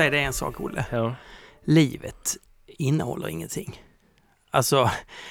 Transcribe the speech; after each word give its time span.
Säga 0.00 0.10
det 0.10 0.18
en 0.18 0.32
sak 0.32 0.60
Olle. 0.60 0.84
Ja. 0.90 1.14
Livet 1.64 2.36
innehåller 2.66 3.28
ingenting. 3.28 3.82
Alltså, 4.50 4.90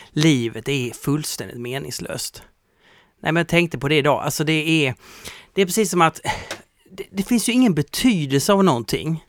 livet 0.10 0.70
är 0.70 0.94
fullständigt 0.94 1.60
meningslöst. 1.60 2.44
Nej 3.20 3.32
men 3.32 3.36
jag 3.36 3.48
tänkte 3.48 3.78
på 3.78 3.88
det 3.88 3.96
idag, 3.96 4.24
alltså 4.24 4.44
det 4.44 4.86
är, 4.88 4.96
det 5.54 5.62
är 5.62 5.66
precis 5.66 5.92
som 5.92 6.02
att 6.02 6.22
det, 6.92 7.04
det 7.12 7.24
finns 7.24 7.50
ju 7.50 7.54
ingen 7.54 7.74
betydelse 7.74 8.54
av 8.54 8.64
någonting. 8.64 9.26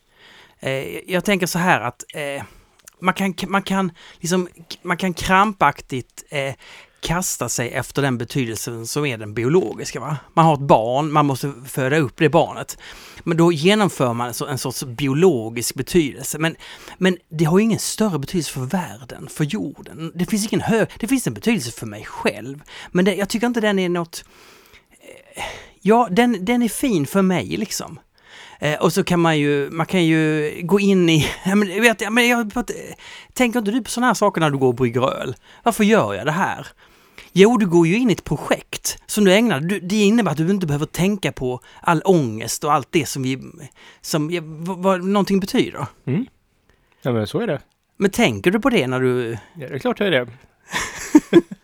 Eh, 0.58 1.10
jag 1.10 1.24
tänker 1.24 1.46
så 1.46 1.58
här 1.58 1.80
att 1.80 2.04
eh, 2.14 2.42
man 3.00 3.14
kan, 3.14 3.34
man 3.48 3.62
kan 3.62 3.92
liksom, 4.18 4.48
man 4.82 4.96
kan 4.96 5.14
krampaktigt 5.14 6.24
eh, 6.30 6.54
kasta 7.00 7.48
sig 7.48 7.70
efter 7.70 8.02
den 8.02 8.18
betydelsen 8.18 8.86
som 8.86 9.06
är 9.06 9.18
den 9.18 9.34
biologiska. 9.34 10.00
Va? 10.00 10.16
Man 10.34 10.44
har 10.44 10.54
ett 10.54 10.60
barn, 10.60 11.12
man 11.12 11.26
måste 11.26 11.52
föda 11.66 11.98
upp 11.98 12.14
det 12.16 12.28
barnet. 12.28 12.78
Men 13.24 13.36
då 13.36 13.52
genomför 13.52 14.12
man 14.12 14.32
en 14.48 14.58
sorts 14.58 14.84
biologisk 14.84 15.74
betydelse. 15.74 16.38
Men, 16.38 16.56
men 16.98 17.16
det 17.30 17.44
har 17.44 17.58
ju 17.58 17.64
ingen 17.64 17.78
större 17.78 18.18
betydelse 18.18 18.52
för 18.52 18.60
världen, 18.60 19.28
för 19.28 19.44
jorden. 19.44 20.12
Det 20.14 20.26
finns 20.26 20.52
ingen 20.52 20.60
hög, 20.60 20.88
det 20.98 21.08
finns 21.08 21.26
en 21.26 21.34
betydelse 21.34 21.70
för 21.70 21.86
mig 21.86 22.04
själv. 22.04 22.62
Men 22.90 23.04
det, 23.04 23.14
jag 23.14 23.28
tycker 23.28 23.46
inte 23.46 23.60
den 23.60 23.78
är 23.78 23.88
något... 23.88 24.24
Eh, 25.34 25.44
ja, 25.80 26.08
den, 26.10 26.44
den 26.44 26.62
är 26.62 26.68
fin 26.68 27.06
för 27.06 27.22
mig 27.22 27.46
liksom. 27.46 27.98
Eh, 28.60 28.80
och 28.80 28.92
så 28.92 29.04
kan 29.04 29.20
man 29.20 29.38
ju, 29.38 29.70
man 29.70 29.86
kan 29.86 30.04
ju 30.04 30.52
gå 30.62 30.80
in 30.80 31.08
i, 31.08 31.30
ja, 31.44 31.54
men, 31.54 31.82
vet, 31.82 32.00
ja, 32.00 32.10
men 32.10 32.28
jag, 32.28 32.56
eh, 32.56 32.62
tänker 33.32 33.58
inte 33.58 33.70
du 33.70 33.82
på 33.82 33.90
sådana 33.90 34.06
här 34.06 34.14
saker 34.14 34.40
när 34.40 34.50
du 34.50 34.58
går 34.58 34.68
och 34.68 34.74
brygger 34.74 35.20
öl? 35.20 35.34
Varför 35.62 35.84
gör 35.84 36.14
jag 36.14 36.26
det 36.26 36.32
här? 36.32 36.66
Jo, 37.32 37.56
du 37.56 37.66
går 37.66 37.86
ju 37.86 37.96
in 37.98 38.10
i 38.10 38.12
ett 38.12 38.24
projekt 38.24 38.98
som 39.06 39.24
du 39.24 39.32
ägnar, 39.34 39.60
du, 39.60 39.80
det 39.80 39.96
innebär 39.96 40.30
att 40.30 40.36
du 40.36 40.50
inte 40.50 40.66
behöver 40.66 40.86
tänka 40.86 41.32
på 41.32 41.60
all 41.80 42.02
ångest 42.04 42.64
och 42.64 42.72
allt 42.72 42.88
det 42.90 43.06
som 43.06 43.22
vi, 43.22 43.38
som, 44.00 44.38
vad, 44.64 44.78
vad 44.78 45.04
någonting 45.04 45.40
betyder. 45.40 45.86
Mm. 46.04 46.26
Ja, 47.02 47.12
men 47.12 47.26
så 47.26 47.40
är 47.40 47.46
det. 47.46 47.60
Men 47.96 48.10
tänker 48.10 48.50
du 48.50 48.60
på 48.60 48.70
det 48.70 48.86
när 48.86 49.00
du, 49.00 49.30
Ja, 49.54 49.68
det 49.68 49.74
är 49.74 49.78
klart 49.78 50.00
jag 50.00 50.06
är 50.06 50.12
det. 50.12 50.28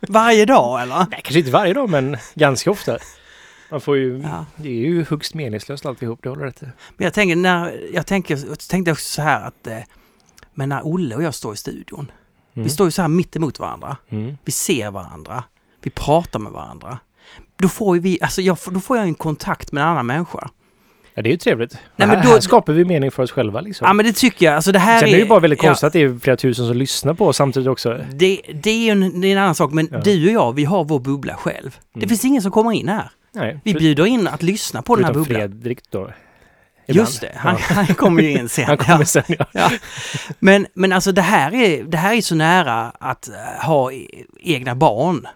varje 0.08 0.44
dag 0.44 0.82
eller? 0.82 0.96
Nej, 0.98 1.20
kanske 1.22 1.38
inte 1.38 1.50
varje 1.50 1.74
dag, 1.74 1.90
men 1.90 2.16
ganska 2.34 2.70
ofta. 2.70 2.98
Man 3.70 3.80
får 3.80 3.96
ju... 3.96 4.20
Ja. 4.22 4.46
Det 4.56 4.68
är 4.68 4.72
ju 4.72 5.04
högst 5.04 5.34
meningslöst 5.34 5.86
alltihop, 5.86 6.20
det 6.22 6.28
håller 6.28 6.44
rätt. 6.44 6.60
Men 6.62 7.04
jag 7.04 7.14
tänker 7.14 7.36
när, 7.36 7.80
jag 7.94 8.06
tänker, 8.06 8.38
jag 8.48 8.58
tänkte 8.58 8.92
också 8.92 9.04
så 9.10 9.22
här 9.22 9.46
att, 9.46 9.66
eh, 9.66 9.78
men 10.54 10.68
när 10.68 10.86
Olle 10.86 11.14
och 11.16 11.22
jag 11.22 11.34
står 11.34 11.54
i 11.54 11.56
studion, 11.56 12.10
Mm. 12.54 12.64
vi 12.64 12.70
står 12.70 12.86
ju 12.86 12.90
så 12.90 13.02
här 13.02 13.08
mitt 13.08 13.36
emot 13.36 13.58
varandra. 13.58 13.96
Mm. 14.08 14.38
Vi 14.44 14.52
ser 14.52 14.90
varandra. 14.90 15.44
Vi 15.86 15.90
pratar 15.90 16.38
med 16.38 16.52
varandra. 16.52 16.98
Då 17.58 17.68
får 17.68 17.96
vi, 17.96 18.18
alltså 18.22 18.42
jag, 18.42 18.58
då 18.70 18.80
får 18.80 18.96
jag 18.96 19.06
en 19.06 19.14
kontakt 19.14 19.72
med 19.72 19.82
en 19.82 19.88
annan 19.88 20.06
människa. 20.06 20.48
Ja, 21.14 21.22
det 21.22 21.28
är 21.28 21.30
ju 21.30 21.36
trevligt. 21.36 21.72
Nej, 21.72 21.80
Nej, 21.96 22.08
men 22.08 22.16
här, 22.16 22.24
då- 22.24 22.30
här 22.30 22.40
skapar 22.40 22.72
vi 22.72 22.84
mening 22.84 23.10
för 23.10 23.22
oss 23.22 23.30
själva 23.30 23.60
liksom. 23.60 23.84
Ja 23.86 23.92
men 23.92 24.06
det 24.06 24.12
tycker 24.12 24.46
jag, 24.46 24.54
alltså 24.54 24.72
det 24.72 24.78
här 24.78 24.98
Sen 25.00 25.08
är... 25.08 25.12
är 25.12 25.16
det 25.16 25.22
ju 25.22 25.28
bara 25.28 25.40
väldigt 25.40 25.62
ja, 25.62 25.68
konstigt 25.68 25.86
att 25.86 25.92
det 25.92 26.02
är 26.02 26.18
flera 26.18 26.36
tusen 26.36 26.66
som 26.66 26.76
lyssnar 26.76 27.14
på 27.14 27.26
oss 27.26 27.36
samtidigt 27.36 27.68
också. 27.68 28.00
det, 28.12 28.40
det 28.62 28.70
är 28.70 28.78
ju 28.84 28.90
en, 28.90 29.20
det 29.20 29.28
är 29.28 29.32
en 29.32 29.38
annan 29.38 29.54
sak, 29.54 29.72
men 29.72 29.88
Ja. 29.92 29.98
du 30.00 30.26
och 30.26 30.32
jag, 30.32 30.52
vi 30.52 30.64
har 30.64 30.84
vår 30.84 30.98
bubbla 31.00 31.34
själv. 31.34 31.76
Det 31.92 31.98
Mm. 31.98 32.08
finns 32.08 32.24
ingen 32.24 32.42
som 32.42 32.50
kommer 32.52 32.72
in 32.72 32.88
här. 32.88 33.10
Nej, 33.34 33.60
Vi 33.64 33.74
bjuder 33.74 34.06
in 34.06 34.28
att 34.28 34.42
lyssna 34.42 34.82
på 34.82 34.96
den 34.96 35.04
här 35.04 35.12
bubblan. 35.12 35.40
Fredrik 35.40 35.78
då. 35.90 36.10
Just 36.88 37.20
det, 37.20 37.32
han, 37.36 37.56
Ja. 37.68 37.74
han 37.74 37.86
kommer 37.86 38.22
ju 38.22 38.30
in 38.38 38.48
sen. 38.48 38.64
Han 38.64 38.76
kommer 38.78 38.98
Ja. 38.98 39.04
sen 39.04 39.24
ja. 39.28 39.44
Ja. 39.52 39.70
Men, 40.38 40.66
men 40.74 40.92
alltså 40.92 41.12
det 41.12 41.22
här, 41.22 41.54
är, 41.54 41.84
det 41.84 41.96
här 41.96 42.14
är 42.14 42.20
så 42.20 42.34
nära 42.34 42.92
att 43.00 43.28
eh, 43.28 43.66
ha 43.66 43.92
e- 43.92 44.06
egna 44.40 44.74
barn 44.74 45.26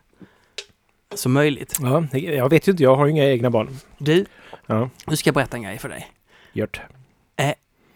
som 1.15 1.33
möjligt. 1.33 1.77
ja. 1.81 2.05
Jag 2.13 2.49
vet 2.49 2.69
ju 2.69 2.73
inte, 2.73 2.83
jag 2.83 2.97
har 2.97 3.07
ju 3.07 3.11
inga 3.13 3.25
egna 3.25 3.51
barn. 3.51 3.79
Du, 3.99 4.25
Ja, 4.67 4.91
nu 5.07 5.17
ska 5.17 5.29
jag 5.29 5.35
berätta 5.35 5.57
en 5.57 5.63
grej 5.63 5.79
för 5.79 5.89
dig. 5.89 6.09
gjort. 6.53 6.81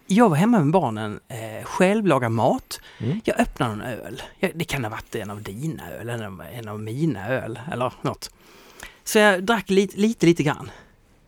Jag 0.06 0.28
var 0.28 0.36
hemma 0.36 0.58
med 0.58 0.72
barnen, 0.72 1.20
eh, 1.28 1.64
själv 1.64 2.06
laga 2.06 2.28
mat. 2.28 2.80
Mm. 2.98 3.20
Jag 3.24 3.40
öppnade 3.40 3.72
en 3.72 3.80
öl. 3.80 4.22
Jag, 4.38 4.50
det 4.54 4.64
kan 4.64 4.84
ha 4.84 4.90
varit 4.90 5.14
en 5.14 5.30
av 5.30 5.42
dina 5.42 5.90
öl, 5.90 6.08
en 6.08 6.22
av, 6.22 6.42
en 6.52 6.68
av 6.68 6.80
mina 6.80 7.28
öl 7.28 7.60
eller 7.72 7.92
något. 8.02 8.30
Så 9.04 9.18
jag 9.18 9.44
drack 9.44 9.70
lite, 9.70 9.96
lite, 10.00 10.26
lite 10.26 10.42
grann. 10.42 10.70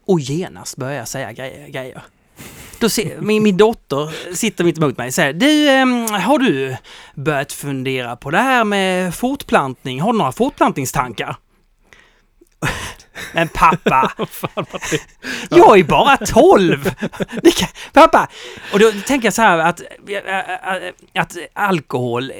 Och 0.06 0.20
genast 0.20 0.76
började 0.76 0.98
jag 0.98 1.08
säga 1.08 1.32
grejer. 1.32 1.68
grejer. 1.68 2.02
Då 2.80 2.88
ser, 2.88 3.20
min, 3.20 3.42
min 3.42 3.56
dotter 3.56 4.34
sitter 4.34 4.64
mitt 4.64 4.78
emot 4.78 4.98
mig 4.98 5.06
och 5.06 5.14
säger 5.14 5.32
Du, 5.32 5.68
ehm, 5.68 6.06
har 6.10 6.38
du 6.38 6.76
börjat 7.14 7.52
fundera 7.52 8.16
på 8.16 8.30
det 8.30 8.38
här 8.38 8.64
med 8.64 9.14
fortplantning? 9.14 10.00
Har 10.00 10.12
du 10.12 10.18
några 10.18 10.32
fortplantningstankar? 10.32 11.36
Men 13.34 13.48
pappa! 13.48 14.12
Jag 15.50 15.78
är 15.78 15.84
bara 15.84 16.16
12! 16.16 16.90
Det 17.42 17.50
kan, 17.50 17.68
pappa! 17.92 18.28
Och 18.72 18.78
då 18.78 18.92
tänker 19.06 19.26
jag 19.26 19.34
så 19.34 19.42
här 19.42 19.58
att, 19.58 19.82
att 21.14 21.36
alkohol... 21.52 22.32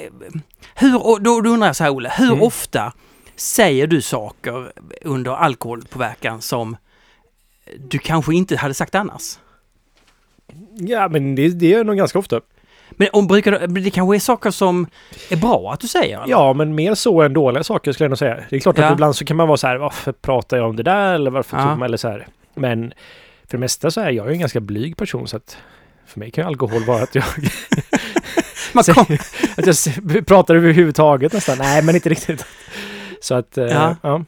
Hur, 0.75 1.19
då, 1.19 1.39
då 1.39 1.49
undrar 1.49 1.67
jag 1.67 1.75
så 1.75 1.83
här 1.83 1.91
Olle, 1.91 2.13
hur 2.17 2.31
Mm. 2.31 2.41
ofta 2.41 2.93
säger 3.35 3.87
du 3.87 4.01
saker 4.01 4.71
under 5.01 5.31
alkoholpåverkan 5.31 6.41
som 6.41 6.77
du 7.77 7.97
kanske 7.97 8.35
inte 8.35 8.57
hade 8.57 8.73
sagt 8.73 8.95
annars? 8.95 9.39
Ja, 10.73 11.07
men 11.07 11.35
det, 11.35 11.49
det 11.49 11.73
är 11.73 11.83
nog 11.83 11.97
ganska 11.97 12.19
ofta. 12.19 12.41
Men 12.91 13.07
om 13.13 13.27
brukar 13.27 13.67
det 13.67 13.89
kanske 13.89 14.15
är 14.15 14.19
saker 14.19 14.51
som 14.51 14.87
är 15.29 15.35
bra 15.37 15.71
att 15.73 15.79
du 15.79 15.87
säger? 15.87 16.17
eller? 16.17 16.29
Ja, 16.31 16.53
men 16.53 16.75
mer 16.75 16.95
så 16.95 17.21
än 17.21 17.33
dåliga 17.33 17.63
saker 17.63 17.91
skulle 17.91 18.05
jag 18.05 18.09
nog 18.11 18.17
säga. 18.17 18.37
Det 18.49 18.55
är 18.55 18.59
klart 18.59 18.77
Ja. 18.77 18.85
att 18.85 18.91
ibland 18.93 19.15
så 19.15 19.25
kan 19.25 19.37
man 19.37 19.47
vara 19.47 19.57
så 19.57 19.67
här, 19.67 19.77
varför 19.77 20.11
pratar 20.11 20.57
jag 20.57 20.69
om 20.69 20.75
det 20.75 20.83
där? 20.83 21.13
Eller 21.13 21.31
varför 21.31 21.57
Ja. 21.57 21.63
tog 21.63 21.77
man, 21.77 21.85
eller 21.85 21.97
så 21.97 22.07
här. 22.07 22.27
Men 22.55 22.93
för 23.47 23.57
det 23.57 23.61
mesta 23.61 23.91
så 23.91 24.01
är 24.01 24.09
jag 24.11 24.27
ju 24.27 24.31
en 24.33 24.39
ganska 24.39 24.59
blyg 24.59 24.97
person 24.97 25.27
så 25.27 25.37
att 25.37 25.57
för 26.05 26.19
mig 26.19 26.31
kan 26.31 26.43
ju 26.43 26.47
alkohol 26.47 26.83
vara 26.83 27.03
att 27.03 27.15
jag, 27.15 27.23
Man 28.73 28.83
kom, 28.83 29.17
att 29.57 29.65
jag 30.05 30.27
pratar 30.27 30.55
överhuvudtaget 30.55 31.33
nästan. 31.33 31.57
Nej, 31.57 31.83
men 31.83 31.95
inte 31.95 32.09
riktigt. 32.09 32.45
Så 33.21 33.35
att, 33.35 33.57
eh, 33.57 33.65
Ja. 33.65 33.95
ja. 34.01 34.23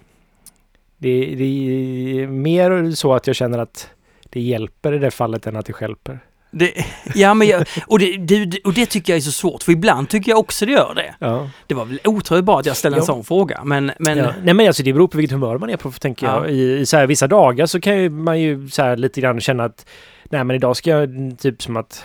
Det, 0.97 1.35
det 1.37 1.43
är 1.43 2.27
mer 2.27 2.91
så 2.91 3.13
att 3.13 3.27
jag 3.27 3.35
känner 3.35 3.59
att 3.59 3.89
det 4.29 4.39
hjälper 4.41 4.93
i 4.93 4.97
det 4.97 5.11
fallet 5.11 5.47
än 5.47 5.55
att 5.55 5.65
det 5.65 5.73
stjälper. 5.73 6.19
Det, 6.51 6.73
ja, 7.15 7.33
men 7.33 7.47
jag, 7.47 7.65
och, 7.87 7.99
det, 7.99 8.17
det, 8.17 8.59
och 8.63 8.73
det 8.73 8.85
tycker 8.85 9.13
jag 9.13 9.17
är 9.17 9.21
så 9.21 9.31
svårt, 9.31 9.63
för 9.63 9.71
ibland 9.71 10.09
tycker 10.09 10.31
jag 10.31 10.39
också 10.39 10.65
det 10.65 10.71
gör 10.71 10.93
det. 10.95 11.15
Ja. 11.19 11.49
Det 11.67 11.73
var 11.73 11.85
väl 11.85 11.99
otroligt 12.05 12.45
bra 12.45 12.59
att 12.59 12.65
jag 12.65 12.77
ställde 12.77 12.97
en 12.97 13.01
Ja. 13.01 13.05
sån 13.05 13.23
fråga, 13.23 13.63
men... 13.63 13.91
men 13.99 14.17
ja. 14.17 14.33
Nej 14.43 14.53
men 14.53 14.67
alltså 14.67 14.83
det 14.83 14.93
beror 14.93 15.07
på 15.07 15.17
vilket 15.17 15.33
humör 15.33 15.57
man 15.57 15.69
är 15.69 15.77
på 15.77 15.91
tänker 15.91 16.25
Ja. 16.25 16.33
jag. 16.45 16.51
I, 16.55 16.77
i 16.79 16.85
så 16.85 16.97
här, 16.97 17.07
vissa 17.07 17.27
dagar 17.27 17.65
så 17.65 17.79
kan 17.81 17.97
ju 17.97 18.09
man 18.09 18.39
ju 18.41 18.69
så 18.69 18.81
här 18.81 18.97
lite 18.97 19.21
grann 19.21 19.41
känna 19.41 19.63
att 19.63 19.85
nej 20.23 20.43
men 20.43 20.55
idag 20.55 20.77
ska 20.77 20.89
jag 20.89 21.09
typ 21.39 21.61
som 21.61 21.77
att 21.77 22.03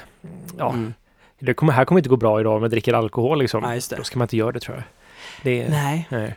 ja, 0.58 0.70
Mm. 0.70 0.94
det 1.38 1.54
kommer, 1.54 1.72
här 1.72 1.84
kommer 1.84 1.98
inte 1.98 2.08
gå 2.08 2.16
bra 2.16 2.40
idag 2.40 2.56
om 2.56 2.62
jag 2.62 2.70
dricker 2.70 2.92
alkohol 2.92 3.38
liksom. 3.38 3.80
Då 3.96 4.02
ska 4.04 4.18
man 4.18 4.24
inte 4.24 4.36
göra 4.36 4.52
det 4.52 4.60
tror 4.60 4.76
jag. 4.76 4.84
Det, 5.42 5.68
nej. 5.68 6.06
Nej. 6.10 6.34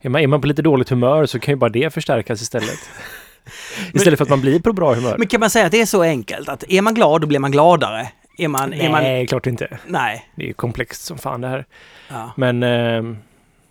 Är, 0.00 0.08
man, 0.08 0.20
är 0.22 0.26
man 0.26 0.40
på 0.40 0.46
lite 0.46 0.62
dåligt 0.62 0.88
humör 0.88 1.26
så 1.26 1.38
kan 1.38 1.52
ju 1.52 1.56
bara 1.56 1.70
det 1.70 1.94
förstärkas 1.94 2.42
istället. 2.42 2.78
istället 3.94 4.18
för 4.18 4.24
att 4.24 4.30
man 4.30 4.40
blir 4.40 4.60
på 4.60 4.72
bra 4.72 4.94
humör. 4.94 5.18
Men 5.18 5.26
kan 5.26 5.40
man 5.40 5.50
säga 5.50 5.66
att 5.66 5.72
det 5.72 5.80
är 5.80 5.86
så 5.86 6.02
enkelt 6.02 6.48
att 6.48 6.64
är 6.68 6.82
man 6.82 6.94
glad 6.94 7.20
då 7.20 7.26
blir 7.26 7.38
man 7.38 7.50
gladare? 7.50 8.08
Är 8.38 8.48
man... 8.48 8.70
nej, 8.70 8.80
Är 8.80 8.90
man, 8.90 9.26
klart 9.26 9.46
inte. 9.46 9.78
nej. 9.86 10.28
Det 10.34 10.48
är 10.48 10.52
komplext 10.52 11.04
som 11.04 11.18
fan 11.18 11.40
det 11.40 11.48
här. 11.48 11.66
Ja. 12.08 12.32
Men 12.36 12.62
ehm, 12.62 13.18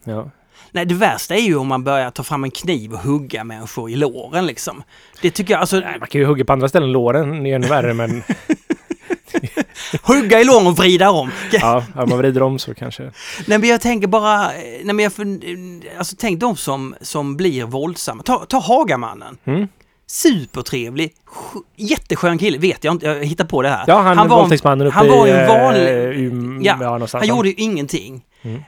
ja. 0.04 0.32
Nej, 0.72 0.86
det 0.86 0.96
värsta 0.96 1.36
är 1.36 1.42
ju 1.42 1.56
om 1.56 1.68
man 1.68 1.84
börjar 1.84 2.12
ta 2.12 2.24
fram 2.24 2.44
en 2.44 2.52
kniv 2.52 2.94
och 2.94 3.00
hugga 3.00 3.44
människor 3.44 3.90
i 3.90 3.96
låren 3.96 4.46
liksom. 4.46 4.84
Det 5.22 5.32
tycker 5.32 5.54
jag, 5.54 5.62
alltså... 5.62 5.80
Nej, 5.80 6.00
man 6.00 6.08
kan 6.08 6.22
ju 6.22 6.28
hugga 6.28 6.46
på 6.46 6.54
andra 6.54 6.70
ställen. 6.70 6.92
Låren 6.92 7.46
är 7.46 7.56
ännu 7.56 7.68
värre 7.68 7.94
men 7.94 8.24
Hugga 10.04 10.40
i 10.42 10.44
låren 10.44 10.68
och 10.68 10.78
vrida 10.78 11.12
om. 11.12 11.32
ja, 11.52 11.84
man 11.96 12.18
vrider 12.18 12.42
om 12.44 12.60
så 12.60 12.74
kanske. 12.76 13.04
Nej 13.48 13.58
men 13.60 13.70
jag 13.70 13.82
tänker 13.82 14.08
bara, 14.08 14.48
nej 14.48 14.84
men 14.94 15.00
jag 15.00 15.12
fun- 15.12 15.82
eh, 15.92 15.98
alltså 16.00 16.16
tänk 16.20 16.40
de 16.40 16.56
som, 16.56 16.96
som 17.02 17.38
blir 17.38 17.64
våldsamma. 17.64 18.24
Ta, 18.24 18.46
ta 18.46 18.60
Hagamannen. 18.60 19.38
Mm. 19.46 19.68
Supertrevlig, 20.10 21.14
sk- 21.26 21.64
jätteskön 21.76 22.38
kille, 22.38 22.58
vet 22.58 22.84
jag 22.84 22.92
inte, 22.94 23.06
jag 23.06 23.26
hittar 23.26 23.46
på 23.46 23.62
det 23.62 23.70
här. 23.70 23.84
Ja, 23.88 24.02
han, 24.02 24.18
Han 24.18 24.28
var 24.30 24.40
våldtäktsmannen 24.40 24.88
uppe 24.88 24.96
han 24.98 25.08
var 25.08 25.28
i... 25.28 25.32
en 25.32 25.48
vanlig- 25.48 26.04
eh, 26.26 26.32
Um, 26.32 26.62
Ja, 26.64 26.78
ja, 26.82 26.90
någonstans. 26.92 27.22
Han 27.28 27.38
gjorde 27.38 27.50
ju 27.50 27.56
ingenting. 27.58 28.26
Mm. 28.42 28.62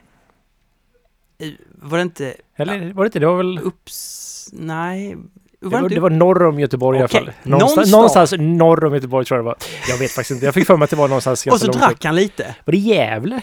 Eh, 1.42 1.48
Var 1.82 1.98
det 1.98 2.02
inte 2.02 2.34
Eller 2.56 2.92
var 2.92 3.04
det 3.04 3.06
inte? 3.08 3.18
Det 3.18 3.26
var 3.26 3.36
väl... 3.36 3.58
Ups... 3.58 4.48
Nej. 4.52 5.16
Det 5.60 5.68
Var 5.68 5.78
det 5.78 5.82
var, 5.82 5.88
det 5.88 6.00
var 6.00 6.10
norr 6.10 6.46
om 6.46 6.60
Göteborg 6.60 6.98
i 6.98 7.00
alla 7.00 7.08
fall. 7.08 7.30
Någonstans, 7.42 7.90
någon 7.90 7.98
någonstans 7.98 8.34
norr 8.38 8.84
om 8.84 8.94
Göteborg 8.94 9.26
tror 9.26 9.38
jag 9.38 9.44
det 9.44 9.46
var. 9.46 9.56
Jag 9.88 9.98
vet 9.98 10.10
faktiskt 10.10 10.30
inte. 10.30 10.44
Jag 10.44 10.54
fick 10.54 10.66
för 10.66 10.76
mig 10.76 10.84
att 10.84 10.90
det 10.90 10.96
var 10.96 11.08
någonstans 11.08 11.46
Och 11.46 11.60
så 11.60 11.66
drack 11.66 12.04
han 12.04 12.16
lite. 12.16 12.54
Var 12.64 12.72
det 12.72 12.78
Gävle? 12.78 13.40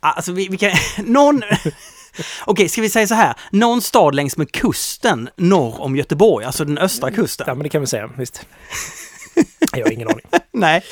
Alltså 0.00 0.32
vi, 0.32 0.48
vi 0.48 0.56
kan... 0.56 0.70
Någon... 1.04 1.42
Okej, 2.44 2.68
ska 2.68 2.82
vi 2.82 2.88
säga 2.88 3.06
så 3.06 3.14
här? 3.14 3.34
Någon 3.50 3.82
stad 3.82 4.14
längs 4.14 4.36
med 4.36 4.52
kusten 4.52 5.28
norr 5.36 5.80
om 5.80 5.96
Göteborg, 5.96 6.44
alltså 6.44 6.64
den 6.64 6.78
östra 6.78 7.10
kusten. 7.10 7.44
Ja, 7.48 7.54
men 7.54 7.62
det 7.62 7.68
kan 7.68 7.80
vi 7.80 7.86
säga. 7.86 8.10
Visst. 8.16 8.46
Jag 9.72 9.84
har 9.86 9.92
ingen 9.92 10.08
aning. 10.08 10.26
Nej. 10.52 10.82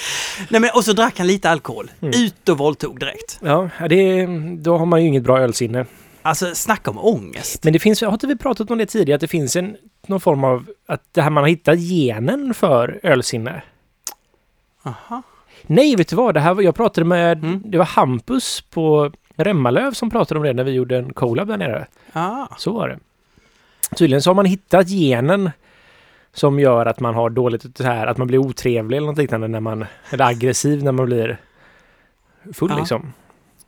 Nej 0.49 0.61
men, 0.61 0.71
och 0.75 0.85
så 0.85 0.93
drack 0.93 1.19
han 1.19 1.27
lite 1.27 1.50
alkohol. 1.50 1.91
Mm. 2.00 2.21
Ut 2.25 2.49
och 2.49 2.59
våldtog 2.59 3.00
direkt. 3.00 3.39
Ja, 3.43 3.71
det, 3.89 4.27
då 4.59 4.79
har 4.79 4.87
man 4.87 5.03
ju 5.03 5.09
inget 5.09 5.23
bra 5.23 5.41
ölsinne. 5.41 5.87
Alltså 6.23 6.55
snacka 6.55 6.91
om 6.91 6.99
ångest. 6.99 7.65
Men 7.65 7.73
det 7.73 7.79
finns, 7.79 8.00
har 8.00 8.12
inte 8.12 8.27
vi 8.27 8.37
pratat 8.37 8.71
om 8.71 8.79
det 8.79 8.87
tidigare, 8.87 9.15
att 9.15 9.21
det 9.21 9.29
finns 9.29 9.57
en, 9.57 9.77
någon 10.09 10.21
form 10.21 10.45
av, 10.45 10.67
att 10.87 11.03
det 11.12 11.23
här 11.23 11.31
man 11.31 11.43
har 11.43 11.49
hittat 11.49 11.79
genen 11.79 12.55
för 12.55 13.01
ölsinne. 13.03 13.62
Aha. 14.83 15.23
Nej, 15.62 15.97
vet 15.97 16.09
du 16.09 16.17
vad? 16.17 16.35
Det 16.35 16.41
här 16.41 16.62
jag 16.62 16.75
pratade 16.75 17.05
med... 17.05 17.45
Mm. 17.45 17.62
Det 17.65 17.79
var 17.79 17.85
Hampus 17.85 18.61
på 18.61 19.12
Remmalöv 19.37 19.93
som 19.93 20.11
pratade 20.11 20.41
om 20.41 20.47
det 20.47 20.53
när 20.53 20.65
vi 20.65 20.71
gjorde 20.71 20.97
en 20.97 21.12
collab 21.12 21.49
där 21.49 21.56
nere. 21.56 21.87
Ah. 22.12 22.47
Så 22.59 22.73
var 22.73 22.89
det. 22.89 22.99
Tydligen 23.97 24.23
så 24.23 24.31
har 24.31 24.35
man 24.35 24.45
hittat 24.45 24.89
genen 24.89 25.51
som 26.33 26.59
gör 26.59 26.87
att 26.87 27.00
man 27.00 27.15
har 27.15 27.31
dåligt 27.31 27.77
så 27.77 27.85
här, 27.85 28.07
att 28.07 28.17
man 28.17 28.27
blir 28.27 28.39
otrevlig 28.39 28.97
eller 28.97 29.07
något 29.07 29.19
liknande 29.19 29.49
när 29.49 29.61
man, 29.61 29.85
eller 30.11 30.25
aggressiv 30.25 30.83
när 30.85 30.93
man 30.93 31.07
blir 31.07 31.39
full 32.53 32.71
Ja. 32.71 32.79
liksom. 32.79 33.12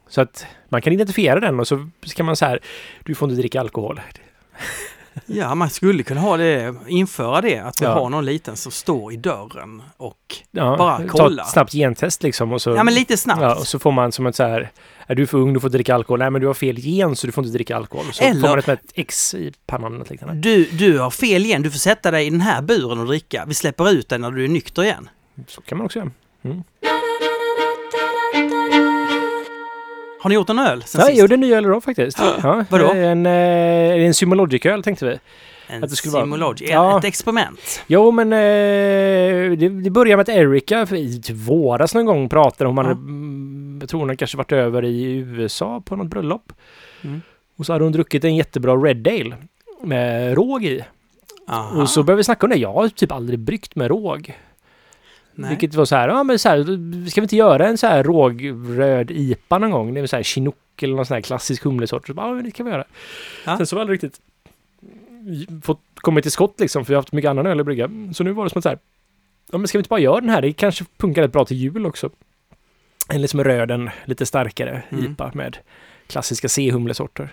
Så 0.08 0.20
att 0.20 0.46
man 0.68 0.82
kan 0.82 0.92
identifiera 0.92 1.40
den 1.40 1.60
och 1.60 1.68
så 1.68 1.88
ska 2.04 2.24
man 2.24 2.36
så 2.36 2.44
här, 2.44 2.60
du 3.04 3.14
får 3.14 3.28
inte 3.28 3.40
dricka 3.40 3.60
alkohol. 3.60 4.00
Ja, 5.26 5.54
man 5.54 5.70
skulle 5.70 6.02
kunna 6.02 6.20
ha 6.20 6.36
det, 6.36 6.74
införa 6.88 7.40
det, 7.40 7.58
att 7.58 7.80
vi 7.80 7.84
Ja. 7.84 7.94
har 7.94 8.10
någon 8.10 8.24
liten 8.24 8.56
som 8.56 8.72
står 8.72 9.12
i 9.12 9.16
dörren 9.16 9.82
och... 9.96 10.16
Ja, 10.50 10.76
Bara 10.76 10.98
ta 10.98 11.04
kolla. 11.08 11.42
ett 11.42 11.48
snabbt 11.48 11.72
gentest 11.72 12.22
liksom 12.22 12.52
och 12.52 12.62
så, 12.62 12.70
Ja, 12.70 12.84
men 12.84 12.94
lite 12.94 13.16
snabbt. 13.16 13.42
ja, 13.42 13.54
och 13.54 13.66
så 13.66 13.78
får 13.78 13.92
man 13.92 14.12
som 14.12 14.26
ett 14.26 14.36
så 14.36 14.42
här, 14.42 14.70
är 15.06 15.14
du 15.14 15.26
för 15.26 15.38
ung, 15.38 15.52
du 15.52 15.60
får 15.60 15.68
inte 15.68 15.76
dricka 15.78 15.94
alkohol. 15.94 16.18
Nej, 16.18 16.30
men 16.30 16.40
du 16.40 16.46
har 16.46 16.54
fel 16.54 16.78
gen 16.78 17.16
så 17.16 17.26
du 17.26 17.32
får 17.32 17.44
inte 17.44 17.54
dricka 17.56 17.76
alkohol. 17.76 18.06
Så 18.12 18.24
Eller- 18.24 18.40
får 18.40 18.48
man 18.48 18.58
ett, 18.58 18.68
ett 18.68 18.80
X 18.94 19.34
i 19.34 19.52
pannan 19.66 19.94
eller 19.94 20.10
liknande. 20.10 20.34
Du, 20.34 20.64
du 20.64 20.98
har 20.98 21.10
fel 21.10 21.44
igen, 21.44 21.62
du 21.62 21.70
får 21.70 21.78
sätta 21.78 22.10
dig 22.10 22.26
i 22.26 22.30
den 22.30 22.40
här 22.40 22.62
buren 22.62 22.98
och 23.00 23.06
dricka. 23.06 23.44
Vi 23.48 23.54
släpper 23.54 23.90
ut 23.90 24.08
dig 24.08 24.18
när 24.18 24.30
du 24.30 24.44
är 24.44 24.48
nykter 24.48 24.82
igen. 24.82 25.08
Så 25.46 25.60
kan 25.60 25.78
man 25.78 25.84
också 25.84 25.98
göra. 25.98 26.10
Har 30.26 30.28
ni 30.28 30.34
gjort 30.34 30.50
en 30.50 30.58
öl 30.58 30.82
sen 30.86 30.98
Ja, 31.00 31.04
jag 31.04 31.08
sist? 31.10 31.20
gjorde 31.20 31.34
en 31.34 31.40
ny 31.40 31.52
öl 31.54 31.64
idag 31.64 31.84
faktiskt. 31.84 32.18
Ja, 32.42 32.64
Vadå? 32.70 32.92
En, 32.92 33.26
eh, 33.26 34.04
en 34.06 34.14
Symologic-öl 34.14 34.82
tänkte 34.82 35.06
vi. 35.06 35.18
En 35.68 35.84
att 35.84 35.90
det 35.90 35.96
skulle 35.96 36.12
vara- 36.12 36.22
Simology, 36.24 36.66
Ja. 36.68 36.98
ett 36.98 37.04
experiment. 37.04 37.84
Jo, 37.86 38.10
men 38.10 38.32
eh, 38.32 38.38
det, 39.58 39.68
det 39.68 39.90
började 39.90 40.16
med 40.16 40.22
att 40.22 40.36
Erika 40.36 40.82
i 40.96 41.20
typ 41.22 41.36
våras 41.36 41.94
någon 41.94 42.06
gång 42.06 42.28
pratade 42.28 42.70
om, 42.70 42.76
hon 42.76 42.84
Ja. 42.86 42.88
hade, 42.92 43.00
mm, 43.00 43.78
jag 43.80 43.88
tror 43.88 44.00
hon 44.00 44.08
hade 44.08 44.16
kanske 44.16 44.36
varit 44.36 44.52
över 44.52 44.84
i 44.84 45.12
USA 45.16 45.82
på 45.84 45.96
något 45.96 46.06
bröllop. 46.06 46.52
Mm. 47.04 47.22
Och 47.58 47.66
så 47.66 47.72
hade 47.72 47.84
hon 47.84 47.92
druckit 47.92 48.24
en 48.24 48.36
jättebra 48.36 48.76
Red 48.76 49.08
Ale 49.08 49.36
med 49.82 50.34
råg 50.34 50.64
i. 50.64 50.84
Aha. 51.48 51.82
Och 51.82 51.88
så 51.90 52.02
började 52.02 52.16
vi 52.16 52.24
snacka 52.24 52.46
om 52.46 52.50
det. 52.50 52.56
Jag 52.58 52.72
har 52.72 52.88
typ 52.88 53.12
aldrig 53.12 53.38
bryggt 53.38 53.76
med 53.76 53.88
råg. 53.88 54.34
Nej. 55.38 55.50
Vilket 55.50 55.74
var 55.74 55.84
så 55.84 55.96
här, 55.96 56.08
ja 56.08 56.22
men 56.22 56.38
så 56.38 56.48
här, 56.48 56.64
ska 57.10 57.20
vi 57.20 57.24
inte 57.24 57.36
göra 57.36 57.66
en 57.66 57.78
så 57.78 57.86
här 57.86 58.02
rågröd 58.02 59.10
IPA 59.10 59.58
någon 59.58 59.70
gång? 59.70 59.94
Det 59.94 60.00
är 60.00 60.06
så 60.06 60.16
här 60.16 60.22
chinook 60.22 60.82
eller 60.82 60.96
någon 60.96 61.06
sån 61.06 61.14
här 61.14 61.22
klassisk 61.22 61.64
humlesort. 61.64 62.06
Så 62.06 62.14
bara, 62.14 62.36
ja, 62.36 62.42
det 62.42 62.50
kan 62.50 62.66
vi 62.66 62.72
göra. 62.72 62.84
Ja. 63.44 63.56
Sen 63.56 63.66
så 63.66 63.76
vi 63.76 63.80
aldrig 63.80 64.04
riktigt 64.04 64.20
fått 65.62 65.80
komma 65.94 66.20
till 66.20 66.30
skott 66.30 66.60
liksom, 66.60 66.84
för 66.84 66.88
vi 66.88 66.94
har 66.94 67.02
haft 67.02 67.12
mycket 67.12 67.28
annan 67.28 67.46
öl 67.46 67.60
att 67.60 67.66
brygga. 67.66 67.90
Så 68.12 68.24
nu 68.24 68.32
var 68.32 68.44
det 68.44 68.50
som 68.50 68.58
att 68.58 68.62
så 68.62 68.68
här, 68.68 68.78
ja 69.52 69.58
men 69.58 69.68
ska 69.68 69.78
vi 69.78 69.80
inte 69.80 69.88
bara 69.88 70.00
göra 70.00 70.20
den 70.20 70.30
här? 70.30 70.42
Det 70.42 70.52
kanske 70.52 70.84
funkar 71.00 71.22
rätt 71.22 71.32
bra 71.32 71.44
till 71.44 71.56
jul 71.56 71.86
också. 71.86 72.10
En 73.08 73.22
liksom 73.22 73.44
röd, 73.44 73.70
en 73.70 73.90
lite 74.04 74.26
starkare 74.26 74.82
Mm. 74.90 75.04
IPA 75.04 75.30
med 75.34 75.58
klassiska 76.06 76.48
C-humlesorter. 76.48 77.28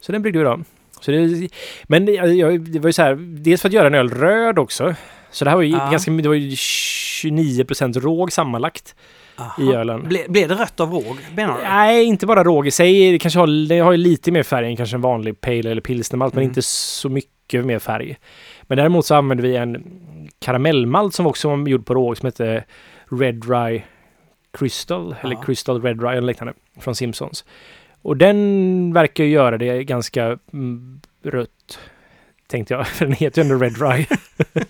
Så 0.00 0.12
den 0.12 0.22
bryggde 0.22 0.38
vi 0.38 0.44
då. 0.44 0.60
Så 1.00 1.10
det, 1.10 1.48
men 1.84 2.06
det, 2.06 2.12
jag, 2.12 2.60
det 2.60 2.78
var 2.78 2.88
ju 2.88 2.92
så 2.92 3.02
här, 3.02 3.14
dels 3.14 3.62
för 3.62 3.68
att 3.68 3.72
göra 3.72 3.86
en 3.86 3.94
öl 3.94 4.10
röd 4.10 4.58
också. 4.58 4.94
Så 5.34 5.44
det 5.44 5.50
här 5.50 5.56
var 5.56 5.62
ju 5.62 5.70
Ja. 5.72 5.90
ganska, 5.90 6.10
det 6.10 6.28
var 6.28 6.34
ju 6.34 6.50
29% 6.50 8.00
råg 8.00 8.32
sammanlagt 8.32 8.94
Aha. 9.36 9.62
i 9.62 9.74
ölen. 9.74 10.08
Ble, 10.08 10.18
blev 10.28 10.48
det 10.48 10.54
rött 10.54 10.80
av 10.80 10.90
råg, 10.92 11.16
menar 11.36 11.56
du? 11.56 11.62
Nej, 11.62 12.04
inte 12.04 12.26
bara 12.26 12.44
råg 12.44 12.66
i 12.66 12.70
sig. 12.70 13.12
Det 13.12 13.18
kanske 13.18 13.40
har, 13.40 13.68
det 13.68 13.78
har 13.78 13.92
ju 13.92 13.98
lite 13.98 14.32
mer 14.32 14.42
färg 14.42 14.66
än 14.66 14.76
kanske 14.76 14.96
en 14.96 15.00
vanlig 15.02 15.40
pale 15.40 15.70
eller 15.70 15.80
pilsnermalt, 15.80 16.34
men 16.34 16.42
Mm. 16.42 16.50
inte 16.50 16.62
så 16.62 17.08
mycket 17.08 17.64
mer 17.64 17.78
färg. 17.78 18.16
Men 18.62 18.78
däremot 18.78 19.06
så 19.06 19.14
använde 19.14 19.42
vi 19.42 19.56
en 19.56 19.84
karamellmalt 20.38 21.14
som 21.14 21.26
också 21.26 21.48
var 21.48 21.68
gjord 21.68 21.86
på 21.86 21.94
råg 21.94 22.16
som 22.16 22.26
hette 22.26 22.64
Red 23.10 23.50
Rye 23.50 23.82
Crystal, 24.58 25.14
eller 25.22 25.34
Ja. 25.34 25.42
Crystal 25.42 25.82
Red 25.82 26.02
Rye 26.02 26.12
eller 26.12 26.26
liknande, 26.26 26.52
från 26.80 26.94
Simpsons. 26.94 27.44
Och 28.02 28.16
den 28.16 28.92
verkar 28.94 29.24
ju 29.24 29.30
göra 29.30 29.58
det 29.58 29.84
ganska 29.84 30.38
mm, 30.52 31.00
rött, 31.24 31.78
tänkte 32.46 32.74
jag, 32.74 32.86
för 32.96 33.04
den 33.04 33.14
heter 33.14 33.42
ju 33.44 33.50
ändå 33.52 33.64
Red 33.64 33.76
Rye. 33.82 34.06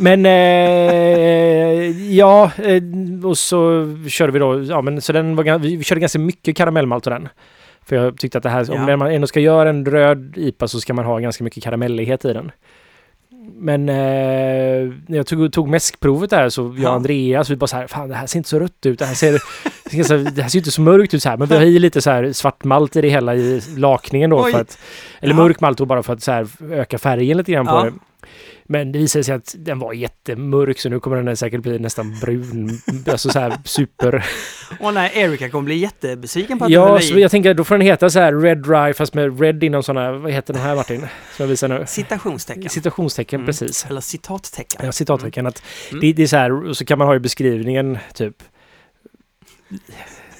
Men 0.00 0.26
eh, 0.26 2.12
ja, 2.16 2.50
eh, 2.64 2.82
och 3.24 3.38
så 3.38 3.86
körde 4.08 4.32
vi 4.32 4.38
då, 4.38 4.62
ja 4.62 4.82
men 4.82 5.00
så 5.00 5.12
den 5.12 5.36
var, 5.36 5.58
vi 5.58 5.82
körde 5.84 6.00
ganska 6.00 6.18
mycket 6.18 6.56
karamellmalt 6.56 7.04
på 7.04 7.10
den. 7.10 7.28
För 7.82 7.96
jag 7.96 8.18
tyckte 8.18 8.38
att 8.38 8.44
det 8.44 8.50
här, 8.50 8.66
Ja. 8.68 8.92
om 8.92 8.98
man 8.98 9.10
ändå 9.10 9.26
ska 9.26 9.40
göra 9.40 9.68
en 9.70 9.86
röd 9.86 10.32
IPA 10.36 10.68
så 10.68 10.80
ska 10.80 10.94
man 10.94 11.04
ha 11.04 11.18
ganska 11.18 11.44
mycket 11.44 11.64
karamellighet 11.64 12.24
i 12.24 12.32
den. 12.32 12.50
Men 13.54 13.88
eh, 13.88 13.94
när 15.06 15.16
jag 15.16 15.26
tog, 15.26 15.52
tog 15.52 15.68
mäskprovet 15.68 16.30
där 16.30 16.48
så 16.48 16.62
jag 16.62 16.78
Ja. 16.78 16.88
och 16.88 16.94
Andreas, 16.94 17.50
vi 17.50 17.56
bara 17.56 17.66
så 17.66 17.76
här, 17.76 17.86
fan 17.86 18.08
det 18.08 18.14
här 18.14 18.26
ser 18.26 18.38
inte 18.38 18.48
så 18.48 18.58
rött 18.58 18.86
ut, 18.86 18.98
det 18.98 19.04
här 19.04 19.14
ser, 19.14 19.32
det 20.34 20.42
här 20.42 20.48
ser 20.48 20.58
inte 20.58 20.70
så 20.70 20.80
mörkt 20.80 21.14
ut 21.14 21.22
så 21.22 21.28
här. 21.28 21.36
Men 21.36 21.48
vi 21.48 21.54
har 21.56 21.62
i 21.62 21.78
lite 21.78 22.00
så 22.00 22.10
här 22.10 22.32
svart 22.32 22.64
malt 22.64 22.96
i 22.96 23.00
det 23.00 23.08
hela 23.08 23.34
i 23.34 23.60
lakningen 23.76 24.30
då 24.30 24.44
Oj. 24.44 24.52
för 24.52 24.60
att, 24.60 24.78
eller 25.20 25.34
Ja. 25.34 25.36
mörk 25.42 25.60
malt 25.60 25.78
då 25.78 25.84
bara 25.86 26.02
för 26.02 26.12
att 26.12 26.22
så 26.22 26.32
här 26.32 26.46
öka 26.72 26.98
färgen 26.98 27.36
lite 27.36 27.52
grann 27.52 27.66
på 27.66 27.72
Ja. 27.72 27.84
det. 27.84 27.92
Men 28.72 28.92
det 28.92 28.98
visade 28.98 29.24
sig 29.24 29.34
att 29.34 29.54
den 29.58 29.78
var 29.78 29.92
jättemörk 29.92 30.78
så 30.78 30.88
nu 30.88 31.00
kommer 31.00 31.22
den 31.22 31.36
säkert 31.36 31.60
bli 31.62 31.78
nästan 31.78 32.18
brun. 32.20 32.70
Alltså 33.10 33.28
så 33.30 33.38
här 33.40 33.58
super... 33.64 34.24
Åh 34.80 34.92
nej, 34.92 35.10
Erika 35.14 35.48
kommer 35.50 35.64
bli 35.64 35.76
jättebesviken 35.76 36.58
på 36.58 36.64
att 36.64 36.68
den 36.70 36.74
Ja, 36.74 36.88
höll 36.88 37.02
så 37.02 37.18
jag 37.18 37.30
tänker 37.30 37.54
då 37.54 37.64
får 37.64 37.74
den 37.74 37.86
heta 37.86 38.10
så 38.10 38.18
här 38.20 38.34
Red 38.34 38.66
Rye 38.66 38.94
fast 38.94 39.14
med 39.14 39.40
Red 39.40 39.64
inom 39.64 39.82
sådana, 39.82 40.12
vad 40.12 40.32
heter 40.32 40.52
den 40.54 40.62
här 40.62 40.74
Martin? 40.76 41.00
Som 41.00 41.08
jag 41.38 41.46
visar 41.46 41.68
nu. 41.68 41.84
citationstecken. 41.88 42.68
Citationstecken, 42.70 43.40
Mm. 43.40 43.46
precis. 43.46 43.86
Eller 43.90 44.00
citattecken. 44.00 44.86
Ja, 44.86 44.92
citattecken. 44.92 45.46
Att 45.46 45.62
Mm. 45.90 46.00
det, 46.00 46.12
det 46.12 46.22
är 46.22 46.26
så 46.26 46.36
här, 46.36 46.68
och 46.68 46.76
så 46.76 46.84
kan 46.84 46.98
man 46.98 47.06
ha 47.06 47.14
i 47.14 47.20
beskrivningen 47.20 47.98
typ 48.14 48.36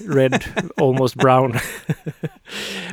Red, 0.09 0.45
almost 0.77 1.15
brown. 1.15 1.51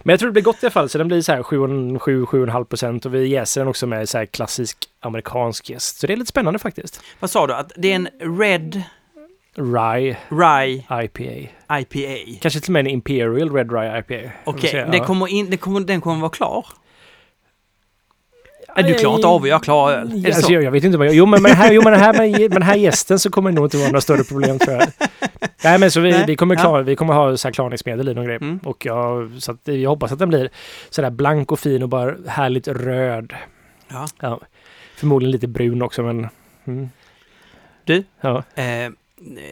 Men 0.04 0.14
jag 0.14 0.20
tror 0.20 0.30
det 0.30 0.34
blir 0.34 0.44
gott 0.44 0.64
i 0.64 0.66
alla 0.66 0.72
fall, 0.72 0.90
så 0.90 0.98
den 0.98 1.08
blir 1.08 1.22
så 1.22 1.32
här 1.32 1.42
7-7,5 1.42 2.64
procent 2.64 3.06
och 3.06 3.14
vi 3.14 3.28
jäser 3.28 3.62
den 3.62 3.68
också 3.68 3.88
med 3.88 4.10
så 4.10 4.18
här 4.18 4.26
klassisk 4.26 4.78
amerikansk 5.00 5.70
jäst. 5.70 6.00
Så 6.00 6.08
det 6.08 6.14
är 6.14 6.18
lite 6.18 6.30
spännande 6.30 6.60
faktiskt. 6.60 7.02
Vad 7.20 7.30
sa 7.30 7.48
du? 7.48 7.54
Att 7.54 7.72
det 7.76 7.92
är 7.92 7.96
en 7.96 8.10
Red 8.40 8.84
Rye 9.56 10.18
Rye 10.30 10.84
IPA. 11.04 11.50
IPA? 11.80 12.40
Kanske 12.42 12.60
till 12.60 12.70
och 12.70 12.74
med 12.74 12.80
en 12.80 12.88
Imperial 12.88 13.54
Red 13.54 13.72
Rye 13.72 14.00
IPA. 14.00 14.32
Okej, 14.44 14.86
det 14.92 14.98
ja. 14.98 15.06
kommer 15.06 15.28
in, 15.28 15.58
kommer, 15.58 15.80
den 15.80 16.02
kommer 16.02 16.22
vara 16.22 16.30
klar? 16.30 16.66
Nej, 18.76 18.86
du 18.86 18.94
klarar 18.94 19.16
inte 19.16 19.28
av 19.28 19.42
att 19.42 19.50
göra 19.50 19.60
klar 19.60 19.92
öl. 19.92 20.12
Är 20.12 20.16
det 20.16 20.28
Alltså, 20.28 20.42
så? 20.42 20.54
jag, 20.54 20.64
jag 20.64 20.72
vet 20.72 20.84
inte 20.84 20.98
jag... 20.98 21.14
Jo, 21.14 21.26
men 21.26 21.42
med 21.42 21.52
den 21.52 21.58
här, 21.58 21.72
jo, 21.72 21.82
men 21.84 21.94
här, 21.94 22.14
med, 22.14 22.52
den 22.52 22.62
här 22.62 22.76
gästen 22.76 23.20
så 23.20 23.30
kommer 23.30 23.52
det 23.52 23.56
nog 23.56 23.66
inte 23.66 23.78
vara 23.78 23.88
några 23.88 24.02
större 24.02 24.24
problem 24.24 24.60
tror 24.60 24.76
jag. 24.76 24.88
Nej, 25.64 25.80
men 25.80 25.92
så 25.92 26.00
vi, 26.00 26.12
Nej, 26.12 26.24
vi, 26.28 26.36
kommer, 26.36 26.56
ja. 26.56 26.62
klara, 26.62 26.82
vi 26.82 26.96
kommer 26.96 27.14
ha 27.14 27.38
så 27.38 27.48
här 27.48 27.54
klarningsmedel 27.54 28.10
i 28.10 28.14
någon 28.14 28.26
grej. 28.26 28.36
Mm. 28.36 28.60
Och 28.64 28.86
jag, 28.86 29.32
så 29.40 29.52
att, 29.52 29.60
jag 29.64 29.90
hoppas 29.90 30.12
att 30.12 30.20
den 30.20 30.30
blir 30.30 30.50
sådär 30.90 31.10
blank 31.10 31.52
och 31.52 31.60
fin 31.60 31.84
och 31.84 31.90
bara 31.90 32.16
härligt 32.28 32.68
röd. 32.68 33.34
Ja. 33.88 34.08
Ja. 34.20 34.40
Förmodligen 34.96 35.32
lite 35.32 35.48
brun 35.48 35.82
också, 35.82 36.04
men... 36.04 36.28
Mm. 36.68 36.90
Du? 37.84 38.04
Ja. 38.22 38.44
Eh, 38.56 38.92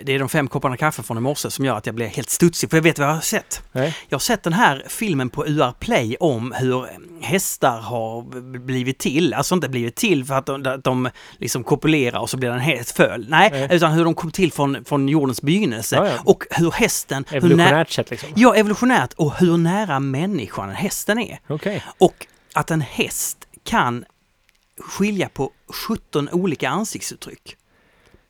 det 0.04 0.14
är 0.14 0.20
de 0.20 0.30
fem 0.30 0.48
kopparna 0.48 0.78
kaffe 0.78 1.04
från 1.04 1.18
i 1.18 1.22
morse 1.22 1.52
som 1.52 1.66
gör 1.66 1.78
att 1.78 1.86
jag 1.86 1.96
blir 1.96 2.08
helt 2.08 2.30
studsig, 2.30 2.70
för 2.70 2.78
jag 2.78 2.82
vet 2.84 3.00
vad 3.00 3.08
jag 3.08 3.14
har 3.14 3.22
sett. 3.22 3.62
Nej. 3.72 3.96
Jag 4.10 4.16
har 4.16 4.20
sett 4.20 4.44
den 4.44 4.54
här 4.54 4.84
filmen 4.88 5.30
på 5.30 5.46
UR 5.48 5.72
Play 5.80 6.16
om 6.20 6.52
hur 6.52 6.88
hästar 7.22 7.80
har 7.82 8.22
blivit 8.60 8.98
till. 8.98 9.34
Alltså 9.34 9.56
inte 9.56 9.70
blivit 9.70 9.96
till 9.96 10.26
för 10.26 10.34
att 10.36 10.46
de, 10.46 10.68
att 10.68 10.84
de 10.84 11.10
liksom 11.38 11.64
kopulerar 11.64 12.20
och 12.20 12.30
så 12.30 12.38
blir 12.38 12.50
det 12.50 12.56
en 12.56 12.62
häst 12.62 12.96
föl. 12.98 13.26
Nej, 13.30 13.50
Nej. 13.52 13.68
utan 13.72 13.92
hur 13.92 14.04
de 14.06 14.14
kom 14.14 14.32
till 14.32 14.52
från, 14.52 14.86
från 14.86 15.10
jordens 15.10 15.42
begynnelse. 15.42 15.96
Ja, 15.96 16.08
ja. 16.08 16.20
Och 16.26 16.44
hur 16.50 16.72
hästen... 16.72 17.26
Hur 17.28 17.34
nä- 17.34 17.38
Evolutionärt 17.38 17.90
sett 17.92 18.10
liksom. 18.12 18.30
ja, 18.36 18.56
evolutionärt 18.56 19.14
och 19.14 19.36
hur 19.38 19.58
nära 19.58 20.00
människan 20.00 20.70
hästen 20.70 21.20
är. 21.20 21.40
Okej. 21.48 21.84
Och 21.98 22.28
att 22.54 22.72
en 22.72 22.82
häst 22.82 23.38
kan 23.64 24.06
skilja 24.80 25.30
på 25.30 25.52
17 25.88 26.30
olika 26.32 26.70
ansiktsuttryck 26.70 27.56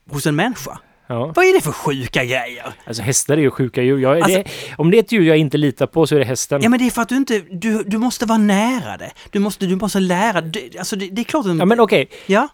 hos 0.09 0.25
en 0.25 0.35
människa. 0.35 0.79
Ja. 1.07 1.31
Vad 1.35 1.45
är 1.45 1.53
det 1.53 1.61
för 1.61 1.71
sjuka 1.71 2.25
grejer? 2.25 2.73
Alltså 2.87 3.03
hästar 3.03 3.37
är 3.37 3.41
ju 3.41 3.51
sjuka 3.51 3.81
djur. 3.81 3.97
Jag, 3.99 4.21
Alltså- 4.21 4.37
det, 4.37 4.43
om 4.77 4.91
det 4.91 4.97
är 4.97 4.99
ett 4.99 5.11
djur 5.11 5.21
jag 5.23 5.37
inte 5.37 5.57
litar 5.57 5.87
på 5.87 6.07
så 6.07 6.15
är 6.15 6.19
det 6.19 6.25
hästen. 6.25 6.61
Ja 6.63 6.69
men 6.69 6.79
det 6.79 6.85
är 6.85 6.89
för 6.91 7.01
att 7.01 7.09
du 7.09 7.15
inte, 7.15 7.41
du, 7.51 7.83
du 7.83 7.97
måste 7.97 8.25
vara 8.25 8.37
nära 8.37 8.97
det. 8.97 9.11
Du 9.31 9.39
måste, 9.39 9.65
du 9.65 9.75
måste 9.75 9.99
lära 9.99 10.41
dig. 10.41 10.71
Alltså 10.79 10.95
det, 10.95 11.09
det 11.11 11.21
är 11.21 11.23
klart 11.23 11.45
att... 11.45 11.57
Ja, 11.57 11.65
men 11.65 11.79
okej. 11.79 12.09
Ja, 12.25 12.47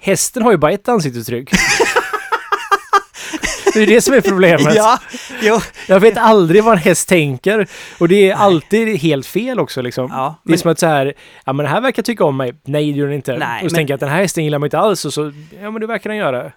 Hästen 0.00 0.42
har 0.42 0.50
ju 0.50 0.56
bara 0.58 0.72
ett 0.72 0.88
ansiktsuttryck. 0.88 1.50
det 3.74 3.80
är 3.82 3.86
det 3.86 4.00
som 4.00 4.14
är 4.14 4.20
problemet. 4.20 4.74
ja, 4.74 4.98
jo. 5.42 5.60
Jag 5.88 6.00
vet 6.00 6.16
aldrig 6.18 6.64
vad 6.64 6.72
en 6.72 6.78
häst 6.78 7.08
tänker. 7.08 7.66
Och 7.98 8.08
det 8.08 8.30
är 8.30 8.34
alltid 8.34 8.98
helt 8.98 9.26
fel 9.26 9.60
också 9.60 9.82
liksom. 9.82 10.08
Ja, 10.10 10.34
det 10.44 10.48
är 10.48 10.50
men, 10.50 10.58
som 10.58 10.70
att 10.70 10.78
så 10.78 10.86
här, 10.86 11.14
ja 11.44 11.52
men 11.52 11.64
den 11.64 11.74
här 11.74 11.80
verkar 11.80 12.02
tycka 12.02 12.24
om 12.24 12.36
mig. 12.36 12.54
Nej, 12.64 12.92
det 12.92 12.98
gör 12.98 13.06
den 13.06 13.14
inte. 13.16 13.36
Nej, 13.38 13.64
och 13.64 13.70
så 13.70 13.74
men- 13.74 13.78
tänker 13.78 13.92
jag 13.92 13.96
att 13.96 14.00
den 14.00 14.08
här 14.08 14.20
hästen 14.20 14.44
gillar 14.44 14.58
mig 14.58 14.66
inte 14.66 14.78
alls. 14.78 15.04
Och 15.04 15.12
så, 15.12 15.32
ja 15.62 15.70
men 15.70 15.80
det 15.80 15.86
verkar 15.86 16.10
den 16.10 16.18
göra. 16.18 16.52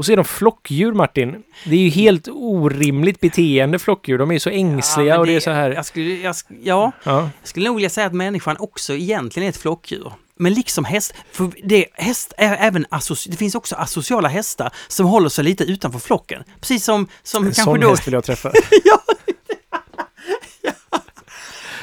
Och 0.00 0.06
så 0.06 0.12
är 0.12 0.16
de 0.16 0.24
flockdjur 0.24 0.92
Martin. 0.92 1.42
Det 1.64 1.74
är 1.74 1.80
ju 1.80 1.88
helt 1.88 2.28
orimligt 2.28 3.20
beteende 3.20 3.78
flockdjur. 3.78 4.18
De 4.18 4.30
är 4.30 4.38
så 4.38 4.50
ängsliga 4.50 5.12
men 5.12 5.20
och 5.20 5.26
det 5.26 5.36
är 5.36 5.40
så 5.40 5.50
här. 5.50 5.70
Jag 5.70 5.86
skulle, 5.86 6.14
jag, 6.14 6.34
ja, 6.62 6.92
Ja, 7.02 7.30
jag 7.40 7.48
skulle 7.48 7.66
nog 7.66 7.76
vilja 7.76 7.90
säga 7.90 8.06
att 8.06 8.12
människan 8.12 8.56
också 8.58 8.94
egentligen 8.94 9.46
är 9.46 9.50
ett 9.50 9.56
flockdjur. 9.56 10.12
Men 10.36 10.54
liksom 10.54 10.84
häst, 10.84 11.14
för 11.32 11.50
det, 11.64 11.86
häst 11.92 12.32
är 12.36 12.56
även 12.56 12.86
det 13.28 13.36
finns 13.36 13.54
också 13.54 13.76
asociala 13.76 14.28
hästar 14.28 14.72
som 14.88 15.06
håller 15.06 15.28
sig 15.28 15.44
lite 15.44 15.64
utanför 15.64 15.98
flocken. 15.98 16.44
Precis 16.60 16.84
som, 16.84 17.08
som 17.22 17.42
En 17.42 17.52
kanske 17.52 17.62
sån 17.62 17.80
då... 17.80 17.90
häst 17.90 18.06
vill 18.06 18.14
jag 18.14 18.24
träffa. 18.24 18.52
ja. 18.84 19.02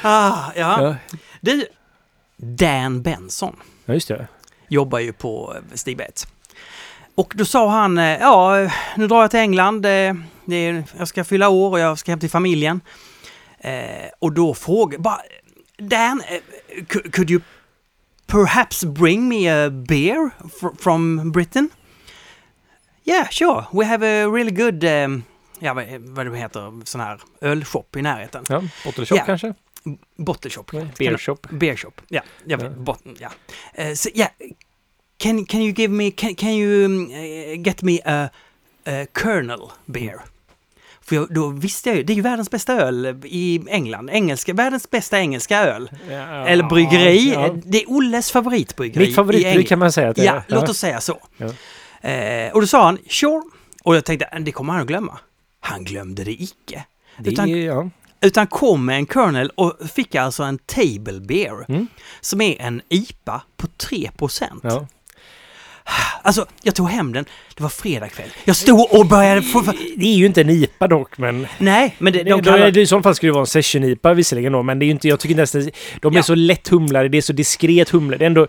Ah, 0.02 0.52
ja. 0.56 0.82
ja. 0.82 0.96
Du, 1.40 1.66
Dan 2.36 3.02
Benson 3.02 3.56
ja, 3.84 3.94
just 3.94 4.08
det. 4.08 4.28
jobbar 4.68 4.98
ju 4.98 5.12
på 5.12 5.56
Stig 5.74 5.96
Betts. 5.96 6.26
Och 7.18 7.32
då 7.36 7.44
sa 7.44 7.68
han, 7.68 7.98
eh, 7.98 8.18
ja, 8.20 8.70
nu 8.96 9.06
drar 9.06 9.20
jag 9.20 9.30
till 9.30 9.40
England, 9.40 9.86
eh, 9.86 10.14
det 10.44 10.56
är, 10.56 10.84
jag 10.98 11.08
ska 11.08 11.24
fylla 11.24 11.48
år 11.48 11.70
och 11.70 11.78
jag 11.78 11.98
ska 11.98 12.12
hem 12.12 12.20
till 12.20 12.30
familjen. 12.30 12.80
Eh, 13.58 14.08
och 14.18 14.32
då 14.32 14.54
frågade, 14.54 15.02
bara, 15.02 15.20
Dan, 15.78 16.22
could, 17.12 17.30
you 17.30 17.40
perhaps 18.26 18.84
bring 18.84 19.28
me 19.28 19.48
a 19.48 19.70
beer 19.70 20.30
fr 20.60 20.66
from 20.82 21.32
Britain? 21.32 21.70
Yeah, 23.04 23.28
sure, 23.30 23.64
we 23.72 23.84
have 23.84 24.24
a 24.24 24.28
really 24.28 24.50
good, 24.50 24.84
um, 24.84 25.24
ja 25.58 25.74
vad, 25.98 26.26
det 26.26 26.38
heter, 26.38 26.84
sån 26.84 27.00
här 27.00 27.20
ölshop 27.40 27.96
i 27.96 28.02
närheten. 28.02 28.44
Ja, 28.48 28.62
bottle 28.84 29.06
shop 29.06 29.16
Ja. 29.16 29.24
kanske? 29.24 29.54
Bottle 30.16 30.50
shop. 30.50 30.64
Beer 30.98 31.16
shop. 31.16 31.38
Beer 31.50 31.76
shop, 31.76 32.00
ja. 32.08 32.22
Ja. 32.44 32.56
bot, 32.68 33.02
ja. 33.18 33.28
Eh, 33.74 33.94
så, 33.94 34.08
ja. 34.14 34.28
Can, 35.18 35.44
can 35.44 35.60
you 35.62 35.72
give 35.72 35.88
me, 35.94 36.10
can, 36.10 36.34
can 36.34 36.50
you 36.50 36.84
um, 36.84 37.10
eh, 37.10 37.58
get 37.62 37.82
me 37.82 37.98
a, 38.04 38.28
a 38.86 39.06
Colonel 39.12 39.60
beer? 39.86 40.20
För 41.00 41.16
jag, 41.16 41.34
då 41.34 41.48
visste 41.48 41.88
jag 41.88 41.96
ju, 41.96 42.02
det 42.02 42.12
är 42.12 42.14
ju 42.14 42.22
världens 42.22 42.50
bästa 42.50 42.72
öl 42.72 43.16
i 43.24 43.60
England. 43.68 44.10
Engelska, 44.10 44.54
världens 44.54 44.90
bästa 44.90 45.18
engelska 45.18 45.58
öl. 45.58 45.90
Ja, 46.10 46.46
Eller 46.48 46.64
bryggeri. 46.64 47.32
ja. 47.32 47.56
Det 47.64 47.82
är 47.82 47.90
Olles 47.90 48.30
favoritbryggeri. 48.30 49.06
Mitt 49.06 49.14
favoritbryggeri 49.14 49.64
kan 49.64 49.78
man 49.78 49.92
säga 49.92 50.08
att 50.08 50.16
det 50.16 50.24
Ja, 50.24 50.32
är. 50.34 50.42
låt 50.48 50.68
oss 50.68 50.78
säga 50.78 51.00
så. 51.00 51.18
Ja. 51.36 51.46
Eh, 52.10 52.52
och 52.52 52.60
då 52.60 52.66
sa 52.66 52.84
han, 52.84 52.98
sure. 53.08 53.42
Och 53.84 53.96
jag 53.96 54.04
tänkte, 54.04 54.38
det 54.40 54.52
kommer 54.52 54.72
han 54.72 54.82
att 54.82 54.88
glömma. 54.88 55.18
Han 55.60 55.84
glömde 55.84 56.24
det 56.24 56.42
icke. 56.42 56.84
Det 57.18 57.30
Utan- 57.30 57.62
ja. 57.62 57.90
Utan 58.20 58.46
kom 58.46 58.84
med 58.84 58.96
en 58.96 59.06
Colonel 59.06 59.50
och 59.54 59.76
fick 59.94 60.14
alltså 60.14 60.42
en 60.42 60.58
Table 60.58 61.20
Beer. 61.20 61.64
Mm. 61.68 61.86
Som 62.20 62.40
är 62.40 62.60
en 62.62 62.82
IPA 62.88 63.42
på 63.56 63.66
3 63.66 64.10
ja. 64.62 64.86
Alltså, 66.22 66.46
jag 66.62 66.74
tog 66.74 66.88
hem 66.90 67.12
den. 67.12 67.24
Det 67.56 67.62
var 67.62 67.68
fredag 67.70 68.08
kväll. 68.08 68.28
Jag 68.44 68.56
stod 68.56 68.94
och 68.94 69.06
började 69.06 69.42
få... 69.42 69.60
Det 69.96 70.06
är 70.06 70.14
ju 70.16 70.26
inte 70.26 70.40
en 70.40 70.50
IPA 70.50 70.88
dock, 70.88 71.18
men... 71.18 71.46
Nej, 71.58 71.94
men 71.98 72.12
det, 72.12 72.22
De 72.22 72.42
kallar... 72.42 72.78
I 72.78 72.86
så 72.86 73.02
fall 73.02 73.14
skulle 73.14 73.28
det 73.30 73.34
vara 73.34 73.42
en 73.42 73.46
session-IPA 73.46 74.14
visserligen 74.14 74.52
då, 74.52 74.62
men 74.62 74.78
det 74.78 74.84
är 74.84 74.86
ju 74.86 74.92
inte, 74.92 75.08
jag 75.08 75.20
tycker 75.20 75.34
nästan... 75.36 75.70
De 76.00 76.12
är 76.12 76.16
Ja. 76.16 76.22
så 76.22 76.34
lätt 76.34 76.68
humlade, 76.68 77.08
det 77.08 77.18
är 77.18 77.22
så 77.22 77.32
diskret 77.32 77.88
humle. 77.90 78.16
Det 78.16 78.24
är 78.24 78.26
ändå 78.26 78.46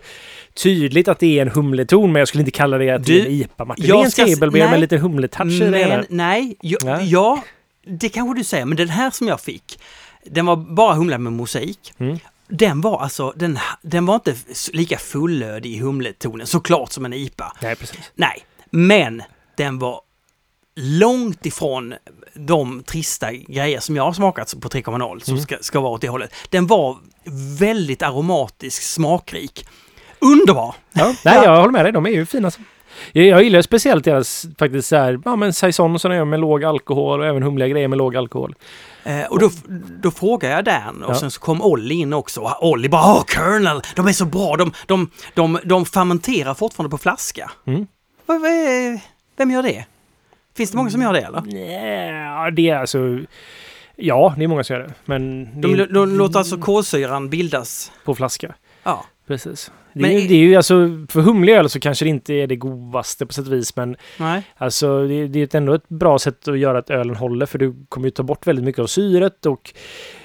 tydligt 0.62 1.08
att 1.08 1.18
det 1.18 1.38
är 1.38 1.42
en 1.42 1.48
humleton, 1.50 2.12
men 2.12 2.20
jag 2.20 2.28
skulle 2.28 2.42
inte 2.42 2.50
kalla 2.50 2.78
det 2.78 2.90
att 2.90 3.04
det 3.06 3.12
är 3.12 3.18
en 3.18 3.24
Du, 3.24 3.30
IPA, 3.30 3.64
Martin. 3.64 3.84
jag 3.86 3.98
Det 3.98 4.00
är 4.02 4.04
en 4.04 4.10
ska 4.10 4.22
s- 4.26 4.34
table 4.38 4.50
beer 4.50 4.70
med 4.70 4.80
lite 4.80 4.96
humletouch 4.96 5.52
i 5.52 5.58
det 5.58 5.78
hela. 5.78 6.04
Nej, 6.08 6.56
ja, 6.60 6.78
Nej. 6.84 7.10
ja, 7.10 7.42
det 7.86 8.08
kanske 8.08 8.38
du 8.40 8.44
säger, 8.44 8.64
men 8.64 8.76
den 8.76 8.88
här 8.88 9.10
som 9.10 9.28
jag 9.28 9.40
fick, 9.40 9.78
den 10.26 10.46
var 10.46 10.56
bara 10.56 10.94
humlad 10.94 11.20
med 11.20 11.32
mosaik. 11.32 11.92
Mm. 11.98 12.18
Den 12.50 12.80
var 12.80 13.00
alltså, 13.02 13.32
den, 13.36 13.58
den 13.82 14.06
var 14.06 14.14
inte 14.14 14.34
lika 14.72 14.98
fullödig 14.98 15.70
i 15.74 15.78
humletonen, 15.78 16.46
såklart 16.46 16.92
som 16.92 17.04
en 17.04 17.12
IPA. 17.12 17.52
Nej, 17.62 17.76
precis. 17.76 18.10
Nej, 18.14 18.44
men 18.70 19.22
den 19.56 19.78
var 19.78 20.00
långt 20.76 21.46
ifrån 21.46 21.94
de 22.34 22.82
trista 22.82 23.32
grejer 23.32 23.80
som 23.80 23.96
jag 23.96 24.02
har 24.02 24.12
smakat 24.12 24.54
på 24.60 24.68
3,0 24.68 25.18
som 25.24 25.32
Mm. 25.34 25.42
ska, 25.42 25.56
ska 25.60 25.80
vara 25.80 25.92
åt 25.92 26.00
det 26.00 26.08
hållet. 26.08 26.34
Den 26.50 26.66
var 26.66 26.98
väldigt 27.58 28.02
aromatisk, 28.02 28.82
smakrik. 28.82 29.66
Underbar! 30.18 30.74
Ja, 30.92 31.14
nej, 31.24 31.40
jag 31.44 31.56
håller 31.56 31.72
med 31.72 31.84
dig. 31.84 31.92
De 31.92 32.06
är 32.06 32.10
ju 32.10 32.26
fina. 32.26 32.50
som- 32.50 32.64
Jag, 33.12 33.42
gillar 33.42 33.62
speciellt 33.62 34.04
deras 34.04 34.46
faktiskt 34.58 34.88
så 34.88 34.96
här, 34.96 35.20
ja 35.24 35.36
men 35.36 35.52
saison 35.52 35.94
och 35.94 36.00
sådana 36.00 36.16
gör 36.16 36.24
med 36.24 36.40
låg 36.40 36.64
alkohol 36.64 37.20
och 37.20 37.26
även 37.26 37.42
humliga 37.42 37.68
grejer 37.68 37.88
med 37.88 37.98
låg 37.98 38.16
alkohol. 38.16 38.54
Eh, 39.04 39.22
och 39.30 39.38
då, 39.38 39.50
då 40.02 40.10
frågade 40.10 40.54
jag 40.54 40.64
Dan 40.64 41.02
och 41.02 41.10
Ja. 41.10 41.14
sen 41.14 41.30
så 41.30 41.40
kom 41.40 41.62
Olli 41.62 41.94
in 41.94 42.12
också. 42.12 42.52
Olli 42.60 42.88
bara 42.88 43.02
Åh, 43.14 43.22
Colonel, 43.36 43.80
de 43.96 44.06
är 44.06 44.12
så 44.12 44.24
bra, 44.24 44.56
de, 44.56 44.72
de, 44.86 45.10
de, 45.34 45.58
de 45.64 45.86
fermenterar 45.86 46.54
fortfarande 46.54 46.90
på 46.90 46.98
flaska. 46.98 47.50
Mm. 47.66 47.86
Vem 49.36 49.50
gör 49.50 49.62
det? 49.62 49.84
Finns 50.56 50.70
det 50.70 50.76
många 50.76 50.90
som 50.90 51.02
gör 51.02 51.12
det 51.12 51.20
eller? 51.20 51.38
Ja, 52.44 52.50
det 52.50 52.68
är 52.70 52.76
alltså... 52.78 52.98
Ja, 53.96 54.34
det 54.38 54.44
är 54.44 54.48
många 54.48 54.64
som 54.64 54.76
gör 54.76 54.82
det. 54.82 54.94
Men 55.04 55.44
det 55.60 55.68
De, 55.68 55.76
de, 55.76 55.86
de 55.86 56.16
låter 56.16 56.38
alltså 56.38 56.56
kolsyran 56.58 57.28
bildas. 57.28 57.92
på 58.04 58.14
flaska. 58.14 58.54
Ja. 58.82 59.04
Precis. 59.30 59.72
Det, 59.92 60.00
Men 60.00 60.10
är, 60.10 60.28
det 60.28 60.34
är 60.34 60.38
ju 60.38 60.56
alltså, 60.56 60.74
för 61.08 61.20
humlig 61.20 61.52
öl 61.52 61.68
så 61.68 61.80
kanske 61.80 62.04
det 62.04 62.08
inte 62.08 62.34
är 62.34 62.46
det 62.46 62.56
godaste 62.56 63.26
på 63.26 63.32
sätt 63.32 63.46
och 63.46 63.52
vis, 63.52 63.76
men 63.76 63.96
Nej. 64.18 64.42
alltså 64.56 65.06
det, 65.06 65.26
det 65.26 65.54
är 65.54 65.58
ändå 65.58 65.72
ett 65.74 65.88
bra 65.88 66.18
sätt 66.18 66.48
att 66.48 66.58
göra 66.58 66.78
att 66.78 66.90
ölen 66.90 67.16
håller, 67.16 67.46
för 67.46 67.58
du 67.58 67.74
kommer 67.88 68.06
ju 68.06 68.10
ta 68.10 68.22
bort 68.22 68.46
väldigt 68.46 68.64
mycket 68.64 68.82
av 68.82 68.86
syret 68.86 69.46
och 69.46 69.74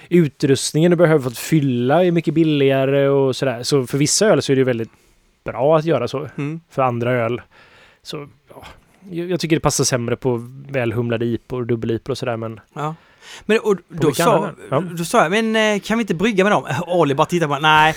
utrustningen 0.10 0.92
du 0.92 0.98
behöver 0.98 1.20
för 1.24 1.30
att 1.30 1.38
fylla 1.38 2.06
är 2.06 2.12
mycket 2.12 2.34
billigare 2.34 3.08
och 3.08 3.36
sådär. 3.36 3.64
Så 3.64 3.88
för 3.88 3.98
vissa 3.98 4.28
öl 4.28 4.42
så 4.42 4.52
är 4.52 4.56
det 4.56 4.64
väldigt 4.64 4.92
bra 5.44 5.78
att 5.78 5.86
göra 5.86 6.08
så. 6.08 6.28
Mm. 6.38 6.62
För 6.70 6.82
andra 6.82 7.12
öl 7.12 7.42
så, 8.04 8.28
ja, 8.50 8.64
jag 9.12 9.40
tycker 9.40 9.56
det 9.56 9.60
passar 9.60 9.84
sämre 9.84 10.16
på 10.16 10.42
välhumlade 10.70 11.26
IPor 11.26 11.66
dubbel-IPor 11.66 12.10
och 12.10 12.18
sådär, 12.18 12.38
men 12.38 12.60
Ja. 12.74 12.96
Men 13.46 13.60
och, 13.60 13.76
då, 13.90 14.14
sa? 14.14 14.50
Ja. 14.70 14.80
då 14.98 15.06
sa 15.06 15.22
jag, 15.22 15.32
men 15.32 15.56
eh, 15.56 15.80
kan 15.80 15.98
vi 15.98 16.02
inte 16.02 16.14
brygga 16.14 16.44
med 16.44 16.52
dem? 16.54 16.64
Olli 16.88 17.16
bara 17.16 17.26
tittar 17.26 17.48
på 17.48 17.60
mig, 17.60 17.62
nej. 17.62 17.96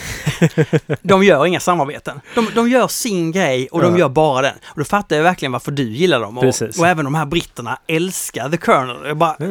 de 1.03 1.25
gör 1.25 1.47
inga 1.47 1.61
samarbeten. 1.61 2.21
De, 2.35 2.47
de 2.55 2.69
gör 2.71 2.89
sin 2.89 3.33
grej 3.33 3.69
och 3.73 3.83
de 3.83 3.93
Ja. 3.93 3.99
gör 3.99 4.09
bara 4.09 4.43
den. 4.43 4.55
Och 4.67 4.79
då 4.79 4.85
fattar 4.85 5.17
jag 5.17 5.23
verkligen 5.23 5.53
varför 5.53 5.73
du 5.73 5.83
gillar 5.83 6.21
dem. 6.21 6.39
Och, 6.39 6.45
och 6.79 6.87
även 6.87 7.05
de 7.05 7.15
här 7.15 7.27
britterna 7.27 7.79
älskar 7.87 8.51
The 8.51 8.57
Colonel. 8.57 9.15
Bara, 9.15 9.37
Ja, 9.39 9.47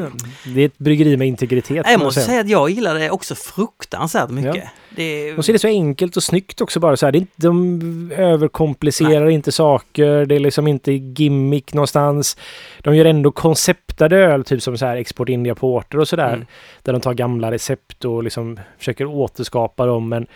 Det 0.46 0.62
är 0.62 0.66
ett 0.66 0.78
bryggeri 0.78 1.18
med 1.18 1.28
integritet. 1.28 1.86
jag 1.90 2.00
måste 2.00 2.22
säga 2.22 2.42
att 2.42 2.50
jag 2.50 2.70
gillar 2.70 2.96
det 2.96 3.10
också 3.10 3.36
fruktansvärt 3.36 4.30
mycket. 4.30 4.64
Det, 4.98 5.46
så 5.46 5.52
är 5.52 5.54
det 5.54 5.60
så 5.60 5.68
enkelt 5.68 6.18
och 6.18 6.24
snyggt 6.24 6.62
också 6.62 6.80
bara 6.80 6.98
så 6.98 7.06
här. 7.06 7.16
Inte, 7.16 7.32
de 7.36 8.12
överkomplicerar 8.12 9.30
inte 9.30 9.52
saker. 9.52 10.26
Det 10.26 10.36
är 10.36 10.40
liksom 10.40 10.68
inte 10.68 10.92
gimmick 10.92 11.74
någonstans. 11.74 12.38
De 12.82 12.96
gör 12.96 13.06
ändå 13.06 13.32
konceptade 13.32 14.18
öl, 14.18 14.44
typ 14.44 14.62
som 14.62 14.78
så 14.78 14.86
här 14.86 14.98
Export 14.98 15.30
India 15.30 15.56
Porter 15.56 16.00
och 16.00 16.08
sådär. 16.08 16.34
Mm. 16.34 16.46
Där 16.84 16.94
de 16.94 17.02
tar 17.02 17.14
gamla 17.14 17.52
recept 17.52 18.06
och 18.06 18.24
liksom 18.24 18.60
försöker 18.78 19.06
återskapa 19.06 19.86
dem. 19.86 20.10
Men 20.10 20.28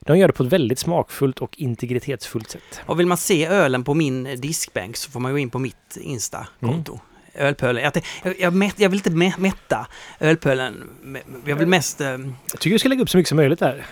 de 0.00 0.18
gör 0.18 0.26
det 0.26 0.34
på 0.34 0.42
ett 0.42 0.52
väldigt 0.52 0.78
smakfullt 0.78 1.38
och 1.38 1.58
integritetsfullt 1.58 2.50
sätt. 2.50 2.80
Och 2.86 3.00
vill 3.00 3.06
man 3.06 3.18
se 3.18 3.46
ölen 3.46 3.84
på 3.84 3.94
min 3.94 4.40
diskbänk 4.40 4.96
så 4.96 5.10
får 5.10 5.20
man 5.20 5.32
gå 5.32 5.38
in 5.38 5.50
på 5.50 5.58
mitt 5.58 5.98
Insta-konto. 6.00 7.00
Ölpölen. 7.38 7.82
Jag, 7.82 7.92
jag, 8.22 8.34
jag, 8.40 8.52
mätt, 8.52 8.74
jag 8.76 8.88
vill 8.88 8.98
inte 8.98 9.10
mä- 9.10 9.38
mätta 9.40 9.86
ölpölen. 10.20 10.74
Jag 11.44 11.56
vill 11.56 11.66
mest... 11.68 12.00
Eh, 12.00 12.06
Jag 12.52 12.60
tycker 12.60 12.74
du 12.74 12.78
ska 12.78 12.88
lägga 12.88 13.02
upp 13.02 13.10
så 13.10 13.16
mycket 13.16 13.28
som 13.28 13.36
möjligt 13.36 13.58
där. 13.58 13.86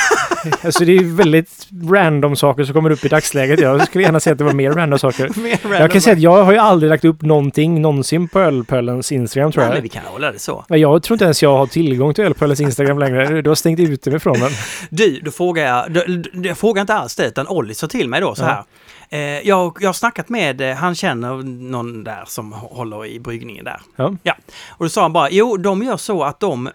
alltså 0.64 0.84
det 0.84 0.96
är 0.96 1.16
väldigt 1.16 1.68
random 1.90 2.36
saker 2.36 2.64
som 2.64 2.74
kommer 2.74 2.90
upp 2.90 3.04
i 3.04 3.08
dagsläget. 3.08 3.60
Jag 3.60 3.86
skulle 3.86 4.04
gärna 4.04 4.20
säga 4.20 4.32
att 4.32 4.38
det 4.38 4.44
var 4.44 4.52
mer 4.52 4.70
random 4.72 4.98
saker. 4.98 5.30
Jag 5.80 5.90
kan 5.90 6.00
säga 6.00 6.14
att 6.14 6.20
jag 6.22 6.44
har 6.44 6.52
ju 6.52 6.58
aldrig 6.58 6.90
lagt 6.90 7.04
upp 7.04 7.22
någonting 7.22 7.82
någonsin 7.82 8.28
på 8.28 8.40
Ölpölens 8.40 9.12
Instagram 9.12 9.52
tror 9.52 9.62
Nej, 9.62 9.68
men 9.68 9.76
jag. 9.76 9.82
vi 9.82 9.88
kan 9.88 10.04
hålla 10.04 10.32
det 10.32 10.38
så. 10.38 10.64
Ja, 10.68 10.76
Jag 10.76 11.02
tror 11.02 11.14
inte 11.14 11.24
ens 11.24 11.42
jag 11.42 11.56
har 11.58 11.66
tillgång 11.66 12.14
till 12.14 12.24
Ölpölens 12.24 12.60
Instagram 12.60 12.98
längre. 12.98 13.42
Du 13.42 13.50
har 13.50 13.54
stängt 13.54 13.80
ute 13.80 14.10
mig 14.10 14.20
från 14.20 14.40
den. 14.40 14.50
Du, 14.90 15.20
då 15.20 15.30
frågar 15.30 15.64
jag, 15.66 15.92
då, 15.92 16.02
då, 16.32 16.48
jag 16.48 16.58
frågar 16.58 16.80
inte 16.80 16.94
alls 16.94 17.16
det, 17.16 17.26
utan 17.26 17.48
Olli 17.48 17.74
sa 17.74 17.86
till 17.86 18.08
mig 18.08 18.20
då 18.20 18.34
så 18.34 18.42
Ja. 18.42 18.66
Eh, 19.10 19.20
jag, 19.20 19.76
jag 19.80 19.88
har 19.88 19.92
snackat 19.92 20.28
med, 20.28 20.60
eh, 20.60 20.74
han 20.76 20.94
känner 20.94 21.36
någon 21.42 22.04
där 22.04 22.24
som 22.26 22.54
hå- 22.54 22.74
håller 22.74 23.06
i 23.06 23.20
bryggningen 23.20 23.64
där. 23.64 23.80
Ja. 24.22 24.36
Och 24.68 24.84
då 24.84 24.88
sa 24.88 25.02
han 25.02 25.12
bara, 25.12 25.30
jo, 25.30 25.56
de 25.56 25.82
gör 25.82 25.96
så 25.96 26.22
att 26.24 26.40
de, 26.40 26.70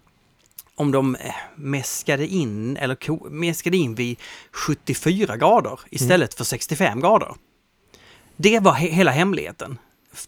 om 0.74 0.92
de 0.92 1.14
eh, 1.16 1.34
mäskade 1.56 2.26
in, 2.26 2.76
eller 2.76 3.30
mäskade 3.30 3.76
in 3.76 3.94
vid 3.94 4.18
74 4.52 5.36
grader 5.36 5.80
istället 5.90 6.34
för 6.34 6.44
65 6.44 7.00
grader. 7.00 7.34
Det 8.36 8.58
var 8.60 8.72
he 8.72 8.88
hela 8.88 9.10
hemligheten 9.10 9.78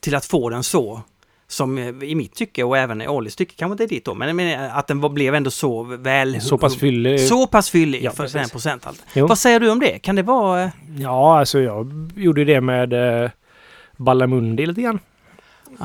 till 0.01 0.15
att 0.15 0.27
få 0.27 0.49
den 0.51 0.63
så 0.65 1.03
som 1.49 1.79
eh, 1.79 1.89
i 2.03 2.15
mitt 2.15 2.35
tycke 2.35 2.65
och 2.65 2.79
även 2.79 3.03
i 3.03 3.09
Ollis 3.09 3.37
tycke, 3.37 3.55
kanske 3.57 3.73
inte 3.73 3.85
i 3.85 3.97
ditt 3.97 4.05
då, 4.05 4.15
men, 4.15 4.37
men 4.37 4.71
att 4.71 4.87
den 4.87 5.01
var, 5.01 5.09
blev 5.09 5.35
ändå 5.35 5.51
så 5.51 5.83
väl... 5.83 6.41
Så 6.41 6.59
pass 6.59 6.77
fyllig. 6.77 7.21
Så 7.21 7.47
pass 7.47 7.71
fyllig 7.71 8.03
Ja, 8.05 8.11
för 8.11 8.29
den 8.39 8.49
procenthalt. 8.49 9.03
Jo. 9.15 9.27
Vad 9.27 9.39
säger 9.39 9.61
du 9.61 9.71
om 9.71 9.81
det? 9.81 9.99
Kan 9.99 10.17
det 10.17 10.23
vara... 10.23 10.63
eh, 10.63 10.71
Ja, 10.99 11.39
alltså 11.39 11.61
jag 11.61 12.11
gjorde 12.17 12.45
det 12.45 12.61
med 12.61 13.23
eh, 13.25 13.31
Ballamundi 13.97 14.67
lite 14.67 14.83
grann. 14.83 14.99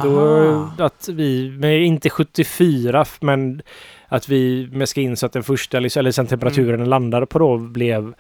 Då, 0.04 0.70
att 0.78 1.10
vi, 1.10 1.50
men 1.60 1.72
inte 1.72 2.10
74, 2.10 3.06
men 3.20 3.62
att 4.08 4.30
vi 4.30 4.70
mäskade 4.72 5.04
in 5.06 5.18
så 5.18 5.26
att 5.26 5.34
den 5.34 5.44
första, 5.44 5.78
eller 5.78 6.12
sen 6.12 6.28
temperaturen 6.28 6.80
den 6.80 6.90
landade 6.90 7.26
på 7.26 7.40
då 7.40 7.58
blev 7.58 8.14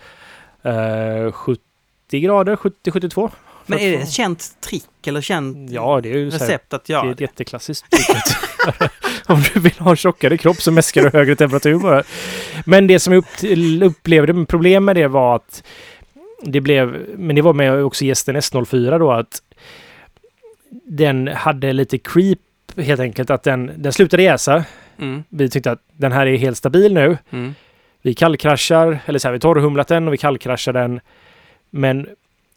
eh, 0.63 1.31
70 1.31 1.61
grader, 2.09 2.55
70-72. 2.55 3.29
Men 3.71 3.79
är 3.79 3.97
det 3.97 4.03
ett 4.03 4.11
känt 4.11 4.61
trick 4.61 5.07
eller 5.07 5.21
känt 5.21 5.71
Ja, 5.71 5.99
det 6.03 6.09
är 6.09 6.17
ju 6.17 6.31
så 6.31 6.37
här, 6.37 6.45
recept 6.45 6.73
att 6.73 6.85
det 6.85 6.93
göra 6.93 7.07
är 7.07 7.11
ett 7.11 7.19
jätteklassiskt 7.19 7.91
trick. 7.91 8.37
Om 9.25 9.43
du 9.53 9.59
vill 9.59 9.79
ha 9.79 9.91
en 9.91 9.97
tjockare 9.97 10.37
kropp 10.37 10.61
så 10.61 10.71
mäskar 10.71 11.01
du 11.01 11.09
högre 11.09 11.35
temperatur 11.35 11.79
bara. 11.79 12.03
Men 12.65 12.87
det 12.87 12.99
som 12.99 13.13
jag 13.13 13.19
upp, 13.19 13.43
upplevde 13.83 14.33
med 14.33 14.47
problem 14.47 14.85
med 14.85 14.95
det 14.95 15.07
var 15.07 15.35
att 15.35 15.63
det 16.43 16.61
blev, 16.61 17.05
men 17.17 17.35
det 17.35 17.41
var 17.41 17.53
med 17.53 17.83
också 17.83 18.05
gästen 18.05 18.37
S04 18.37 18.99
då, 18.99 19.11
att 19.11 19.41
den 20.85 21.27
hade 21.27 21.73
lite 21.73 21.97
creep 21.97 22.39
helt 22.77 23.01
enkelt. 23.01 23.29
Att 23.29 23.43
den, 23.43 23.71
den 23.77 23.93
slutade 23.93 24.23
jäsa. 24.23 24.65
Mm. 24.99 25.23
Vi 25.29 25.49
tyckte 25.49 25.71
att 25.71 25.83
den 25.97 26.11
här 26.11 26.27
är 26.27 26.37
helt 26.37 26.57
stabil 26.57 26.93
nu. 26.93 27.17
Mm. 27.29 27.55
Vi 28.01 28.13
kallkraschar, 28.13 28.99
eller 29.05 29.19
så 29.19 29.27
här, 29.27 29.33
vi 29.33 29.39
torrhumlat 29.39 29.87
den 29.87 30.07
och 30.07 30.13
vi 30.13 30.17
kallkraschar 30.17 30.73
den. 30.73 30.99
Men 31.69 32.07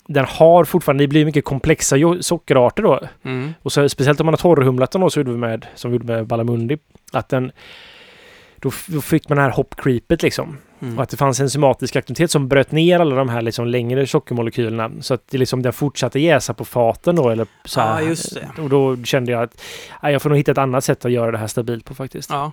den 0.07 0.25
har 0.25 0.65
fortfarande, 0.65 1.05
det 1.05 1.09
blir 1.09 1.25
mycket 1.25 1.45
komplexa 1.45 1.97
sockerarter 2.21 2.83
då. 2.83 3.01
Mm. 3.23 3.55
Och 3.63 3.73
så, 3.73 3.89
speciellt 3.89 4.21
om 4.21 4.27
man 4.27 4.33
har 4.33 4.39
torrhumlat 4.39 4.91
den 4.91 5.01
då, 5.01 5.11
så 5.11 5.21
gjorde 5.21 5.31
vi 5.31 5.37
med, 5.37 5.67
som 5.75 5.91
vi 5.91 5.97
gjorde 5.97 6.13
med 6.13 6.27
Balamundi. 6.27 6.79
Att 7.13 7.29
den, 7.29 7.53
då, 8.57 8.71
då 8.87 9.01
fick 9.01 9.29
man 9.29 9.37
det 9.37 9.43
här 9.43 9.51
hoppcreepet 9.51 10.23
liksom. 10.23 10.59
Mm. 10.81 10.97
Och 10.97 11.03
att 11.03 11.09
det 11.09 11.17
fanns 11.17 11.41
en 11.41 11.45
enzymatisk 11.45 11.97
aktivitet 11.97 12.31
som 12.31 12.49
bröt 12.49 12.73
ner 12.73 13.01
alla 13.01 13.17
de 13.17 13.29
här 13.29 13.43
liksom 13.43 13.67
längre 13.67 14.07
sockermolekylerna. 14.07 14.91
Så 15.01 15.15
att 15.15 15.29
det 15.29 15.39
liksom, 15.39 15.63
den 15.63 15.73
fortsatte 15.73 16.19
jäsa 16.19 16.55
på 16.55 16.65
faten 16.65 17.17
då. 17.17 17.31
Eller 17.31 17.47
så 17.65 17.81
här. 17.81 18.01
Ja, 18.01 18.09
just 18.09 18.35
det. 18.35 18.63
Och 18.63 18.71
då 18.71 19.05
kände 19.05 19.33
jag 19.33 19.43
att 19.43 19.63
nej, 20.03 20.13
jag 20.13 20.23
får 20.23 20.31
nog 20.31 20.39
hitta 20.39 20.53
ett 20.53 20.59
annat 20.59 20.85
sätt 20.85 21.05
att 21.05 21.13
göra 21.13 21.31
det 21.31 21.39
här 21.39 21.47
stabilt 21.47 21.85
på 21.85 21.95
faktiskt. 21.95 22.31
Ja. 22.31 22.53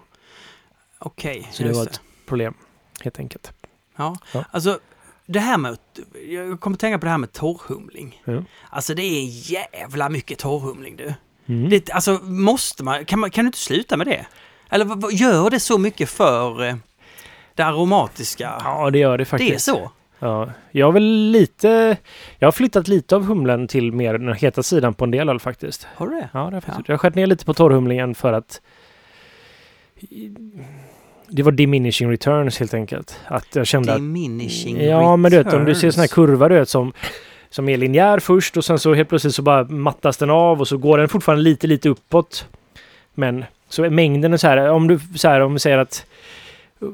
Okej, 0.99 1.47
Så 1.51 1.63
det 1.63 1.73
var 1.73 1.83
ett 1.83 2.01
problem, 2.27 2.53
helt 3.01 3.19
enkelt. 3.19 3.51
Ja. 3.97 4.15
Ja. 4.33 4.45
alltså 4.51 4.79
det 5.31 5.39
här 5.39 5.57
med, 5.57 5.77
jag 6.29 6.59
kommer 6.59 6.77
tänka 6.77 6.99
på 6.99 7.05
det 7.05 7.11
här 7.11 7.17
med 7.17 7.31
torrhumling. 7.31 8.21
Ja. 8.25 8.43
Alltså 8.69 8.93
det 8.93 9.03
är 9.03 9.51
jävla 9.51 10.09
mycket 10.09 10.39
torrhumling 10.39 10.95
du. 10.95 11.13
Mm. 11.45 11.69
Det, 11.69 11.91
alltså 11.91 12.19
måste 12.23 12.83
man, 12.83 13.05
kan, 13.05 13.19
man, 13.19 13.31
kan 13.31 13.45
du 13.45 13.47
inte 13.47 13.59
sluta 13.59 13.97
med 13.97 14.07
det? 14.07 14.25
Eller 14.69 14.85
vad, 14.85 15.13
gör 15.13 15.49
det 15.49 15.59
så 15.59 15.77
mycket 15.77 16.09
för 16.09 16.63
eh, 16.67 16.75
det 17.55 17.63
aromatiska? 17.63 18.61
Ja, 18.63 18.89
det 18.89 18.99
gör 18.99 19.17
det 19.17 19.25
faktiskt. 19.25 19.65
det 19.65 19.71
är 19.71 19.75
så? 19.75 19.91
Ja, 20.19 20.51
jag 20.71 20.85
har 20.85 20.91
väl 20.91 21.31
lite... 21.31 21.97
Jag 22.39 22.47
har 22.47 22.51
flyttat 22.51 22.87
lite 22.87 23.15
av 23.15 23.25
humlen 23.25 23.67
till 23.67 23.91
mer 23.91 24.13
den 24.13 24.33
heta 24.33 24.63
sidan 24.63 24.93
på 24.93 25.03
en 25.03 25.11
del 25.11 25.27
håll 25.27 25.39
faktiskt. 25.39 25.87
Har 25.95 26.07
du 26.07 26.15
det? 26.15 26.29
Ja, 26.33 26.39
det 26.39 26.45
har 26.45 26.51
jag 26.51 26.63
faktiskt. 26.63 26.87
Jag 26.87 26.93
har 26.93 26.97
skärt 26.97 27.15
ner 27.15 27.27
lite 27.27 27.45
på 27.45 27.53
torrhumlingen 27.53 28.15
för 28.15 28.33
att... 28.33 28.61
Det 31.33 31.43
var 31.43 31.51
diminishing 31.51 32.11
returns 32.11 32.59
helt 32.59 32.73
enkelt. 32.73 33.19
Att 33.27 33.55
jag 33.55 33.67
kände 33.67 33.91
att... 33.91 33.97
Diminishing 33.97 34.81
Ja, 34.81 35.15
men 35.15 35.31
du 35.31 35.37
vet 35.37 35.53
om 35.53 35.65
du 35.65 35.75
ser 35.75 35.91
sån 35.91 36.01
här 36.01 36.07
kurva 36.07 36.49
du 36.49 36.55
vet 36.55 36.69
som... 36.69 36.93
Som 37.49 37.69
är 37.69 37.77
linjär 37.77 38.19
först 38.19 38.57
och 38.57 38.65
sen 38.65 38.79
så 38.79 38.93
helt 38.93 39.09
plötsligt 39.09 39.35
så 39.35 39.41
bara 39.41 39.63
mattas 39.63 40.17
den 40.17 40.29
av 40.29 40.59
och 40.59 40.67
så 40.67 40.77
går 40.77 40.97
den 40.97 41.09
fortfarande 41.09 41.43
lite, 41.43 41.67
lite 41.67 41.89
uppåt. 41.89 42.47
Men 43.13 43.45
så 43.69 43.83
är 43.83 43.89
mängden 43.89 44.33
är 44.33 44.37
så 44.37 44.47
här, 44.47 44.69
om 44.69 44.87
du 44.87 44.99
så 45.15 45.27
här, 45.27 45.41
om 45.41 45.53
vi 45.53 45.59
säger 45.59 45.77
att 45.77 46.05
uh, 46.83 46.89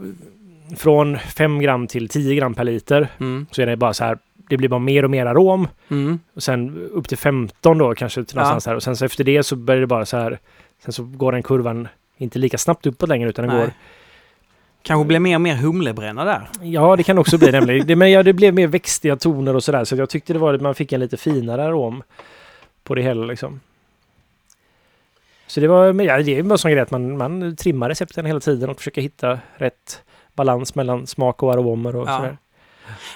från 0.77 1.17
5 1.17 1.60
gram 1.60 1.88
till 1.88 2.10
10 2.10 2.36
gram 2.36 2.53
per 2.53 2.63
liter 2.63 3.08
Mm. 3.17 3.46
så 3.51 3.62
är 3.62 3.65
det 3.65 3.77
bara 3.77 3.94
så 3.94 4.03
här, 4.03 4.17
det 4.50 4.58
blir 4.58 4.70
bara 4.70 4.79
mer 4.79 5.03
och 5.03 5.12
mer 5.12 5.25
arom. 5.25 5.67
Mm. 5.89 6.20
Och 6.34 6.44
sen 6.44 6.89
upp 6.94 7.08
till 7.08 7.17
15 7.17 7.77
då 7.77 7.96
kanske 7.96 8.24
till 8.24 8.36
någonstans 8.36 8.65
här. 8.65 8.75
Och 8.75 8.84
sen 8.84 8.96
så 8.96 9.06
efter 9.06 9.24
det 9.24 9.44
så 9.44 9.55
börjar 9.55 9.81
det 9.81 9.88
bara 9.88 10.05
så 10.05 10.18
här, 10.18 10.40
sen 10.83 10.94
så 10.94 11.03
går 11.03 11.31
den 11.31 11.44
kurvan 11.44 11.88
inte 12.18 12.40
lika 12.40 12.57
snabbt 12.57 12.85
uppåt 12.85 13.09
längre 13.09 13.29
utan 13.29 13.48
den 13.48 13.55
Nej. 13.55 13.66
går 13.66 13.74
Kanske 14.81 15.07
blir 15.07 15.20
mer 15.20 15.35
och 15.35 15.42
mer 15.42 15.55
humlebränna 15.55 16.25
där. 16.25 16.50
Ja, 16.61 16.96
det 16.96 17.03
kan 17.03 17.18
också 17.18 17.37
bli 17.37 17.51
nämligen. 17.51 17.87
Det, 17.87 17.96
men 17.96 18.11
ja, 18.11 18.24
det 18.24 18.33
blev 18.33 18.53
mer 18.53 18.68
växtiga 18.68 19.16
toner 19.16 19.55
och 19.55 19.63
sådär. 19.63 19.83
Så 19.85 19.96
jag 19.96 20.09
tyckte 20.09 20.33
det 20.33 20.40
var 20.40 20.53
att 20.53 20.61
man 20.61 20.75
fick 20.75 20.92
en 20.92 21.00
lite 21.00 21.18
finare 21.18 21.63
arom 21.66 22.03
på 22.83 22.96
det 22.96 23.01
hela 23.01 23.25
liksom. 23.25 23.59
Så 25.48 25.59
det 25.59 25.68
var, 25.68 26.01
ja, 26.01 26.18
det 26.18 26.37
en 26.40 26.57
sån 26.57 26.72
grej 26.72 26.81
att 26.81 26.92
man, 26.92 27.18
man 27.18 27.55
trimmar 27.55 27.90
recepten 27.90 28.25
hela 28.25 28.40
tiden 28.40 28.70
och 28.70 28.77
försöker 28.77 29.01
hitta 29.01 29.40
rätt 29.55 30.01
balans 30.35 30.75
mellan 30.75 31.07
smak 31.07 31.44
och 31.44 31.53
aromer 31.53 31.96
och 31.96 32.07
Ja. 32.07 32.18
sådär. 32.18 32.37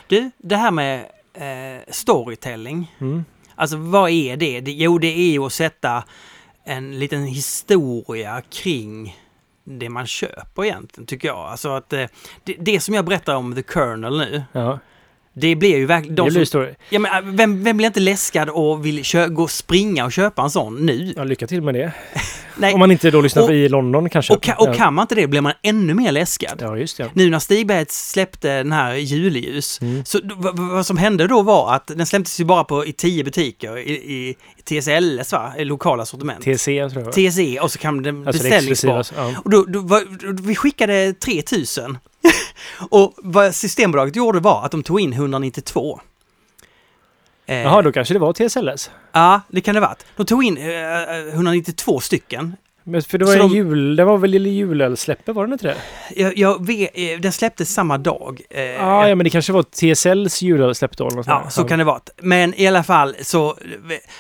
Du, 0.08 0.32
det 0.38 0.56
här 0.56 0.72
med 0.72 1.00
eh, 1.34 1.82
storytelling. 1.88 2.96
Mm. 3.00 3.26
Alltså 3.56 3.78
vad 3.78 4.10
är 4.10 4.38
det? 4.38 4.60
Jo, 4.72 4.98
det 4.98 5.08
är 5.08 5.32
ju 5.32 5.40
att 5.40 5.54
sätta 5.54 6.04
en 6.64 7.00
liten 7.00 7.24
historia 7.24 8.42
kring 8.50 9.18
det 9.64 9.90
man 9.90 10.08
köper 10.08 10.64
egentligen, 10.66 11.06
tycker 11.08 11.28
jag. 11.28 11.38
Alltså 11.38 11.70
att 11.70 11.94
eh, 11.94 12.06
det, 12.44 12.56
det 12.60 12.80
som 12.80 12.96
jag 12.96 13.06
berättar 13.06 13.36
om 13.36 13.56
The 13.56 13.64
Kernel 13.74 14.18
nu, 14.18 14.44
Ja, 14.52 14.80
det 15.34 15.56
blir 15.56 15.78
ju 15.78 15.86
verkligen... 15.86 16.16
det 16.16 16.22
De 16.22 16.30
blir 16.30 16.46
som, 16.46 16.68
ja, 16.90 17.00
men, 17.00 17.12
äh, 17.26 17.32
vem, 17.34 17.64
vem 17.64 17.78
blir 17.78 17.88
inte 17.88 18.00
läskad 18.00 18.50
och 18.50 18.86
vill 18.86 19.06
kö, 19.06 19.28
gå 19.28 19.44
och 19.44 19.52
springa 19.52 20.06
och 20.06 20.12
köpa 20.12 20.42
en 20.42 20.50
sån 20.50 20.86
nu? 20.86 21.14
Ja, 21.18 21.24
lycka 21.24 21.48
till 21.48 21.62
med 21.62 21.74
det. 21.74 21.94
Om 22.74 22.80
man 22.80 22.92
inte 22.92 23.12
då 23.12 23.22
lyssnar 23.22 23.44
Och- 23.44 23.52
i 23.54 23.70
London 23.70 24.10
kanske. 24.10 24.34
och, 24.34 24.44
ka, 24.44 24.56
och 24.56 24.76
kan 24.76 24.94
man 24.94 25.04
inte 25.04 25.16
det 25.16 25.28
blir 25.28 25.42
man 25.42 25.54
ännu 25.62 25.94
mer 25.94 26.12
läskad. 26.12 26.58
Ja, 26.62 26.78
just 26.78 26.98
det. 26.98 27.10
Nu 27.14 27.30
när 27.30 27.40
Stigberget 27.40 27.92
släppte 27.92 28.48
den 28.58 28.72
här 28.72 28.94
Juleljus, 28.96 29.82
Mm. 29.82 30.06
så 30.06 30.20
vad, 30.24 30.60
vad 30.60 30.86
som 30.86 30.98
hände 30.98 31.28
då 31.28 31.42
var 31.42 31.74
att 31.76 31.88
den 31.88 32.06
släpptes 32.06 32.40
ju 32.40 32.44
bara 32.46 32.64
på, 32.64 32.86
i 32.86 32.94
tio 32.94 33.24
butiker 33.24 33.78
i, 33.78 33.92
i, 33.92 34.36
i 34.58 34.62
TSLS, 34.82 35.32
va? 35.32 35.54
I 35.58 35.66
lokala 35.66 36.06
sortiment. 36.06 36.44
TC 36.44 36.90
tror 36.90 37.04
jag. 37.04 37.14
TSE 37.32 37.60
och 37.60 37.72
så 37.72 37.80
kan 37.80 38.04
den 38.04 38.28
Alltså 38.28 38.44
det 38.44 38.50
beställningsbar. 38.50 39.08
Ja. 39.16 39.34
Och 39.44 39.50
då, 39.50 39.66
då, 39.68 39.80
då, 39.82 40.44
vi 40.44 40.56
skickade 40.56 41.14
3000. 41.14 41.98
och 42.90 43.14
vad 43.18 43.56
Systembolaget 43.56 44.16
gjorde 44.16 44.40
var 44.40 44.66
att 44.66 44.72
de 44.72 44.84
tog 44.84 45.00
in 45.02 45.14
192. 45.14 46.00
Eh, 47.46 47.62
Jaha, 47.62 47.82
då 47.82 47.92
kanske 47.92 48.14
det 48.14 48.20
var 48.20 48.34
TSLS. 48.34 48.92
Ja, 49.12 49.42
det 49.48 49.62
kan 49.62 49.76
det 49.76 49.82
ha 49.82 49.88
varit. 49.88 50.06
De 50.16 50.26
tog 50.26 50.44
in 50.44 50.58
eh, 50.58 51.34
192 51.34 52.00
stycken. 52.00 52.56
Men 52.84 53.02
för 53.02 53.18
det 53.18 53.26
var 53.26 53.34
Så 53.36 53.44
en 53.44 53.50
de- 53.50 53.56
jul... 53.56 53.96
Det 53.96 54.06
var 54.06 54.18
väl 54.18 54.46
julölsläppet, 54.48 55.36
var 55.36 55.48
det 55.48 55.54
inte 55.54 55.68
det? 55.68 55.76
Jag, 56.22 56.38
jag 56.38 56.66
vet, 56.68 56.90
eh, 56.94 57.20
den 57.20 57.32
släpptes 57.32 57.74
samma 57.74 57.98
dag. 57.98 58.42
Eh, 58.50 58.62
Ah, 58.88 59.08
ja, 59.08 59.16
men 59.16 59.24
det 59.24 59.30
kanske 59.30 59.54
var 59.54 59.64
TSLs 59.64 60.42
julölsläpp 60.42 60.98
då. 60.98 61.08
eller 61.08 61.24
Ja, 61.28 61.50
så 61.50 61.64
kan 61.64 61.80
det 61.80 61.86
vara. 61.86 62.00
Men 62.22 62.54
i 62.62 62.68
alla 62.68 62.84
fall 62.84 63.16
så, 63.22 63.58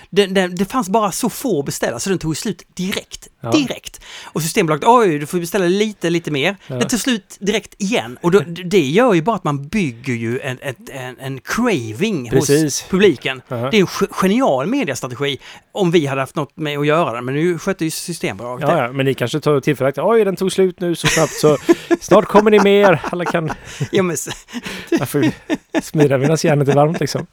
det, 0.09 0.25
det, 0.25 0.47
det 0.47 0.65
fanns 0.65 0.89
bara 0.89 1.11
så 1.11 1.29
få 1.29 1.63
beställare 1.63 1.99
så 1.99 2.09
den 2.09 2.19
tog 2.19 2.37
slut 2.37 2.63
direkt. 2.75 3.27
Ja. 3.43 3.51
Direkt. 3.51 4.01
Och 4.23 4.41
Systembolaget, 4.41 4.87
oj, 4.87 5.19
du 5.19 5.25
får 5.25 5.39
beställa 5.39 5.65
lite, 5.65 6.09
lite 6.09 6.31
mer. 6.31 6.55
Ja. 6.67 6.75
Den 6.75 6.87
tog 6.89 6.99
slut 6.99 7.37
direkt 7.39 7.75
igen. 7.81 8.17
Och 8.21 8.31
då, 8.31 8.39
det 8.65 8.79
gör 8.81 9.13
ju 9.13 9.21
bara 9.21 9.35
att 9.35 9.43
man 9.43 9.67
bygger 9.67 10.13
ju 10.13 10.39
en, 10.39 10.57
ett, 10.61 10.77
en, 10.89 11.19
en 11.19 11.39
craving 11.39 12.29
Precis. 12.29 12.63
hos 12.63 12.89
publiken. 12.89 13.41
Ja. 13.47 13.55
Det 13.55 13.61
är 13.77 13.81
en 13.81 13.87
ge- 13.87 14.07
genial 14.11 14.67
mediastrategi 14.67 15.37
om 15.71 15.91
vi 15.91 16.05
hade 16.05 16.21
haft 16.21 16.35
något 16.35 16.57
med 16.57 16.79
att 16.79 16.87
göra 16.87 17.13
det. 17.13 17.21
Men 17.21 17.35
nu 17.35 17.57
skötte 17.59 17.85
ju 17.85 17.91
Systembolaget 17.91 18.50
Ja, 18.59 18.67
det. 18.67 18.77
ja, 18.77 18.91
men 18.91 19.05
ni 19.05 19.13
kanske 19.13 19.39
tar 19.39 19.59
tillfället. 19.59 19.97
Oj, 19.97 20.25
den 20.25 20.35
tog 20.35 20.51
slut 20.51 20.79
nu 20.79 20.95
så 20.95 21.07
snabbt 21.07 21.33
så 21.33 21.57
snart 22.01 22.25
kommer 22.25 22.51
ni 22.51 22.59
mer. 22.59 23.01
Alla 23.03 23.25
kan... 23.25 23.51
Ja, 23.91 24.03
men, 24.03 24.17
Varför 24.99 25.31
smida 25.81 26.17
medan 26.17 26.37
järnet 26.43 26.67
är 26.67 26.75
varmt 26.75 26.99
liksom? 26.99 27.25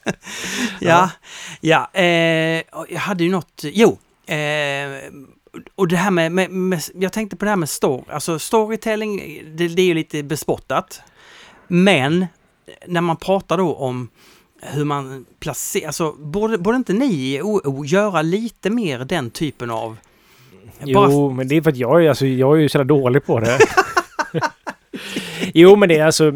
Ja, 0.80 1.10
ja. 1.60 1.90
Eh, 1.92 2.04
jag 2.88 2.98
hade 2.98 3.24
ju 3.24 3.30
något, 3.30 3.60
jo. 3.62 3.98
Eh, 4.26 5.12
och 5.74 5.88
det 5.88 5.96
här 5.96 6.10
med, 6.10 6.32
med, 6.32 6.50
med, 6.50 6.82
jag 6.94 7.12
tänkte 7.12 7.36
på 7.36 7.44
det 7.44 7.50
här 7.50 7.56
med 7.56 7.68
story, 7.68 8.04
alltså 8.08 8.38
storytelling, 8.38 9.42
det, 9.56 9.68
det 9.68 9.82
är 9.82 9.86
ju 9.86 9.94
lite 9.94 10.22
bespottat. 10.22 11.00
Men 11.68 12.26
när 12.86 13.00
man 13.00 13.16
pratar 13.16 13.58
då 13.58 13.74
om 13.74 14.08
hur 14.60 14.84
man 14.84 15.26
placerar, 15.40 15.86
alltså 15.86 16.12
borde, 16.12 16.58
borde 16.58 16.76
inte 16.76 16.92
ni 16.92 17.34
i 17.34 17.42
OO 17.42 17.84
göra 17.84 18.22
lite 18.22 18.70
mer 18.70 18.98
den 18.98 19.30
typen 19.30 19.70
av... 19.70 19.96
Jo, 20.84 21.30
men 21.30 21.48
det 21.48 21.56
är 21.56 21.62
för 21.62 21.70
att 21.70 21.76
jag 21.76 22.04
är, 22.04 22.08
alltså, 22.08 22.26
jag 22.26 22.56
är 22.56 22.60
ju 22.60 22.68
så 22.68 22.78
jävla 22.78 22.94
dålig 22.94 23.26
på 23.26 23.40
det. 23.40 23.58
jo, 25.54 25.76
men 25.76 25.88
det 25.88 25.98
är 25.98 26.06
alltså... 26.06 26.32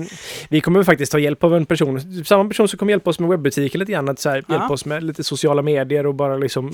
Vi 0.48 0.60
kommer 0.60 0.82
faktiskt 0.82 1.12
ta 1.12 1.18
hjälp 1.18 1.44
av 1.44 1.56
en 1.56 1.66
person. 1.66 2.24
Samma 2.24 2.48
person 2.48 2.68
som 2.68 2.78
kommer 2.78 2.92
hjälpa 2.92 3.10
oss 3.10 3.18
med 3.18 3.28
webbutiken 3.30 3.78
lite 3.78 3.92
grann. 3.92 4.08
Att 4.08 4.18
så 4.18 4.30
här, 4.30 4.44
hjälpa 4.48 4.68
oss 4.68 4.84
med 4.84 5.04
lite 5.04 5.24
sociala 5.24 5.62
medier 5.62 6.06
och 6.06 6.14
bara 6.14 6.36
liksom... 6.36 6.70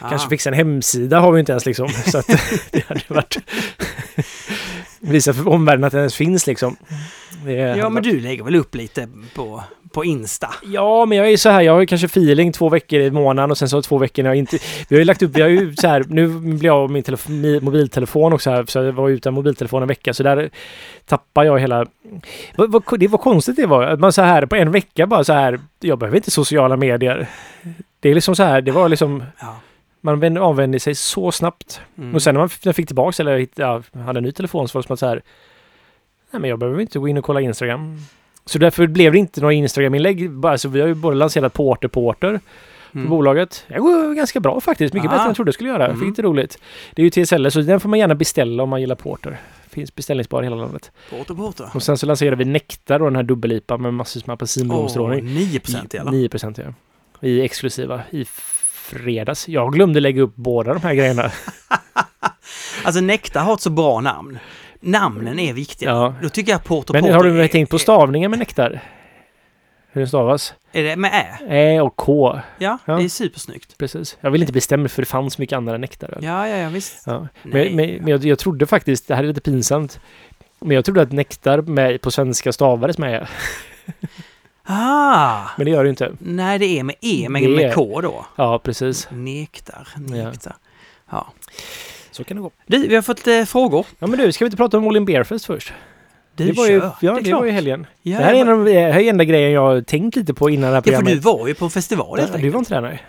Ah. 0.00 0.08
Kanske 0.08 0.28
fixa 0.28 0.50
en 0.50 0.54
hemsida 0.54 1.20
har 1.20 1.32
vi 1.32 1.40
inte 1.40 1.52
ens 1.52 1.66
liksom. 1.66 1.88
Så 1.88 2.18
att 2.18 2.26
det 2.70 2.84
hade 2.86 3.02
varit... 3.08 3.38
Visa 5.00 5.34
för 5.34 5.48
omvärlden 5.48 5.84
att 5.84 5.92
det 5.92 5.98
ens 5.98 6.14
finns 6.14 6.46
liksom. 6.46 6.76
Det 7.44 7.52
Ja, 7.52 7.88
men 7.88 8.02
du 8.02 8.20
lägger 8.20 8.44
väl 8.44 8.56
upp 8.56 8.74
lite 8.74 9.08
på, 9.34 9.64
på 9.98 10.04
Insta? 10.04 10.48
Ja, 10.62 11.06
men 11.06 11.18
jag 11.18 11.30
är 11.30 11.36
så 11.36 11.48
här, 11.48 11.62
jag 11.62 11.72
har 11.72 11.80
ju 11.80 11.86
kanske 11.86 12.04
feeling 12.06 12.52
två 12.52 12.68
veckor 12.68 13.00
i 13.00 13.10
månaden 13.10 13.50
och 13.50 13.58
sen 13.58 13.68
så 13.68 13.82
två 13.82 13.98
veckor 13.98 14.22
när 14.22 14.30
jag 14.30 14.36
inte... 14.36 14.58
Vi 14.88 14.96
har 14.96 14.98
ju 14.98 15.04
lagt 15.04 15.22
upp, 15.22 15.30
vi 15.36 15.40
har 15.42 15.48
ju 15.48 15.74
så 15.76 15.88
här, 15.88 16.04
nu 16.08 16.28
blir 16.28 16.64
jag 16.64 16.76
av 16.76 16.90
min 16.90 17.02
telefon, 17.02 17.44
mi- 17.44 17.60
mobiltelefon 17.60 18.32
också 18.32 18.50
här, 18.50 18.64
så 18.68 18.78
jag 18.78 18.92
var 18.92 19.08
utan 19.08 19.34
mobiltelefon 19.34 19.82
en 19.82 19.88
vecka, 19.88 20.14
så 20.14 20.22
där 20.22 20.50
tappar 21.06 21.44
jag 21.44 21.58
hela... 21.60 21.86
Vad, 22.56 22.72
vad, 22.72 23.00
det 23.00 23.08
var 23.08 23.18
konstigt 23.18 23.56
det 23.56 23.66
var, 23.66 23.82
att 23.82 24.00
man 24.00 24.12
så 24.12 24.22
här 24.22 24.46
på 24.46 24.56
en 24.56 24.70
vecka 24.70 25.06
bara 25.06 25.24
så 25.24 25.32
här, 25.32 25.60
jag 25.80 25.98
behöver 25.98 26.16
inte 26.16 26.30
sociala 26.30 26.76
medier. 26.76 27.28
Det 28.00 28.08
är 28.10 28.14
liksom 28.14 28.36
så 28.36 28.42
här, 28.42 28.60
det 28.60 28.70
var 28.72 28.88
liksom, 28.88 29.22
Ja. 29.40 29.56
man 30.00 30.20
vände- 30.20 30.40
avvände 30.40 30.80
sig 30.80 30.94
så 30.94 31.32
snabbt. 31.32 31.80
Mm. 31.98 32.14
Och 32.14 32.22
sen 32.22 32.34
när 32.34 32.40
man 32.64 32.74
fick 32.74 32.86
tillbaks, 32.86 33.20
eller 33.20 33.46
ja, 33.54 33.82
hade 34.06 34.18
en 34.18 34.24
ny 34.24 34.32
telefon, 34.32 34.68
så 34.68 34.78
var 34.78 34.82
det 34.82 34.86
som 34.86 34.94
att 34.94 35.00
så 35.00 35.06
här, 35.06 35.22
nej 36.30 36.40
men 36.40 36.50
jag 36.50 36.58
behöver 36.58 36.80
inte 36.80 36.98
gå 36.98 37.08
in 37.08 37.18
och 37.18 37.24
kolla 37.24 37.40
Instagram. 37.40 37.98
Så 38.48 38.58
därför 38.58 38.86
blev 38.86 39.12
det 39.12 39.18
inte 39.18 39.40
några 39.40 39.52
Instagram-inlägg. 39.54 40.30
Bara, 40.30 40.58
så 40.58 40.68
vi 40.68 40.80
har 40.80 40.88
ju 40.88 40.94
både 40.94 41.16
lanserat 41.16 41.52
Porter 41.52 41.88
Porter 41.88 42.40
för 42.92 42.98
Mm. 42.98 43.10
bolaget. 43.10 43.64
Det 43.68 43.78
går 43.78 44.14
ganska 44.14 44.40
bra 44.40 44.60
faktiskt. 44.60 44.94
Mycket 44.94 45.08
Ah. 45.08 45.12
bättre 45.12 45.22
än 45.22 45.26
jag 45.28 45.36
trodde 45.36 45.48
det 45.48 45.52
skulle 45.52 45.68
göra. 45.70 45.84
Mm. 45.86 45.98
Fick 46.00 46.08
lite 46.08 46.22
roligt. 46.22 46.58
Det 46.94 47.02
är 47.02 47.04
ju 47.04 47.10
TSL, 47.10 47.50
så 47.50 47.60
den 47.60 47.80
får 47.80 47.88
man 47.88 47.98
gärna 47.98 48.14
beställa 48.14 48.62
om 48.62 48.68
man 48.68 48.80
gillar 48.80 48.94
porter. 48.94 49.36
Finns 49.70 49.94
beställningsbar 49.94 50.42
i 50.42 50.46
hela 50.46 50.56
landet. 50.56 50.90
Porter, 51.10 51.34
porter. 51.34 51.68
Och 51.74 51.82
sen 51.82 51.98
så 51.98 52.06
lanserar 52.06 52.36
vi 52.36 52.44
Nektar 52.44 52.98
då, 52.98 53.04
den 53.04 53.16
här 53.16 53.22
dubbel-IPA 53.22 53.76
med 53.76 53.94
massvis 53.94 54.26
med 54.26 54.34
apelsinblomstrålning. 54.34 55.24
9 55.34 55.60
procent 55.60 55.94
i 55.94 55.98
alla. 55.98 56.10
9 56.10 56.28
procent 56.28 56.58
ja. 56.58 56.64
I 57.28 57.40
exklusiva 57.42 58.00
i 58.10 58.24
fredags. 58.74 59.48
Jag 59.48 59.72
glömde 59.72 60.00
lägga 60.00 60.22
upp 60.22 60.32
båda 60.34 60.72
de 60.74 60.82
här 60.82 60.94
grejerna. 60.94 61.30
Alltså 62.84 63.00
Nektar 63.00 63.40
har 63.40 63.54
ett 63.54 63.60
så 63.60 63.70
bra 63.70 64.00
namn. 64.00 64.38
Namnen 64.80 65.38
är 65.38 65.52
viktiga. 65.52 65.88
Ja. 65.90 66.14
Då 66.22 66.28
tycker 66.28 66.52
jag 66.52 66.64
Porter 66.64 66.92
Men 66.94 67.12
har 67.14 67.24
du 67.24 67.42
är, 67.42 67.48
tänkt 67.48 67.70
på 67.70 67.78
stavningen 67.78 68.30
med 68.30 68.38
Nektar? 68.38 68.80
Hur 69.92 70.00
den 70.00 70.08
stavas? 70.08 70.54
Är 70.72 70.82
det 70.82 70.96
med 70.96 71.10
Ä? 71.48 71.54
Ä 71.54 71.80
och 71.80 71.96
K. 71.96 72.40
Ja, 72.58 72.78
Ja. 72.84 72.96
det 72.96 73.04
är 73.04 73.08
supersnyggt. 73.08 73.78
Precis. 73.78 74.18
Jag 74.20 74.30
vill 74.30 74.40
inte 74.40 74.52
bestämma 74.52 74.88
för 74.88 75.02
det 75.02 75.06
fanns 75.06 75.38
mycket 75.38 75.56
andra 75.56 75.78
nektar. 75.78 76.18
Ja, 76.22 76.48
ja, 76.48 76.56
ja, 76.56 76.68
visst. 76.68 77.02
Ja. 77.06 77.28
Men, 77.42 77.76
men, 77.76 77.94
men 77.94 78.08
jag, 78.08 78.24
jag 78.24 78.38
trodde 78.38 78.66
faktiskt, 78.66 79.08
det 79.08 79.14
här 79.14 79.22
är 79.22 79.28
lite 79.28 79.40
pinsamt, 79.40 80.00
men 80.60 80.70
jag 80.74 80.84
trodde 80.84 81.02
att 81.02 81.12
nektar 81.12 81.62
med, 81.62 82.00
på 82.00 82.10
svenska 82.10 82.52
stavades 82.52 82.98
med 82.98 83.14
Ä. 83.22 83.26
Ah! 84.70 85.48
Men 85.56 85.64
det 85.64 85.70
gör 85.70 85.84
det 85.84 85.90
inte. 85.90 86.12
Nej, 86.18 86.58
det 86.58 86.66
är 86.78 86.82
med 86.82 86.94
E, 87.00 87.26
men 87.28 87.42
Det 87.42 87.48
med 87.48 87.74
K 87.74 88.00
då. 88.00 88.26
Ja, 88.36 88.58
precis. 88.58 89.08
Nektar, 89.10 89.88
nektar. 89.96 90.56
Ja. 91.10 91.26
Så 92.18 92.24
kan 92.24 92.36
det 92.36 92.42
gå. 92.42 92.50
Du, 92.66 92.88
vi 92.88 92.94
har 92.94 93.02
fått 93.02 93.26
eh, 93.26 93.44
frågor. 93.44 93.86
Ja 93.98 94.06
men 94.06 94.18
du, 94.18 94.32
ska 94.32 94.44
vi 94.44 94.46
inte 94.46 94.56
prata 94.56 94.78
om 94.78 94.88
All 94.88 94.96
In 94.96 95.04
Beerfest 95.04 95.44
först? 95.46 95.72
Du 96.36 96.46
det 96.46 96.52
var 96.52 96.66
kör. 96.66 96.72
ju, 96.72 96.78
ja, 96.78 96.96
det 97.00 97.06
är 97.06 97.14
det, 97.14 97.22
klart. 97.22 97.40
var 97.40 97.46
ju 97.46 97.52
helgen. 97.52 97.86
Ja, 98.02 98.18
det 98.18 98.24
här 98.24 98.32
är 98.34 98.38
jag 98.38 98.40
en 98.46 98.48
av 98.52 98.64
de 98.64 98.72
det 98.72 98.80
här 98.92 99.00
är 99.00 99.10
enda 99.10 99.24
grejen 99.24 99.52
jag 99.52 99.86
tänkt 99.86 100.16
lite 100.16 100.34
på 100.34 100.50
innan 100.50 100.60
det 100.60 100.66
här 100.66 100.74
Ja, 100.76 100.82
för 100.82 100.90
programmet. 100.90 101.12
du 101.14 101.20
var 101.20 101.48
ju 101.48 101.54
på 101.54 101.70
festival 101.70 102.18
helt 102.18 102.32
Ja, 102.34 102.38
du 102.40 102.48
var 102.50 102.58
inte 102.58 102.74
där 102.74 102.80
nej. 102.80 103.02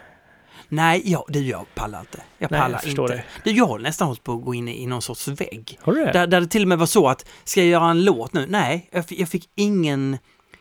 Nej, 0.71 1.01
ja, 1.05 1.25
du, 1.27 1.39
jag 1.39 1.65
pallar 1.75 1.99
inte. 1.99 2.19
Jag 2.37 2.51
Nej, 2.51 2.59
pallar 2.59 2.75
jag 2.75 2.81
förstår 2.83 3.11
inte. 3.11 3.23
Du, 3.43 3.51
jag 3.51 3.65
har 3.65 3.79
nästan 3.79 4.07
hållit 4.07 4.23
på 4.23 4.33
att 4.33 4.41
gå 4.43 4.53
in 4.53 4.67
i, 4.67 4.85
någon 4.85 5.01
sorts 5.01 5.27
vägg. 5.27 5.79
Har 5.81 5.93
du 5.93 6.05
det? 6.05 6.11
Där, 6.11 6.27
där 6.27 6.41
det 6.41 6.47
till 6.47 6.61
och 6.61 6.67
med 6.67 6.77
var 6.77 6.85
så 6.85 7.07
att, 7.07 7.25
ska 7.43 7.59
jag 7.59 7.69
göra 7.69 7.89
en 7.89 8.03
låt 8.03 8.33
nu? 8.33 8.45
Nej, 8.49 8.89
jag, 8.91 9.05
jag 9.09 9.29
fick 9.29 9.49
ingen... 9.55 10.17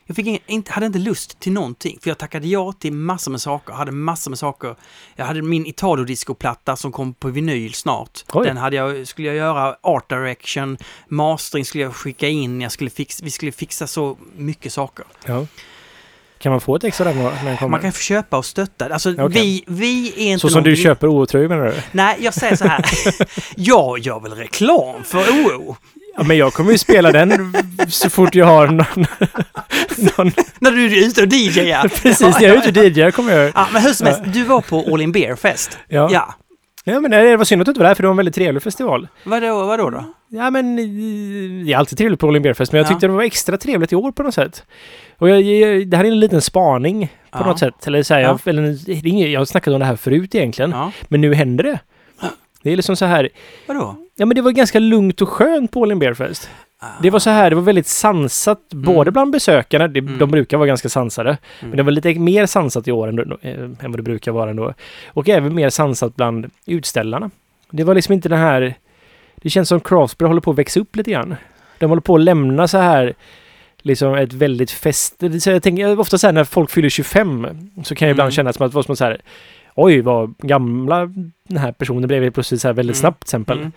Jag 0.09 0.17
fick 0.17 0.27
ingen, 0.27 0.41
inte, 0.47 0.73
hade 0.73 0.87
inte 0.87 0.99
lust 0.99 1.41
till 1.41 1.53
någonting, 1.53 1.99
för 2.03 2.11
jag 2.11 2.19
tackade 2.19 2.47
ja 2.47 2.73
till 2.73 2.93
massor 2.93 3.31
med 3.31 3.41
saker, 3.41 3.73
hade 3.73 3.93
massor 3.93 4.31
med 4.31 4.39
saker. 4.39 4.77
Jag 5.17 5.25
hade 5.25 5.43
min 5.43 5.67
Italo-disco-platta 5.67 6.77
som 6.77 6.93
kom 6.93 7.15
på 7.15 7.29
vinyl 7.29 7.75
snart. 7.75 8.25
Oj. 8.33 8.47
Den 8.47 8.57
hade 8.57 8.77
jag, 8.77 9.07
skulle 9.07 9.29
jag 9.29 9.37
göra 9.37 9.77
art 9.81 10.09
direction, 10.09 10.79
mastering 11.09 11.65
skulle 11.65 11.85
jag 11.85 11.95
skicka 11.95 12.29
in, 12.29 12.61
jag 12.61 12.73
skulle 12.73 12.91
fix, 12.91 13.23
vi 13.23 13.31
skulle 13.31 13.53
fixa 13.53 13.87
så 13.87 14.17
mycket 14.37 14.73
saker. 14.73 15.05
Ja. 15.27 15.47
Kan 16.39 16.53
man 16.53 16.61
få 16.61 16.77
ett 16.77 16.85
extra 16.85 17.05
där 17.05 17.15
när 17.15 17.45
den 17.45 17.57
kommer? 17.57 17.71
Man 17.71 17.81
kan 17.81 17.93
få 17.93 18.01
köpa 18.01 18.39
och 18.39 18.47
stötta. 18.47 18.89
Alltså 18.89 19.13
Okej. 19.13 19.29
vi, 19.29 19.65
vi 19.67 20.09
är 20.09 20.33
inte 20.33 20.41
Så 20.41 20.49
som 20.49 20.63
du 20.63 20.77
köper 20.77 21.07
OO-tröjor 21.07 21.49
menar 21.49 21.65
du? 21.65 21.75
Nej, 21.93 22.17
jag 22.21 22.35
säger 22.35 22.57
så 22.57 22.65
här. 22.65 22.85
jag 23.57 23.99
gör 23.99 24.21
väl 24.21 24.33
reklam 24.33 25.05
för 25.05 25.19
OO. 25.19 25.77
Ja, 26.19 26.25
men 26.25 26.37
jag 26.37 26.53
kommer 26.53 26.73
ju 26.73 26.79
spela 26.79 27.13
den 27.13 27.55
så 27.89 28.11
fort 28.11 28.35
jag 28.35 28.47
har 28.47 28.67
någon... 28.67 29.07
någon 30.17 30.33
När 30.59 30.71
du 30.71 30.85
är 30.87 31.07
ute 31.07 31.23
och 31.23 31.29
DJar. 31.33 31.89
precis, 32.03 32.41
jag 32.41 32.43
är 32.43 32.57
ute 32.69 32.81
och 32.81 32.87
DJar 32.87 33.11
kommer 33.11 33.33
jag. 33.37 33.53
Ja, 33.55 33.67
men 33.73 33.83
hur 33.83 33.93
som 33.93 34.07
helst, 34.07 34.23
du 34.27 34.45
var 34.45 34.61
på 34.61 34.85
All 34.95 35.01
In 35.01 35.13
Beer 35.13 35.35
Fest. 35.37 35.79
Ja. 35.89 36.09
Ja. 36.13 36.35
ja, 36.85 37.01
men 37.01 37.11
det 37.11 37.37
var 37.37 37.45
synd 37.45 37.61
att 37.63 37.67
du 37.67 37.71
inte 37.71 37.81
var 37.81 37.89
där 37.89 37.95
för 37.95 38.03
det 38.03 38.07
var 38.07 38.13
en 38.13 38.17
väldigt 38.17 38.35
trevlig 38.35 38.63
festival. 38.63 39.09
Vadå, 39.25 39.65
vadå 39.67 39.91
då? 39.91 40.05
Ja, 40.31 40.51
men 40.51 40.79
eh, 40.79 40.85
det 41.67 41.73
är 41.73 41.77
alltid 41.77 41.99
trevligt 41.99 42.21
på 42.21 42.29
All 42.29 42.37
In 42.37 42.43
Beer 42.43 42.55
Fest, 42.55 42.73
men 42.73 42.79
jag 42.79 42.85
Ja. 42.85 42.89
tyckte 42.89 43.07
det 43.07 43.13
var 43.13 43.23
extra 43.23 43.57
trevligt 43.57 43.93
i 43.93 43.97
år 43.97 44.13
på 44.13 44.23
något 44.23 44.35
sätt. 44.35 44.65
Och 45.19 45.29
jag, 45.31 45.43
jag, 45.43 45.89
det 45.89 45.97
här 45.97 46.05
är 46.05 46.09
en 46.09 46.21
liten 46.21 46.43
spaning 46.43 47.07
på 47.31 47.39
Ja. 47.39 47.47
något 47.47 47.59
sätt. 47.59 47.87
Eller 47.87 48.03
så 48.03 48.15
här, 48.15 48.21
Ja. 48.21 48.39
jag, 48.45 48.55
eller, 48.55 49.27
jag 49.27 49.41
har 49.41 49.45
snackat 49.45 49.75
om 49.75 49.81
det 49.81 49.87
här 49.87 49.97
förut 49.97 50.35
egentligen, 50.35 50.71
Ja. 50.71 50.93
men 51.09 51.21
nu 51.21 51.35
händer 51.35 51.65
det. 51.65 51.79
Det 52.63 52.71
är 52.73 52.77
liksom 52.77 52.97
så 52.97 53.05
här, 53.05 53.29
Vadå? 53.67 53.97
ja 54.17 54.27
men 54.27 54.35
det 54.35 54.43
var 54.43 54.51
ganska 54.53 54.79
lugnt 54.79 55.23
och 55.23 55.29
skönt 55.29 55.71
på 55.73 55.83
All 55.83 55.93
In 55.93 55.99
Beer 55.99 56.15
Fest. 56.15 56.51
Det 57.03 57.11
var 57.11 57.19
så 57.19 57.31
här, 57.31 57.51
det 57.51 57.57
var 57.57 57.63
väldigt 57.63 57.87
sansat, 57.87 58.61
både 58.71 59.11
bland 59.11 59.33
besökarna, 59.33 59.89
det, 59.89 59.99
Mm. 60.01 60.19
de 60.19 60.31
brukar 60.31 60.57
vara 60.57 60.67
ganska 60.67 60.89
sansade, 60.89 61.31
Mm. 61.31 61.39
men 61.71 61.77
det 61.77 61.83
var 61.83 61.91
lite 61.93 62.15
mer 62.15 62.47
sansat 62.47 62.89
i 62.89 62.93
år 62.93 63.09
än, 63.09 63.19
eh, 63.43 63.61
än 63.63 63.77
vad 63.81 63.97
det 63.97 64.03
brukar 64.03 64.33
vara 64.33 64.51
ändå. 64.51 64.75
Och 65.09 65.29
även 65.29 65.55
mer 65.55 65.71
sansat 65.71 66.17
bland 66.17 66.51
utställarna. 66.67 67.31
Det 67.71 67.85
var 67.85 67.95
liksom 67.95 68.13
inte 68.15 68.29
den 68.29 68.39
här, 68.39 68.75
det 69.37 69.51
känns 69.51 69.69
som 69.69 69.81
Craftsbury 69.81 70.29
håller 70.29 70.41
på 70.41 70.51
att 70.51 70.59
växa 70.59 70.81
upp 70.81 70.97
lite 70.97 71.11
grann. 71.11 71.37
De 71.79 71.87
håller 71.87 72.03
på 72.03 72.15
att 72.15 72.21
lämna 72.21 72.69
så 72.69 72.79
här, 72.79 73.15
liksom 73.83 74.15
ett 74.15 74.33
väldigt 74.33 74.71
fest... 74.71 75.23
Så 75.41 75.51
jag 75.51 75.63
tänker 75.63 76.01
ofta 76.01 76.19
så 76.19 76.27
här 76.27 76.33
när 76.33 76.45
folk 76.45 76.71
fyller 76.71 76.89
25 76.89 77.47
så 77.85 77.95
kan 77.95 78.09
jag 78.09 78.15
ibland 78.15 78.27
Mm. 78.27 78.33
känna 78.33 78.53
som 78.53 78.67
att 78.67 78.73
det 78.73 78.77
var 78.77 78.83
som 78.83 78.97
så 78.97 79.05
här, 79.05 79.21
oj 79.79 80.01
vad 80.01 80.35
gamla 80.39 81.07
den 81.49 81.59
här 81.59 81.73
personen 81.73 82.09
blev 82.09 82.31
plötsligt 82.31 82.61
så 82.61 82.69
här 82.69 82.73
väldigt 82.73 82.97
Mm. 82.97 83.01
snabbt 83.01 83.21
till 83.21 83.27
exempel. 83.27 83.59
Mm. 83.59 83.73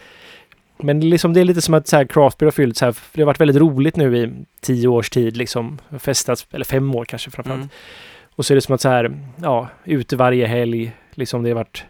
Men 0.78 1.10
liksom 1.10 1.34
det 1.34 1.42
är 1.42 1.46
lite 1.46 1.62
som 1.62 1.74
att 1.74 1.88
så 1.88 1.98
här 1.98 2.06
Craftbeer 2.06 2.48
har 2.48 2.52
fyllt 2.52 2.78
så 2.78 2.86
här, 2.86 2.96
det 3.14 3.22
har 3.22 3.26
varit 3.26 3.42
väldigt 3.42 3.58
roligt 3.58 3.96
nu 3.96 4.18
i 4.18 4.32
tio 4.62 4.88
års 4.88 5.10
tid 5.10 5.38
liksom. 5.38 5.78
Festats, 6.00 6.48
eller 6.52 6.66
fem 6.66 6.96
år 6.96 7.06
kanske 7.06 7.32
framförallt. 7.32 7.60
Mm. 7.62 7.70
Och 8.36 8.46
så 8.46 8.54
är 8.54 8.56
det 8.56 8.62
som 8.62 8.76
att 8.76 8.82
så 8.82 8.90
här, 8.90 9.12
ja, 9.42 9.68
ute 9.86 10.16
varje 10.16 10.46
helg, 10.48 10.92
liksom 11.12 11.44
det 11.44 11.50
har 11.50 11.56
varit. 11.56 11.84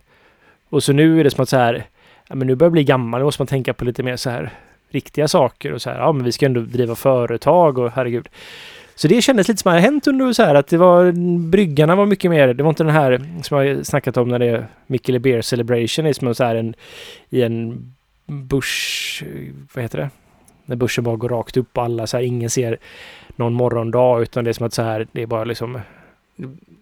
Och 0.69 0.83
så 0.83 0.93
nu 0.93 1.19
är 1.19 1.23
det 1.23 1.31
som 1.31 1.43
att 1.43 1.49
så 1.49 1.57
här, 1.57 1.85
ja 2.29 2.35
men 2.35 2.47
nu 2.47 2.55
börjar 2.55 2.67
jag 2.67 2.71
bli 2.71 2.83
gammal, 2.83 3.19
nu 3.19 3.25
måste 3.25 3.41
man 3.41 3.47
tänka 3.47 3.73
på 3.73 3.85
lite 3.85 4.03
mer 4.03 4.15
så 4.15 4.29
här 4.29 4.51
riktiga 4.89 5.27
saker 5.27 5.73
och 5.73 5.81
så 5.81 5.89
här, 5.89 5.99
ja 5.99 6.11
men 6.11 6.25
vi 6.25 6.31
ska 6.31 6.45
ändå 6.45 6.61
driva 6.61 6.95
företag 6.95 7.77
och 7.77 7.91
herregud. 7.91 8.29
Så 9.01 9.07
det 9.07 9.21
kändes 9.21 9.47
lite 9.47 9.61
som 9.61 9.71
att 9.71 9.77
det 9.77 9.81
hänt 9.81 10.07
under 10.07 10.33
så 10.33 10.43
här 10.43 10.55
att 10.55 10.67
det 10.67 10.77
var, 10.77 11.11
bryggarna 11.49 11.95
var 11.95 12.05
mycket 12.05 12.31
mer, 12.31 12.53
det 12.53 12.63
var 12.63 12.69
inte 12.69 12.83
den 12.83 12.93
här 12.93 13.25
som 13.43 13.65
jag 13.65 13.85
snackat 13.85 14.17
om 14.17 14.29
när 14.29 14.39
det 14.39 14.45
är 14.45 14.67
Mikkele 14.87 15.19
Beer 15.19 15.41
Celebration, 15.41 16.03
det 16.05 16.09
är 16.09 16.13
som 16.13 16.35
så 16.35 16.43
här 16.43 16.55
en, 16.55 16.75
i 17.29 17.41
en 17.41 17.93
bush, 18.25 19.23
vad 19.73 19.83
heter 19.83 19.97
det? 19.97 20.09
När 20.65 20.75
börsen 20.75 21.03
bara 21.03 21.15
går 21.15 21.29
rakt 21.29 21.57
upp 21.57 21.77
och 21.77 21.83
alla 21.83 22.07
så 22.07 22.17
här, 22.17 22.23
ingen 22.23 22.49
ser 22.49 22.77
någon 23.35 23.53
morgondag 23.53 24.21
utan 24.21 24.43
det 24.43 24.51
är 24.51 24.53
som 24.53 24.65
att 24.65 24.73
så 24.73 24.81
här, 24.81 25.07
det 25.11 25.21
är 25.21 25.27
bara 25.27 25.43
liksom, 25.43 25.79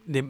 Det 0.06 0.24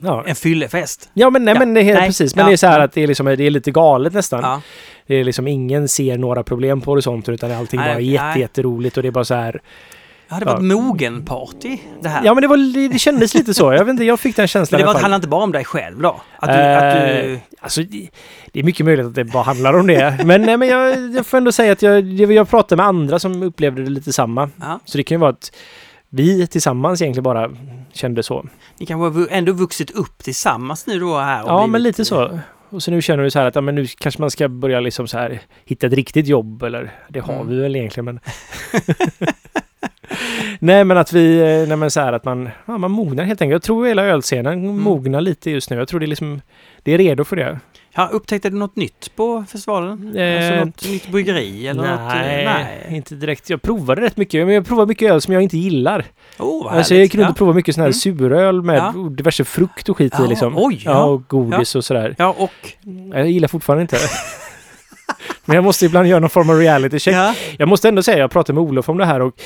ja. 0.00 0.24
en 0.26 0.34
fyllefest. 0.34 1.10
Ja 1.14 1.30
men 1.30 1.44
nej 1.44 1.54
Ja, 1.54 1.58
men 1.58 1.74
det 1.74 1.80
är 1.80 1.94
nej, 1.94 2.06
precis. 2.06 2.36
Men 2.36 2.42
ja. 2.42 2.48
det 2.48 2.54
är 2.54 2.56
så 2.56 2.66
här 2.66 2.80
att 2.80 2.92
det 2.92 3.02
är 3.02 3.06
liksom, 3.06 3.26
det 3.26 3.44
är 3.44 3.50
lite 3.50 3.70
galet 3.70 4.12
nästan. 4.12 4.60
Det 5.06 5.14
är 5.14 5.24
liksom 5.24 5.48
ingen 5.48 5.88
ser 5.88 6.18
några 6.18 6.42
problem 6.42 6.80
på 6.80 6.90
horisonten 6.90 7.34
utan 7.34 7.52
allting 7.52 7.80
Nej, 7.80 7.88
bara 7.88 7.96
är 7.96 8.00
jätte, 8.00 8.40
jätteroligt 8.40 8.96
och 8.96 9.02
det 9.02 9.08
är 9.08 9.12
bara 9.12 9.24
så 9.24 9.34
här. 9.34 9.60
Ja, 10.30 10.38
det 10.38 10.44
var 10.44 10.54
ett 10.54 10.62
mogen-party 10.62 11.78
det 12.02 12.08
här. 12.08 12.24
Ja 12.24 12.34
men 12.34 12.42
det 12.42 12.48
var, 12.48 12.88
det, 12.88 12.98
kändes 12.98 13.34
lite 13.34 13.54
så. 13.54 13.72
Jag 13.72 13.84
vet 13.84 13.88
inte, 13.88 14.04
jag 14.04 14.20
fick 14.20 14.36
den 14.36 14.48
känslan 14.48 14.78
Men 14.80 14.86
det 14.86 14.92
var, 14.94 15.00
handlar 15.00 15.16
inte 15.16 15.28
bara 15.28 15.42
om 15.44 15.52
dig 15.52 15.64
själv 15.64 16.00
då? 16.00 16.20
Att 16.38 16.48
du... 16.50 16.54
Eh, 16.56 16.78
att 16.78 16.94
du 16.94 17.40
Alltså, 17.60 17.82
det, 18.52 18.60
är 18.60 18.64
mycket 18.64 18.86
möjligt 18.86 19.06
att 19.06 19.14
det 19.14 19.24
bara 19.24 19.42
handlar 19.42 19.78
om 19.78 19.86
det. 19.86 20.20
Men, 20.24 20.42
nej, 20.42 20.56
men 20.56 20.68
jag, 20.68 21.14
jag 21.14 21.26
får 21.26 21.38
ändå 21.38 21.52
säga 21.52 21.72
att 21.72 21.82
jag, 21.82 22.12
jag, 22.12 22.48
pratade 22.48 22.76
med 22.76 22.86
andra 22.86 23.18
som 23.18 23.42
upplevde 23.42 23.84
det 23.84 23.90
lite 23.90 24.12
samma. 24.12 24.50
ja, 24.60 24.80
Så 24.84 24.98
det 24.98 25.04
kan 25.04 25.14
ju 25.14 25.20
vara 25.20 25.30
att 25.30 25.52
vi 26.08 26.46
tillsammans 26.46 27.02
egentligen 27.02 27.24
bara 27.24 27.50
kände 27.92 28.22
så. 28.22 28.46
ni 28.78 28.86
kanske 28.86 29.20
har 29.20 29.28
ändå 29.30 29.52
vuxit 29.52 29.90
upp 29.90 30.18
tillsammans 30.18 30.86
nu 30.86 31.00
då 31.00 31.18
här? 31.18 31.42
Ja, 31.46 31.66
men 31.66 31.82
lite 31.82 32.04
så. 32.04 32.38
Och 32.70 32.82
så 32.82 32.90
nu 32.90 33.02
känner 33.02 33.22
vi 33.22 33.30
så 33.30 33.38
här 33.38 33.46
att 33.46 33.54
ja, 33.54 33.60
men 33.60 33.74
nu 33.74 33.86
kanske 33.98 34.20
man 34.20 34.30
ska 34.30 34.48
börja 34.48 34.80
liksom 34.80 35.08
så 35.08 35.18
här 35.18 35.40
hitta 35.64 35.86
ett 35.86 35.92
riktigt 35.92 36.26
jobb 36.26 36.62
eller 36.62 36.92
det 37.08 37.20
har 37.20 37.34
Mm. 37.34 37.48
vi 37.48 37.60
väl 37.60 37.76
egentligen 37.76 38.04
men 38.04 38.20
Nej 40.58 40.84
men 40.84 40.98
att 40.98 41.12
vi, 41.12 41.38
eh, 41.40 41.68
nej 41.68 41.76
men 41.76 41.90
så 41.90 42.00
här 42.00 42.12
att 42.12 42.24
man, 42.24 42.48
ja, 42.66 42.78
man 42.78 42.90
mognar 42.90 43.24
helt 43.24 43.42
enkelt. 43.42 43.52
Jag 43.54 43.62
tror 43.62 43.86
hela 43.86 44.04
ölscenen 44.04 44.52
Mm. 44.64 44.80
mognar 44.82 45.20
lite 45.20 45.50
just 45.50 45.70
nu. 45.70 45.76
Jag 45.76 45.88
tror 45.88 46.00
det 46.00 46.06
är 46.06 46.08
liksom, 46.08 46.40
det 46.82 46.92
är 46.94 46.98
redo 46.98 47.24
för 47.24 47.36
det. 47.36 47.60
Ja, 47.94 48.08
upptäckte 48.12 48.50
du 48.50 48.56
något 48.56 48.76
nytt 48.76 49.16
på 49.16 49.44
festivalen? 49.48 50.16
Eh, 50.16 50.36
alltså 50.50 50.64
något 50.64 50.84
nytt 50.88 51.08
bryggeri 51.12 51.68
eller 51.68 51.82
något? 51.82 52.00
eh, 52.00 52.06
nej, 52.14 52.44
nej. 52.44 52.96
inte 52.96 53.14
direkt. 53.14 53.50
Jag 53.50 53.62
provade 53.62 54.00
rätt 54.02 54.16
mycket, 54.16 54.46
men 54.46 54.54
jag 54.54 54.66
provade 54.66 54.88
mycket 54.88 55.10
öl 55.10 55.20
som 55.20 55.34
jag 55.34 55.42
inte 55.42 55.58
gillar. 55.58 56.04
Oh, 56.38 56.64
vad 56.64 56.74
Alltså 56.74 56.94
jag 56.94 57.02
runt 57.14 57.14
ja. 57.14 57.28
och 57.30 57.36
provade 57.36 57.56
mycket 57.56 57.74
sån 57.74 57.82
här 57.82 57.88
Mm. 57.88 57.92
suröl 58.18 58.62
med 58.62 58.76
Ja. 58.76 59.08
diverse 59.10 59.44
frukt 59.44 59.88
och 59.88 59.96
skit 59.96 60.14
Ja, 60.18 60.24
i 60.24 60.28
liksom. 60.28 60.52
oj, 60.56 60.82
ja. 60.84 60.90
ja. 60.90 61.04
och 61.04 61.22
godis 61.28 61.74
och 61.74 61.84
sådär. 61.84 62.14
Ja, 62.18 62.34
och... 62.38 62.72
Jag 63.14 63.30
gillar 63.30 63.48
fortfarande 63.48 63.82
inte. 63.82 63.96
Men 65.44 65.54
jag 65.54 65.64
måste 65.64 65.86
ibland 65.86 66.08
göra 66.08 66.20
någon 66.20 66.30
form 66.30 66.50
av 66.50 66.58
reality 66.58 66.98
check. 66.98 67.14
Ja, 67.14 67.34
Jag 67.58 67.68
måste 67.68 67.88
ändå 67.88 68.02
säga, 68.02 68.18
jag 68.18 68.30
pratade 68.30 68.54
med 68.54 68.62
Olof 68.68 68.88
om 68.88 68.98
det 68.98 69.04
här 69.04 69.20
och 69.20 69.40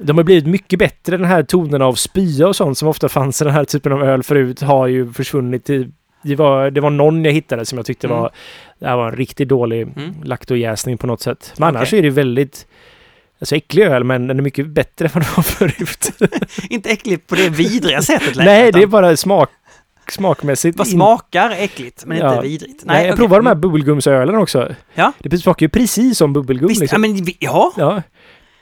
de 0.00 0.16
har 0.16 0.24
blivit 0.24 0.46
mycket 0.46 0.78
bättre. 0.78 1.16
Den 1.16 1.26
här 1.26 1.42
tonen 1.42 1.82
av 1.82 1.94
spya 1.94 2.48
och 2.48 2.56
sånt 2.56 2.78
som 2.78 2.88
ofta 2.88 3.08
fanns 3.08 3.42
i 3.42 3.44
den 3.44 3.54
här 3.54 3.64
typen 3.64 3.92
av 3.92 4.02
öl 4.04 4.22
förut 4.22 4.60
har 4.62 4.86
ju 4.86 5.12
försvunnit. 5.12 5.70
i- 5.70 5.88
Det 6.24 6.36
var, 6.36 6.70
det 6.70 6.80
var 6.80 6.90
någon 6.90 7.24
jag 7.24 7.32
hittade 7.32 7.64
som 7.66 7.78
jag 7.78 7.86
tyckte 7.86 8.06
Mm. 8.06 8.18
var, 8.18 8.30
det 8.78 8.86
här 8.86 8.96
var 8.96 9.08
en 9.08 9.16
riktigt 9.16 9.48
dålig 9.48 9.82
Mm. 9.82 10.14
laktojäsning 10.24 10.98
på 10.98 11.06
något 11.06 11.20
sätt. 11.20 11.52
Men 11.58 11.68
annars 11.68 11.88
Okej. 11.88 11.98
är 11.98 12.02
det 12.02 12.10
väldigt 12.10 12.66
Alltså 13.40 13.56
äcklig 13.56 13.82
öl, 13.84 14.04
men 14.04 14.26
den 14.26 14.38
är 14.38 14.42
mycket 14.42 14.66
bättre 14.66 15.04
än 15.06 15.10
vad 15.14 15.22
den 15.24 15.30
var 15.36 15.42
förut. 15.42 16.10
inte 16.70 16.90
äckligt 16.90 17.26
på 17.26 17.34
det 17.34 17.48
vidriga 17.48 18.02
sättet 18.02 18.36
längre, 18.36 18.50
Nej, 18.52 18.72
det 18.72 18.78
är 18.78 18.80
utan 18.80 18.90
bara 18.90 19.16
smak, 19.16 19.50
smakmässigt. 20.10 20.78
Vad 20.78 20.86
in- 20.86 20.92
smakar 20.92 21.50
äckligt, 21.50 22.04
men 22.06 22.18
Ja. 22.18 22.30
inte 22.34 22.42
vidrigt. 22.48 22.82
Nej, 22.84 23.06
jag 23.06 23.12
okej. 23.12 23.16
provade 23.16 23.38
de 23.42 23.46
här 23.46 23.54
bubbelgumsölen 23.54 24.34
också. 24.34 24.74
Ja. 24.94 25.12
Det 25.18 25.38
smakar 25.38 25.66
ju 25.66 25.68
precis 25.70 26.18
som 26.18 26.32
bubbelgum. 26.32 26.68
Visst, 26.68 26.80
liksom. 26.80 27.04
ja, 27.04 27.10
men 27.14 27.26
ja. 27.38 27.72
Ja. 27.76 28.02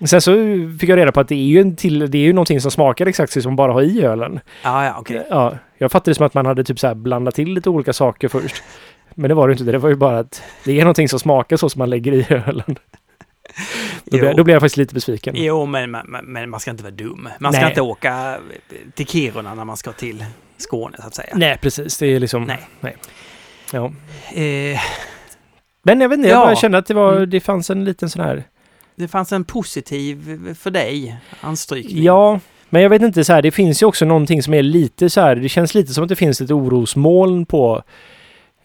Sen 0.07 0.21
så 0.21 0.33
fick 0.81 0.89
jag 0.91 0.97
reda 0.97 1.13
på 1.13 1.21
att 1.21 1.29
det 1.29 1.35
är 1.35 1.39
ju, 1.47 1.61
en 1.61 1.77
till, 1.77 2.11
det 2.11 2.19
är 2.19 2.23
ju 2.23 2.33
någonting 2.33 2.61
som 2.61 2.71
smakar 2.71 3.07
exakt 3.07 3.33
som 3.33 3.43
man 3.45 3.57
bara 3.57 3.73
har 3.73 3.83
i 3.83 4.03
ölen. 4.03 4.41
Ja, 4.63 4.85
ja, 4.85 4.97
okej. 4.99 5.27
Ja, 5.31 5.55
jag 5.79 5.93
fattade 5.93 6.11
det 6.11 6.15
som 6.15 6.27
att 6.27 6.35
man 6.35 6.47
hade 6.47 6.65
typ 6.65 6.79
så 6.79 6.87
här 6.87 6.95
blandat 6.95 7.35
till 7.35 7.53
lite 7.55 7.71
olika 7.71 7.93
saker 7.93 8.29
först. 8.29 8.63
Men 9.15 9.29
det 9.29 9.35
var 9.35 9.49
det 9.49 9.53
inte. 9.53 9.65
Det 9.65 9.79
var 9.79 9.89
ju 9.89 9.95
bara 9.97 10.19
att 10.19 10.43
det 10.65 10.73
är 10.81 10.85
någonting 10.85 11.09
som 11.09 11.19
smakar 11.19 11.57
så 11.57 11.69
som 11.69 11.79
man 11.79 11.91
lägger 11.91 12.13
i 12.13 12.27
ölen. 12.31 12.77
Då 14.05 14.19
Jo. 14.19 14.33
då 14.37 14.45
blev 14.45 14.55
jag 14.55 14.61
faktiskt 14.63 14.77
lite 14.77 14.95
besviken. 14.95 15.35
Jo, 15.39 15.67
men, 15.67 15.91
men, 15.91 16.07
men 16.25 16.51
man 16.51 16.61
ska 16.61 16.71
inte 16.71 16.83
vara 16.83 16.95
dum. 16.95 17.29
Man 17.41 17.53
ska 17.53 17.61
Nej. 17.63 17.71
inte 17.71 17.81
åka 17.81 18.39
till 18.95 19.07
Kiruna 19.07 19.55
när 19.55 19.65
man 19.65 19.77
ska 19.77 19.93
till 19.93 20.25
Skåne, 20.61 20.97
så 21.01 21.07
att 21.07 21.15
säga. 21.15 21.33
Nej, 21.35 21.59
precis. 21.63 21.99
Det 21.99 22.07
är 22.07 22.21
liksom... 22.21 22.53
Nej. 22.81 22.97
Ja. 23.73 23.85
Eh, 24.35 24.81
Men 25.83 26.01
jag 26.01 26.09
vet 26.09 26.17
inte, 26.17 26.29
jag 26.29 26.39
Ja. 26.41 26.45
bara 26.47 26.57
kände 26.57 26.79
att 26.79 26.87
det, 26.87 26.95
var, 26.95 27.17
Mm. 27.17 27.31
det 27.31 27.41
fanns 27.41 27.71
en 27.71 27.85
liten 27.85 28.11
sån 28.11 28.23
här... 28.25 28.45
det 28.97 29.09
fanns 29.09 29.33
en 29.33 29.45
positiv 29.45 30.39
för 30.55 30.71
dig 30.71 31.17
anstrykning. 31.41 32.03
Ja, 32.03 32.41
men 32.69 32.83
jag 32.83 32.91
vet 32.91 33.03
inte 33.03 33.25
så 33.25 33.33
här, 33.33 33.43
det 33.43 33.51
finns 33.51 33.83
ju 33.83 33.87
också 33.87 34.05
någonting 34.05 34.43
som 34.43 34.55
är 34.55 34.63
lite 34.63 35.11
så 35.11 35.21
här, 35.21 35.37
det 35.37 35.49
känns 35.49 35.75
lite 35.75 35.93
som 35.95 36.03
att 36.05 36.09
det 36.09 36.17
finns 36.17 36.41
ett 36.41 36.51
orosmoln 36.51 37.47
på... 37.47 37.83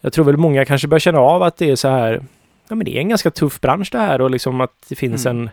Jag 0.02 0.14
tror 0.14 0.26
väl 0.26 0.38
många 0.38 0.66
kanske 0.66 0.88
börjar 0.88 1.00
känna 1.00 1.20
av 1.20 1.44
att 1.44 1.58
det 1.58 1.70
är 1.72 1.76
så 1.76 1.88
här, 1.88 2.24
ja 2.68 2.76
men 2.76 2.86
det 2.86 2.98
är 2.98 3.00
en 3.02 3.10
ganska 3.10 3.32
tuff 3.32 3.62
bransch 3.62 3.90
det 3.92 3.98
här 4.00 4.22
och 4.22 4.30
liksom 4.32 4.62
att 4.62 4.72
det 4.90 4.96
finns 4.96 5.26
Mm. 5.26 5.38
en... 5.42 5.50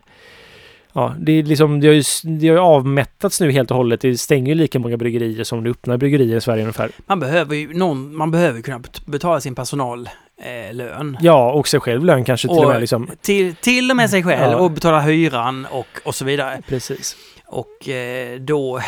Ja, 0.94 1.14
det 1.18 1.32
är 1.32 1.42
liksom, 1.42 1.80
det 1.80 1.86
har 1.86 1.94
ju, 1.94 2.02
det 2.38 2.48
har 2.48 2.54
ju 2.54 2.60
avmättats 2.62 3.40
nu 3.40 3.52
helt 3.52 3.70
och 3.70 3.76
hållet. 3.76 4.00
Det 4.00 4.18
stänger 4.18 4.48
ju 4.48 4.54
lika 4.54 4.78
många 4.78 4.96
bryggerier 4.96 5.44
som 5.44 5.64
det 5.64 5.70
öppnar 5.70 5.96
bryggerier 5.96 6.36
i 6.36 6.40
Sverige 6.40 6.62
ungefär. 6.62 6.90
Man 7.06 7.20
behöver 7.20 7.56
ju 7.56 7.74
någon, 7.74 8.16
man 8.16 8.30
behöver 8.30 8.60
kunna 8.60 8.78
bet- 8.78 9.06
betala 9.06 9.40
sin 9.40 9.54
personal 9.54 10.08
eh, 10.42 10.74
lön. 10.74 11.16
Ja, 11.20 11.52
och 11.52 11.68
sig 11.68 11.80
själv 11.80 12.04
lön 12.04 12.24
kanske 12.24 12.48
till 12.48 12.56
och, 12.56 12.64
Och- 12.64 12.70
med 12.70 12.80
liksom. 12.80 13.10
Till, 13.20 13.54
till 13.54 13.90
och 13.90 13.96
med 13.96 14.10
sig 14.10 14.22
själv 14.22 14.52
Ja. 14.52 14.56
och 14.56 14.70
betala 14.70 15.00
hyran 15.00 15.66
och, 15.70 15.86
och 16.04 16.14
så 16.14 16.24
vidare. 16.24 16.62
Precis. 16.68 17.16
Och 17.46 17.88
eh, 17.88 18.40
då, 18.40 18.80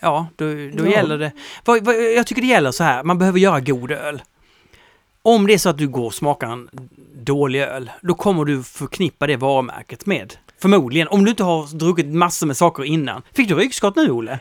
ja, 0.00 0.26
då, 0.36 0.44
då 0.74 0.84
Ja. 0.86 0.90
gäller 0.90 1.18
det. 1.18 1.32
Vad, 1.64 1.84
vad, 1.84 1.94
jag 2.16 2.26
tycker 2.26 2.42
det 2.42 2.48
gäller 2.48 2.70
så 2.70 2.84
här, 2.84 3.02
man 3.02 3.18
behöver 3.18 3.38
göra 3.38 3.60
god 3.60 3.90
öl. 3.92 4.22
Om 5.22 5.46
det 5.46 5.54
är 5.54 5.58
så 5.58 5.68
att 5.68 5.78
du 5.78 5.88
går 5.88 6.04
och 6.06 6.14
smakar 6.14 6.46
en 6.48 6.68
dålig 7.16 7.60
öl, 7.60 7.90
då 8.02 8.14
kommer 8.14 8.44
du 8.44 8.62
förknippa 8.62 9.26
det 9.26 9.36
varumärket 9.36 10.06
med. 10.06 10.34
Förmodligen, 10.60 11.08
om 11.08 11.24
du 11.24 11.30
inte 11.30 11.42
har 11.44 11.76
druckit 11.78 12.06
massor 12.06 12.46
med 12.46 12.56
saker 12.56 12.84
innan. 12.84 13.22
Fick 13.34 13.48
du 13.48 13.54
ryggskott 13.54 13.96
nu, 13.96 14.10
Olle? 14.10 14.38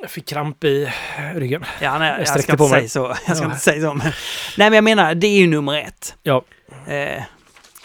Jag 0.00 0.10
fick 0.10 0.28
kramp 0.28 0.64
i 0.64 0.92
ryggen. 1.34 1.64
Ja, 1.80 1.98
nej, 1.98 2.14
jag, 2.18 2.28
sträckte 2.28 2.52
ska 2.52 2.64
inte 2.64 2.76
säga 2.76 2.88
så. 2.88 3.16
Jag 3.26 3.36
ska 3.36 3.44
Ja. 3.46 3.50
inte 3.50 3.62
säga 3.64 3.82
så. 3.82 3.94
Men, 3.94 4.06
nej, 4.56 4.70
men 4.70 4.72
jag 4.72 4.84
menar, 4.84 5.14
det 5.14 5.26
är 5.26 5.38
ju 5.38 5.46
nummer 5.46 5.78
ett. 5.78 6.16
Ja. 6.22 6.42
Eh, 6.86 7.22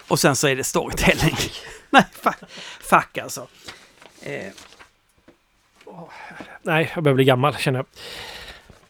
och 0.08 0.20
sen 0.20 0.36
så 0.36 0.48
är 0.48 0.56
det 0.56 0.64
storytelling. 0.64 1.36
nej, 1.90 2.04
fuck, 2.22 2.36
fuck 2.82 3.18
alltså. 3.18 3.48
Eh, 4.22 4.42
Nej, 6.62 6.92
jag 6.96 7.04
börjar 7.04 7.16
bli 7.16 7.26
gammal 7.26 7.56
känner 7.58 7.80
jag. 7.80 7.86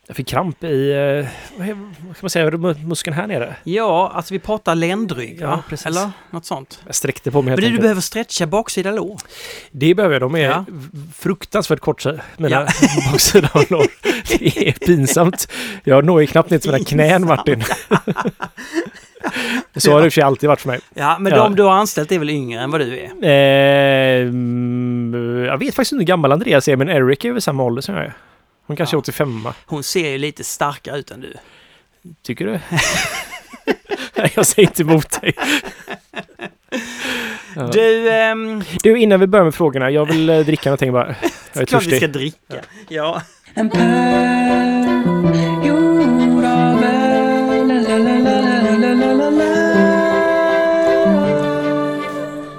Jag 0.08 0.16
fick 0.16 0.28
kramp 0.28 0.64
i, 0.64 0.92
eh, 0.92 1.26
vad 2.08 2.16
ska 2.16 2.24
man 2.24 2.30
säga, 2.30 2.50
mu- 2.50 2.86
muskeln 2.86 3.14
här 3.16 3.28
nere. 3.28 3.56
ja, 3.64 4.12
alltså 4.16 4.34
vi 4.34 4.40
pratar 4.40 4.76
ländrygg, 4.76 5.38
Ja, 5.42 5.48
va? 5.48 5.64
precis. 5.70 5.86
Eller 5.86 6.12
något 6.30 6.46
sånt. 6.46 6.82
Jag 6.86 6.96
sträckte 6.96 7.32
på 7.32 7.42
mig 7.42 7.52
helt 7.52 7.64
Men 7.64 7.72
du, 7.72 7.80
behöver 7.80 8.02
stretcha 8.02 8.46
baksida 8.48 8.92
lår. 8.92 9.20
Det 9.72 9.96
behöver 9.96 10.16
jag. 10.16 10.22
De 10.22 10.36
är 10.36 10.40
Ja. 10.40 10.66
fruktansvärt 11.16 11.80
korta, 11.80 12.14
mina 12.38 12.50
Ja. 12.56 12.68
baksida 13.12 13.50
lår. 13.70 13.88
Det 14.40 14.68
är 14.70 14.72
pinsamt. 14.72 15.52
Jag 15.84 16.06
når 16.06 16.22
ju 16.22 16.28
knappt 16.28 16.50
ner 16.50 16.58
till 16.60 16.72
mina 16.72 16.84
knän, 16.86 17.26
Martin. 17.28 17.64
Så 19.76 19.92
har 19.92 20.00
det 20.00 20.06
i 20.06 20.10
och 20.10 20.14
för 20.14 20.16
sig 20.16 20.24
alltid 20.24 20.48
varit 20.50 20.62
för 20.62 20.68
mig. 20.70 20.80
Ja, 20.94 21.18
men 21.20 21.32
Ja. 21.34 21.44
de 21.44 21.56
du 21.56 21.64
har 21.64 21.72
anställt 21.74 22.12
är 22.12 22.20
väl 22.20 22.30
yngre 22.30 22.62
än 22.62 22.72
vad 22.72 22.82
du 22.82 23.00
är? 23.00 23.10
Eh, 23.24 24.26
jag 25.48 25.58
vet 25.58 25.76
faktiskt 25.76 25.92
inte 25.92 26.02
hur 26.02 26.08
gammal 26.08 26.32
Andreas 26.32 26.68
är, 26.68 26.76
men 26.76 26.90
Eric 26.90 27.26
är 27.26 27.32
väl 27.32 27.42
samma 27.42 27.64
ålder 27.64 27.82
som 27.82 27.96
jag 27.96 28.04
är. 28.06 28.14
Hon 28.68 28.76
kanske 28.78 28.96
Ja. 28.96 28.98
är 28.98 29.02
85 29.02 29.48
Hon 29.66 29.84
ser 29.84 30.10
ju 30.10 30.18
lite 30.18 30.44
starkare 30.44 30.98
ut 31.00 31.12
än 31.12 31.22
du. 31.22 31.34
Tycker 32.22 32.46
du? 32.46 32.60
Nej, 34.16 34.32
jag 34.36 34.46
säger 34.46 34.68
inte 34.68 34.82
emot 34.82 35.22
dig. 35.22 35.34
Ja. 37.56 37.68
Du, 37.74 38.10
ehm, 38.12 38.64
Du, 38.84 39.00
innan 39.00 39.20
vi 39.20 39.28
börjar 39.28 39.46
med 39.46 39.56
frågorna, 39.56 39.92
jag 39.92 40.06
vill 40.06 40.30
eh, 40.30 40.40
dricka 40.40 40.70
någonting 40.70 40.92
bara. 40.92 41.16
Jag 41.54 41.62
är 41.62 41.66
klart 41.66 41.82
vi 41.84 41.86
ska 41.88 41.90
törstig. 42.00 42.10
dricka. 42.12 42.62
Ja. 42.88 43.22
En 43.54 43.70
pärl 43.70 45.66
gjord 45.68 46.46
av 46.46 46.84
öl. 46.84 47.08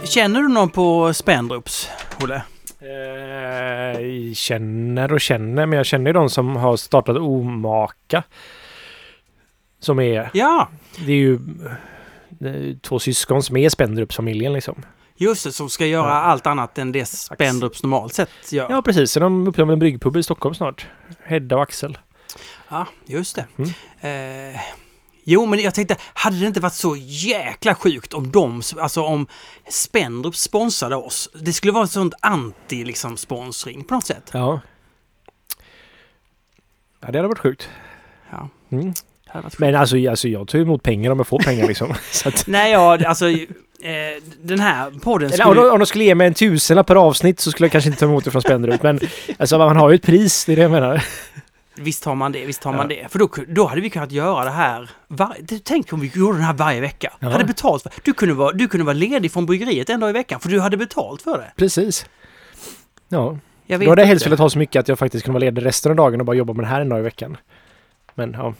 Känner 0.05 0.41
du 0.43 0.49
någon 0.49 0.71
på 0.71 1.15
Spendrups, 1.15 1.89
Olle? 2.23 2.43
Eh, 2.89 4.33
känner 4.35 5.13
och 5.13 5.21
känner, 5.21 5.67
men 5.67 5.77
jag 5.77 5.87
känner 5.87 6.07
ju 6.07 6.13
de 6.13 6.31
som 6.31 6.57
har 6.57 6.77
startat 6.77 7.17
Omaka. 7.17 8.23
Som 9.81 10.01
är, 10.01 10.31
Ja, 10.35 10.69
det 11.07 11.13
är 11.13 11.17
ju 11.17 11.39
det 12.29 12.49
är 12.49 12.79
två 12.83 12.99
syskon 12.99 13.43
som 13.43 13.57
är 13.57 13.69
Spendrups-familjen 13.69 14.53
liksom. 14.53 14.83
just 15.17 15.45
det, 15.45 15.53
som 15.53 15.71
ska 15.71 15.87
göra 15.87 16.09
Ja. 16.09 16.13
allt 16.15 16.47
annat 16.47 16.79
än 16.79 16.93
det 16.93 17.05
Spendrups 17.09 17.83
normalt 17.83 18.15
sett 18.15 18.53
gör. 18.53 18.67
Ja, 18.71 18.83
precis. 18.83 19.11
Så 19.13 19.21
de 19.21 19.49
öppnar 19.49 19.73
en 19.73 19.79
bryggpub 19.79 20.17
i 20.17 20.23
Stockholm 20.23 20.55
snart. 20.55 20.87
Hedda 21.25 21.57
och 21.57 21.63
Axel. 21.63 21.99
Ja, 22.69 22.87
just 23.07 23.37
det. 23.37 23.47
Mm. 23.57 23.71
Eh, 24.55 24.61
jo, 25.31 25.47
men 25.47 25.59
jag 25.59 25.75
tänkte, 25.75 25.97
hade 26.15 26.41
det 26.41 26.47
inte 26.47 26.61
varit 26.61 26.75
så 26.75 26.97
jäkla 26.99 27.75
sjukt 27.75 28.15
om 28.15 28.31
de, 28.31 28.63
alltså 28.79 29.03
om 29.03 29.27
Spendrup 29.69 30.37
sponsrade 30.37 30.97
oss? 30.97 31.31
Det 31.35 31.53
skulle 31.53 31.73
vara 31.73 31.85
ett 31.85 31.91
sånt 31.91 32.15
anti, 32.21 32.85
liksom, 32.85 33.17
sponsring 33.17 33.85
på 33.85 33.95
något 33.95 34.07
sätt. 34.07 34.31
Ja. 34.33 34.61
Ja, 37.01 37.13
det 37.13 37.19
hade 37.19 37.29
varit 37.29 37.39
sjukt. 37.39 37.69
Ja, 38.31 38.49
Mm. 38.71 38.93
Men 39.59 39.75
alltså, 39.75 40.09
alltså 40.11 40.29
jag 40.29 40.49
tar 40.49 40.59
emot 40.59 40.83
pengar 40.83 41.11
om 41.11 41.19
jag 41.19 41.27
får 41.27 41.39
pengar 41.39 41.69
liksom. 41.69 41.91
Att, 42.25 42.47
Nej, 42.47 42.73
ja, 42.73 43.07
alltså, 43.07 43.29
eh, 43.29 44.23
den 44.43 44.61
här 44.61 44.91
podden 44.91 45.33
eller, 45.33 45.47
om, 45.47 45.53
skulle... 45.53 45.69
de, 45.69 45.73
om 45.73 45.79
de 45.79 45.87
skulle 45.87 46.05
ge 46.05 46.15
mig 46.15 46.27
en 46.27 46.35
tusenlapp 46.35 46.87
per 46.87 46.97
avsnitt 46.97 47.41
så 47.41 47.51
skulle 47.51 47.65
jag 47.67 47.73
kanske 47.73 47.89
inte 47.89 48.01
ta 48.01 48.07
emot 48.07 48.25
det 48.25 48.31
från 48.31 48.43
Spendrup. 48.43 48.83
Men 48.83 49.01
alltså 49.39 49.59
man 49.59 49.77
har 49.77 49.91
ju 49.91 49.95
ett 49.95 50.03
pris, 50.03 50.45
det 50.45 50.53
är 50.53 50.57
det 50.57 50.63
jag 50.63 50.71
menar. 50.71 51.05
Visst 51.79 52.05
har 52.05 52.15
man 52.15 52.33
det, 52.33 52.45
visst 52.47 52.65
har 52.65 52.73
Ja. 52.73 52.77
man 52.77 52.89
det. 52.89 53.07
För 53.13 53.19
då, 53.19 53.29
då 53.49 53.67
hade 53.67 53.81
vi 53.81 53.91
kunnat 53.91 54.13
göra 54.13 54.45
det 54.45 54.51
här. 54.51 54.91
Var, 55.09 55.37
tänk 55.65 55.93
om 55.93 56.01
vi 56.01 56.11
gjorde 56.15 56.37
den 56.39 56.45
här 56.45 56.55
varje 56.55 56.81
vecka. 56.81 57.13
Ja. 57.21 57.29
Hade 57.31 57.45
betalt 57.45 57.83
för, 57.83 57.93
du, 58.03 58.13
kunde 58.13 58.35
vara, 58.35 58.53
du 58.53 58.69
kunde 58.69 58.85
vara 58.85 58.95
ledig 58.95 59.33
från 59.33 59.47
bryggeriet 59.47 59.91
en 59.91 60.01
dag 60.01 60.11
i 60.11 60.13
veckan 60.13 60.41
för 60.41 60.49
du 60.49 60.61
hade 60.61 60.77
betalt 60.77 61.23
för 61.23 61.39
det. 61.39 61.53
Preist. 61.57 62.07
Ja, 63.09 63.39
Jag 63.67 63.81
då 63.81 63.89
hade 63.91 64.03
jag 64.03 64.07
helst 64.07 64.27
velat 64.27 64.39
ha 64.39 64.51
så 64.51 64.59
mycket 64.59 64.81
att 64.81 64.89
jag 64.89 64.99
faktiskt 64.99 65.25
kunde 65.25 65.35
vara 65.35 65.45
ledig 65.45 65.65
resten 65.67 65.91
av 65.93 65.97
dagen 65.97 66.21
och 66.21 66.27
bara 66.27 66.37
jobba 66.37 66.53
med 66.53 66.65
det 66.65 66.69
här 66.69 66.81
en 66.81 66.89
dag 66.89 66.99
i 66.99 67.03
veckan. 67.03 67.37
Men 68.15 68.33
ja, 68.33 68.55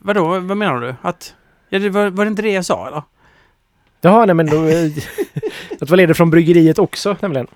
Vadå, 0.00 0.40
vad 0.40 0.56
menar 0.56 0.80
du? 0.80 0.94
Att... 1.02 1.34
Ja, 1.68 1.78
det 1.78 1.90
var, 1.90 2.10
var 2.10 2.24
det 2.24 2.28
inte 2.28 2.42
det 2.42 2.52
jag 2.52 2.64
sa 2.64 2.86
eller? 2.86 3.02
Jaha, 4.00 4.26
nej 4.26 4.34
men 4.34 4.46
då... 4.46 4.64
eh, 4.66 4.90
att 5.80 5.90
vara 5.90 5.96
ledig 5.96 6.16
från 6.16 6.30
bryggeriet 6.30 6.78
också 6.78 7.16
nämligen. 7.20 7.46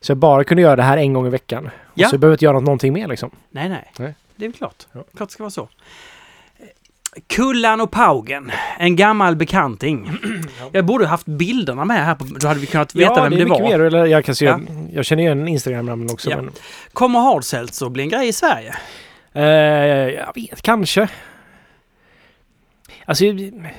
Så 0.00 0.10
jag 0.10 0.18
bara 0.18 0.44
kunde 0.44 0.62
göra 0.62 0.76
det 0.76 0.82
här 0.82 0.96
en 0.96 1.12
gång 1.12 1.26
i 1.26 1.30
veckan. 1.30 1.66
Och 1.66 1.72
Ja. 1.94 2.08
Så 2.08 2.14
jag 2.14 2.20
behöver 2.20 2.34
inte 2.34 2.44
göra 2.44 2.54
något, 2.54 2.64
någonting 2.64 2.92
mer 2.92 3.08
liksom. 3.08 3.30
Nej, 3.50 3.68
nej. 3.68 3.92
Nej. 3.98 4.14
Det 4.36 4.44
är 4.44 4.48
väl 4.48 4.56
klart. 4.56 4.86
Ja. 4.92 5.04
Klart 5.16 5.28
det 5.28 5.32
ska 5.32 5.42
vara 5.42 5.50
så. 5.50 5.68
Kullan 7.26 7.80
och 7.80 7.90
Paugen, 7.90 8.52
en 8.78 8.96
gammal 8.96 9.36
bekanting. 9.36 10.10
Jag 10.72 10.84
borde 10.84 11.06
haft 11.06 11.26
bilderna 11.26 11.84
med 11.84 12.04
här, 12.04 12.14
på, 12.14 12.24
då 12.24 12.48
hade 12.48 12.60
vi 12.60 12.66
kunnat 12.66 12.94
veta 12.94 13.12
ja, 13.16 13.22
vem 13.22 13.30
det 13.30 13.38
det, 13.38 13.44
var. 13.44 13.60
mer. 13.60 13.80
Eller 13.80 14.06
jag, 14.06 14.24
kan 14.24 14.34
se, 14.34 14.44
Ja. 14.44 14.60
jag 14.92 15.04
känner 15.04 15.22
igen 15.22 15.48
Instagram-namnen 15.48 16.10
också. 16.12 16.30
Ja. 16.30 16.36
Men, 16.36 16.50
Kommer 16.92 17.18
Hardseltzer 17.20 17.86
att 17.86 17.92
bli 17.92 18.02
en 18.02 18.08
grej 18.08 18.28
i 18.28 18.32
Sverige? 18.32 18.74
eh, 19.32 19.42
jag 20.14 20.34
vet, 20.34 20.62
kanske. 20.62 21.08
Alltså... 23.04 23.24
jag- 23.24 23.72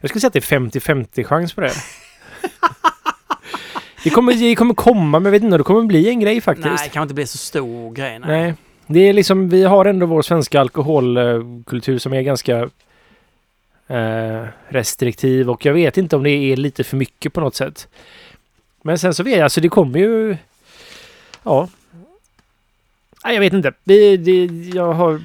Jag 0.00 0.08
skulle 0.08 0.20
säga 0.20 0.28
att 0.28 0.32
det 0.32 0.52
är 0.52 0.60
50-50 0.60 1.24
chans 1.24 1.52
på 1.52 1.60
det. 1.60 1.72
det, 4.04 4.10
kommer, 4.10 4.34
det 4.34 4.54
kommer 4.54 4.74
komma, 4.74 5.18
men 5.18 5.24
jag 5.24 5.32
vet 5.32 5.42
inte, 5.42 5.56
det 5.56 5.64
kommer 5.64 5.82
bli 5.82 6.08
en 6.08 6.20
grej 6.20 6.40
faktiskt. 6.40 6.66
Nej, 6.66 6.78
det 6.84 6.88
kan 6.88 7.02
inte 7.02 7.14
bli 7.14 7.26
så 7.26 7.38
stor 7.38 7.94
grej. 7.94 8.18
Nej. 8.18 8.42
Nej. 8.42 8.54
Det 8.86 9.08
är 9.08 9.12
liksom, 9.12 9.48
vi 9.48 9.64
har 9.64 9.84
ändå 9.84 10.06
vår 10.06 10.22
svenska 10.22 10.60
alkoholkultur 10.60 11.98
som 11.98 12.12
är 12.12 12.22
ganska 12.22 12.68
eh, 13.86 14.44
restriktiv 14.68 15.50
och 15.50 15.66
jag 15.66 15.72
vet 15.72 15.96
inte 15.96 16.16
om 16.16 16.22
det 16.22 16.30
är 16.30 16.56
lite 16.56 16.84
för 16.84 16.96
mycket 16.96 17.32
på 17.32 17.40
något 17.40 17.54
sätt. 17.54 17.88
Men 18.82 18.98
sen 18.98 19.14
så 19.14 19.22
vet 19.22 19.36
jag, 19.36 19.42
alltså 19.42 19.60
det 19.60 19.68
kommer 19.68 19.98
ju... 19.98 20.36
Ja. 21.42 21.68
Nej, 23.24 23.34
jag 23.34 23.40
vet 23.40 23.52
inte. 23.52 23.72
Det, 23.84 24.16
det, 24.16 24.44
jag 24.74 24.92
har... 24.92 25.22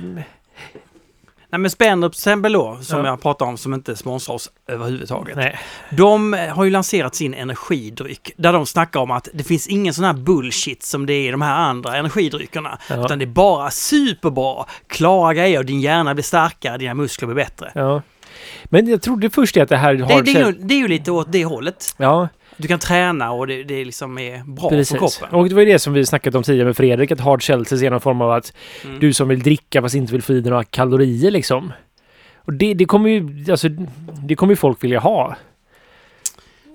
Nej 1.50 1.60
men 1.60 1.72
Spendrup 1.72 2.16
Sembelå, 2.16 2.78
som 2.82 3.00
Ja. 3.00 3.06
jag 3.06 3.22
pratade 3.22 3.50
om, 3.50 3.58
som 3.58 3.74
inte 3.74 3.96
sponsrar 3.96 4.36
oss 4.36 4.52
överhuvudtaget. 4.68 5.36
Nej. 5.36 5.60
De 5.92 6.34
har 6.56 6.64
ju 6.64 6.70
lanserat 6.72 7.16
sin 7.16 7.34
energidryck 7.34 8.32
där 8.38 8.54
de 8.54 8.66
snackar 8.66 9.00
om 9.00 9.12
att 9.12 9.28
det 9.34 9.44
finns 9.44 9.68
ingen 9.68 9.94
sån 9.94 10.06
här 10.06 10.14
bullshit 10.14 10.84
som 10.84 11.06
det 11.06 11.14
är 11.14 11.28
i 11.28 11.32
de 11.32 11.42
här 11.42 11.56
andra 11.56 11.98
energidryckerna. 11.98 12.78
Ja. 12.90 13.06
Utan 13.06 13.20
det 13.20 13.26
är 13.26 13.28
bara 13.28 13.70
superbra, 13.72 14.66
klara 14.88 15.34
grejer 15.34 15.60
och 15.60 15.66
din 15.66 15.82
hjärna 15.82 16.14
blir 16.14 16.24
starkare, 16.24 16.78
dina 16.78 16.94
muskler 16.94 17.26
blir 17.28 17.36
bättre. 17.36 17.72
Ja. 17.76 18.02
Men 18.66 18.88
jag 18.88 19.02
trodde 19.02 19.30
först 19.30 19.58
att 19.58 19.70
det 19.70 19.78
här 19.78 19.94
Det, 19.94 20.04
har... 20.14 20.22
det, 20.22 20.32
är 20.32 20.46
ju, 20.46 20.52
det 20.52 20.74
är 20.74 20.80
ju 20.80 20.88
lite 20.88 21.12
åt 21.12 21.32
det 21.32 21.46
hållet. 21.46 21.96
Ja, 21.98 22.28
Du 22.58 22.67
kan 22.67 22.80
träna 22.80 23.32
och 23.32 23.48
det, 23.48 23.63
det 23.63 23.86
liksom 23.86 24.17
är 24.17 24.43
bra 24.43 24.70
precis. 24.70 24.89
för 24.91 24.98
kroppen. 24.98 25.39
Och 25.39 25.50
det 25.50 25.56
var 25.56 25.62
ju 25.62 25.72
det 25.72 25.80
som 25.80 25.93
vi 25.93 26.06
snackat 26.06 26.36
om 26.36 26.43
tidigare 26.43 26.65
med 26.65 26.78
Fredrik, 26.78 27.12
att 27.12 27.20
hard 27.20 27.46
seltzers 27.46 27.82
är 27.82 27.89
någon 27.91 28.02
form 28.02 28.22
av 28.22 28.32
att 28.32 28.54
Mm. 28.86 29.00
du 29.00 29.13
som 29.13 29.28
vill 29.28 29.39
dricka 29.43 29.82
fast 29.82 29.96
inte 29.96 30.13
vill 30.13 30.22
få 30.22 30.34
i 30.34 30.41
dig 30.41 30.50
några 30.50 30.63
kalorier 30.63 31.32
liksom. 31.32 31.74
Och 32.36 32.54
det, 32.54 32.74
det 32.74 32.86
kommer 32.86 33.10
ju, 33.10 33.52
alltså, 33.52 33.70
det 34.24 34.36
kommer 34.36 34.52
ju 34.52 34.56
folk 34.58 34.84
vilja 34.84 35.00
ha. 35.00 35.36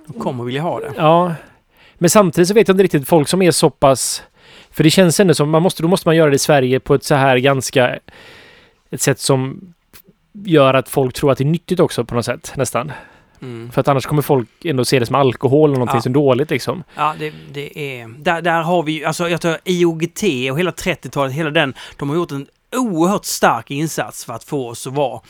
De 0.07 0.12
kommer 0.21 0.45
vilja 0.45 0.62
ha 0.62 0.81
det. 0.81 0.92
Ja. 0.97 1.35
Men 1.95 2.11
samtidigt 2.11 2.49
så 2.49 2.55
vet 2.55 2.68
jag 2.68 2.75
inte 2.75 2.85
riktigt 2.85 3.09
folk 3.09 3.29
som 3.29 3.42
är 3.42 3.51
så 3.51 3.71
pass... 3.71 4.23
För 4.71 4.85
det 4.85 4.90
känns 4.90 5.21
ändå 5.21 5.35
som, 5.35 5.51
man 5.51 5.62
måste, 5.62 5.83
då 5.83 5.88
måste 5.88 6.09
man 6.09 6.16
göra 6.16 6.31
det 6.31 6.37
i 6.37 6.38
Sverige 6.38 6.81
på 6.81 6.95
ett 6.95 7.05
så 7.05 7.14
här 7.14 7.37
ganska... 7.37 7.99
Ett 8.90 9.01
sätt 9.01 9.18
som 9.18 9.61
gör 10.33 10.75
att 10.75 10.88
folk 10.88 11.14
tror 11.14 11.33
att 11.33 11.38
det 11.38 11.45
är 11.45 11.49
nyttigt 11.49 11.81
också 11.81 12.05
på 12.05 12.14
något 12.14 12.25
sätt, 12.25 12.53
nästan. 12.57 12.92
Mm. 13.43 13.71
För 13.73 13.81
att 13.81 13.89
annars 13.89 14.07
kommer 14.07 14.23
folk 14.23 14.49
ändå 14.65 14.85
se 14.85 14.99
det 14.99 15.07
som 15.07 15.15
alkohol 15.15 15.71
och 15.71 15.75
någonting 15.79 15.97
Ja. 15.97 16.03
som 16.03 16.13
dåligt 16.13 16.51
liksom. 16.51 16.85
Ja, 16.95 17.15
det, 17.19 17.33
det 17.53 18.01
är... 18.01 18.09
Där, 18.09 18.43
där 18.43 18.63
har 18.63 18.83
vi 18.83 18.93
ju, 18.93 19.05
alltså 19.05 19.29
jag 19.29 19.41
tror 19.41 19.57
IOGT 19.65 20.23
och 20.53 20.59
hela 20.59 20.71
30-talet, 20.71 21.33
hela 21.33 21.51
den, 21.51 21.75
de 21.97 22.09
har 22.09 22.17
gjort 22.17 22.31
en 22.31 22.47
oerhört 22.77 23.25
stark 23.25 23.71
insats 23.71 24.25
för 24.25 24.33
att 24.33 24.45
få 24.45 24.69
oss 24.69 24.87
att 24.87 24.93
vara 24.93 25.21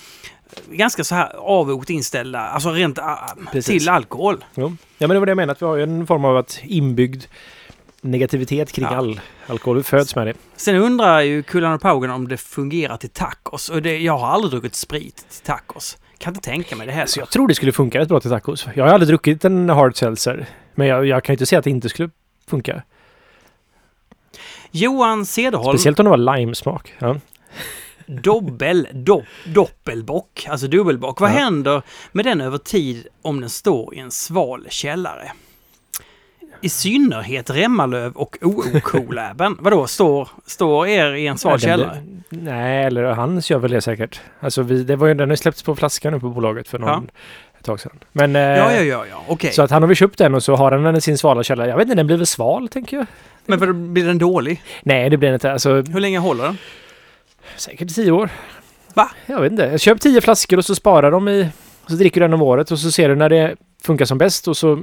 ganska 0.70 1.04
så 1.04 1.14
här 1.14 1.32
avvokt 1.36 1.90
inställda, 1.90 2.38
alltså 2.40 2.70
rent 2.70 2.98
ah, 2.98 3.18
Precis. 3.52 3.66
till 3.82 3.88
alkohol. 3.88 4.44
Jo. 4.54 4.76
Ja, 4.98 5.06
men 5.06 5.10
det 5.14 5.18
var 5.18 5.26
det 5.26 5.30
jag 5.30 5.36
menade, 5.36 5.52
att 5.52 5.62
vi 5.62 5.66
har 5.66 5.76
ju 5.76 5.82
en 5.82 6.06
form 6.06 6.24
av 6.24 6.36
att 6.36 6.60
inbyggd 6.62 7.24
negativitet 8.00 8.72
kring 8.72 8.84
Ja. 8.84 8.96
all 8.96 9.20
alkohol. 9.46 9.76
Vi 9.76 9.82
föds 9.82 10.16
med 10.16 10.26
det. 10.26 10.34
Sen 10.56 10.76
undrar 10.76 11.20
ju 11.20 11.42
Kullan 11.42 11.72
och 11.72 11.80
Paugen 11.80 12.10
om 12.10 12.28
det 12.28 12.36
fungerar 12.36 12.96
till 12.96 13.10
tacos. 13.10 13.68
Och 13.68 13.82
det, 13.82 13.98
jag 13.98 14.18
har 14.18 14.28
aldrig 14.28 14.50
druckit 14.50 14.74
sprit 14.74 15.16
till 15.16 15.42
tacos. 15.42 15.98
Kan 16.22 16.30
inte 16.30 16.40
tänka 16.50 16.76
mig 16.76 16.86
det 16.86 16.92
heller. 16.92 17.06
Så 17.06 17.20
jag 17.20 17.30
tror 17.30 17.48
det 17.48 17.54
skulle 17.54 17.72
funka 17.72 17.98
rätt 17.98 18.08
bra 18.08 18.20
till 18.20 18.30
tacos. 18.30 18.66
Jag 18.74 18.84
har 18.84 18.92
aldrig 18.92 19.08
druckit 19.08 19.44
en 19.44 19.68
hard 19.68 19.96
seltzer. 19.96 20.46
Men 20.74 20.86
jag, 20.86 21.06
jag 21.06 21.24
kan 21.24 21.32
ju 21.32 21.34
inte 21.34 21.46
säga 21.46 21.58
att 21.58 21.64
det 21.64 21.70
inte 21.70 21.88
skulle 21.88 22.10
funka. 22.48 22.82
Johan 24.70 25.26
Cederholm, 25.26 25.78
Speciellt 25.78 26.00
om 26.00 26.04
det 26.04 26.10
var 26.10 26.36
limesmak. 26.36 26.94
Ja. 26.98 27.16
dobbel, 28.06 28.88
do, 28.92 29.22
doppelbock, 29.46 30.46
alltså 30.50 30.66
dubbelbock. 30.66 31.20
Vad 31.20 31.30
Ja. 31.30 31.34
händer 31.34 31.82
med 32.12 32.24
den 32.24 32.40
över 32.40 32.58
tid 32.58 33.06
om 33.22 33.40
den 33.40 33.50
står 33.50 33.94
i 33.94 33.98
en 33.98 34.10
sval 34.10 34.66
källare? 34.70 35.32
I 36.62 36.68
synnerhet 36.68 37.50
Remmalöv 37.50 38.12
och 38.12 38.38
OO-Cool-äben. 38.40 39.56
Vadå, 39.60 39.86
står, 39.86 40.28
står 40.46 40.86
er 40.88 41.12
i 41.14 41.26
en 41.26 41.38
sval 41.38 41.60
källare? 41.60 42.02
Nej, 42.28 42.84
eller 42.84 43.04
han 43.04 43.42
kör 43.42 43.58
väl 43.58 43.70
det 43.70 43.80
säkert. 43.80 44.20
Alltså 44.40 44.62
vi, 44.62 44.82
det 44.84 44.96
var 44.96 45.06
ju, 45.08 45.14
den 45.14 45.28
har 45.28 45.36
släppts 45.36 45.62
på 45.62 45.76
flaska 45.76 46.10
nu 46.10 46.20
på 46.20 46.28
bolaget 46.28 46.68
för 46.68 46.78
någon, 46.78 46.88
Ja. 46.88 47.02
ett 47.58 47.64
tag 47.64 47.80
sedan. 47.80 47.98
Men, 48.12 48.36
eh, 48.36 48.42
Ja, 48.42 48.72
ja, 48.72 48.82
ja, 48.82 49.04
ja, 49.10 49.24
okej. 49.28 49.52
Så 49.52 49.62
att 49.62 49.70
han 49.70 49.82
har 49.82 49.86
väl 49.86 49.96
köpt 49.96 50.18
den 50.18 50.34
och 50.34 50.42
så 50.42 50.54
har 50.56 50.72
han 50.72 50.82
den 50.82 50.96
i 50.96 51.00
sin 51.00 51.18
svala 51.18 51.42
källare. 51.42 51.68
Jag 51.68 51.76
vet 51.76 51.84
inte, 51.84 51.94
den 51.94 52.06
blir 52.06 52.16
väl 52.16 52.26
sval 52.26 52.68
tänker 52.68 52.96
jag? 52.96 53.06
Men 53.46 53.58
vad, 53.58 53.74
blir 53.76 54.06
den 54.06 54.18
dålig? 54.18 54.62
Nej, 54.82 55.10
det 55.10 55.16
blir 55.16 55.28
den 55.28 55.34
inte. 55.34 55.52
Alltså, 55.52 55.74
Hur 55.74 56.00
länge 56.00 56.18
håller 56.18 56.44
den? 56.44 56.58
säkert 57.56 57.94
tio 57.94 58.10
år. 58.12 58.30
Va? 58.94 59.10
Jag 59.26 59.40
vet 59.40 59.52
inte. 59.52 59.64
Jag 59.64 59.80
köp 59.80 60.00
tio 60.00 60.20
flaskor 60.20 60.56
och 60.58 60.64
så 60.64 60.74
sparar 60.74 61.10
de 61.10 61.28
i... 61.28 61.48
Så 61.86 61.94
dricker 61.94 62.20
du 62.20 62.24
den 62.26 62.34
om 62.34 62.42
året 62.42 62.70
och 62.70 62.78
så 62.78 62.90
ser 62.90 63.08
du 63.08 63.14
när 63.14 63.28
det 63.28 63.56
funkar 63.84 64.04
som 64.04 64.18
bäst 64.18 64.48
och 64.48 64.56
så 64.56 64.82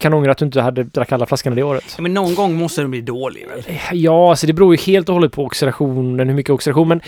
kan 0.00 0.14
ångra 0.14 0.32
att 0.32 0.38
du 0.38 0.44
inte 0.44 0.60
hade 0.60 0.82
drack 0.84 1.12
alla 1.12 1.26
flaskorna 1.26 1.56
det 1.56 1.62
året. 1.62 1.94
Ja, 1.96 2.02
men 2.02 2.14
någon 2.14 2.34
gång 2.34 2.54
måste 2.54 2.80
den 2.80 2.90
bli 2.90 3.00
dålig 3.00 3.46
väl? 3.48 3.76
Ja, 3.92 4.30
alltså 4.30 4.46
det 4.46 4.52
beror 4.52 4.74
ju 4.76 4.80
helt 4.82 5.08
och 5.08 5.14
hållet 5.14 5.32
på 5.32 5.44
oxidationen, 5.44 6.28
hur 6.28 6.34
mycket 6.36 6.50
oxidation. 6.50 6.88
Men 6.88 7.00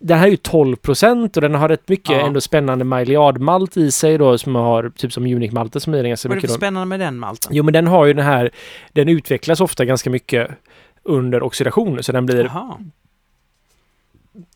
den 0.00 0.18
här 0.18 0.26
är 0.26 0.30
ju 0.30 0.36
12 0.36 0.76
procent 0.76 1.36
och 1.36 1.40
den 1.40 1.54
har 1.54 1.68
rätt 1.68 1.88
mycket 1.88 2.10
Ja. 2.10 2.26
ändå 2.26 2.40
spännande 2.40 2.84
Maillard-malt 2.84 3.76
i 3.76 3.90
sig 3.90 4.18
då 4.18 4.38
som 4.38 4.54
har 4.54 4.90
typ 4.96 5.12
som 5.12 5.26
Unique-malter 5.26 5.80
som 5.80 5.94
är 5.94 6.02
ganska 6.04 6.28
Vad 6.28 6.32
är 6.32 6.40
det 6.40 6.42
mycket. 6.42 6.50
för 6.50 6.56
spännande 6.58 6.86
med 6.86 7.00
den 7.00 7.18
malten? 7.18 7.50
Jo, 7.54 7.64
men 7.64 7.72
den 7.74 7.86
har 7.86 8.06
ju 8.06 8.12
den 8.12 8.24
här, 8.24 8.50
den 8.92 9.08
utvecklas 9.08 9.60
ofta 9.60 9.84
ganska 9.84 10.10
mycket 10.10 10.50
under 11.02 11.42
oxidation 11.42 12.02
så 12.02 12.12
den 12.12 12.26
blir, 12.26 12.44
Jaha. 12.44 12.78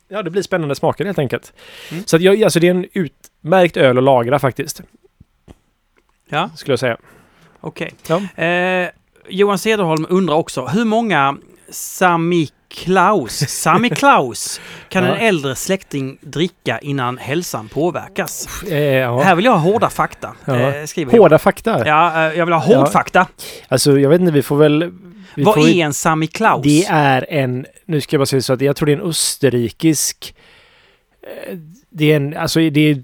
ja 0.08 0.22
det 0.22 0.30
blir 0.30 0.42
spännande 0.42 0.74
smaker 0.74 1.04
helt 1.04 1.18
enkelt. 1.18 1.52
Mm. 1.90 2.02
Så 2.06 2.16
att 2.16 2.22
jag, 2.22 2.42
alltså 2.42 2.60
det 2.60 2.66
är 2.66 2.70
en 2.70 2.86
utmärkt 2.92 3.76
öl 3.76 3.98
att 3.98 4.04
lagra 4.04 4.38
faktiskt, 4.38 4.82
Ja, 6.30 6.50
skulle 6.56 6.72
jag 6.72 6.78
säga. 6.78 6.96
Okej. 7.60 7.92
Ja. 8.06 8.44
Eh, 8.44 8.88
Johan 9.28 9.58
Cederholm 9.58 10.06
undrar 10.08 10.34
också, 10.34 10.66
hur 10.66 10.84
många 10.84 11.36
Sami 11.70 12.48
Klaus, 12.70 13.38
Sami 13.48 13.90
Klaus 13.90 14.60
kan 14.88 15.04
Ja. 15.04 15.14
en 15.14 15.20
äldre 15.26 15.54
släkting 15.56 16.18
dricka 16.20 16.78
innan 16.78 17.18
hälsan 17.18 17.68
påverkas? 17.68 18.62
Eh, 18.62 18.78
ja. 18.78 19.20
Här 19.22 19.34
vill 19.34 19.44
jag 19.44 19.52
ha 19.52 19.58
hårda 19.72 19.90
fakta, 19.90 20.34
eh, 20.46 20.84
skriver 20.86 21.12
jag. 21.14 21.20
Hårda 21.22 21.38
fakta. 21.38 21.86
Ja, 21.88 22.26
eh, 22.30 22.38
jag 22.38 22.46
vill 22.46 22.52
ha 22.54 22.60
hård 22.60 22.88
fakta. 22.92 23.26
Alltså 23.68 23.98
jag 23.98 24.10
vet 24.10 24.20
inte, 24.20 24.32
vi 24.32 24.42
får 24.42 24.56
väl... 24.56 24.92
Vi 25.34 25.44
Vad 25.44 25.54
får 25.54 25.68
är 25.68 25.84
en 25.84 25.94
Sami 25.94 26.26
Klaus? 26.26 26.62
Det 26.64 26.84
är 26.88 27.26
en, 27.28 27.66
nu 27.86 28.00
ska 28.00 28.14
jag 28.14 28.20
bara 28.20 28.26
säga 28.26 28.42
så 28.42 28.52
att 28.52 28.60
jag 28.60 28.76
tror 28.76 28.86
det 28.86 28.92
är 28.92 28.96
en 28.96 29.08
österrikisk... 29.08 30.34
eh, 31.22 31.56
Det 31.90 32.12
är 32.12 32.16
en, 32.16 32.36
alltså 32.36 32.60
det 32.60 32.80
är 32.90 33.02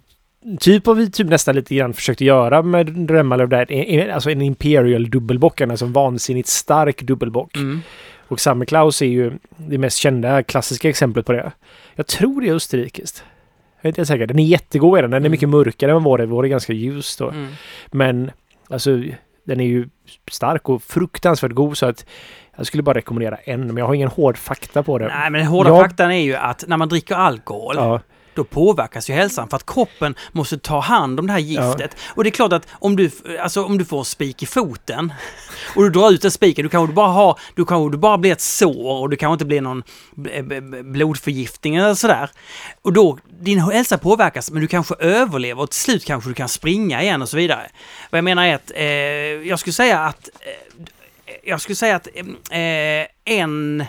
typ 0.61 0.87
vad 0.87 0.97
vi 0.97 1.11
typ 1.11 1.27
nästan 1.29 1.55
lite 1.55 1.75
grann 1.75 1.95
försökte 1.95 2.25
göra 2.25 2.63
med 2.63 3.11
Remmalöv 3.11 3.49
där. 3.49 4.09
Alltså 4.11 4.31
en 4.31 4.43
Imperial 4.43 5.11
dubbelbock, 5.11 5.61
en 5.61 5.71
alltså 5.71 5.85
en 5.85 5.93
vansinnigt 5.93 6.49
stark 6.49 7.03
dubbelbock. 7.03 7.57
Mm. 7.57 7.81
Och 8.29 8.41
Summer 8.41 8.65
Klaus 8.67 9.03
är 9.03 9.07
ju 9.07 9.33
det 9.57 9.79
mest 9.79 9.97
kända 9.99 10.43
klassiska 10.43 10.89
exemplet 10.89 11.27
på 11.27 11.33
det. 11.33 11.53
Jag 11.95 12.07
tror 12.07 12.41
det 12.41 12.49
är 12.49 12.55
österrikiskt. 12.55 13.25
Jag 13.81 13.85
är 13.85 13.89
inte 13.89 14.07
säker. 14.07 14.27
Den 14.27 14.39
är 14.39 14.45
jättegod 14.45 14.99
är 14.99 15.03
den. 15.03 15.11
Den 15.11 15.17
är 15.17 15.21
Mm. 15.21 15.31
mycket 15.31 15.49
mörkare 15.49 15.93
än 15.93 16.03
vår. 16.03 16.19
Vår 16.19 16.45
är 16.45 16.49
ganska 16.49 16.73
ljus 16.73 17.17
då. 17.17 17.29
Mm. 17.31 17.47
Men 17.91 18.31
alltså 18.69 19.03
den 19.45 19.61
är 19.61 19.65
ju 19.67 19.89
stark 20.31 20.69
och 20.69 20.83
fruktansvärt 20.83 21.53
god 21.53 21.77
så 21.79 21.87
att 21.87 22.07
jag 22.57 22.67
skulle 22.67 22.83
bara 22.83 22.95
rekommendera 22.95 23.37
en. 23.37 23.67
Men 23.67 23.77
jag 23.77 23.87
har 23.87 23.95
ingen 23.95 24.09
hård 24.09 24.39
fakta 24.39 24.83
på 24.83 24.99
det. 24.99 25.07
Nej, 25.09 25.31
men 25.31 25.39
den 25.41 25.47
hårda 25.51 25.71
Jag- 25.71 25.81
faktan 25.83 26.11
är 26.11 26.23
ju 26.23 26.35
att 26.37 26.65
när 26.69 26.77
man 26.77 26.89
dricker 26.89 27.15
alkohol 27.15 27.75
Ja, 27.79 28.01
då 28.35 28.45
påverkas 28.45 29.11
ju 29.11 29.15
hälsan 29.15 29.49
för 29.49 29.57
att 29.57 29.67
kroppen 29.67 30.15
måste 30.33 30.59
ta 30.59 30.81
hand 30.81 31.21
om 31.21 31.27
det 31.27 31.33
här 31.33 31.41
giftet. 31.41 31.97
Och 32.07 32.25
det 32.25 32.29
är 32.29 32.33
klart 32.33 32.53
att 32.53 32.67
om 32.73 32.97
du, 32.97 33.11
alltså, 33.41 33.65
om 33.65 33.79
du 33.79 33.85
får 33.85 34.05
spik 34.05 34.43
i 34.43 34.47
foten 34.47 35.13
och 35.77 35.83
du 35.83 35.91
drar 35.91 36.11
ut 36.11 36.23
den 36.23 36.31
spiken, 36.31 36.63
du 36.63 36.69
kanske 36.69 36.95
bara 36.95 37.09
har, 37.09 37.39
du 37.55 37.65
kanske 37.65 37.97
du 37.97 37.99
bara 37.99 38.19
blir 38.19 38.33
ett 38.33 38.41
sår 38.41 39.01
och 39.01 39.11
du 39.11 39.17
kanske 39.17 39.33
inte 39.33 39.45
blir 39.45 39.61
någon 39.61 39.83
blodförgiftning 40.93 41.77
eller 41.77 41.95
sådär. 41.95 42.31
Och 42.83 42.93
då, 42.93 43.19
din 43.41 43.59
hälsa 43.59 43.99
påverkas 43.99 44.51
men 44.51 44.61
du 44.63 44.69
kanske 44.69 44.95
överlever 44.95 45.63
och 45.63 45.71
till 45.71 45.81
slut 45.81 46.05
kanske 46.05 46.31
du 46.31 46.35
kan 46.35 46.49
springa 46.49 47.03
igen 47.03 47.23
och 47.23 47.29
så 47.29 47.37
vidare. 47.37 47.71
Vad 48.11 48.19
jag 48.19 48.25
menar 48.25 48.45
är 48.45 48.55
att 48.55 48.73
eh, 48.75 48.85
jag 49.49 49.59
skulle 49.59 49.75
säga 49.75 50.01
att 50.01 50.29
eh, 50.41 50.75
jag 51.45 51.61
skulle 51.61 51.77
säga 51.77 51.97
att 51.97 52.09
eh, 52.51 53.35
en, 53.35 53.85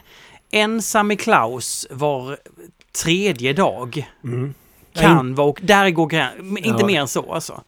en 0.51 0.81
Sami 0.81 1.15
Klaus 1.15 1.87
var 1.89 2.37
tredje 2.95 3.53
dag 3.53 4.11
mm. 4.23 4.53
kan 4.93 5.35
vara 5.35 5.47
och 5.47 5.59
där 5.63 5.89
går 5.89 6.07
gränsen. 6.07 6.57
Inte 6.57 6.81
Ja. 6.81 6.85
mer 6.85 7.01
än 7.01 7.07
så 7.07 7.33
alltså. 7.33 7.63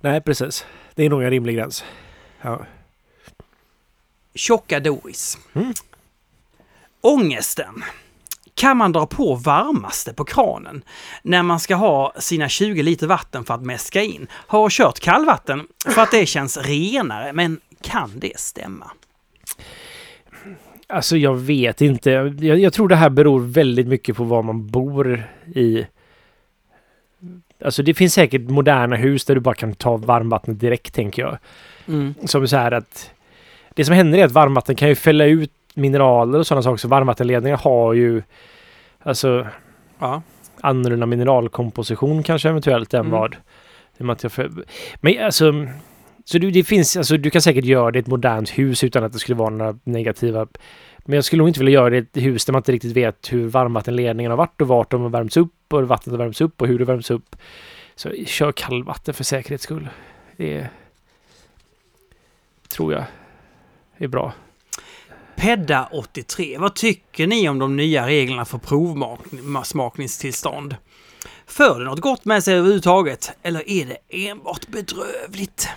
Nej, 0.00 0.20
precis. 0.20 0.66
Det 0.94 1.04
är 1.04 1.10
nog 1.10 1.22
en 1.22 1.30
rimlig 1.30 1.56
gräns. 1.56 1.84
Ja. 2.40 2.66
Tjocka 4.34 4.80
Doris. 4.80 5.38
Mm. 5.54 5.72
Ångesten. 7.00 7.84
Kan 8.54 8.76
man 8.76 8.92
dra 8.92 9.06
på 9.06 9.34
varmaste 9.34 10.12
på 10.14 10.24
kranen 10.24 10.84
när 11.22 11.42
man 11.42 11.60
ska 11.60 11.74
ha 11.74 12.14
sina 12.18 12.48
20 12.48 12.82
liter 12.82 13.06
vatten 13.06 13.44
för 13.44 13.54
att 13.54 13.62
mäska 13.62 14.02
in? 14.02 14.26
Har 14.32 14.70
kört 14.70 15.00
kallvatten 15.00 15.66
för 15.86 16.02
att 16.02 16.10
det 16.10 16.26
känns 16.26 16.56
renare, 16.56 17.32
men 17.32 17.60
kan 17.82 18.12
det 18.18 18.40
stämma? 18.40 18.90
Alltså 20.88 21.16
jag 21.16 21.34
vet 21.34 21.80
inte. 21.80 22.10
Jag, 22.40 22.58
jag 22.58 22.72
tror 22.72 22.88
det 22.88 22.96
här 22.96 23.10
beror 23.10 23.40
väldigt 23.40 23.86
mycket 23.88 24.16
på 24.16 24.24
var 24.24 24.42
man 24.42 24.66
bor 24.66 25.22
i. 25.54 25.86
Alltså 27.64 27.82
det 27.82 27.94
finns 27.94 28.14
säkert 28.14 28.42
moderna 28.50 28.96
hus 28.96 29.24
där 29.24 29.34
du 29.34 29.40
bara 29.40 29.54
kan 29.54 29.74
ta 29.74 29.96
varmvattnet 29.96 30.60
direkt 30.60 30.94
tänker 30.94 31.22
jag. 31.22 31.38
Mm. 31.88 32.14
Som 32.24 32.48
så 32.48 32.56
här 32.56 32.72
att 32.72 33.10
det 33.74 33.84
som 33.84 33.94
händer 33.94 34.18
är 34.18 34.24
att 34.24 34.32
varmvatten 34.32 34.76
kan 34.76 34.88
ju 34.88 34.94
fälla 34.94 35.24
ut 35.24 35.52
mineraler 35.74 36.38
och 36.38 36.46
sådana 36.46 36.62
saker. 36.62 36.76
Så 36.76 36.88
varmvattenledningar 36.88 37.56
har 37.56 37.92
ju 37.94 38.22
alltså 39.02 39.46
Ja. 39.98 40.22
annorlunda 40.60 41.06
mineralkomposition 41.06 42.22
kanske 42.22 42.48
eventuellt 42.48 42.94
än 42.94 43.00
Mm. 43.00 43.12
vad. 43.12 43.36
Men 45.00 45.24
alltså, 45.24 45.66
så 46.30 46.38
du, 46.38 46.50
det 46.50 46.64
finns, 46.64 46.96
alltså, 46.96 47.16
du 47.16 47.30
kan 47.30 47.42
säkert 47.42 47.64
göra 47.64 47.90
det 47.90 47.98
i 47.98 48.00
ett 48.00 48.06
modernt 48.06 48.50
hus 48.50 48.84
utan 48.84 49.04
att 49.04 49.12
det 49.12 49.18
skulle 49.18 49.36
vara 49.36 49.50
några 49.50 49.78
negativa. 49.84 50.46
Men 50.98 51.14
jag 51.14 51.24
skulle 51.24 51.40
nog 51.40 51.48
inte 51.48 51.60
vilja 51.60 51.72
göra 51.72 51.90
det 51.90 51.96
i 51.96 52.00
ett 52.00 52.16
hus 52.16 52.44
där 52.44 52.52
man 52.52 52.60
inte 52.60 52.72
riktigt 52.72 52.96
vet 52.96 53.32
hur 53.32 53.48
varmvattenledningen 53.48 54.30
har 54.30 54.36
varit 54.36 54.60
och 54.60 54.68
vart 54.68 54.90
de 54.90 55.02
har 55.02 55.08
värmts 55.08 55.36
upp 55.36 55.54
och 55.68 55.78
hur 55.78 55.86
vattnet 55.86 56.12
har 56.12 56.18
värmts 56.18 56.40
upp 56.40 56.62
och 56.62 56.68
hur 56.68 56.78
det 56.78 56.84
värms 56.84 57.10
upp. 57.10 57.36
Så 57.94 58.10
kör 58.26 58.52
kallvatten 58.52 59.14
för 59.14 59.24
säkerhets 59.24 59.64
skull. 59.64 59.88
Det 60.36 60.68
tror 62.68 62.92
jag 62.92 63.04
är 63.96 64.08
bra. 64.08 64.32
Pedda 65.36 65.88
83. 65.92 66.58
Vad 66.58 66.74
tycker 66.74 67.26
ni 67.26 67.48
om 67.48 67.58
de 67.58 67.76
nya 67.76 68.06
reglerna 68.06 68.44
för 68.44 68.58
provsmakningstillstånd? 68.58 70.76
För 71.46 71.78
det 71.78 71.84
något 71.84 72.00
gott 72.00 72.24
med 72.24 72.44
sig 72.44 72.54
överhuvudtaget? 72.54 73.32
Eller 73.42 73.70
är 73.70 73.86
det 73.86 74.28
enbart 74.28 74.68
bedrövligt? 74.68 75.68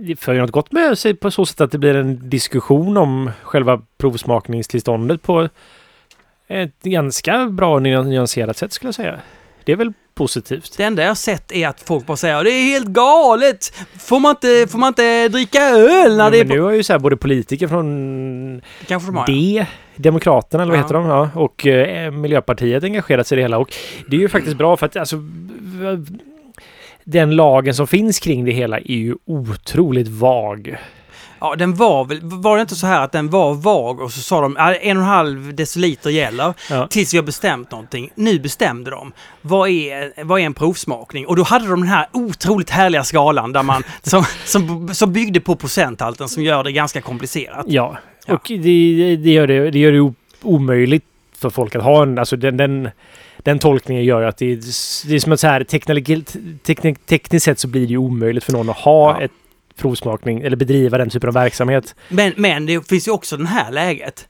Det 0.00 0.16
för 0.16 0.32
ju 0.34 0.40
något 0.40 0.50
gott 0.50 0.72
med 0.72 0.98
sig 0.98 1.14
på 1.14 1.30
så 1.30 1.46
sätt 1.46 1.60
att 1.60 1.72
det 1.72 1.78
blir 1.78 1.94
en 1.96 2.28
diskussion 2.28 2.96
om 2.96 3.30
själva 3.42 3.82
provsmakningstillståndet 3.98 5.22
på 5.22 5.48
ett 6.48 6.82
ganska 6.82 7.46
bra 7.46 7.78
ny- 7.78 8.02
nyanserat 8.02 8.56
sätt 8.56 8.72
skulle 8.72 8.88
jag 8.88 8.94
säga. 8.94 9.18
Det 9.64 9.72
är 9.72 9.76
väl 9.76 9.92
positivt. 10.14 10.74
Det 10.76 10.82
enda 10.84 11.02
jag 11.02 11.10
har 11.10 11.14
sett 11.14 11.52
är 11.52 11.68
att 11.68 11.80
folk 11.80 12.06
bara 12.06 12.16
säger 12.16 12.44
det 12.44 12.50
är 12.50 12.64
helt 12.64 12.86
galet! 12.86 13.72
Får 13.98 14.20
man 14.20 14.30
inte, 14.30 14.66
får 14.70 14.78
man 14.78 14.88
inte 14.88 15.28
dricka 15.28 15.58
öl 15.62 16.16
när 16.16 16.24
Ja, 16.24 16.30
det 16.30 16.40
är 16.40 16.44
men 16.44 16.56
nu 16.56 16.62
har 16.62 16.70
ju 16.70 16.82
så 16.82 16.92
här 16.92 17.00
både 17.00 17.16
politiker 17.16 17.68
från 17.68 18.60
Kanske 18.86 19.08
de 19.08 19.16
har, 19.16 19.24
ja. 19.28 19.34
D, 19.34 19.66
Demokraterna 19.96 20.62
eller 20.62 20.70
vad 20.72 20.78
Ja. 20.78 20.82
heter 20.82 20.94
de? 20.94 21.06
Ja, 21.06 21.30
och 21.34 21.66
eh, 21.66 22.10
Miljöpartiet 22.10 22.84
engagerat 22.84 23.26
sig 23.26 23.36
i 23.36 23.38
det 23.38 23.42
hela. 23.42 23.58
Och 23.58 23.74
det 24.08 24.16
är 24.16 24.20
ju 24.20 24.28
faktiskt 24.28 24.56
bra 24.56 24.76
för 24.76 24.86
att 24.86 24.96
alltså 24.96 25.16
den 27.04 27.36
lagen 27.36 27.74
som 27.74 27.86
finns 27.86 28.18
kring 28.20 28.44
det 28.44 28.52
hela 28.52 28.78
är 28.78 28.90
ju 28.94 29.14
otroligt 29.26 30.08
vag. 30.08 30.76
Ja, 31.42 31.54
den 31.56 31.74
var 31.74 32.04
väl... 32.04 32.20
Var 32.22 32.56
det 32.56 32.62
inte 32.62 32.74
så 32.74 32.86
här 32.86 33.00
att 33.04 33.12
den 33.12 33.30
var 33.30 33.54
vag 33.54 34.00
och 34.00 34.12
så 34.12 34.20
sa 34.20 34.40
de 34.40 34.56
"Ja, 34.58 34.74
en 34.74 34.96
och 34.96 35.02
en 35.02 35.08
halv 35.08 35.54
deciliter 35.54 36.10
gäller 36.10 36.54
Ja. 36.70 36.86
tills 36.86 37.14
vi 37.14 37.18
har 37.18 37.24
bestämt 37.24 37.70
någonting. 37.70 38.10
Nu 38.14 38.38
bestämde 38.38 38.90
de. 38.90 39.12
Vad 39.42 39.68
är, 39.68 40.24
vad 40.24 40.40
är 40.40 40.44
en 40.44 40.54
provsmakning? 40.54 41.26
Och 41.26 41.36
då 41.36 41.42
hade 41.42 41.68
de 41.68 41.80
den 41.80 41.88
här 41.88 42.06
otroligt 42.12 42.70
härliga 42.70 43.04
skalan 43.04 43.52
där 43.52 43.62
man, 43.62 43.82
som, 44.02 44.24
som, 44.44 44.94
som 44.94 45.12
byggde 45.12 45.40
på 45.40 45.56
procenthalten 45.56 46.28
som 46.28 46.42
gör 46.42 46.64
det 46.64 46.72
ganska 46.72 47.00
komplicerat. 47.00 47.64
Ja, 47.68 47.96
Ja. 48.26 48.34
och 48.34 48.42
det, 48.48 49.16
det, 49.16 49.30
gör 49.30 49.46
det, 49.46 49.70
det 49.70 49.78
gör 49.78 49.92
det 49.92 50.12
omöjligt 50.42 51.04
för 51.38 51.50
folk 51.50 51.74
att 51.74 51.82
ha 51.82 52.02
en... 52.02 52.18
Alltså 52.18 52.36
den, 52.36 52.56
den, 52.56 52.88
den 53.44 53.58
tolkningen 53.58 54.04
gör 54.04 54.22
att 54.22 54.36
det 54.36 54.52
är, 54.52 54.56
det 55.08 55.14
är 55.14 55.18
som 55.18 55.32
att 55.32 55.40
så 55.40 55.46
här 55.46 55.64
teknik, 55.64 56.28
teknik, 56.62 57.06
tekniskt 57.06 57.44
sett 57.44 57.58
så 57.58 57.68
blir 57.68 57.80
det 57.86 57.90
ju 57.90 57.96
omöjligt 57.96 58.44
för 58.44 58.52
någon 58.52 58.70
att 58.70 58.76
ha 58.76 59.16
Ja. 59.18 59.24
ett 59.24 59.30
provsmakning 59.76 60.40
eller 60.40 60.56
bedriva 60.56 60.98
den 60.98 61.10
typen 61.10 61.28
av 61.28 61.34
verksamhet. 61.34 61.94
Men, 62.08 62.32
men 62.36 62.66
det 62.66 62.88
finns 62.88 63.08
ju 63.08 63.12
också 63.12 63.36
det 63.36 63.46
här 63.46 63.72
läget. 63.72 64.28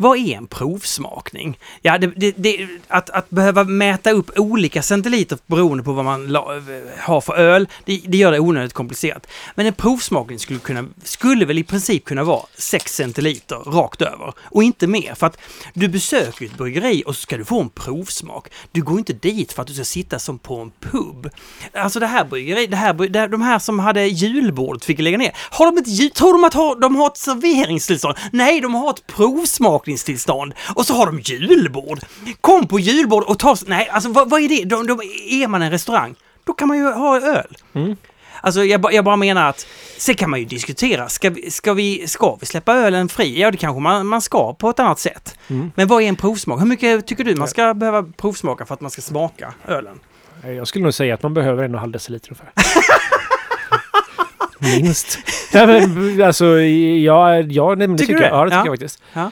Vad 0.00 0.18
är 0.18 0.36
en 0.36 0.46
provsmakning? 0.46 1.58
Ja, 1.82 1.98
det, 1.98 2.12
det, 2.16 2.34
det, 2.36 2.68
att, 2.88 3.10
att 3.10 3.30
behöva 3.30 3.64
mäta 3.64 4.10
upp 4.10 4.38
olika 4.38 4.82
centiliter 4.82 5.38
beroende 5.46 5.84
på 5.84 5.92
vad 5.92 6.04
man 6.04 6.26
la, 6.26 6.56
eh, 6.56 6.62
har 6.98 7.20
för 7.20 7.36
öl, 7.36 7.68
det, 7.84 8.00
det 8.06 8.16
gör 8.16 8.32
det 8.32 8.40
onödigt 8.40 8.72
komplicerat. 8.72 9.26
Men 9.54 9.66
en 9.66 9.74
provsmakning 9.74 10.38
skulle, 10.38 10.58
kunna, 10.58 10.84
skulle 11.04 11.44
väl 11.44 11.58
i 11.58 11.64
princip 11.64 12.04
kunna 12.04 12.24
vara 12.24 12.42
6 12.54 12.94
centiliter 12.94 13.56
rakt 13.56 14.02
över 14.02 14.32
och 14.40 14.62
inte 14.62 14.86
mer. 14.86 15.14
För 15.14 15.26
att 15.26 15.38
du 15.74 15.88
besöker 15.88 16.46
ett 16.46 16.58
bryggeri 16.58 17.02
och 17.06 17.16
så 17.16 17.22
ska 17.22 17.36
du 17.36 17.44
få 17.44 17.60
en 17.60 17.68
provsmak. 17.68 18.48
Du 18.72 18.82
går 18.82 18.98
inte 18.98 19.12
dit 19.12 19.52
för 19.52 19.62
att 19.62 19.68
du 19.68 19.74
ska 19.74 19.84
sitta 19.84 20.18
som 20.18 20.38
på 20.38 20.56
en 20.56 20.72
pub. 20.80 21.30
Alltså 21.74 22.00
det 22.00 22.06
här 22.06 22.24
bryggeriet, 22.24 22.70
det 22.70 22.76
här, 22.76 23.28
de 23.28 23.42
här 23.42 23.58
som 23.58 23.78
hade 23.78 24.06
julbordet 24.06 24.84
fick 24.84 24.98
lägga 24.98 25.18
ner. 25.18 25.32
Har 25.50 25.66
de 25.66 25.78
ett, 25.78 26.14
tror 26.14 26.32
de 26.32 26.44
att 26.44 26.54
ha, 26.54 26.74
de 26.74 26.96
har 26.96 27.06
ett 27.06 27.16
serveringstillstånd? 27.16 28.16
Nej, 28.32 28.60
de 28.60 28.74
har 28.74 28.90
ett 28.90 29.06
provsmakningstillstånd. 29.90 30.54
Och 30.74 30.86
så 30.86 30.94
har 30.94 31.06
de 31.06 31.20
julbord. 31.20 32.00
Kom 32.40 32.66
på 32.66 32.78
julbord 32.80 33.22
och 33.24 33.38
ta... 33.38 33.56
Nej, 33.66 33.88
alltså 33.88 34.10
vad, 34.10 34.30
vad 34.30 34.40
är 34.42 34.48
det? 34.48 34.64
De, 34.64 34.86
de, 34.86 35.00
är 35.42 35.48
man 35.48 35.62
en 35.62 35.70
restaurang, 35.70 36.14
då 36.46 36.52
kan 36.52 36.68
man 36.68 36.76
ju 36.78 36.84
ha 36.84 37.20
öl. 37.20 37.56
Mm. 37.74 37.96
Alltså 38.42 38.64
jag, 38.64 38.92
jag 38.92 39.04
bara 39.04 39.16
menar 39.16 39.48
att 39.48 39.66
sen 39.98 40.14
kan 40.14 40.30
man 40.30 40.38
ju 40.38 40.44
diskutera, 40.44 41.08
ska 41.08 41.30
vi, 41.30 41.50
ska 41.50 41.74
vi, 41.74 42.06
ska 42.06 42.36
vi 42.40 42.46
släppa 42.46 42.74
ölen 42.74 43.08
fri? 43.08 43.40
Ja, 43.40 43.50
det 43.50 43.56
kanske 43.56 43.80
man, 43.80 44.06
man 44.06 44.20
ska 44.20 44.54
på 44.54 44.70
ett 44.70 44.78
annat 44.80 44.98
sätt. 44.98 45.38
Mm. 45.48 45.72
Men 45.76 45.88
vad 45.88 46.02
är 46.02 46.06
en 46.08 46.16
provsmak? 46.16 46.60
Hur 46.60 46.66
mycket 46.66 47.06
tycker 47.06 47.24
du 47.24 47.34
man 47.36 47.48
ska 47.48 47.74
behöva 47.74 48.02
provsmaka 48.02 48.66
för 48.66 48.74
att 48.74 48.80
man 48.80 48.90
ska 48.90 49.02
smaka 49.02 49.54
ölen? 49.68 50.00
Jag 50.56 50.68
skulle 50.68 50.82
nog 50.84 50.94
säga 50.94 51.14
att 51.14 51.22
man 51.22 51.34
behöver 51.34 51.64
en 51.64 51.70
och 51.70 51.76
en 51.76 51.80
halv 51.80 51.92
deciliter 51.92 52.28
ungefär. 52.30 52.52
Minst. 54.78 55.18
Ja, 55.52 55.66
men, 55.66 56.22
alltså, 56.22 56.46
ja, 56.60 57.36
ja, 57.38 57.74
nej, 57.74 57.88
men 57.88 57.96
det 57.96 58.02
Tycker 58.02 58.14
tycker 58.14 58.30
du 58.30 58.36
jag. 58.36 58.36
det? 58.36 58.36
Ja, 58.36 58.44
det 58.44 58.50
tycker 58.50 58.58
Ja. 58.58 58.64
jag 58.64 58.72
faktiskt. 58.72 59.02
Ja. 59.12 59.30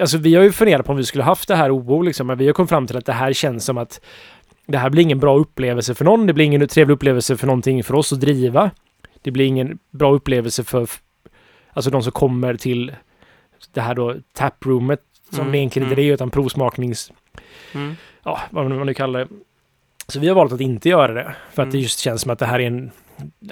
Alltså, 0.00 0.18
vi 0.18 0.34
har 0.34 0.42
ju 0.42 0.52
funderat 0.52 0.86
på 0.86 0.92
om 0.92 0.96
vi 0.98 1.04
skulle 1.04 1.24
haft 1.24 1.48
det 1.48 1.56
här 1.56 1.70
OO, 1.76 2.02
liksom, 2.02 2.26
men 2.26 2.38
vi 2.38 2.46
har 2.46 2.52
kommit 2.52 2.68
fram 2.70 2.86
till 2.86 2.96
att 2.96 3.06
det 3.06 3.12
här 3.12 3.32
känns 3.32 3.64
som 3.64 3.78
att 3.78 4.00
det 4.66 4.78
här 4.78 4.90
blir 4.90 5.02
ingen 5.02 5.18
bra 5.18 5.36
upplevelse 5.38 5.94
för 5.94 6.04
någon. 6.04 6.26
Det 6.26 6.32
blir 6.32 6.44
ingen 6.44 6.68
trevlig 6.68 6.94
upplevelse 6.94 7.36
för 7.36 7.46
någonting 7.46 7.84
för 7.84 7.94
oss 7.94 8.12
att 8.12 8.20
driva. 8.20 8.70
Det 9.22 9.30
blir 9.30 9.44
ingen 9.46 9.78
bra 9.90 10.12
upplevelse 10.12 10.64
för 10.64 10.88
alltså 11.72 11.90
de 11.90 12.02
som 12.02 12.12
kommer 12.12 12.54
till 12.54 12.94
det 13.74 13.80
här 13.80 13.94
då 13.94 14.14
taproomet 14.32 15.00
som 15.30 15.40
Mm, 15.40 15.54
egentligen 15.54 15.88
inte 15.88 16.00
mm. 16.00 16.10
är 16.10 16.14
utan 16.14 16.30
provsmaknings 16.30 17.12
Mm. 17.74 17.96
ja, 18.24 18.40
vad 18.50 18.70
man 18.70 18.86
nu 18.86 18.94
kallar 18.94 19.20
det. 19.20 19.28
Så 20.06 20.20
vi 20.20 20.28
har 20.28 20.34
valt 20.34 20.52
att 20.52 20.60
inte 20.60 20.88
göra 20.88 21.12
det. 21.14 21.34
För 21.52 21.62
att 21.62 21.66
Mm. 21.66 21.70
det 21.72 21.78
just 21.78 21.98
känns 21.98 22.22
som 22.22 22.30
att 22.30 22.38
det 22.38 22.46
här 22.46 22.60
är 22.60 22.66
en... 22.66 22.90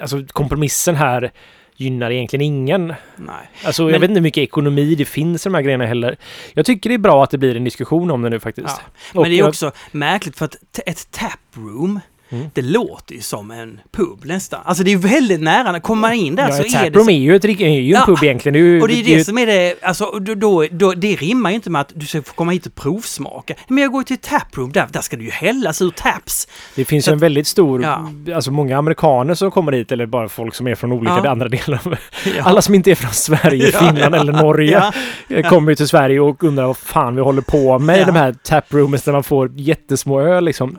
Alltså 0.01 0.25
kompromissen 0.27 0.95
här 0.95 1.31
gynnar 1.77 2.11
egentligen 2.11 2.41
ingen. 2.45 2.87
Nej. 3.15 3.49
Alltså 3.65 3.83
jag 3.83 3.91
Men- 3.91 4.01
vet 4.01 4.09
inte 4.09 4.17
hur 4.19 4.23
mycket 4.23 4.41
ekonomi 4.43 4.95
det 4.95 5.05
finns 5.05 5.45
i 5.45 5.49
de 5.49 5.53
här 5.55 5.61
grejerna 5.61 5.85
heller. 5.85 6.17
Jag 6.53 6.65
tycker 6.65 6.89
det 6.89 6.93
är 6.93 6.99
bra 6.99 7.23
att 7.23 7.29
det 7.31 7.37
blir 7.37 7.55
en 7.55 7.63
diskussion 7.63 8.11
om 8.11 8.21
det 8.21 8.29
nu 8.29 8.39
faktiskt. 8.39 8.67
Ja. 9.13 9.21
Men 9.21 9.23
det 9.23 9.35
är 9.35 9.39
jag- 9.39 9.47
också 9.49 9.71
märkligt 9.91 10.37
för 10.37 10.45
att 10.45 10.55
ett 10.85 11.11
taproom, 11.11 11.99
Mm. 12.29 12.47
det 12.53 12.61
låter 12.61 13.15
ju 13.15 13.21
som 13.21 13.51
en 13.51 13.79
pub 13.91 14.25
nästan. 14.25 14.59
Alltså 14.65 14.83
det 14.83 14.93
är 14.93 14.97
väldigt 14.97 15.41
nära, 15.41 15.79
kommer 15.79 16.01
man 16.01 16.13
in 16.13 16.35
där 16.35 16.43
Ja, 16.49 16.51
så 16.55 16.61
är 16.61 16.63
det... 16.63 16.71
taproom 16.71 17.05
så- 17.05 17.11
är 17.11 17.15
ju, 17.17 17.35
ett, 17.35 17.45
är 17.45 17.49
ju 17.49 17.65
en 17.93 17.99
Ja, 17.99 18.03
pub 18.05 18.23
egentligen. 18.23 18.53
Det 18.53 18.59
ju, 18.59 18.81
Och 18.81 18.87
det 18.87 18.93
är 18.93 19.03
det 19.03 19.15
det 19.15 19.23
som 19.25 19.37
är 19.37 19.45
det, 19.45 19.75
alltså 19.83 20.05
då, 20.19 20.35
då, 20.35 20.65
då, 20.71 20.91
det 20.93 21.15
rimmar 21.15 21.49
ju 21.49 21.55
inte 21.55 21.69
med 21.69 21.81
att 21.81 21.91
du 21.95 22.05
ska 22.05 22.21
få 22.21 22.33
komma 22.33 22.51
hit 22.51 22.65
och 22.65 22.75
provsmaka. 22.75 23.53
Men 23.67 23.77
jag 23.83 23.91
går 23.91 24.03
till 24.03 24.17
taproom, 24.17 24.71
där, 24.71 24.87
där 24.91 25.01
ska 25.01 25.17
du 25.17 25.23
ju 25.25 25.31
hällas 25.31 25.81
ur 25.81 25.89
taps. 25.89 26.47
Det 26.75 26.85
finns 26.85 27.05
Så 27.05 27.11
en 27.11 27.17
väldigt 27.17 27.47
stor, 27.47 27.81
Ja. 27.83 28.09
alltså 28.35 28.51
många 28.51 28.77
amerikaner 28.77 29.33
som 29.33 29.51
kommer 29.51 29.71
hit 29.71 29.91
eller 29.91 30.05
bara 30.05 30.29
folk 30.29 30.55
som 30.55 30.67
är 30.67 30.75
från 30.75 30.91
olika 30.91 31.21
Ja. 31.23 31.29
andra 31.29 31.47
delar. 31.49 31.99
Alla 32.41 32.61
som 32.61 32.75
inte 32.75 32.91
är 32.91 32.95
från 32.95 33.11
Sverige, 33.13 33.65
Finland 33.79 34.15
eller 34.15 34.33
Norge 34.33 34.91
eh, 35.29 35.49
kommer 35.49 35.71
ju 35.71 35.75
till 35.75 35.87
Sverige 35.87 36.19
och 36.19 36.43
undrar 36.43 36.67
vad 36.67 36.77
fan 36.77 37.15
vi 37.15 37.21
håller 37.21 37.41
på 37.41 37.79
med 37.79 38.01
i 38.01 38.03
de 38.03 38.15
här 38.15 38.33
taprooms 38.43 39.03
där 39.03 39.11
man 39.11 39.23
får 39.23 39.51
jättesmå 39.55 40.21
öl 40.21 40.45
liksom. 40.45 40.77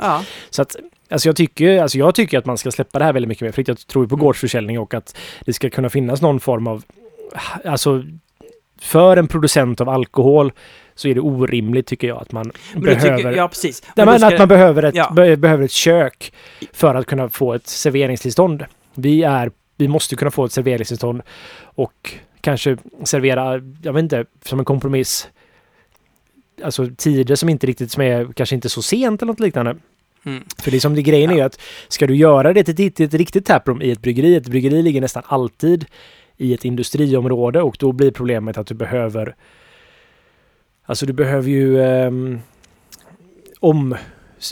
Så 0.51 0.62
att 0.62 0.76
Alltså 1.11 1.28
jag, 1.28 1.36
tycker, 1.36 1.82
alltså 1.82 1.98
jag 1.98 2.14
tycker 2.14 2.38
att 2.38 2.46
man 2.46 2.59
ska 2.59 2.70
släppa 2.70 2.98
det 2.98 3.04
här 3.04 3.12
väldigt 3.12 3.28
mycket 3.28 3.42
mer 3.42 3.52
fritt. 3.52 3.68
Jag 3.68 3.86
tror 3.86 4.06
på 4.06 4.14
Mm. 4.14 4.24
gårdsförsäljning 4.24 4.78
och 4.78 4.94
att 4.94 5.16
det 5.44 5.52
ska 5.52 5.70
kunna 5.70 5.88
finnas 5.90 6.22
någon 6.22 6.40
form 6.40 6.66
av... 6.66 6.84
Alltså, 7.64 8.04
för 8.80 9.16
en 9.16 9.28
producent 9.28 9.80
av 9.80 9.88
alkohol 9.88 10.52
så 10.94 11.09
är 11.09 11.14
det 11.14 11.20
orimligt 11.20 11.86
tycker 11.86 12.09
jag 12.09 12.22
att 12.22 12.32
man 12.32 12.52
behöver... 12.74 13.16
tycker, 13.16 13.32
ja 13.32 13.48
precis. 13.48 13.82
Men 13.96 14.06
men 14.06 14.24
att 14.24 14.38
man 14.38 14.48
behöver 14.48 14.82
ett, 14.82 14.94
ja. 14.94 15.12
be, 15.16 15.36
behöver 15.36 15.64
ett 15.64 15.70
kök 15.70 16.32
för 16.72 16.94
att 16.94 17.06
kunna 17.06 17.28
få 17.28 17.54
ett 17.54 17.66
serveringstillstånd. 17.66 18.64
Vi, 18.94 19.22
är, 19.22 19.50
vi 19.76 19.88
måste 19.88 20.16
kunna 20.16 20.30
få 20.30 20.44
ett 20.44 20.52
serveringstillstånd 20.52 21.22
och 21.62 22.14
kanske 22.40 22.76
servera, 23.04 23.52
jag 23.82 23.92
vet 23.92 24.02
inte, 24.02 24.24
som 24.44 24.59
en 24.59 24.64
kompromiss. 24.64 25.28
Alltså 26.64 26.88
tider 26.96 27.34
som 27.34 27.48
inte 27.48 27.66
riktigt, 27.66 27.92
som 27.92 28.02
är 28.02 28.32
kanske 28.32 28.54
inte 28.54 28.68
så 28.68 28.82
sent 28.82 29.22
eller 29.22 29.32
något 29.32 29.40
liknande. 29.40 29.76
Mm. 30.24 30.44
För 30.58 30.70
det 30.70 30.80
som 30.80 30.94
det 30.94 31.02
grejen 31.02 31.30
är 31.30 31.34
ju 31.34 31.40
att 31.40 31.60
ska 31.88 32.06
du 32.06 32.16
göra 32.16 32.52
det 32.52 32.64
till 32.64 32.86
ett, 32.86 32.94
till 32.94 33.06
ett 33.06 33.14
riktigt 33.14 33.46
taproom 33.46 33.82
i 33.82 33.90
ett 33.90 34.02
bryggeri, 34.02 34.36
ett 34.36 34.48
bryggeri 34.48 34.82
ligger 34.82 35.00
nästan 35.00 35.22
alltid 35.26 35.86
i 36.36 36.54
ett 36.54 36.64
industriområde 36.64 37.62
och 37.62 37.76
då 37.78 37.92
blir 37.92 38.10
problemet 38.10 38.58
att 38.58 38.66
du 38.66 38.74
behöver 38.74 39.34
Alltså 40.88 41.06
du 41.06 41.12
behöver 41.12 41.50
ju 41.50 41.82
ehm, 41.82 42.40
om, 43.60 43.96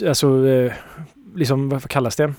alltså 0.07 0.47
eh, 0.47 0.73
liksom 1.35 1.69
vad 1.69 1.89
kallas 1.89 2.15
det? 2.15 2.33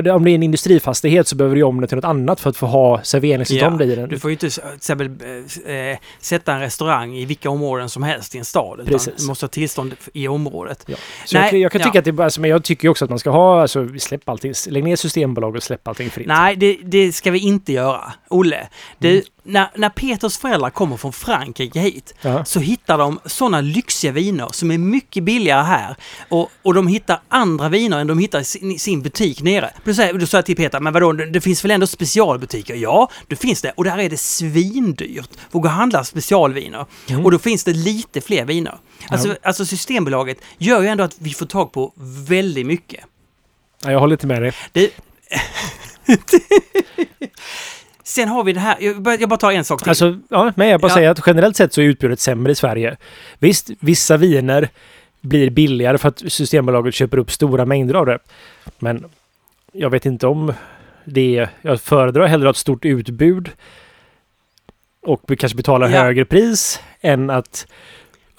Ja, 0.00 0.14
om 0.14 0.24
det 0.24 0.30
är 0.30 0.34
en 0.34 0.42
industrifastighet 0.42 1.28
så 1.28 1.36
behöver 1.36 1.56
du 1.56 1.62
om 1.62 1.80
det 1.80 1.86
till 1.86 1.96
något 1.96 2.04
annat 2.04 2.40
för 2.40 2.50
att 2.50 2.56
få 2.56 2.66
ha 2.66 3.02
serveringstillstånd 3.02 3.80
Ja, 3.80 3.84
i 3.84 3.94
den. 3.96 4.08
Du 4.08 4.18
får 4.18 4.30
ju 4.30 4.32
inte 4.32 4.46
exempel 4.76 5.06
eh, 5.06 5.98
sätta 6.20 6.52
en 6.52 6.60
restaurang 6.60 7.16
i 7.16 7.24
vilka 7.24 7.50
områden 7.50 7.88
som 7.88 8.02
helst 8.02 8.34
i 8.34 8.38
en 8.38 8.44
stad. 8.44 8.80
Utan 8.80 8.92
Precis. 8.92 9.14
du 9.16 9.26
måste 9.26 9.44
ha 9.44 9.48
tillstånd 9.48 9.94
i 10.12 10.28
området. 10.28 10.84
Ja. 10.86 10.96
Så 11.26 11.38
Nej, 11.38 11.48
jag, 11.52 11.60
jag 11.60 11.72
kan 11.72 11.80
ja. 11.80 11.86
tycka 11.86 11.98
att 11.98 12.04
det 12.04 12.12
bara, 12.12 12.24
alltså, 12.24 12.40
men 12.40 12.50
jag 12.50 12.64
tycker 12.64 12.88
också 12.88 13.04
att 13.04 13.10
man 13.10 13.18
ska 13.18 13.30
ha, 13.30 13.60
alltså 13.62 13.88
släpp 13.98 14.28
allting, 14.28 14.52
lägg 14.68 14.84
ner 14.84 14.96
Systembolag 14.96 15.56
och 15.56 15.62
släpp 15.62 15.88
allting 15.88 16.10
fritt. 16.10 16.26
Nej, 16.26 16.56
det, 16.56 16.76
det 16.84 17.12
ska 17.12 17.30
vi 17.30 17.38
inte 17.38 17.72
göra. 17.72 18.12
Olle, 18.28 18.68
du, 18.98 19.10
Mm. 19.10 19.22
När, 19.42 19.70
när 19.74 19.88
Peters 19.88 20.38
föräldrar 20.38 20.70
kommer 20.70 20.96
från 20.96 21.12
Frankrike 21.12 21.80
hit 21.80 22.14
Ja. 22.20 22.44
så 22.44 22.60
hittar 22.60 22.98
de 22.98 23.20
sådana 23.24 23.60
lyxiga 23.60 24.12
viner 24.12 24.48
som 24.52 24.70
är 24.70 24.78
mycket 24.78 25.24
billigare 25.24 25.62
här. 25.62 25.96
Och, 26.28 26.50
och 26.62 26.74
de 26.74 26.86
hittar 26.86 27.20
andra 27.28 27.68
viner 27.68 27.98
än 27.98 28.06
de 28.06 28.18
hittar 28.18 28.40
i 28.40 28.44
sin, 28.44 28.78
sin 28.78 29.02
butik 29.02 29.42
nere. 29.42 29.70
Då 29.84 30.26
sa 30.26 30.36
jag 30.36 30.46
till 30.46 30.56
Peter, 30.56 30.80
men 30.80 30.92
vadå, 30.92 31.12
det, 31.12 31.40
finns 31.40 31.64
väl 31.64 31.70
ändå 31.70 31.86
specialbutiker? 31.86 32.74
Ja, 32.74 33.10
det 33.26 33.36
finns 33.36 33.62
det. 33.62 33.72
Och 33.76 33.84
där 33.84 33.98
är 33.98 34.10
det 34.10 34.20
svindyrt 34.20 35.30
att 35.46 35.52
gå 35.52 35.58
och 35.58 35.68
handla 35.68 36.04
specialviner. 36.04 36.86
Mm. 37.08 37.24
Och 37.24 37.30
då 37.30 37.38
finns 37.38 37.64
det 37.64 37.72
lite 37.72 38.20
fler 38.20 38.44
viner. 38.44 38.78
Alltså, 39.08 39.36
alltså 39.42 39.64
Systembolaget 39.64 40.38
gör 40.58 40.82
ju 40.82 40.88
ändå 40.88 41.04
att 41.04 41.16
vi 41.18 41.30
får 41.30 41.46
tag 41.46 41.72
på 41.72 41.92
väldigt 42.28 42.66
mycket. 42.66 43.04
Ja, 43.84 43.92
jag 43.92 44.00
håller 44.00 44.14
inte 44.14 44.26
med 44.26 44.42
dig. 44.42 44.52
Det... 44.72 44.90
Sen 48.04 48.28
har 48.28 48.44
vi 48.44 48.52
det 48.52 48.60
här, 48.60 48.76
jag 48.80 49.02
bara, 49.02 49.14
jag 49.14 49.28
bara 49.28 49.36
tar 49.36 49.52
en 49.52 49.64
sak 49.64 49.80
till. 49.82 49.88
Alltså, 49.88 50.18
ja, 50.28 50.52
men 50.56 50.68
jag 50.68 50.80
bara 50.80 50.88
Ja. 50.88 50.94
säger 50.94 51.10
att 51.10 51.20
generellt 51.26 51.56
sett 51.56 51.72
så 51.72 51.80
är 51.80 51.84
utbudet 51.84 52.20
sämre 52.20 52.52
i 52.52 52.54
Sverige. 52.54 52.96
Visst, 53.38 53.70
vissa 53.80 54.16
viner 54.16 54.68
blir 55.20 55.50
billigare 55.50 55.98
för 55.98 56.08
att 56.08 56.22
Systembolaget 56.32 56.94
köper 56.94 57.18
upp 57.18 57.30
stora 57.30 57.64
mängder 57.64 57.94
av 57.94 58.06
det. 58.06 58.18
Men 58.78 59.04
jag 59.72 59.90
vet 59.90 60.06
inte 60.06 60.26
om 60.26 60.52
det 61.04 61.36
är... 61.38 61.48
Jag 61.62 61.80
föredrar 61.80 62.26
hellre 62.26 62.50
ett 62.50 62.56
stort 62.56 62.84
utbud 62.84 63.50
och 65.02 65.38
kanske 65.38 65.56
betala 65.56 65.90
Ja. 65.90 66.02
högre 66.02 66.24
pris 66.24 66.80
än 67.00 67.30
att 67.30 67.66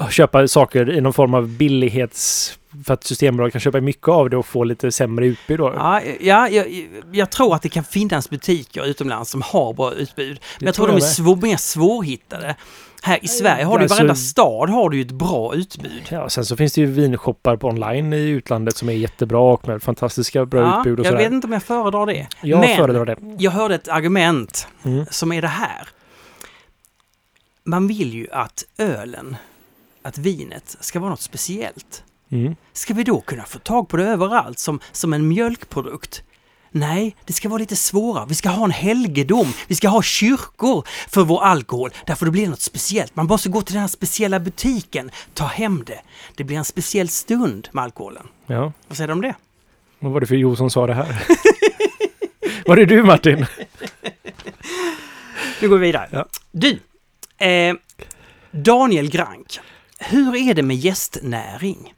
köpa 0.09 0.47
saker 0.47 0.91
i 0.91 1.01
någon 1.01 1.13
form 1.13 1.33
av 1.33 1.47
billighets... 1.47 2.57
För 2.85 2.93
att 2.93 3.03
Systembolaget 3.03 3.51
kan 3.51 3.61
köpa 3.61 3.81
mycket 3.81 4.07
av 4.07 4.29
det 4.29 4.37
och 4.37 4.45
få 4.45 4.63
lite 4.63 4.91
sämre 4.91 5.25
utbud 5.27 5.59
då. 5.59 5.73
Ja, 5.75 6.01
ja 6.19 6.49
jag, 6.49 6.87
jag 7.11 7.29
tror 7.29 7.55
att 7.55 7.61
det 7.61 7.69
kan 7.69 7.83
finnas 7.83 8.29
butiker 8.29 8.85
utomlands 8.85 9.31
som 9.31 9.41
har 9.41 9.73
bra 9.73 9.93
utbud. 9.93 10.39
Men 10.59 10.65
jag 10.65 10.75
tror 10.75 10.85
tror 10.85 10.95
de 10.97 11.01
är 11.01 11.05
jag 11.05 11.09
svår, 11.15 11.35
mer 11.35 11.57
svårhittade. 11.57 12.55
Här 13.03 13.19
i 13.25 13.27
Sverige 13.27 13.65
har 13.65 13.77
du 13.77 13.83
Alltså- 13.83 13.95
varenda 13.97 14.15
stad 14.15 14.69
har 14.69 14.89
du 14.89 14.97
ju 14.97 15.03
ett 15.03 15.11
bra 15.11 15.55
utbud. 15.55 16.01
Ja, 16.09 16.29
sen 16.29 16.45
så 16.45 16.55
finns 16.57 16.73
det 16.73 16.81
ju 16.81 16.87
vinshoppar 16.87 17.57
på 17.57 17.67
online 17.67 18.13
i 18.13 18.17
utlandet 18.29 18.75
som 18.77 18.89
är 18.89 18.93
jättebra 18.93 19.39
och 19.39 19.67
med 19.67 19.83
fantastiska 19.83 20.45
bra 20.45 20.61
Ja, 20.61 20.79
utbud 20.79 20.99
och 20.99 21.05
jag 21.05 21.11
sådär. 21.11 21.23
vet 21.23 21.33
inte 21.33 21.47
om 21.47 21.53
jag 21.53 21.63
föredrar 21.63 22.05
det. 22.05 22.27
Jag 22.41 22.59
Men 22.59 22.77
föredrar 22.77 23.05
det. 23.05 23.17
jag 23.39 23.51
hörde 23.51 23.75
ett 23.75 23.87
argument 23.87 24.67
Mm. 24.83 25.05
som 25.09 25.31
är 25.31 25.41
det 25.41 25.47
här. 25.47 25.87
Man 27.63 27.87
vill 27.87 28.13
ju 28.13 28.27
att 28.31 28.63
ölen, 28.77 29.35
att 30.01 30.17
vinet 30.17 30.77
ska 30.79 30.99
vara 30.99 31.09
något 31.09 31.21
speciellt. 31.21 32.03
Mm. 32.33 32.55
Ska 32.73 32.93
vi 32.93 33.03
då 33.03 33.21
kunna 33.21 33.43
få 33.43 33.59
tag 33.59 33.89
på 33.89 33.97
det 33.97 34.03
överallt 34.03 34.59
som, 34.59 34.79
som 34.91 35.13
en 35.13 35.27
mjölkprodukt? 35.27 36.23
Nej, 36.71 37.15
det 37.25 37.33
ska 37.33 37.49
vara 37.49 37.59
lite 37.59 37.75
svårare. 37.75 38.25
Vi 38.29 38.35
ska 38.35 38.49
ha 38.49 38.65
en 38.65 38.71
helgedom. 38.71 39.53
Vi 39.67 39.75
ska 39.75 39.87
ha 39.87 40.01
kyrkor 40.01 40.87
för 41.09 41.23
vår 41.23 41.43
alkohol. 41.43 41.89
Därför 42.05 42.25
det 42.25 42.31
blir 42.31 42.47
något 42.47 42.61
speciellt. 42.61 43.15
Man 43.15 43.25
måste 43.25 43.49
gå 43.49 43.61
till 43.61 43.73
den 43.73 43.81
här 43.81 43.87
speciella 43.87 44.39
butiken, 44.39 45.11
ta 45.33 45.45
hem 45.45 45.83
det. 45.85 46.01
Det 46.35 46.43
blir 46.43 46.57
en 46.57 46.65
speciell 46.65 47.09
stund 47.09 47.67
med 47.71 47.83
alkoholen. 47.83 48.27
Ja. 48.47 48.71
Vad 48.87 48.97
säger 48.97 49.07
du 49.07 49.13
om 49.13 49.21
det? 49.21 49.35
Vad 49.99 50.11
var 50.11 50.19
det 50.19 50.27
för 50.27 50.35
Jo 50.35 50.55
som 50.55 50.69
sa 50.69 50.87
det 50.87 50.93
här? 50.93 51.23
var 52.65 52.75
det 52.75 52.85
du 52.85 53.03
Martin? 53.03 53.45
Nu 55.61 55.69
går 55.69 55.77
vi 55.77 55.87
vidare. 55.87 56.09
Ja. 56.11 56.25
Du, 56.51 56.79
eh, 57.37 57.75
Daniel 58.51 59.09
Grank. 59.09 59.59
Hur 59.99 60.35
är 60.35 60.53
det 60.53 60.63
med 60.63 60.75
gästnäring? 60.75 61.93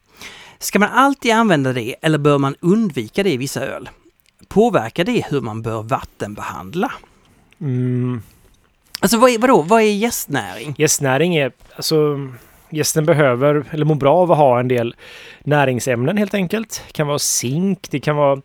Ska 0.65 0.79
man 0.79 0.89
alltid 0.89 1.31
använda 1.31 1.73
det 1.73 1.95
eller 2.01 2.17
bör 2.17 2.37
man 2.37 2.55
undvika 2.59 3.23
det 3.23 3.31
i 3.31 3.37
vissa 3.37 3.65
öl? 3.65 3.89
Påverkar 4.47 5.03
det 5.03 5.25
hur 5.29 5.41
man 5.41 5.61
bör 5.61 5.83
vattenbehandla? 5.83 6.91
Mm. 7.61 8.21
Alltså 8.99 9.17
vad 9.17 9.29
är, 9.29 9.39
vadå, 9.39 9.61
vad 9.61 9.81
är 9.81 9.85
gästnäring? 9.85 10.75
Gästnäring 10.77 11.35
är, 11.35 11.51
alltså 11.75 11.95
gästen 12.69 13.05
behöver, 13.05 13.65
eller 13.71 13.85
mår 13.85 13.95
bra 13.95 14.15
av 14.15 14.31
att 14.31 14.37
ha 14.37 14.59
en 14.59 14.67
del 14.67 14.95
näringsämnen 15.43 16.17
helt 16.17 16.33
enkelt. 16.33 16.83
Det 16.87 16.93
kan 16.93 17.07
vara 17.07 17.19
zink, 17.19 17.87
det 17.91 17.99
kan 17.99 18.15
vara 18.15 18.41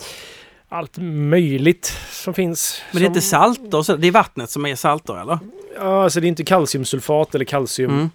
allt 0.69 0.99
möjligt 1.01 1.99
som 2.11 2.35
finns. 2.35 2.83
Men 2.93 3.03
det 3.03 3.05
är 3.05 3.07
som, 3.07 3.17
inte 3.17 3.27
salter 3.27 3.97
det 3.97 4.09
är 4.09 4.13
vattnet 4.13 4.51
som 4.51 4.67
är 4.67 4.75
salter 4.75 5.21
eller? 5.21 5.39
Ja, 5.77 6.05
alltså 6.05 6.21
det 6.21 6.27
är 6.27 6.29
inte 6.29 6.45
kalciumsulfat 6.45 7.35
eller 7.35 7.45
kalciumklorid 7.45 8.01
Mm. 8.01 8.11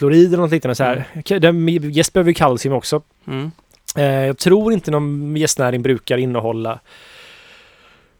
Eller 0.00 0.36
något 0.36 0.50
liknande 0.50 0.74
så 0.74 0.84
här. 0.84 1.04
Mm. 1.40 1.90
Gäst 1.90 2.12
behöver 2.12 2.30
ju 2.30 2.34
kalcium 2.34 2.74
också. 2.74 3.02
Mm. 3.26 3.50
Eh, 3.96 4.04
jag 4.04 4.38
tror 4.38 4.72
inte 4.72 4.90
någon 4.90 5.36
gästnäring 5.36 5.82
brukar 5.82 6.18
innehålla 6.18 6.80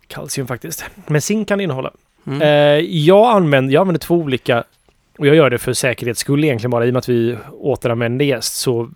kalcium 0.07 0.47
faktiskt. 0.47 0.85
Men 1.07 1.21
zink 1.21 1.49
kan 1.49 1.59
det 1.59 1.65
innehålla. 1.65 1.91
Mm. 2.27 2.43
Eh, 2.43 2.87
jag, 2.91 3.27
använder, 3.27 3.75
jag 3.75 3.81
använder 3.81 4.01
två 4.01 4.15
olika 4.15 4.65
och 5.19 5.27
jag 5.27 5.37
gör 5.37 5.51
det 5.51 5.59
för 5.59 5.73
säkerhets 5.73 6.21
skull 6.21 6.45
egentligen 6.45 6.71
bara 6.71 6.87
i 6.87 6.89
och 6.89 6.93
med 6.93 6.99
att 6.99 7.09
vi 7.09 7.37
återanvänder 7.53 8.25
jäst 8.25 8.55
så 8.55 8.91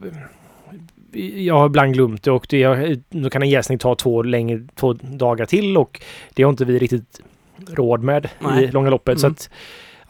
jag 1.34 1.54
har 1.54 1.66
ibland 1.66 1.94
glömt 1.94 2.22
det 2.22 2.30
och 2.30 2.46
det, 2.48 3.00
då 3.10 3.30
kan 3.30 3.42
en 3.42 3.50
jäsning 3.50 3.78
ta 3.78 3.94
två, 3.94 4.22
längre, 4.22 4.60
två 4.74 4.92
dagar 4.92 5.46
till 5.46 5.76
och 5.76 6.02
det 6.34 6.42
har 6.42 6.50
inte 6.50 6.64
vi 6.64 6.78
riktigt 6.78 7.20
råd 7.68 8.02
med 8.02 8.28
Nej. 8.38 8.64
i 8.64 8.70
långa 8.70 8.90
loppet. 8.90 9.20
Så 9.20 9.26
Mm. 9.26 9.32
att, 9.32 9.50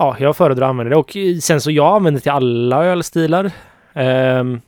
ja, 0.03 0.17
jag 0.19 0.37
föredrar 0.37 0.67
att 0.67 0.71
använda 0.71 0.91
det 0.91 0.97
och 0.97 1.17
sen 1.43 1.61
så 1.61 1.71
jag 1.71 1.97
använder 1.97 2.19
det 2.19 2.23
till 2.23 2.33
alla 2.33 2.85
ölstilar. 2.85 3.51
Um, 3.93 4.61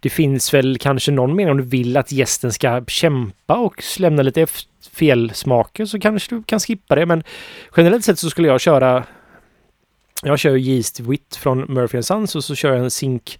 det 0.00 0.10
finns 0.10 0.54
väl 0.54 0.78
kanske 0.78 1.12
någon 1.12 1.36
mening 1.36 1.50
om 1.50 1.56
du 1.56 1.64
vill 1.64 1.96
att 1.96 2.12
gästen 2.12 2.52
ska 2.52 2.84
kämpa 2.86 3.56
och 3.56 3.82
lämna 3.98 4.22
lite 4.22 4.46
felsmaker 4.92 5.84
så 5.84 6.00
kanske 6.00 6.34
du 6.34 6.42
kan 6.42 6.60
skippa 6.60 6.94
det. 6.94 7.06
Men 7.06 7.22
generellt 7.76 8.04
sett 8.04 8.18
så 8.18 8.30
skulle 8.30 8.48
jag 8.48 8.60
köra 8.60 9.04
jag 10.22 10.38
kör 10.38 10.56
yeast 10.56 11.00
wit 11.00 11.36
från 11.36 11.58
Murphy 11.68 12.02
Sons 12.02 12.36
och 12.36 12.44
så 12.44 12.54
kör 12.54 12.72
jag 12.72 12.84
en 12.84 12.90
zink 12.90 13.38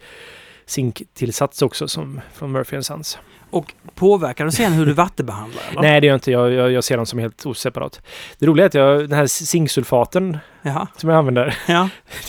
zinktillsats 0.69 1.63
också 1.63 1.89
som 1.89 2.21
från 2.35 2.53
Murphy 2.53 2.83
Sons. 2.83 3.19
Och 3.51 3.75
påverkar 3.95 4.45
det 4.45 4.53
sen 4.53 4.73
hur 4.73 4.87
du 4.87 4.93
vattenbehandlar 4.93 5.63
eller? 5.71 5.83
Nej, 5.83 6.01
det 6.01 6.07
gör 6.07 6.13
jag 6.13 6.17
inte. 6.17 6.31
Jag, 6.31 6.53
jag, 6.53 6.73
jag 6.73 6.85
ser 6.85 6.97
dem 6.97 7.07
som 7.07 7.19
helt 7.19 7.47
oseparat. 7.47 8.01
Det 8.39 8.47
roliga 8.47 8.65
är 8.65 8.67
att 8.69 8.75
jag, 8.75 9.01
den 9.09 9.19
här 9.19 9.27
zinksulfaten 9.27 10.39
Jaha, 10.63 10.87
som 10.97 11.11
jag 11.11 11.19
använder. 11.19 11.59
ja. 11.69 11.89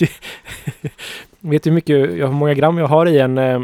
Vet 1.40 1.62
du 1.62 1.70
hur 1.70 1.74
mycket, 1.74 1.96
jag- 1.98 2.26
hur 2.26 2.34
många 2.34 2.54
gram 2.54 2.78
jag 2.78 2.86
har 2.86 3.06
i 3.06 3.18
en 3.18 3.38
eh, 3.38 3.60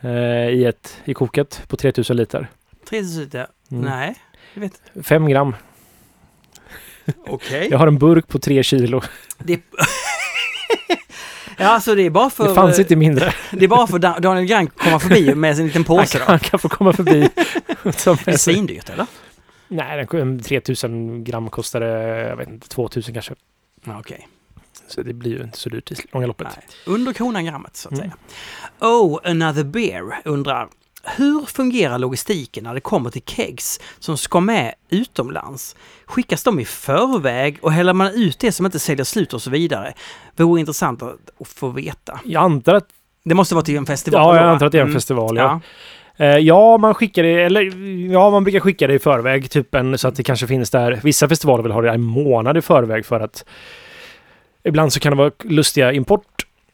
eh, 0.00 0.48
i 0.48 0.64
ett 0.64 1.00
i 1.04 1.14
koket 1.14 1.62
på 1.68 1.76
3000 1.76 2.16
liter? 2.16 2.48
3000 2.88 3.22
liter? 3.24 3.46
Mm. 3.70 3.84
Nej, 3.84 4.14
jag 4.54 4.60
vet 4.60 4.82
Fem 5.06 5.28
gram. 5.28 5.56
Okej. 7.26 7.68
Jag 7.70 7.78
har 7.78 7.86
en 7.86 7.98
burk 7.98 8.28
på 8.28 8.38
tre 8.38 8.62
kilo. 8.62 9.00
Det... 9.38 9.60
ja, 11.58 11.68
alltså 11.68 11.94
det 11.94 12.02
är 12.02 12.10
bara 12.10 12.30
för... 12.30 12.48
Det 12.48 12.54
fanns 12.54 12.78
inte 12.78 12.96
mindre. 12.96 13.32
Det 13.50 13.64
är 13.64 13.68
bara 13.68 13.86
för 13.86 13.98
Da- 13.98 14.18
Daniel 14.20 14.46
Grank 14.46 14.70
att 14.76 14.80
komma 14.82 14.98
förbi 15.00 15.34
med 15.34 15.56
sin 15.56 15.66
liten 15.66 15.84
påse 15.84 16.18
då. 16.18 16.24
han 16.24 16.38
kan 16.38 16.58
få 16.60 16.68
komma 16.68 16.92
förbi. 16.92 17.28
Som 17.96 18.16
Det 18.24 18.30
är 18.32 18.36
svindyrt 18.36 18.90
eller? 18.90 19.06
Nej, 19.68 20.06
den, 20.10 20.42
3000 20.42 21.24
gram 21.24 21.50
kostade, 21.50 21.86
jag 22.28 22.36
vet 22.36 22.48
inte, 22.48 22.68
2000 22.68 23.14
kanske. 23.14 23.34
Okej. 23.86 24.28
Så 24.88 25.02
det 25.02 25.12
blir 25.12 25.30
ju 25.38 25.42
inte 25.42 25.58
så 25.58 25.68
dyrt 25.68 25.92
i 25.92 25.94
långa 26.12 26.26
loppet. 26.26 26.46
Nej. 26.56 26.66
Under 26.96 27.12
kronan 27.12 27.44
grammet 27.44 27.76
så 27.76 27.88
att 27.88 27.92
Mm. 27.94 28.02
säga. 28.10 28.16
Oh, 28.90 29.18
another 29.24 29.64
beer 29.64 30.02
undrar. 30.24 30.68
Hur 31.16 31.40
fungerar 31.46 31.98
logistiken 31.98 32.64
när 32.64 32.74
det 32.74 32.80
kommer 32.80 33.10
till 33.10 33.22
kegs 33.26 33.80
som 33.98 34.16
ska 34.16 34.40
med 34.40 34.74
utomlands? 34.90 35.76
Skickas 36.06 36.42
de 36.42 36.60
i 36.60 36.64
förväg 36.64 37.58
och 37.62 37.72
häller 37.72 37.92
man 37.92 38.12
ut 38.14 38.38
det 38.38 38.52
som 38.52 38.66
inte 38.66 38.78
säljer 38.78 39.04
slut 39.04 39.34
och 39.34 39.42
så 39.42 39.50
vidare? 39.50 39.92
Vore 40.36 40.60
intressant 40.60 41.02
att 41.02 41.48
få 41.48 41.68
veta. 41.68 42.20
Jag 42.24 42.42
antar 42.42 42.74
att, 42.74 42.86
Det 43.24 43.34
måste 43.34 43.54
vara 43.54 43.64
till 43.64 43.76
en 43.76 43.86
festival. 43.86 44.36
ja, 44.36 44.42
jag 44.42 44.50
antar 44.52 44.66
att 44.66 44.72
det 44.72 44.78
är 44.78 44.82
en 44.82 44.86
Mm. 44.88 44.94
festival. 44.96 45.36
Ja. 45.36 45.60
Ja. 46.16 46.24
Eh, 46.24 46.38
ja, 46.38 46.78
man 46.78 46.94
skickar 46.94 47.22
det, 47.22 47.42
eller 47.42 47.62
ja, 48.12 48.30
man 48.30 48.44
brukar 48.44 48.60
skicka 48.60 48.86
det 48.86 48.94
i 48.94 48.98
förväg, 48.98 49.50
typ 49.50 49.74
en, 49.74 49.98
så 49.98 50.08
att 50.08 50.16
det 50.16 50.22
kanske 50.22 50.46
finns 50.46 50.70
där. 50.70 51.00
Vissa 51.02 51.28
festivaler 51.28 51.62
vill 51.62 51.72
ha 51.72 51.80
det 51.82 51.90
en 51.90 52.02
månad 52.02 52.56
i 52.56 52.60
förväg 52.62 53.06
för 53.06 53.20
att 53.20 53.44
ibland 54.64 54.92
så 54.92 55.00
kan 55.00 55.10
det 55.12 55.16
vara 55.16 55.30
lustiga 55.44 55.92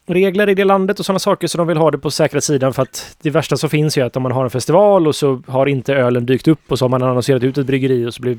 regler 0.06 0.48
i 0.48 0.54
det 0.54 0.64
landet 0.64 0.98
och 0.98 1.06
sådana 1.06 1.18
saker 1.18 1.46
så 1.46 1.58
de 1.58 1.66
vill 1.66 1.76
ha 1.76 1.90
det 1.90 1.98
på 1.98 2.10
säkra 2.10 2.40
sidan 2.40 2.74
för 2.74 2.82
att 2.82 3.16
det 3.22 3.30
värsta 3.30 3.56
som 3.56 3.70
finns 3.70 3.98
är 3.98 4.04
att 4.04 4.16
om 4.16 4.22
man 4.22 4.32
har 4.32 4.44
en 4.44 4.50
festival 4.50 5.06
och 5.06 5.16
så 5.16 5.42
har 5.46 5.66
inte 5.66 5.94
ölen 5.94 6.26
dykt 6.26 6.48
upp 6.48 6.72
och 6.72 6.78
så 6.78 6.84
har 6.84 6.90
man 6.90 7.02
annonserat 7.02 7.42
ut 7.42 7.58
ett 7.58 7.66
bryggeri 7.66 8.06
och 8.06 8.14
så 8.14 8.22
blir 8.22 8.38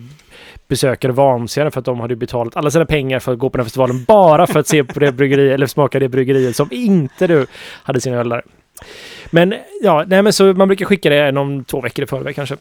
besökare 0.68 1.12
vansinniga 1.12 1.72
för 1.72 1.80
att 1.80 1.86
de 1.86 2.00
hade 2.00 2.16
betalat 2.16 2.56
alla 2.56 2.72
sina 2.72 2.86
pengar 2.86 3.20
för 3.20 3.34
att 3.34 3.40
gå 3.40 3.50
på 3.50 3.58
den 3.58 3.64
här 3.64 3.66
festivalen 3.66 4.04
bara 4.04 4.48
för 4.48 4.60
att 4.60 4.68
se 4.68 4.84
på 4.84 5.00
det 5.00 5.12
bryggeri 5.12 5.52
eller 5.52 5.68
smaka 5.68 6.00
det 6.00 6.10
bryggeriet 6.10 6.56
som 6.56 6.68
inte 6.72 7.28
du 7.28 7.46
hade 7.84 8.02
sin 8.02 8.14
öl 8.14 8.30
där. 8.30 8.44
Men 9.30 9.56
ja, 9.82 10.06
nej 10.08 10.22
men 10.22 10.34
så 10.34 10.54
man 10.54 10.68
brukar 10.68 10.86
skicka 10.86 11.10
det 11.10 11.18
en 11.18 11.38
om 11.38 11.64
två 11.64 11.82
veckor 11.82 12.04
i 12.04 12.08
förväg 12.08 12.36
kanske. 12.36 12.58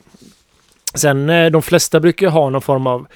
Sen 0.94 1.30
eh, 1.30 1.51
de 1.51 1.62
flesta 1.62 2.01
brukar 2.01 2.28
ha 2.28 2.51
någon 2.51 2.62
form 2.62 2.86
av 2.86 3.07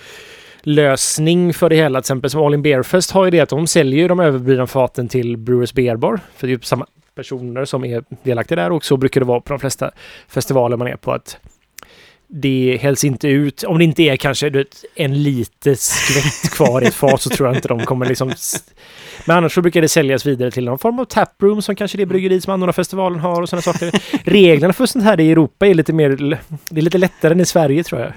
lösning 0.66 1.54
för 1.54 1.68
det 1.68 1.76
hela. 1.76 1.98
Till 1.98 2.04
exempel 2.04 2.30
som 2.30 2.42
All 2.42 2.54
In 2.54 2.62
Beer 2.62 2.82
Fest 2.82 3.10
har 3.10 3.24
ju 3.24 3.30
det 3.30 3.40
att 3.40 3.48
de 3.48 3.66
säljer 3.66 4.00
ju 4.00 4.08
de 4.08 4.20
överblivna 4.20 4.66
faten 4.66 5.08
till 5.08 5.36
Brewers 5.36 5.72
Beer 5.72 5.96
Bar. 5.96 6.20
För 6.36 6.46
det 6.46 6.52
är 6.52 6.56
ju 6.56 6.62
samma 6.62 6.86
personer 7.14 7.64
som 7.64 7.84
är 7.84 8.04
delaktiga 8.22 8.56
där 8.56 8.72
och 8.72 8.84
så 8.84 8.96
brukar 8.96 9.20
det 9.20 9.26
vara 9.26 9.40
på 9.40 9.52
de 9.52 9.60
flesta 9.60 9.90
festivaler 10.28 10.76
man 10.76 10.88
är 10.88 10.96
på 10.96 11.12
att 11.12 11.38
det 12.26 12.78
hälls 12.80 13.04
inte 13.04 13.28
ut. 13.28 13.62
Om 13.62 13.78
det 13.78 13.84
inte 13.84 14.02
är 14.02 14.16
kanske 14.16 14.50
du 14.50 14.58
vet, 14.58 14.84
en 14.94 15.22
liten 15.22 15.76
skvätt 15.76 16.50
kvar 16.50 16.82
i 16.82 16.86
ett 16.86 16.94
fat 16.94 17.22
så 17.22 17.30
tror 17.30 17.48
jag 17.48 17.56
inte 17.56 17.68
de 17.68 17.80
kommer 17.80 18.06
liksom... 18.06 18.32
Men 19.26 19.36
annars 19.36 19.54
så 19.54 19.62
brukar 19.62 19.80
det 19.80 19.88
säljas 19.88 20.26
vidare 20.26 20.50
till 20.50 20.64
någon 20.64 20.78
form 20.78 20.98
av 20.98 21.04
taproom 21.04 21.62
som 21.62 21.76
kanske 21.76 21.98
det 21.98 22.06
bryggeri 22.06 22.40
som 22.40 22.52
anordnar 22.52 22.72
festivalen 22.72 23.20
har 23.20 23.42
och 23.42 23.48
sådana 23.48 23.62
saker. 23.62 23.90
Reglerna 24.30 24.72
för 24.72 24.86
sånt 24.86 25.04
här 25.04 25.20
i 25.20 25.30
Europa 25.30 25.66
är 25.66 25.74
lite 25.74 25.92
mer... 25.92 26.38
Det 26.68 26.80
är 26.80 26.82
lite 26.82 26.98
lättare 26.98 27.32
än 27.32 27.40
i 27.40 27.46
Sverige 27.46 27.84
tror 27.84 28.00
jag. 28.00 28.12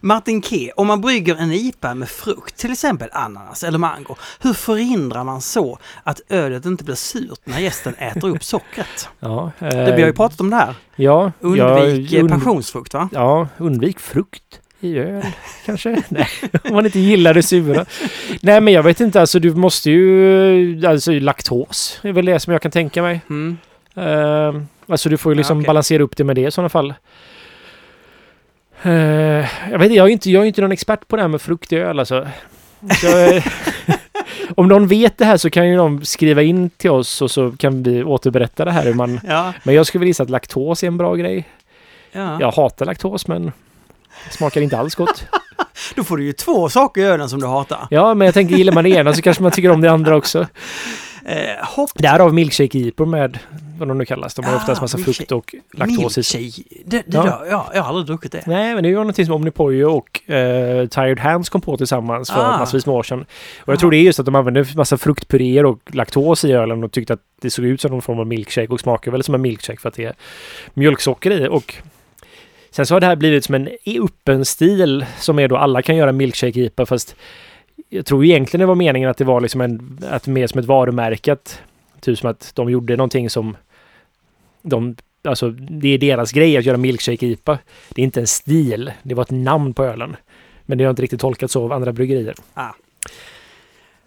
Martin 0.00 0.42
K, 0.42 0.56
om 0.76 0.86
man 0.86 1.00
brygger 1.00 1.36
en 1.36 1.52
IPA 1.52 1.94
med 1.94 2.08
frukt, 2.08 2.56
till 2.56 2.72
exempel 2.72 3.08
ananas 3.12 3.62
eller 3.62 3.78
mango, 3.78 4.16
hur 4.40 4.52
förhindrar 4.52 5.24
man 5.24 5.40
så 5.40 5.78
att 6.02 6.20
ölet 6.28 6.64
inte 6.66 6.84
blir 6.84 6.94
surt 6.94 7.40
när 7.44 7.58
gästen 7.58 7.94
äter 7.94 8.28
upp 8.28 8.44
sockret? 8.44 9.08
Ja, 9.20 9.50
Det, 9.58 9.94
vi 9.96 10.02
har 10.02 10.08
ju 10.08 10.12
pratat 10.12 10.40
om 10.40 10.50
det 10.50 10.56
här. 10.56 10.74
Ja, 10.96 11.32
Undvik 11.40 12.10
ja, 12.12 12.18
eh, 12.18 12.24
und- 12.24 12.28
passionsfrukt 12.30 12.94
va? 12.94 13.08
Ja, 13.12 13.48
undvik 13.58 14.00
frukt 14.00 14.60
i 14.80 14.98
öl 14.98 15.22
kanske. 15.66 16.02
Nej, 16.08 16.28
om 16.64 16.72
man 16.74 16.86
inte 16.86 16.98
gillar 16.98 17.34
det 17.34 17.42
sura. 17.42 17.84
Nej, 18.40 18.60
men 18.60 18.72
jag 18.74 18.82
vet 18.82 19.00
inte. 19.00 19.20
Alltså, 19.20 19.38
du 19.38 19.54
måste 19.54 19.90
ju... 19.90 20.86
Alltså 20.86 21.12
laktos 21.12 22.00
är 22.02 22.12
väl 22.12 22.24
det 22.26 22.40
som 22.40 22.52
jag 22.52 22.62
kan 22.62 22.70
tänka 22.70 23.02
mig. 23.02 23.20
Mm. 23.30 23.58
Eh, 23.96 24.62
alltså 24.88 25.08
du 25.08 25.16
får 25.16 25.32
ju 25.32 25.36
liksom 25.36 25.56
Ja, 25.58 25.60
okej. 25.62 25.66
balansera 25.66 26.02
upp 26.02 26.16
det 26.16 26.24
med 26.24 26.36
det 26.36 26.46
i 26.46 26.50
sådana 26.50 26.68
fall. 26.68 26.94
Eh, 28.82 28.92
jag 29.70 29.78
vet 29.78 29.92
jag 29.94 30.06
är 30.06 30.12
inte, 30.12 30.30
jag 30.30 30.42
är 30.42 30.46
inte 30.46 30.60
någon 30.60 30.72
expert 30.72 31.08
på 31.08 31.16
det 31.16 31.22
här 31.22 31.28
med 31.28 31.40
frukt 31.42 31.72
i 31.72 31.76
öl 31.76 31.98
alltså. 31.98 32.28
Så, 33.00 33.06
jag- 33.06 33.42
om 34.56 34.68
någon 34.68 34.86
vet 34.86 35.18
det 35.18 35.24
här 35.24 35.36
så 35.36 35.50
kan 35.50 35.68
ju 35.68 35.76
de 35.76 36.04
skriva 36.04 36.42
in 36.42 36.70
till 36.70 36.90
oss 36.90 37.22
och 37.22 37.30
så 37.30 37.52
kan 37.52 37.82
vi 37.82 38.04
återberätta 38.04 38.64
det 38.64 38.70
här 38.70 38.84
hur 38.84 38.94
man... 38.94 39.20
Ja. 39.28 39.52
Men 39.62 39.74
jag 39.74 39.86
skulle 39.86 40.06
gissa 40.06 40.22
att 40.22 40.30
laktos 40.30 40.82
är 40.82 40.86
en 40.86 40.96
bra 40.96 41.14
grej. 41.14 41.48
ja. 42.12 42.36
Jag 42.40 42.52
hatar 42.52 42.86
laktos 42.86 43.26
men 43.26 43.44
det 44.26 44.32
smakar 44.36 44.60
inte 44.60 44.78
alls 44.78 44.94
gott. 44.94 45.24
Då 45.94 46.04
får 46.04 46.16
du 46.16 46.24
ju 46.24 46.32
två 46.32 46.68
saker 46.68 47.00
i 47.00 47.04
ölen 47.04 47.28
som 47.28 47.40
du 47.40 47.46
hatar. 47.46 47.86
Ja, 47.90 48.14
men 48.14 48.24
jag 48.24 48.34
tänker 48.34 48.56
gillar 48.56 48.72
man 48.72 48.84
det 48.84 48.90
ena 48.90 49.12
så 49.12 49.22
kanske 49.22 49.42
man 49.42 49.52
tycker 49.52 49.70
om 49.70 49.80
det 49.80 49.90
andra 49.90 50.16
också. 50.16 50.46
Eh, 51.28 51.64
hopp... 51.66 51.90
Därav 51.94 52.34
milkshake-ipor 52.34 53.06
med 53.06 53.38
vad 53.78 53.88
de 53.88 53.98
nu 53.98 54.04
kallas. 54.04 54.34
De 54.34 54.44
har 54.44 54.52
Ah, 54.52 54.56
oftast 54.56 54.80
massa 54.80 54.98
frukt 54.98 55.32
och 55.32 55.54
laktos 55.74 56.18
i 56.18 56.22
sig. 56.22 56.52
Det, 56.84 56.96
det 56.96 57.04
Ja. 57.16 57.22
där, 57.22 57.46
ja, 57.50 57.70
jag 57.74 57.82
har 57.82 57.88
aldrig 57.88 58.06
druckit 58.06 58.32
det. 58.32 58.42
Nej, 58.46 58.74
men 58.74 58.82
det 58.82 58.88
är 58.88 58.90
ju 58.90 58.96
någonting 58.96 59.26
som 59.26 59.34
Omnipojo 59.34 59.90
och 59.90 60.30
eh, 60.30 60.86
Tired 60.88 61.18
Hands 61.20 61.48
kom 61.48 61.60
på 61.60 61.76
tillsammans 61.76 62.30
för 62.30 62.40
Ah. 62.54 62.58
massvis 62.58 62.86
med 62.86 62.94
år 62.94 63.02
sedan. 63.02 63.20
Och 63.20 63.26
jag 63.68 63.72
Aha. 63.72 63.80
tror 63.80 63.90
det 63.90 63.96
är 63.96 64.02
just 64.02 64.18
att 64.20 64.26
de 64.26 64.34
använde 64.34 64.66
massa 64.76 64.96
fruktpuréer 64.98 65.64
och 65.66 65.78
laktos 65.94 66.44
i 66.44 66.52
ölen 66.52 66.84
och 66.84 66.92
tyckte 66.92 67.12
att 67.12 67.20
det 67.40 67.50
såg 67.50 67.64
ut 67.64 67.80
som 67.80 67.90
någon 67.90 68.02
form 68.02 68.18
av 68.18 68.26
milkshake 68.26 68.68
och 68.72 68.80
smakar 68.80 69.10
väl 69.10 69.22
som 69.22 69.34
en 69.34 69.42
milkshake 69.42 69.80
för 69.80 69.88
att 69.88 69.94
det 69.94 70.04
är 70.04 70.14
mjölksocker 70.74 71.30
i. 71.30 71.48
Och 71.48 71.74
sen 72.70 72.86
så 72.86 72.94
har 72.94 73.00
det 73.00 73.06
här 73.06 73.16
blivit 73.16 73.44
som 73.44 73.54
en 73.54 73.68
öppen 73.86 74.44
stil 74.44 75.06
som 75.18 75.38
är 75.38 75.48
då 75.48 75.56
alla 75.56 75.82
kan 75.82 75.96
göra 75.96 76.12
milkshake-IPA 76.12 76.86
fast 76.86 77.16
jag 77.88 78.06
tror 78.06 78.24
egentligen 78.24 78.60
det 78.60 78.66
var 78.66 78.74
meningen 78.74 79.10
att 79.10 79.16
det 79.16 79.24
var 79.24 79.40
liksom 79.40 79.60
en, 79.60 79.98
att 80.10 80.26
mer 80.26 80.46
som 80.46 80.58
ett 80.60 80.66
varumärke. 80.66 81.32
Att, 81.32 81.60
typ 82.00 82.18
som 82.18 82.30
att 82.30 82.50
de 82.54 82.70
gjorde 82.70 82.96
någonting 82.96 83.30
som 83.30 83.56
de 84.66 84.96
Alltså 85.26 85.50
det 85.50 85.88
är 85.88 85.98
deras 85.98 86.32
grej 86.32 86.56
att 86.56 86.64
göra 86.64 86.76
milkshake-IPA. 86.76 87.58
Det 87.88 88.02
är 88.02 88.04
inte 88.04 88.20
en 88.20 88.26
stil. 88.26 88.92
Det 89.02 89.14
var 89.14 89.22
ett 89.22 89.30
namn 89.30 89.74
på 89.74 89.84
ölen. 89.84 90.16
Men 90.62 90.78
det 90.78 90.84
har 90.84 90.90
inte 90.90 91.02
riktigt 91.02 91.20
tolkats 91.20 91.52
så 91.52 91.64
av 91.64 91.72
andra 91.72 91.92
bryggerier. 91.92 92.34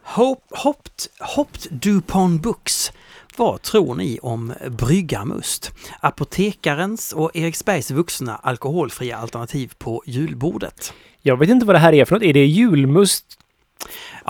Hop, 0.04 0.44
hopped, 0.50 0.92
hopped 1.20 1.68
Dupont 1.72 2.42
Books. 2.42 2.92
Vad 3.38 3.62
tror 3.62 3.96
ni 3.96 4.20
om 4.22 4.54
bryggarmust? 4.70 5.72
Apotekarens 6.00 7.14
och 7.14 7.36
Eriksbergs 7.36 7.92
vuxna 7.92 8.36
alkoholfria 8.36 9.18
alternativ 9.18 9.74
på 9.78 10.04
julbordet. 10.06 10.94
Jag 11.22 11.38
vet 11.38 11.50
inte 11.50 11.66
vad 11.66 11.76
det 11.76 11.80
här 11.80 11.94
är 11.94 12.06
för 12.06 12.16
något. 12.16 12.24
Är 12.24 12.34
det 12.34 12.46
julmust? 12.46 13.26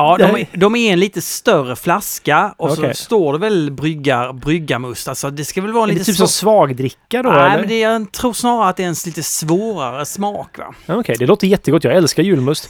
Ja, 0.02 0.16
Det 0.20 0.28
de, 0.28 0.36
är- 0.42 0.48
de 0.58 0.76
är 0.76 0.94
en 0.94 1.00
lite 1.00 1.22
större 1.22 1.76
flaska 1.76 2.54
och 2.58 2.72
Okej. 2.72 2.96
så 2.96 3.04
står 3.04 3.34
det 3.34 3.40
väl 3.40 3.72
bryggar, 3.72 4.34
bryggarmust. 4.34 5.08
Alltså 5.08 5.30
det 5.30 5.46
ska 5.46 5.62
väl 5.62 5.72
vara 5.74 5.84
Är 5.84 5.88
det 5.88 5.94
lite 5.94 6.06
typ 6.06 6.16
som 6.16 6.28
svagdricka 6.28 7.24
då? 7.24 7.30
Nej, 7.30 7.40
eller? 7.48 7.60
men 7.60 7.68
det, 7.68 7.80
jag 7.80 8.12
tror 8.12 8.34
snarare 8.34 8.70
att 8.70 8.78
det 8.78 8.84
är 8.84 8.88
en 8.88 8.96
lite 9.06 9.24
svårare 9.24 10.06
smak 10.06 10.58
va? 10.58 10.74
Okej, 10.88 11.16
det 11.20 11.26
låter 11.26 11.48
jättegott. 11.48 11.84
Jag 11.84 11.96
älskar 11.96 12.24
julmust. 12.24 12.70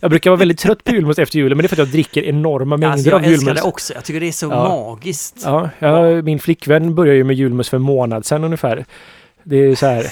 Jag 0.00 0.10
brukar 0.10 0.30
vara 0.30 0.38
väldigt 0.38 0.58
trött 0.58 0.84
på 0.84 0.92
julmust 0.92 1.18
efter 1.18 1.38
julen, 1.38 1.56
men 1.58 1.62
det 1.62 1.66
är 1.66 1.68
för 1.68 1.74
att 1.76 1.78
jag 1.78 1.88
dricker 1.88 2.22
enorma 2.24 2.76
mängder 2.76 2.92
Alltså, 2.92 3.08
jag 3.08 3.14
av 3.14 3.24
älskar 3.24 3.38
julmust. 3.46 3.62
det 3.62 3.68
också. 3.68 3.94
Jag 3.94 4.04
tycker 4.04 4.20
det 4.20 4.28
är 4.28 4.32
så 4.32 4.46
Ja. 4.46 4.68
magiskt. 4.68 5.36
Ja, 5.44 5.70
jag, 5.78 6.24
min 6.24 6.38
flickvän 6.38 6.94
började 6.94 7.16
ju 7.16 7.24
med 7.24 7.36
julmust 7.36 7.70
för 7.70 7.76
en 7.76 7.82
månad 7.82 8.26
sedan 8.26 8.44
ungefär. 8.44 8.84
Det 9.42 9.56
är 9.56 9.74
så 9.74 9.86
här. 9.86 10.06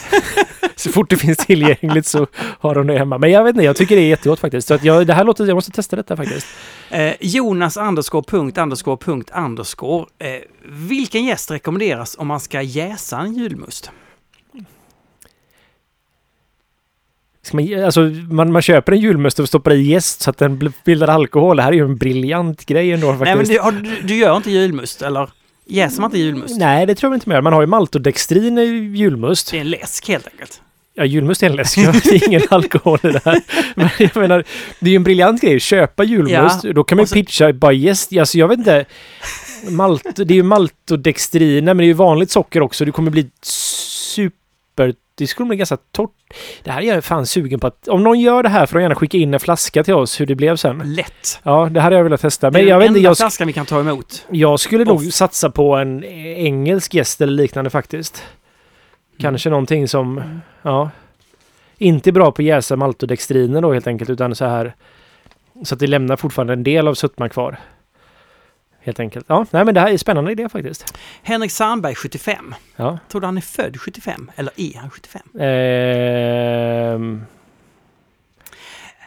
så 0.77 0.91
fort 0.91 1.11
det 1.11 1.17
finns 1.17 1.39
tillgängligt 1.39 2.07
så 2.07 2.27
har 2.35 2.75
hon 2.75 2.87
det 2.87 2.99
hemma. 2.99 3.19
Men 3.19 3.31
jag 3.31 3.45
vet 3.45 3.55
inte, 3.55 3.65
jag 3.65 3.77
tycker 3.77 3.97
det 3.97 4.03
är 4.03 4.09
jättegott 4.09 4.41
faktiskt. 4.41 4.69
Så 4.69 4.75
att 4.75 4.85
jag, 4.85 5.07
det 5.07 5.15
här 5.15 5.25
låter, 5.25 5.47
jag 5.47 5.55
måste 5.55 5.71
testa 5.71 5.97
detta 5.97 6.17
faktiskt. 6.17 6.47
Eh, 6.91 7.13
Jonas 7.21 7.77
underscore 7.77 8.25
punkt 8.29 8.59
underscore 8.59 8.97
punkt 8.97 9.31
underscore. 9.37 10.07
Eh, 10.19 10.29
vilken 10.69 11.25
gäst 11.25 11.51
rekommenderas 11.51 12.17
om 12.19 12.27
man 12.27 12.41
ska 12.41 12.63
jäsa 12.63 13.19
en 13.19 13.35
julmust? 13.35 13.91
Ska 17.43 17.57
man, 17.57 17.85
alltså, 17.85 18.01
man, 18.31 18.53
man 18.53 18.63
köper 18.63 18.93
en 18.93 19.01
julmust 19.01 19.39
och 19.39 19.49
stoppar 19.49 19.73
i 19.73 19.83
jäst 19.83 20.21
så 20.21 20.31
att 20.31 20.39
den 20.39 20.73
bildar 20.85 21.09
alkohol. 21.09 21.57
Det 21.57 21.63
här 21.63 21.73
är 21.73 21.77
ju 21.77 21.85
en 21.85 21.97
briljant 21.97 22.67
grej 22.67 22.93
ändå 22.93 23.07
faktiskt. 23.07 23.25
Nej, 23.25 23.37
men 23.37 23.47
du, 23.47 23.59
har, 23.59 23.73
du, 23.73 24.03
du 24.03 24.17
gör 24.17 24.37
inte 24.37 24.51
julmust, 24.51 25.03
eller? 25.03 25.31
Jäser 25.67 26.01
man 26.01 26.09
inte 26.11 26.19
julmust? 26.19 26.59
Nej, 26.59 26.87
det 26.87 26.95
tror 26.95 27.13
jag 27.13 27.17
inte 27.17 27.31
gör. 27.31 27.41
Man 27.43 27.53
har 27.53 27.61
ju 27.61 27.67
maltodextrin 27.67 28.59
i 28.59 28.63
julmust. 28.97 29.51
Det 29.51 29.57
är 29.57 29.61
en 29.61 29.71
läsk 29.71 30.09
helt 30.09 30.27
enkelt. 30.27 30.61
Ja, 30.95 31.05
julmust 31.05 31.43
är 31.43 31.47
en 31.51 31.57
läsk. 31.57 31.77
Det 31.77 32.07
är 32.07 32.29
ingen 32.29 32.43
alkohol 32.51 32.99
i 33.03 33.09
det 33.09 33.21
här. 33.25 33.41
Men 33.77 33.89
jag 33.99 34.17
menar, 34.17 34.45
det 34.81 34.87
är 34.87 34.91
ju 34.91 34.97
en 34.97 35.03
briljant 35.03 35.41
grej. 35.41 35.61
Köpa 35.61 36.05
julmust. 36.05 36.65
Ja, 36.65 36.73
Då 36.73 36.85
kan 36.85 36.97
man 36.97 37.07
så- 37.07 37.15
pitcha 37.15 37.53
bara 37.53 37.73
jäst. 37.73 38.17
Alltså 38.19 38.39
jag 38.39 38.49
vet 38.49 38.59
inte. 38.59 38.85
Malt, 39.71 40.03
det 40.17 40.23
är 40.35 40.37
ju 40.37 40.43
maltodextrin. 40.43 41.65
Nej, 41.65 41.75
men 41.75 41.77
det 41.77 41.85
är 41.85 41.87
ju 41.87 41.93
vanligt 41.93 42.31
socker 42.31 42.61
också. 42.63 42.85
Det 42.85 42.93
kommer 42.93 43.11
bli 43.11 43.31
super... 43.43 44.95
Det 45.17 45.27
skulle 45.27 45.47
bli 45.49 45.57
ganska 45.57 45.77
torrt. 45.93 46.11
Det 46.65 46.71
här 46.71 46.83
är 46.83 46.95
jag 46.95 47.05
fan 47.05 47.27
sugen 47.27 47.61
på 47.61 47.67
att... 47.67 47.89
Om 47.89 48.03
någon 48.05 48.21
gör 48.21 48.43
det 48.43 48.49
här 48.49 48.67
får 48.67 48.79
de 48.79 48.83
gärna 48.83 48.95
skicka 48.95 49.19
in 49.19 49.35
en 49.35 49.41
flaska 49.41 49.85
till 49.85 49.95
oss 49.95 50.21
hur 50.21 50.27
det 50.27 50.35
blev 50.35 50.57
sen. 50.57 50.83
Lätt. 50.95 51.41
Ja, 51.43 51.69
det 51.71 51.81
här 51.81 51.85
hade 51.85 51.97
jag 51.97 52.05
velat 52.05 52.21
testa. 52.21 52.51
det 52.51 52.59
Men 52.59 52.67
är 52.67 52.71
jag 52.71 52.81
den 52.81 52.89
enda 52.89 53.01
jag, 53.01 53.13
sk- 53.13 53.17
flaskan 53.17 53.47
vi 53.47 53.53
kan 53.53 53.67
ta 53.67 53.81
emot. 53.81 54.27
jag 54.31 54.61
skulle 54.61 54.85
nog 54.85 55.13
satsa 55.13 55.51
på 55.51 55.77
en 55.77 56.05
engelsk 56.05 56.95
gäst 56.95 57.21
eller 57.21 57.33
liknande 57.33 57.71
faktiskt. 57.71 58.23
Kanske 59.19 59.51
någonting 59.51 59.89
som, 59.89 60.41
ja, 60.63 60.91
inte 61.79 62.11
är 62.11 62.13
bra 62.13 62.33
på 62.33 62.43
jäsa 62.43 62.77
maltodextriner 62.77 63.61
då 63.61 63.73
helt 63.73 63.87
enkelt, 63.87 64.11
utan 64.11 64.35
så 64.35 64.45
här 64.45 64.75
så 65.65 65.75
att 65.75 65.79
det 65.79 65.87
lämnar 65.87 66.17
fortfarande 66.17 66.53
en 66.53 66.63
del 66.63 66.89
av 66.89 66.95
sötman 66.95 67.31
kvar. 67.31 67.57
Helt 68.85 69.01
enkelt. 69.01 69.27
Ja, 69.29 69.47
nej 69.51 69.65
men 69.65 69.75
det 69.75 69.81
här 69.81 69.89
är 69.89 69.93
en 69.93 69.99
spännande 69.99 70.33
idé 70.33 70.49
faktiskt. 70.49 70.99
Henrik 71.23 71.51
Sandberg 71.51 71.95
75. 71.95 72.55
Ja. 72.77 72.99
Tror 73.09 73.21
du 73.21 73.27
han 73.27 73.37
är 73.37 73.41
född 73.41 73.81
75? 73.81 74.31
Eller 74.37 74.53
är 74.57 74.79
han 74.79 74.91
75? 74.91 75.23
Ehm, 75.41 77.25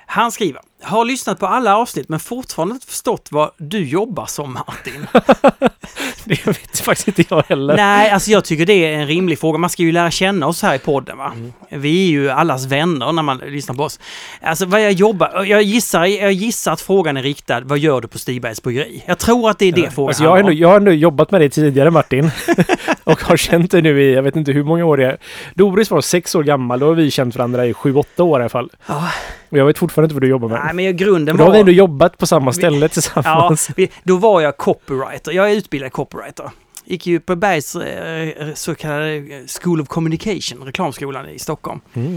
Han 0.06 0.32
skriver. 0.32 0.62
Har 0.82 1.06
lyssnat 1.06 1.40
på 1.40 1.48
alla 1.48 1.78
avsnitt 1.78 2.10
men 2.10 2.20
fortfarande 2.20 2.74
inte 2.74 2.88
förstått 2.88 3.28
vad 3.32 3.52
du 3.58 3.86
jobbar 3.86 4.26
som 4.26 4.54
Martin. 4.54 5.08
det 6.26 6.48
vet 6.48 6.80
faktiskt 6.80 7.08
inte 7.08 7.24
jag 7.30 7.44
heller. 7.50 7.76
Nej, 7.76 8.12
alltså 8.12 8.32
jag 8.32 8.46
tycker 8.46 8.66
det 8.66 8.74
är 8.74 9.00
en 9.00 9.08
rimlig 9.08 9.40
fråga. 9.40 9.58
Man 9.58 9.70
ska 9.70 9.84
ju 9.84 9.92
lära 9.92 10.12
känna 10.12 10.48
oss 10.48 10.62
här 10.62 10.76
i 10.76 10.80
podden 10.80 11.18
va. 11.18 11.32
Mm. 11.36 11.54
Vi 11.70 12.06
är 12.06 12.10
ju 12.10 12.30
allas 12.30 12.66
vänner 12.66 13.12
när 13.12 13.24
man 13.24 13.38
lyssnar 13.38 13.76
på 13.76 13.84
oss. 13.84 14.00
Alltså 14.42 14.66
vad 14.66 14.82
jag 14.82 14.92
jobbar, 14.92 15.44
jag 15.44 15.62
gissar, 15.62 16.06
jag 16.06 16.32
gissar 16.32 16.74
att 16.74 16.82
frågan 16.82 17.18
är 17.18 17.24
riktad, 17.24 17.62
vad 17.62 17.80
gör 17.80 18.02
du 18.02 18.08
på 18.08 18.18
Stigbergs 18.18 18.64
bryggeri? 18.64 19.04
Jag 19.06 19.20
tror 19.20 19.50
att 19.50 19.60
det 19.60 19.66
är 19.66 19.72
det 19.72 19.92
frågan 19.92 20.10
Alltså 20.10 20.24
jag, 20.24 20.30
har 20.30 20.38
ändå, 20.38 20.52
jag 20.52 20.68
har 20.68 20.78
ändå 20.78 20.92
jobbat 20.92 21.32
med 21.32 21.42
dig 21.42 21.50
tidigare 21.50 21.92
Martin. 21.92 22.32
och 23.04 23.22
har 23.22 23.38
känt 23.38 23.72
dig 23.72 23.82
nu 23.82 24.04
i, 24.04 24.14
jag 24.14 24.24
vet 24.24 24.36
inte 24.36 24.52
hur 24.52 24.64
många 24.64 24.86
år 24.86 24.98
det 24.98 25.06
är. 25.06 25.18
Doris 25.54 25.92
var 25.92 26.02
sex 26.02 26.36
år 26.36 26.44
gammal, 26.44 26.80
då 26.80 26.86
har 26.86 26.94
vi 26.94 27.12
känt 27.12 27.36
varandra 27.36 27.66
i 27.66 27.74
sju, 27.74 27.96
åtta 27.96 28.24
år 28.24 28.40
i 28.40 28.44
alla 28.44 28.50
fall. 28.50 28.72
Ja. 28.88 29.10
Och 29.50 29.58
jag 29.58 29.66
vet 29.66 29.78
fortfarande 29.78 30.06
inte 30.06 30.14
vad 30.16 30.22
du 30.24 30.28
jobbar 30.28 30.48
med. 30.50 30.62
Nej, 30.66 30.74
men 30.74 30.86
jag- 30.86 30.96
grunden 30.96 31.38
Då 31.38 31.44
har 31.44 31.52
vi 31.52 31.56
var... 31.56 31.60
ändå 31.60 31.72
jobbat 31.72 32.18
på 32.18 32.28
samma 32.28 32.54
ställe 32.54 32.90
tillsammans. 32.90 33.66
Ja, 33.70 33.74
vi- 33.78 33.90
då 34.04 34.18
var 34.18 34.42
jag 34.42 34.58
copywriter. 34.58 35.32
Jag 35.32 35.52
är 35.52 35.56
utbildad 35.56 35.92
copywriter. 35.92 36.52
Gick 36.86 37.08
ju 37.08 37.20
på 37.20 37.36
Bergs 37.36 37.76
eh, 37.76 38.54
så 38.54 38.76
kallade 38.76 39.24
School 39.62 39.82
of 39.82 39.88
Communication, 39.88 40.64
reklamskolan 40.66 41.30
i 41.30 41.40
Stockholm. 41.40 41.80
Mm. 41.94 42.16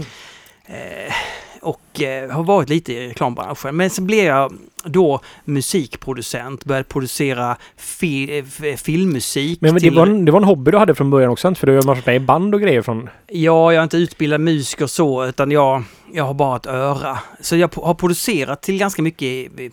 Eh, 0.65 1.13
och 1.61 2.01
eh, 2.01 2.29
har 2.31 2.43
varit 2.43 2.69
lite 2.69 2.93
i 2.93 3.07
reklambranschen. 3.07 3.75
Men 3.75 3.89
sen 3.89 4.07
blev 4.07 4.25
jag 4.25 4.53
då 4.83 5.19
musikproducent, 5.45 6.65
började 6.65 6.83
producera 6.87 7.57
fi 7.77 8.37
f- 8.47 8.79
filmmusik. 8.81 9.61
Men, 9.61 9.67
men 9.73 9.73
det, 9.75 9.79
till- 9.89 9.95
var 9.95 10.07
en, 10.07 10.25
det 10.25 10.31
var 10.31 10.39
en 10.39 10.43
hobby 10.47 10.71
du 10.71 10.77
hade 10.77 10.95
från 10.95 11.09
början 11.09 11.29
också? 11.31 11.55
För 11.55 11.67
du 11.67 11.75
har 11.75 11.83
varit 11.83 12.05
med 12.05 12.15
i 12.15 12.19
band 12.19 12.55
och 12.55 12.61
grejer 12.61 12.81
från... 12.81 13.09
Ja, 13.27 13.73
jag 13.73 13.79
är 13.79 13.83
inte 13.83 13.97
utbildad 13.97 14.41
musiker 14.41 14.87
så, 14.87 15.25
utan 15.25 15.51
jag, 15.51 15.83
jag 16.13 16.23
har 16.23 16.33
bara 16.33 16.55
ett 16.55 16.65
öra. 16.67 17.19
Så 17.41 17.55
jag 17.57 17.75
har 17.75 17.93
producerat 17.93 18.61
till 18.61 18.77
ganska 18.77 19.01
mycket 19.01 19.59
eh, 19.59 19.69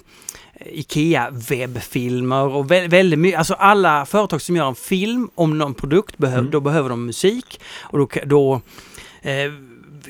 IKEA-webbfilmer 0.72 2.55
och 2.55 2.66
vä- 2.70 2.89
väldigt 2.89 3.18
mycket, 3.18 3.39
alltså 3.39 3.55
alla 3.55 4.07
företag 4.07 4.43
som 4.43 4.57
gör 4.57 4.68
en 4.68 4.74
film 4.74 5.30
om 5.34 5.59
någon 5.59 5.74
produkt, 5.74 6.18
behöv, 6.18 6.39
Mm. 6.39 6.51
då 6.51 6.61
behöver 6.61 6.89
de 6.89 7.07
musik. 7.07 7.61
Och 7.80 7.99
då, 7.99 8.09
då 8.26 8.61
eh, 9.22 9.32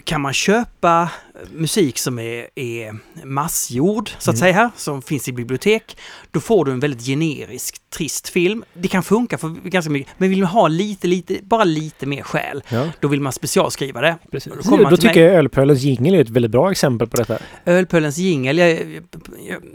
kan 0.04 0.20
man 0.20 0.32
köpa 0.32 1.10
musik 1.52 1.98
som 1.98 2.18
är, 2.18 2.46
är 2.54 2.96
massgjord, 3.24 4.10
så 4.18 4.30
att 4.30 4.36
Mm. 4.36 4.52
säga, 4.54 4.70
som 4.76 5.02
finns 5.02 5.28
i 5.28 5.32
bibliotek. 5.32 5.96
Då 6.30 6.40
får 6.40 6.64
du 6.64 6.72
en 6.72 6.80
väldigt 6.80 7.06
generisk, 7.06 7.76
trist 7.96 8.28
film. 8.28 8.64
Det 8.74 8.88
kan 8.88 9.02
funka 9.02 9.38
för 9.38 9.48
ganska 9.48 9.90
mycket, 9.90 10.12
men 10.18 10.30
vill 10.30 10.38
man 10.38 10.48
ha 10.48 10.68
lite, 10.68 11.06
lite, 11.06 11.38
bara 11.42 11.64
lite 11.64 12.06
mer 12.06 12.22
själ, 12.22 12.62
Ja, 12.68 12.86
då 13.00 13.08
vill 13.08 13.20
man 13.20 13.32
specialskriva 13.32 14.00
det. 14.00 14.16
precis. 14.30 14.52
Då 14.64 14.76
Då 14.76 14.96
tycker 14.96 15.20
jag 15.26 15.34
Ölpölens 15.34 15.80
jingel 15.82 16.14
är 16.14 16.20
ett 16.20 16.30
väldigt 16.30 16.50
bra 16.52 16.70
exempel 16.70 17.08
på 17.08 17.16
detta. 17.16 17.38
Ölpölens 17.66 18.18
jingel, 18.18 18.58
jag, 18.58 18.70
jag, 18.70 18.80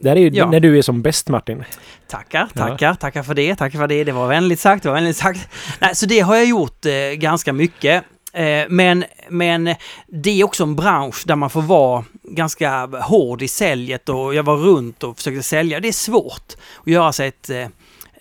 Det 0.01 0.09
här 0.09 0.15
är 0.15 0.21
ju 0.21 0.29
Ja. 0.29 0.49
när 0.51 0.59
du 0.59 0.77
är 0.77 0.81
som 0.81 1.01
bäst 1.01 1.29
Martin. 1.29 1.63
tackar, 2.07 2.47
tackar, 2.53 2.93
tackar 2.93 3.23
för 3.23 3.33
det, 3.33 3.55
tackar 3.55 3.79
för 3.79 3.87
det, 3.87 4.03
det 4.03 4.11
var 4.11 4.27
vänligt 4.27 4.59
sagt, 4.59 4.83
det 4.83 4.89
var 4.89 4.95
vänligt 4.95 5.17
sagt. 5.17 5.47
Nej, 5.81 5.95
så 5.95 6.05
det 6.05 6.19
har 6.19 6.35
jag 6.35 6.45
gjort 6.45 6.85
eh, 6.85 6.91
ganska 7.15 7.53
mycket. 7.53 8.03
Eh, 8.33 8.65
men, 8.69 9.03
men 9.29 9.75
det 10.07 10.41
är 10.41 10.43
också 10.43 10.63
en 10.63 10.75
bransch 10.75 11.23
där 11.25 11.35
man 11.35 11.49
får 11.49 11.61
vara 11.61 12.03
ganska 12.23 12.85
hård 12.85 13.41
i 13.41 13.47
säljet 13.47 14.09
och 14.09 14.35
jag 14.35 14.43
var 14.43 14.57
runt 14.57 15.03
och 15.03 15.17
försökte 15.17 15.43
sälja. 15.43 15.79
Det 15.79 15.87
är 15.87 15.91
svårt 15.91 16.53
att 16.81 16.87
göra 16.87 17.13
sig 17.13 17.27
ett, 17.27 17.49
eh, 17.49 17.67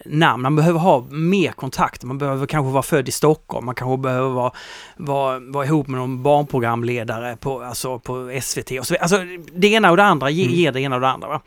namn. 0.04 0.42
Man 0.42 0.56
behöver 0.56 0.78
ha 0.80 1.06
mer 1.10 1.52
kontakt. 1.52 2.04
Man 2.04 2.18
behöver 2.18 2.46
kanske 2.46 2.72
vara 2.72 2.82
född 2.82 3.08
i 3.08 3.12
Stockholm. 3.12 3.66
Man 3.66 3.74
kanske 3.74 4.02
behöver 4.02 4.28
vara, 4.28 4.52
vara, 4.96 5.38
vara 5.38 5.66
ihop 5.66 5.88
med 5.88 6.00
någon 6.00 6.22
barnprogramledare 6.22 7.36
på, 7.36 7.62
alltså 7.62 7.98
på 7.98 8.40
SVT 8.42 8.70
och 8.80 8.86
så. 8.86 8.96
Alltså 9.00 9.18
det 9.54 9.68
ena 9.68 9.90
och 9.90 9.96
det 9.96 10.04
andra 10.04 10.30
Mm. 10.30 10.50
ger 10.50 10.72
det 10.72 10.80
ena 10.80 10.94
och 10.94 11.00
det 11.00 11.08
andra. 11.08 11.28
Va? 11.28 11.40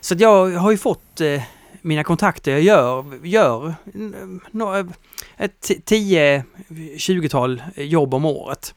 Så 0.00 0.14
jag 0.18 0.50
har 0.50 0.70
ju 0.70 0.78
fått 0.78 1.20
eh, 1.20 1.42
mina 1.82 2.04
kontakter 2.04 2.52
jag 2.52 2.62
gör, 2.62 3.04
gör 3.26 3.74
mm, 3.94 4.40
ett 5.36 5.70
10-20-tal 5.86 7.62
jobb 7.76 8.14
om 8.14 8.24
året. 8.24 8.74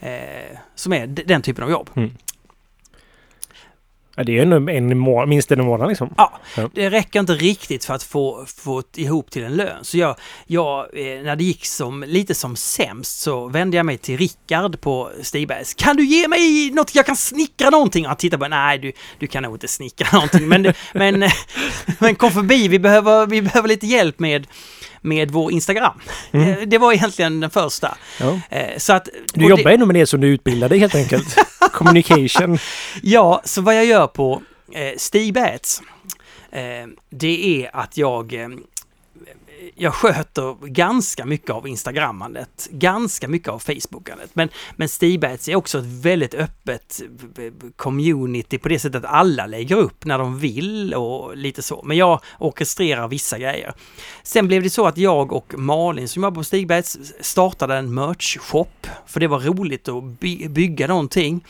Eh, 0.00 0.58
som 0.74 0.92
är 0.92 1.06
den 1.06 1.42
typen 1.42 1.64
av 1.64 1.70
jobb. 1.70 1.90
Mm. 1.94 2.10
Ja, 4.18 4.24
det 4.24 4.32
är 4.32 4.34
ju 4.34 4.42
en, 4.42 4.68
en 4.68 5.28
minst 5.28 5.52
en 5.52 5.60
i 5.60 5.62
månaden 5.62 5.88
liksom. 5.88 6.14
Ja, 6.16 6.40
det 6.74 6.90
räcker 6.90 7.20
inte 7.20 7.32
riktigt 7.32 7.84
för 7.84 7.94
att 7.94 8.02
få, 8.02 8.44
få 8.46 8.82
ihop 8.96 9.30
till 9.30 9.44
en 9.44 9.56
lön. 9.56 9.84
Så 9.84 9.98
jag, 9.98 10.16
jag 10.46 10.78
eh, 10.78 11.22
när 11.22 11.36
det 11.36 11.44
gick 11.44 11.66
som, 11.66 12.04
lite 12.06 12.34
som 12.34 12.56
sämst 12.56 13.20
så 13.20 13.48
vände 13.48 13.76
jag 13.76 13.86
mig 13.86 13.98
till 13.98 14.18
Rickard 14.18 14.80
på 14.80 15.10
Stigbergs. 15.22 15.74
Kan 15.74 15.96
du 15.96 16.04
ge 16.04 16.28
mig 16.28 16.70
något, 16.70 16.94
jag 16.94 17.06
kan 17.06 17.16
snickra 17.16 17.70
någonting? 17.70 18.04
Och 18.04 18.08
han 18.08 18.16
tittade 18.16 18.44
på 18.44 18.48
nej 18.48 18.78
du, 18.78 18.92
du 19.18 19.26
kan 19.26 19.42
nog 19.42 19.54
inte 19.54 19.68
snickra 19.68 20.08
någonting. 20.12 20.48
Men, 20.48 20.72
men, 20.92 21.24
men 21.98 22.14
kom 22.14 22.30
förbi, 22.30 22.68
vi 22.68 22.78
behöver, 22.78 23.26
vi 23.26 23.42
behöver 23.42 23.68
lite 23.68 23.86
hjälp 23.86 24.18
med, 24.18 24.46
med 25.06 25.30
vår 25.30 25.52
Instagram. 25.52 26.00
Mm. 26.32 26.48
Eh, 26.48 26.58
Det 26.66 26.78
var 26.78 26.92
egentligen 26.92 27.40
den 27.40 27.50
första. 27.50 27.96
Ja. 28.20 28.40
Eh, 28.50 28.76
Så 28.78 28.92
att, 28.92 29.08
Du 29.34 29.48
jobbar 29.48 29.64
det, 29.64 29.70
ju 29.72 29.76
nog 29.78 29.86
med 29.88 29.96
det 29.96 30.06
som 30.06 30.20
du 30.20 30.26
utbildade 30.28 30.78
helt 30.78 30.94
enkelt. 30.94 31.36
Communication. 31.72 32.58
Ja, 33.02 33.40
så 33.44 33.62
vad 33.62 33.76
jag 33.76 33.84
gör 33.84 34.06
på 34.06 34.42
eh, 34.72 34.96
eh, 36.52 36.86
det 37.10 37.62
är 37.64 37.70
att 37.76 37.96
jag 37.96 38.34
jag 39.74 39.94
sköter 39.94 40.66
ganska 40.66 41.24
mycket 41.24 41.50
av 41.50 41.68
Instagrammandet, 41.68 42.68
ganska 42.70 43.28
mycket 43.28 43.48
av 43.48 43.58
Facebookandet. 43.58 44.30
Men, 44.34 44.48
men 44.76 44.88
Stigbats 44.88 45.48
är 45.48 45.56
också 45.56 45.78
ett 45.78 45.84
väldigt 45.84 46.34
öppet 46.34 47.02
eh, 47.38 47.70
community 47.76 48.58
på 48.58 48.68
det 48.68 48.78
sättet 48.78 49.04
att 49.04 49.10
alla 49.10 49.46
lägger 49.46 49.76
upp 49.76 50.04
när 50.04 50.18
de 50.18 50.38
vill 50.38 50.94
och 50.94 51.36
lite 51.36 51.62
så. 51.62 51.82
Men 51.84 51.96
jag 51.96 52.20
orkestrerar 52.38 53.08
vissa 53.08 53.38
grejer. 53.38 53.74
Sen 54.22 54.46
blev 54.46 54.62
det 54.62 54.70
så 54.70 54.86
att 54.86 54.98
jag 54.98 55.32
och 55.32 55.54
Malin 55.58 56.08
som 56.08 56.22
jobbar 56.22 56.34
på 56.34 56.44
Stigbergs 56.44 56.98
startade 57.20 57.76
en 57.76 57.98
merch-shop. 57.98 58.66
För 59.06 59.20
det 59.20 59.28
var 59.28 59.40
roligt 59.40 59.88
att 59.88 60.04
by- 60.04 60.48
bygga 60.48 60.86
någonting. 60.86 61.44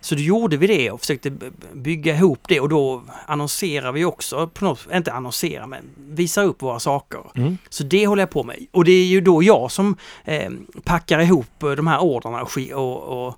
Så 0.00 0.14
då 0.14 0.20
gjorde 0.20 0.56
vi 0.56 0.66
det 0.66 0.90
och 0.90 1.00
försökte 1.00 1.30
bygga 1.72 2.14
ihop 2.14 2.38
det 2.48 2.60
och 2.60 2.68
då 2.68 3.02
annonserar 3.26 3.92
vi 3.92 4.04
också 4.04 4.46
på 4.48 4.64
något, 4.64 4.86
inte 4.92 5.12
annonsera 5.12 5.66
men 5.66 5.82
visar 5.96 6.44
upp 6.44 6.62
våra 6.62 6.80
saker. 6.80 7.20
Mm. 7.34 7.58
Så 7.68 7.84
det 7.84 8.06
håller 8.06 8.22
jag 8.22 8.30
på 8.30 8.42
med. 8.42 8.66
Och 8.72 8.84
det 8.84 8.92
är 8.92 9.04
ju 9.04 9.20
då 9.20 9.42
jag 9.42 9.70
som 9.70 9.96
eh, 10.24 10.50
packar 10.84 11.18
ihop 11.20 11.62
eh, 11.62 11.70
de 11.70 11.86
här 11.86 11.98
ordrarna 12.00 12.42
och, 12.42 12.50
och, 12.74 13.26
och 13.26 13.34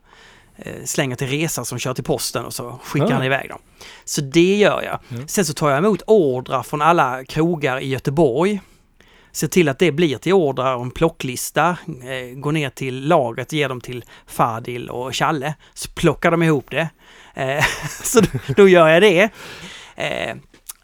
eh, 0.57 0.85
slänger 0.85 1.17
till 1.17 1.29
Resa 1.29 1.65
som 1.65 1.79
kör 1.79 1.95
till 1.95 2.05
posten 2.05 2.45
och 2.45 2.55
så 2.55 2.79
skickar 2.85 3.07
Ah. 3.07 3.15
han 3.15 3.25
iväg 3.25 3.49
dem. 3.49 3.59
Så 4.05 4.21
det 4.21 4.57
gör 4.57 4.83
jag. 4.83 4.99
Ja. 5.21 5.27
Sen 5.27 5.45
så 5.45 5.55
tar 5.55 5.71
jag 5.71 5.79
emot 5.79 6.03
ordrar 6.07 6.63
från 6.63 6.83
alla 6.83 7.25
krogar 7.25 7.81
i 7.81 7.89
Göteborg. 7.89 8.61
Ser 9.33 9.49
till 9.49 9.69
att 9.69 9.79
det 9.79 9.93
blir 9.93 10.19
till 10.19 10.33
ordrar 10.33 10.77
och 10.77 10.83
en 10.83 10.91
plocklista. 10.91 11.77
Eh, 11.87 12.35
går 12.35 12.53
ner 12.53 12.71
till 12.71 13.09
lagret, 13.09 13.53
ger 13.53 13.69
dem 13.69 13.81
till 13.81 14.05
Fadil 14.27 14.91
och 14.91 15.15
Challe. 15.15 15.55
Så 15.75 15.91
plockar 15.91 16.31
de 16.31 16.43
ihop 16.43 16.71
det. 16.71 16.89
Eh, 17.35 17.65
så 18.03 18.21
då, 18.57 18.69
gör 18.69 18.89
jag 18.89 19.03
det. 19.03 19.23
Eh, 19.97 20.37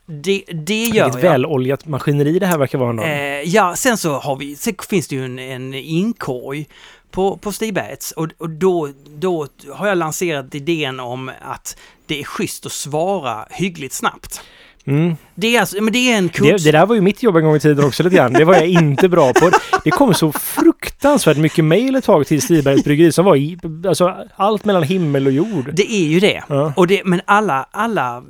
det, 0.07 0.45
det 0.53 0.85
gör 0.85 1.05
Vilket 1.05 1.23
jag. 1.23 1.31
väloljat 1.31 1.87
maskineri 1.87 2.39
det 2.39 2.47
här 2.47 2.59
verkar 2.59 2.79
vara. 2.79 3.05
Eh, 3.05 3.43
ja, 3.43 3.77
sen 3.77 3.99
så 3.99 4.19
har 4.19 4.37
vi, 4.37 4.57
sen 4.57 4.75
finns 4.89 5.09
det 5.09 5.17
ju 5.17 5.25
en, 5.25 5.39
en 5.39 5.75
inkorg 5.75 6.67
på, 7.11 7.37
på 7.37 7.53
Stigbats 7.53 8.13
och, 8.13 8.29
och 8.39 8.51
då, 8.51 8.89
då 9.07 9.47
har 9.73 9.89
jag 9.89 9.99
lanserat 9.99 10.55
idén 10.55 11.01
om 11.01 11.31
att 11.41 11.77
det 12.07 12.21
är 12.21 12.25
schysst 12.25 12.67
att 12.67 12.73
svara 12.73 13.47
hyggligt 13.51 13.95
snabbt. 13.95 14.41
Mm. 14.89 15.16
Det 15.34 15.57
är, 15.57 15.61
alltså, 15.61 15.82
men 15.82 15.93
det 15.93 16.12
är 16.12 16.18
en 16.18 16.26
Det, 16.26 16.32
kunskap... 16.32 16.62
det 16.64 16.72
där 16.72 16.86
var 16.86 16.95
ju 16.95 17.01
mitt 17.01 17.22
jobb 17.22 17.36
en 17.36 17.45
gång 17.45 17.57
i 17.57 17.61
tiden 17.61 17.84
också 17.84 18.03
lite 18.03 18.16
grann. 18.16 18.32
Det 18.32 18.45
var 18.45 18.55
jag 18.55 18.66
inte 18.68 19.09
bra 19.09 19.32
på. 19.32 19.51
Det 19.84 19.91
kom 19.91 20.14
så 20.14 20.32
fruktansvärt 20.32 21.36
mycket 21.36 21.64
mejl 21.64 21.95
ett 21.95 22.05
tag 22.05 22.26
till 22.26 22.43
Stibergs 22.43 22.84
bryggeri 22.84 23.12
som 23.12 23.24
var 23.24 23.36
i, 23.36 23.59
alltså 23.86 24.16
allt 24.36 24.64
mellan 24.64 24.82
himmel 24.82 25.26
och 25.26 25.32
jord. 25.32 25.70
Det 25.72 25.93
är 25.93 26.07
ju 26.07 26.20
det. 26.20 26.43
Ja. 26.49 26.72
Och 26.76 26.86
det 26.86 27.03
men 27.05 27.20
alla, 27.24 27.68
alla 27.70 28.22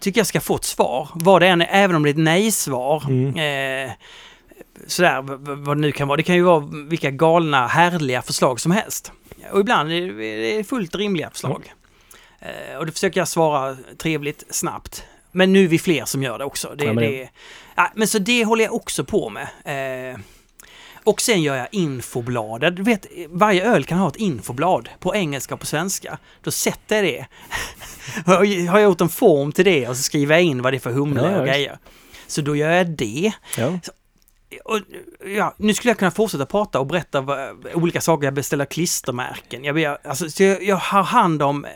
tycker 0.00 0.20
jag 0.20 0.26
ska 0.26 0.40
få 0.40 0.56
ett 0.56 0.64
svar. 0.64 1.08
Vad 1.14 1.42
det 1.42 1.46
än 1.48 1.60
är, 1.62 1.68
även 1.70 1.96
om 1.96 2.02
det 2.02 2.08
är 2.08 2.12
ett 2.12 2.18
nej-svar. 2.18 3.04
Mm. 3.08 3.86
Eh, 3.86 3.92
sådär, 4.86 5.22
vad 5.54 5.76
det 5.76 5.80
nu 5.80 5.92
kan 5.92 6.08
vara. 6.08 6.16
Det 6.16 6.22
kan 6.22 6.34
ju 6.34 6.42
vara 6.42 6.64
vilka 6.88 7.10
galna, 7.10 7.66
härliga 7.66 8.22
förslag 8.22 8.60
som 8.60 8.72
helst. 8.72 9.12
Och 9.52 9.60
ibland 9.60 9.92
är 9.92 10.56
det 10.58 10.64
fullt 10.64 10.94
rimliga 10.94 11.30
förslag. 11.30 11.72
Eh, 12.40 12.78
och 12.78 12.86
det 12.86 12.92
försöker 12.92 13.20
jag 13.20 13.28
svara 13.28 13.76
trevligt, 14.02 14.44
snabbt. 14.50 15.04
Men 15.32 15.52
nu 15.52 15.64
är 15.64 15.68
vi 15.68 15.78
fler 15.78 16.04
som 16.04 16.22
gör 16.22 16.38
det 16.38 16.44
också. 16.44 16.74
Det, 16.78 16.84
Ja, 16.84 16.92
men 16.92 17.04
det- 17.04 17.28
ja, 17.74 17.90
men 17.94 18.08
så 18.08 18.18
det 18.18 18.44
håller 18.44 18.64
jag 18.64 18.74
också 18.74 19.04
på 19.04 19.30
med. 19.30 19.48
Eh, 20.12 20.20
och 21.04 21.20
sen 21.20 21.42
gör 21.42 21.56
jag 21.56 21.68
infobladet. 21.72 22.76
Du 22.76 22.82
vet, 22.82 23.06
varje 23.28 23.64
öl 23.64 23.84
kan 23.84 23.98
ha 23.98 24.08
ett 24.08 24.16
infoblad 24.16 24.88
på 24.98 25.14
engelska 25.14 25.54
och 25.54 25.60
på 25.60 25.66
svenska. 25.66 26.18
Då 26.42 26.50
sätter 26.50 26.96
jag 27.02 27.04
det. 27.04 27.26
har 28.26 28.44
jag 28.78 28.82
gjort 28.82 29.00
en 29.00 29.08
form 29.08 29.52
till 29.52 29.64
det 29.64 29.88
och 29.88 29.96
så 29.96 30.02
skriver 30.02 30.34
jag 30.34 30.42
in 30.44 30.62
vad 30.62 30.72
det 30.72 30.76
är 30.76 30.80
för 30.80 30.92
humle 30.92 31.30
Ja, 31.32 31.40
och 31.40 31.46
grejer. 31.46 31.78
Så 32.26 32.40
då 32.40 32.56
gör 32.56 32.70
jag 32.70 32.86
det. 32.86 33.32
Ja. 33.58 33.78
Och, 34.64 34.78
ja, 35.36 35.54
nu 35.56 35.74
skulle 35.74 35.90
jag 35.90 35.98
kunna 35.98 36.10
fortsätta 36.10 36.46
prata 36.46 36.80
och 36.80 36.86
berätta 36.86 37.20
vad, 37.20 37.66
olika 37.74 38.00
saker. 38.00 38.24
Jag 38.26 38.34
beställer 38.34 38.64
klistermärken. 38.64 39.64
Jag, 39.64 39.96
alltså, 40.04 40.30
så 40.30 40.42
jag, 40.42 40.62
jag 40.62 40.76
har 40.76 41.02
hand 41.02 41.42
om 41.42 41.66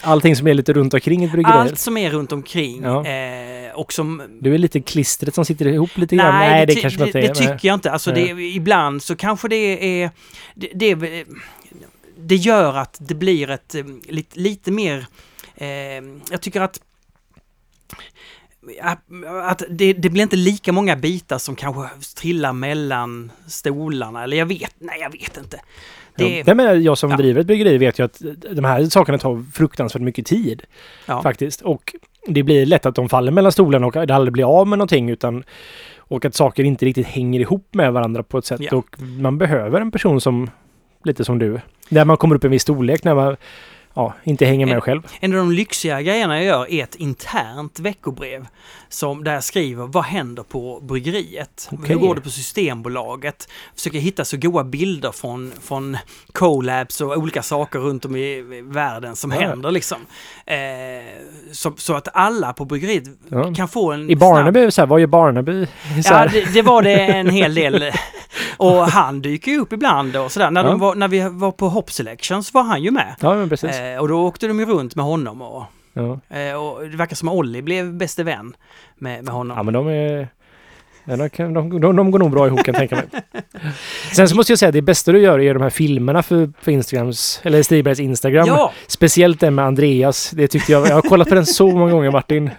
Allting 0.00 0.36
som 0.36 0.46
är 0.46 0.54
lite 0.54 0.72
runt 0.72 0.94
omkring 0.94 1.24
ett 1.24 1.32
bryggeri. 1.32 1.52
allt 1.52 1.78
som 1.78 1.96
är 1.96 2.10
runt 2.10 2.32
omkring. 2.32 2.82
Ja. 2.82 3.06
Eh, 3.06 3.72
och 3.74 3.92
som... 3.92 4.22
Du 4.40 4.54
är 4.54 4.58
lite 4.58 4.80
klistret 4.80 5.34
som 5.34 5.44
sitter 5.44 5.66
ihop 5.66 5.98
lite 5.98 6.16
grann. 6.16 6.34
Nej, 6.34 6.66
det, 6.66 6.74
ty- 6.74 6.80
kanske 6.80 7.04
det, 7.04 7.12
det 7.12 7.26
är. 7.26 7.34
tycker 7.34 7.68
jag 7.68 7.74
inte. 7.74 7.92
Alltså 7.92 8.12
det, 8.12 8.28
ibland 8.30 9.02
så 9.02 9.16
kanske 9.16 9.48
det 9.48 10.02
är... 10.02 10.10
Det, 10.54 10.70
det, 10.74 11.24
det 12.18 12.36
gör 12.36 12.74
att 12.74 12.96
det 13.00 13.14
blir 13.14 13.50
ett 13.50 13.74
eh, 13.74 13.84
lite, 14.08 14.40
lite 14.40 14.70
mer... 14.70 15.06
Eh, 15.56 15.66
jag 16.30 16.40
tycker 16.40 16.60
att 16.60 16.80
att 19.42 19.62
det, 19.70 19.92
det 19.92 20.10
blir 20.10 20.22
inte 20.22 20.36
lika 20.36 20.72
många 20.72 20.96
bitar 20.96 21.38
som 21.38 21.56
kanske 21.56 21.88
trillar 22.16 22.52
mellan 22.52 23.32
stolarna. 23.46 24.22
Eller 24.24 24.36
jag 24.36 24.46
vet, 24.46 24.74
nej 24.78 25.00
jag 25.00 25.10
vet 25.12 25.36
inte. 25.36 25.60
Det, 26.18 26.36
Ja. 26.38 26.42
Nej, 26.46 26.54
men 26.56 26.82
jag 26.82 26.98
som 26.98 27.10
Ja. 27.10 27.16
driver 27.16 27.40
ett 27.40 27.46
bryggeri 27.46 27.78
vet 27.78 27.98
ju 27.98 28.04
att 28.04 28.22
de 28.50 28.64
här 28.64 28.84
sakerna 28.84 29.18
tar 29.18 29.44
fruktansvärt 29.52 30.02
mycket 30.02 30.26
tid 30.26 30.62
ja. 31.06 31.22
faktiskt. 31.22 31.60
Och 31.60 31.94
det 32.26 32.42
blir 32.42 32.66
lätt 32.66 32.86
att 32.86 32.94
de 32.94 33.08
faller 33.08 33.32
mellan 33.32 33.52
stolarna 33.52 33.86
och 33.86 33.92
det 34.06 34.14
aldrig 34.14 34.32
blir 34.32 34.60
av 34.60 34.66
med 34.66 34.78
någonting 34.78 35.10
utan 35.10 35.44
och 35.98 36.24
att 36.24 36.34
saker 36.34 36.64
inte 36.64 36.84
riktigt 36.86 37.06
hänger 37.06 37.40
ihop 37.40 37.68
med 37.74 37.92
varandra 37.92 38.22
på 38.22 38.38
ett 38.38 38.44
sätt. 38.44 38.60
Ja. 38.60 38.76
Och 38.76 39.00
man 39.00 39.38
behöver 39.38 39.80
en 39.80 39.90
person 39.90 40.20
som 40.20 40.50
lite 41.04 41.24
som 41.24 41.38
du. 41.38 41.60
Där 41.88 42.04
man 42.04 42.16
kommer 42.16 42.34
upp 42.36 42.44
i 42.44 42.46
en 42.46 42.50
viss 42.50 42.62
storlek 42.62 43.04
när 43.04 43.14
man 43.14 43.36
ja, 43.98 44.14
inte 44.24 44.46
hänger 44.46 44.66
med 44.66 44.74
En- 44.74 44.80
själv. 44.80 45.02
En 45.20 45.32
av 45.32 45.38
de 45.38 45.52
lyxiga 45.52 46.02
grejerna 46.02 46.36
jag 46.36 46.44
gör 46.44 46.70
är 46.70 46.82
ett 46.84 46.94
internt 46.94 47.78
veckobrev 47.80 48.46
som 48.88 49.24
där 49.24 49.34
jag 49.34 49.44
skriver 49.44 49.86
vad 49.86 50.04
händer 50.04 50.42
på 50.42 50.80
bryggeriet? 50.82 51.68
Okej. 51.72 51.88
Hur 51.88 51.94
går 52.06 52.14
det 52.14 52.20
på 52.20 52.30
Systembolaget? 52.30 53.48
Försöker 53.74 53.98
hitta 53.98 54.24
så 54.24 54.36
goda 54.36 54.64
bilder 54.64 55.12
från, 55.12 55.52
från 55.62 55.96
collabs 56.32 57.00
och 57.00 57.16
olika 57.16 57.42
saker 57.42 57.78
runt 57.78 58.04
om 58.04 58.16
i 58.16 58.42
världen 58.64 59.16
som 59.16 59.30
Ja. 59.32 59.40
händer 59.40 59.70
liksom. 59.70 59.98
Eh, 60.46 60.56
så, 61.52 61.72
så 61.76 61.94
att 61.94 62.08
alla 62.12 62.52
på 62.52 62.64
bryggeriet 62.64 63.04
Ja. 63.28 63.54
kan 63.54 63.68
få 63.68 63.92
en 63.92 64.10
I 64.10 64.16
Barnaby, 64.16 64.70
så 64.70 64.80
här, 64.82 64.86
vad 64.86 65.00
gör 65.00 65.06
Barnaby? 65.06 65.66
Så 66.04 66.12
Ja, 66.14 66.26
det, 66.32 66.52
det 66.54 66.62
var 66.62 66.82
det 66.82 66.94
en 67.06 67.30
hel 67.30 67.54
del. 67.54 67.92
Och 68.56 68.74
han 68.88 69.20
dyker 69.22 69.52
ju 69.52 69.58
upp 69.60 69.72
ibland 69.72 70.16
och 70.16 70.32
sådär. 70.32 70.50
När, 70.50 70.64
Ja. 70.64 70.76
var, 70.76 70.94
när 70.94 71.08
vi 71.08 71.28
var 71.28 71.52
på 71.52 71.68
Hop 71.68 71.90
Selections 71.90 72.54
var 72.54 72.62
han 72.62 72.82
ju 72.82 72.90
med. 72.90 73.14
ja 73.20 73.34
men 73.34 73.48
precis. 73.48 73.70
Eh, 73.70 73.87
och 73.96 74.08
då 74.08 74.26
åkte 74.26 74.46
de 74.46 74.58
ju 74.60 74.66
runt 74.66 74.94
med 74.94 75.04
honom 75.04 75.42
och 75.42 75.64
Ja. 75.92 76.20
Eh, 76.36 76.54
och 76.54 76.88
det 76.90 76.96
verkar 76.96 77.16
som 77.16 77.28
att 77.28 77.34
Olli 77.34 77.62
blev 77.62 77.92
bäste 77.94 78.24
vän 78.24 78.54
med, 78.98 79.24
med 79.24 79.34
honom. 79.34 79.56
ja, 79.56 79.62
men 79.62 79.74
de 79.74 79.88
är... 79.88 80.28
Ja, 81.04 81.16
de, 81.16 81.30
kan, 81.30 81.54
de, 81.54 81.80
de, 81.80 81.96
de 81.96 82.10
går 82.10 82.18
nog 82.18 82.30
bra 82.30 82.46
ihop 82.46 82.64
kan 82.64 82.74
jag 82.74 82.88
tänka 82.88 82.96
mig. 82.96 83.22
Sen 84.16 84.28
så 84.28 84.36
måste 84.36 84.52
jag 84.52 84.58
säga 84.58 84.68
att 84.68 84.72
det 84.72 84.82
bästa 84.82 85.12
du 85.12 85.18
gör 85.20 85.40
är 85.40 85.54
de 85.54 85.62
här 85.62 85.70
filmerna 85.70 86.22
för, 86.22 86.52
för 86.60 86.72
Instagrams, 86.72 87.40
eller 87.44 87.62
Stigbergs 87.62 88.00
Instagram. 88.00 88.46
Ja, 88.48 88.72
Speciellt 88.86 89.40
den 89.40 89.54
med 89.54 89.64
Andreas. 89.64 90.30
Det 90.30 90.48
tyckte 90.48 90.72
jag, 90.72 90.88
jag 90.88 90.94
har 90.94 91.02
kollat 91.02 91.28
på 91.28 91.34
den 91.34 91.46
så 91.46 91.66
många 91.68 91.92
gånger 91.92 92.10
Martin. 92.10 92.50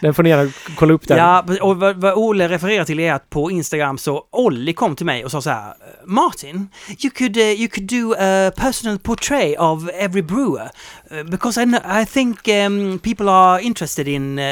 Den 0.00 0.14
får 0.14 0.22
ni 0.22 0.30
gärna 0.30 0.50
kolla 0.76 0.94
upp 0.94 1.08
där. 1.08 1.16
Ja, 1.16 1.44
och 1.60 1.76
vad, 1.76 1.96
vad 1.96 2.14
Olle 2.14 2.48
refererar 2.48 2.84
till 2.84 3.00
är 3.00 3.12
att 3.12 3.30
på 3.30 3.50
Instagram 3.50 3.98
så 3.98 4.24
Olli 4.30 4.72
kom 4.72 4.96
till 4.96 5.06
mig 5.06 5.24
och 5.24 5.30
sa 5.30 5.42
så 5.42 5.50
här 5.50 5.74
Martin, 6.04 6.68
you 7.04 7.10
could, 7.10 7.36
uh, 7.36 7.42
you 7.42 7.68
could 7.68 7.90
do 7.90 8.14
a 8.18 8.52
personal 8.56 8.98
portray 8.98 9.56
of 9.56 9.88
every 9.88 10.22
brewer 10.22 10.70
because 11.24 11.62
I, 11.62 11.64
kn- 11.64 12.02
I 12.02 12.06
think 12.06 12.48
um, 12.48 12.98
people 12.98 13.28
are 13.30 13.60
interested 13.62 14.08
in 14.08 14.38
uh, 14.38 14.44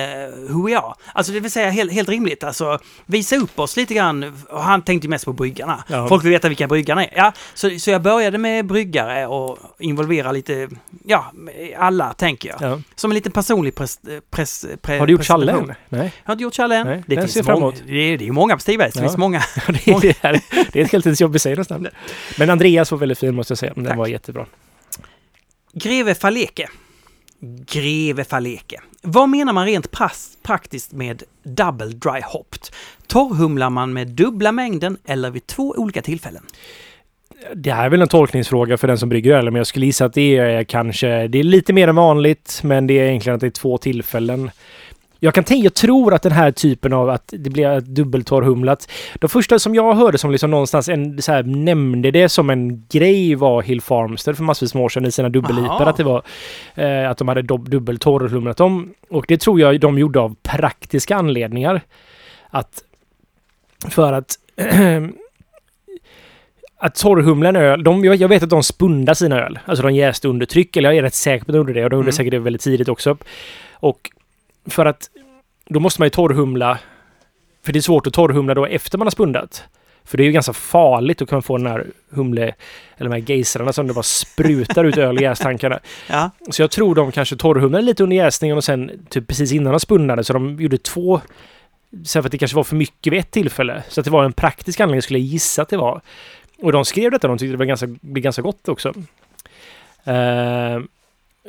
who 0.51 0.67
we 0.67 0.79
are. 0.79 0.95
Alltså 1.13 1.33
det 1.33 1.41
vill 1.41 1.51
säga 1.51 1.71
helt, 1.71 1.93
helt 1.93 2.09
rimligt, 2.09 2.45
alltså 2.45 2.79
visa 3.07 3.37
upp 3.37 3.59
oss 3.59 3.77
lite 3.77 3.95
grann. 3.95 4.33
Och 4.51 4.63
han 4.63 4.83
tänkte 4.83 5.09
mest 5.09 5.25
på 5.25 5.33
bryggarna. 5.33 5.85
Ja. 5.89 6.09
Folk 6.09 6.25
vill 6.25 6.31
veta 6.33 6.49
vilka 6.49 6.67
bryggarna 6.67 7.05
är. 7.05 7.13
Ja, 7.17 7.33
så, 7.55 7.71
så 7.79 7.91
jag 7.91 8.03
började 8.03 8.39
med 8.39 8.67
bryggare 8.67 9.27
och 9.27 9.59
involvera 9.79 10.33
lite, 10.33 10.69
ja, 11.05 11.33
alla 11.79 12.13
tänker 12.13 12.49
jag. 12.49 12.71
Ja. 12.71 12.81
Som 12.95 13.11
en 13.11 13.15
liten 13.15 13.33
personlig 13.33 13.75
pres, 13.75 14.01
pres, 14.31 14.67
pre, 14.83 14.99
Har 14.99 15.07
du 15.07 15.13
gjort 15.13 15.25
Challe 15.25 15.53
än? 15.53 15.75
Nej. 15.89 16.13
Har 16.25 16.33
inte 16.33 16.43
gjort 16.43 16.55
Challe 16.55 16.77
än. 16.77 16.87
Nej, 16.87 17.03
det, 17.07 17.15
den 17.15 17.23
finns 17.25 17.33
ser 17.33 17.39
jag 17.41 17.47
fram 17.47 17.61
många, 17.61 17.73
emot. 17.73 17.83
det, 17.87 17.93
är, 18.13 18.19
det 18.19 18.25
är 18.25 18.27
ju 18.27 18.33
många 18.33 18.55
på 18.55 18.61
Stigbergs. 18.61 18.95
Det 18.95 19.01
Ja. 19.01 19.05
finns 19.09 19.17
många. 19.17 19.43
det, 19.67 19.87
är, 19.91 20.01
det, 20.01 20.25
är, 20.25 20.41
det 20.73 20.81
är 20.81 20.85
ett 20.85 20.93
heltidsjobb 20.93 21.37
i 21.37 21.39
sig 21.39 21.57
nästan. 21.57 21.89
Men 22.39 22.51
Andreas 22.51 22.91
var 22.91 22.99
väldigt 22.99 23.19
fin 23.19 23.35
måste 23.35 23.51
jag 23.53 23.59
säga. 23.59 23.73
Den 23.77 23.85
Tack. 23.85 23.97
var 23.97 24.07
jättebra. 24.07 24.47
Greve 25.73 26.15
Faleke. 26.15 26.69
Greve 27.67 28.25
Faleke. 28.25 28.81
Vad 29.03 29.29
menar 29.29 29.53
man 29.53 29.67
rent 29.67 29.91
praktiskt 30.43 30.93
med 30.93 31.23
double 31.43 31.87
dry 31.87 32.21
hopped? 32.25 32.63
Torrhumlar 33.07 33.71
man 33.71 33.93
med 33.93 34.09
dubbla 34.09 34.53
mängden 34.53 34.97
eller 35.05 35.31
vid 35.31 35.47
två 35.47 35.75
olika 35.77 36.03
tillfällen? 36.03 36.43
Det 37.55 37.73
här 37.73 37.85
är 37.85 37.91
väl 37.91 38.03
en 38.03 38.09
tolkningsfråga 38.09 38.77
för 38.77 38.89
den 38.89 38.99
som 38.99 39.09
brygger 39.09 39.35
öl, 39.35 39.45
men 39.45 39.55
jag 39.55 39.67
skulle 39.67 39.87
gissa 39.87 40.05
att 40.05 40.13
det 40.13 40.37
är 40.37 40.65
kanske... 40.65 41.29
Det 41.29 41.39
är 41.39 41.43
lite 41.43 41.73
mer 41.73 41.89
än 41.89 41.97
vanligt, 41.97 42.61
men 42.65 42.87
det 42.87 42.99
är 42.99 43.09
egentligen 43.09 43.35
att 43.35 43.41
det 43.41 43.47
är 43.47 43.51
två 43.51 43.79
tillfällen. 43.79 44.51
Jag 45.21 45.35
kan 45.35 45.45
tänka, 45.45 45.65
jag 45.65 45.75
tror 45.75 46.15
att 46.15 46.23
den 46.23 46.33
här 46.33 46.51
typen 46.51 46.93
av 46.93 47.11
att 47.11 47.35
det 47.37 47.51
blir 47.51 47.81
dubbeltorrhumlat. 47.81 48.91
De 49.15 49.29
första 49.29 49.59
som 49.59 49.75
jag 49.75 49.95
hörde 49.95 50.19
som 50.19 50.31
liksom 50.31 50.51
någonstans 50.51 50.89
en, 50.89 51.23
så 51.23 51.33
här, 51.33 51.43
nämnde 51.43 52.11
det 52.11 52.29
som 52.29 52.51
en 52.51 52.87
grej 52.89 53.35
var 53.35 53.63
Hill 53.63 53.81
Farmster 53.81 54.33
för 54.33 54.45
massvis 54.45 54.75
med 54.75 54.83
år 54.85 54.89
sedan 54.89 55.07
i 55.07 55.13
sina 55.13 55.29
dubbellipar. 55.29 55.87
Att 55.87 55.97
det 55.97 56.05
var 56.05 56.23
eh, 56.75 57.11
att 57.11 57.19
de 57.19 57.29
hade 57.29 57.43
dubbeltorrhumlat 57.43 58.57
dem. 58.57 58.95
Och 59.11 59.25
det 59.29 59.41
tror 59.41 59.61
jag 59.61 59.81
de 59.81 59.99
gjorde 59.99 60.21
av 60.21 60.37
praktiska 60.43 61.17
anledningar. 61.17 61.81
Att 62.51 62.83
för 63.91 64.13
att 64.13 64.35
att 66.81 66.95
torrhumla 66.95 67.49
en 67.49 67.57
öl, 67.57 67.85
de, 67.85 68.05
jag, 68.05 68.17
jag 68.17 68.29
vet 68.29 68.43
att 68.43 68.51
de 68.51 68.63
spundar 68.63 69.15
sina 69.15 69.41
öl. 69.41 69.59
Alltså 69.65 69.83
de 69.83 69.95
jäste 69.95 70.29
under 70.29 70.47
tryck, 70.47 70.77
eller 70.77 70.89
jag 70.89 70.99
är 70.99 71.03
rätt 71.03 71.15
säker 71.15 71.45
på 71.45 71.51
att 71.51 71.55
de 71.55 71.57
gjorde 71.57 71.73
det. 71.73 71.85
Och 71.85 71.91
de 71.91 71.97
gjorde 71.97 72.05
Mm. 72.05 72.13
säkert 72.13 72.31
det 72.31 72.39
väldigt 72.39 72.63
tidigt 72.63 72.89
också. 72.89 73.17
Och 73.73 74.11
för 74.69 74.87
att 74.87 75.11
då 75.69 75.81
måste 75.81 76.01
man 76.01 76.07
ju 76.07 76.11
torrhumla. 76.11 76.79
För 77.63 77.73
det 77.73 77.79
är 77.79 77.81
svårt 77.81 78.07
att 78.07 78.13
torrhumla 78.13 78.55
då 78.55 78.67
efter 78.67 78.99
man 78.99 79.07
har 79.07 79.11
spundat. 79.11 79.65
För 80.05 80.17
det 80.17 80.23
är 80.23 80.25
ju 80.25 80.33
ganska 80.33 80.53
farligt 80.53 81.23
att 81.23 81.29
kunna 81.29 81.43
få 81.43 81.57
den 81.57 81.67
här 81.67 81.87
humle, 82.11 82.55
eller 82.97 83.11
de 83.11 83.13
här 83.13 83.31
gejsrarna 83.31 83.73
som 83.73 83.87
det 83.87 83.95
bara 83.95 84.03
sprutar 84.03 84.85
ut 84.85 84.97
öl 84.97 85.19
i 85.19 85.23
jästankarna. 85.23 85.79
Ja, 86.09 86.31
Så 86.51 86.63
jag 86.63 86.71
tror 86.71 86.95
de 86.95 87.13
kanske 87.13 87.37
torrhumlade 87.37 87.85
lite 87.85 88.03
under 88.03 88.17
jäsningen 88.17 88.57
och 88.57 88.65
sen 88.65 88.91
typ 89.09 89.27
precis 89.27 89.53
innan 89.53 89.73
de 89.73 89.81
spunnade 89.81 90.25
så 90.25 90.33
de 90.33 90.61
gjorde 90.61 90.79
två 90.79 91.21
så 92.05 92.23
för 92.23 92.29
att 92.29 92.33
det 92.33 92.39
kanske 92.39 92.57
var 92.57 92.65
för 92.65 92.77
mycket 92.77 93.13
vid 93.13 93.21
ett 93.21 93.31
tillfälle. 93.31 93.83
Så 93.89 94.01
att 94.01 94.05
det 94.05 94.11
var 94.11 94.25
en 94.25 94.33
praktisk 94.33 94.81
anledning 94.81 95.03
skulle 95.03 95.19
jag 95.19 95.27
gissa 95.27 95.63
att 95.63 95.69
det 95.69 95.77
var. 95.77 96.01
Och 96.63 96.73
de 96.73 96.85
skrev 96.85 97.11
detta, 97.11 97.29
de 97.29 97.39
tyckte 97.39 97.53
det 97.53 97.59
var 97.59 97.65
ganska, 97.65 97.87
blev 97.87 98.23
ganska 98.23 98.43
gott 98.43 98.69
också. 98.69 98.89
Eh, 100.05 100.79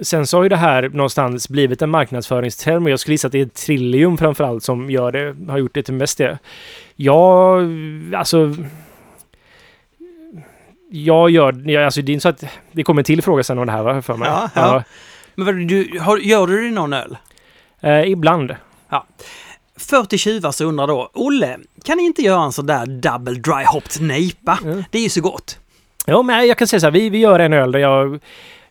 sen 0.02 0.28
så 0.28 0.38
har 0.38 0.44
ju 0.44 0.50
det 0.50 0.56
här 0.56 0.90
någonstans 0.90 1.50
blivit 1.50 1.82
en 1.82 1.90
marknadsföringsterm 1.90 2.84
och 2.84 2.90
jag 2.90 3.00
skulle 3.00 3.14
gissa 3.14 3.28
att 3.28 3.32
det 3.32 3.42
är 3.42 3.46
Trillium 3.46 4.18
framförallt 4.18 4.64
som 4.64 4.90
gör 4.90 5.12
det, 5.12 5.52
har 5.52 5.58
gjort 5.58 5.74
det 5.74 5.84
till 5.84 5.94
mest 5.94 6.18
det. 6.18 6.40
Jag, 6.96 7.72
alltså... 8.16 8.56
Jag 10.92 11.30
gör, 11.30 11.70
jag, 11.70 11.84
alltså 11.84 12.02
det 12.02 12.12
är 12.12 12.14
inte 12.14 12.22
så 12.22 12.30
att 12.30 12.44
det 12.72 12.84
kommer 12.84 13.02
en 13.02 13.06
till 13.06 13.22
fråga 13.22 13.44
sen 13.44 13.60
om 13.60 13.66
det 13.66 13.72
här 13.72 13.84
va, 13.84 14.02
för 14.02 14.16
mig. 14.16 14.30
Ja, 14.30 14.50
ja. 14.54 14.84
men 15.36 15.46
vad, 15.46 15.56
du, 15.56 16.00
har, 16.02 16.18
gör 16.18 16.48
du 16.48 16.64
det 16.64 16.72
någon 16.72 16.94
öl? 16.94 17.18
Eh, 17.82 18.12
ibland. 18.12 18.56
40 19.80 20.18
tjuvar 20.18 20.52
så 20.52 20.66
undrar 20.66 20.88
då, 20.88 21.10
Olle, 21.14 21.58
kan 21.84 21.98
ni 21.98 22.04
inte 22.04 22.22
göra 22.22 22.44
en 22.44 22.52
sån 22.52 22.66
där 22.66 22.86
double 22.86 23.34
dry 23.34 23.66
hopped 23.66 24.02
nejpa? 24.02 24.60
Mm. 24.64 24.84
Det 24.92 24.98
är 24.98 25.02
ju 25.02 25.10
så 25.10 25.22
gott. 25.22 25.60
Ja, 26.06 26.22
men 26.22 26.48
jag 26.48 26.58
kan 26.58 26.68
säga 26.68 26.80
så 26.80 26.86
här, 26.86 26.92
vi, 26.92 27.10
vi 27.10 27.18
gör 27.18 27.40
en 27.40 27.54
öl 27.54 27.72
där 27.72 27.80
jag, 27.80 28.20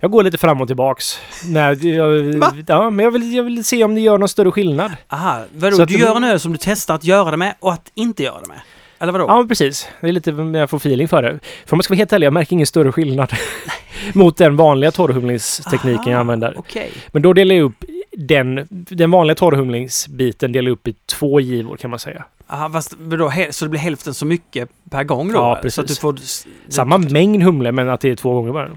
jag 0.00 0.10
går 0.10 0.22
lite 0.22 0.38
fram 0.38 0.60
och 0.60 0.66
tillbaks. 0.66 1.18
Nej, 1.44 1.88
jag, 1.96 2.34
Va? 2.38 2.54
ja, 2.66 2.90
men 2.90 3.04
jag 3.04 3.10
vill, 3.10 3.34
jag 3.34 3.42
vill 3.42 3.64
se 3.64 3.84
om 3.84 3.94
det 3.94 4.00
gör 4.00 4.18
någon 4.18 4.28
större 4.28 4.50
skillnad. 4.50 4.92
Aha, 5.08 5.40
vadå, 5.56 5.76
Så 5.76 5.84
du 5.84 5.98
gör 5.98 6.16
en 6.16 6.24
öl 6.24 6.40
som 6.40 6.52
du 6.52 6.58
testar 6.60 6.94
att 6.94 7.04
göra 7.04 7.30
det 7.30 7.36
med 7.36 7.54
och 7.60 7.72
att 7.72 7.90
inte 7.94 8.22
göra 8.22 8.40
det 8.40 8.48
med? 8.48 8.60
Eller 8.98 9.12
vadå? 9.12 9.24
Ja, 9.28 9.44
precis. 9.48 9.88
Det 10.00 10.08
är 10.08 10.12
lite 10.12 10.32
när 10.32 10.58
jag 10.60 10.70
får 10.70 10.76
feeling 10.76 11.08
för 11.08 11.22
det. 11.22 11.28
För 11.66 11.74
om 11.74 11.78
man 11.78 11.82
ska 11.82 11.92
vara 11.92 11.98
helt 11.98 12.12
ärlig, 12.12 12.26
jag 12.26 12.32
märker 12.32 12.52
ingen 12.52 12.66
större 12.66 12.92
skillnad 12.92 13.32
mot 14.12 14.36
den 14.36 14.56
vanliga 14.56 14.90
torrhumlingstekniken 14.90 16.12
jag 16.12 16.20
använder. 16.20 16.54
Okej. 16.58 16.90
Men 17.12 17.22
då 17.22 17.32
delar 17.32 17.54
jag 17.54 17.64
upp 17.64 17.84
den, 18.12 18.66
den 18.70 19.10
vanliga 19.10 19.34
torrhumlingsbiten 19.34 20.52
delar 20.52 20.68
jag 20.68 20.72
upp 20.72 20.88
i 20.88 20.94
två 21.06 21.40
givor 21.40 21.76
kan 21.76 21.90
man 21.90 21.98
säga. 21.98 22.24
Aha, 22.48 22.70
fast 22.70 22.94
he- 22.96 23.50
så 23.50 23.64
det 23.64 23.68
blir 23.68 23.80
hälften 23.80 24.14
så 24.14 24.26
mycket 24.26 24.68
per 24.90 25.04
gång 25.04 25.28
då? 25.32 25.38
Ja, 25.38 25.58
eller? 25.58 25.70
Så 25.70 25.80
att 25.80 25.86
du 25.86 25.94
precis. 25.94 26.46
får... 26.66 26.70
Samma 26.72 26.98
mängd 26.98 27.42
humle 27.42 27.72
men 27.72 27.88
att 27.90 28.00
det 28.00 28.10
är 28.10 28.16
två 28.16 28.34
gånger 28.34 28.52
bara. 28.52 28.70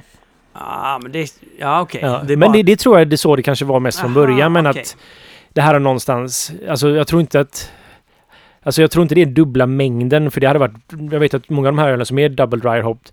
Ja, 0.54 1.00
men 1.04 1.12
det... 1.12 1.34
Ja, 1.60 1.82
okej. 1.82 2.02
Ja, 2.04 2.22
Det 2.28 2.38
men 2.38 2.40
bara- 2.40 2.52
det, 2.54 2.64
det 2.64 2.76
tror 2.80 3.00
jag 3.00 3.08
det 3.10 3.18
så 3.18 3.36
det 3.36 3.44
kanske 3.44 3.66
var 3.66 3.80
mest 3.80 4.00
från 4.00 4.12
Aha, 4.12 4.16
början. 4.28 4.52
Men 4.54 4.68
okej. 4.68 4.82
att 4.82 4.98
det 5.54 5.62
här 5.62 5.76
är 5.76 5.80
någonstans... 5.80 6.52
Alltså 6.70 6.90
jag 6.90 7.08
tror 7.08 7.22
inte 7.22 7.40
att... 7.40 7.72
Alltså 8.64 8.82
jag 8.82 8.92
tror 8.92 9.04
inte 9.04 9.16
det 9.16 9.22
är 9.22 9.26
dubbla 9.26 9.66
mängden. 9.66 10.32
För 10.32 10.42
det 10.42 10.48
hade 10.48 10.60
varit... 10.60 10.74
Jag 11.12 11.20
vet 11.20 11.34
att 11.34 11.50
många 11.50 11.68
av 11.68 11.76
de 11.76 11.80
här 11.82 11.90
ölen 11.90 12.06
som 12.06 12.20
är 12.20 12.30
double 12.30 12.60
dry 12.60 12.82
hopped 12.82 13.12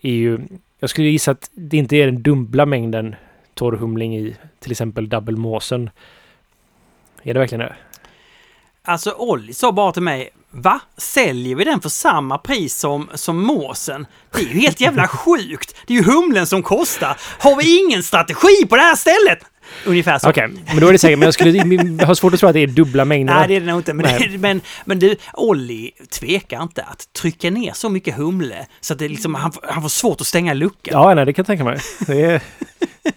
är 0.00 0.10
ju... 0.12 0.38
Jag 0.80 0.90
skulle 0.90 1.08
gissa 1.08 1.30
att 1.30 1.50
det 1.54 1.76
inte 1.76 1.96
är 1.96 2.06
den 2.06 2.22
dubbla 2.22 2.66
mängden 2.66 3.14
torrhumling 3.54 4.16
i 4.16 4.36
till 4.60 4.70
exempel 4.70 5.08
double 5.08 5.36
måsen. 5.36 5.90
Är 7.22 7.34
det 7.34 7.40
verkligen 7.40 7.60
det? 7.60 7.74
Alltså 8.82 9.10
Olli 9.18 9.52
sa 9.54 9.72
bara 9.72 9.92
till 9.92 10.02
mig 10.02 10.30
Va? 10.54 10.80
Säljer 10.96 11.56
vi 11.56 11.64
den 11.64 11.80
för 11.80 11.88
samma 11.88 12.38
pris 12.38 12.74
som, 12.78 13.08
som 13.14 13.42
måsen? 13.42 14.06
Det 14.34 14.40
är 14.40 14.44
ju 14.44 14.60
helt 14.60 14.80
jävla 14.80 15.08
sjukt! 15.08 15.74
Det 15.86 15.92
är 15.94 15.98
ju 15.98 16.04
humlen 16.04 16.46
som 16.46 16.62
kostar! 16.62 17.16
Har 17.38 17.56
vi 17.56 17.78
ingen 17.84 18.02
strategi 18.02 18.66
på 18.68 18.76
det 18.76 18.82
här 18.82 18.96
stället? 18.96 19.38
Ungefär 19.86 20.18
så. 20.18 20.30
Okej, 20.30 20.48
men 20.66 20.80
då 20.80 20.88
är 20.88 20.92
det 20.92 20.98
säkert. 20.98 21.18
Men 21.18 21.26
jag 21.26 21.34
skulle 21.34 21.50
jag 22.00 22.06
har 22.06 22.14
svårt 22.14 22.34
att 22.34 22.40
tro 22.40 22.48
att 22.48 22.54
det 22.54 22.60
är 22.60 22.66
dubbla 22.66 23.04
mängder. 23.04 23.34
Nej, 23.34 23.48
det 23.48 23.56
är 23.56 23.60
det 23.60 23.66
nog 23.66 23.78
inte. 23.80 23.92
Men, 23.92 24.40
men, 24.40 24.60
men 24.84 24.98
du, 24.98 25.16
Olli 25.32 25.90
tvekar 26.10 26.62
inte 26.62 26.82
att 26.82 27.12
trycka 27.12 27.50
ner 27.50 27.72
så 27.72 27.88
mycket 27.88 28.14
humle 28.16 28.66
så 28.80 28.92
att 28.92 28.98
det 28.98 29.08
liksom, 29.08 29.34
han, 29.34 29.52
får- 29.52 29.64
han 29.68 29.82
får 29.82 29.88
svårt 29.88 30.20
att 30.20 30.26
stänga 30.26 30.54
luckan. 30.54 30.92
Ja, 31.02 31.14
nej, 31.14 31.24
det 31.26 31.32
kan 31.32 31.42
jag 31.42 31.46
tänka 31.46 31.64
mig. 31.64 31.78
Det 32.06 32.22
är, 32.22 32.40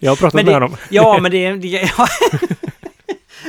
jag 0.00 0.10
har 0.10 0.16
pratat 0.16 0.34
Men 0.34 0.44
med 0.44 0.54
det- 0.54 0.56
honom. 0.56 0.76
Ja, 0.88 1.18
men 1.22 1.30
det 1.30 1.44
är... 1.46 1.56
Det, 1.56 1.68
ja. 1.98 2.08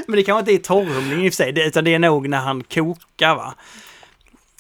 men 0.10 0.18
det 0.18 0.24
kanske 0.24 0.40
inte 0.40 0.52
är 0.54 0.68
torrhumling 0.68 1.26
i 1.26 1.30
och 1.30 1.34
för 1.34 1.36
sig, 1.44 1.52
det, 1.52 1.66
utan 1.66 1.84
det 1.84 1.94
är 1.94 2.00
nog 2.00 2.30
när 2.30 2.38
han 2.38 2.64
kokar 2.64 3.36
va? 3.36 3.54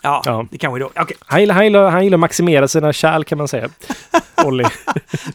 Ja, 0.04 0.22
Ja. 0.26 0.45
det 0.52 0.58
kanske 0.58 0.78
är 0.78 0.80
då. 0.80 0.91
Okej, 0.95 1.18
Han 1.26 1.39
gillar, 1.39 1.56
han, 1.56 1.64
gillar, 1.64 1.89
han 1.89 2.04
gillar 2.04 2.16
att 2.16 2.20
maximera 2.20 2.68
sina 2.68 2.93
kärl 2.93 3.24
kan 3.24 3.38
man 3.38 3.47
säga. 3.47 3.70
Olli. 4.45 4.64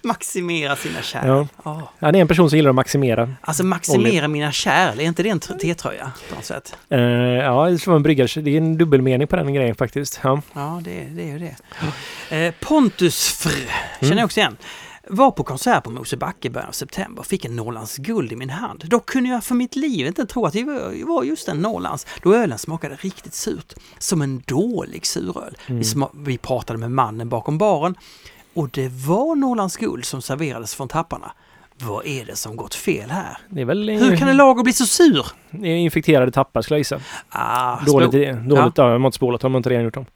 maximera 0.02 0.76
sina 0.76 1.02
kärl. 1.02 1.26
Ja. 1.28 1.46
Ja. 1.64 1.92
Han 2.00 2.14
är 2.14 2.20
en 2.20 2.28
person 2.28 2.50
som 2.50 2.56
gillar 2.56 2.68
att 2.70 2.74
maximera. 2.74 3.32
Alltså 3.40 3.64
maximera 3.64 4.28
mina 4.28 4.52
kärl, 4.52 5.00
är 5.00 5.04
inte 5.04 5.22
det 5.22 5.28
en 5.28 5.40
T-tröja 5.40 6.12
på 6.28 6.34
något 6.34 6.44
sätt? 6.44 6.76
Uh, 6.92 7.00
ja, 7.00 7.64
det 7.70 7.86
vara 7.86 7.96
en 7.96 8.02
bryggare. 8.02 8.40
Det 8.40 8.50
är 8.50 8.56
en 8.56 8.78
dubbelmening 8.78 9.26
på 9.28 9.36
den 9.36 9.54
grejen 9.54 9.74
faktiskt. 9.74 10.20
Ja. 10.22 10.42
Ja, 10.52 10.80
det, 10.84 10.90
det 11.10 11.22
är 11.22 11.26
ju 11.26 11.38
det. 11.38 11.56
Eh, 12.46 12.54
Pontus 12.60 13.28
Fr, 13.42 13.48
känner 13.48 14.06
Mm. 14.12 14.18
jag 14.18 14.24
också 14.24 14.40
igen. 14.40 14.56
Var 15.08 15.30
på 15.30 15.44
konsert 15.44 15.84
på 15.84 15.90
Mosebacke 15.90 16.48
i 16.48 16.50
början 16.50 16.68
av 16.68 16.72
september, 16.72 17.22
fick 17.22 17.44
en 17.44 17.56
Norrlands 17.56 17.96
guld 17.96 18.32
i 18.32 18.36
min 18.36 18.50
hand. 18.50 18.84
Dock 18.88 19.06
kunde 19.06 19.28
jag 19.30 19.44
för 19.44 19.54
mitt 19.54 19.76
liv 19.76 20.06
inte 20.06 20.26
tro 20.26 20.46
att 20.46 20.52
det 20.52 20.64
var- 21.04 21.22
just 21.24 21.48
en 21.48 21.56
Norrlands, 21.58 22.06
då 22.22 22.34
ölen 22.34 22.58
smakade 22.58 22.94
riktigt 23.00 23.34
surt. 23.34 23.74
Som 23.98 24.22
en 24.22 24.42
dålig 24.46 25.06
suröl. 25.06 25.56
Vi, 25.66 25.82
sma- 25.82 26.10
vi 26.24 26.38
pratade 26.38 26.78
med 26.78 26.90
mannen 26.90 27.28
bakom 27.28 27.58
baren 27.58 27.94
och 28.54 28.68
det 28.68 28.88
var 28.88 29.34
Norrlands 29.36 29.76
guld 29.76 30.04
som 30.04 30.22
serverades 30.22 30.74
från 30.74 30.88
tapparna. 30.88 31.32
Vad 31.78 32.06
är 32.06 32.24
det 32.24 32.36
som 32.36 32.56
gått 32.56 32.74
fel 32.74 33.10
här? 33.10 33.38
Väl 33.48 33.88
Hur 33.90 34.16
kan 34.16 34.28
en 34.28 34.36
lager 34.36 34.62
bli 34.62 34.72
så 34.72 34.86
sur? 34.86 35.26
det 35.50 35.68
är 35.68 35.76
infekterade 35.76 36.32
tappar 36.32 36.62
skulle 36.62 36.74
jag 36.74 36.80
gissa. 36.80 37.00
Ah, 37.28 37.84
Dåligt, 37.86 38.12
dåligt 38.12 38.28
ja. 38.48 38.72
jag 38.76 38.98
har 38.98 39.06
inte 39.06 39.16
spolat 39.16 39.40
dem, 39.40 39.52
har 39.54 39.56
inte 39.58 39.70
redan 39.70 39.84
gjort 39.84 39.94
dem. 39.94 40.06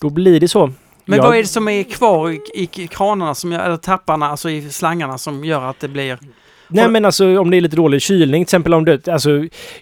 Då 0.00 0.10
blir 0.10 0.40
det 0.40 0.48
så. 0.48 0.72
Men 1.06 1.16
Jag- 1.16 1.24
vad 1.26 1.36
är 1.36 1.40
det 1.42 1.48
som 1.48 1.68
är 1.68 1.82
kvar 1.82 2.30
i, 2.30 2.40
i 2.54 2.86
kranarna, 2.86 3.34
som 3.34 3.52
eller 3.52 3.76
tapparna, 3.76 4.26
alltså 4.26 4.50
i 4.50 4.70
slangarna 4.70 5.18
som 5.18 5.44
gör 5.44 5.62
att 5.62 5.80
det 5.80 5.88
blir... 5.88 6.18
Nej 6.68 6.88
men 6.88 7.04
alltså 7.04 7.38
om 7.38 7.50
det 7.50 7.56
är 7.56 7.60
lite 7.60 7.76
dålig 7.76 8.02
kylning, 8.02 8.44
till 8.44 8.48
exempel 8.48 8.74
om 8.74 8.84
det... 8.84 9.08
Alltså, 9.08 9.30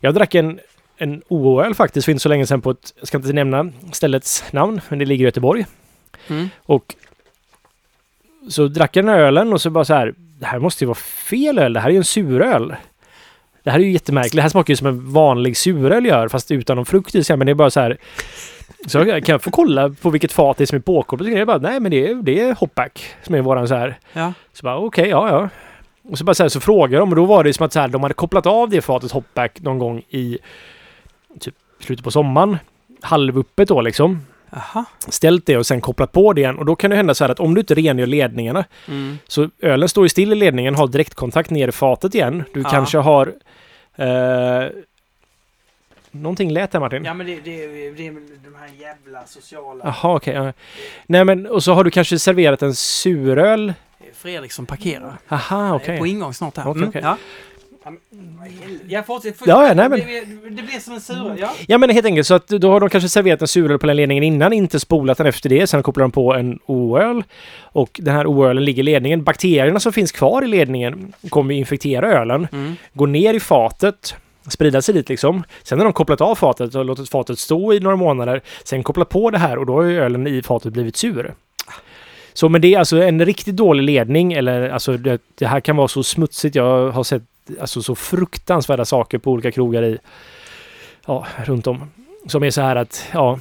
jag 0.01 0.14
drack 0.14 0.35
en, 0.35 0.61
en 0.97 1.22
OO-öl 1.29 1.75
faktiskt 1.75 2.05
för 2.05 2.12
inte 2.12 2.22
så 2.22 2.29
länge 2.29 2.47
sedan 2.47 2.61
på 2.61 2.70
ett... 2.70 2.95
Jag 2.99 3.09
ska 3.09 3.16
inte 3.18 3.33
nämna 3.33 3.70
ställets 3.93 4.45
namn, 4.53 4.81
men 4.89 4.99
det 4.99 5.05
ligger 5.05 5.25
i 5.25 5.29
Göteborg. 5.29 5.66
Mm. 6.29 6.49
Och 6.62 6.95
så 8.49 8.68
drack 8.68 8.97
jag 8.97 9.05
den 9.05 9.14
här 9.14 9.20
ölen 9.20 9.53
och 9.53 9.61
så 9.61 9.70
bara 9.70 9.85
så 9.85 9.95
här, 9.95 10.14
det 10.16 10.47
här 10.47 10.59
måste 10.59 10.85
ju 10.85 10.87
vara 10.87 10.95
fel 11.29 11.59
öl, 11.59 11.72
det 11.72 11.81
här 11.81 11.89
är 11.89 11.93
ju 11.93 11.99
en 11.99 12.05
suröl. 12.05 12.75
Det 13.62 13.70
här 13.70 13.79
är 13.79 13.83
ju 13.83 13.93
jättemärkligt. 13.93 14.37
Det 14.37 14.43
här 14.43 14.49
smakar 14.49 14.72
ju 14.72 14.77
som 14.77 14.87
en 14.87 15.12
vanlig 15.12 15.57
suröl 15.57 16.07
gör 16.07 16.29
fast 16.29 16.51
utan 16.51 16.77
någon 16.77 16.87
frukt 16.87 17.14
i 17.14 17.25
sig. 17.25 17.37
Men 17.37 17.47
det 17.47 17.51
är 17.53 17.55
bara 17.55 17.70
så 17.70 17.81
här. 17.81 17.99
Så 18.86 18.98
jag 18.98 19.24
kan 19.24 19.40
få 19.40 19.50
kolla 19.50 19.90
på 20.02 20.10
vilket 20.10 20.32
fat 20.32 20.56
det 20.56 20.64
är 20.64 20.66
som 20.66 20.76
är 20.76 20.80
påkopplat? 20.82 21.28
Jag 21.32 21.46
bara, 21.46 21.58
nej 21.58 21.80
men 21.80 21.90
det 21.90 22.06
är, 22.10 22.14
det 22.14 22.40
är 22.40 22.54
hopback 22.54 23.06
som 23.22 23.34
är 23.34 23.40
våran 23.42 23.68
så 23.68 23.74
här. 23.74 23.98
Ja. 24.12 24.32
Så 24.52 24.64
bara 24.64 24.76
okej, 24.78 25.08
ja 25.08 25.28
ja. 25.28 25.48
Och 26.10 26.18
så 26.18 26.24
bara 26.24 26.34
så, 26.34 26.42
här, 26.42 26.48
så 26.48 26.60
frågar 26.60 26.98
de 27.00 27.10
och 27.10 27.16
då 27.16 27.24
var 27.24 27.44
det 27.44 27.52
som 27.52 27.66
att 27.66 27.72
så 27.72 27.80
här, 27.80 27.88
de 27.88 28.02
hade 28.02 28.14
kopplat 28.14 28.46
av 28.46 28.70
det 28.70 28.80
fatet 28.82 29.10
hopback 29.12 29.60
någon 29.60 29.78
gång 29.78 30.02
i 30.08 30.38
typ 31.40 31.54
slutet 31.80 32.04
på 32.04 32.10
sommaren. 32.10 32.56
Halvuppet 33.02 33.68
då 33.68 33.80
liksom. 33.80 34.26
Jaha. 34.50 34.84
Ställt 35.08 35.46
det 35.46 35.56
och 35.56 35.66
sen 35.66 35.80
kopplat 35.80 36.12
på 36.12 36.32
det 36.32 36.40
igen. 36.40 36.58
Och 36.58 36.64
då 36.66 36.76
kan 36.76 36.90
det 36.90 36.96
hända 36.96 37.14
så 37.14 37.24
här 37.24 37.30
att 37.30 37.40
om 37.40 37.54
du 37.54 37.60
inte 37.60 37.74
rengör 37.74 38.06
ledningarna 38.06 38.64
Mm. 38.88 39.18
så 39.28 39.48
ölen 39.60 39.88
står 39.88 40.04
ju 40.04 40.08
still 40.08 40.32
i 40.32 40.34
ledningen, 40.34 40.74
har 40.74 40.86
direktkontakt 40.86 41.50
ner 41.50 41.68
i 41.68 41.72
fatet 41.72 42.14
igen. 42.14 42.44
Du 42.54 42.60
Ja. 42.60 42.68
kanske 42.70 42.98
har... 42.98 43.32
Eh, 43.96 44.66
någonting 46.14 46.50
lät 46.50 46.70
där 46.70 46.80
Martin. 46.80 47.04
Ja 47.04 47.14
men 47.14 47.26
det, 47.26 47.34
det, 47.44 47.66
det 47.90 48.06
är 48.06 48.12
de 48.44 48.54
här 48.60 48.68
jävla 48.80 49.26
sociala... 49.26 49.84
Jaha, 49.84 50.16
okej. 50.16 50.34
ja. 50.34 50.52
Nej 51.06 51.24
men, 51.24 51.46
och 51.46 51.62
så 51.62 51.72
har 51.72 51.84
du 51.84 51.90
kanske 51.90 52.18
serverat 52.18 52.62
en 52.62 52.74
suröl. 52.74 53.72
Fredrik 54.14 54.52
som 54.52 54.66
parkerar. 54.66 55.16
Aha, 55.28 55.74
okej. 55.74 55.94
är 55.94 55.98
på 55.98 56.06
ingång 56.06 56.34
snart 56.34 56.56
här. 56.56 56.68
Okej, 56.68 56.78
Mm, 56.82 56.88
okej. 56.88 57.00
Ja. 57.04 57.16
Jag 58.88 59.06
fortsätter. 59.06 59.48
Ja, 59.48 59.68
ja, 59.68 59.74
nej, 59.74 59.88
men- 59.88 59.98
Det, 59.98 60.20
det, 60.56 60.62
blir 60.62 60.80
som 60.80 60.94
en 60.94 61.00
sur... 61.00 61.36
Ja. 61.38 61.52
Ja 61.68 61.78
men 61.78 61.90
helt 61.90 62.06
enkelt 62.06 62.26
så 62.26 62.34
att 62.34 62.48
då 62.48 62.70
har 62.70 62.80
de 62.80 62.88
kanske 62.88 63.08
serverat 63.08 63.40
en 63.42 63.48
suröl 63.48 63.78
på 63.78 63.86
den 63.86 63.96
ledningen 63.96 64.24
innan, 64.24 64.52
inte 64.52 64.80
spolat 64.80 65.18
den 65.18 65.26
efter 65.26 65.48
det. 65.48 65.66
Sen 65.66 65.82
kopplar 65.82 66.02
de 66.04 66.10
på 66.10 66.34
en 66.34 66.58
oöl. 66.66 67.22
Och 67.60 68.00
den 68.02 68.14
här 68.14 68.26
oölen 68.26 68.64
ligger 68.64 68.80
i 68.82 68.84
ledningen. 68.84 69.24
Bakterierna 69.24 69.80
som 69.80 69.92
finns 69.92 70.12
kvar 70.12 70.44
i 70.44 70.46
ledningen 70.48 71.12
kommer 71.28 71.54
infektera 71.54 72.20
ölen. 72.20 72.48
Mm. 72.52 72.76
Går 72.92 73.06
ner 73.06 73.34
i 73.34 73.40
fatet. 73.40 74.14
Sprida 74.49 74.82
sig 74.82 74.95
dit 74.95 75.09
liksom. 75.09 75.45
Sen 75.62 75.78
har 75.78 75.84
de 75.84 75.92
kopplat 75.92 76.20
av 76.20 76.34
fatet 76.34 76.74
och 76.74 76.84
låtit 76.84 77.11
fatet 77.11 77.38
stå 77.38 77.72
i 77.72 77.80
några 77.80 77.97
månader. 77.97 78.42
Sen 78.64 78.82
kopplat 78.82 79.09
på 79.09 79.30
det 79.30 79.38
här 79.38 79.59
och 79.59 79.66
då 79.66 79.72
har 79.72 79.82
ju 79.82 80.01
ölen 80.01 80.26
i 80.26 80.42
fatet 80.42 80.72
blivit 80.72 80.97
sur. 80.97 81.34
Så 82.32 82.49
men 82.49 82.61
det 82.61 82.74
är 82.74 82.78
alltså 82.78 83.03
en 83.03 83.24
riktigt 83.24 83.57
dålig 83.57 83.82
ledning 83.82 84.32
eller 84.32 84.70
alltså 84.70 84.97
det, 84.97 85.22
det 85.34 85.47
här 85.47 85.61
kan 85.61 85.76
vara 85.76 85.88
så 85.88 86.03
smutsigt. 86.03 86.57
Jag 86.57 86.90
har 86.90 87.05
sett 87.05 87.22
alltså 87.61 87.82
så 87.82 87.95
fruktansvärda 87.95 88.84
saker 88.84 89.18
på 89.18 89.30
olika 89.30 89.51
krogar 89.51 89.82
i 89.82 89.99
ja, 91.07 91.26
runt 91.45 91.66
om. 91.66 91.90
Som 92.26 92.42
är 92.42 92.51
så 92.51 92.61
här 92.61 92.76
att, 92.76 93.09
ja, 93.12 93.38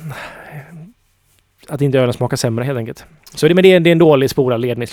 att 1.67 1.81
inte 1.81 1.99
ölen 1.99 2.13
smakar 2.13 2.37
sämre 2.37 2.65
helt 2.65 2.77
enkelt. 2.77 3.05
Så 3.35 3.47
det, 3.47 3.55
men 3.55 3.63
det, 3.63 3.71
är, 3.71 3.79
det 3.79 3.89
är 3.89 3.91
en 3.91 3.97
dålig 3.97 4.29
spolad 4.29 4.61
ledning. 4.61 4.87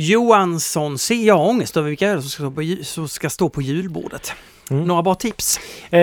Johansson, 0.00 0.98
ser 0.98 1.26
jag 1.26 1.40
ångest 1.40 1.76
över 1.76 1.88
vilka 1.88 2.08
öl 2.08 2.22
som 2.22 2.30
ska 2.30 2.40
stå 2.40 2.50
på, 2.50 2.84
som 2.84 3.08
ska 3.08 3.30
stå 3.30 3.48
på 3.48 3.62
julbordet. 3.62 4.32
Mm. 4.70 4.84
Några 4.84 5.02
bra 5.02 5.14
tips? 5.14 5.60
Eh, 5.90 6.00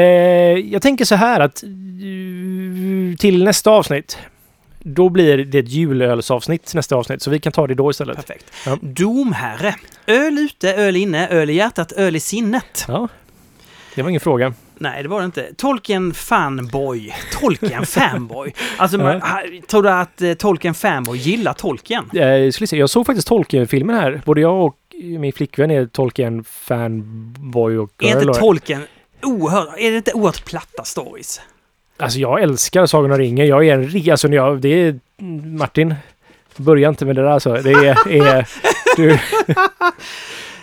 jag 0.58 0.82
tänker 0.82 1.06
så 1.06 1.16
här 1.16 1.40
att 1.40 1.64
eh, 1.64 3.18
till 3.18 3.44
nästa 3.44 3.72
avsnitt 3.72 4.18
då 4.80 5.10
blir 5.10 5.38
det 5.38 5.60
ett 5.60 5.70
julölsavsnitt 5.70 6.74
nästa 6.74 6.96
avsnitt, 6.96 7.22
så 7.22 7.30
vi 7.30 7.40
kan 7.40 7.52
ta 7.52 7.68
det 7.68 7.74
då 7.74 7.92
istället. 7.92 8.16
Perfekt. 8.16 8.46
Ja. 8.66 8.78
Domherre. 8.82 9.76
Öl 10.08 10.38
ute, 10.38 10.74
öl 10.74 10.96
inne, 10.96 11.28
öl 11.28 11.50
i 11.50 11.54
hjärtat, 11.54 11.92
öl 11.92 12.16
i 12.16 12.20
sinnet. 12.20 12.86
Ja, 12.88 13.08
det 13.96 14.02
var 14.02 14.10
ingen 14.10 14.22
fråga. 14.22 14.54
Nej, 14.78 15.04
det 15.04 15.10
var 15.10 15.20
det 15.20 15.26
inte. 15.26 15.54
Tolkien 15.58 16.14
fanboy. 16.14 17.14
Tolkien 17.40 17.86
fanboy. 17.86 18.54
Alltså, 18.78 18.98
man, 18.98 19.22
tror 19.68 19.84
du 19.84 19.90
att 19.90 20.22
eh, 20.22 20.34
Tolkien 20.34 20.74
fanboy 20.74 21.18
gillar 21.18 21.54
Tolkien? 21.54 22.10
Eh, 22.14 22.22
jag 22.28 22.54
skulle 22.54 22.68
säga, 22.68 22.80
jag 22.80 22.90
såg 22.90 23.06
faktiskt 23.06 23.28
Tolkien-filmen 23.28 23.96
här. 23.96 24.22
Både 24.26 24.42
jag 24.42 24.66
och 24.66 24.76
min 25.20 25.34
flickvän 25.34 25.72
är 25.72 25.86
Tolkien-fanboy 25.86 27.78
och 27.78 27.92
Är 28.04 28.08
girl. 28.08 28.18
inte 28.18 28.30
och- 28.30 28.40
Tolkien 28.40 28.82
oerhört... 29.24 29.70
Är 29.78 29.92
det 29.92 29.98
inte 29.98 30.14
oerhört 30.14 30.46
platta 30.46 30.84
stories? 30.84 31.42
Alltså 31.98 32.20
jag 32.20 32.42
älskar 32.42 32.86
Sagan 32.86 33.12
om 33.12 33.18
ringen. 33.18 33.48
Jag 33.48 33.68
är 33.68 33.74
en 33.74 33.84
ri- 33.90 34.12
alltså 34.12 34.28
när 34.28 34.36
jag, 34.38 34.62
det 34.62 34.70
är 34.70 35.00
Martin. 35.58 35.96
Börja 36.58 36.90
inte 36.90 37.06
med 37.06 37.16
det 37.16 37.22
där 37.22 37.30
alltså. 37.30 37.54
Det 37.54 37.72
är, 37.72 38.12
är 38.12 38.48
du. 38.96 39.20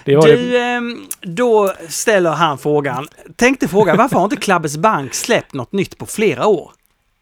Du, 0.05 0.59
ehm, 0.59 1.07
då 1.21 1.73
ställer 1.89 2.31
han 2.31 2.59
frågan. 2.59 3.09
Tänkte 3.37 3.69
fråga 3.69 3.95
varför 3.95 4.17
har 4.17 4.25
inte 4.25 4.37
Klabbes 4.37 4.77
Bank 4.77 5.15
släppt 5.15 5.55
något 5.55 5.73
nytt 5.73 5.99
på 5.99 6.07
flera 6.07 6.47
år? 6.47 6.71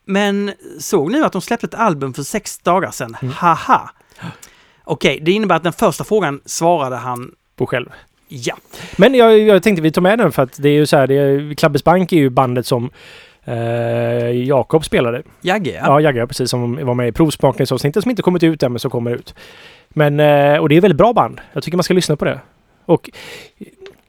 Men 0.05 0.53
såg 0.79 1.13
nu 1.13 1.25
att 1.25 1.33
de 1.33 1.43
släppte 1.43 1.67
ett 1.67 1.75
album 1.75 2.15
för 2.15 2.23
sex 2.23 2.59
dagar 2.59 2.91
sedan. 2.91 3.17
Mm. 3.23 3.35
Haha! 3.35 3.91
Okej, 4.85 5.21
det 5.23 5.33
innebär 5.33 5.55
att 5.57 5.63
den 5.63 5.73
första 5.73 6.05
frågan 6.05 6.41
svarade 6.45 6.97
han 6.97 7.31
På 7.57 7.67
själv. 7.67 7.87
ja. 8.29 8.57
Men 8.97 9.15
jag, 9.15 9.39
jag 9.39 9.63
tänkte 9.63 9.83
vi 9.83 9.93
tar 9.93 10.03
med 10.03 10.19
den 10.19 10.33
för 10.33 10.43
att 10.43 10.63
det 10.63 10.69
är 10.69 10.73
ju 10.73 10.87
så 10.87 10.97
här. 10.97 11.07
Det 11.07 11.15
är, 11.15 11.55
Klabbes 11.55 11.85
Bank 11.85 12.13
är 12.13 12.17
ju 12.17 12.31
bandet 12.31 12.67
som 12.67 12.91
eh, 13.45 14.31
Jakob 14.31 14.85
spelade. 14.85 15.23
Jagge, 15.41 15.71
ja. 15.71 15.81
Ja, 15.87 16.01
Jagge, 16.01 16.27
precis. 16.27 16.51
Som 16.51 16.87
var 16.87 16.95
med 16.95 17.09
i 17.09 17.13
provsmakningsavsnittet 17.13 18.03
som 18.03 18.11
inte 18.11 18.23
kommit 18.23 18.43
ut 18.43 18.63
än 18.63 18.73
men 18.73 18.79
som 18.81 18.91
kommer 18.91 19.11
ut. 19.11 19.35
Men, 19.89 20.21
eh, 20.21 20.57
och 20.59 20.69
det 20.69 20.77
är 20.77 20.81
väldigt 20.81 20.99
bra 20.99 21.13
band. 21.13 21.41
Jag 21.53 21.63
tycker 21.63 21.77
man 21.77 21.85
ska 21.85 21.95
lyssna 21.95 22.17
på 22.17 22.25
det. 22.25 22.41
Och 22.91 23.11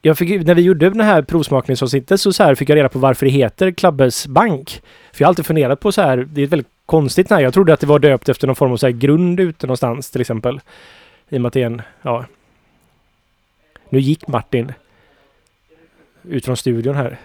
jag 0.00 0.18
fick, 0.18 0.46
när 0.46 0.54
vi 0.54 0.62
gjorde 0.62 0.90
den 0.90 1.00
här 1.00 1.22
provsmakningsavsnittet 1.22 2.20
så, 2.20 2.32
så 2.32 2.42
här 2.42 2.54
fick 2.54 2.68
jag 2.68 2.76
reda 2.76 2.88
på 2.88 2.98
varför 2.98 3.26
det 3.26 3.32
heter 3.32 3.70
Klabbes 3.70 4.26
Bank. 4.26 4.82
För 5.12 5.22
jag 5.22 5.26
har 5.26 5.30
alltid 5.30 5.46
funderat 5.46 5.80
på 5.80 5.92
så 5.92 6.02
här, 6.02 6.16
det 6.16 6.40
är 6.40 6.44
ett 6.44 6.52
väldigt 6.52 6.70
konstigt 6.86 7.30
namn. 7.30 7.42
Jag 7.42 7.54
trodde 7.54 7.72
att 7.72 7.80
det 7.80 7.86
var 7.86 7.98
döpt 7.98 8.28
efter 8.28 8.46
någon 8.46 8.56
form 8.56 8.72
av 8.72 8.76
så 8.76 8.86
här 8.86 8.92
grund 8.92 9.40
ute 9.40 9.66
någonstans 9.66 10.10
till 10.10 10.20
exempel. 10.20 10.60
I 11.28 11.36
och 11.36 11.40
med 11.40 11.46
att 11.46 11.52
det 11.52 11.62
är 11.62 11.66
en, 11.66 11.82
ja. 12.02 12.24
Nu 13.88 14.00
gick 14.00 14.28
Martin 14.28 14.72
ut 16.22 16.44
från 16.44 16.56
studion 16.56 16.94
här. 16.94 17.18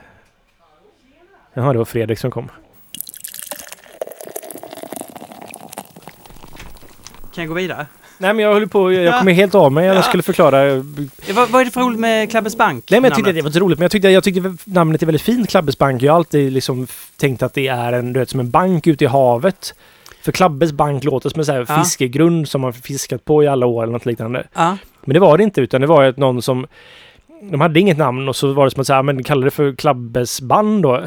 Jaha, 1.54 1.74
det 1.74 1.78
var 1.78 1.86
Fredrik 1.86 2.20
som 2.20 2.32
kom. 2.32 2.52
Kan 7.34 7.44
jag 7.44 7.48
gå 7.48 7.54
vidare? 7.54 7.88
Nej 8.18 8.34
men 8.34 8.46
jag 8.46 8.54
höll 8.54 8.68
på, 8.68 8.92
jag 8.94 9.04
Ja. 9.04 9.20
kommer 9.20 9.32
helt 9.32 9.56
av 9.56 9.72
mig. 9.72 9.86
Jag 9.86 9.96
Ja. 9.96 10.02
skulle 10.02 10.24
förklara. 10.24 10.76
Vad, 11.34 11.50
vad 11.50 11.62
är 11.62 11.66
det 11.66 11.72
för 11.72 11.82
roligt 11.82 12.00
med 12.00 12.30
Klabbes 12.32 12.58
Bank? 12.58 12.86
Nej 12.92 13.02
men 13.02 13.10
jag 13.10 13.16
tyckte 13.16 13.32
det 13.32 13.42
var 13.42 13.52
så 13.52 13.60
roligt. 13.60 13.80
Men 13.80 13.84
jag 13.84 13.92
tyckte, 13.92 14.10
jag 14.10 14.24
tyckte 14.24 14.54
namnet 14.64 15.02
är 15.02 15.06
väldigt 15.06 15.22
fint, 15.22 15.50
Klabbes 15.50 15.78
bank. 15.78 16.02
Jag 16.02 16.12
har 16.14 16.18
alltid 16.18 16.52
liksom 16.54 16.88
tänkt 17.18 17.44
att 17.44 17.54
det 17.54 17.68
är 17.68 17.94
en, 17.94 18.14
du 18.14 18.20
vet, 18.20 18.30
som 18.30 18.40
en 18.40 18.50
bank 18.50 18.88
ute 18.88 19.04
i 19.04 19.08
havet. 19.08 19.74
För 20.22 20.32
Klabbes 20.32 20.72
bank 20.72 21.04
låter 21.04 21.30
som 21.30 21.40
en 21.40 21.46
sån 21.46 21.56
Ja. 21.56 21.66
fiskegrund 21.84 22.48
som 22.50 22.62
man 22.62 22.74
fiskat 22.74 23.26
på 23.26 23.44
i 23.44 23.48
alla 23.48 23.66
år 23.66 23.84
eller 23.84 23.94
något 23.94 24.06
liknande. 24.06 24.48
Ja. 24.54 24.78
Men 25.06 25.14
det 25.14 25.20
var 25.20 25.38
det 25.38 25.44
inte 25.44 25.62
utan 25.62 25.82
det 25.82 25.88
var 25.88 26.04
att 26.04 26.18
någon 26.18 26.42
som... 26.42 26.68
De 27.42 27.62
hade 27.62 27.80
inget 27.80 27.98
namn 27.98 28.30
och 28.30 28.36
så 28.36 28.54
var 28.54 28.66
det 28.66 28.72
som 28.72 28.82
att 28.82 28.88
säga, 28.88 29.04
men 29.04 29.24
kallade 29.24 29.48
det 29.48 29.52
för 29.52 29.74
Klabbes 29.76 30.42
band 30.42 30.84
då. 30.84 31.04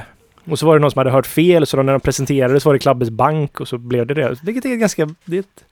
Och 0.50 0.58
så 0.58 0.66
var 0.66 0.74
det 0.74 0.80
någon 0.80 0.90
som 0.90 0.98
hade 0.98 1.10
hört 1.10 1.26
fel 1.26 1.66
så 1.66 1.82
när 1.82 1.92
de 1.92 2.00
presenterade 2.00 2.60
så 2.60 2.68
var 2.68 2.72
det 2.74 2.78
Klabbes 2.78 3.10
bank 3.10 3.60
och 3.60 3.68
så 3.68 3.78
blev 3.78 4.06
det 4.06 4.14
det. 4.14 4.36
Vilket 4.42 4.64
är 4.64 4.74
ganska... 4.76 5.08
Det 5.24 5.36
är 5.36 5.40
ett 5.40 5.64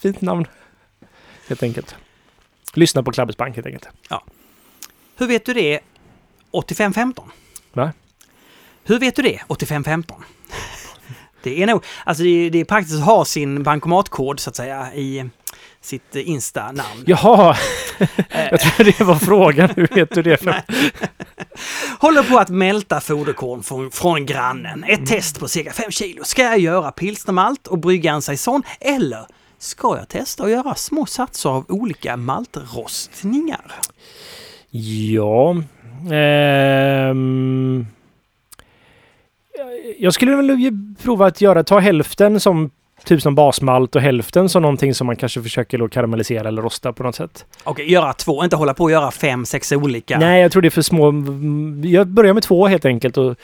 fint 0.00 0.20
namn. 0.20 0.46
Helt 1.48 1.62
enkelt. 1.62 1.94
Lyssna 2.74 3.02
på 3.02 3.12
Klabbes 3.12 3.36
bank 3.36 3.54
helt 3.54 3.66
enkelt. 3.66 3.88
Hur 5.18 5.26
vet 5.26 5.46
du 5.46 5.52
det 5.54 5.80
8515? 6.50 7.30
Va? 7.72 7.92
Hur 8.84 8.98
vet 8.98 9.16
du 9.16 9.22
det 9.22 9.40
8515? 9.46 10.24
Det 11.42 11.62
är 11.62 11.66
nog, 11.66 11.84
alltså 12.04 12.22
det 12.24 12.50
det 12.50 12.60
är 12.60 12.64
praktiskt 12.64 12.98
att 12.98 13.04
ha 13.04 13.24
sin 13.24 13.62
bankomatkod 13.62 14.40
så 14.40 14.50
att 14.50 14.56
säga 14.56 14.94
i 14.94 15.30
sitt 15.80 16.14
Insta-namn. 16.14 17.04
Jaha, 17.06 17.56
jag 18.50 18.60
tror 18.60 18.84
det 18.84 19.00
var 19.00 19.14
frågan. 19.14 19.70
Hur 19.76 19.86
vet 19.94 20.10
du 20.14 20.22
det? 20.22 20.36
För? 20.36 20.62
Håller 21.98 22.22
på 22.22 22.38
att 22.38 22.48
mälta 22.48 23.00
foderkorn 23.00 23.62
från, 23.62 23.90
från 23.90 24.26
grannen. 24.26 24.84
Ett 24.84 24.90
Mm. 24.98 25.06
test 25.06 25.40
på 25.40 25.48
cirka 25.48 25.72
5 25.72 25.90
kilo. 25.90 26.24
Ska 26.24 26.42
jag 26.42 26.58
göra 26.58 26.92
pilsnermalt 26.92 27.66
och 27.66 27.78
brygga 27.78 28.12
en 28.12 28.22
saison 28.22 28.62
eller 28.80 29.26
ska 29.58 29.96
jag 29.96 30.08
testa 30.08 30.44
att 30.44 30.50
göra 30.50 30.74
små 30.74 31.06
satser 31.06 31.50
av 31.50 31.64
olika 31.68 32.16
maltrostningar? 32.16 33.72
Ja... 34.70 35.56
ehm, 36.12 37.86
jag 39.98 40.14
skulle 40.14 40.36
väl 40.36 40.72
prova 41.02 41.26
att 41.26 41.40
göra, 41.40 41.64
ta 41.64 41.78
hälften 41.78 42.40
som 42.40 42.70
typ 43.04 43.22
som 43.22 43.34
basmalt 43.34 43.96
och 43.96 44.02
hälften 44.02 44.48
som 44.48 44.62
någonting 44.62 44.94
som 44.94 45.06
man 45.06 45.16
kanske 45.16 45.42
försöker 45.42 45.78
då 45.78 45.88
karamellisera 45.88 46.48
eller 46.48 46.62
rosta 46.62 46.92
på 46.92 47.02
något 47.02 47.14
sätt. 47.14 47.44
Okej, 47.64 47.92
göra 47.92 48.12
två, 48.12 48.44
inte 48.44 48.56
hålla 48.56 48.74
på 48.74 48.84
och 48.84 48.90
göra 48.90 49.10
fem, 49.10 49.44
sex 49.46 49.72
olika. 49.72 50.18
Nej, 50.18 50.42
jag 50.42 50.52
tror 50.52 50.62
det 50.62 50.68
är 50.68 50.70
för 50.70 50.82
små. 50.82 51.12
Jag 51.88 52.06
börjar 52.06 52.34
med 52.34 52.42
två 52.42 52.66
helt 52.66 52.84
enkelt 52.84 53.16
och 53.16 53.36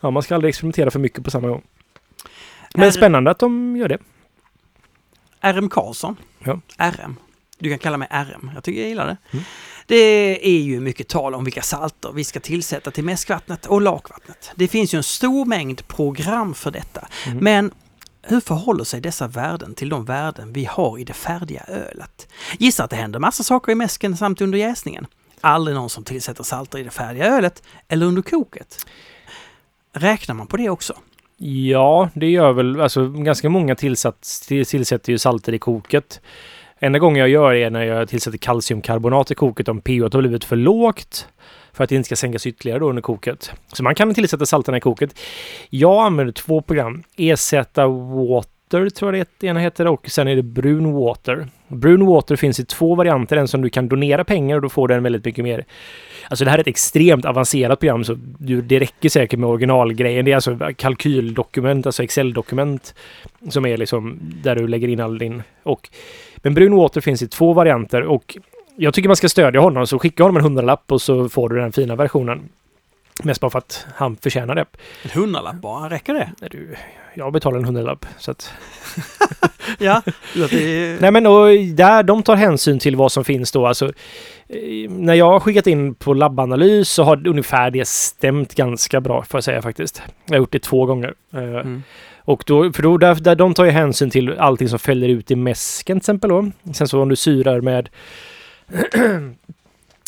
ja, 0.00 0.10
man 0.10 0.22
ska 0.22 0.34
aldrig 0.34 0.48
experimentera 0.48 0.90
för 0.90 0.98
mycket 0.98 1.24
på 1.24 1.30
samma 1.30 1.48
gång. 1.48 1.62
Men 2.74 2.86
Är- 2.88 2.90
spännande 2.90 3.30
att 3.30 3.38
de 3.38 3.76
gör 3.76 3.88
det. 3.88 3.98
RM 5.40 5.68
Karlsson. 5.68 6.16
Ja. 6.44 6.60
RM. 6.76 7.16
Du 7.58 7.70
kan 7.70 7.78
kalla 7.78 7.96
mig 7.96 8.08
RM. 8.10 8.50
Jag 8.54 8.64
tycker 8.64 8.80
jag 8.80 8.88
gillar 8.88 9.06
det. 9.06 9.16
Mm. 9.30 9.44
Det 9.86 10.46
är 10.48 10.60
ju 10.60 10.80
mycket 10.80 11.08
tal 11.08 11.34
om 11.34 11.44
vilka 11.44 11.62
salter 11.62 12.12
vi 12.12 12.24
ska 12.24 12.40
tillsätta 12.40 12.90
till 12.90 13.04
mäskvattnet 13.04 13.66
och 13.66 13.82
lakvattnet. 13.82 14.50
Det 14.54 14.68
finns 14.68 14.94
ju 14.94 14.96
en 14.96 15.02
stor 15.02 15.44
mängd 15.44 15.88
program 15.88 16.54
för 16.54 16.70
detta. 16.70 17.08
Mm. 17.26 17.38
Men 17.38 17.70
hur 18.22 18.40
förhåller 18.40 18.84
sig 18.84 19.00
dessa 19.00 19.26
värden 19.26 19.74
till 19.74 19.88
de 19.88 20.04
värden 20.04 20.52
vi 20.52 20.64
har 20.64 20.98
i 20.98 21.04
det 21.04 21.12
färdiga 21.12 21.64
ölet? 21.68 22.28
Gissa 22.58 22.84
att 22.84 22.90
det 22.90 22.96
händer 22.96 23.18
massa 23.18 23.42
saker 23.42 23.72
i 23.72 23.74
mäsken 23.74 24.16
samt 24.16 24.40
under 24.40 24.58
jäsningen. 24.58 25.06
aldrig 25.40 25.76
någon 25.76 25.90
som 25.90 26.04
tillsätter 26.04 26.44
salter 26.44 26.78
i 26.78 26.82
det 26.82 26.90
färdiga 26.90 27.26
ölet 27.26 27.62
eller 27.88 28.06
under 28.06 28.22
koket. 28.22 28.86
Räknar 29.92 30.34
man 30.34 30.46
på 30.46 30.56
det 30.56 30.70
också? 30.70 30.94
Ja, 31.40 32.10
det 32.14 32.30
gör 32.30 32.52
väl, 32.52 32.80
alltså 32.80 33.08
ganska 33.08 33.48
många 33.48 33.74
tillsats, 33.74 34.40
tillsätter 34.40 35.12
ju 35.12 35.18
salter 35.18 35.52
i 35.52 35.58
koket. 35.58 36.20
Enda 36.78 36.98
gången 36.98 37.20
jag 37.20 37.28
gör 37.28 37.54
det 37.54 37.62
är 37.62 37.70
när 37.70 37.84
jag 37.84 38.08
tillsätter 38.08 38.38
kalciumkarbonat 38.38 39.30
i 39.30 39.34
koket 39.34 39.68
om 39.68 39.80
pH 39.80 40.02
har 40.02 40.20
blivit 40.20 40.44
för 40.44 40.56
lågt. 40.56 41.28
För 41.72 41.84
att 41.84 41.90
det 41.90 41.96
inte 41.96 42.06
ska 42.06 42.16
sänkas 42.16 42.46
ytterligare 42.46 42.78
då 42.78 42.88
under 42.88 43.02
koket. 43.02 43.52
Så 43.72 43.82
man 43.82 43.94
kan 43.94 44.14
tillsätta 44.14 44.46
salterna 44.46 44.78
i 44.78 44.80
koket. 44.80 45.18
Jag 45.70 46.06
använder 46.06 46.32
två 46.32 46.62
program. 46.62 47.02
EZ 47.16 47.54
Water 48.14 48.90
tror 48.90 49.16
jag 49.16 49.26
det 49.38 49.46
ena 49.46 49.60
heter 49.60 49.86
och 49.86 50.10
sen 50.10 50.28
är 50.28 50.36
det 50.36 50.42
Brun 50.42 50.92
Water. 50.92 51.48
Brun 51.68 52.06
Water 52.06 52.36
finns 52.36 52.60
i 52.60 52.64
två 52.64 52.94
varianter. 52.94 53.36
En 53.36 53.48
som 53.48 53.62
du 53.62 53.70
kan 53.70 53.88
donera 53.88 54.24
pengar 54.24 54.56
och 54.56 54.62
då 54.62 54.68
får 54.68 54.88
den 54.88 55.02
väldigt 55.02 55.24
mycket 55.24 55.44
mer 55.44 55.64
Alltså 56.30 56.44
det 56.44 56.50
här 56.50 56.58
är 56.58 56.62
ett 56.62 56.66
extremt 56.66 57.24
avancerat 57.24 57.80
program 57.80 58.04
så 58.04 58.18
du, 58.38 58.62
det 58.62 58.78
räcker 58.78 59.08
säkert 59.08 59.38
med 59.38 59.48
originalgrejen. 59.48 60.24
Det 60.24 60.30
är 60.30 60.34
alltså 60.34 60.58
kalkyldokument, 60.76 61.86
alltså 61.86 62.02
Excel-dokument 62.02 62.94
som 63.48 63.66
är 63.66 63.76
liksom 63.76 64.18
där 64.20 64.56
du 64.56 64.68
lägger 64.68 64.88
in 64.88 65.00
all 65.00 65.18
din... 65.18 65.42
Och, 65.62 65.88
men 66.36 66.54
Brun 66.54 66.74
Water 66.74 67.00
finns 67.00 67.22
i 67.22 67.28
två 67.28 67.52
varianter 67.52 68.02
och 68.02 68.38
jag 68.76 68.94
tycker 68.94 69.08
man 69.08 69.16
ska 69.16 69.28
stödja 69.28 69.60
honom 69.60 69.86
så 69.86 69.98
skicka 69.98 70.22
honom 70.22 70.36
en 70.36 70.42
hundralapp 70.42 70.92
och 70.92 71.02
så 71.02 71.28
får 71.28 71.48
du 71.48 71.56
den 71.56 71.72
fina 71.72 71.96
versionen. 71.96 72.48
Mest 73.22 73.40
bara 73.40 73.50
för 73.50 73.58
att 73.58 73.86
han 73.94 74.16
förtjänar 74.16 74.54
det. 74.54 74.64
En 75.02 75.10
hundralapp 75.10 75.56
bara, 75.56 75.90
räcker 75.90 76.14
det? 76.14 76.48
Du, 76.50 76.76
jag 77.18 77.32
betalar 77.32 77.58
en 77.58 77.64
hundralapp 77.64 78.06
så 78.18 78.30
att... 78.30 78.52
Ja, 79.78 80.02
är... 80.34 81.00
Nej 81.00 81.10
men 81.10 81.26
och 81.26 81.46
där 81.74 82.02
de 82.02 82.22
tar 82.22 82.36
hänsyn 82.36 82.78
till 82.78 82.96
vad 82.96 83.12
som 83.12 83.24
finns 83.24 83.52
då. 83.52 83.66
Alltså, 83.66 83.86
eh, 84.48 84.90
när 84.90 85.14
jag 85.14 85.30
har 85.30 85.40
skickat 85.40 85.66
in 85.66 85.94
på 85.94 86.14
labbanalys 86.14 86.88
så 86.88 87.02
har 87.02 87.28
ungefär 87.28 87.70
det 87.70 87.88
stämt 87.88 88.54
ganska 88.54 89.00
bra 89.00 89.22
får 89.22 89.38
jag 89.38 89.44
säga 89.44 89.62
faktiskt. 89.62 90.02
Jag 90.26 90.34
har 90.34 90.38
gjort 90.38 90.52
det 90.52 90.62
två 90.62 90.86
gånger. 90.86 91.14
Eh, 91.34 91.42
Mm. 91.42 91.82
Och 92.18 92.44
då, 92.46 92.72
för 92.72 92.82
då, 92.82 92.98
där, 92.98 93.14
där 93.14 93.34
de 93.34 93.54
tar 93.54 93.64
ju 93.64 93.70
hänsyn 93.70 94.10
till 94.10 94.38
allting 94.38 94.68
som 94.68 94.78
fäller 94.78 95.08
ut 95.08 95.30
i 95.30 95.36
mäsken 95.36 95.96
till 95.96 96.02
exempel 96.02 96.30
då. 96.30 96.50
Sen 96.72 96.88
så 96.88 97.02
om 97.02 97.08
du 97.08 97.16
syrar 97.16 97.60
med 97.60 97.88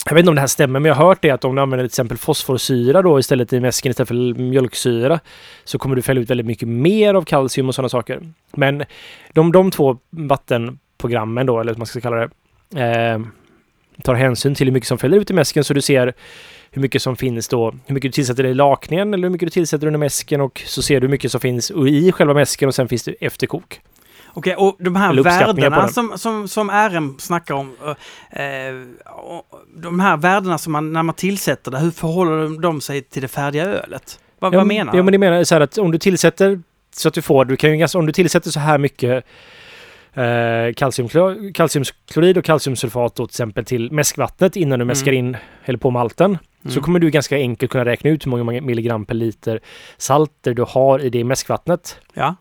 jag 0.06 0.14
vet 0.14 0.20
inte 0.20 0.28
om 0.28 0.34
det 0.34 0.40
här 0.40 0.48
stämmer, 0.48 0.80
men 0.80 0.88
jag 0.88 0.94
har 0.94 1.06
hört 1.06 1.22
det 1.22 1.30
att 1.30 1.44
om 1.44 1.54
du 1.54 1.62
använder 1.62 1.84
till 1.84 1.90
exempel 1.90 2.18
fosforsyra 2.18 3.02
då 3.02 3.18
istället 3.18 3.52
i 3.52 3.60
mäsken 3.60 3.90
istället 3.90 4.08
för 4.08 4.42
mjölksyra 4.42 5.20
så 5.64 5.78
kommer 5.78 5.96
du 5.96 6.02
fälla 6.02 6.20
ut 6.20 6.30
väldigt 6.30 6.46
mycket 6.46 6.68
mer 6.68 7.14
av 7.14 7.22
kalcium 7.22 7.68
och 7.68 7.74
sådana 7.74 7.88
saker. 7.88 8.32
Men 8.52 8.84
de, 9.32 9.52
de 9.52 9.70
två 9.70 9.98
vattenprogrammen 10.10 11.46
då, 11.46 11.60
eller 11.60 11.72
vad 11.72 11.78
man 11.78 11.86
ska 11.86 12.00
kalla 12.00 12.16
det, 12.16 12.30
eh, 12.82 13.20
tar 14.02 14.14
hänsyn 14.14 14.54
till 14.54 14.66
hur 14.66 14.72
mycket 14.72 14.88
som 14.88 14.98
fäller 14.98 15.18
ut 15.18 15.30
i 15.30 15.34
mäsken 15.34 15.64
så 15.64 15.74
du 15.74 15.80
ser 15.80 16.14
hur 16.70 16.82
mycket 16.82 17.02
som 17.02 17.16
finns 17.16 17.48
då, 17.48 17.74
hur 17.86 17.94
mycket 17.94 18.08
du 18.08 18.12
tillsätter 18.12 18.46
i 18.46 18.54
lakningen 18.54 19.14
eller 19.14 19.22
hur 19.22 19.32
mycket 19.32 19.46
du 19.46 19.50
tillsätter 19.50 19.86
under 19.86 19.98
mäsken 19.98 20.40
och 20.40 20.62
så 20.66 20.82
ser 20.82 21.00
du 21.00 21.06
hur 21.06 21.10
mycket 21.10 21.32
som 21.32 21.40
finns 21.40 21.70
i 21.70 22.12
själva 22.12 22.34
mäsken 22.34 22.68
och 22.68 22.74
sen 22.74 22.88
finns 22.88 23.04
det 23.04 23.12
efterkok. 23.20 23.80
Okej, 24.34 24.54
och 24.56 24.76
de 24.78 24.96
här 24.96 25.14
värdena 25.22 25.80
den. 25.80 25.88
som, 25.88 26.18
som, 26.18 26.48
som 26.48 26.70
RM 26.70 27.16
snackar 27.18 27.54
om, 27.54 27.76
eh, 28.30 29.08
och 29.12 29.46
de 29.76 30.00
här 30.00 30.16
värdena 30.16 30.58
som 30.58 30.72
man, 30.72 30.92
när 30.92 31.02
man 31.02 31.14
tillsätter 31.14 31.70
det, 31.70 31.78
hur 31.78 31.90
förhåller 31.90 32.60
de- 32.60 32.80
sig 32.80 33.02
till 33.02 33.22
det 33.22 33.28
färdiga 33.28 33.64
ölet? 33.64 34.20
Vad, 34.38 34.54
Ja, 34.54 34.58
vad 34.58 34.66
menar 34.66 34.92
Ja, 34.92 34.96
du? 34.96 35.02
men 35.02 35.12
det 35.12 35.18
menar 35.18 35.44
så 35.44 35.54
här 35.54 35.60
att 35.60 35.78
om 35.78 35.90
du 35.90 35.98
tillsätter 35.98 36.60
så 36.96 37.08
att 37.08 37.14
du 37.14 37.22
får, 37.22 37.44
du 37.44 37.56
kan 37.56 37.70
ju, 37.70 37.76
ganska- 37.76 37.98
om 37.98 38.06
du 38.06 38.12
tillsätter 38.12 38.50
så 38.50 38.60
här 38.60 38.78
mycket 38.78 39.24
eh, 40.14 40.20
kalciumklo- 40.74 41.52
kalciumklorid 41.52 42.38
och 42.38 42.44
kalciumsulfat 42.44 43.14
då 43.16 43.26
till 43.26 43.32
exempel 43.32 43.64
till 43.64 43.92
mäskvattnet 43.92 44.56
innan 44.56 44.70
du 44.78 44.82
Mm. 44.82 44.86
mäskar 44.86 45.12
in 45.12 45.36
eller 45.64 45.78
på 45.78 45.90
malten. 45.90 46.38
Så 46.64 46.68
Mm. 46.70 46.82
kommer 46.82 46.98
du 46.98 47.10
ganska 47.10 47.36
enkelt 47.36 47.72
kunna 47.72 47.84
räkna 47.84 48.10
ut 48.10 48.26
hur 48.26 48.30
många 48.30 48.60
milligram 48.60 49.04
per 49.06 49.14
liter 49.14 49.60
salter 49.98 50.54
du 50.54 50.64
har 50.68 50.98
i 50.98 51.10
det 51.10 51.24
mäskvattnet. 51.24 51.96
Ja, 52.14 52.34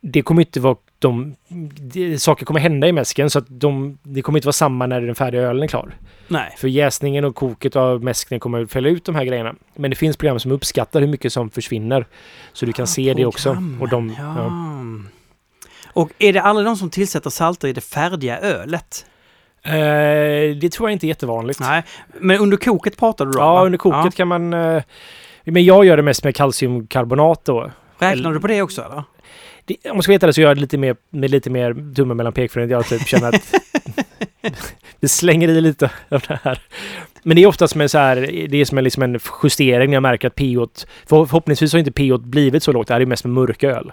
Det 0.00 0.22
kommer 0.22 0.42
inte 0.42 0.60
vara 0.60 0.76
de, 0.98 1.36
det, 1.76 2.18
saker 2.18 2.46
kommer 2.46 2.60
hända 2.60 2.88
i 2.88 2.92
mäsken 2.92 3.30
så 3.30 3.38
att 3.38 3.44
de, 3.48 3.98
det 4.02 4.22
kommer 4.22 4.38
inte 4.38 4.46
vara 4.46 4.52
samma 4.52 4.86
när 4.86 5.00
den 5.00 5.14
färdiga 5.14 5.42
ölen 5.42 5.62
är 5.62 5.66
klar. 5.66 5.94
nej. 6.28 6.54
För 6.58 6.68
jäsningen 6.68 7.24
och 7.24 7.34
koket 7.34 7.76
av 7.76 8.04
mäskningen 8.04 8.40
kommer 8.40 8.62
att 8.62 8.72
fälla 8.72 8.88
ut 8.88 9.04
de 9.04 9.14
här 9.14 9.24
grejerna. 9.24 9.54
Men 9.74 9.90
det 9.90 9.96
finns 9.96 10.16
program 10.16 10.40
som 10.40 10.52
uppskattar 10.52 11.00
hur 11.00 11.08
mycket 11.08 11.32
som 11.32 11.50
försvinner. 11.50 12.06
Så 12.52 12.66
du 12.66 12.72
kan 12.72 12.86
se 12.86 13.14
det 13.14 13.26
också. 13.26 13.62
Och 13.80 13.88
de, 13.88 14.14
ja. 14.18 14.34
ja. 14.36 14.50
Och 15.92 16.12
är 16.18 16.32
det 16.32 16.42
aldrig 16.42 16.66
de 16.66 16.76
som 16.76 16.90
tillsätter 16.90 17.30
salter 17.30 17.68
i 17.68 17.72
det 17.72 17.80
färdiga 17.80 18.38
ölet? 18.38 19.06
Eh, 19.62 20.56
det 20.60 20.72
tror 20.72 20.88
jag 20.88 20.92
inte 20.92 21.06
är 21.06 21.08
jättevanligt. 21.08 21.60
Nej, 21.60 21.82
men 22.20 22.38
under 22.38 22.56
koket 22.56 22.96
pratar 22.96 23.26
du 23.26 23.32
då? 23.32 23.38
Ja, 23.38 23.54
va? 23.54 23.64
under 23.64 23.78
koket 23.78 24.14
kan 24.14 24.28
man... 24.28 24.54
Eh, 24.54 24.82
men 25.44 25.64
jag 25.64 25.84
gör 25.84 25.96
det 25.96 26.02
mest 26.02 26.24
med 26.24 26.36
kalciumkarbonat 26.36 27.44
då. 27.44 27.70
Räknar 27.98 28.32
du 28.32 28.40
på 28.40 28.46
det 28.46 28.62
också 28.62 28.82
eller? 28.82 29.02
Det, 29.68 29.90
om 29.90 29.96
man 29.96 30.02
ska 30.02 30.12
veta 30.12 30.26
det 30.26 30.32
så 30.32 30.40
gör 30.40 30.48
jag 30.48 30.56
det 30.56 30.60
lite 30.60 30.78
mer, 30.78 30.96
med 31.10 31.30
lite 31.30 31.50
mer 31.50 31.94
tummen 31.94 32.16
mellan 32.16 32.32
pekfingret. 32.32 32.70
Jag 32.70 32.86
typ 32.86 33.08
känner 33.08 33.28
att 33.28 33.54
det 35.00 35.08
slänger 35.08 35.48
i 35.48 35.60
lite 35.60 35.90
av 36.08 36.20
det 36.28 36.40
här. 36.42 36.62
Men 37.22 37.36
det 37.36 37.42
är 37.42 37.46
oftast 37.46 37.74
med 37.74 37.90
så 37.90 37.98
här, 37.98 38.16
det 38.48 38.56
är 38.56 38.64
som 38.64 38.78
en, 38.78 38.84
liksom 38.84 39.02
en 39.02 39.18
justering 39.42 39.90
när 39.90 39.96
jag 39.96 40.02
märker 40.02 40.28
att 40.28 40.34
pH, 40.34 40.84
för, 41.06 41.26
förhoppningsvis 41.26 41.72
har 41.72 41.78
inte 41.78 41.92
pH 41.92 42.16
blivit 42.18 42.62
så 42.62 42.72
lågt. 42.72 42.88
Det 42.88 42.94
här 42.94 43.00
är 43.00 43.06
mest 43.06 43.24
med 43.24 43.34
mörköl. 43.34 43.92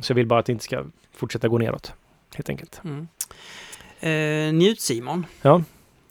Så 0.00 0.10
jag 0.10 0.14
vill 0.14 0.26
bara 0.26 0.40
att 0.40 0.46
det 0.46 0.52
inte 0.52 0.64
ska 0.64 0.84
fortsätta 1.16 1.48
gå 1.48 1.58
neråt. 1.58 1.92
Helt 2.34 2.48
enkelt. 2.48 2.80
Mm. 2.84 3.08
Eh, 4.00 4.54
Njut-Simon. 4.54 5.26
Ja. 5.42 5.62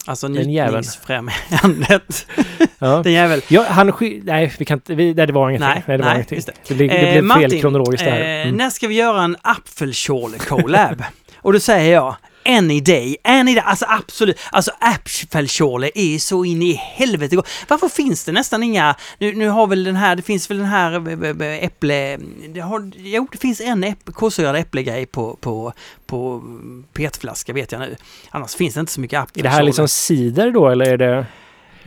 Alltså 0.06 0.28
Den 0.28 0.52
jäveln. 0.52 0.74
njutningsfrämjandet. 0.76 2.28
Ja. 2.80 3.02
Den 3.04 3.14
jävel. 3.14 3.42
Ja, 3.48 3.66
han 3.70 3.94
Nej, 4.24 4.54
vi 4.60 4.66
kan 4.66 4.78
inte... 4.78 4.96
Vi, 4.96 5.14
nej, 5.14 5.28
det 5.28 5.34
var 5.34 5.50
ingenting. 5.50 5.70
Nej, 5.70 5.84
Nej, 5.88 5.98
det 5.98 6.04
var 6.04 6.10
nej, 6.10 6.16
ingenting. 6.16 6.42
det. 6.46 6.54
Det, 6.68 6.74
blir, 6.76 6.90
det 6.90 6.96
Eh, 6.96 7.12
blev 7.12 7.24
Martin, 7.24 7.50
fel 7.50 7.62
kronologiskt 7.62 8.06
det 8.06 8.12
här. 8.12 8.22
Eh, 8.42 8.46
Mm. 8.46 8.58
När 8.58 8.70
ska 8.70 8.88
vi 8.88 8.96
göra 8.96 9.24
en 9.24 9.36
apfelschorle-collab? 9.42 11.04
Och 11.42 11.54
då 11.54 11.60
säger 11.60 11.94
jag, 11.94 12.16
any 12.46 12.82
day, 12.82 13.18
any 13.24 13.56
day, 13.56 13.64
alltså 13.66 13.86
absolut, 13.90 14.40
alltså 14.52 14.72
apfelschorle 14.80 15.92
är 15.96 16.20
så 16.20 16.46
in 16.46 16.62
i 16.62 16.74
helvete 16.74 17.36
gott. 17.36 17.48
Varför 17.68 17.90
finns 17.90 18.26
det 18.26 18.32
nästan 18.32 18.64
inga, 18.64 18.96
nu, 19.20 19.34
nu 19.36 19.50
har 19.50 19.68
väl 19.68 19.84
den 19.84 19.96
här, 19.96 20.16
det 20.16 20.22
finns 20.22 20.50
väl 20.50 20.58
den 20.58 20.68
här 20.68 20.92
eh, 21.26 21.48
eh, 21.48 21.64
äpple, 21.64 22.18
det 22.50 22.60
har, 22.60 22.92
jo 22.98 23.28
det 23.32 23.38
finns 23.38 23.62
en 23.62 23.84
äpp, 23.84 24.14
kolsyrad 24.14 24.56
äpplegrej 24.56 25.06
på, 25.06 25.38
på, 25.42 25.74
på 26.06 26.44
petflaska 26.94 27.54
vet 27.54 27.72
jag 27.72 27.80
nu. 27.82 27.96
Annars 28.30 28.56
finns 28.56 28.74
det 28.74 28.80
inte 28.80 28.92
så 28.92 29.02
mycket 29.02 29.18
Är 29.18 29.22
apfelschorle. 29.24 29.50
det 29.50 29.56
här 29.56 29.64
liksom 29.64 29.88
cider 29.88 30.52
då, 30.52 30.70
eller 30.70 30.86
är 30.86 30.98
det... 30.98 31.26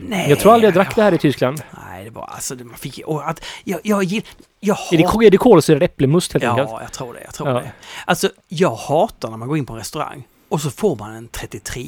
Nej, 0.01 0.29
Jag 0.29 0.39
tror 0.39 0.53
aldrig 0.53 0.67
jag 0.67 0.73
drack 0.73 0.95
det 0.95 1.03
här 1.03 1.11
i 1.13 1.17
Tyskland. 1.17 1.61
Nej, 1.91 2.03
det 2.05 2.09
var 2.09 2.23
alltså, 2.33 2.55
man 2.55 2.77
fick 2.77 3.01
och 3.05 3.29
att, 3.29 3.45
jag, 3.63 3.79
jag, 3.83 4.03
gill- 4.03 4.25
jag 4.59 4.77
Är 4.91 4.97
det, 4.97 5.25
är 5.27 5.31
det 5.31 5.37
kolsyrad 5.37 5.83
äppelmust 5.83 6.33
helt 6.33 6.45
enkelt? 6.45 6.69
Ja, 6.69 6.81
jag 6.81 6.91
tror 6.91 7.13
det. 7.13 7.19
Jag 7.25 7.33
tror 7.33 7.49
Ja. 7.49 7.53
det. 7.55 7.71
Alltså, 8.05 8.29
jag 8.47 8.75
hatar 8.75 9.29
när 9.29 9.37
man 9.37 9.47
går 9.47 9.57
in 9.57 9.65
på 9.65 9.73
en 9.73 9.79
restaurang 9.79 10.23
och 10.49 10.61
så 10.61 10.71
får 10.71 10.95
man 10.95 11.15
en 11.15 11.27
33 11.27 11.83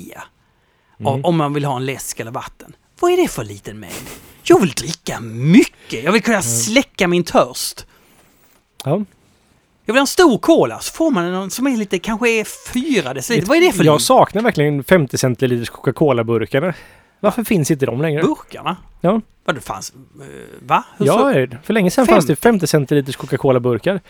Mm. 0.99 1.25
om- 1.25 1.37
man 1.37 1.53
vill 1.53 1.65
ha 1.65 1.75
en 1.77 1.85
läsk 1.85 2.19
eller 2.19 2.31
vatten. 2.31 2.75
Vad 2.99 3.11
är 3.11 3.17
det 3.17 3.27
för 3.27 3.43
liten 3.43 3.79
mängd? 3.79 3.93
Jag 4.43 4.59
vill 4.61 4.69
dricka 4.71 5.19
mycket. 5.19 6.03
Jag 6.03 6.11
vill 6.11 6.23
kunna 6.23 6.41
släcka 6.41 7.07
min 7.07 7.23
törst. 7.23 7.85
Ja. 8.83 8.91
Jag 9.85 9.93
vill 9.93 9.95
ha 9.95 10.01
en 10.01 10.07
stor 10.07 10.37
cola, 10.37 10.79
så 10.79 10.93
får 10.93 11.11
man 11.11 11.25
en 11.25 11.49
som 11.51 11.67
är 11.67 11.77
lite, 11.77 11.99
kanske 11.99 12.29
är 12.29 12.71
fyra 12.73 13.13
deciliter. 13.13 13.47
Vad 13.47 13.57
är 13.57 13.61
det 13.61 13.71
för 13.71 13.83
Jag 13.83 13.93
liten? 13.93 14.05
saknar 14.05 14.41
verkligen 14.41 14.83
50 14.83 15.17
centiliters 15.17 15.69
Coca-Cola-burkarna. 15.69 16.73
Varför 17.19 17.43
finns 17.43 17.71
inte 17.71 17.85
de 17.85 18.01
längre? 18.01 18.21
Burkarna? 18.23 18.77
Ja. 19.01 19.21
Vad 19.45 19.55
det 19.55 19.61
fanns? 19.61 19.93
eh, 20.21 20.25
Va? 20.59 20.83
Hur 20.97 21.05
Ja, 21.05 21.17
så? 21.51 21.57
för 21.63 21.73
länge 21.73 21.91
sedan 21.91 22.07
fanns 22.07 22.25
det 22.25 22.35
50 22.35 22.67
centiliters 22.67 23.15
Coca-Cola-burkar. 23.15 24.01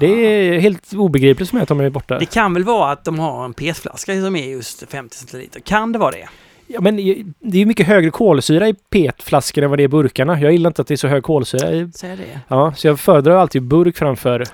Det 0.00 0.06
är 0.06 0.58
helt 0.58 0.94
obegripligt 0.94 1.50
för 1.50 1.56
mig 1.56 1.62
att 1.62 1.68
de 1.68 1.80
är 1.80 1.90
borta. 1.90 2.18
Det 2.18 2.26
kan 2.26 2.54
väl 2.54 2.64
vara 2.64 2.92
att 2.92 3.04
de 3.04 3.18
har 3.18 3.44
en 3.44 3.54
petflaska 3.54 4.20
som 4.20 4.36
är 4.36 4.46
just 4.46 4.90
50 4.90 5.16
centiliter. 5.16 5.60
Kan 5.60 5.92
det 5.92 5.98
vara 5.98 6.10
det? 6.10 6.28
Ja, 6.66 6.80
men 6.80 6.96
det 7.40 7.62
är 7.62 7.66
mycket 7.66 7.86
högre 7.86 8.10
kolsyra 8.10 8.68
i 8.68 8.74
PET-flaskor 8.74 9.64
än 9.64 9.70
vad 9.70 9.78
det 9.78 9.82
är 9.82 9.84
i 9.84 9.88
burkarna. 9.88 10.40
Jag 10.40 10.52
gillar 10.52 10.70
inte 10.70 10.82
att 10.82 10.88
det 10.88 10.94
är 10.94 10.96
så 10.96 11.08
hög 11.08 11.22
kolsyra 11.22 11.72
i... 11.72 11.92
Säger 11.94 12.16
det? 12.16 12.40
Ja, 12.48 12.74
så 12.76 12.86
jag 12.86 13.00
föredrar 13.00 13.36
alltid 13.36 13.62
burk 13.62 13.96
framför 13.96 14.44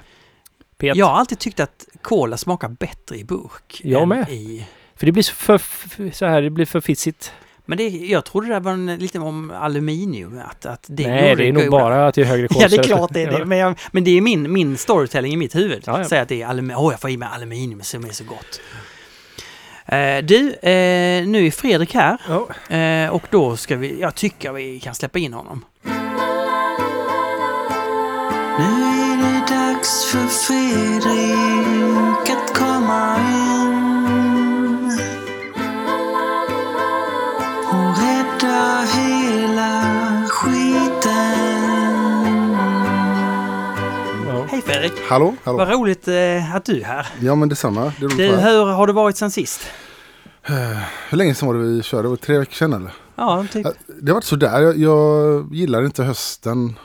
PET. 0.76 0.96
Jag 0.96 1.06
har 1.06 1.14
alltid 1.18 1.38
tyckt 1.38 1.60
att 1.60 1.86
cola 2.02 2.36
smakar 2.36 2.68
bättre 2.68 3.16
i 3.16 3.24
burk. 3.24 3.80
Jag 3.84 4.02
än 4.02 4.08
med. 4.08 4.28
I... 4.28 4.66
För 4.96 5.06
det 5.06 5.12
blir 5.12 5.22
för, 5.22 5.60
så 6.12 6.26
här, 6.26 6.42
det 6.42 6.50
blir 6.50 6.66
för 6.66 6.80
fissigt. 6.80 7.32
Men 7.64 7.78
det, 7.78 7.88
jag 7.88 8.24
trodde 8.24 8.48
det 8.48 8.60
var 8.60 8.72
en, 8.72 8.96
lite 8.96 9.18
om 9.18 9.50
aluminium. 9.50 10.40
Att, 10.50 10.66
att 10.66 10.84
det 10.88 11.08
Nej, 11.08 11.36
det 11.36 11.48
är 11.48 11.52
nog 11.52 11.70
bara 11.70 12.06
att 12.06 12.14
det 12.14 12.20
är 12.20 12.24
högre 12.24 12.42
Ja, 12.50 12.60
kolsyra. 12.60 12.68
det 12.68 12.76
är 12.76 12.82
klart 12.96 13.10
det 13.12 13.22
är 13.22 13.30
det. 13.30 13.38
Ja. 13.38 13.44
Men, 13.44 13.58
jag, 13.58 13.78
men 13.92 14.04
det 14.04 14.10
är 14.10 14.20
min, 14.20 14.52
min 14.52 14.78
storytelling 14.78 15.32
i 15.32 15.36
mitt 15.36 15.54
huvud. 15.54 15.82
Ja, 15.86 15.98
ja. 15.98 16.04
Säga 16.04 16.22
att 16.22 16.28
det 16.28 16.42
är 16.42 16.46
aluminium. 16.46 16.80
Åh, 16.80 16.92
jag 16.92 17.00
får 17.00 17.10
i 17.10 17.16
mig 17.16 17.28
aluminium 17.32 17.80
som 17.82 18.04
är 18.04 18.08
så 18.08 18.24
gott. 18.24 18.60
Eh, 19.86 20.24
du, 20.24 20.52
eh, 20.52 21.26
nu 21.26 21.46
är 21.46 21.50
Fredrik 21.50 21.94
här. 21.94 22.18
Ja. 22.28 22.48
Eh, 22.76 23.10
och 23.10 23.22
då 23.30 23.56
ska 23.56 23.76
vi, 23.76 24.00
jag 24.00 24.14
tycker 24.14 24.52
vi 24.52 24.80
kan 24.80 24.94
släppa 24.94 25.18
in 25.18 25.32
honom. 25.32 25.64
Nu 28.58 28.64
är 28.64 29.16
det 29.16 29.54
dags 29.54 30.04
för 30.04 30.26
Fredrik 30.26 32.30
att 32.30 32.58
komma 32.58 33.16
Hej 44.52 44.62
Fredrik! 44.62 44.92
Hallå, 45.08 45.34
hallå. 45.44 45.58
Vad 45.58 45.70
roligt 45.70 46.08
eh, 46.08 46.54
att 46.54 46.64
du 46.64 46.80
är 46.80 46.84
här. 46.84 47.06
Ja 47.20 47.34
men 47.34 47.48
detsamma. 47.48 47.92
Det 48.00 48.04
är 48.04 48.08
Du, 48.08 48.36
hur 48.36 48.64
har 48.64 48.86
det 48.86 48.92
varit 48.92 49.16
sen 49.16 49.30
sist? 49.30 49.60
Hur 51.08 51.16
länge 51.16 51.34
sedan 51.34 51.48
var 51.48 51.54
det 51.54 51.60
vi 51.60 51.82
körde? 51.82 52.02
Det 52.02 52.08
var 52.08 52.16
tre 52.16 52.38
veckor 52.38 52.54
sedan 52.54 52.72
eller? 52.72 52.92
Ja, 53.16 53.46
typ. 53.52 53.66
Ja, 53.66 53.72
Det 54.02 54.10
har 54.10 54.14
varit 54.14 54.24
sådär. 54.24 54.60
Jag, 54.60 54.76
jag 54.78 55.48
gillar 55.54 55.84
inte 55.84 56.02
hösten. 56.04 56.78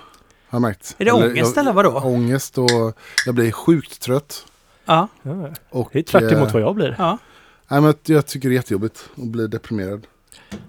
Har 0.49 0.55
jag 0.55 0.61
märkt. 0.61 0.95
Är 0.97 1.05
det 1.05 1.11
ångest 1.11 1.55
jag, 1.55 1.61
eller 1.63 1.73
vadå? 1.73 2.01
Ångest 2.03 2.57
och 2.57 2.97
jag 3.25 3.35
blir 3.35 3.51
sjukt 3.51 4.01
trött. 4.01 4.45
Ja. 4.85 5.07
Och, 5.69 5.89
Det 5.93 5.99
är 5.99 6.03
tvärt 6.03 6.31
emot 6.31 6.47
eh, 6.47 6.53
vad 6.53 6.61
jag 6.61 6.75
blir. 6.75 6.95
ja. 6.97 7.17
Nej, 7.67 7.81
men 7.81 7.93
jag 8.05 8.25
tycker 8.25 8.49
det 8.49 8.53
är 8.53 8.57
jättejobbigt 8.57 9.09
att 9.17 9.27
bli 9.27 9.47
deprimerad. 9.47 10.07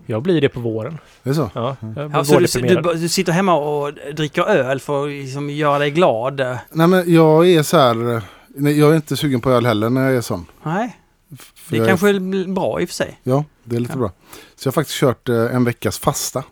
Jag 0.07 0.23
blir 0.23 0.41
det 0.41 0.49
på 0.49 0.61
våren. 0.61 0.99
Det 1.23 1.31
är 1.31 1.35
så? 1.35 1.51
Ja, 1.55 1.77
jag 1.81 1.91
blir 1.93 2.11
ja 2.13 2.25
så 2.25 2.39
du, 2.39 2.67
du, 2.69 2.95
du 2.95 3.09
sitter 3.09 3.33
hemma 3.33 3.55
och 3.55 3.93
dricker 4.17 4.43
öl 4.43 4.81
för 4.81 5.05
att 5.05 5.11
liksom 5.11 5.51
göra 5.51 5.79
dig 5.79 5.91
glad? 5.91 6.37
Nej 6.71 6.87
men 6.89 7.13
jag 7.15 7.49
är 7.49 7.63
så 7.63 7.77
här. 7.79 8.23
nej, 8.49 8.79
Jag 8.79 8.91
är 8.93 8.97
inte 8.97 9.17
sugen 9.17 9.41
på 9.41 9.51
öl 9.51 9.67
heller 9.67 9.91
när 9.91 10.05
jag 10.09 10.17
är 10.17 10.21
sån. 10.21 10.47
Nej, 10.63 10.97
För 11.55 11.71
det 11.71 11.77
jag 11.77 11.85
är- 11.85 11.89
kanske 11.89 12.09
är 12.09 12.55
bra 12.55 12.81
i 12.81 12.85
och 12.85 12.89
för 12.89 12.95
sig. 12.95 13.21
Ja, 13.23 13.45
det 13.65 13.77
är 13.77 13.81
lite 13.81 13.93
Ja. 13.93 13.99
bra. 13.99 14.13
Så 14.57 14.67
jag 14.67 14.73
har 14.73 14.75
faktiskt 14.75 14.99
kört 14.99 15.29
eh, 15.29 15.55
en 15.55 15.65
veckas 15.65 15.99
fasta. 15.99 16.45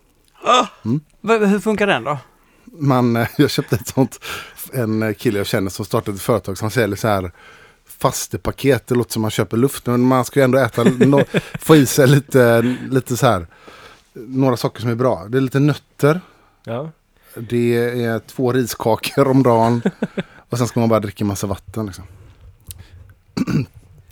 V- 1.21 1.47
hur 1.47 1.59
funkar 1.59 1.87
den 1.87 2.05
då? 2.05 2.19
Man, 2.65 3.17
eh, 3.17 3.29
jag 3.39 3.51
köpte 3.51 3.77
ett 3.77 3.89
sånt, 3.89 4.19
en 4.73 5.15
kille 5.15 5.39
jag 5.39 5.47
känner 5.47 5.71
som 5.71 5.85
startade 5.85 6.15
ett 6.15 6.23
företag 6.23 6.59
som 6.59 6.71
säljer 6.71 6.97
så 6.97 7.09
här 7.09 7.33
fastepaket. 8.11 8.87
Det 8.87 8.95
låter 8.95 9.13
som 9.13 9.23
man 9.23 9.31
köper 9.31 9.57
luft 9.57 9.87
men 9.87 10.01
man 10.01 10.25
ska 10.25 10.41
ju 10.41 10.45
ändå 10.45 10.59
äta, 10.59 10.85
no, 10.85 11.25
få 11.61 11.77
i 11.77 11.87
sig 11.87 12.07
lite, 12.09 12.63
lite 12.91 13.17
så 13.17 13.27
här, 13.27 13.47
några 14.13 14.57
saker 14.57 14.81
som 14.81 14.91
är 14.91 14.95
bra. 14.95 15.27
Det 15.29 15.39
är 15.39 15.41
lite 15.41 15.61
nötter, 15.61 16.21
Ja. 16.65 16.91
det 17.35 17.77
är 18.05 18.19
två 18.19 18.53
riskakor 18.53 19.29
om 19.29 19.43
dagen 19.43 19.83
och 20.51 20.59
sen 20.59 20.67
ska 20.67 20.81
man 20.81 20.89
bara 20.89 21.01
dricka 21.01 21.25
massa 21.25 21.47
vatten. 21.47 21.87
Liksom. 21.87 22.05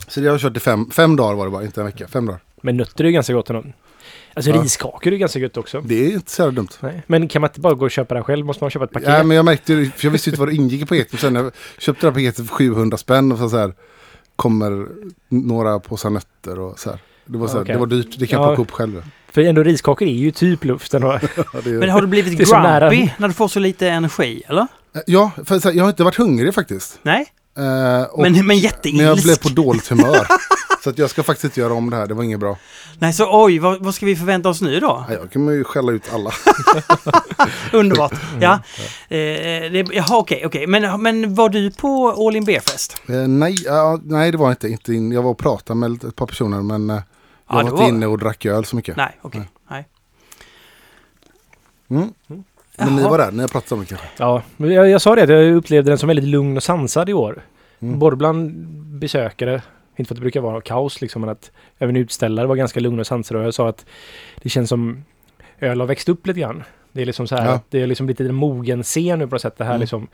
Så 0.07 0.19
det 0.19 0.25
har 0.27 0.33
jag 0.33 0.41
kört 0.41 0.57
i 0.57 0.59
fem, 0.59 0.91
fem 0.91 1.15
dagar 1.15 1.35
var 1.35 1.45
det 1.45 1.51
bara, 1.51 1.63
inte 1.63 1.81
en 1.81 1.85
vecka, 1.85 2.07
fem 2.07 2.25
dagar. 2.25 2.39
Men 2.61 2.77
nötter 2.77 3.03
är 3.03 3.07
ju 3.07 3.13
ganska 3.13 3.33
gott. 3.33 3.49
ändå. 3.49 3.63
Alltså 4.35 4.51
Ja. 4.51 4.61
riskakor 4.63 5.13
är 5.13 5.17
ganska 5.17 5.39
gött 5.39 5.57
också. 5.57 5.81
Det 5.81 6.05
är 6.05 6.13
inte 6.13 6.31
så 6.31 6.51
dumt. 6.51 6.67
Nej. 6.79 7.03
Men 7.07 7.27
kan 7.27 7.41
man 7.41 7.49
inte 7.49 7.59
bara 7.59 7.73
gå 7.73 7.85
och 7.85 7.91
köpa 7.91 8.15
det 8.15 8.23
själv? 8.23 8.45
Måste 8.45 8.63
man 8.63 8.71
köpa 8.71 8.85
ett 8.85 8.91
paket? 8.91 9.09
Ja, 9.09 9.23
men 9.23 9.37
jag 9.37 9.45
märkte 9.45 9.91
för 9.95 10.05
jag 10.07 10.11
visste 10.11 10.29
inte 10.29 10.39
vad 10.39 10.49
det 10.49 10.55
ingick 10.55 10.81
i 10.81 10.85
paketet. 10.85 11.13
Och 11.13 11.19
sen 11.19 11.33
när 11.33 11.43
jag 11.43 11.51
köpte 11.77 12.01
det 12.07 12.09
här 12.11 12.13
paketet 12.15 12.47
för 12.47 12.55
700 12.55 12.97
spänn 12.97 13.31
och 13.31 13.37
så, 13.37 13.49
så 13.49 13.57
här 13.57 13.73
kommer 14.35 14.87
några 15.29 15.79
påsar 15.79 16.09
nötter 16.09 16.59
och 16.59 16.79
så 16.79 16.89
här. 16.89 16.99
Det 17.25 17.37
var, 17.37 17.47
så 17.47 17.53
här, 17.53 17.61
Okej. 17.63 17.73
det 17.73 17.79
var 17.79 17.87
dyrt, 17.87 18.19
det 18.19 18.27
kan 18.27 18.41
jag 18.41 18.51
Ja. 18.51 18.55
plocka 18.55 18.61
upp 18.69 18.75
själv. 18.75 19.03
För 19.31 19.41
ändå 19.41 19.63
riskakor 19.63 20.07
är 20.07 20.11
ju 20.11 20.31
typ 20.31 20.63
luften. 20.63 21.03
Och, 21.03 21.19
Men 21.65 21.89
har 21.89 22.01
du 22.01 22.07
blivit 22.07 22.33
grumpy 22.37 23.09
när 23.17 23.27
du 23.27 23.33
får 23.33 23.47
så 23.47 23.59
lite 23.59 23.89
energi, 23.89 24.43
eller? 24.47 24.67
ja 25.05 25.31
för 25.45 25.59
så 25.59 25.69
här, 25.69 25.75
jag 25.75 25.83
har 25.83 25.89
inte 25.89 26.03
varit 26.03 26.15
hungrig 26.15 26.53
faktiskt. 26.53 26.99
Nej, 27.03 27.25
Eh, 27.57 28.03
och, 28.03 28.21
men, 28.21 28.33
men 28.33 28.47
men 28.47 28.57
jätteilsk. 28.57 29.03
jag 29.03 29.17
blev 29.17 29.35
på 29.35 29.49
dåligt 29.49 29.87
humör. 29.87 30.27
så 30.83 30.89
att 30.89 30.97
jag 30.97 31.09
ska 31.09 31.23
faktiskt 31.23 31.43
inte 31.45 31.59
göra 31.59 31.73
om 31.73 31.89
det 31.89 31.95
här, 31.95 32.07
det 32.07 32.13
var 32.13 32.23
inget 32.23 32.39
bra. 32.39 32.57
Nej, 32.99 33.13
så 33.13 33.43
oj, 33.45 33.59
vad, 33.59 33.83
vad 33.83 33.95
ska 33.95 34.05
vi 34.05 34.15
förvänta 34.15 34.49
oss 34.49 34.61
nu 34.61 34.79
då? 34.79 35.05
Nej, 35.09 35.17
jag 35.21 35.31
kan 35.31 35.47
ju 35.47 35.63
skälla 35.63 35.91
ut 35.91 36.13
alla. 36.13 36.31
Underbart. 37.73 38.13
Ja, 38.41 38.53
eh, 39.09 39.17
det, 39.71 39.87
jaha, 39.93 40.17
okej, 40.17 40.43
okej. 40.45 40.67
Men, 40.67 41.01
men 41.01 41.35
var 41.35 41.49
du 41.49 41.71
på 41.71 42.09
All 42.27 42.35
In 42.35 42.45
Beer 42.45 42.59
Fest? 42.59 43.01
Eh, 43.09 43.15
nej, 43.27 43.55
ja, 43.65 43.99
nej, 44.03 44.31
det 44.31 44.37
var 44.37 44.49
inte. 44.49 44.67
inte 44.67 44.93
in, 44.93 45.11
jag 45.11 45.21
var 45.21 45.31
och 45.31 45.37
pratade 45.37 45.79
med 45.79 46.03
ett 46.03 46.15
par 46.15 46.25
personer 46.25 46.61
men 46.61 46.89
eh, 46.89 46.95
jag 46.95 47.03
Ja, 47.49 47.53
var 47.55 47.61
inte 47.61 47.73
var- 47.73 47.87
inne 47.87 48.07
och 48.07 48.19
drack 48.19 48.45
öl 48.45 48.65
så 48.65 48.75
mycket. 48.75 48.97
Nej, 48.97 49.17
okej. 49.21 49.49
Nej. 49.69 49.87
Mm. 51.89 52.13
Men 52.77 52.95
ni 52.95 53.03
var 53.03 53.17
där, 53.17 53.31
ni 53.31 53.41
har 53.41 53.47
pratat 53.47 53.71
om 53.71 53.79
det 53.79 53.85
kanske? 53.85 54.07
ja, 54.17 54.41
jag, 54.57 54.89
jag 54.89 55.01
sa 55.01 55.15
det 55.15 55.23
att 55.23 55.29
jag 55.29 55.55
upplevde 55.55 55.91
den 55.91 55.97
som 55.97 56.07
väldigt 56.07 56.25
lugn 56.25 56.57
och 56.57 56.63
sansad 56.63 57.09
i 57.09 57.13
år. 57.13 57.41
Mm. 57.79 57.99
Både 57.99 58.15
bland 58.15 58.67
besökare, 58.99 59.61
inte 59.95 60.07
för 60.07 60.13
att 60.15 60.17
det 60.17 60.21
brukar 60.21 60.41
vara 60.41 60.61
kaos 60.61 61.01
liksom, 61.01 61.21
men 61.21 61.29
att 61.29 61.51
även 61.77 61.95
utställare 61.95 62.47
var 62.47 62.55
ganska 62.55 62.79
lugna 62.79 62.99
och 62.99 63.07
sansade. 63.07 63.39
Och 63.39 63.45
jag 63.45 63.53
sa 63.53 63.69
att 63.69 63.85
det 64.41 64.49
känns 64.49 64.69
som 64.69 65.05
öl 65.59 65.79
har 65.79 65.87
växt 65.87 66.09
upp 66.09 66.27
lite 66.27 66.39
grann. 66.39 66.63
Det 66.91 67.01
är 67.01 67.05
liksom 67.05 67.27
så 67.27 67.35
här, 67.35 67.45
Ja. 67.45 67.51
att 67.51 67.65
det 67.71 67.81
är 67.81 67.87
liksom 67.87 68.07
lite 68.07 68.23
en 68.23 68.35
mogen 68.35 68.83
scen 68.83 69.19
nu 69.19 69.27
på 69.27 69.35
något 69.35 69.41
sätt. 69.41 69.57
Det 69.57 69.63
här 69.63 69.71
Mm. 69.71 69.81
liksom, 69.81 70.07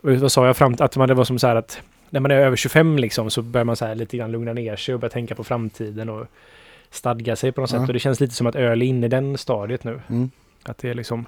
vad 0.00 0.32
sa 0.32 0.46
jag 0.46 0.56
fram 0.56 0.76
att 0.78 0.96
man, 0.96 1.08
det 1.08 1.14
var 1.14 1.24
som 1.24 1.38
så 1.38 1.46
här 1.46 1.56
att 1.56 1.80
när 2.10 2.20
man 2.20 2.30
är 2.30 2.36
över 2.36 2.56
25 2.56 2.98
liksom 2.98 3.30
så 3.30 3.42
börjar 3.42 3.64
man 3.64 3.76
så 3.76 3.86
här 3.86 3.94
lite 3.94 4.16
grann 4.16 4.32
lugna 4.32 4.52
ner 4.52 4.76
sig 4.76 4.94
och 4.94 5.00
börja 5.00 5.10
tänka 5.10 5.34
på 5.34 5.44
framtiden 5.44 6.08
och 6.08 6.26
stadga 6.90 7.36
sig 7.36 7.52
på 7.52 7.60
något 7.60 7.72
Ja. 7.72 7.78
sätt. 7.80 7.88
Och 7.88 7.92
det 7.92 7.98
känns 7.98 8.20
lite 8.20 8.34
som 8.34 8.46
att 8.46 8.54
öl 8.56 8.82
är 8.82 8.86
inne 8.86 9.06
i 9.06 9.08
den 9.08 9.38
stadiet 9.38 9.84
nu. 9.84 10.00
Mm. 10.08 10.30
Att 10.62 10.78
det 10.78 10.90
är 10.90 10.94
liksom 10.94 11.26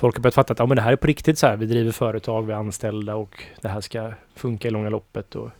Folk 0.00 0.16
har 0.16 0.22
börjat 0.22 0.34
fatta 0.34 0.52
att 0.52 0.58
ja, 0.58 0.66
men 0.66 0.76
det 0.76 0.82
här 0.82 0.92
är 0.92 0.96
på 0.96 1.06
riktigt 1.06 1.38
så 1.38 1.46
här. 1.46 1.56
Vi 1.56 1.66
driver 1.66 1.92
företag, 1.92 2.46
vi 2.46 2.52
är 2.52 2.56
anställda 2.56 3.14
och 3.14 3.42
det 3.60 3.68
här 3.68 3.80
ska 3.80 4.12
funka 4.34 4.68
i 4.68 4.70
långa 4.70 4.88
loppet. 4.88 5.34
Och 5.34 5.46
Är 5.46 5.50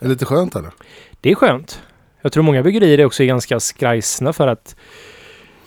det 0.00 0.08
lite 0.08 0.24
skönt 0.24 0.56
eller? 0.56 0.70
det 1.20 1.30
är 1.30 1.34
skönt. 1.34 1.82
Jag 2.22 2.32
tror 2.32 2.44
många 2.44 2.62
bryggerier 2.62 2.98
är 2.98 3.04
också 3.04 3.24
ganska 3.24 3.60
skrajsna 3.60 4.32
för 4.32 4.48
att 4.48 4.76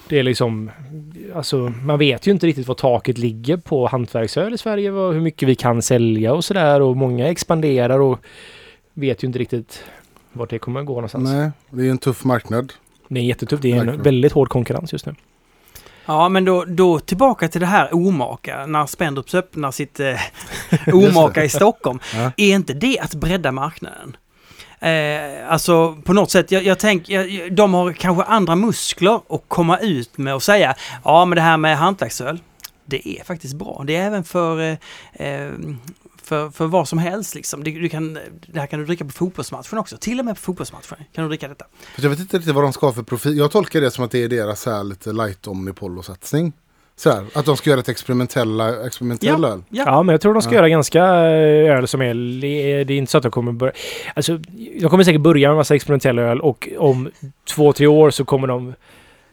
det 0.10 0.20
är 0.20 0.24
liksom, 0.24 0.72
alltså 1.36 1.58
man 1.58 2.00
vet 2.00 2.28
ju 2.28 2.32
inte 2.32 2.48
riktigt 2.48 2.68
var 2.68 2.76
taket 2.76 3.18
ligger 3.18 3.58
på 3.58 3.88
hantverksöl 3.88 4.54
i 4.54 4.58
Sverige, 4.58 4.92
vad, 4.92 5.14
hur 5.14 5.22
mycket 5.22 5.50
vi 5.50 5.56
kan 5.56 5.82
sälja 5.82 6.34
och 6.34 6.46
sådär 6.46 6.82
och 6.82 6.98
många 6.98 7.28
expanderar 7.28 8.00
och 8.00 8.20
vet 8.94 9.24
ju 9.24 9.28
inte 9.28 9.40
riktigt 9.40 9.84
vart 10.34 10.50
det 10.50 10.60
kommer 10.60 10.80
att 10.80 10.86
gå 10.86 10.94
någonstans. 10.94 11.30
Nej, 11.30 11.52
det 11.70 11.88
är 11.88 11.92
en 11.92 11.98
tuff 11.98 12.24
marknad. 12.24 12.74
Det 13.08 13.20
är 13.20 13.24
jättetufft, 13.24 13.62
det 13.62 13.72
är 13.72 13.88
en 13.88 14.02
väldigt 14.02 14.32
hård 14.32 14.50
konkurrens 14.50 14.94
just 14.94 15.06
nu. 15.06 15.16
Ja, 16.06 16.30
men 16.30 16.46
då, 16.46 16.66
då 16.66 17.00
tillbaka 17.00 17.48
till 17.48 17.62
det 17.62 17.68
här 17.68 17.96
omaka. 17.96 18.66
När 18.66 18.86
Spendrups 18.86 19.36
öppnar 19.36 19.72
sitt 19.72 20.00
eh, 20.00 20.20
omaka 20.94 21.44
i 21.44 21.50
Stockholm. 21.50 22.00
Ja. 22.16 22.32
Är 22.38 22.56
inte 22.56 22.74
det 22.74 23.00
att 23.00 23.14
bredda 23.14 23.52
marknaden? 23.52 24.18
Eh, 24.80 25.52
alltså 25.52 25.96
på 26.04 26.14
något 26.14 26.32
sätt, 26.32 26.52
jag, 26.52 26.64
jag 26.64 26.80
tänker, 26.80 27.50
de 27.50 27.74
har 27.74 27.94
kanske 27.94 28.24
andra 28.24 28.56
muskler 28.56 29.20
att 29.30 29.44
komma 29.48 29.78
ut 29.78 30.18
med 30.18 30.36
och 30.36 30.44
säga 30.44 30.76
ja 31.04 31.26
men 31.26 31.36
det 31.36 31.42
här 31.42 31.58
med 31.58 31.78
hantverksöl, 31.78 32.40
det 32.86 33.08
är 33.10 33.24
faktiskt 33.24 33.56
bra. 33.56 33.84
Det 33.88 33.96
är 33.96 34.06
även 34.06 34.24
för, 34.24 34.60
eh, 34.60 34.78
eh, 35.28 35.52
för, 36.26 36.50
för 36.50 36.66
vad 36.66 36.88
som 36.88 36.98
helst 37.00 37.36
liksom. 37.36 37.64
Du, 37.64 37.72
du 37.72 37.90
kan, 37.90 38.14
det 38.48 38.60
här 38.60 38.68
kan 38.68 38.80
du 38.80 38.86
dricka 38.86 39.06
på 39.06 39.12
fotbollsmatchen 39.12 39.78
också. 39.80 39.98
Till 39.98 40.20
och 40.20 40.26
med 40.26 40.36
på 40.36 40.42
fotbollsmatchen 40.42 40.98
kan 41.14 41.24
du 41.24 41.28
dricka 41.30 41.48
detta. 41.48 41.66
För 41.96 42.02
jag 42.04 42.10
vet 42.10 42.20
inte 42.20 42.38
riktigt 42.38 42.56
vad 42.56 42.64
de 42.64 42.74
ska 42.74 42.92
för 42.92 43.04
profil. 43.04 43.38
Jag 43.38 43.52
tolkar 43.52 43.82
det 43.82 43.92
som 43.92 44.06
att 44.06 44.12
det 44.12 44.24
är 44.24 44.30
deras 44.30 44.66
här 44.66 44.84
lite 44.84 45.14
light 45.14 45.48
omnipollo-satsning. 45.48 46.54
Så 46.98 47.12
här, 47.12 47.26
att 47.34 47.46
de 47.46 47.58
ska 47.58 47.70
göra 47.70 47.80
ett 47.80 47.90
experimentella, 47.90 48.86
experimentell 48.88 49.46
öl. 49.46 49.64
Ja, 49.70 49.84
Ja, 49.86 50.04
men 50.04 50.14
jag 50.14 50.22
tror 50.22 50.34
de 50.34 50.42
ska 50.42 50.52
Ja. 50.52 50.56
göra 50.56 50.70
ganska 50.70 51.04
eh, 51.06 51.76
öl 51.78 51.88
som 51.88 52.02
är... 52.02 52.14
Det 52.86 52.94
är 52.94 52.98
inte 52.98 53.12
så 53.12 53.18
att 53.18 53.24
de 53.24 53.32
kommer 53.32 53.52
börja... 53.52 53.74
Alltså, 54.16 54.38
de 54.82 54.90
kommer 54.90 55.04
säkert 55.04 55.22
börja 55.22 55.48
med 55.50 55.58
massa 55.58 55.76
experimentell 55.76 56.20
öl 56.20 56.42
och 56.42 56.70
om 56.78 57.10
två, 57.50 57.74
tre 57.74 57.88
år 57.88 58.10
så 58.10 58.26
kommer 58.26 58.48
de... 58.48 58.74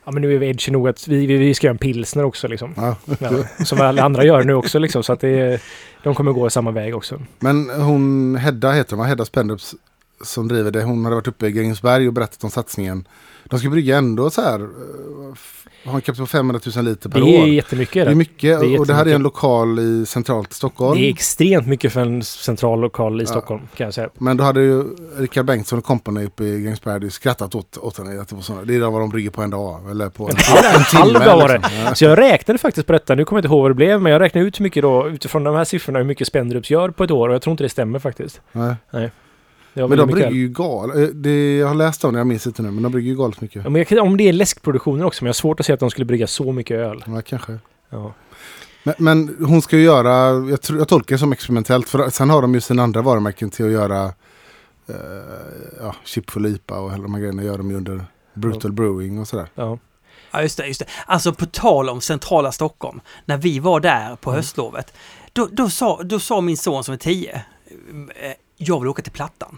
Ja, 0.04 0.12
men 0.12 0.22
nu 0.22 0.34
är 0.34 0.38
vi 0.38 0.48
edgy 0.48 0.70
nog 0.70 0.88
att 0.88 1.08
vi, 1.08 1.26
vi, 1.26 1.36
vi 1.36 1.54
ska 1.54 1.66
göra 1.66 1.74
en 1.74 1.78
pilsner 1.78 2.24
också 2.24 2.48
liksom. 2.48 2.74
Ja. 2.76 2.96
Ja, 3.20 3.64
som 3.64 3.80
alla 3.80 4.02
andra 4.02 4.24
gör 4.24 4.44
nu 4.44 4.54
också 4.54 4.78
liksom. 4.78 5.02
Så 5.02 5.12
att 5.12 5.20
det 5.20 5.62
de 6.02 6.14
kommer 6.14 6.32
gå 6.32 6.50
samma 6.50 6.70
väg 6.70 6.96
också. 6.96 7.20
Men 7.38 7.70
hon, 7.70 8.36
Hedda 8.36 8.72
heter 8.72 8.96
hon? 8.96 9.06
Hedda 9.06 9.24
Spendrups 9.24 9.74
som 10.22 10.48
driver 10.48 10.70
det. 10.70 10.82
Hon 10.82 11.04
hade 11.04 11.16
varit 11.16 11.28
uppe 11.28 11.46
i 11.46 11.52
Grängesberg 11.52 12.06
och 12.08 12.12
berättat 12.12 12.44
om 12.44 12.50
satsningen. 12.50 13.08
De 13.44 13.58
ska 13.58 13.70
brygga 13.70 13.96
ändå 13.98 14.30
så 14.30 14.40
här, 14.42 14.60
eh, 14.60 14.66
har 15.84 15.94
en 15.94 16.00
kapacitet 16.00 16.16
på 16.18 16.26
500 16.26 16.60
000 16.76 16.84
liter 16.84 17.08
per 17.10 17.20
Det 17.20 17.24
år. 17.24 17.28
är 17.42 17.46
jättemycket. 17.46 18.04
Det 18.06 18.10
är 18.10 18.14
mycket 18.14 18.60
Det 18.60 18.66
är 18.74 18.80
och 18.80 18.86
det 18.86 18.94
här 18.94 19.00
är 19.00 19.04
en 19.04 19.10
jättemycket. 19.10 19.22
lokal 19.24 19.78
i 19.78 20.06
centralt 20.06 20.52
Stockholm. 20.52 21.00
Det 21.00 21.06
är 21.06 21.10
extremt 21.10 21.66
mycket 21.66 21.92
för 21.92 22.00
en 22.00 22.22
central 22.22 22.80
lokal 22.80 23.20
i 23.20 23.24
Ja. 23.24 23.30
Stockholm 23.30 23.62
kan 23.76 23.84
jag 23.84 23.94
säga. 23.94 24.08
Men 24.18 24.36
då 24.36 24.44
hade 24.44 24.60
ju 24.62 24.84
Rickard 25.18 25.46
Bengtsson 25.46 25.78
och 25.78 25.84
company 25.84 26.24
uppe 26.24 26.44
i 26.44 26.60
Grängesberg 26.62 27.10
skrattat 27.10 27.54
åt, 27.54 27.76
åt 27.78 27.98
henne. 27.98 28.20
Att 28.20 28.28
det, 28.28 28.34
var 28.34 28.42
såna, 28.42 28.62
det 28.64 28.74
är 28.74 28.80
vad 28.80 29.00
de 29.00 29.08
brygger 29.10 29.30
på 29.30 29.42
en 29.42 29.50
dag. 29.50 29.90
Eller 29.90 30.08
på 30.08 30.24
en, 30.24 30.30
En 30.74 30.80
halv 31.00 31.14
dag 31.14 31.36
var 31.36 31.48
det. 31.48 31.54
liksom. 31.58 31.94
Så 31.94 32.04
jag 32.04 32.18
räknade 32.18 32.58
faktiskt 32.58 32.86
på 32.86 32.92
detta. 32.92 33.14
Nu 33.14 33.24
kommer 33.24 33.38
jag 33.38 33.44
inte 33.44 33.54
ihåg 33.54 33.62
vad 33.62 33.70
det 33.70 33.74
blev, 33.74 34.00
men 34.02 34.12
jag 34.12 34.20
räknade 34.20 34.46
ut 34.46 34.60
hur 34.60 34.62
mycket 34.62 34.82
då 34.82 35.08
utifrån 35.08 35.44
de 35.44 35.54
här 35.54 35.64
siffrorna 35.64 35.98
hur 35.98 36.06
mycket 36.06 36.26
Spendrups 36.26 36.70
gör 36.70 36.88
på 36.90 37.04
ett 37.04 37.10
år 37.10 37.28
och 37.28 37.34
jag 37.34 37.42
tror 37.42 37.50
inte 37.52 37.64
det 37.64 37.68
stämmer 37.68 37.98
faktiskt. 37.98 38.40
Nej. 38.52 38.74
Det 38.90 39.10
Men 39.74 39.90
de 39.98 40.08
brygger 40.08 40.30
ju 40.30 40.48
gal. 40.48 41.02
eh, 41.02 41.08
Det, 41.08 41.56
jag 41.58 41.68
har 41.68 41.74
läst 41.74 42.04
om 42.04 42.12
det, 42.12 42.20
jag 42.20 42.26
minns 42.26 42.46
inte 42.46 42.62
nu. 42.62 42.70
Men 42.70 42.82
de 42.82 42.92
brygger 42.92 43.10
ju 43.10 43.16
galet 43.16 43.40
mycket. 43.40 43.64
Ja, 43.64 43.70
men 43.70 43.84
jag, 43.90 44.04
om 44.06 44.16
det 44.16 44.28
är 44.28 44.32
läskproduktioner 44.32 45.04
också, 45.04 45.24
men 45.24 45.26
jag 45.26 45.32
har 45.32 45.34
svårt 45.34 45.60
att 45.60 45.66
se 45.66 45.72
att 45.72 45.80
de 45.80 45.90
skulle 45.90 46.04
brygga 46.04 46.26
så 46.26 46.52
mycket 46.52 46.76
öl. 46.76 47.04
Ja, 47.06 47.22
kanske. 47.22 47.58
Ja. 47.90 48.14
Men, 48.84 48.94
men 48.98 49.36
hon 49.48 49.62
ska 49.62 49.76
ju 49.76 49.82
göra, 49.82 50.10
jag, 50.50 50.60
tror, 50.62 50.78
jag 50.78 50.88
tolkar 50.88 51.14
det 51.14 51.18
som 51.18 51.32
experimentellt. 51.32 51.88
För 51.88 52.10
sen 52.10 52.30
har 52.30 52.42
de 52.42 52.54
ju 52.54 52.60
sina 52.60 52.82
andra 52.82 53.02
varumärken 53.02 53.50
till 53.50 53.64
att 53.66 53.72
göra 53.72 54.04
eh, 54.88 54.94
ja, 55.80 55.94
chipfull 56.04 56.46
IPA 56.46 56.78
och 56.80 56.92
hela 56.92 57.02
de 57.02 57.14
här 57.14 57.20
grejerna 57.20 57.42
gör 57.44 57.58
de 57.58 57.70
ju 57.70 57.76
under 57.76 58.04
Brutal 58.34 58.72
Brewing 58.72 59.18
och 59.20 59.28
sådär. 59.28 59.46
Ja. 59.54 59.78
Ja, 60.30 60.42
just 60.42 60.56
det, 60.56 60.66
just 60.66 60.80
det. 60.80 60.86
Alltså 61.06 61.32
på 61.32 61.46
tal 61.46 61.88
om 61.88 62.00
centrala 62.00 62.52
Stockholm, 62.52 63.00
när 63.24 63.36
vi 63.36 63.58
var 63.58 63.80
där 63.80 64.16
på 64.16 64.30
Mm. 64.30 64.36
höstlovet, 64.38 64.92
då, 65.32 65.48
då, 65.52 65.70
sa, 65.70 66.02
då 66.02 66.20
sa 66.20 66.40
min 66.40 66.56
son 66.56 66.84
som 66.84 66.94
är 66.94 66.98
tio, 66.98 67.34
eh, 67.34 68.32
jag 68.66 68.80
vill 68.80 68.88
åka 68.88 69.02
till 69.02 69.12
Plattan. 69.12 69.56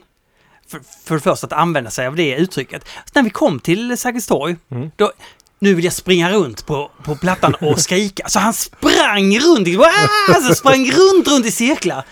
För, 0.68 0.81
för 1.05 1.14
det 1.14 1.20
första 1.20 1.47
att 1.47 1.52
använda 1.52 1.90
sig 1.90 2.06
av 2.06 2.16
det 2.16 2.35
uttrycket. 2.36 2.85
Så 2.89 3.10
när 3.14 3.22
vi 3.22 3.31
kom 3.31 3.60
till 3.60 3.98
Sergels 3.98 4.26
torg, 4.26 4.56
Mm. 4.70 4.90
då, 4.97 5.12
nu 5.59 5.74
vill 5.74 5.85
jag 5.85 5.94
springa 5.94 6.32
runt 6.32 6.66
på, 6.66 6.90
på 7.05 7.16
Plattan 7.16 7.55
och 7.55 7.81
skrika. 7.81 8.28
Så 8.28 8.39
han 8.39 8.52
sprang 8.55 9.39
runt, 9.39 9.68
i- 9.68 9.76
Wah! 9.76 10.43
så 10.48 10.55
sprang 10.55 10.90
runt, 10.90 11.28
runt 11.28 11.47
i 11.47 11.51
cirklar. 11.51 12.05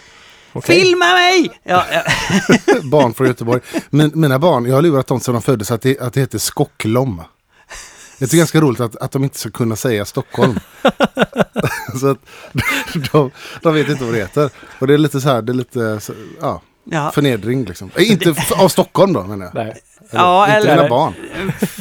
Okej. 0.52 0.81
Filma 0.81 1.06
mig! 1.14 1.60
Ja, 1.62 1.85
ja. 1.93 2.02
barn 2.82 3.14
från 3.14 3.27
Göteborg. 3.27 3.60
Min, 3.90 4.10
mina 4.14 4.39
barn, 4.39 4.64
jag 4.66 4.74
har 4.74 4.82
lurat 4.82 5.06
dem 5.06 5.20
sedan 5.20 5.35
de 5.35 5.43
föddes 5.43 5.70
att 5.70 5.82
det, 5.82 5.98
att 6.01 6.12
det 6.12 6.20
heter 6.20 6.39
Skocklom. 6.39 7.23
Det 8.19 8.32
är 8.32 8.36
ganska 8.36 8.60
roligt 8.60 8.81
att, 8.81 8.97
att 8.97 9.12
de 9.12 9.24
inte 9.24 9.39
ska 9.39 9.51
kunna 9.51 9.77
säga 9.77 10.05
Stockholm. 10.05 10.60
så 12.01 12.10
att 12.10 12.19
de, 13.12 13.31
de 13.62 13.74
vet 13.74 13.89
inte 13.89 14.05
vad 14.05 14.14
det 14.14 14.19
heter. 14.20 14.51
Och 14.78 14.86
det 14.86 14.94
är 14.94 14.98
lite 14.98 15.20
så 15.20 15.28
här, 15.28 15.43
det 15.43 15.52
är 15.52 15.55
lite, 15.55 16.01
så- 16.01 16.12
ja, 16.40 16.62
ja. 16.84 17.10
förnedring 17.10 17.64
liksom. 17.64 17.90
Eh, 17.96 18.10
Inte 18.10 18.34
av 18.56 18.68
Stockholm 18.68 19.12
då 19.12 19.22
menar 19.22 19.44
jag. 19.44 19.54
Nej. 19.54 19.76
Ja, 20.10 20.46
inte 20.46 20.56
eller- 20.56 20.76
mina 20.76 20.88
barn. 20.88 21.12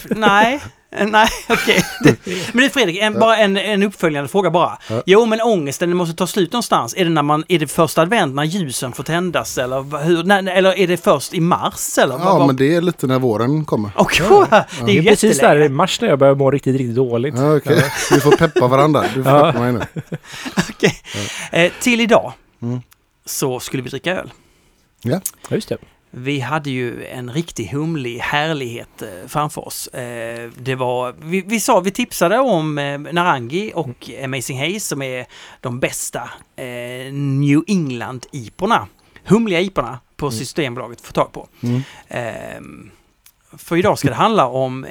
Nej, 0.10 0.60
eh, 0.96 1.08
nej, 1.08 1.28
okej. 1.50 1.84
Det- 2.04 2.18
Men 2.54 2.64
du 2.64 2.70
Fredrik, 2.70 2.98
en, 3.02 3.14
bara 3.20 3.38
en, 3.38 3.58
en 3.58 3.84
uppföljande 3.84 4.28
fråga 4.30 4.50
bara. 4.52 4.78
Ja. 4.90 5.04
Jo, 5.06 5.26
men 5.26 5.42
ångesten 5.42 5.90
den 5.90 5.98
måste 5.98 6.16
ta 6.16 6.28
slut 6.28 6.52
någonstans. 6.54 6.94
Är 6.98 7.04
det, 7.04 7.10
när 7.10 7.22
man, 7.22 7.44
är 7.48 7.60
det 7.60 7.68
första 7.68 8.02
advent 8.02 8.36
när 8.36 8.44
ljusen 8.44 8.92
får 8.94 9.04
tändas 9.04 9.58
eller, 9.58 10.04
hur, 10.04 10.24
när, 10.24 10.48
eller 10.52 10.78
är 10.80 10.88
det 10.88 10.98
först 10.98 11.34
i 11.34 11.40
mars? 11.40 11.98
Eller? 11.98 12.14
Ja, 12.20 12.38
vad- 12.38 12.48
men 12.48 12.56
det 12.56 12.76
är 12.76 12.82
lite 12.82 13.08
när 13.08 13.20
våren 13.20 13.66
kommer. 13.66 13.92
Och, 13.96 14.12
det 14.20 14.26
är 14.26 14.86
Det 14.86 14.92
ju 14.92 15.00
är 15.00 15.04
precis 15.04 15.40
där 15.40 15.62
i 15.62 15.70
mars 15.70 16.02
när 16.02 16.10
jag 16.10 16.20
börjar 16.20 16.36
må 16.36 16.52
riktigt, 16.52 16.76
riktigt 16.78 16.96
dåligt. 16.96 17.36
Ja, 17.38 17.56
okej. 17.58 17.84
Vi 18.12 18.20
får 18.20 18.32
peppa 18.32 18.68
varandra. 18.68 19.04
Du 19.16 19.24
får 19.24 19.32
Ja. 19.32 19.46
peppa 19.52 19.60
mig 19.64 19.74
nu. 19.74 19.82
Okej. 20.70 20.96
Eh, 21.52 21.72
till 21.82 22.02
idag 22.02 22.34
Mm. 22.62 22.82
så 23.26 23.60
skulle 23.60 23.84
vi 23.84 23.90
dricka 23.90 24.12
öl. 24.20 24.32
Ja, 25.02 25.22
just 25.50 25.70
det. 25.70 25.78
Vi 26.14 26.40
hade 26.40 26.70
ju 26.70 27.06
en 27.06 27.34
riktig 27.34 27.68
humlig 27.68 28.18
härlighet 28.20 29.02
eh, 29.02 29.28
framför 29.28 29.68
oss. 29.68 29.88
Eh, 29.88 30.50
det 30.58 30.76
var, 30.76 31.16
vi, 31.22 31.42
vi 31.42 31.60
sa, 31.60 31.80
vi 31.80 31.92
tipsade 31.92 32.40
om 32.40 32.78
eh, 32.78 33.00
Narangi 33.00 33.72
och 33.76 34.10
Amazing 34.24 34.60
Haze 34.60 34.80
som 34.80 35.02
är 35.02 35.26
de 35.62 35.80
bästa 35.80 36.30
New 37.12 37.64
England-iporna. 37.68 38.88
Humliga 39.26 39.62
iporna 39.62 40.00
på 40.16 40.32
Systembolaget 40.32 41.00
att 41.00 41.06
få 41.06 41.14
tag 41.14 41.32
på. 41.32 41.48
Mm. 41.62 41.82
Eh, 42.08 42.62
för 43.58 43.78
idag 43.78 44.00
ska 44.00 44.10
det 44.10 44.16
handla 44.16 44.48
om 44.48 44.86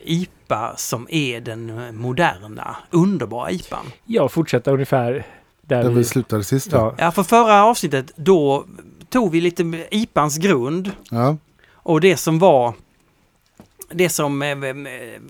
IPA 0.00 0.76
som 0.76 1.06
är 1.10 1.40
den 1.40 1.96
moderna, 1.96 2.76
underbara 2.90 3.50
IPAn. 3.50 3.86
Ja, 4.04 4.28
fortsätta 4.28 4.70
ungefär 4.70 5.26
där 5.62 5.82
Där 5.82 5.88
vi... 5.88 5.94
vi 5.94 6.04
slutade 6.04 6.44
sist. 6.44 6.72
Ja, 6.72 6.94
Ja, 6.98 7.12
för 7.12 7.22
förra 7.22 7.64
avsnittet 7.64 8.12
då 8.16 8.64
tog 9.14 9.30
vi 9.32 9.40
lite 9.40 9.64
med 9.64 9.86
IPAns 9.90 10.38
grund 10.38 10.90
Ja. 11.10 11.36
Och 11.72 12.00
det 12.00 12.16
som 12.16 12.38
var 12.38 12.74
det 13.90 14.08
som, 14.08 14.42
eh, 14.42 14.50
eh, 14.50 14.76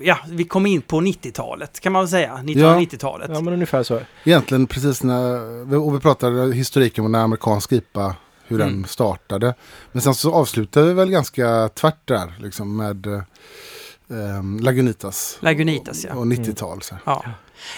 ja, 0.00 0.18
vi 0.28 0.44
kom 0.44 0.66
in 0.66 0.82
på 0.82 1.00
90-talet 1.00 1.80
kan 1.80 1.92
man 1.92 2.02
väl 2.02 2.08
säga. 2.08 2.36
1990-talet. 2.36 3.30
ja, 3.34 3.40
men 3.40 3.52
ungefär 3.54 3.82
så. 3.82 4.00
Egentligen 4.24 4.66
precis 4.66 5.02
när, 5.02 5.74
och 5.74 5.94
vi 5.94 6.00
pratade 6.00 6.54
historiken 6.54 7.04
om 7.04 7.12
när 7.12 7.18
amerikansk 7.18 7.72
IPA, 7.72 8.16
hur 8.46 8.60
Mm. 8.60 8.72
den 8.72 8.88
startade. 8.88 9.54
Men 9.92 10.02
sen 10.02 10.14
så 10.14 10.34
avslutade 10.34 10.86
vi 10.86 10.92
väl 10.92 11.10
ganska 11.10 11.68
tvärt 11.68 12.08
där, 12.08 12.34
liksom 12.38 12.76
med 12.76 13.06
eh, 13.06 14.60
Lagunitas. 14.60 15.38
Lagunitas, 15.40 16.04
ja. 16.04 16.14
Och 16.14 16.26
90-tal. 16.26 16.82
Så. 16.82 16.94
här. 16.94 17.02
ja. 17.06 17.24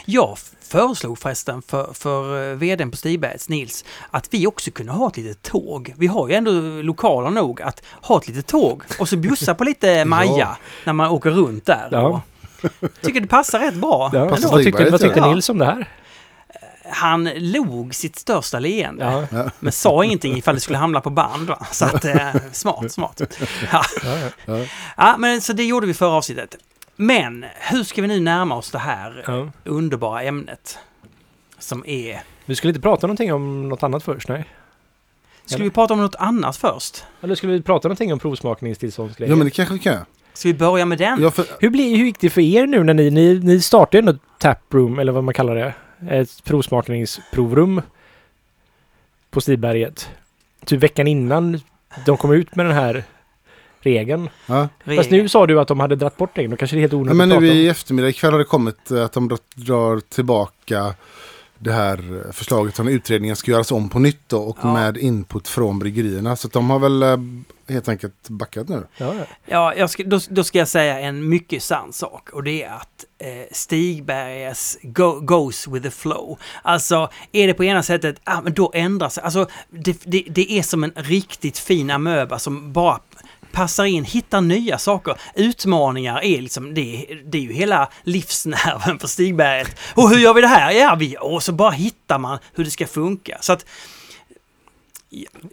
Jag 0.04 0.38
föreslog 0.66 1.18
förresten 1.18 1.62
för, 1.62 1.93
för 1.93 2.51
eh, 2.51 2.56
vdn 2.56 2.90
på 2.90 2.97
Stigbergs, 2.97 3.48
Nils, 3.48 3.84
att 4.10 4.28
vi 4.30 4.47
också 4.47 4.70
kunde 4.70 4.93
ha 4.93 5.09
ett 5.09 5.16
litet 5.16 5.43
tåg. 5.43 5.94
Vi 5.97 6.06
har 6.06 6.28
ju 6.28 6.34
ändå 6.34 6.51
lokaler 6.82 7.30
nog 7.30 7.62
att 7.62 7.82
ha 8.02 8.18
ett 8.18 8.28
litet 8.28 8.47
tåg 8.47 8.82
och 8.98 9.09
så 9.09 9.16
bjussa 9.16 9.55
på 9.55 9.64
lite 9.64 10.05
Maja 10.05 10.30
Ja. 10.38 10.56
när 10.84 10.93
man 10.93 11.10
åker 11.10 11.30
runt 11.30 11.66
där. 11.66 11.88
Ja. 11.90 12.20
Tycker 13.02 13.20
det 13.20 13.26
passar 13.26 13.59
rätt 13.60 13.74
bra. 13.74 14.10
Ja. 14.14 14.28
Passar 14.28 14.48
Vad 14.51 14.62
tyckte, 14.62 14.90
vad 14.90 15.01
tyckte 15.01 15.18
Ja. 15.20 15.26
Nils 15.34 15.48
om 15.48 15.59
det 15.59 15.64
här? 15.64 15.88
Han 16.90 17.24
log 17.36 17.94
sitt 17.94 18.16
största 18.16 18.59
leende. 18.59 19.26
Ja. 19.32 19.51
Men 19.59 19.72
sa 19.72 20.05
ingenting 20.05 20.36
ifall 20.36 20.55
det 20.55 20.60
skulle 20.60 20.78
hamna 20.78 21.01
på 21.01 21.10
band. 21.10 21.48
Va? 21.48 21.66
Så 21.72 21.84
att, 21.84 22.05
eh, 22.05 22.28
smart, 22.52 22.93
smart. 22.93 23.20
Ja. 23.72 23.82
Ja, 24.05 24.18
ja. 24.44 24.64
ja, 24.97 25.16
men 25.18 25.40
så 25.40 25.52
det 25.52 25.64
gjorde 25.64 25.86
vi 25.86 25.94
förra 25.94 26.10
avsnittet. 26.10 26.56
Men 26.97 27.44
hur 27.70 27.82
ska 27.82 28.02
vi 28.02 28.09
nu 28.09 28.20
närma 28.20 28.55
oss 28.55 28.70
det 28.70 28.78
här 28.78 29.24
Ja. 29.27 29.48
underbara 29.64 30.23
ämnet? 30.23 30.78
Som 31.59 31.85
är... 31.86 32.23
Vi 32.44 32.55
skulle 32.55 32.70
inte 32.70 32.81
prata 32.81 33.06
någonting 33.06 33.32
om 33.32 33.68
något 33.68 33.82
annat 33.82 34.02
först, 34.02 34.28
nej? 34.28 34.44
Skulle 35.44 35.64
vi 35.64 35.70
prata 35.70 35.94
om 35.94 36.01
något 36.01 36.14
annat 36.14 36.56
först? 36.56 37.05
Eller 37.20 37.35
skulle 37.35 37.52
vi 37.52 37.62
prata 37.62 37.89
någonting 37.89 38.12
om 38.12 38.18
provsmakningstillståndsgrejer? 38.18 39.31
Ja 39.32 39.36
men 39.36 39.44
det 39.44 39.51
kanske 39.51 39.74
vi 39.74 39.81
kan. 39.81 40.05
Ska 40.32 40.48
vi 40.48 40.55
börja 40.55 40.85
med 40.85 40.98
den? 40.98 41.23
Ja, 41.23 41.31
för, 41.31 41.47
Hur, 41.60 41.70
blir, 41.70 41.97
hur 41.97 42.05
gick 42.05 42.20
det 42.20 42.31
för 42.31 42.40
er 42.40 42.66
nu 42.66 42.85
när 42.85 42.94
ni, 42.94 43.10
ni, 43.10 43.39
ni 43.39 43.60
startade 43.60 43.98
ändå 43.98 44.12
ett 44.12 44.20
taproom, 44.39 44.98
eller 44.98 45.12
vad 45.12 45.24
man 45.24 45.35
kallar 45.35 45.55
det? 45.55 45.74
Ett 46.10 46.44
provsmakningsprovrum 46.44 47.82
på 49.31 49.40
Stigberget. 49.40 50.10
Typ 50.64 50.82
veckan 50.82 51.06
innan 51.06 51.60
de 52.06 52.16
kom 52.16 52.32
ut 52.32 52.56
med 52.56 52.66
den 52.66 52.74
här 52.74 53.05
regeln. 53.86 54.28
ja. 54.46 54.68
Fast 54.96 55.10
nu 55.10 55.28
sa 55.28 55.46
du 55.46 55.60
att 55.60 55.68
de 55.68 55.80
hade 55.80 55.96
dratt 55.96 56.16
bort 56.16 56.30
regeln, 56.38 56.50
då 56.50 56.56
kanske 56.56 56.76
det 56.76 56.80
är 56.80 56.80
helt 56.80 56.92
Ja, 56.92 56.98
onödigt 56.98 57.16
men 57.16 57.28
nu 57.28 57.46
i 57.46 57.68
eftermiddag 57.68 58.08
ikväll 58.08 58.32
har 58.32 58.38
det 58.38 58.44
kommit 58.44 58.90
eh, 58.90 59.04
att 59.04 59.12
de 59.12 59.28
drar- 59.54 60.00
tillbaka 60.00 60.94
det 61.58 61.72
här 61.72 61.98
eh, 62.26 62.32
förslaget 62.32 62.76
som 62.76 62.88
utredningen 62.88 63.36
ska 63.36 63.50
göras 63.50 63.72
om 63.72 63.88
på 63.88 63.98
nytt 63.98 64.20
då, 64.28 64.38
och 64.38 64.58
Ja. 64.62 64.72
med 64.72 64.96
input 64.96 65.48
från 65.48 65.78
bryggerierna. 65.78 66.36
Så 66.36 66.46
att 66.46 66.52
de 66.52 66.70
har 66.70 66.78
väl 66.78 67.02
eh, 67.02 67.16
helt 67.68 67.88
enkelt 67.88 68.28
backat 68.28 68.68
nu. 68.68 68.82
Ja, 68.96 69.14
ja. 69.14 69.24
Ja, 69.46 69.74
jag 69.74 69.90
ska, 69.90 70.02
då, 70.04 70.20
då 70.28 70.44
ska 70.44 70.58
jag 70.58 70.68
säga 70.68 71.00
en 71.00 71.28
mycket 71.28 71.62
sann 71.62 71.92
sak 71.92 72.30
och 72.30 72.42
det 72.44 72.62
är 72.62 72.70
att 72.70 73.04
eh, 73.18 73.26
Stigbergs 73.52 74.78
go, 74.82 75.20
goes 75.20 75.68
with 75.68 75.82
the 75.84 75.90
flow. 75.90 76.38
Alltså, 76.62 77.10
är 77.32 77.46
det 77.46 77.54
på 77.54 77.64
ena 77.64 77.82
sättet, 77.82 78.16
ah, 78.24 78.40
men 78.40 78.52
då 78.54 78.70
ändrar 78.74 79.08
sig. 79.08 79.22
Alltså, 79.24 79.46
det, 79.70 80.00
det, 80.04 80.24
det 80.30 80.52
är 80.58 80.62
som 80.62 80.84
en 80.84 80.92
riktigt 80.96 81.58
fin 81.58 81.90
amöba 81.90 82.38
som 82.38 82.72
bara 82.72 83.00
passar 83.56 83.84
in, 83.84 84.04
hittar 84.04 84.40
nya 84.40 84.78
saker. 84.78 85.16
Utmaningar 85.34 86.24
är 86.24 86.42
liksom, 86.42 86.74
det, 86.74 87.06
det 87.24 87.38
är 87.38 87.42
ju 87.42 87.52
hela 87.52 87.88
livsnerven 88.02 88.98
för 88.98 89.08
Stigberget. 89.08 89.76
Och 89.94 90.10
hur 90.10 90.18
gör 90.18 90.34
vi 90.34 90.40
det 90.40 90.46
här? 90.46 90.70
Ja, 90.70 90.94
vi, 90.94 91.16
och 91.20 91.42
så 91.42 91.52
bara 91.52 91.70
hittar 91.70 92.18
man 92.18 92.38
hur 92.54 92.64
det 92.64 92.70
ska 92.70 92.86
funka. 92.86 93.38
Så 93.40 93.52
att 93.52 93.66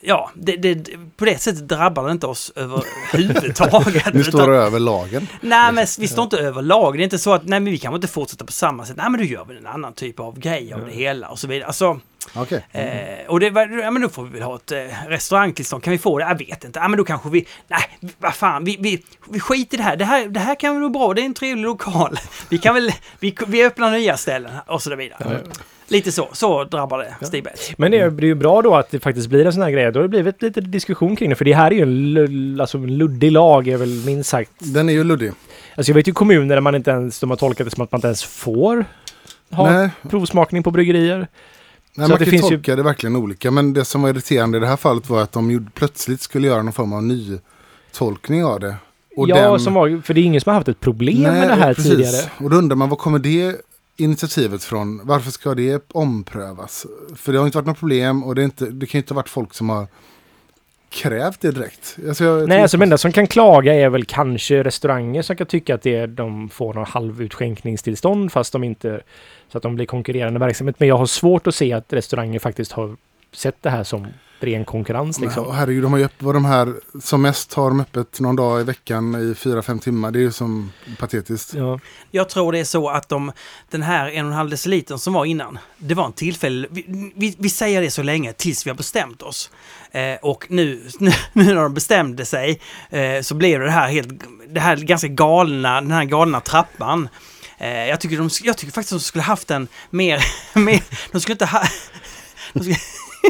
Ja, 0.01 0.31
det, 0.35 0.55
det, 0.55 0.89
på 1.17 1.25
det 1.25 1.41
sättet 1.41 1.67
drabbar 1.67 2.05
det 2.05 2.11
inte 2.11 2.27
oss 2.27 2.51
överhuvudtaget. 2.55 4.05
Nu 4.13 4.19
utan- 4.19 4.31
står 4.31 4.51
det 4.51 4.57
över 4.57 4.79
lagen. 4.79 5.27
Nej, 5.41 5.73
men 5.73 5.87
vi 5.99 6.07
står 6.07 6.23
inte 6.23 6.37
över 6.37 6.61
lag. 6.61 6.97
Det 6.97 7.01
är 7.01 7.03
inte 7.03 7.19
så 7.19 7.33
att 7.33 7.45
nej, 7.45 7.59
men 7.59 7.71
vi 7.71 7.77
kan 7.77 7.95
inte 7.95 8.07
fortsätta 8.07 8.45
på 8.45 8.51
samma 8.51 8.85
sätt. 8.85 8.97
Nej, 8.97 9.09
men 9.09 9.19
då 9.19 9.25
gör 9.25 9.45
vi 9.45 9.57
en 9.57 9.67
annan 9.67 9.93
typ 9.93 10.19
av 10.19 10.39
grej 10.39 10.73
av 10.73 10.85
det 10.85 10.91
hela 10.91 11.27
och 11.27 11.39
så 11.39 11.47
vidare. 11.47 11.67
Alltså, 11.67 11.99
Okej. 12.35 12.65
eh, 12.71 13.27
och 13.27 13.39
det, 13.39 13.45
ja, 13.83 13.91
men 13.91 14.01
då 14.01 14.09
får 14.09 14.23
vi 14.23 14.29
väl 14.29 14.41
ha 14.41 14.55
ett 14.55 14.71
eh, 14.71 14.77
restaurangtillstånd. 15.07 15.83
Kan 15.83 15.91
vi 15.91 15.97
få 15.97 16.17
det? 16.17 16.25
Jag 16.25 16.37
vet 16.37 16.63
inte. 16.63 16.79
Ja, 16.79 16.87
men 16.87 16.97
då 16.97 17.03
kanske 17.03 17.29
vi... 17.29 17.47
Nej, 17.67 18.13
vad 18.19 18.33
fan, 18.33 18.65
vi, 18.65 18.77
vi, 18.79 19.03
vi 19.29 19.39
skiter 19.39 19.77
i 19.77 19.77
det 19.77 19.83
här. 19.83 19.95
Det 19.95 20.05
här, 20.05 20.27
det 20.27 20.39
här 20.39 20.55
kan 20.55 20.73
väl 20.73 20.81
vara 20.81 20.89
bra. 20.91 21.13
Det 21.13 21.21
är 21.21 21.25
en 21.25 21.33
trevlig 21.33 21.63
lokal. 21.63 22.19
Vi 22.49 22.57
kan 22.57 22.75
väl... 22.75 22.91
Vi, 23.19 23.35
vi 23.47 23.65
öppnar 23.65 23.91
nya 23.91 24.17
ställen 24.17 24.51
och 24.67 24.81
så 24.81 24.95
vidare. 24.95 25.41
Lite 25.87 26.11
så. 26.11 26.29
Så 26.33 26.63
drabbar 26.63 26.97
det 27.19 27.25
Stigberg. 27.25 27.53
Men 27.77 27.91
det 27.91 27.97
är 27.99 28.09
det 28.09 28.23
är 28.25 28.27
ju 28.27 28.35
bra 28.35 28.61
då 28.61 28.75
att 28.75 28.91
det 28.91 28.99
faktiskt 28.99 29.27
blir 29.29 29.45
en 29.45 29.53
sån 29.53 29.61
här 29.63 29.71
grej. 29.71 29.91
Då 29.91 29.99
har 29.99 30.03
det 30.03 30.09
blivit 30.09 30.41
lite 30.41 30.61
diskussion 30.61 31.15
kring 31.15 31.29
det. 31.29 31.35
För 31.35 31.45
det 31.45 31.53
här 31.53 31.71
är 31.71 31.75
ju 31.75 31.81
en, 31.81 32.13
lull- 32.13 32.61
alltså 32.61 32.77
en 32.77 32.97
luddig 32.97 33.31
lag, 33.31 33.67
är 33.67 33.77
väl 33.77 34.01
minst 34.05 34.29
sagt. 34.29 34.51
Den 34.59 34.89
är 34.89 34.93
ju 34.93 35.03
luddig. 35.03 35.31
Alltså 35.75 35.89
jag 35.91 35.95
vet 35.95 36.07
ju 36.07 36.11
kommuner 36.13 36.55
där 36.55 36.61
man 36.61 36.75
inte 36.75 36.91
ens, 36.91 37.19
de 37.19 37.29
har 37.29 37.37
tolkat 37.37 37.65
det 37.67 37.71
som 37.75 37.83
att 37.83 37.91
man 37.91 37.97
inte 37.97 38.07
ens 38.07 38.23
får 38.23 38.85
ha 39.51 39.71
Nej, 39.71 39.89
provsmakning 40.09 40.63
på 40.63 40.71
bryggerier. 40.71 41.17
nej 41.17 41.27
Så 41.95 42.01
man 42.01 42.11
att 42.11 42.19
det 42.19 42.25
kan 42.25 42.33
ju 42.33 42.39
tolka 42.39 42.75
det 42.75 42.83
verkligen 42.83 43.15
olika. 43.15 43.51
Men 43.51 43.73
det 43.73 43.85
som 43.85 44.01
var 44.01 44.09
irriterande 44.09 44.57
i 44.57 44.61
det 44.61 44.67
här 44.67 44.77
fallet 44.77 45.09
var 45.09 45.21
att 45.21 45.31
de 45.31 45.51
gjorde, 45.51 45.71
plötsligt 45.73 46.21
skulle 46.21 46.47
göra 46.47 46.61
någon 46.61 46.73
form 46.73 46.93
av 46.93 47.03
ny 47.03 47.37
tolkning 47.91 48.45
av 48.45 48.59
det. 48.59 48.75
Och 49.17 49.29
ja, 49.29 49.51
den- 49.51 49.59
som 49.59 49.73
var, 49.73 50.01
för 50.05 50.13
det 50.13 50.21
är 50.21 50.23
ingen 50.23 50.41
som 50.41 50.49
har 50.49 50.55
haft 50.55 50.67
ett 50.67 50.79
problem 50.79 51.21
med 51.21 51.47
det 51.49 51.55
här 51.55 51.73
precis. 51.73 51.91
tidigare. 51.91 52.29
Och 52.43 52.49
då 52.49 52.55
undrar 52.57 52.75
man, 52.75 52.89
var 52.89 52.97
kommer 52.97 53.19
det 53.19 53.55
initiativet 53.97 54.63
från? 54.63 55.01
Varför 55.03 55.31
ska 55.31 55.55
det 55.55 55.91
omprövas? 55.91 56.85
För 57.15 57.33
det 57.33 57.39
har 57.39 57.45
inte 57.45 57.57
varit 57.57 57.67
något 57.67 57.79
problem 57.79 58.23
och 58.23 58.35
det, 58.35 58.41
är 58.41 58.45
inte, 58.45 58.65
det 58.65 58.85
kan 58.85 58.97
ju 58.97 59.01
inte 59.01 59.13
ha 59.13 59.15
varit 59.15 59.29
folk 59.29 59.53
som 59.53 59.69
har 59.69 59.87
krävt 60.89 61.41
det 61.41 61.51
direkt. 61.51 61.97
Alltså 62.07 62.23
jag, 62.23 62.49
Nej, 62.49 62.61
alltså 62.61 62.77
de 62.77 62.83
enda 62.83 62.97
som 62.97 63.11
kan 63.11 63.27
klaga 63.27 63.73
är 63.73 63.89
väl 63.89 64.05
kanske 64.05 64.63
restauranger 64.63 65.21
som 65.21 65.35
kan 65.35 65.47
tycka 65.47 65.75
att 65.75 65.81
det 65.81 66.05
de 66.05 66.49
får 66.49 66.73
någon 66.73 66.85
halvutskänkningstillstånd 66.85 68.31
fast 68.31 68.53
de 68.53 68.63
inte... 68.63 69.01
Så 69.51 69.57
att 69.57 69.63
de 69.63 69.75
blir 69.75 69.85
konkurrerande 69.85 70.39
verksamhet. 70.39 70.75
Men 70.79 70.87
jag 70.87 70.97
har 70.97 71.05
svårt 71.05 71.47
att 71.47 71.55
se 71.55 71.73
att 71.73 71.93
restauranger 71.93 72.39
faktiskt 72.39 72.71
har 72.71 72.95
sett 73.31 73.61
det 73.61 73.69
här 73.69 73.83
som 73.83 74.07
ren 74.43 74.65
konkurrens 74.65 75.19
liksom. 75.19 75.45
Och 75.45 75.55
herregud, 75.55 75.83
de 75.83 75.91
har 75.91 75.99
ju 75.99 76.05
öppet, 76.05 76.21
vad 76.21 76.35
de 76.35 76.45
här, 76.45 76.73
som 77.01 77.21
mest 77.21 77.53
har 77.53 77.69
de 77.69 77.79
öppet 77.79 78.19
någon 78.19 78.35
dag 78.35 78.61
i 78.61 78.63
veckan 78.63 79.31
i 79.31 79.35
fyra 79.35 79.61
fem 79.61 79.79
timmar. 79.79 80.11
Det 80.11 80.19
är 80.19 80.21
ju 80.21 80.31
som 80.31 80.71
patetiskt. 80.99 81.53
Ja. 81.53 81.79
Jag 82.11 82.29
tror 82.29 82.51
det 82.51 82.59
är 82.59 82.63
så 82.63 82.89
att 82.89 83.09
de, 83.09 83.31
den 83.69 83.81
här 83.81 84.09
en 84.09 84.25
och 84.25 84.31
en 84.31 84.37
halv 84.37 84.49
decilitern 84.49 84.97
som 84.97 85.13
var 85.13 85.25
innan, 85.25 85.59
det 85.77 85.95
var 85.95 86.05
en 86.05 86.13
tillfälle. 86.13 86.67
Vi, 86.71 87.11
vi, 87.15 87.35
vi 87.39 87.49
säger 87.49 87.81
det 87.81 87.91
så 87.91 88.03
länge 88.03 88.33
tills 88.33 88.65
vi 88.65 88.69
har 88.69 88.77
bestämt 88.77 89.21
oss. 89.21 89.51
Eh, 89.91 90.15
och 90.21 90.45
nu, 90.49 90.89
nu, 90.99 91.11
nu 91.33 91.43
när 91.43 91.61
de 91.61 91.73
bestämde 91.73 92.25
sig 92.25 92.59
eh, 92.89 93.21
så 93.21 93.35
blev 93.35 93.59
det 93.59 93.65
det 93.65 93.71
här 93.71 93.87
helt, 93.87 94.07
det 94.47 94.59
här 94.59 94.77
ganska 94.77 95.07
galna, 95.07 95.81
den 95.81 95.91
här 95.91 96.05
galna 96.05 96.39
trappan. 96.39 97.09
Eh, 97.57 97.87
jag, 97.87 98.01
tycker 98.01 98.17
de, 98.17 98.29
jag 98.43 98.57
tycker 98.57 98.73
faktiskt 98.73 98.93
att 98.93 98.99
de 98.99 99.03
skulle 99.03 99.23
haft 99.23 99.51
en 99.51 99.67
mer, 99.89 100.25
mer 100.59 100.83
de 101.11 101.21
skulle 101.21 101.33
inte 101.33 101.45
ha... 101.45 101.63
De 102.53 102.63
skulle, 102.63 102.77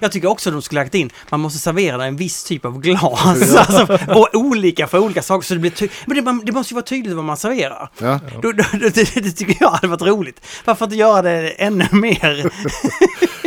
Jag 0.00 0.12
tycker 0.12 0.28
också 0.28 0.50
att 0.50 0.54
de 0.54 0.62
skulle 0.62 0.80
lagt 0.80 0.94
in, 0.94 1.10
man 1.30 1.40
måste 1.40 1.58
servera 1.58 2.06
en 2.06 2.16
viss 2.16 2.44
typ 2.44 2.64
av 2.64 2.80
glas. 2.80 3.54
alltså, 3.56 3.98
och 4.14 4.28
olika 4.34 4.86
för 4.86 4.98
olika 4.98 5.22
saker. 5.22 5.46
Så 5.46 5.54
det, 5.54 5.60
blir 5.60 5.70
ty- 5.70 5.88
Men 6.06 6.16
det, 6.16 6.22
man- 6.22 6.44
det 6.44 6.52
måste 6.52 6.72
ju 6.72 6.74
vara 6.74 6.84
tydligt 6.84 7.14
vad 7.16 7.24
man 7.24 7.36
serverar. 7.36 7.90
Ja. 7.98 8.20
Då, 8.42 8.52
då, 8.52 8.62
då, 8.72 8.78
det, 8.78 9.14
det 9.14 9.30
tycker 9.32 9.56
jag 9.60 9.70
hade 9.70 9.86
varit 9.88 10.02
roligt. 10.02 10.40
Varför 10.64 10.84
inte 10.84 10.96
göra 10.96 11.22
det 11.22 11.48
ännu 11.50 11.88
mer 11.92 12.50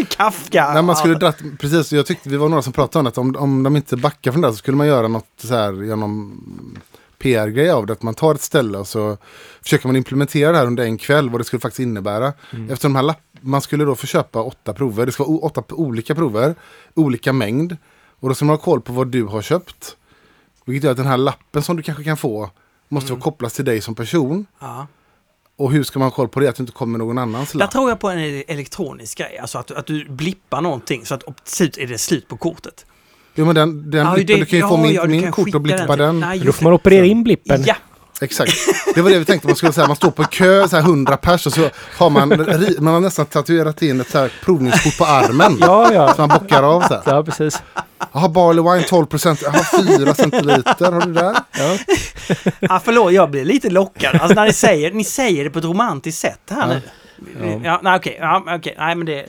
Kafka? 0.10 0.74
Nej, 0.74 0.84
man 0.84 0.96
skulle 0.96 1.16
dratt, 1.16 1.38
precis, 1.60 1.94
jag 1.94 2.06
tyckte 2.06 2.30
vi 2.30 2.38
var 2.38 2.50
några 2.50 2.62
som 2.62 2.74
pratade 2.74 3.00
om 3.00 3.08
att 3.08 3.18
om, 3.18 3.36
om 3.36 3.64
de 3.64 3.76
inte 3.76 3.98
backar 3.98 4.32
från 4.32 4.42
det 4.42 4.50
så 4.52 4.56
skulle 4.56 4.78
man 4.78 4.88
göra 4.88 5.08
något 5.08 5.26
så 5.44 5.56
här 5.56 5.84
genom 5.84 6.42
PR-grej 7.20 7.70
av 7.72 7.86
det. 7.86 7.94
Att 7.94 8.04
man 8.04 8.14
tar 8.14 8.36
ett 8.36 8.42
ställe 8.42 8.78
och 8.78 8.88
så 8.88 9.18
försöker 9.64 9.88
man 9.88 9.96
implementera 9.96 10.52
det 10.52 10.58
här 10.58 10.66
under 10.66 10.84
en 10.84 10.98
kväll, 10.98 11.30
vad 11.30 11.40
det 11.42 11.46
skulle 11.46 11.60
faktiskt 11.60 11.80
innebära. 11.80 12.34
Efter 12.70 12.88
de 12.88 12.96
här 12.96 13.04
lapp, 13.04 13.22
man 13.42 13.62
skulle 13.62 13.86
då 13.86 13.96
få 13.96 14.08
köpa 14.08 14.42
åtta 14.42 14.74
prover, 14.74 15.06
det 15.06 15.12
ska 15.12 15.24
vara 15.24 15.38
åtta 15.38 15.64
olika 15.70 16.16
prover, 16.16 16.56
olika 16.94 17.34
mängd. 17.34 17.78
Och 18.20 18.30
då 18.30 18.36
ska 18.36 18.46
man 18.46 18.56
ha 18.56 18.64
koll 18.64 18.82
på 18.82 18.94
vad 18.94 19.08
du 19.08 19.24
har 19.24 19.42
köpt. 19.42 19.98
Vilket 20.66 20.84
gör 20.84 20.92
att 20.92 20.98
den 20.98 21.06
här 21.06 21.18
lappen 21.18 21.64
som 21.64 21.78
du 21.78 21.84
kanske 21.84 22.04
kan 22.04 22.18
få 22.18 22.50
måste 22.90 23.12
vara 23.12 23.22
kopplas 23.22 23.54
till 23.54 23.66
dig 23.66 23.82
som 23.82 23.96
person. 23.96 24.46
Ja. 24.60 24.88
Och 25.56 25.72
hur 25.72 25.84
ska 25.84 26.00
man 26.00 26.06
ha 26.06 26.12
koll 26.16 26.28
på 26.28 26.40
det? 26.40 26.48
Att 26.50 26.56
du 26.56 26.64
inte 26.64 26.74
kommer 26.74 27.00
någon 27.00 27.18
annans 27.18 27.52
Där 27.52 27.60
lapp. 27.60 27.72
tror 27.72 27.90
jag 27.90 28.00
på 28.00 28.10
en 28.10 28.44
elektronisk 28.48 29.18
grej, 29.18 29.38
alltså 29.38 29.58
att, 29.58 29.72
att 29.72 29.86
du 29.88 30.06
blippar 30.10 30.62
någonting 30.62 31.06
så 31.06 31.14
att 31.16 31.24
slut 31.44 31.78
är 31.78 31.88
det 31.88 31.98
slut 31.98 32.28
på 32.28 32.38
kortet. 32.38 32.86
Jo 33.36 33.46
men 33.46 33.56
den, 33.56 33.92
den 33.92 34.06
Ja, 34.08 34.14
blippen, 34.14 34.36
det- 34.36 34.40
du 34.42 34.46
kan 34.46 34.60
ju 34.60 34.64
ja, 34.66 34.70
få 34.70 34.78
min, 34.78 35.22
min 35.22 35.32
kort 35.32 35.56
och 35.56 35.62
blippa 35.62 35.88
till- 35.88 35.98
den. 35.98 36.20
Nej, 36.20 36.40
Då 36.40 36.52
får 36.52 36.64
man 36.64 36.74
operera 36.74 37.06
in 37.06 37.24
blippen. 37.24 37.64
Ja, 37.68 37.76
Exakt. 38.22 38.52
Det 38.96 39.02
var 39.02 39.10
det 39.10 39.20
vi 39.20 39.26
tänkte. 39.26 39.48
Man 39.48 39.56
skulle 39.56 39.74
säga, 39.74 39.88
man 39.88 39.96
står 39.96 40.12
på 40.12 40.24
kö, 40.24 40.68
så 40.68 40.76
här 40.76 40.84
100 40.84 41.18
pers 41.18 41.46
och 41.46 41.54
så 41.54 41.70
har 41.98 42.10
man, 42.10 42.30
man 42.80 42.94
har 42.94 43.00
nästan 43.00 43.26
tatuerat 43.26 43.82
in 43.82 44.02
ett 44.02 44.10
så 44.10 44.18
här 44.18 44.32
provningskort 44.44 44.98
på 44.98 45.06
armen. 45.06 45.58
Ja, 45.62 45.94
ja. 45.94 46.14
Som 46.14 46.28
man 46.28 46.40
bockar 46.40 46.64
av 46.64 46.82
så 46.82 46.94
här. 46.94 47.02
Ja, 47.06 47.24
precis. 47.24 47.62
Jaha, 48.14 48.30
barley 48.30 48.64
wine 48.64 48.88
12 48.88 49.06
procent. 49.06 49.42
Jaha, 49.44 49.88
4 49.98 50.16
centiliter 50.16 50.92
har 50.92 51.02
du 51.02 51.14
där. 51.14 51.36
Ja. 51.58 51.78
ah, 52.70 52.80
förlåt, 52.80 53.14
jag 53.14 53.32
blir 53.32 53.46
lite 53.46 53.70
lockad. 53.70 54.16
Alltså 54.22 54.36
när 54.36 54.46
ni 54.46 54.54
säger, 54.54 54.92
ni 54.92 55.04
säger 55.04 55.44
det 55.44 55.50
på 55.50 55.60
ett 55.60 55.66
romantiskt 55.66 56.22
sätt 56.22 56.42
här 56.50 56.68
nu. 56.68 56.82
Ja. 57.42 57.60
Ja, 57.64 57.80
nej 57.84 57.96
okej, 57.96 58.18
ja, 58.22 58.44
okej, 58.48 58.76
nej 58.78 58.96
men 58.96 59.06
det... 59.06 59.26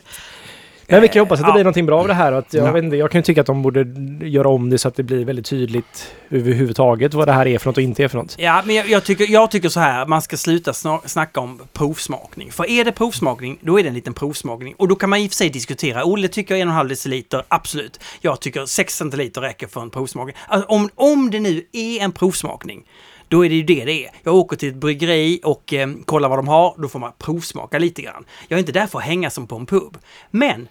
Men 0.90 1.02
vi 1.02 1.08
kan 1.08 1.20
hoppas 1.20 1.40
att 1.40 1.46
det 1.46 1.50
Ja. 1.50 1.54
blir 1.54 1.64
någonting 1.64 1.86
bra 1.86 2.00
av 2.00 2.08
det 2.08 2.14
här. 2.14 2.32
Att 2.32 2.54
jag, 2.54 2.68
Ja. 2.76 2.78
inte, 2.78 2.96
jag 2.96 3.10
kan 3.10 3.18
ju 3.18 3.22
tycka 3.22 3.40
att 3.40 3.46
de 3.46 3.62
borde 3.62 3.80
göra 4.28 4.48
om 4.48 4.70
det 4.70 4.78
så 4.78 4.88
att 4.88 4.94
det 4.96 5.02
blir 5.02 5.24
väldigt 5.24 5.46
tydligt 5.46 6.14
överhuvudtaget 6.30 7.14
vad 7.14 7.28
det 7.28 7.32
här 7.32 7.46
är 7.46 7.58
för 7.58 7.66
något 7.70 7.76
och 7.76 7.82
inte 7.82 8.04
är 8.04 8.08
för 8.08 8.18
något. 8.18 8.34
Ja, 8.38 8.62
men 8.64 8.76
jag, 8.76 8.88
jag, 8.88 9.04
tycker, 9.04 9.30
jag 9.30 9.50
tycker 9.50 9.68
så 9.68 9.80
här, 9.80 10.06
man 10.06 10.22
ska 10.22 10.36
sluta 10.36 10.72
sna- 10.72 11.06
snacka 11.06 11.40
om 11.40 11.60
provsmakning. 11.72 12.52
För 12.52 12.70
är 12.70 12.84
det 12.84 12.92
provsmakning, 12.92 13.58
då 13.60 13.78
är 13.78 13.82
det 13.82 13.88
en 13.88 13.94
liten 13.94 14.14
provsmakning. 14.14 14.74
Och 14.78 14.88
då 14.88 14.94
kan 14.96 15.10
man 15.10 15.18
i 15.18 15.26
och 15.26 15.30
för 15.30 15.36
sig 15.36 15.48
diskutera. 15.50 16.04
Olle 16.04 16.28
tycker 16.28 16.54
en 16.54 16.68
och 16.68 16.72
en 16.72 16.76
halv 16.76 16.88
deciliter, 16.88 17.42
absolut. 17.48 18.00
Jag 18.20 18.40
tycker 18.40 18.66
6 18.66 18.94
centiliter 18.96 19.40
räcker 19.40 19.66
för 19.66 19.80
en 19.80 19.90
provsmakning. 19.90 20.36
Alltså, 20.48 20.68
om, 20.68 20.88
om 20.94 21.30
det 21.30 21.40
nu 21.40 21.64
är 21.72 22.00
en 22.00 22.12
provsmakning, 22.12 22.82
då 23.28 23.44
är 23.44 23.48
det 23.48 23.54
ju 23.54 23.62
det 23.62 23.84
det 23.84 24.04
är. 24.04 24.10
Jag 24.22 24.34
åker 24.34 24.56
till 24.56 24.68
ett 24.68 24.74
bryggeri 24.74 25.40
och 25.44 25.72
eh, 25.74 25.88
kollar 26.04 26.28
vad 26.28 26.38
de 26.38 26.48
har, 26.48 26.74
då 26.78 26.88
får 26.88 26.98
man 26.98 27.12
provsmaka 27.18 27.78
lite 27.78 28.02
grann. 28.02 28.24
Jag 28.48 28.56
är 28.56 28.60
inte 28.60 28.72
där 28.72 28.86
för 28.86 28.98
att 28.98 29.04
hänga 29.04 29.30
som 29.30 29.46
på 29.46 29.56
en 29.56 29.66
pub. 29.66 29.98
Men 30.30 30.68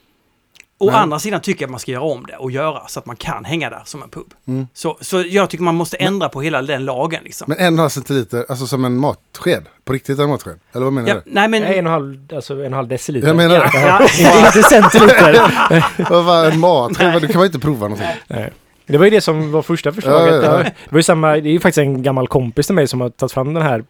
Å 0.79 0.85
Nej. 0.85 0.95
andra 0.95 1.19
sidan 1.19 1.41
tycker 1.41 1.61
jag 1.61 1.67
att 1.67 1.71
man 1.71 1.79
ska 1.79 1.91
göra 1.91 2.03
om 2.03 2.25
det 2.25 2.35
och 2.35 2.51
göra 2.51 2.87
så 2.87 2.99
att 2.99 3.05
man 3.05 3.15
kan 3.15 3.45
hänga 3.45 3.69
där 3.69 3.81
som 3.85 4.03
en 4.03 4.09
pub. 4.09 4.33
Mm. 4.47 4.67
Så, 4.73 4.97
så 5.01 5.21
jag 5.27 5.49
tycker 5.49 5.63
man 5.63 5.75
måste 5.75 5.97
ändra 5.97 6.29
på 6.29 6.41
hela 6.41 6.61
den 6.61 6.85
lagen 6.85 7.19
liksom. 7.23 7.45
Men 7.47 7.57
en 7.57 7.65
och 7.65 7.71
en 7.73 7.79
halv 7.79 7.89
centiliter, 7.89 8.45
alltså 8.49 8.67
som 8.67 8.85
en 8.85 8.97
matsked. 8.97 9.65
På 9.85 9.93
riktigt 9.93 10.19
en 10.19 10.29
matsked. 10.29 10.59
Eller 10.73 10.83
vad 10.83 10.93
menar 10.93 11.09
Ja, 11.09 11.15
du? 11.15 11.21
nej 11.25 11.47
men... 11.47 11.61
Nej, 11.61 11.77
en 11.77 11.87
och 11.87 11.93
en 11.93 11.93
halv, 11.93 12.19
alltså 12.35 12.53
en 12.53 12.59
och 12.59 12.65
en 12.65 12.73
halv 12.73 12.87
deciliter. 12.87 13.27
Jag 13.27 13.37
menar 13.37 13.55
Ja, 13.55 13.69
det. 13.73 13.81
ja, 13.81 14.01
inte, 14.01 14.39
inte 14.59 14.63
centiliter. 14.69 15.85
Vad 16.09 16.25
var 16.25 16.45
en 16.45 16.59
matsked? 16.59 17.21
Du 17.21 17.27
kan 17.27 17.35
man 17.37 17.45
inte 17.45 17.59
prova 17.59 17.87
någonting. 17.87 18.07
Nej. 18.27 18.53
Det 18.85 18.97
var 18.97 19.05
ju 19.05 19.11
det 19.11 19.21
som 19.21 19.51
var 19.51 19.61
första 19.61 19.91
förslaget. 19.91 20.33
Ja, 20.35 20.41
ja, 20.41 20.57
ja. 20.57 20.63
Det 20.63 20.73
var 20.89 20.99
ju 20.99 21.03
samma, 21.03 21.27
det 21.31 21.49
är 21.49 21.51
ju 21.53 21.59
faktiskt 21.59 21.77
en 21.77 22.03
gammal 22.03 22.27
kompis 22.27 22.65
till 22.65 22.75
mig 22.75 22.87
som 22.87 23.01
har 23.01 23.09
tagit 23.09 23.31
fram 23.31 23.53
den 23.53 23.63
här 23.63 23.83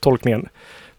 tolkningen 0.00 0.48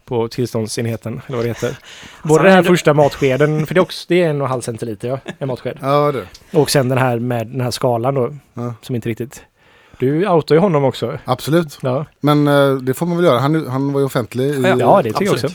på 0.06 0.28
tillståndsenheten, 0.28 1.20
eller 1.26 1.36
vad 1.36 1.44
det 1.44 1.48
heter. 1.48 1.78
Både 2.22 2.42
den 2.42 2.52
här 2.52 2.58
ändå- 2.58 2.68
första 2.70 2.94
matskeden, 2.94 3.66
för 3.66 3.74
det 3.74 3.78
är, 3.78 3.82
också, 3.82 4.04
det 4.08 4.22
är 4.22 4.28
en 4.30 4.40
och 4.40 4.46
en 4.46 4.50
halv 4.50 4.60
centiliter, 4.60 5.08
ja, 5.08 5.18
en 5.38 5.48
matsked. 5.48 5.78
Ja, 5.80 6.12
det. 6.12 6.58
Och 6.58 6.70
sen 6.70 6.88
den 6.88 6.98
här 6.98 7.18
med 7.18 7.46
den 7.46 7.60
här 7.60 7.70
skalan 7.70 8.14
då, 8.14 8.34
Ja. 8.54 8.74
som 8.82 8.94
inte 8.94 9.08
riktigt... 9.08 9.42
Du 9.98 10.28
outar 10.28 10.54
ju 10.54 10.58
honom 10.60 10.84
också. 10.84 11.18
Absolut. 11.24 11.78
Ja, 11.82 12.06
Men 12.20 12.48
eh, 12.48 12.74
det 12.76 12.94
får 12.94 13.06
man 13.06 13.16
väl 13.16 13.26
göra. 13.26 13.38
Han, 13.38 13.66
han 13.66 13.92
var 13.92 14.00
ju 14.00 14.06
offentlig. 14.06 14.44
I, 14.44 14.62
Ja, 14.62 14.76
ja 14.78 15.02
det 15.02 15.12
tycker 15.12 15.24
jag 15.24 15.34
också. 15.34 15.46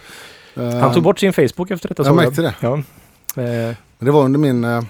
eh, 0.56 0.70
Han 0.80 0.94
tog 0.94 1.04
bort 1.04 1.20
sin 1.20 1.34
Facebook 1.34 1.72
efter 1.72 1.88
detta. 1.90 2.04
Jag 2.04 2.16
märkte 2.16 2.42
det. 2.42 2.54
Ja. 2.60 2.74
Eh, 3.44 3.76
Det 4.00 4.12
var 4.12 4.24
under 4.24 4.40
min, 4.40 4.64
eh, 4.64 4.82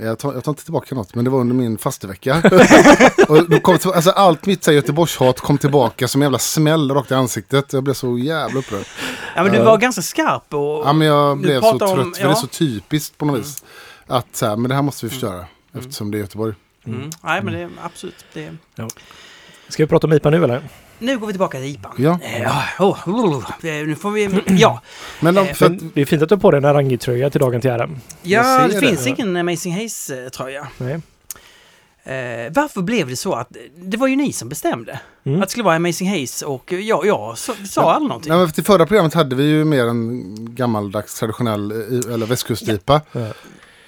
jag 0.00 0.18
tar, 0.18 0.34
jag 0.34 0.44
tar 0.44 0.52
inte 0.52 0.64
tillbaka 0.64 0.94
något, 0.94 1.14
men 1.14 1.24
det 1.24 1.30
var 1.30 1.40
under 1.40 1.54
min 1.54 1.78
fastevecka. 1.78 2.36
och 3.28 3.50
då 3.50 3.60
kom, 3.60 3.78
till- 3.78 3.90
alltså, 3.90 4.10
allt 4.10 4.46
mitt 4.46 4.64
så 4.64 4.70
här 4.70 4.76
Göteborgshat 4.76 5.40
kom 5.40 5.58
tillbaka 5.58 6.08
som 6.08 6.22
en 6.22 6.26
jävla 6.26 6.38
smäll 6.38 6.90
rakt 6.90 7.10
i 7.10 7.14
ansiktet. 7.14 7.72
Jag 7.72 7.82
blev 7.82 7.94
så 7.94 8.18
jävla 8.18 8.58
upprörd. 8.58 8.84
Ja, 9.36 9.42
men 9.42 9.52
du 9.52 9.58
var 9.58 9.78
ganska 9.78 10.02
skarp 10.02 10.54
och... 10.54 10.86
Ja, 10.86 10.92
men 10.92 11.06
jag 11.06 11.38
blev 11.38 11.60
så 11.60 11.78
trött, 11.78 11.82
om- 11.90 12.14
för 12.14 12.22
det 12.22 12.26
är 12.26 12.28
ja. 12.28 12.34
så 12.34 12.46
typiskt 12.46 13.18
på 13.18 13.24
något 13.24 13.40
vis. 13.40 13.64
Att 14.06 14.36
så 14.36 14.46
här, 14.46 14.56
men 14.56 14.68
det 14.68 14.74
här 14.74 14.82
måste 14.82 15.06
vi 15.06 15.10
förstöra, 15.10 15.46
eftersom 15.78 16.10
det 16.10 16.18
är 16.18 16.20
Göteborg. 16.20 16.54
Mm. 16.86 17.10
Nej, 17.22 17.42
men 17.42 17.52
det 17.52 17.60
är 17.60 17.70
absolut... 17.82 18.24
Det... 18.32 18.50
ska 19.68 19.82
vi 19.82 19.86
prata 19.86 20.06
om 20.06 20.12
IPA 20.12 20.30
nu 20.30 20.44
eller? 20.44 20.62
Nu 20.98 21.18
går 21.18 21.26
vi 21.26 21.32
tillbaka 21.32 21.58
till 21.58 21.66
IPAn. 21.66 21.92
Ja. 21.98 22.18
Eh, 22.22 22.42
Ja, 22.42 22.64
oh, 22.78 23.08
oh, 23.08 23.44
eh, 23.64 23.86
nu 23.86 23.94
får 23.94 24.10
vi... 24.10 24.42
Ja, 24.46 24.82
Men 25.20 25.34
de, 25.34 25.46
Eh, 25.48 25.54
för 25.54 25.66
att, 25.66 25.72
Men 25.72 25.90
det 25.94 26.00
är 26.00 26.04
fint 26.04 26.22
att 26.22 26.28
du 26.28 26.34
har 26.34 26.40
på 26.40 26.50
dig 26.50 26.58
en 26.58 26.64
Arangui-tröja 26.64 27.30
till 27.30 27.40
dagen 27.40 27.60
till 27.60 27.70
ära. 27.70 27.90
ja 28.22 28.68
det 28.68 28.80
finns 28.80 29.06
ingen 29.06 29.36
Amazing 29.36 29.74
Haze-tröja. 29.74 30.66
Nej. 30.78 31.00
Eh, 32.08 32.52
varför 32.52 32.82
blev 32.82 33.08
det 33.08 33.16
så 33.16 33.34
att... 33.34 33.48
Det 33.76 33.96
var 33.96 34.06
ju 34.06 34.16
ni 34.16 34.32
som 34.32 34.48
bestämde. 34.48 35.00
Mm. 35.24 35.40
Att 35.42 35.48
det 35.48 35.50
skulle 35.50 35.64
vara 35.64 35.76
Amazing 35.76 36.10
Haze 36.20 36.46
och 36.46 36.72
jag, 36.72 37.06
jag 37.06 37.38
sa, 37.38 37.52
sa 37.68 37.92
aldrig 37.92 38.08
någonting. 38.08 38.32
nej, 38.32 38.38
men 38.38 38.52
till 38.52 38.64
förra 38.64 38.86
programmet 38.86 39.14
hade 39.14 39.36
vi 39.36 39.44
ju 39.44 39.64
mer 39.64 39.84
en 39.86 40.34
gammaldags 40.54 41.14
traditionell, 41.14 41.70
eh, 41.70 42.14
eller 42.14 42.26
västkustipa. 42.26 43.00
Ja. 43.12 43.26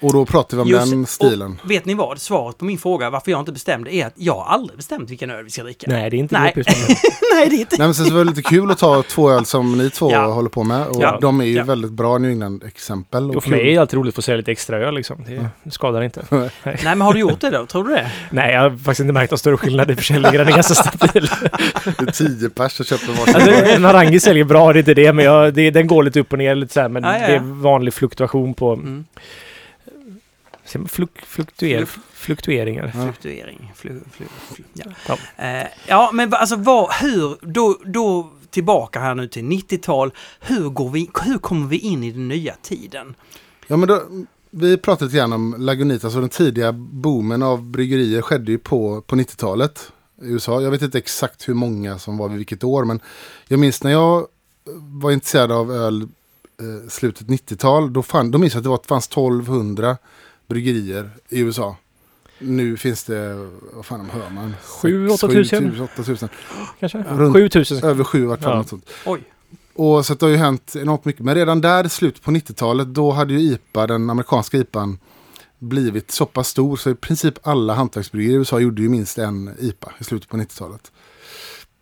Och 0.01 0.13
då 0.13 0.25
pratade 0.25 0.55
vi 0.55 0.61
om 0.61 0.79
Just- 0.79 0.91
den 0.91 1.05
stilen. 1.05 1.59
Och 1.63 1.71
vet 1.71 1.85
ni 1.85 1.93
vad? 1.93 2.19
Svaret 2.21 2.57
på 2.57 2.65
min 2.65 2.77
fråga 2.77 3.09
varför 3.09 3.31
jag 3.31 3.39
inte 3.41 3.51
bestämde 3.51 3.93
är 3.95 4.05
att 4.07 4.13
jag 4.15 4.33
har 4.35 4.45
aldrig 4.53 4.77
bestämt 4.77 5.09
vilken 5.09 5.31
öl 5.31 5.43
vi 5.43 5.49
ska 5.49 5.63
dricka. 5.63 5.85
Nej, 5.89 6.09
det 6.09 6.15
är 6.15 6.19
inte 6.19 6.39
Nej. 6.39 6.53
Nej, 7.35 7.49
det 7.49 7.55
är 7.55 7.59
inte... 7.59 7.75
Nej 7.77 7.87
men 7.87 7.93
sen 7.93 8.05
så 8.05 8.13
var 8.13 8.23
det 8.23 8.29
lite 8.29 8.41
kul 8.41 8.71
att 8.71 8.77
ta 8.77 9.03
två 9.03 9.31
öl 9.31 9.45
som 9.45 9.77
ni 9.77 9.89
två 9.89 10.11
Ja. 10.11 10.25
håller 10.25 10.49
på 10.49 10.63
med. 10.63 10.87
Och 10.87 11.01
Ja. 11.03 11.17
de 11.21 11.41
är 11.41 11.45
ju 11.45 11.53
Ja. 11.53 11.63
väldigt 11.63 11.91
bra 11.91 12.17
New 12.17 12.31
England-exempel. 12.31 13.29
och 13.29 13.35
Och 13.35 13.43
för 13.43 13.49
mig 13.49 13.59
kul. 13.59 13.67
är 13.67 13.71
det 13.71 13.77
alltid 13.77 13.97
roligt 13.99 14.11
att 14.11 14.15
få 14.15 14.21
säga 14.21 14.37
lite 14.37 14.51
extra 14.51 14.77
öl 14.77 14.95
liksom. 14.95 15.23
Det, 15.27 15.47
det 15.63 15.71
skadar 15.71 16.01
inte. 16.01 16.25
Nej, 16.63 16.79
men 16.83 17.01
har 17.01 17.13
du 17.13 17.19
gjort 17.19 17.41
det 17.41 17.49
då? 17.49 17.65
Tror 17.65 17.83
du 17.87 17.93
det? 17.93 18.11
Nej, 18.31 18.53
jag 18.53 18.61
har 18.61 18.69
faktiskt 18.77 18.99
inte 18.99 19.13
märkt 19.13 19.31
någon 19.31 19.37
större 19.37 19.57
skillnad 19.57 19.91
i 19.91 19.95
försäljningen. 19.95 20.37
Den 20.37 20.47
är 20.47 20.51
ganska 20.51 20.73
stabil. 20.73 21.29
Det 21.85 22.01
är 22.07 22.11
tio 22.11 22.49
pers 22.49 22.71
som 22.71 22.85
köper 22.85 23.07
varsin. 23.13 23.35
Alltså, 23.35 23.51
en 23.51 23.85
Harangi 23.85 24.19
säljer 24.19 24.43
bra, 24.43 24.73
det 24.73 24.77
är 24.77 24.81
inte 24.81 24.93
det. 24.93 25.13
Men 25.13 25.25
jag, 25.25 25.53
det, 25.53 25.71
den 25.71 25.87
går 25.87 26.03
lite 26.03 26.19
upp 26.19 26.31
och 26.31 26.37
ner 26.37 26.55
lite 26.55 26.73
så 26.73 26.81
här. 26.81 26.89
Men 26.89 27.03
Ja, 27.03 27.13
ja, 27.13 27.19
ja. 27.21 27.27
det 27.27 27.33
är 27.35 27.39
vanlig 27.39 27.93
fluktuation 27.93 28.53
på... 28.53 28.73
Mm. 28.73 29.05
Fluk, 30.87 31.25
fluktuer, 31.25 31.85
fluktueringar. 32.13 32.91
Ja. 32.95 33.03
Fluktuering. 33.03 33.71
Flu, 33.75 34.01
flu, 34.11 34.25
flu, 34.53 34.63
ja. 34.73 34.85
Ja. 35.07 35.17
Eh, 35.45 35.67
ja, 35.87 36.09
men 36.13 36.33
alltså 36.33 36.55
vad, 36.55 36.93
hur, 36.93 37.37
då, 37.41 37.77
då 37.85 38.31
tillbaka 38.49 38.99
här 38.99 39.15
nu 39.15 39.27
till 39.27 39.43
90-tal. 39.43 40.11
Hur, 40.39 40.69
går 40.69 40.89
vi, 40.89 41.09
hur 41.23 41.37
kommer 41.37 41.67
vi 41.67 41.77
in 41.77 42.03
i 42.03 42.11
den 42.11 42.27
nya 42.27 42.55
tiden? 42.61 43.15
Ja, 43.67 43.77
men 43.77 43.87
då, 43.87 44.01
vi 44.49 44.77
pratade 44.77 45.05
lite 45.05 45.17
grann 45.17 45.33
om 45.33 45.55
Lagunitas 45.57 46.15
och 46.15 46.21
den 46.21 46.29
tidiga 46.29 46.71
boomen 46.73 47.43
av 47.43 47.63
bryggerier 47.63 48.21
skedde 48.21 48.51
ju 48.51 48.57
på, 48.57 49.01
på 49.01 49.15
90-talet 49.15 49.91
i 50.21 50.27
USA. 50.27 50.61
Jag 50.61 50.71
vet 50.71 50.81
inte 50.81 50.97
exakt 50.97 51.49
hur 51.49 51.53
många 51.53 51.99
som 51.99 52.17
var 52.17 52.29
vid 52.29 52.37
vilket 52.37 52.63
år, 52.63 52.85
men 52.85 52.99
jag 53.47 53.59
minns 53.59 53.83
när 53.83 53.91
jag 53.91 54.27
var 55.01 55.11
intresserad 55.11 55.51
av 55.51 55.71
öl 55.71 56.01
eh, 56.01 56.89
slutet 56.89 57.27
90-tal, 57.27 57.93
då, 57.93 58.03
fann, 58.03 58.31
då 58.31 58.37
minns 58.37 58.53
jag 58.53 58.59
att 58.59 58.63
det 58.63 58.69
var, 58.69 58.81
fanns 58.87 59.07
1200 59.07 59.97
bryggerier 60.53 61.09
i 61.29 61.39
USA. 61.39 61.75
Nu 62.39 62.77
finns 62.77 63.03
det, 63.03 63.49
vad 63.73 63.85
fan 63.85 64.09
hör 64.09 64.29
man? 64.29 64.53
Sju, 64.65 65.09
Sex, 65.09 65.23
åtta 65.23 65.33
sju, 65.33 65.43
tusen. 65.43 65.71
tu- 65.71 65.81
åtta 65.83 66.03
tusen. 66.03 66.29
Kanske? 66.79 66.97
Runt- 66.97 67.33
7000. 67.33 67.83
Över 67.83 68.03
sju 68.03 68.25
vart 68.25 68.41
fall 68.43 68.65
Ja. 68.71 68.77
Oj. 69.05 69.23
Och 69.73 70.05
så 70.05 70.13
det 70.13 70.25
har 70.25 70.29
ju 70.31 70.35
hänt 70.37 70.75
enormt 70.75 71.05
mycket. 71.05 71.25
Men 71.25 71.35
redan 71.35 71.61
där 71.61 71.85
i 71.85 71.89
slutet 71.89 72.21
på 72.23 72.31
90-talet 72.31 72.87
då 72.87 73.11
hade 73.11 73.33
ju 73.33 73.39
IPA, 73.39 73.87
den 73.87 74.09
amerikanska 74.09 74.57
IPAn, 74.57 74.99
blivit 75.59 76.11
så 76.11 76.25
pass 76.25 76.47
stor 76.47 76.77
så 76.77 76.89
i 76.89 76.95
princip 76.95 77.47
alla 77.47 77.73
hantverksbryggerier 77.73 78.35
i 78.35 78.39
USA 78.39 78.59
gjorde 78.59 78.81
ju 78.81 78.89
minst 78.89 79.17
en 79.17 79.55
IPA 79.59 79.91
i 79.99 80.03
slutet 80.03 80.29
på 80.29 80.37
90-talet. 80.37 80.91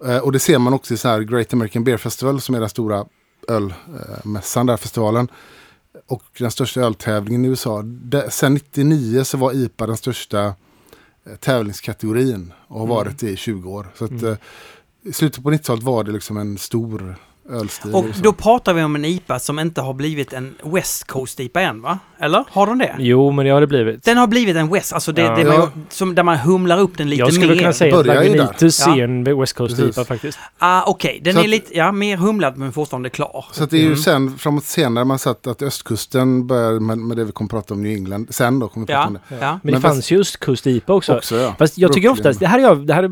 Eh, 0.06 0.18
och 0.18 0.32
det 0.32 0.40
ser 0.40 0.60
man 0.60 0.74
också 0.74 0.94
i 0.94 0.98
så 0.98 1.08
här 1.08 1.22
Great 1.22 1.54
American 1.54 1.84
Beer 1.84 1.98
Festival 1.98 2.42
som 2.42 2.56
är 2.56 2.60
den 2.60 2.70
stora 2.70 3.06
ölmässan 3.48 4.66
där, 4.66 4.78
festivalen. 4.78 5.28
Och 6.08 6.24
den 6.40 6.52
största 6.52 6.82
öltävlingen 6.82 7.46
i 7.46 7.48
USA. 7.48 7.82
Det, 7.86 8.32
sen 8.32 8.54
99 8.54 9.24
så 9.24 9.38
var 9.38 9.54
IPA 9.54 9.88
den 9.88 9.98
största 9.98 10.46
eh, 11.26 11.36
tävlingskategorin 11.40 12.54
och 12.68 12.80
har 12.80 12.86
Mm. 12.86 12.96
varit 12.96 13.20
det 13.20 13.30
i 13.30 13.36
20 13.38 13.70
år. 13.72 13.88
Så 13.96 14.06
att, 14.06 14.12
Mm. 14.12 14.26
eh, 14.32 14.38
i 15.04 15.14
slutet 15.14 15.44
på 15.44 15.52
90-talet 15.52 15.84
var 15.84 16.04
det 16.04 16.12
liksom 16.12 16.38
en 16.38 16.58
stor 16.58 17.16
ölstil. 17.50 17.94
Och 17.96 18.06
då 18.24 18.34
pratar 18.34 18.74
vi 18.74 18.84
om 18.84 18.96
en 18.96 19.06
IPA 19.06 19.40
som 19.40 19.60
inte 19.60 19.82
har 19.82 19.94
blivit 19.94 20.34
en 20.34 20.56
West 20.64 21.08
Coast 21.08 21.40
IPA 21.40 21.62
än 21.62 21.82
va? 21.82 22.00
Eller? 22.22 22.44
Har 22.52 22.68
den 22.68 22.78
det? 22.78 22.96
Jo, 23.00 23.32
men 23.32 23.46
det 23.46 23.52
har 23.52 23.62
det 23.62 23.68
blivit. 23.68 24.04
Den 24.04 24.18
har 24.18 24.28
blivit 24.28 24.56
en 24.56 24.70
West, 24.70 24.94
alltså 24.94 25.12
det, 25.12 25.22
Ja. 25.22 25.36
det 25.36 25.46
man, 25.46 25.86
som, 25.90 26.16
där 26.16 26.24
man 26.24 26.38
humlar 26.38 26.80
upp 26.80 26.98
den 26.98 27.10
lite 27.10 27.20
jag 27.20 27.34
skulle 27.34 27.48
mer. 27.54 27.60
kunna 27.60 27.74
säga 27.74 27.98
att 28.00 28.06
Ja. 28.06 28.14
är 28.14 29.04
en 29.04 29.40
West 29.40 29.54
Coast 29.54 29.76
Precis. 29.78 29.98
IPA 29.98 30.06
faktiskt. 30.06 30.40
Ah, 30.58 30.84
Okej, 30.88 31.22
den 31.24 31.34
Så 31.34 31.40
är 31.40 31.44
att- 31.44 31.50
lite, 31.50 31.78
ja, 31.78 31.92
mer 31.92 32.18
humlad 32.18 32.58
men 32.58 32.72
fortfarande 32.72 33.10
klar. 33.10 33.46
Så 33.52 33.64
att 33.64 33.70
det 33.70 33.78
är 33.78 33.82
ju 33.82 33.86
Mm. 33.86 33.98
sen, 33.98 34.38
framåt 34.38 34.64
senare, 34.66 35.06
man 35.06 35.20
sett 35.20 35.48
att 35.48 35.62
östkusten 35.62 36.48
börjar 36.48 36.80
med, 36.80 36.98
med 36.98 37.18
det 37.18 37.24
vi 37.26 37.32
kommer 37.32 37.48
att 37.48 37.52
prata 37.52 37.74
om 37.74 37.84
New 37.84 37.92
England. 37.96 38.28
Sen 38.30 38.60
då 38.60 38.68
kommer 38.68 38.88
vi 38.88 38.94
prata 38.94 39.02
Ja, 39.02 39.08
om 39.08 39.14
det. 39.14 39.36
ja. 39.46 39.52
Men, 39.52 39.60
Men 39.64 39.74
det 39.74 39.82
fanns 39.82 40.12
ju 40.12 40.20
Östkust 40.20 40.68
IPA 40.68 40.94
också. 40.94 41.16
Också 41.18 41.36
ja. 41.36 41.56
Fast 41.60 41.78
jag 41.78 41.94
tycker 41.94 42.10
oftast, 42.10 42.40
det 42.40 42.48
här, 42.48 42.60
är 42.60 42.64
jag, 42.64 42.88
det 42.88 42.94
här 42.94 43.10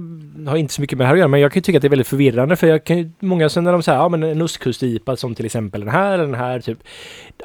har 0.49 0.57
inte 0.57 0.73
så 0.73 0.81
mycket 0.81 0.97
med 0.97 1.05
det 1.05 1.07
här 1.07 1.13
att 1.13 1.19
göra, 1.19 1.27
men 1.27 1.39
jag 1.39 1.51
kan 1.51 1.59
ju 1.59 1.61
tycka 1.63 1.77
att 1.77 1.81
det 1.81 1.87
är 1.87 1.89
väldigt 1.89 2.07
förvirrande 2.07 2.55
för 2.55 2.67
jag 2.67 2.83
kan 2.83 2.97
ju, 2.97 3.11
många 3.19 3.49
sen 3.49 3.63
när 3.63 3.71
de 3.71 3.83
säger 3.83 3.97
ja 3.99 4.09
men 4.09 4.23
en 4.31 4.41
östkust-IPA 4.41 5.15
som 5.15 5.35
till 5.35 5.45
exempel 5.45 5.81
den 5.81 5.89
här 5.89 6.13
eller 6.13 6.25
den 6.25 6.33
här 6.35 6.59
typ. 6.59 6.79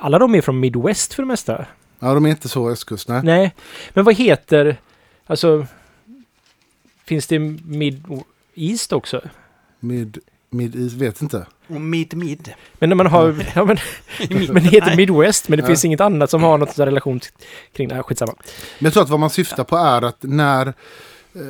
Alla 0.01 0.19
de 0.19 0.35
är 0.35 0.41
från 0.41 0.61
Midwest 0.61 1.15
för 1.15 1.23
det 1.23 1.27
mesta. 1.27 1.67
Ja, 1.99 2.15
de 2.15 2.25
är 2.27 2.31
inte 2.31 2.49
så 2.49 2.71
östkust, 2.71 3.09
nej. 3.09 3.21
Nej, 3.25 3.55
men 3.91 4.05
vad 4.05 4.15
heter, 4.15 4.77
alltså, 5.27 5.67
finns 7.05 7.27
det 7.27 7.39
Mid 7.39 8.05
East 8.55 8.93
också? 8.93 9.21
Mid, 9.81 10.19
mid 10.51 10.77
East, 10.77 10.95
vet 10.97 11.23
inte. 11.23 11.47
Och 11.67 11.81
mid 11.81 12.17
mid. 12.17 12.53
Men 12.75 12.89
när 12.89 12.97
man 12.97 13.07
har, 13.07 13.45
ja 13.55 13.65
men, 13.65 13.77
men 14.49 14.55
det 14.55 14.61
heter. 14.69 14.97
Midwest, 14.97 15.49
men 15.49 15.57
det 15.57 15.63
Ja. 15.63 15.67
finns 15.67 15.85
inget 15.85 16.01
annat 16.01 16.31
som 16.31 16.43
har 16.43 16.59
något 16.59 16.79
relation 16.79 17.21
kring 17.73 17.89
det 17.89 17.95
här, 17.95 18.03
skitsamma. 18.03 18.35
Men 18.79 18.85
jag 18.85 18.93
tror 18.93 19.03
att 19.03 19.09
vad 19.11 19.21
man 19.21 19.31
syftar 19.31 19.65
på 19.65 19.77
är 19.77 20.03
att 20.03 20.19
när, 20.21 20.67
eh, 20.67 20.73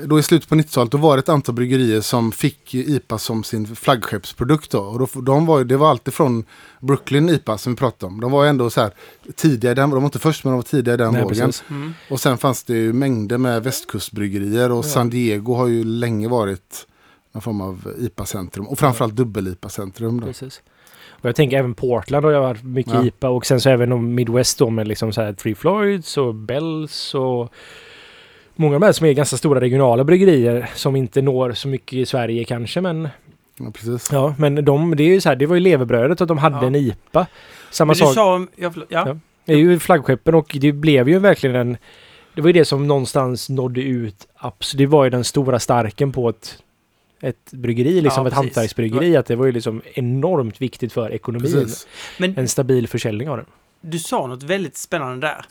då 0.04 0.18
i 0.18 0.22
slutet 0.22 0.48
på 0.48 0.54
90-talet, 0.54 0.92
då 0.92 0.98
var 0.98 1.16
det 1.16 1.20
ett 1.20 1.28
antal 1.28 1.54
bryggerier 1.54 2.00
som 2.00 2.32
fick 2.32 2.74
IPA 2.74 3.18
som 3.18 3.44
sin 3.44 3.76
flaggskeppsprodukt. 3.76 4.70
Då. 4.70 4.78
Och 4.80 4.98
då, 4.98 5.20
de 5.20 5.46
var, 5.46 5.64
det 5.64 5.76
var 5.76 5.90
alltid 5.90 6.14
från 6.14 6.44
Brooklyn 6.80 7.28
IPA 7.28 7.58
som 7.58 7.72
vi 7.72 7.76
pratade 7.76 8.12
om. 8.12 8.20
De 8.20 8.30
var 8.30 8.46
ändå 8.46 8.70
så 8.70 8.80
här 8.80 8.90
tidiga 9.36 9.74
den, 9.74 9.90
de 9.90 9.96
var 9.96 10.04
inte 10.04 10.18
först 10.18 10.44
men 10.44 10.52
de 10.52 10.56
var 10.56 10.62
tidiga 10.62 10.94
i 10.94 10.96
den 10.96 11.12
Nej, 11.12 11.22
vågen. 11.22 11.52
Mm. 11.70 11.94
Och 12.10 12.20
sen 12.20 12.38
fanns 12.38 12.64
det 12.64 12.74
ju 12.74 12.92
mängder 12.92 13.38
med 13.38 13.62
västkustbryggerier 13.62 14.72
och 14.72 14.78
Ja. 14.78 14.82
San 14.82 15.10
Diego 15.10 15.54
har 15.54 15.66
ju 15.66 15.84
länge 15.84 16.28
varit 16.28 16.86
någon 17.32 17.42
form 17.42 17.60
av 17.60 17.94
IPA-centrum. 17.98 18.66
Och 18.66 18.78
framförallt 18.78 19.14
dubbel-IPA-centrum. 19.14 20.20
Då. 20.20 20.26
Precis. 20.26 20.62
Och 21.10 21.28
jag 21.28 21.36
tänker 21.36 21.58
även 21.58 21.74
Portland 21.74 22.24
har 22.24 22.32
jag 22.32 22.40
varit 22.40 22.64
mycket 22.64 22.94
Ja. 22.94 23.04
IPA 23.04 23.28
och 23.28 23.46
sen 23.46 23.60
så 23.60 23.70
även 23.70 23.92
om 23.92 24.14
Midwest 24.14 24.58
då 24.58 24.70
med 24.70 24.88
liksom 24.88 25.12
så 25.12 25.22
här 25.22 25.32
Three 25.32 25.54
Floyds 25.54 26.16
och 26.16 26.34
Bells 26.34 27.14
och 27.14 27.52
många 28.54 28.74
av 28.74 28.80
de 28.80 28.86
här 28.86 28.92
som 28.92 29.06
är 29.06 29.12
ganska 29.12 29.36
stora 29.36 29.60
regionala 29.60 30.04
bryggerier 30.04 30.70
som 30.74 30.96
inte 30.96 31.22
når 31.22 31.52
så 31.52 31.68
mycket 31.68 31.92
i 31.92 32.06
Sverige 32.06 32.44
kanske 32.44 32.80
men 32.80 33.08
Ja, 33.58 33.70
precis. 33.74 34.08
ja 34.12 34.34
men 34.38 34.64
de 34.64 34.96
det 34.96 35.02
är 35.02 35.08
ju 35.08 35.20
så 35.20 35.28
här 35.28 35.36
det 35.36 35.46
var 35.46 35.54
ju 35.54 35.60
levebrödet 35.60 36.20
att 36.20 36.28
de 36.28 36.38
hade 36.38 36.56
Ja. 36.56 36.66
en 36.66 36.74
IPA. 36.74 37.26
Samma 37.70 37.94
sak 37.94 38.14
sa... 38.14 38.46
Ja, 38.56 38.72
ja. 38.76 38.84
Ja. 38.88 39.16
det 39.44 39.52
är 39.52 39.56
ju 39.58 39.78
flaggskeppen 39.78 40.34
och 40.34 40.56
det 40.60 40.72
blev 40.72 41.08
ju 41.08 41.18
verkligen 41.18 41.56
en 41.56 41.76
det 42.34 42.40
var 42.40 42.48
ju 42.48 42.52
det 42.52 42.64
som 42.64 42.86
någonstans 42.88 43.48
nådde 43.50 43.80
ut 43.82 44.26
absolut 44.36 44.78
det 44.78 44.86
var 44.86 45.04
ju 45.04 45.10
den 45.10 45.24
stora 45.24 45.58
starken 45.60 46.12
på 46.12 46.28
ett 46.28 46.58
ett 47.24 47.50
bryggeri, 47.52 48.00
liksom 48.00 48.22
Ja, 48.24 48.28
ett 48.28 48.34
hantverksbryggeri, 48.34 49.16
att 49.16 49.26
det 49.26 49.36
var 49.36 49.46
ju 49.46 49.52
liksom 49.52 49.82
enormt 49.94 50.60
viktigt 50.62 50.92
för 50.92 51.12
ekonomin. 51.12 51.52
precis. 51.52 51.86
Men 52.18 52.38
En 52.38 52.48
stabil 52.48 52.88
försäljning 52.88 53.28
av 53.28 53.36
den. 53.36 53.46
du 53.80 53.98
sa 53.98 54.26
något 54.26 54.42
väldigt 54.42 54.76
spännande 54.76 55.26
där. 55.26 55.44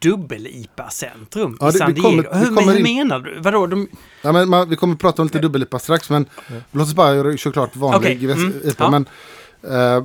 Dubbel-IPA-centrum 0.00 1.56
Ja, 1.60 1.68
i 1.68 1.72
San 1.72 1.94
Diego. 1.94 2.08
kommer- 2.08 2.38
hur, 2.38 2.46
kommer 2.46 2.62
hur 2.72 2.76
in- 2.86 2.96
menar 2.96 3.18
du? 3.20 3.40
Vadå? 3.40 3.66
De, 3.66 3.88
Ja, 4.22 4.32
men 4.32 4.48
man, 4.48 4.68
vi 4.68 4.76
kommer 4.76 4.94
att 4.94 5.00
prata 5.00 5.22
om 5.22 5.26
lite 5.26 5.38
dubbel-IPA 5.38 5.78
strax. 5.78 6.10
Men 6.10 6.26
Ja. 6.48 6.54
låt 6.72 6.86
oss 6.86 6.94
bara 6.94 7.36
köra 7.36 7.52
klart 7.52 7.76
vanlig 7.76 8.28
väst- 8.28 8.38
mm, 8.38 8.52
IPA. 8.64 8.84
ja. 8.84 8.90
Men, 8.90 9.06
eh, 9.96 10.04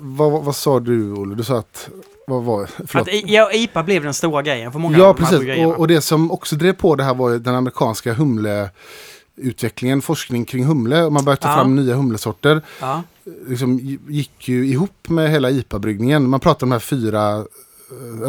vad, 0.00 0.44
vad, 0.44 0.56
sa 0.56 0.80
du 0.80 1.12
Olle? 1.12 1.34
Du 1.34 1.44
sa 1.44 1.58
att... 1.58 1.88
Vad 2.26 2.44
var 2.44 2.68
Förlåt. 2.86 3.08
att, 3.08 3.14
ja, 3.30 3.52
IPA 3.52 3.82
blev 3.82 4.02
den 4.02 4.14
stora 4.14 4.42
grejen 4.42 4.72
för 4.72 4.78
många 4.78 4.98
Ja, 4.98 5.14
precis. 5.14 5.38
Och, 5.66 5.78
och 5.80 5.88
det 5.88 6.00
som 6.00 6.30
också 6.30 6.56
drev 6.56 6.72
på 6.72 6.94
det 6.96 7.04
här 7.04 7.14
var 7.14 7.30
den 7.30 7.54
amerikanska 7.54 8.14
humleutvecklingen, 8.14 10.02
forskning 10.02 10.44
kring 10.44 10.64
humle. 10.64 11.02
Och 11.02 11.12
man 11.12 11.24
började 11.24 11.42
ta 11.42 11.48
Ja. 11.48 11.54
fram 11.54 11.76
nya 11.76 11.94
humlesorter. 11.94 12.62
Ja. 12.80 13.02
Liksom 13.48 13.80
gi- 13.80 13.98
gick 14.08 14.48
ju 14.48 14.66
ihop 14.66 15.08
med 15.08 15.30
hela 15.30 15.50
IPA-bryggningen. 15.50 16.28
Man 16.30 16.40
pratar 16.40 16.66
om 16.66 16.70
de 16.70 16.74
här 16.74 16.80
fyra, 16.80 17.44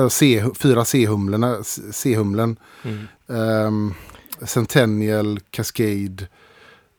C, 0.09 0.43
fyra 0.55 0.85
C-humlorna. 0.85 1.63
C-humlen. 1.91 2.55
Mm. 2.83 3.07
ehm, 3.29 3.93
Centennial, 4.45 5.39
Cascade, 5.49 6.27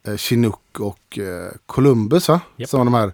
eh, 0.07 0.17
Chinook 0.17 0.81
och 0.81 1.19
eh, 1.19 1.53
Columbus. 1.67 2.29
Va? 2.29 2.41
Japp. 2.57 2.69
Som 2.69 2.79
var 2.79 2.85
de 2.85 2.95
här. 2.95 3.13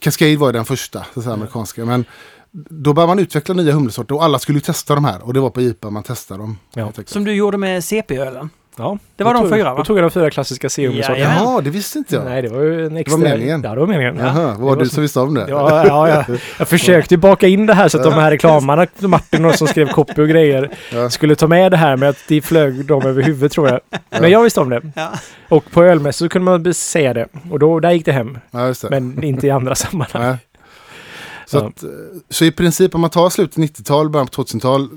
Cascade 0.00 0.36
var 0.36 0.48
ju 0.48 0.52
den 0.52 0.64
första, 0.64 1.06
så 1.14 1.20
att 1.20 1.24
säga, 1.24 1.34
amerikanska. 1.34 1.84
Men 1.84 2.04
då 2.52 2.92
började 2.92 3.10
man 3.10 3.18
utveckla 3.18 3.54
nya 3.54 3.72
humlesorter 3.72 4.14
och 4.14 4.24
alla 4.24 4.38
skulle 4.38 4.56
ju 4.56 4.62
testa 4.62 4.94
de 4.94 5.04
här. 5.04 5.22
Och 5.22 5.34
det 5.34 5.40
var 5.40 5.50
på 5.50 5.60
IPA 5.60 5.90
man 5.90 6.02
testade 6.02 6.40
dem. 6.40 6.58
Ja. 6.74 6.92
Som 7.06 7.24
du 7.24 7.32
gjorde 7.34 7.58
med 7.58 7.84
CP-ölen. 7.84 8.50
Ja, 8.76 8.98
Det 9.16 9.24
var 9.24 9.34
de 9.34 9.42
tog, 9.42 9.52
fyra, 9.52 9.70
va? 9.72 9.78
Då 9.78 9.84
tog 9.84 9.98
jag 9.98 10.04
de 10.04 10.10
fyra 10.10 10.30
klassiska 10.30 10.68
C-humlesorterna. 10.70 11.18
Jajamän. 11.18 11.42
Jaha, 11.44 11.60
det 11.60 11.70
visste 11.70 11.98
inte 11.98 12.14
jag. 12.14 12.24
Nej, 12.24 12.42
det 12.42 12.48
var 12.48 12.60
ju 12.62 12.86
en 12.86 12.96
extra... 12.96 13.18
meningen. 13.18 13.62
Ja, 13.64 13.74
det 13.74 13.80
var 13.80 13.86
meningen. 13.86 14.16
Jaha, 14.16 14.32
vad 14.34 14.44
var 14.44 14.70
Det 14.70 14.76
var 14.76 14.76
du 14.76 14.88
som 14.88 15.02
visste 15.02 15.20
om 15.20 15.34
det? 15.34 15.46
Ja, 15.48 15.86
ja, 15.86 16.08
ja. 16.08 16.24
Jag 16.58 16.68
försökte 16.68 17.14
ju 17.14 17.18
baka 17.18 17.46
in 17.48 17.66
det 17.66 17.74
här 17.74 17.88
så 17.88 17.98
att 17.98 18.04
de 18.04 18.12
här 18.12 18.30
reklamarna, 18.30 18.86
Martin 18.98 19.44
och 19.44 19.54
som 19.54 19.66
skrev 19.68 19.88
copy 19.88 20.22
och 20.22 20.28
grejer, 20.28 20.70
Ja. 20.92 21.10
skulle 21.10 21.36
ta 21.36 21.46
med 21.46 21.70
det 21.72 21.76
här 21.76 21.96
med 21.96 22.08
att 22.08 22.18
det 22.28 22.40
flög 22.42 22.84
dem 22.86 23.02
över 23.06 23.22
huvudet 23.22 23.52
tror 23.52 23.68
jag. 23.68 23.80
Men 24.20 24.30
jag 24.30 24.42
visste 24.42 24.60
om 24.60 24.68
det. 24.70 24.82
Ja. 24.96 25.08
Och 25.48 25.70
på 25.70 25.82
ölmässor 25.84 26.28
kunde 26.28 26.44
man 26.44 26.74
säga 26.74 27.14
det. 27.14 27.26
Och 27.50 27.58
då, 27.58 27.80
där 27.80 27.90
gick 27.90 28.04
det 28.04 28.12
hem. 28.12 28.38
Ja, 28.50 28.66
just 28.66 28.82
det. 28.82 28.90
Men 28.90 29.24
inte 29.24 29.46
i 29.46 29.50
andra 29.50 29.74
sammanhang. 29.74 30.36
Så, 31.46 31.56
Ja. 31.56 31.66
att, 31.66 31.82
eh, 31.82 31.88
så 32.30 32.44
i 32.44 32.50
princip 32.52 32.94
om 32.94 33.00
man 33.00 33.10
tar 33.10 33.30
slutet 33.30 33.56
90-tal, 33.56 34.10
början 34.10 34.26
på 34.26 34.42
2000-tal. 34.42 34.88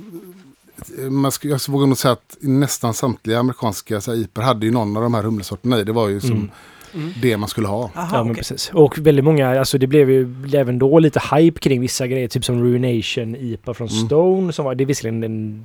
Eh, 0.99 1.09
Man 1.09 1.31
ska, 1.31 1.47
jag 1.47 1.59
vågar 1.69 1.87
nog 1.87 1.97
säga 1.97 2.11
att 2.11 2.37
nästan 2.41 2.93
samtliga 2.93 3.39
amerikanska 3.39 4.01
så 4.01 4.11
här, 4.11 4.19
IPer 4.19 4.41
hade 4.41 4.65
ju 4.65 4.71
någon 4.71 4.97
av 4.97 5.03
de 5.03 5.13
här 5.13 5.23
humlesorterna 5.23 5.79
i. 5.79 5.83
Det 5.83 5.91
var 5.91 6.07
ju 6.09 6.19
som 6.21 6.31
Mm. 6.31 6.49
Mm. 7.07 7.13
det 7.21 7.37
man 7.37 7.49
skulle 7.49 7.67
ha. 7.67 7.91
Aha, 7.95 8.09
Ja, 8.11 8.23
men 8.23 8.31
okej. 8.31 8.35
precis. 8.35 8.71
Och 8.73 8.97
väldigt 8.97 9.25
många, 9.25 9.59
alltså 9.59 9.77
det 9.77 9.87
blev 9.87 10.09
ju 10.11 10.35
även 10.53 10.79
då 10.79 10.99
lite 10.99 11.21
hype 11.35 11.59
kring 11.59 11.81
vissa 11.81 12.07
grejer, 12.07 12.27
typ 12.27 12.45
som 12.45 12.63
Ruination 12.63 13.35
IPA 13.35 13.73
från 13.73 13.87
Mm. 13.87 14.05
Stone, 14.05 14.53
som 14.53 14.65
var, 14.65 14.75
det 14.75 14.83
är 14.83 14.85
visserligen 14.85 15.23
en, 15.23 15.63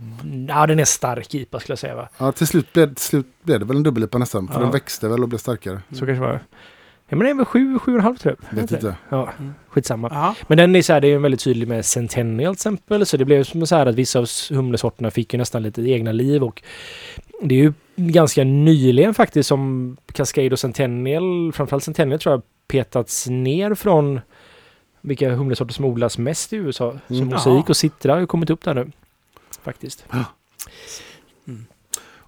ja 0.48 0.66
den 0.66 0.78
är 0.78 0.84
stark 0.84 1.34
IPA 1.34 1.60
skulle 1.60 1.72
jag 1.72 1.78
säga 1.78 1.94
va? 1.96 2.08
Ja, 2.18 2.32
till 2.32 2.46
slut 2.46 2.72
blev, 2.72 2.94
till 2.94 3.04
slut 3.04 3.26
blev 3.42 3.60
det 3.60 3.66
väl 3.66 3.76
en 3.76 3.82
dubbel-IPA 3.82 4.18
nästan. 4.18 4.46
För 4.48 4.54
Ja. 4.54 4.60
den 4.60 4.70
växte 4.70 5.08
väl 5.08 5.22
och 5.22 5.28
blev 5.28 5.38
starkare. 5.38 5.82
Så 5.92 6.06
kanske 6.06 6.20
var 6.20 6.40
Ja 7.12 7.16
men 7.16 7.24
det 7.24 7.30
är 7.30 7.34
väl 7.34 7.44
sju, 7.44 7.78
sju 7.78 7.92
och 7.92 7.98
en 7.98 8.04
halv 8.04 8.16
tror 8.16 8.36
jag. 8.50 8.56
Vet 8.62 8.72
inte. 8.72 8.96
Ja, 9.08 9.32
Mm. 9.38 9.54
skitsamma. 9.68 10.08
Jaha. 10.12 10.34
Men 10.46 10.58
den 10.58 10.76
är 10.76 10.82
så 10.82 10.92
här, 10.92 11.00
det 11.00 11.06
är 11.06 11.10
ju 11.10 11.18
väldigt 11.18 11.40
tydlig 11.40 11.68
med 11.68 11.84
Centennial 11.84 12.54
till 12.54 12.58
exempel. 12.58 13.06
Så 13.06 13.16
det 13.16 13.24
blev 13.24 13.44
som 13.44 13.66
så 13.66 13.76
här 13.76 13.86
att 13.86 13.94
vissa 13.94 14.18
av 14.18 14.26
humlesorterna 14.50 15.10
fick 15.10 15.32
ju 15.34 15.38
nästan 15.38 15.62
lite 15.62 15.82
egna 15.82 16.12
liv 16.12 16.42
och 16.44 16.62
det 17.42 17.54
är 17.54 17.58
ju 17.58 17.72
ganska 17.96 18.44
nyligen 18.44 19.14
faktiskt 19.14 19.48
som 19.48 19.96
Cascade 20.12 20.50
och 20.50 20.58
Centennial, 20.58 21.52
framförallt 21.52 21.84
Centennial 21.84 22.20
tror 22.20 22.32
jag, 22.34 22.42
petats 22.68 23.26
ner 23.28 23.74
från 23.74 24.20
vilka 25.00 25.30
humlesorter 25.34 25.74
som 25.74 25.84
odlas 25.84 26.18
mest 26.18 26.52
i 26.52 26.56
USA. 26.56 26.98
Så 27.08 27.14
Mm. 27.14 27.28
mosaik 27.28 27.68
och 27.68 27.76
citra 27.76 28.12
har 28.12 28.20
ju 28.20 28.26
kommit 28.26 28.50
upp 28.50 28.64
där 28.64 28.74
nu. 28.74 28.90
Faktiskt. 29.62 30.04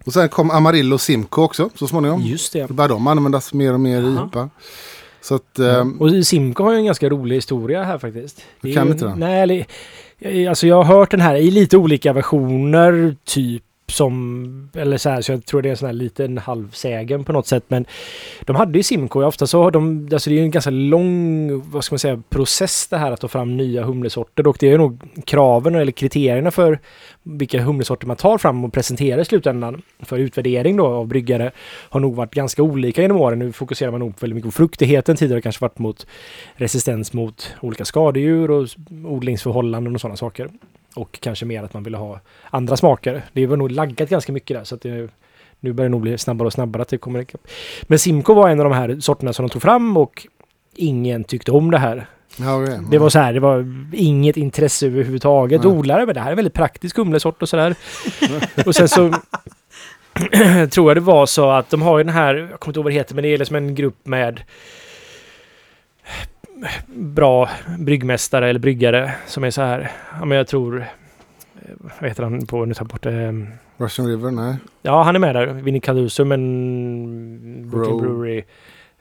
Och 0.07 0.12
sen 0.12 0.29
kom 0.29 0.51
Amarillo 0.51 0.95
och 0.95 1.01
Simco 1.01 1.43
också 1.43 1.70
så 1.74 1.87
småningom. 1.87 2.20
Just 2.23 2.53
det. 2.53 2.66
Då 2.66 2.74
började 2.74 2.95
de 2.95 3.07
användas 3.07 3.55
mer 3.55 3.73
och 3.73 3.81
mer 3.81 4.03
i 4.03 4.15
Jaha. 4.15 4.27
IPA. 4.29 4.51
Så 5.20 5.35
att... 5.35 5.59
ehm, 5.59 6.01
Och 6.01 6.27
Simco 6.27 6.65
har 6.65 6.73
ju 6.73 6.79
en 6.79 6.85
ganska 6.85 7.09
rolig 7.09 7.35
historia 7.37 7.83
här 7.85 7.99
faktiskt. 7.99 8.41
Är 8.62 8.74
Kan 8.74 8.87
ju- 8.87 8.93
inte 8.93 9.05
den? 9.05 9.19
Nej, 9.19 9.66
alltså 10.49 10.66
jag 10.66 10.83
har 10.83 10.99
hört 10.99 11.11
den 11.11 11.20
här 11.20 11.35
i 11.37 11.51
lite 11.51 11.77
olika 11.77 12.12
versioner, 12.12 13.16
typ 13.24 13.62
som, 13.93 14.70
eller 14.74 14.97
så 14.97 15.10
här, 15.10 15.20
så 15.20 15.32
jag 15.32 15.47
tror 15.47 15.62
det 15.62 15.69
är 15.69 15.70
en 15.70 15.77
sån 15.77 15.86
här 15.86 15.93
liten 15.93 16.39
halvsägen 16.39 17.24
på 17.24 17.32
något 17.32 17.47
sätt, 17.47 17.64
men 17.69 17.85
de 18.40 18.56
hade 18.56 18.78
ju 18.78 18.82
Simco, 18.82 19.23
ofta 19.23 19.47
så 19.47 19.62
har 19.62 19.70
de, 19.70 20.09
alltså 20.12 20.31
det 20.31 20.36
är 20.36 20.39
ju 20.39 20.44
en 20.44 20.51
ganska 20.51 20.70
lång, 20.70 21.70
vad 21.70 21.85
ska 21.85 21.93
man 21.93 21.98
säga, 21.98 22.23
process 22.28 22.89
det 22.89 22.97
här 22.97 23.12
att 23.12 23.20
ta 23.20 23.28
fram 23.28 23.56
nya 23.56 23.85
humlesorter 23.85 24.47
och 24.47 24.56
det 24.60 24.70
är 24.70 24.78
nog 24.78 25.02
kraven 25.24 25.74
eller 25.74 25.93
kriterierna 25.93 26.51
för 26.51 26.78
vilka 27.23 27.62
humlesorter 27.62 28.06
man 28.06 28.16
tar 28.16 28.39
fram 28.39 28.64
och 28.64 28.73
presenterar 28.73 29.20
i 29.20 29.24
slutändan 29.24 29.82
för 30.01 30.19
utvärdering 30.19 30.77
då 30.77 30.86
av 30.86 31.06
bryggare 31.06 31.51
har 31.89 32.01
nog 32.01 32.14
varit 32.14 32.35
ganska 32.35 32.62
olika 32.62 33.02
genom 33.02 33.16
åren. 33.16 33.39
Nu 33.39 33.52
fokuserar 33.52 33.90
man 33.90 34.01
nog 34.01 34.14
väldigt 34.20 34.35
mycket 34.35 34.48
på 34.48 34.56
fruktigheten. 34.56 35.16
Tidigare 35.16 35.40
kanske 35.40 35.64
varit 35.64 35.78
mot 35.78 36.06
resistens 36.55 37.12
mot 37.12 37.55
olika 37.60 37.85
skadedjur 37.85 38.51
och 38.51 38.69
odlingsförhållanden 39.05 39.94
och 39.94 40.01
sådana 40.01 40.16
saker. 40.16 40.48
Och 40.94 41.19
kanske 41.20 41.44
mer 41.44 41.62
att 41.62 41.74
man 41.74 41.82
ville 41.82 41.97
ha 41.97 42.20
andra 42.51 42.77
smaker. 42.77 43.23
Det 43.32 43.47
var 43.47 43.56
nog 43.56 43.70
laggat 43.70 44.09
ganska 44.09 44.32
mycket 44.32 44.56
där 44.56 44.64
så 44.64 44.74
att 44.74 44.81
det, 44.81 45.09
nu 45.60 45.73
börjar 45.73 45.89
det 45.89 45.93
nog 45.93 46.01
bli 46.01 46.19
snabbare 46.19 46.47
och 46.47 46.52
snabbare 46.52 46.82
att 46.82 46.89
det 46.89 46.98
kommer 46.98 47.20
ikapp. 47.20 47.40
Men 47.82 47.98
Simco 47.98 48.35
var 48.35 48.48
en 48.48 48.60
av 48.60 48.64
de 48.64 48.73
här 48.73 49.01
sorterna 49.01 49.32
som 49.32 49.47
de 49.47 49.52
tog 49.52 49.62
fram 49.62 49.97
och 49.97 50.27
ingen 50.74 51.24
tyckte 51.24 51.52
om 51.52 51.70
det 51.70 51.78
här. 51.78 52.06
ja, 52.36 52.62
okej. 52.62 52.78
Det 52.90 52.98
var 52.98 53.09
så 53.09 53.19
här, 53.19 53.32
det 53.32 53.40
var 53.40 53.86
inget 53.93 54.36
intresse 54.36 54.86
överhuvudtaget. 54.86 55.64
Odlare, 55.64 56.06
men 56.06 56.14
det 56.14 56.20
här 56.20 56.32
är 56.32 56.36
väldigt 56.36 56.55
praktisk 56.55 56.97
humlesort 56.97 57.43
och 57.43 57.48
sådär. 57.48 57.74
och 58.66 58.74
sen 58.74 58.89
så 58.89 59.09
tror 60.70 60.90
jag 60.90 60.97
det 60.97 61.01
var 61.01 61.27
så 61.27 61.51
att 61.51 61.70
de 61.70 61.82
har 61.82 61.98
ju 61.98 62.05
den 62.05 62.14
här, 62.14 62.35
jag 62.35 62.60
kommer 62.60 62.70
inte 62.70 62.78
ihåg 62.78 62.85
vad 62.85 62.93
det 62.93 62.98
heter, 62.98 63.14
men 63.14 63.23
det 63.23 63.28
är 63.28 63.39
liksom 63.39 63.56
en 63.56 63.74
grupp 63.74 64.06
med 64.06 64.40
bra 66.94 67.48
bryggmästare 67.78 68.48
eller 68.48 68.60
bryggare 68.60 69.12
som 69.26 69.44
är 69.44 69.51
så 69.51 69.62
här. 69.62 69.90
Ja, 70.18 70.24
men 70.24 70.39
jag 70.39 70.47
tror... 70.47 70.80
eh, 70.80 71.70
Vad 72.01 72.09
heter 72.10 72.22
han 72.22 72.47
på... 72.47 72.64
Nu 72.64 72.74
tar 72.74 72.80
jag 72.84 72.89
bort 72.89 73.02
det. 73.02 73.47
Russian 73.76 74.06
River, 74.09 74.30
nej. 74.30 74.56
Ja, 74.82 75.02
han 75.02 75.14
är 75.14 75.20
med 75.20 75.34
där. 75.34 75.47
Vinnie 75.47 75.80
Caduso, 75.80 76.24
men... 76.24 77.70
Brooklyn 77.70 77.98
Bro. 77.98 78.14
Brewery. 78.18 78.44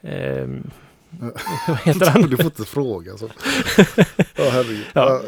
Ehm, 0.03 0.69
vad 1.67 1.77
heter 1.79 2.05
han? 2.05 2.21
Du 2.21 2.35
får 2.37 2.45
inte 2.45 2.63
fråga 2.65 3.17
så. 3.17 3.25
Ja, 4.35 4.49
herregud. 4.51 4.85
Ja. 4.93 5.09
Ja. 5.09 5.21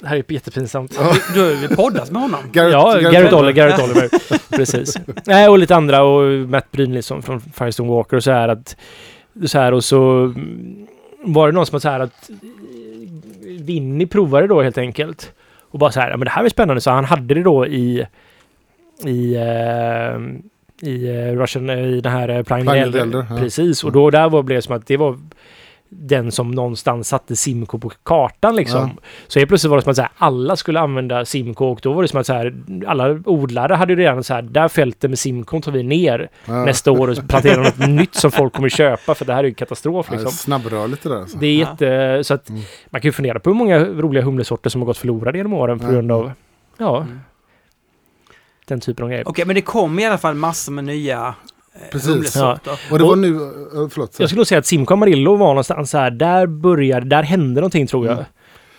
Det 0.00 0.06
här 0.06 0.16
är 0.16 0.32
jättepinsamt. 0.32 0.98
Du 1.34 1.40
har 1.40 1.50
ju 1.62 1.68
poddat 1.68 2.10
med 2.10 2.22
honom. 2.22 2.40
Garrett- 2.52 2.72
ja, 2.72 2.92
Garrett 2.94 3.12
Garrett, 3.12 3.32
Oliver. 3.32 3.52
Garrett 3.52 3.82
Oliver. 3.82 4.08
Precis. 4.56 4.96
Nej, 5.24 5.48
och 5.48 5.58
lite 5.58 5.76
andra 5.76 6.02
och 6.02 6.48
Matt 6.48 6.70
Brynilsson 6.72 7.22
från 7.22 7.40
Firestone 7.40 7.88
Walker 7.90 8.16
och 8.16 8.24
så 8.24 8.30
här 8.30 8.48
att... 8.48 8.76
Så 9.46 9.58
här 9.58 9.72
och 9.72 9.84
så 9.84 10.34
var 11.22 11.46
det 11.46 11.54
någon 11.54 11.66
som 11.66 11.72
var 11.72 11.80
så 11.80 11.88
här 11.88 12.00
att 12.00 12.30
Vinny 13.60 14.06
provade 14.06 14.46
då 14.46 14.62
helt 14.62 14.78
enkelt. 14.78 15.32
Och 15.70 15.78
bara 15.78 15.92
så 15.92 16.00
här, 16.00 16.10
ja 16.10 16.16
men 16.16 16.24
det 16.24 16.30
här 16.30 16.44
är 16.44 16.48
spännande. 16.48 16.80
Så 16.80 16.90
han 16.90 17.04
hade 17.04 17.34
det 17.34 17.42
då 17.42 17.66
i... 17.66 18.06
I... 19.04 19.34
eh, 19.34 20.20
i 20.82 21.08
eh, 21.08 21.38
Russian, 21.38 21.70
eh, 21.70 21.78
i 21.78 22.00
den 22.00 22.12
här 22.12 22.30
uh, 22.30 22.42
Prime 22.42 22.64
Prime 22.64 22.78
Elder. 22.78 23.00
Elder, 23.00 23.26
ja. 23.30 23.36
Precis, 23.36 23.84
och 23.84 23.92
då 23.92 24.10
där 24.10 24.28
var, 24.28 24.42
blev 24.42 24.58
det 24.58 24.62
som 24.62 24.76
att 24.76 24.86
det 24.86 24.96
var 24.96 25.18
den 25.88 26.32
som 26.32 26.50
någonstans 26.50 27.08
satte 27.08 27.36
Simco 27.36 27.78
på 27.78 27.90
kartan 28.02 28.56
liksom. 28.56 28.90
Så 29.28 29.38
helt 29.38 29.48
plötsligt 29.48 29.70
var 29.70 29.76
det 29.76 29.82
som 29.82 29.90
att 29.90 29.96
så 29.96 30.02
här, 30.02 30.10
alla 30.18 30.56
skulle 30.56 30.80
använda 30.80 31.24
Simco 31.24 31.64
och 31.64 31.78
då 31.82 31.92
var 31.92 32.02
det 32.02 32.08
som 32.08 32.20
att 32.20 32.26
så 32.26 32.32
här, 32.32 32.54
alla 32.86 33.20
odlare 33.24 33.74
hade 33.74 33.92
ju 33.92 33.98
redan 33.98 34.24
så 34.24 34.34
här, 34.34 34.42
där 34.42 34.68
fältet 34.68 35.10
med 35.10 35.18
Simco 35.18 35.60
tar 35.60 35.72
vi 35.72 35.82
ner 35.82 36.28
Ja. 36.44 36.64
nästa 36.64 36.90
år 36.92 37.08
och 37.10 37.28
planterar 37.28 37.64
något 37.64 37.78
nytt 37.88 38.14
som 38.14 38.30
folk 38.30 38.52
kommer 38.52 38.68
köpa 38.68 39.14
för 39.14 39.24
det 39.24 39.32
här 39.34 39.44
är 39.44 39.48
ju 39.48 39.54
katastrof 39.54 40.06
Ja, 40.10 40.16
det 40.16 40.16
är 40.16 40.24
liksom. 40.24 40.36
snabbrörligt 40.38 41.02
det 41.02 41.08
där 41.08 41.16
alltså. 41.16 41.38
Det 41.38 41.46
är 41.46 41.60
Ja. 41.60 41.68
jätte, 41.70 42.24
så 42.24 42.34
att 42.34 42.48
Mm. 42.48 42.62
man 42.90 43.00
kan 43.00 43.08
ju 43.08 43.12
fundera 43.12 43.40
på 43.40 43.50
hur 43.50 43.54
många 43.56 43.78
roliga 43.84 44.24
humlesorter 44.24 44.70
som 44.70 44.80
har 44.80 44.86
gått 44.86 44.98
förlorade 44.98 45.38
genom 45.38 45.52
åren 45.52 45.78
på 45.78 45.84
Ja. 45.86 45.90
grund 45.90 46.12
av, 46.12 46.32
ja, 46.78 46.96
Mm. 46.96 47.20
den 48.68 48.80
typen 48.80 49.02
av 49.04 49.08
grejer. 49.10 49.28
Okej, 49.28 49.44
men 49.46 49.54
det 49.54 49.62
kom 49.62 49.98
i 49.98 50.06
alla 50.06 50.18
fall 50.18 50.34
massor 50.34 50.72
med 50.72 50.84
nya 50.84 51.34
Precis. 51.92 52.10
humlesorter. 52.10 52.80
Och 52.90 52.98
det 52.98 53.04
var 53.04 53.16
nu, 53.16 53.34
eh, 53.36 53.88
förlåt. 53.90 54.14
så- 54.14 54.22
Jag 54.22 54.28
skulle 54.28 54.38
nog 54.40 54.46
säga 54.46 54.58
att 54.58 54.66
Simco 54.66 54.94
Amarillo 54.94 55.36
var 55.36 55.46
någonstans 55.48 55.90
så 55.90 55.98
här, 55.98 56.10
där 56.10 56.46
började, 56.46 57.06
där 57.06 57.22
hände 57.22 57.60
någonting 57.60 57.86
tror 57.86 58.06
jag. 58.06 58.12
Mm. 58.12 58.24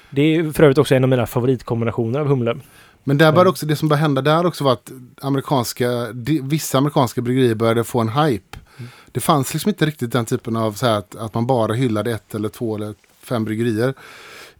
Det 0.09 0.21
är 0.21 0.51
för 0.51 0.63
övrigt 0.63 0.77
också 0.77 0.95
en 0.95 1.03
av 1.03 1.09
mina 1.09 1.25
favoritkombinationer 1.25 2.19
av 2.19 2.27
humle. 2.27 2.55
Men 3.03 3.17
där 3.17 3.25
började 3.31 3.41
Mm. 3.41 3.49
också, 3.51 3.65
det 3.65 3.75
som 3.75 3.89
började 3.89 4.01
hända 4.01 4.21
där 4.21 4.45
också 4.45 4.63
var 4.63 4.71
att 4.73 4.91
amerikanska, 5.21 6.07
vissa 6.43 6.77
amerikanska 6.77 7.21
bryggerier 7.21 7.55
började 7.55 7.83
få 7.83 7.99
en 8.01 8.09
hype. 8.09 8.57
Mm. 8.77 8.89
Det 9.11 9.19
fanns 9.19 9.53
liksom 9.53 9.69
inte 9.69 9.85
riktigt 9.85 10.11
den 10.11 10.25
typen 10.25 10.55
av 10.55 10.71
så 10.73 10.85
här 10.85 10.97
att, 10.97 11.15
att 11.15 11.33
man 11.33 11.47
bara 11.47 11.73
hyllade 11.73 12.11
ett 12.11 12.35
eller 12.35 12.49
två 12.49 12.75
eller 12.75 12.93
fem 13.23 13.45
bryggerier 13.45 13.93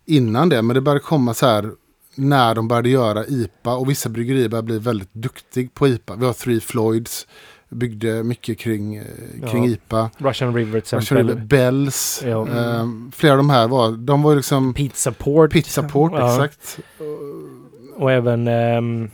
innan 0.05 0.49
det. 0.49 0.61
Men 0.61 0.73
det 0.73 0.81
började 0.81 0.99
komma 0.99 1.33
så 1.33 1.45
här 1.45 1.71
när 2.15 2.55
de 2.55 2.67
började 2.67 2.89
göra 2.89 3.25
IPA 3.25 3.75
och 3.75 3.89
vissa 3.89 4.09
bryggerier 4.09 4.49
började 4.49 4.65
bli 4.65 4.79
väldigt 4.79 5.13
duktig 5.13 5.73
på 5.73 5.87
IPA. 5.87 6.15
Vi 6.15 6.25
har 6.25 6.33
Three 6.33 6.59
Floyds, 6.59 7.27
byggde 7.69 8.23
mycket 8.23 8.59
kring, 8.59 8.95
eh, 8.95 9.03
kring 9.51 9.63
Ja. 9.65 9.69
IPA. 9.71 10.09
Russian 10.17 10.55
River 10.55 10.79
till 10.79 10.97
Russian 10.97 11.01
exempel. 11.01 11.27
River, 11.27 11.41
Bells, 11.45 12.23
Ja. 12.25 12.47
ehm, 12.47 13.11
flera 13.15 13.31
av 13.33 13.37
de 13.37 13.49
här 13.49 13.67
var, 13.67 13.91
de 13.91 14.21
var 14.21 14.31
ju 14.31 14.37
liksom 14.37 14.73
Pizza 14.73 15.11
Port. 15.11 15.51
Pizza 15.51 15.83
Port, 15.83 16.11
Ja. 16.15 16.33
exakt. 16.45 16.79
Och 17.95 18.11
även... 18.11 18.47
eh, 18.47 19.09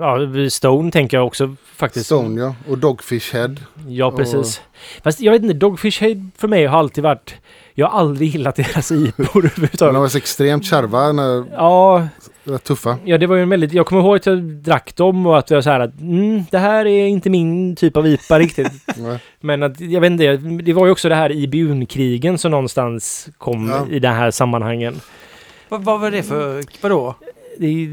ja, 0.00 0.18
Stone 0.50 0.90
tänker 0.90 1.16
jag 1.16 1.26
också 1.26 1.54
faktiskt. 1.76 2.06
Stone 2.06 2.40
ja, 2.40 2.54
och 2.68 2.78
Dogfish 2.78 3.32
Head. 3.34 3.54
Ja, 3.88 4.10
precis. 4.10 4.60
Fast 5.02 5.20
jag 5.20 5.32
vet 5.32 5.42
inte, 5.42 5.54
Dogfish 5.54 6.00
Head 6.00 6.30
för 6.36 6.48
mig 6.48 6.66
har 6.66 6.78
alltid 6.78 7.04
varit... 7.04 7.34
Jag 7.74 7.86
har 7.88 7.98
aldrig 8.00 8.30
gillat 8.30 8.56
deras 8.56 8.92
IPor 8.92 9.24
De 9.32 9.38
överhuvudtaget. 9.48 10.00
var 10.00 10.08
så 10.08 10.18
extremt 10.18 10.64
kärva, 10.64 11.12
när, 11.12 11.44
Ja, 11.52 12.08
rätt 12.48 12.64
tuffa. 12.64 12.98
ja, 13.04 13.18
det 13.18 13.26
var 13.26 13.36
ju 13.36 13.42
en 13.42 13.48
väldigt... 13.48 13.72
Jag 13.72 13.86
kommer 13.86 14.02
ihåg 14.02 14.16
att 14.16 14.26
jag 14.26 14.42
drack 14.42 14.96
dem 14.96 15.26
och 15.26 15.38
att 15.38 15.50
jag 15.50 15.56
var 15.56 15.62
så 15.62 15.70
här 15.70 15.80
att 15.80 16.00
mm, 16.00 16.44
det 16.50 16.58
här 16.58 16.86
är 16.86 17.06
inte 17.06 17.30
min 17.30 17.76
typ 17.76 17.96
av 17.96 18.06
IPA 18.06 18.38
riktigt. 18.38 18.72
Men 19.40 19.62
att, 19.62 19.80
jag 19.80 20.00
vet 20.00 20.10
inte, 20.10 20.36
det 20.36 20.72
var 20.72 20.86
ju 20.86 20.92
också 20.92 21.08
det 21.08 21.14
här 21.14 21.32
IBUN-krigen 21.32 22.38
som 22.38 22.50
någonstans 22.50 23.28
kom 23.38 23.68
Ja. 23.68 23.86
i 23.96 23.98
den 23.98 24.14
här 24.14 24.30
sammanhangen. 24.30 25.00
Vad, 25.68 25.84
vad 25.84 26.00
var 26.00 26.10
det 26.10 26.22
för... 26.22 26.62
Vadå? 26.82 27.14
Det 27.58 27.88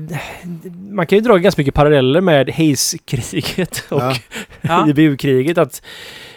man 0.90 1.08
kan 1.08 1.18
ju 1.18 1.22
dra 1.22 1.38
ganska 1.38 1.60
mycket 1.60 1.74
paralleller 1.74 2.22
med 2.22 2.50
Hayes-kriget 2.50 3.84
och. 3.90 4.02
Ja. 4.62 4.88
IBU-kriget. 4.90 5.58
Att 5.58 5.82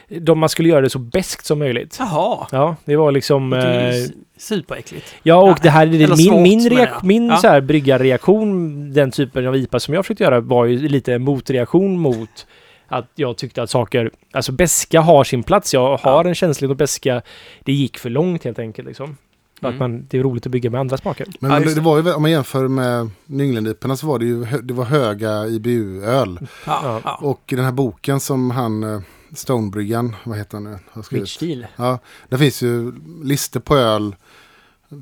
de, 0.08 0.38
man 0.38 0.48
skulle 0.48 0.68
göra 0.68 0.80
det 0.80 0.90
så 0.90 0.98
bäst 0.98 1.46
som 1.46 1.58
möjligt. 1.58 1.96
Jaha. 1.98 2.46
Ja, 2.52 2.76
det 2.84 2.96
var 2.96 3.12
liksom... 3.12 3.50
Det 3.50 3.56
är 3.62 3.88
Eh, 3.90 3.96
ju 3.96 4.04
s- 4.04 4.10
superäckligt. 4.38 5.14
ja, 5.22 5.36
och 5.42 5.48
Ja, 5.48 5.56
det 5.62 5.70
här, 5.70 5.86
det, 5.86 5.98
min, 6.08 6.16
svårt, 6.16 6.42
min, 6.42 6.70
reak, 6.70 7.02
min 7.02 7.26
Ja. 7.26 7.36
så 7.36 7.48
här 7.48 7.60
bryggarreaktion, 7.60 8.92
den 8.92 9.10
typen 9.10 9.46
av 9.46 9.56
IPA 9.56 9.80
som 9.80 9.94
jag 9.94 10.04
försökte 10.04 10.24
göra, 10.24 10.40
var 10.40 10.64
ju 10.64 10.88
lite 10.88 11.18
motreaktion 11.18 11.98
mot 11.98 12.46
att 12.88 13.10
jag 13.14 13.36
tyckte 13.36 13.62
att 13.62 13.70
saker, 13.70 14.10
alltså 14.32 14.52
beska 14.52 15.00
har 15.00 15.24
sin 15.24 15.42
plats. 15.42 15.74
Jag 15.74 15.96
har 15.96 16.24
en 16.24 16.34
känslighet 16.34 16.70
och 16.70 16.76
beska, 16.76 17.22
det 17.64 17.72
gick 17.72 17.98
för 17.98 18.10
långt 18.10 18.44
helt 18.44 18.58
enkelt 18.58 18.88
liksom. 18.88 19.16
Mm. 19.62 19.74
Att 19.74 19.80
man, 19.80 20.06
det 20.10 20.18
är 20.18 20.22
roligt 20.22 20.46
att 20.46 20.52
bygga 20.52 20.70
med 20.70 20.80
andra 20.80 20.96
smaker. 20.96 21.26
Men, 21.40 21.50
Ja, 21.50 21.58
det, 21.60 21.74
det. 21.74 21.80
var 21.80 22.02
ju, 22.02 22.12
om 22.12 22.22
man 22.22 22.30
jämför 22.30 22.68
med 22.68 23.10
Nynglendiporna 23.26 23.96
så 23.96 24.06
var 24.06 24.18
det 24.18 24.24
ju 24.24 24.44
det 24.62 24.74
var 24.74 24.84
höga 24.84 25.46
IBU-öl. 25.46 26.38
Ja, 26.66 26.80
Ja. 26.84 27.00
ja. 27.04 27.18
Och 27.22 27.52
i 27.52 27.56
den 27.56 27.64
här 27.64 27.72
boken 27.72 28.20
som 28.20 28.50
han, 28.50 28.82
eh, 28.82 29.00
Stonebryggan, 29.32 30.16
vad 30.24 30.38
heter 30.38 30.56
han 30.56 30.64
nu? 30.64 30.78
Rich. 31.10 31.42
Ja, 31.76 31.98
där 32.28 32.38
finns 32.38 32.62
ju 32.62 32.92
listor 33.22 33.60
på 33.60 33.76
öl 33.76 34.16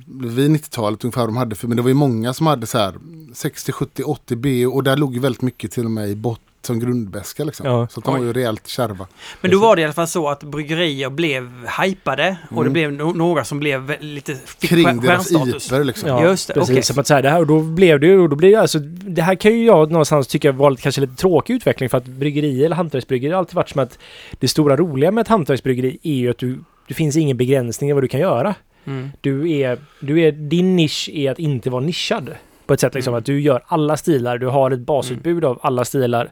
vid 0.07 0.51
90-talet 0.51 1.05
ungefär 1.05 1.27
de 1.27 1.37
hade. 1.37 1.57
För, 1.57 1.69
men 1.69 1.77
det 1.77 1.83
var 1.83 1.89
ju 1.89 1.95
många 1.95 2.35
som 2.35 2.47
hade 2.47 2.67
så 2.67 2.79
här 2.79 2.99
60, 3.35 3.73
70, 3.73 4.03
80 4.03 4.37
B 4.37 4.67
och 4.67 4.83
där 4.83 4.97
låg 4.97 5.15
ju 5.15 5.21
väldigt 5.21 5.43
mycket 5.43 5.73
till 5.73 5.85
och 5.85 5.91
med 5.91 6.09
i 6.09 6.15
bott 6.17 6.41
som 6.67 6.81
grundbäska 6.81 7.45
liksom. 7.45 7.67
Ja. 7.67 7.89
Så 7.91 8.01
de 8.01 8.15
var 8.15 8.25
ju 8.25 8.33
rejält 8.33 8.67
kärva. 8.67 9.07
Men 9.41 9.51
då 9.51 9.59
var 9.59 9.77
det 9.77 9.83
i 9.83 9.85
alla 9.85 9.95
fall 9.95 10.07
så 10.09 10.29
att 10.29 10.43
bryggerier 10.43 11.11
blev 11.11 11.51
hypade 11.83 12.37
och 12.51 12.65
det 12.65 12.71
Mm. 12.71 12.73
blev 12.73 12.93
no 12.93 13.13
några 13.13 13.45
som 13.45 13.59
blev 13.59 13.95
lite... 14.01 14.37
Kring 14.61 15.01
deras. 15.01 15.33
IPer 15.33 15.85
liksom. 15.85 16.09
Ja, 16.09 16.23
Just 16.25 16.49
det, 16.49 16.55
precis. 16.55 16.71
okej. 16.71 16.83
Som 16.83 16.99
att 16.99 17.07
säga 17.07 17.23
det 17.23 17.31
här 17.31 17.41
och 17.41 17.47
då 17.47 17.61
blev 17.61 18.01
det 18.01 18.07
ju, 18.07 18.21
och 18.21 18.29
då 18.29 18.37
blir 18.37 18.51
det 18.51 18.57
alltså, 18.61 18.79
det 18.79 19.23
här 19.23 19.35
kan 19.35 19.53
ju 19.53 19.65
jag 19.65 19.91
någonstans 19.91 20.27
tycka 20.27 20.53
var 20.53 20.71
lite, 20.71 20.83
kanske 20.83 21.01
lite 21.01 21.17
tråkig 21.17 21.55
utveckling 21.55 21.89
för 21.89 21.99
att 21.99 22.07
bryggeri 22.07 22.65
eller 22.65 22.77
hantverksbryggeri 22.77 23.33
har 23.33 23.39
alltid 23.39 23.55
varit 23.55 23.69
som 23.69 23.81
att 23.83 23.99
det 24.41 24.49
stora 24.49 24.77
roliga 24.77 25.11
med 25.11 25.23
ett 25.23 25.29
hantverksbryggeri 25.29 25.99
är 26.03 26.15
ju 26.15 26.31
att 26.31 26.39
du, 26.39 26.59
det 26.89 26.95
finns 26.95 27.17
ingen 27.17 27.37
begränsning 27.37 27.91
i 27.91 27.93
vad 27.93 28.03
du 28.03 28.09
kan 28.09 28.21
göra. 28.21 28.55
Mm. 28.85 29.11
Du 29.21 29.51
är, 29.53 29.79
du 30.01 30.21
är, 30.21 30.33
din 30.33 30.77
nisch 30.77 31.11
är 31.13 31.31
att 31.31 31.39
inte 31.39 31.71
vara 31.71 31.83
nischad. 31.83 32.35
På 32.67 32.75
ett 32.75 32.81
sätt 32.81 32.95
liksom 32.95 33.15
Mm. 33.15 33.19
att 33.19 33.27
du 33.27 33.41
gör 33.41 33.63
alla 33.67 33.97
stilar, 33.97 34.39
du 34.39 34.47
har 34.47 34.71
ett 34.71 34.81
basutbud 34.81 35.45
av 35.45 35.59
alla 35.63 35.85
stilar. 35.85 36.31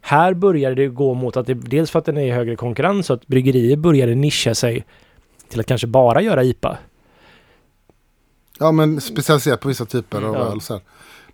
Här 0.00 0.34
börjar 0.34 0.74
det 0.74 0.86
gå 0.88 1.14
mot 1.14 1.36
att 1.36 1.46
det, 1.46 1.54
dels 1.54 1.90
för 1.90 1.98
att 1.98 2.04
den 2.04 2.16
är 2.16 2.26
i 2.26 2.30
högre 2.30 2.56
konkurrens, 2.56 3.06
så 3.06 3.12
att 3.12 3.26
bryggerier 3.26 3.76
började 3.76 4.14
nischa 4.14 4.54
sig 4.54 4.84
till 5.48 5.60
att 5.60 5.66
kanske 5.66 5.86
bara 5.86 6.22
göra 6.22 6.44
IPA. 6.44 6.78
Ja 8.58 8.72
men 8.72 9.00
specialiserat 9.00 9.60
på 9.60 9.68
vissa 9.68 9.84
typer 9.86 10.22
av 10.22 10.34
Ja. 10.34 10.40
öl. 10.40 10.60
Så 10.60 10.72
här. 10.74 10.82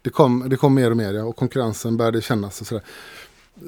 Det, 0.03 0.11
kom, 0.11 0.45
det 0.49 0.57
kom 0.57 0.75
mer 0.75 0.91
och 0.91 0.97
mer 0.97 1.13
ja, 1.15 1.25
och 1.25 1.37
konkurrensen 1.37 1.97
började 1.97 2.23
kännas 2.23 2.61
och 2.61 2.67
sådär. 2.67 2.85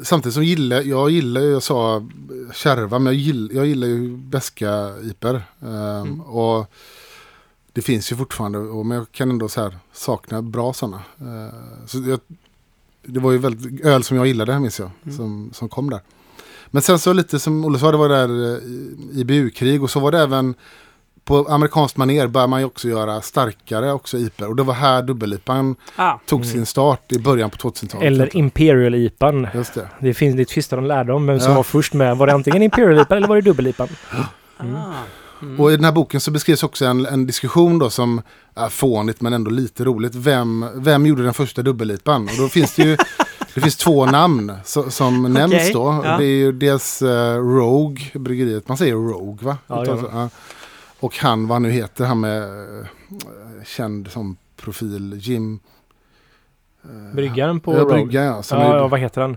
Samtidigt 0.05 0.35
som 0.35 0.45
gillar, 0.45 0.82
jag 0.82 1.11
gillar 1.11 1.40
ju, 1.40 1.51
jag 1.53 1.62
sa 1.62 2.07
kärva, 2.55 2.99
men 2.99 3.07
jag 3.12 3.15
gillar, 3.23 3.55
jag 3.55 3.66
gillar 3.66 3.86
ju 3.89 4.16
beska 4.16 4.89
iper. 5.11 5.35
Um, 5.61 5.69
Mm. 6.03 6.20
Och 6.20 6.70
det 7.79 7.83
finns 7.83 8.13
ju 8.13 8.17
fortfarande, 8.17 8.59
och, 8.59 8.87
men 8.87 8.97
jag 8.99 9.13
kan 9.13 9.31
ändå 9.31 9.49
så 9.49 9.61
här, 9.63 9.79
sakna 9.93 10.43
bra 10.43 10.73
sådana. 10.73 10.97
Uh, 11.23 11.49
så 11.87 11.99
jag, 11.99 12.21
det 13.07 13.21
var 13.21 13.33
ju 13.33 13.39
väldigt 13.39 13.85
öl 13.85 14.05
som 14.05 14.17
jag 14.17 14.27
gillade 14.27 14.59
minns 14.61 14.79
jag, 14.79 14.91
Mm. 15.05 15.17
som, 15.17 15.51
som 15.53 15.69
kom 15.69 15.91
där. 15.91 16.01
Men 16.71 16.83
sen 16.83 16.99
så 16.99 17.13
lite 17.13 17.39
som 17.39 17.65
Olle 17.65 17.79
sa, 17.79 17.91
det 17.91 17.97
var 17.97 18.09
där 18.09 18.55
eh, 18.55 19.21
IBU-krig 19.21 19.83
och 19.83 19.91
så 19.91 20.01
var 20.01 20.11
det 20.13 20.19
även 20.19 20.55
på 21.25 21.47
amerikanskt 21.49 21.97
maner 21.97 22.27
bör 22.27 22.47
man 22.47 22.61
ju 22.61 22.67
också 22.67 22.89
göra 22.89 23.21
starkare 23.21 23.93
också 23.93 24.19
IPer. 24.19 24.49
Och 24.49 24.57
det 24.57 24.63
var 24.63 24.75
här 24.75 25.03
dubbel-IPan 25.03 25.77
Ah, 25.97 26.19
tog 26.27 26.41
Mm. 26.41 26.53
sin 26.53 26.67
start 26.67 27.13
i 27.13 27.19
början 27.19 27.51
på 27.51 27.57
2000-talet. 27.57 28.07
Eller 28.07 28.37
Imperial 28.37 28.95
IPan. 28.95 29.47
Just 29.55 29.75
det. 29.75 29.89
Det 30.01 30.15
finns 30.15 30.37
det 30.37 30.45
tvistar 30.45 30.77
de 30.77 30.87
lärde 30.87 31.13
om 31.13 31.27
vem 31.27 31.41
som 31.41 31.51
Ja. 31.51 31.57
var 31.57 31.63
först 31.63 31.95
med. 31.95 32.17
Var 32.17 32.27
det 32.27 32.33
antingen 32.35 32.63
Imperial 32.63 33.01
IPan 33.01 33.17
eller 33.17 33.29
var 33.29 33.37
det 33.37 33.43
dubbel-IPan? 33.43 33.89
Mm. 34.61 34.77
ah. 34.77 34.93
Mm. 35.43 35.60
Och 35.60 35.73
i 35.73 35.77
den 35.77 35.85
här 35.85 35.93
boken 35.93 36.20
så 36.20 36.31
beskrivs 36.31 36.62
också 36.62 36.85
en, 36.85 37.06
en 37.06 37.27
diskussion 37.27 37.78
då 37.78 37.90
som 37.90 38.23
är 38.55 38.69
fånigt 38.69 39.20
men 39.20 39.32
ändå 39.32 39.51
lite 39.51 39.85
roligt. 39.85 40.15
Vem, 40.15 40.66
vem 40.74 41.06
gjorde 41.06 41.23
den 41.23 41.35
första 41.35 41.62
dubbel-IPan? 41.62 42.23
Och 42.23 42.36
då 42.39 42.48
finns 42.48 42.74
det 42.74 42.82
ju 42.82 42.97
det 43.55 43.60
finns 43.60 43.77
två 43.77 44.06
namn 44.06 44.52
so, 44.65 44.90
som 44.90 45.32
nämns 45.32 45.73
då. 45.73 46.01
ja. 46.05 46.19
Det 46.19 46.24
är 46.24 46.36
ju 46.36 46.52
dels 46.52 47.02
eh, 47.02 47.36
Rogue, 47.39 48.05
bryggeriet. 48.15 48.69
Man 48.69 48.77
säger 48.77 48.94
Rogue 48.94 49.47
va? 49.47 49.59
Ja, 49.66 49.82
Utan- 49.82 50.09
ja. 50.12 50.28
Och 51.01 51.16
han, 51.19 51.47
vad 51.47 51.55
han 51.55 51.62
nu 51.62 51.70
heter, 51.70 52.05
han 52.05 52.20
med 52.20 52.43
eh, 52.43 52.86
känd 53.66 54.10
som 54.10 54.36
profil, 54.56 55.15
Jim... 55.20 55.60
eh, 56.85 57.15
Bryggaren 57.15 57.60
på 57.60 57.74
ja, 57.74 57.78
Rogue. 57.81 57.94
Brygga, 57.94 58.24
ja. 58.24 58.43
Ja, 58.51 58.89
vad 58.89 59.01
heter 59.01 59.20
han? 59.20 59.36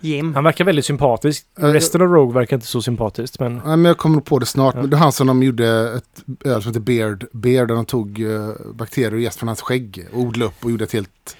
Jim. 0.00 0.34
Han 0.34 0.44
verkar 0.44 0.64
väldigt 0.64 0.84
sympatisk. 0.84 1.46
Eh, 1.58 1.64
Resten 1.64 2.02
av 2.02 2.08
Rogue 2.08 2.34
verkar 2.34 2.56
inte 2.56 2.66
så 2.66 2.82
sympatiskt, 2.82 3.40
men... 3.40 3.54
Nej, 3.54 3.76
men 3.76 3.84
jag 3.84 3.98
kommer 3.98 4.20
på 4.20 4.38
det 4.38 4.46
snart. 4.46 4.74
Ja. 4.74 4.80
Men 4.80 4.90
det 4.90 4.96
är 4.96 4.98
han 4.98 5.12
som 5.12 5.26
de 5.26 5.42
gjorde 5.42 5.94
ett 5.96 6.24
öl 6.44 6.62
som 6.62 6.70
heter 6.70 6.80
Beard. 6.80 7.26
Beard 7.32 7.68
där 7.68 7.74
de 7.74 7.84
tog 7.84 8.20
uh, 8.20 8.50
bakterier 8.74 9.14
och 9.14 9.20
jäst 9.20 9.38
från 9.38 9.48
hans 9.48 9.60
skägg 9.60 10.06
och 10.12 10.20
odlade 10.20 10.48
upp 10.48 10.64
och 10.64 10.70
gjorde 10.70 10.84
ett 10.84 10.92
helt... 10.92 11.36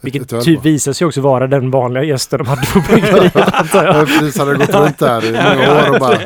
Vilket 0.00 0.44
typ 0.44 0.64
visar 0.64 0.92
sig 0.92 1.06
också 1.06 1.20
vara 1.20 1.46
den 1.46 1.70
vanliga 1.70 2.04
gästen 2.04 2.38
de 2.38 2.46
hade 2.46 2.66
på 2.66 2.80
bryggeriet. 2.88 3.32
Ja, 3.34 4.04
precis, 4.06 4.38
hade 4.38 4.54
gått 4.54 4.68
runt 4.74 4.98
där 4.98 5.24
i 5.24 5.32
många 5.32 5.72
år 5.84 5.90
och 5.94 6.00
bara 6.00 6.18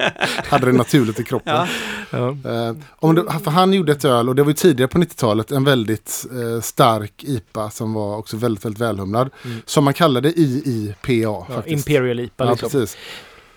hade 0.48 0.66
det 0.66 0.72
naturligt 0.72 1.20
i 1.20 1.24
kroppen. 1.24 1.54
Ja. 1.56 1.66
Ja. 2.10 2.28
Eh, 2.28 2.76
om 2.98 3.14
det, 3.14 3.24
för 3.44 3.50
han 3.50 3.72
gjorde 3.72 3.92
ett 3.92 4.04
öl 4.04 4.28
och 4.28 4.34
det 4.34 4.42
var 4.42 4.50
ju 4.50 4.54
tidigare 4.54 4.88
på 4.88 4.98
90-talet 4.98 5.50
en 5.50 5.64
väldigt 5.64 6.26
eh, 6.56 6.60
stark 6.60 7.24
IPA 7.24 7.70
som 7.70 7.94
var 7.94 8.16
också 8.16 8.36
väldigt, 8.36 8.64
väldigt 8.64 8.80
välhumlad. 8.80 9.30
Mm. 9.44 9.62
Som 9.66 9.84
man 9.84 9.94
kallade 9.94 10.28
IIPA 10.40 11.12
Ja, 11.12 11.46
faktiskt. 11.54 11.88
Imperial 11.88 12.20
IPA 12.20 12.44
Ja, 12.44 12.50
liksom. 12.50 12.70
precis. 12.70 12.96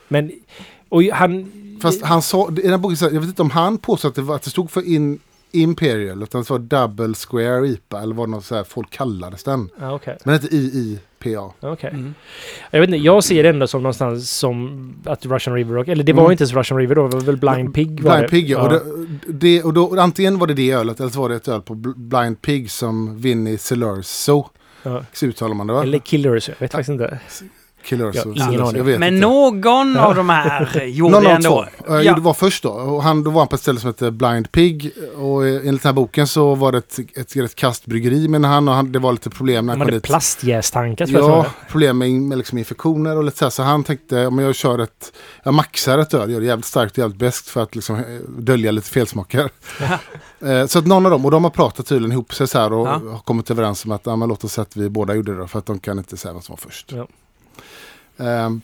Men... 0.08 0.32
Och 0.90 1.04
han... 1.04 1.52
Fast 1.82 2.02
han 2.04 2.22
sa, 2.22 2.50
i 2.50 2.62
den 2.62 2.72
här 2.72 2.78
boken, 2.78 2.98
så- 2.98 3.06
jag 3.06 3.12
vet 3.20 3.24
inte 3.30 3.42
om 3.42 3.50
han 3.52 3.78
påstod 3.78 4.10
att 4.10 4.16
det, 4.16 4.22
var, 4.22 4.36
att 4.36 4.42
det 4.44 4.50
stod 4.50 4.72
för 4.72 4.88
in, 4.88 5.20
Imperial, 5.54 6.24
utan 6.24 6.42
det 6.42 6.50
var 6.50 6.60
Double 6.60 7.14
Square 7.30 7.68
IPA 7.68 8.02
eller 8.02 8.16
vad 8.16 8.30
något 8.30 8.46
så 8.46 8.56
här 8.56 8.64
folk 8.64 8.90
kallades 8.90 9.44
den. 9.44 9.70
Ja, 9.80 9.94
okej. 9.96 10.18
Men 10.24 10.36
inte 10.36 10.56
IIPA. 10.56 11.52
Okej. 11.60 11.90
Mm. 11.94 12.14
Jag 12.72 12.80
vet 12.80 12.90
inte, 12.90 12.98
jag 12.98 13.24
ser 13.24 13.44
det 13.44 13.50
ändå 13.50 13.68
som 13.68 13.84
någonstans 13.84 14.32
som 14.32 14.94
att 15.06 15.26
Russian 15.26 15.56
River 15.56 15.74
Rock, 15.76 15.88
eller 15.88 16.04
det 16.04 16.14
var 16.14 16.22
Mm. 16.24 16.32
inte 16.32 16.42
ens 16.44 16.54
Russian 16.54 16.80
River 16.80 16.96
då, 16.96 17.08
det 17.08 17.16
var 17.16 17.24
väl 17.24 17.38
Blind 17.38 17.74
Pig? 17.74 18.00
var 18.04 18.12
Blind 18.12 18.24
det? 18.24 18.28
Pig, 18.30 18.50
ja. 18.50 18.62
Och, 18.64 18.70
det, 18.70 18.82
det, 19.28 19.64
och 19.64 19.74
då, 19.74 20.00
antingen 20.00 20.40
var 20.40 20.48
det 20.48 20.54
det 20.54 20.72
ölet 20.72 21.00
eller 21.00 21.10
så 21.10 21.22
var 21.22 21.30
det 21.30 21.36
ett 21.36 21.48
öl 21.48 21.62
på 21.62 21.74
Bl- 21.76 21.96
Blind 21.98 22.42
Pig 22.42 22.72
som 22.72 23.18
Vinnie 23.22 23.58
Celerso. 23.58 24.46
Ja. 24.84 25.06
Så 25.14 25.26
uttalar 25.26 25.56
man 25.56 25.68
det 25.68 25.74
va? 25.74 25.84
Eller 25.84 26.00
Killers, 26.00 26.50
jag 26.50 26.56
vet 26.60 26.72
faktiskt 26.72 26.90
inte. 26.90 27.20
Celerso. 27.90 28.34
Ja, 28.36 28.50
ingen 28.50 28.62
aning. 28.62 28.78
Jag 28.78 28.84
vet 28.84 29.00
Men 29.00 29.14
inte. 29.16 29.28
någon 29.28 29.98
av 29.98 30.16
de 30.16 30.30
här 30.30 30.84
gjorde 30.86 31.12
Någon 31.14 31.26
ändå... 31.26 31.50
två. 31.50 31.94
Uh, 31.94 32.02
Ja. 32.02 32.16
Det 32.16 32.22
var 32.22 32.34
först 32.34 32.64
då. 32.64 32.70
Och 32.70 33.04
han, 33.04 33.24
då 33.24 33.32
var 33.32 33.42
han 33.42 33.48
på 33.48 33.56
ett 33.56 33.62
ställe 33.62 33.80
som 33.80 33.90
heter 33.90 34.12
Blind 34.12 34.52
Pig. 34.52 34.92
Och 35.18 35.48
enligt 35.48 35.64
den 35.84 35.90
här 35.90 35.94
boken 35.94 36.28
så 36.28 36.56
var 36.56 36.72
det 36.72 36.78
ett, 36.78 37.00
ett, 37.18 37.36
ett 37.36 37.56
kastbryggeri 37.56 38.28
men 38.28 38.44
han, 38.44 38.68
och 38.68 38.74
han, 38.76 38.92
det 38.92 39.00
var 39.00 39.12
lite 39.12 39.30
problem 39.30 39.66
när 39.66 39.74
De 39.74 39.80
han 39.80 39.80
kom 39.80 39.88
hade 39.88 39.98
dit. 39.98 40.04
plastjästankar 40.04 41.06
tror 41.08 41.20
jag 41.20 41.30
Ja, 41.30 41.46
problem 41.70 41.98
med, 41.98 42.12
med 42.12 42.38
liksom 42.38 42.58
infektioner 42.58 43.18
och 43.18 43.24
lite 43.24 43.38
så 43.38 43.46
här. 43.46 43.50
Så 43.50 43.64
han 43.64 43.84
tänkte 43.84 44.28
om 44.28 44.40
jag 44.40 44.56
kör 44.56 44.80
ett, 44.80 45.14
jag 45.44 45.54
maxar 45.54 45.98
ett 45.98 46.14
öl, 46.14 46.32
gör 46.32 46.40
det 46.40 46.46
jävligt 46.46 46.66
starkt 46.66 46.92
och 46.92 46.98
jävligt 46.98 47.20
bäst 47.20 47.48
för 47.50 47.64
att 47.64 47.76
liksom 47.76 47.96
eh, 47.96 48.04
dölja 48.38 48.72
lite 48.72 48.90
felsmaker. 48.90 49.50
Eh, 50.46 50.66
så 50.66 50.80
att 50.80 50.88
någon 50.88 51.06
av 51.06 51.12
dem, 51.12 51.26
och 51.26 51.32
de 51.32 51.44
har 51.44 51.52
pratat 51.52 51.86
tydligen 51.88 52.12
ihop 52.12 52.34
sig 52.34 52.48
så 52.48 52.60
här 52.60 52.74
och 52.74 52.88
Ja. 52.88 52.92
har 53.12 53.20
kommit 53.20 53.52
överens 53.52 53.86
om 53.86 53.92
att 53.92 54.02
ja, 54.06 54.16
men 54.16 54.30
låt 54.30 54.44
oss 54.44 54.54
säga 54.54 54.62
att 54.64 54.76
vi 54.78 54.90
båda 54.90 55.16
gjorde 55.16 55.32
det 55.34 55.38
då, 55.38 55.48
för 55.48 55.60
att 55.60 55.66
de 55.66 55.80
kan 55.80 55.98
inte 55.98 56.18
säga 56.18 56.34
vad 56.34 56.44
som 56.44 56.54
var 56.54 56.58
först. 56.58 56.92
Ja. 56.96 57.08
Ehm, 58.18 58.62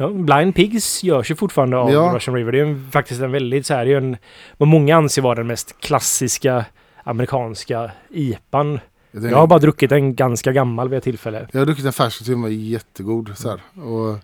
Ja, 0.00 0.08
Blind 0.08 0.54
Pigs 0.54 1.02
görs 1.04 1.30
ju 1.30 1.34
fortfarande 1.36 1.76
av 1.78 1.90
Ja. 1.92 2.12
Russian 2.14 2.36
River. 2.36 2.52
Det 2.52 2.60
är 2.60 2.64
ju 2.66 2.80
faktiskt 2.90 3.20
en 3.20 3.32
väldigt 3.32 3.66
så 3.66 3.74
här, 3.74 3.84
det 3.84 3.92
är 3.92 3.96
en, 3.96 4.16
vad 4.56 4.68
många 4.68 4.96
anser 4.96 5.22
vara 5.22 5.34
den 5.34 5.46
mest 5.46 5.80
klassiska 5.80 6.64
amerikanska 7.04 7.90
IPan. 8.10 8.80
den- 9.12 9.30
Jag 9.30 9.38
har 9.38 9.46
bara 9.46 9.58
druckit 9.58 9.92
en 9.92 10.14
ganska 10.14 10.52
gammal 10.52 10.88
vid 10.88 10.96
ett 10.98 11.04
tillfälle. 11.04 11.48
Jag 11.52 11.60
har 11.60 11.66
druckit 11.66 11.84
en 11.84 11.92
färsk 11.92 12.20
och 12.20 12.26
den 12.26 12.42
var 12.42 12.48
jättegod. 12.48 13.32
Så 13.36 13.48
här. 13.50 13.82
Och, 13.84 14.18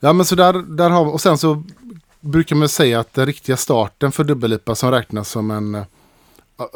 ja 0.00 0.12
men 0.12 0.26
så 0.26 0.34
där, 0.34 0.52
där 0.76 0.90
har 0.90 1.06
och 1.12 1.20
sen 1.20 1.38
så 1.38 1.62
brukar 2.20 2.56
man 2.56 2.68
säga 2.68 3.00
att 3.00 3.14
den 3.14 3.26
riktiga 3.26 3.56
starten 3.56 4.12
för 4.12 4.24
dubbellipa 4.24 4.74
som 4.74 4.90
räknas 4.90 5.28
som 5.28 5.50
en 5.50 5.74
eh, 5.74 5.84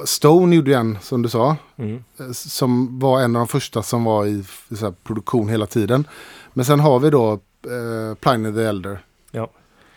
Stone 0.04 0.56
gjorde 0.56 0.76
en 0.76 0.98
som 1.02 1.22
du 1.22 1.28
sa. 1.28 1.56
Mm. 1.76 2.04
eh, 2.20 2.30
Som 2.32 2.98
var 2.98 3.20
en 3.20 3.36
av 3.36 3.40
de 3.40 3.48
första 3.48 3.82
som 3.82 4.04
var 4.04 4.26
i, 4.26 4.44
i 4.70 4.76
produktion 5.04 5.48
hela 5.48 5.66
tiden. 5.66 6.04
Men 6.56 6.64
sen 6.64 6.80
har 6.80 6.98
vi 7.00 7.10
då 7.10 7.32
eh, 7.32 8.14
Pliny 8.20 8.52
the 8.52 8.62
Elder. 8.62 8.98
Ja. 9.30 9.50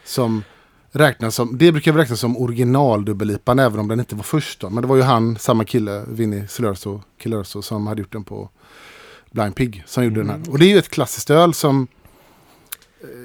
Som 0.05 0.43
räknas 0.91 1.35
som, 1.35 1.57
det 1.57 1.71
brukar 1.71 1.91
vi 1.91 1.99
räkna 2.01 2.15
som 2.15 2.37
originaldubbellipan 2.37 3.59
även 3.59 3.79
om 3.79 3.87
den 3.87 3.99
inte 3.99 4.15
var 4.15 4.23
först 4.23 4.59
då. 4.59 4.69
Men 4.69 4.81
det 4.81 4.87
var 4.87 4.95
ju 4.95 5.01
han, 5.01 5.37
samma 5.37 5.65
kille, 5.65 6.03
Vinnie 6.07 6.47
Celerso, 6.47 7.01
Celerso 7.23 7.61
som 7.61 7.87
hade 7.87 8.01
gjort 8.01 8.11
den 8.11 8.23
på 8.23 8.49
Blind 9.31 9.55
Pig 9.55 9.83
som 9.87 10.03
gjorde 10.03 10.19
den 10.19 10.29
Mm. 10.29 10.41
här. 10.41 10.51
Och 10.51 10.59
det 10.59 10.65
är 10.65 10.69
ju 10.69 10.77
ett 10.77 10.89
klassiskt 10.89 11.29
öl 11.29 11.53
som 11.53 11.87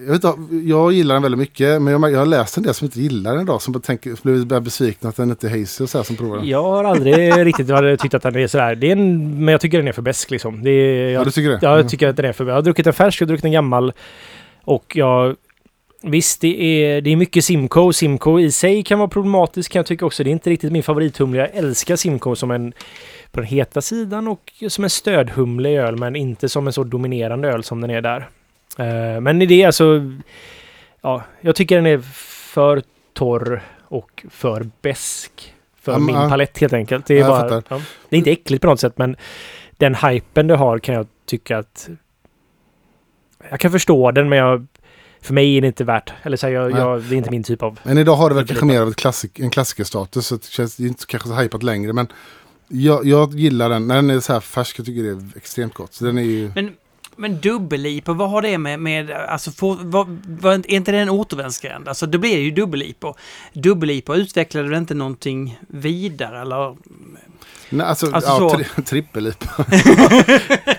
jag, 0.07 0.13
vet 0.13 0.25
inte, 0.25 0.57
jag 0.69 0.93
gillar 0.93 1.15
den 1.15 1.23
väldigt 1.23 1.39
mycket 1.39 1.83
men 1.83 1.93
jag, 1.93 2.13
jag 2.13 2.19
har 2.19 2.27
läst 2.27 2.57
en 2.57 2.63
del 2.63 2.75
som 2.75 2.85
inte 2.85 3.01
gillar 3.01 3.33
den 3.33 3.43
idag 3.43 3.63
som 3.63 3.81
tänker, 3.81 4.61
besvikna 4.61 5.09
att 5.09 5.17
den 5.17 5.31
inte 5.31 5.49
är 5.49 5.63
och 5.83 5.91
så 5.91 5.99
här 5.99 6.03
som 6.03 6.17
provar 6.17 6.37
den. 6.37 6.49
Jag 6.49 6.63
har 6.63 6.85
aldrig 6.85 7.37
riktigt 7.47 8.01
tyckt 8.01 8.15
att 8.15 8.23
den 8.23 8.37
är 8.37 8.47
sådär. 8.47 8.75
Det 8.75 8.87
är 8.87 8.93
en, 8.93 9.45
men 9.45 9.53
jag 9.53 9.61
tycker 9.61 9.79
den 9.79 9.89
är 9.89 9.93
för 9.93 10.03
besk 10.03 10.31
liksom. 10.31 10.63
Det 10.63 10.71
är, 10.71 11.05
Ja, 11.05 11.11
jag, 11.11 11.27
du 11.27 11.31
tycker 11.31 11.51
det? 11.51 11.59
Ja, 11.63 11.69
Mm. 11.69 11.81
jag 11.81 11.91
tycker 11.91 12.09
att 12.09 12.17
den 12.17 12.25
är 12.25 12.33
för 12.33 12.47
Jag 12.47 12.55
har 12.55 12.63
druckit 12.63 12.87
en 12.87 12.93
färsk 12.93 13.23
och 13.23 13.29
druckit 13.29 13.45
en 13.45 13.53
gammal. 13.53 13.93
Och 14.65 14.93
jag... 14.97 15.37
Visst, 16.03 16.41
det 16.41 16.63
är, 16.63 17.01
det 17.01 17.11
är 17.11 17.17
mycket 17.17 17.45
Simco. 17.45 17.93
Simco 17.93 18.41
i 18.41 18.51
sig 18.51 18.83
kan 18.83 18.99
vara 18.99 19.09
problematiskt 19.09 19.69
kan 19.73 19.79
jag 19.79 19.87
tycka 19.87 20.07
också. 20.07 20.25
Det 20.25 20.31
är 20.31 20.33
inte 20.33 20.51
riktigt 20.51 20.73
min 20.73 20.83
favorithumle. 20.83 21.41
Jag 21.41 21.51
älskar 21.55 21.97
Simco 21.97 22.37
som 22.37 22.51
en 22.51 22.73
på 23.33 23.41
den 23.41 23.49
heta 23.49 23.81
sidan 23.81 24.29
och 24.29 24.53
som 24.69 24.85
en 24.85 24.91
stödhumle 24.91 25.69
i 25.71 25.77
öl, 25.77 25.97
men 25.97 26.17
inte 26.17 26.49
som 26.49 26.67
en 26.67 26.73
så 26.73 26.85
dominerande 26.85 27.49
öl 27.49 27.65
som 27.65 27.81
den 27.81 27.91
är 27.91 28.01
där. 28.01 28.29
Eh, 28.79 29.21
men 29.21 29.43
i 29.43 29.47
det 29.47 29.65
alltså... 29.65 30.13
Ja, 31.01 31.23
jag 31.41 31.57
tycker 31.57 31.77
den 31.77 31.87
är 31.87 31.99
för 32.55 32.83
torr 33.13 33.63
och 33.83 34.25
för 34.31 34.71
besk 34.83 35.55
för 35.81 35.93
Ja, 35.93 35.99
min 35.99 36.15
ja. 36.15 36.29
palett 36.29 36.59
helt 36.59 36.73
enkelt. 36.73 37.07
Det 37.07 37.15
är, 37.15 37.19
Ja, 37.19 37.29
bara, 37.29 37.63
ja, 37.69 37.81
det 38.09 38.17
är 38.17 38.19
inte 38.19 38.33
äckligt 38.33 38.63
på 38.63 38.67
något 38.69 38.81
sätt, 38.81 38.99
men 38.99 39.17
den 39.77 39.95
hypen 39.95 40.47
det 40.47 40.57
har 40.57 40.79
kan 40.79 40.95
jag 40.95 41.07
tycka 41.27 41.59
att... 41.59 41.89
Jag 43.51 43.61
kan 43.61 43.71
förstå 43.71 44.11
den, 44.11 44.29
men 44.29 44.39
jag, 44.39 44.67
för 45.21 45.35
mig 45.35 45.57
är 45.57 45.61
det 45.61 45.67
inte 45.67 45.85
värt. 45.85 46.13
Eller 46.23 46.37
så 46.37 46.47
här, 46.47 46.55
jag, 46.55 46.71
jag, 46.71 47.03
det 47.03 47.15
är 47.15 47.17
inte 47.17 47.31
min 47.31 47.43
typ 47.43 47.63
av... 47.63 47.81
Men 47.83 47.99
idag 47.99 48.17
har 48.17 48.29
det 48.29 48.35
väl 48.35 48.47
kanske 48.47 48.67
mer 48.67 48.81
av 48.81 48.93
klassik, 48.93 49.39
en 49.39 49.51
klassikerstatus. 49.51 50.27
Så 50.27 50.35
det 50.37 50.47
känns 50.47 50.77
det 50.77 50.87
inte 50.87 51.07
kanske 51.07 51.29
så 51.29 51.35
hypat 51.35 51.63
längre. 51.63 51.93
Men 51.93 52.07
jag, 52.69 53.07
jag 53.07 53.35
gillar 53.35 53.69
den. 53.69 53.87
När 53.87 53.95
den 53.95 54.11
är 54.11 54.21
så 54.21 54.33
här 54.33 54.41
färsk. 54.41 54.79
Jag 54.79 54.87
tycker 54.87 55.03
det 55.03 55.09
är 55.09 55.37
extremt 55.37 55.75
gott. 55.75 55.95
Så 55.95 56.05
den 56.05 56.19
är 56.19 56.23
ju... 56.23 56.51
Men, 56.55 56.73
men 57.17 57.41
dubbel-IPA, 57.41 58.13
vad 58.13 58.31
har 58.31 58.43
det 58.43 58.59
med, 58.59 58.81
med 58.81 59.11
alltså, 59.11 59.51
får, 59.51 59.77
vad, 59.81 60.07
vad, 60.27 60.55
är 60.55 60.71
inte 60.71 60.93
det 60.93 60.99
en 60.99 61.11
återvändsgränd? 61.11 61.89
Alltså, 61.89 62.07
det 62.07 62.19
blir 62.19 62.39
ju 62.39 62.51
dubbel-IPA. 62.51 63.15
Dubbel-IPA, 63.53 64.15
utvecklade 64.15 64.69
det 64.69 64.79
inte 64.79 64.95
någonting 64.95 65.59
vidare 65.69 66.41
eller? 66.41 66.77
Nej, 67.75 67.87
alltså, 67.87 68.07
Alltså 68.13 68.31
ja, 68.31 68.39
så- 68.51 68.57
tri, 68.57 68.83
trippel-IPA. 68.85 69.65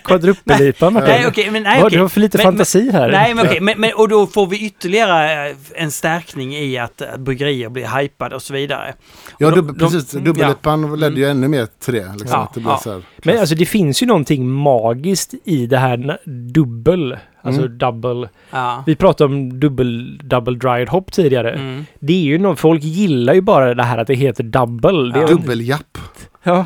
Quadruppel-IPA 0.04 0.90
med. 0.94 1.04
Nej, 1.04 1.28
okej, 1.28 1.52
men 1.52 1.64
nej, 1.64 1.80
Ja, 1.80 1.86
okej. 1.86 1.98
Du 1.98 2.02
har 2.02 2.10
för 2.10 2.20
lite 2.20 2.38
Men- 2.38 2.46
fantasi 2.46 2.92
här. 2.92 3.12
Nej, 3.12 3.34
men 3.34 3.46
okej, 3.46 3.62
men, 3.62 3.80
men, 3.82 3.92
och 3.96 4.10
då 4.10 4.28
får 4.28 4.48
vi 4.48 4.66
ytterligare 4.66 5.50
eh, 5.50 5.56
en 5.76 5.92
stärkning 5.92 6.56
i 6.56 6.78
att 6.78 7.02
eh, 7.02 7.08
bryggerier 7.18 7.70
blir 7.70 7.98
hypade 8.00 8.36
och 8.36 8.42
så 8.42 8.54
vidare. 8.54 8.94
Ja, 9.40 9.48
Och 9.48 9.56
de- 9.64 9.76
precis. 9.78 10.14
mm, 10.14 10.26
Dubbel-IPan 10.26 10.96
ledde 11.00 11.20
ju 11.20 11.26
ännu 11.30 11.48
mer 11.48 11.68
till 11.80 11.94
det. 11.94 12.12
Liksom, 12.12 12.30
Ja, 12.32 12.38
att 12.44 12.54
det 12.54 12.60
blir 12.60 12.70
ja. 12.72 12.78
så 12.84 12.92
här, 12.92 13.02
Men 13.24 13.40
alltså 13.40 13.56
det 13.56 13.66
finns 13.66 14.04
ju 14.04 14.08
någonting 14.08 14.50
magiskt 14.50 15.34
i 15.46 15.66
det 15.68 15.78
här 15.78 16.18
dubbel. 16.52 17.18
Alltså 17.42 17.62
Mm. 17.62 17.78
double. 17.78 18.30
Ja. 18.52 18.84
Vi 18.86 18.96
pratade 18.96 19.34
om 19.34 19.60
dubbel, 19.60 20.18
double 20.24 20.58
dried 20.58 20.90
hop 20.90 21.12
tidigare. 21.12 21.52
Mm. 21.52 21.86
Det 22.00 22.14
är 22.14 22.22
ju 22.24 22.38
något, 22.38 22.60
folk 22.60 22.84
gillar 22.84 23.34
ju 23.34 23.42
bara 23.42 23.74
det 23.74 23.84
här 23.84 23.98
att 23.98 24.08
det 24.08 24.14
heter 24.16 24.44
double. 24.44 25.20
Är, 25.24 25.28
Dubbeljapp. 25.28 25.98
Ja. 26.46 26.66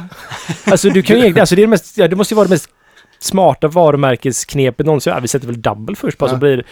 Alltså 0.65 0.89
du 0.89 1.01
kan 1.01 1.15
ju 1.15 1.21
egentligen, 1.21 1.41
alltså 1.41 1.55
det 1.55 1.61
är 1.61 1.63
det 1.63 1.69
mest, 1.69 1.97
ja, 1.97 2.07
det 2.07 2.15
måste 2.15 2.33
ju 2.33 2.35
vara 2.35 2.47
det 2.47 2.53
mest 2.53 2.69
smarta 3.19 3.67
varumärkesknepet 3.67 4.85
någonsin. 4.85 5.13
Ja, 5.13 5.19
vi 5.19 5.27
sätter 5.27 5.47
väl 5.47 5.61
double 5.61 5.95
först 5.95 6.17
bara 6.17 6.29
så 6.29 6.35
Ja. 6.35 6.39
blir 6.39 6.63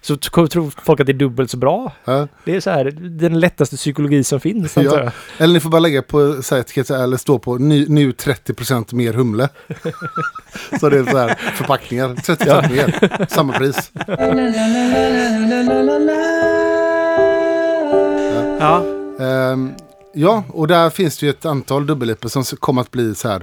så 0.00 0.16
tror 0.16 0.84
folk 0.84 1.00
att 1.00 1.06
det 1.06 1.12
är 1.12 1.14
dubbelt 1.14 1.50
så 1.50 1.56
bra. 1.56 1.92
Ja. 2.04 2.28
Det 2.44 2.56
är 2.56 2.60
så 2.60 2.70
här, 2.70 2.84
den 3.00 3.40
lättaste 3.40 3.76
psykologi 3.76 4.24
som 4.24 4.40
finns. 4.40 4.76
Ja. 4.76 5.10
Eller 5.38 5.54
ni 5.54 5.60
får 5.60 5.70
bara 5.70 5.78
lägga 5.78 6.02
på 6.02 6.42
så 6.42 6.54
här, 6.54 7.02
eller 7.04 7.16
stå 7.16 7.38
på 7.38 7.58
nu, 7.58 7.86
nu 7.88 8.10
30% 8.12 8.94
mer 8.94 9.12
humle. 9.12 9.48
så 10.80 10.88
det 10.88 10.98
är 10.98 11.04
så 11.04 11.18
här 11.18 11.34
förpackningar. 11.54 12.08
30% 12.08 12.72
mer. 12.72 13.26
Samma 13.28 13.52
pris. 13.52 13.92
Ja. 18.60 18.84
Ehm, 19.20 19.72
ja, 20.16 20.44
och 20.48 20.68
där 20.68 20.90
finns 20.90 21.18
det 21.18 21.26
ju 21.26 21.30
ett 21.30 21.44
antal 21.44 21.86
dubbellippor 21.86 22.28
som 22.28 22.42
kommer 22.44 22.80
att 22.80 22.90
bli 22.90 23.14
så 23.14 23.28
här 23.28 23.42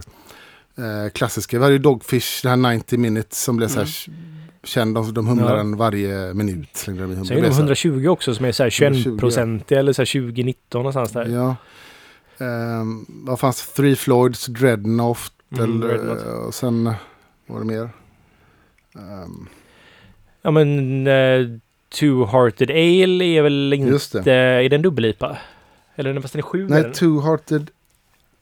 eh, 0.78 1.10
klassiska. 1.14 1.58
Vi 1.58 1.64
hade 1.64 1.74
ju 1.74 1.80
Dogfish, 1.80 2.40
det 2.44 2.50
här 2.50 2.56
90 2.56 3.00
minutes 3.00 3.42
som 3.44 3.58
blev 3.58 3.68
så 3.68 3.80
här 3.80 3.90
känd. 4.64 4.96
De, 4.96 5.14
de 5.14 5.28
humlar 5.28 5.50
Ja. 5.52 5.56
den 5.58 5.78
varje 5.78 6.34
minut. 6.34 6.70
Sen 6.74 6.98
är 7.00 7.02
Det 7.02 7.16
det 7.16 7.20
är 7.22 7.24
så 7.26 7.34
här- 7.34 7.52
120 7.60 8.08
också 8.08 8.36
som 8.36 8.46
är 8.46 8.52
så 8.52 8.64
här 8.64 8.70
21 8.70 8.92
120, 8.92 9.20
procent 9.20 9.72
eller 9.72 9.94
så 9.94 10.02
här 10.02 10.06
2019 10.06 10.80
någonstans 10.80 11.12
där. 11.12 11.26
Ja. 11.26 11.56
Um, 12.38 13.06
vad 13.10 13.40
fanns 13.40 13.74
Three 13.74 13.96
Floyds, 13.96 14.46
Dreadnought 14.46 15.32
Mm, 15.58 15.64
eller, 15.82 15.88
Dreadnought. 15.88 16.46
och 16.48 16.54
sen 16.54 16.84
vad 16.84 16.96
var 17.48 17.60
det 17.60 17.66
mer? 17.66 17.90
Ehm, 18.96 19.48
Ja 20.42 20.52
men 20.52 21.08
uh, 21.08 21.58
Two 22.00 22.26
Hearted 22.32 22.70
Ale 22.72 23.24
är 23.26 23.42
väl 23.42 23.74
inte... 23.74 24.32
Är 24.32 24.70
den 24.70 24.82
dubbel-IPA? 24.82 25.38
Eller 25.96 26.14
den- 26.14 26.22
fast 26.22 26.34
den 26.34 26.40
är 26.40 26.44
sju? 26.44 26.68
Nej, 26.70 26.82
den? 26.82 26.92
Two 26.94 27.22
Hearted 27.24 27.72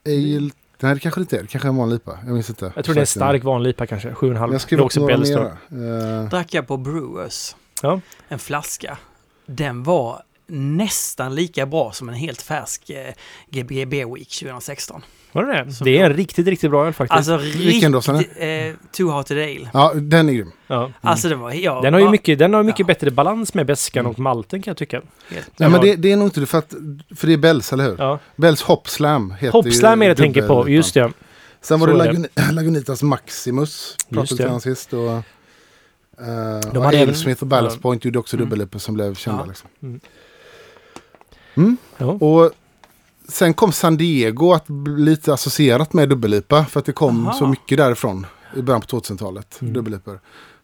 Ale. 0.06 0.50
Nej, 0.80 0.94
det 0.94 1.00
kanske 1.00 1.20
inte 1.20 1.36
är. 1.38 1.42
Det 1.42 1.46
kanske 1.48 1.66
är 1.68 1.70
en 1.70 1.76
vanlig 1.76 1.96
IPA. 1.96 2.18
Jag 2.24 2.32
minns 2.34 2.48
inte. 2.50 2.72
Jag 2.76 2.84
tror 2.84 2.94
det 2.94 2.98
är 2.98 3.02
en 3.02 3.06
stark 3.06 3.44
vanlig 3.44 3.70
IPA 3.70 3.86
kanske. 3.86 4.10
7,5. 4.12 4.52
Jag 4.52 4.60
skrev 4.60 4.78
upp 4.80 4.84
också 4.84 5.00
några 5.00 5.16
Bellstorm. 5.16 5.50
mer. 5.68 6.20
Uh, 6.22 6.28
Drack 6.28 6.54
jag 6.54 6.66
på 6.66 6.76
Brewers. 6.76 7.56
Ja. 7.82 8.00
En 8.28 8.38
flaska. 8.38 8.98
Den 9.46 9.82
var 9.82 10.22
nästan 10.52 11.34
lika 11.34 11.66
bra 11.66 11.92
som 11.92 12.08
en 12.08 12.14
helt 12.14 12.42
färsk 12.42 12.90
eh, 12.90 13.64
Beer 13.86 14.14
Week 14.14 14.28
2016. 14.28 15.02
Var 15.32 15.44
det 15.44 15.52
det? 15.52 15.84
Det 15.84 15.98
är 15.98 16.04
en 16.10 16.16
riktigt, 16.16 16.46
riktigt 16.46 16.70
bra 16.70 16.86
öl 16.86 16.92
faktiskt. 16.92 17.16
Alltså 17.16 17.36
Vilken 17.58 17.92
då, 17.92 18.00
sa 18.02 18.12
ni? 18.12 18.18
riktigt... 18.18 18.36
Eh, 18.42 18.90
Two 18.96 19.10
Hearted 19.12 19.38
Ale. 19.38 19.70
ja, 19.72 19.92
den 19.94 20.28
är 20.28 20.32
grym. 20.32 20.52
ja. 20.66 20.90
Alltså 21.00 21.28
det 21.28 21.34
var... 21.34 21.52
Ja, 21.52 21.80
Den 21.80 21.94
har 21.94 22.00
ju 22.00 22.08
mycket, 22.10 22.38
den 22.38 22.54
har 22.54 22.62
mycket 22.62 22.78
Ja. 22.80 22.86
bättre 22.86 23.10
balans 23.10 23.54
med 23.54 23.66
beskan 23.66 24.00
Mm. 24.00 24.12
och 24.12 24.18
malten 24.18 24.62
kan 24.62 24.70
jag 24.70 24.76
tycka. 24.78 25.02
Helt- 25.30 25.50
Nej, 25.58 25.68
men 25.70 25.80
det, 25.80 25.96
det 25.96 26.12
är 26.12 26.16
nog 26.16 26.26
inte 26.26 26.40
det 26.40 26.46
för 26.46 26.58
att... 26.58 26.74
För 27.16 27.26
det 27.26 27.32
är 27.32 27.36
Bells, 27.36 27.72
eller 27.72 27.84
hur? 27.84 27.96
Ja. 27.98 28.18
Bells 28.36 28.62
Hop 28.62 28.88
Slam 28.88 29.30
heter 29.30 29.52
Hopslam 29.52 30.02
är 30.02 30.06
det 30.06 30.10
jag 30.10 30.16
tänker 30.16 30.48
på, 30.48 30.68
just 30.68 30.94
det. 30.94 31.12
Sen 31.60 31.80
var 31.80 31.88
Så 31.88 31.94
det 31.96 32.04
är 32.04 32.12
det. 32.12 32.18
Lagun- 32.18 32.52
Lagunitas 32.52 33.02
Maximus. 33.02 33.96
Pratade 34.10 34.44
vi 34.44 34.50
om 34.50 34.60
sist. 34.60 34.92
Och, 34.92 34.98
uh, 35.08 35.20
De 36.72 36.78
och 36.78 36.84
hade 36.84 37.02
Alesmith 37.02 37.42
och 37.42 37.46
Ballast 37.46 37.76
ja. 37.76 37.82
Point 37.82 38.04
gjorde 38.04 38.18
också 38.18 38.36
Mm. 38.36 38.48
dubbel 38.48 38.80
som 38.80 38.94
blev 38.94 39.14
kända. 39.14 39.40
Ja. 39.42 39.46
Liksom. 39.46 39.68
Mm. 39.82 40.00
Mm. 41.54 41.76
Ja. 41.98 42.06
Och 42.06 42.50
sen 43.28 43.54
kom 43.54 43.72
San 43.72 43.96
Diego 43.96 44.52
att 44.52 44.66
bli 44.66 45.02
lite 45.04 45.32
associerat 45.34 45.92
med 45.92 46.08
dubbel-IPA. 46.08 46.64
För 46.64 46.80
att 46.80 46.86
det 46.86 46.92
kom 46.92 47.26
Aha. 47.26 47.38
så 47.38 47.46
mycket 47.46 47.78
därifrån 47.78 48.26
i 48.56 48.62
början 48.62 48.80
på 48.80 48.86
2000-talet. 48.86 49.58
Mm. 49.60 49.98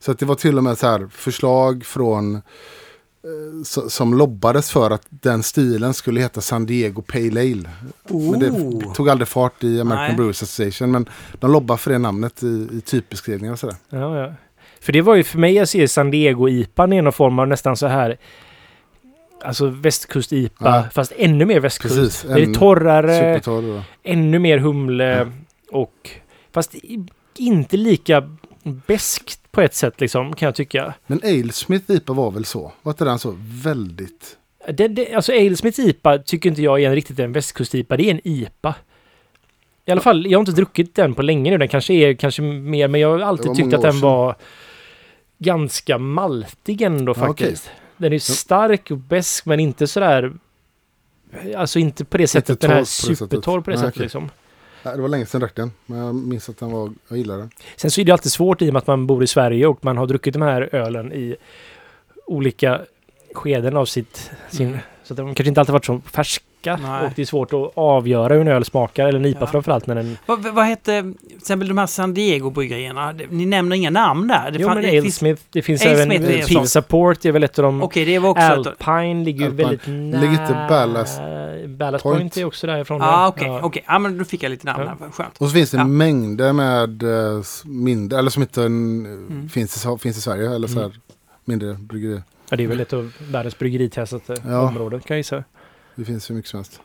Så 0.00 0.10
att 0.12 0.18
det 0.18 0.26
var 0.26 0.34
till 0.34 0.56
och 0.58 0.64
med 0.64 0.78
så 0.78 0.86
här 0.86 1.08
förslag 1.12 1.84
från 1.84 2.34
eh, 2.34 2.40
so- 3.64 3.88
som 3.88 4.14
lobbades 4.14 4.70
för 4.70 4.90
att 4.90 5.06
den 5.10 5.42
stilen 5.42 5.94
skulle 5.94 6.20
heta 6.20 6.40
San 6.40 6.66
Diego 6.66 7.02
Pale 7.02 7.40
Ale. 7.40 7.70
Men 8.08 8.40
det 8.40 8.50
Oh. 8.50 8.92
tog 8.92 9.08
aldrig 9.08 9.28
fart 9.28 9.64
i 9.64 9.80
American 9.80 10.06
Nej. 10.06 10.16
Brewers 10.16 10.42
Association. 10.42 10.90
Men 10.90 11.08
de 11.40 11.52
lobbar 11.52 11.76
för 11.76 11.90
det 11.90 11.98
namnet 11.98 12.42
i, 12.42 12.68
i 12.72 12.80
typbeskrivningar 12.84 13.52
och 13.52 13.58
sådär. 13.58 13.76
Ja, 13.90 14.18
ja. 14.20 14.32
För 14.80 14.92
det 14.92 15.00
var 15.02 15.14
ju 15.14 15.24
för 15.24 15.38
mig, 15.38 15.54
jag 15.54 15.68
ser 15.68 15.86
San 15.86 16.10
Diego-IPan 16.10 16.92
i 16.92 17.02
någon 17.02 17.12
form 17.12 17.38
av 17.38 17.48
nästan 17.48 17.76
så 17.76 17.86
här 17.86 18.16
Alltså 19.44 19.66
västkust-IPA, 19.66 20.64
Ja. 20.64 20.84
fast 20.94 21.12
ännu 21.16 21.44
mer 21.44 21.60
västkust. 21.60 21.94
Precis, 21.96 22.22
Det 22.22 22.42
är 22.42 22.54
torrare, 22.54 23.18
Supertorr. 23.18 23.82
ännu 24.02 24.38
mer 24.38 24.58
humle 24.58 25.04
Ja. 25.18 25.26
och... 25.78 26.10
Fast 26.52 26.74
inte 27.38 27.76
lika 27.76 28.36
beskt 28.86 29.52
på 29.52 29.60
ett 29.60 29.74
sätt 29.74 30.00
liksom, 30.00 30.34
kan 30.36 30.46
jag 30.46 30.54
tycka. 30.54 30.94
Men 31.06 31.20
Alesmith 31.24 31.90
IPA 31.90 32.12
var 32.12 32.30
väl 32.30 32.44
så? 32.44 32.72
Var 32.82 32.92
inte 32.92 33.04
den 33.04 33.18
så 33.18 33.34
väldigt... 33.64 34.36
Det, 34.72 34.88
det, 34.88 35.14
alltså 35.14 35.32
Alesmiths 35.32 35.78
IPA 35.78 36.18
tycker 36.18 36.48
inte 36.48 36.62
jag 36.62 36.82
är 36.82 36.88
en 36.88 36.94
riktigt 36.94 37.18
en 37.18 37.32
västkust-IPA. 37.32 37.96
Det 37.96 38.02
är 38.04 38.10
en 38.10 38.20
IPA. 38.24 38.74
I 39.86 39.90
alla 39.90 40.00
fall, 40.00 40.26
jag 40.26 40.38
har 40.38 40.40
inte 40.42 40.52
druckit 40.52 40.94
den 40.94 41.14
på 41.14 41.22
länge 41.22 41.50
nu. 41.50 41.58
Den 41.58 41.68
kanske 41.68 41.94
är 41.94 42.14
kanske 42.14 42.42
mer, 42.42 42.88
men 42.88 43.00
jag 43.00 43.08
har 43.10 43.20
alltid 43.20 43.54
tyckt 43.54 43.74
att 43.74 43.82
den 43.82 43.92
sedan. 43.92 44.00
var 44.00 44.36
ganska 45.38 45.98
maltig 45.98 46.82
ändå 46.82 47.10
Ja, 47.10 47.14
faktiskt. 47.14 47.70
Den 47.98 48.12
är 48.12 48.18
stark 48.18 48.90
och 48.90 48.98
besk 48.98 49.46
men 49.46 49.60
inte 49.60 49.86
sådär... 49.86 50.32
Alltså 51.56 51.78
inte 51.78 52.04
på 52.04 52.18
det 52.18 52.26
sättet, 52.26 52.60
den 52.60 52.70
här 52.70 52.84
sättet. 52.84 53.18
supertorr 53.18 53.60
på 53.60 53.70
det 53.70 53.76
Nej, 53.76 53.84
sättet 53.86 54.00
liksom. 54.00 54.30
Nej, 54.82 54.96
det 54.96 55.02
var 55.02 55.08
länge 55.08 55.26
sedan 55.26 55.40
jag 55.40 55.48
drack 55.48 55.56
den. 55.56 55.70
Men 55.86 55.98
jag 55.98 56.14
minns 56.14 56.48
att 56.48 56.58
den 56.58 56.70
var... 56.70 56.92
Jag 57.08 57.18
gillade 57.18 57.40
den. 57.40 57.50
Sen 57.76 57.90
så 57.90 58.00
är 58.00 58.04
det 58.04 58.12
alltid 58.12 58.32
svårt 58.32 58.62
i 58.62 58.68
och 58.68 58.72
med 58.72 58.80
att 58.80 58.86
man 58.86 59.06
bor 59.06 59.22
i 59.22 59.26
Sverige 59.26 59.66
och 59.66 59.84
man 59.84 59.96
har 59.96 60.06
druckit 60.06 60.32
de 60.32 60.42
här 60.42 60.74
ölen 60.74 61.12
i 61.12 61.36
olika 62.26 62.80
skeden 63.34 63.76
av 63.76 63.86
sitt... 63.86 64.30
Sin, 64.50 64.78
så 65.02 65.12
att 65.12 65.16
de 65.16 65.34
kanske 65.34 65.48
inte 65.48 65.60
alltid 65.60 65.72
varit 65.72 65.84
så 65.84 66.00
färska. 66.64 66.88
Nej. 66.88 67.06
Och 67.06 67.12
det 67.16 67.22
är 67.22 67.26
svårt 67.26 67.52
att 67.52 67.72
avgöra 67.74 68.34
hur 68.34 68.40
en 68.40 68.48
öl 68.48 68.64
smakar, 68.64 69.08
eller 69.08 69.18
en 69.18 69.24
IPA 69.26 69.38
Ja. 69.40 69.46
framförallt 69.46 69.86
när 69.86 69.94
den... 69.94 70.18
Vad, 70.26 70.46
vad 70.54 70.64
hette 70.64 71.02
till 71.28 71.36
exempel 71.36 71.68
de 71.68 71.78
här 71.78 71.86
San 71.86 72.14
Diego-bryggerierna? 72.14 73.12
Det- 73.12 73.26
Ni 73.30 73.46
nämner 73.46 73.76
inga 73.76 73.90
namn 73.90 74.28
där. 74.28 74.50
Det 74.50 74.58
jo 74.58 74.68
men 74.68 74.82
det 74.82 74.88
Ale 74.88 75.02
finns- 75.02 75.16
Smith, 75.16 75.42
det 75.50 75.62
finns 75.62 75.82
Ale 75.82 75.90
även 75.94 76.06
Smith 76.06 76.24
är 76.32 76.38
en 76.38 76.46
sån. 76.48 76.62
Pizza 76.62 76.82
Port 76.82 77.24
är 77.24 77.32
väl 77.32 77.42
ett 77.44 77.58
av 77.58 77.62
de... 77.62 77.82
Okej, 77.82 78.04
det 78.04 78.18
var 78.18 78.30
också... 78.30 78.42
ett- 78.42 78.66
Alpine 78.88 79.24
ligger 79.24 79.44
ju 79.44 79.50
väldigt 79.50 79.86
nära... 79.86 80.20
Ligger 80.20 80.32
inte 80.42 80.66
Ballast 80.68 81.20
Ballast 81.66 82.02
Point? 82.02 82.18
Point 82.20 82.36
är 82.36 82.44
också 82.44 82.66
därifrån. 82.66 83.00
Ja, 83.00 83.06
va? 83.06 83.28
okej. 83.28 83.50
okej. 83.62 83.84
Ja, 83.86 83.98
men 83.98 84.18
då 84.18 84.24
fick 84.24 84.42
jag 84.42 84.50
lite 84.50 84.66
namn 84.66 84.82
Ja. 84.86 84.96
här. 85.00 85.10
Skönt. 85.12 85.36
Och 85.38 85.46
så 85.48 85.52
finns 85.54 85.70
det 85.70 85.76
Ja. 85.76 85.84
mängder 85.84 86.52
med 86.52 87.02
eh, 87.02 87.42
mindre, 87.64 88.18
eller 88.18 88.30
som 88.30 88.42
inte 88.42 88.62
en, 88.62 89.06
Mm. 89.06 89.48
finns, 89.48 89.86
i, 89.86 89.98
finns 89.98 90.18
i 90.18 90.20
Sverige, 90.20 90.54
eller 90.54 90.68
så 90.68 90.74
här 90.78 90.84
Mm. 90.86 90.96
mindre 91.44 91.74
bryggerier. 91.74 92.22
Ja, 92.50 92.56
det 92.56 92.64
är 92.64 92.68
väl 92.68 92.80
ett 92.80 92.92
av 92.92 93.12
världens 93.30 93.58
bryggeritestaste 93.58 94.34
Ja. 94.46 94.60
områden 94.68 95.00
kan 95.00 95.14
jag 95.14 95.18
gissa. 95.18 95.44
Det 95.98 96.04
finns 96.04 96.30
hur 96.30 96.34
mycket 96.34 96.50
som 96.50 96.58
helst. 96.58 96.80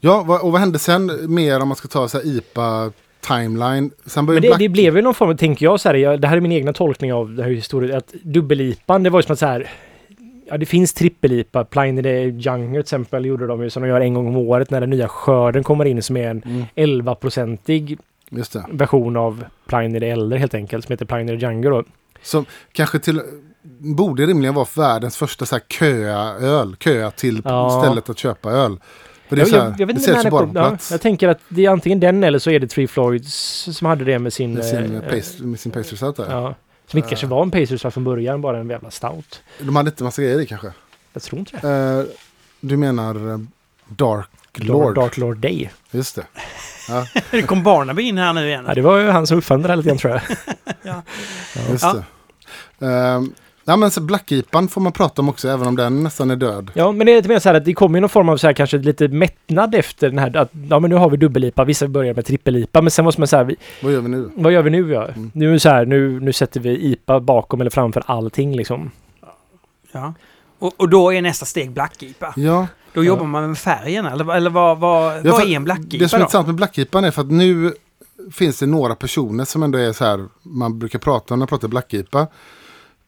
Ja, 0.00 0.38
och 0.42 0.52
vad 0.52 0.60
hände 0.60 0.78
sen 0.78 1.34
mer 1.34 1.60
om 1.60 1.68
man 1.68 1.76
ska 1.76 1.88
ta 1.88 2.08
så 2.08 2.18
här 2.18 2.26
IPA 2.26 2.92
timeline? 3.20 3.90
Sen 4.06 4.24
Men 4.24 4.34
det, 4.34 4.40
Black... 4.40 4.58
det 4.58 4.68
blev 4.68 4.94
väl 4.94 5.04
någon 5.04 5.14
form, 5.14 5.36
tänker 5.36 5.66
jag 5.66 5.80
så 5.80 5.88
här, 5.88 5.94
jag, 5.94 6.20
det 6.20 6.28
här 6.28 6.36
är 6.36 6.40
min 6.40 6.52
egna 6.52 6.72
tolkning 6.72 7.12
av 7.12 7.34
det 7.34 7.42
här 7.42 7.50
historien, 7.50 7.96
att 7.98 8.12
dubbel-IPan, 8.12 9.02
det 9.04 9.10
var 9.10 9.18
ju 9.18 9.22
som 9.22 9.32
att 9.32 9.38
så 9.38 9.46
här, 9.46 9.70
ja 10.48 10.58
det 10.58 10.66
finns 10.66 10.92
trippel-IPA, 10.94 11.64
Pliny 11.64 12.02
the 12.02 12.22
Younger 12.22 12.70
till 12.72 12.80
exempel 12.80 13.24
gjorde 13.24 13.46
de 13.46 13.62
ju 13.62 13.70
som 13.70 13.82
de 13.82 13.88
gör 13.88 14.00
en 14.00 14.14
gång 14.14 14.26
om 14.26 14.36
året 14.36 14.70
när 14.70 14.80
den 14.80 14.90
nya 14.90 15.08
skörden 15.08 15.64
kommer 15.64 15.84
in 15.84 16.02
som 16.02 16.16
är 16.16 16.28
en 16.30 16.42
Mm, 16.46 16.64
11-procentig 16.76 17.98
just 18.30 18.52
det. 18.52 18.64
version 18.70 19.16
av 19.16 19.44
Pliny 19.66 20.00
the 20.00 20.08
Elder 20.10 20.36
helt 20.36 20.54
enkelt, 20.54 20.84
som 20.86 20.92
heter 20.92 21.06
Pliny 21.06 21.38
the 21.38 21.46
Younger 21.46 21.70
då. 21.70 21.84
Som 22.22 22.44
kanske 22.72 22.98
till... 22.98 23.20
Borde 23.78 24.26
rimligen 24.26 24.54
vara 24.54 24.66
världens 24.76 25.16
första 25.16 25.46
så 25.46 25.54
här 25.54 25.62
köa-öl. 25.68 26.76
Köa 26.80 27.10
till 27.10 27.42
Ja. 27.44 27.82
stället 27.84 28.10
att 28.10 28.18
köpa 28.18 28.50
öl. 28.50 28.80
För 29.28 29.36
det 29.36 29.42
är 29.42 29.46
Jag, 29.46 29.48
så 29.48 29.56
här, 29.60 29.64
jag, 29.64 29.80
jag 29.80 29.86
vet 29.86 29.96
inte 29.96 30.12
när 30.22 30.30
bara 30.30 30.46
på 30.46 30.52
ja, 30.58 30.68
plats. 30.68 30.90
Jag 30.90 31.00
tänker 31.00 31.28
att 31.28 31.38
det 31.48 31.66
är 31.66 31.70
antingen 31.70 32.00
den 32.00 32.24
eller 32.24 32.38
så 32.38 32.50
är 32.50 32.60
det 32.60 32.66
Three 32.66 32.86
Floyds 32.86 33.32
som 33.72 33.86
hade 33.86 34.04
det 34.04 34.18
med 34.18 34.32
sin... 34.32 34.54
med 34.54 34.64
sin, 34.64 34.94
eh, 34.94 35.00
paste, 35.10 35.42
med 35.42 35.60
sin 35.60 35.72
pastry 35.72 35.96
stout 35.96 36.16
där. 36.16 36.30
Ja. 36.30 36.54
Som 36.86 36.96
inte 36.98 37.08
kanske 37.08 37.26
var 37.26 37.42
en 37.42 37.50
pastry 37.50 37.78
stout 37.78 37.94
från 37.94 38.04
början, 38.04 38.40
bara 38.40 38.58
en 38.58 38.70
jävla 38.70 38.90
stout. 38.90 39.42
De 39.58 39.76
hade 39.76 39.90
inte 39.90 40.04
massa 40.04 40.22
grejer 40.22 40.40
i 40.40 40.46
kanske. 40.46 40.72
Jag 41.12 41.22
tror 41.22 41.38
inte 41.38 41.58
det. 41.62 41.98
Eh, 41.98 42.04
du 42.60 42.76
menar 42.76 43.30
eh, 43.32 43.38
Dark 43.88 44.28
Lord. 44.54 44.94
Dark 44.94 45.16
Lord 45.16 45.36
Day. 45.36 45.70
Just 45.90 46.16
det. 46.16 46.26
Det 47.30 47.42
kom 47.42 47.62
Barnaby 47.62 48.02
in 48.02 48.18
här 48.18 48.32
nu 48.32 48.46
igen. 48.48 48.64
Ja, 48.68 48.74
det 48.74 48.80
var 48.82 48.98
ju 48.98 49.08
han 49.10 49.26
som 49.26 49.38
uppfann 49.38 49.62
det 49.62 49.68
här 49.68 49.76
lite 49.76 49.88
grann 49.88 49.98
tror 49.98 50.12
jag. 50.12 50.22
Just 51.70 51.84
Ja. 51.84 52.02
det. 52.78 52.86
Ehm, 52.86 53.32
ja, 53.66 53.76
men 53.76 53.90
så 53.90 54.00
Black 54.00 54.32
Ipan 54.32 54.68
får 54.68 54.80
man 54.80 54.92
prata 54.92 55.22
om 55.22 55.28
också, 55.28 55.48
även 55.48 55.66
om 55.68 55.76
den 55.76 56.02
nästan 56.02 56.30
är 56.30 56.36
död. 56.36 56.70
Ja, 56.74 56.92
men 56.92 57.06
det 57.06 57.12
är 57.12 57.16
lite 57.16 57.28
mer 57.28 57.38
så 57.38 57.48
här 57.48 57.56
att 57.56 57.64
det 57.64 57.74
kommer 57.74 57.96
ju 57.96 58.00
någon 58.00 58.08
form 58.10 58.28
av 58.28 58.36
så 58.36 58.46
här 58.46 58.54
kanske 58.54 58.78
lite 58.78 59.08
mättnad 59.08 59.74
efter 59.74 60.08
den 60.10 60.18
här 60.18 60.36
att 60.36 60.50
ja 60.70 60.78
men 60.78 60.90
nu 60.90 60.96
har 60.96 61.10
vi 61.10 61.16
dubbel-IPA, 61.16 61.64
vissa 61.64 61.88
börjar 61.88 62.14
med 62.14 62.24
trippel-IPA, 62.26 62.82
men 62.82 62.90
sen 62.90 63.04
måste 63.04 63.20
man 63.20 63.28
säga 63.28 63.44
vi, 63.44 63.56
Vad 63.82 63.92
gör 63.92 64.00
vi 64.00 64.08
nu? 64.08 64.30
vad 64.36 64.52
gör 64.52 64.62
vi 64.62 64.70
nu 64.70 64.92
ja? 64.92 65.08
Mm. 65.08 65.30
Nu 65.34 65.58
så 65.58 65.68
här, 65.68 65.86
nu, 65.86 66.20
nu 66.20 66.32
sätter 66.32 66.60
vi 66.60 66.70
IPA 66.92 67.20
bakom 67.20 67.60
eller 67.60 67.70
framför 67.70 68.02
allting 68.06 68.56
liksom. 68.56 68.90
Ja. 69.92 70.14
Och, 70.58 70.72
och 70.76 70.88
då 70.88 71.12
är 71.12 71.22
nästa 71.22 71.46
steg 71.46 71.70
Black 71.70 72.02
IPA. 72.02 72.32
Ja, 72.36 72.66
Då 72.92 73.04
Ja. 73.04 73.06
jobbar 73.08 73.26
man 73.26 73.48
med 73.48 73.58
färgen 73.58 74.06
eller, 74.06 74.34
eller 74.34 74.50
vad, 74.50 74.78
vad, 74.78 75.26
Ja, 75.26 75.32
vad 75.32 75.42
är 75.42 75.46
en 75.56 75.64
Black 75.64 75.80
det 75.82 76.08
som 76.08 76.16
är 76.16 76.20
intressant 76.20 76.46
med 76.46 76.56
Black 76.56 76.78
Ipan 76.78 77.04
är 77.04 77.10
för 77.10 77.22
att 77.22 77.30
nu 77.30 77.72
finns 78.32 78.58
det 78.58 78.66
några 78.66 78.94
personer 78.94 79.44
som 79.44 79.62
ändå 79.62 79.78
är 79.78 79.92
så 79.92 80.04
här, 80.04 80.24
man 80.42 80.78
brukar 80.78 80.98
prata 80.98 81.34
om 81.34 81.38
när 81.38 81.42
man 81.42 81.48
pratar 81.48 81.68
Black 81.68 81.94
Ipa. 81.94 82.26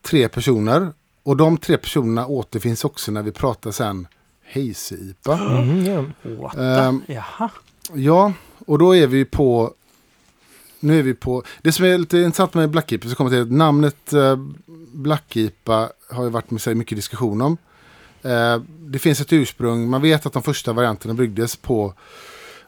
Tre 0.03 0.29
personer. 0.29 0.93
Och 1.23 1.37
de 1.37 1.59
tre 1.59 1.77
personerna 1.79 2.27
återfinns 2.27 2.85
också 2.85 3.13
när 3.13 3.23
vi 3.23 3.33
pratar 3.33 3.71
sen 3.71 4.07
Hazy 4.55 4.97
IPA. 4.97 5.39
Ja. 5.87 6.05
What 6.23 6.53
the? 6.53 6.61
Ehm, 6.63 7.03
Jaha. 7.07 7.51
Ja, 7.93 8.33
och 8.67 8.79
då 8.79 8.97
är 8.97 9.07
vi 9.07 9.25
på... 9.25 9.75
Nu 10.81 10.99
är 10.99 11.03
vi 11.03 11.15
på... 11.15 11.43
Det 11.63 11.73
som 11.73 11.85
är 11.85 11.99
lite 11.99 12.19
intressant 12.19 12.55
med 12.55 12.71
Black 12.71 12.93
IPA 12.93 13.09
så 13.09 13.15
kommer 13.15 13.31
till 13.31 13.43
att 13.43 13.51
namnet 13.53 14.13
eh, 14.13 14.37
Black 14.93 15.37
IPA 15.37 15.89
har 16.11 16.25
ju 16.25 16.31
varit 16.31 16.51
med 16.51 16.61
sig 16.61 16.75
mycket 16.75 16.99
diskussion 16.99 17.41
om. 17.43 17.57
Eh, 18.23 18.63
det 18.81 18.99
finns 18.99 19.21
ett 19.21 19.33
ursprung. 19.33 19.89
Man 19.89 20.03
vet 20.03 20.27
att 20.27 20.33
de 20.33 20.43
första 20.43 20.73
varianterna 20.73 21.15
byggdes 21.15 21.57
på... 21.57 21.95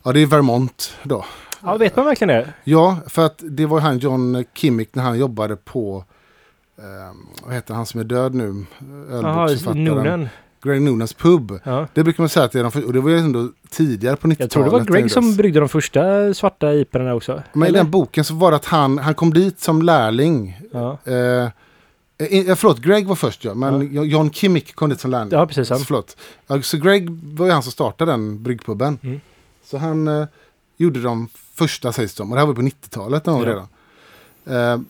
Ja, 0.02 0.12
det 0.12 0.20
är 0.20 0.26
Vermont 0.26 0.94
då. 1.02 1.24
ja, 1.62 1.76
vet 1.76 1.96
man 1.96 2.04
verkligen 2.04 2.28
det? 2.28 2.52
Ja, 2.64 2.98
för 3.06 3.26
att 3.26 3.42
det 3.48 3.66
var 3.66 3.80
han 3.80 3.98
John 3.98 4.44
Kimmick 4.54 4.94
när 4.94 5.02
han 5.02 5.18
jobbade 5.18 5.56
på... 5.56 6.04
Eh, 6.80 7.14
vad 7.44 7.54
heter 7.54 7.74
han 7.74 7.86
som 7.86 8.00
är 8.00 8.04
död 8.04 8.34
nu? 8.34 8.44
Ölboksförfattaren. 9.10 9.84
Noonan. 9.84 10.28
Greg 10.62 10.82
Noonans 10.82 11.14
pub. 11.14 11.60
Ja. 11.64 11.86
Det 11.94 12.04
brukar 12.04 12.22
man 12.22 12.28
säga 12.28 12.44
att 12.46 12.52
det 12.52 12.58
är 12.58 12.62
de 12.62 12.72
för, 12.72 12.86
Och 12.86 12.92
det 12.92 13.00
var 13.00 13.10
ju 13.10 13.18
ändå 13.18 13.48
tidigare 13.70 14.16
på 14.16 14.28
90-talet. 14.28 14.40
Jag 14.40 14.50
tror 14.50 14.64
det 14.64 14.70
var 14.70 14.80
Greg 14.80 15.10
som 15.10 15.36
bryggde 15.36 15.60
de 15.60 15.68
första 15.68 16.34
svarta 16.34 16.72
IPorna 16.74 17.14
också. 17.14 17.42
Men 17.52 17.62
i 17.62 17.68
Eller? 17.68 17.78
den 17.78 17.90
boken 17.90 18.24
så 18.24 18.34
var 18.34 18.50
det 18.50 18.56
att 18.56 18.64
han, 18.64 18.98
han 18.98 19.14
kom 19.14 19.32
dit 19.34 19.60
som 19.60 19.82
lärling. 19.82 20.60
Ja. 20.72 20.98
Eh, 21.04 21.14
eh, 22.18 22.54
förlåt, 22.56 22.78
Greg 22.78 23.06
var 23.06 23.16
först 23.16 23.44
ja, 23.44 23.54
men 23.54 23.92
John 24.10 24.30
Kimmick 24.30 24.74
kom 24.74 24.90
dit 24.90 25.00
som 25.00 25.10
lärling. 25.10 25.32
ja, 25.32 25.46
precis. 25.46 25.70
Ja. 25.70 25.76
Så, 25.78 25.84
förlåt. 25.84 26.16
Ja, 26.46 26.62
så 26.62 26.76
Greg 26.78 27.10
var 27.10 27.46
ju 27.46 27.52
han 27.52 27.62
som 27.62 27.72
startade 27.72 28.12
den 28.12 28.42
bryggpuben. 28.42 28.98
Mm. 29.02 29.20
Så 29.64 29.78
han 29.78 30.08
eh, 30.08 30.26
gjorde 30.76 31.00
de 31.02 31.28
första 31.54 31.92
sägs 31.92 32.14
de, 32.14 32.30
och 32.30 32.36
det 32.36 32.40
här 32.40 32.46
var 32.46 32.54
på 32.54 32.62
90-talet 32.62 33.26
någon 33.26 33.42
Ja. 33.42 33.48
redan. 33.48 34.74
Eh, 34.74 34.80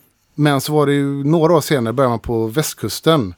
men 0.41 0.61
så 0.61 0.73
var 0.73 0.85
det 0.85 0.93
ju 0.93 1.23
några 1.23 1.53
år 1.53 1.61
senare 1.61 1.93
började 1.93 2.09
man 2.09 2.19
på 2.19 2.47
västkusten. 2.47 3.33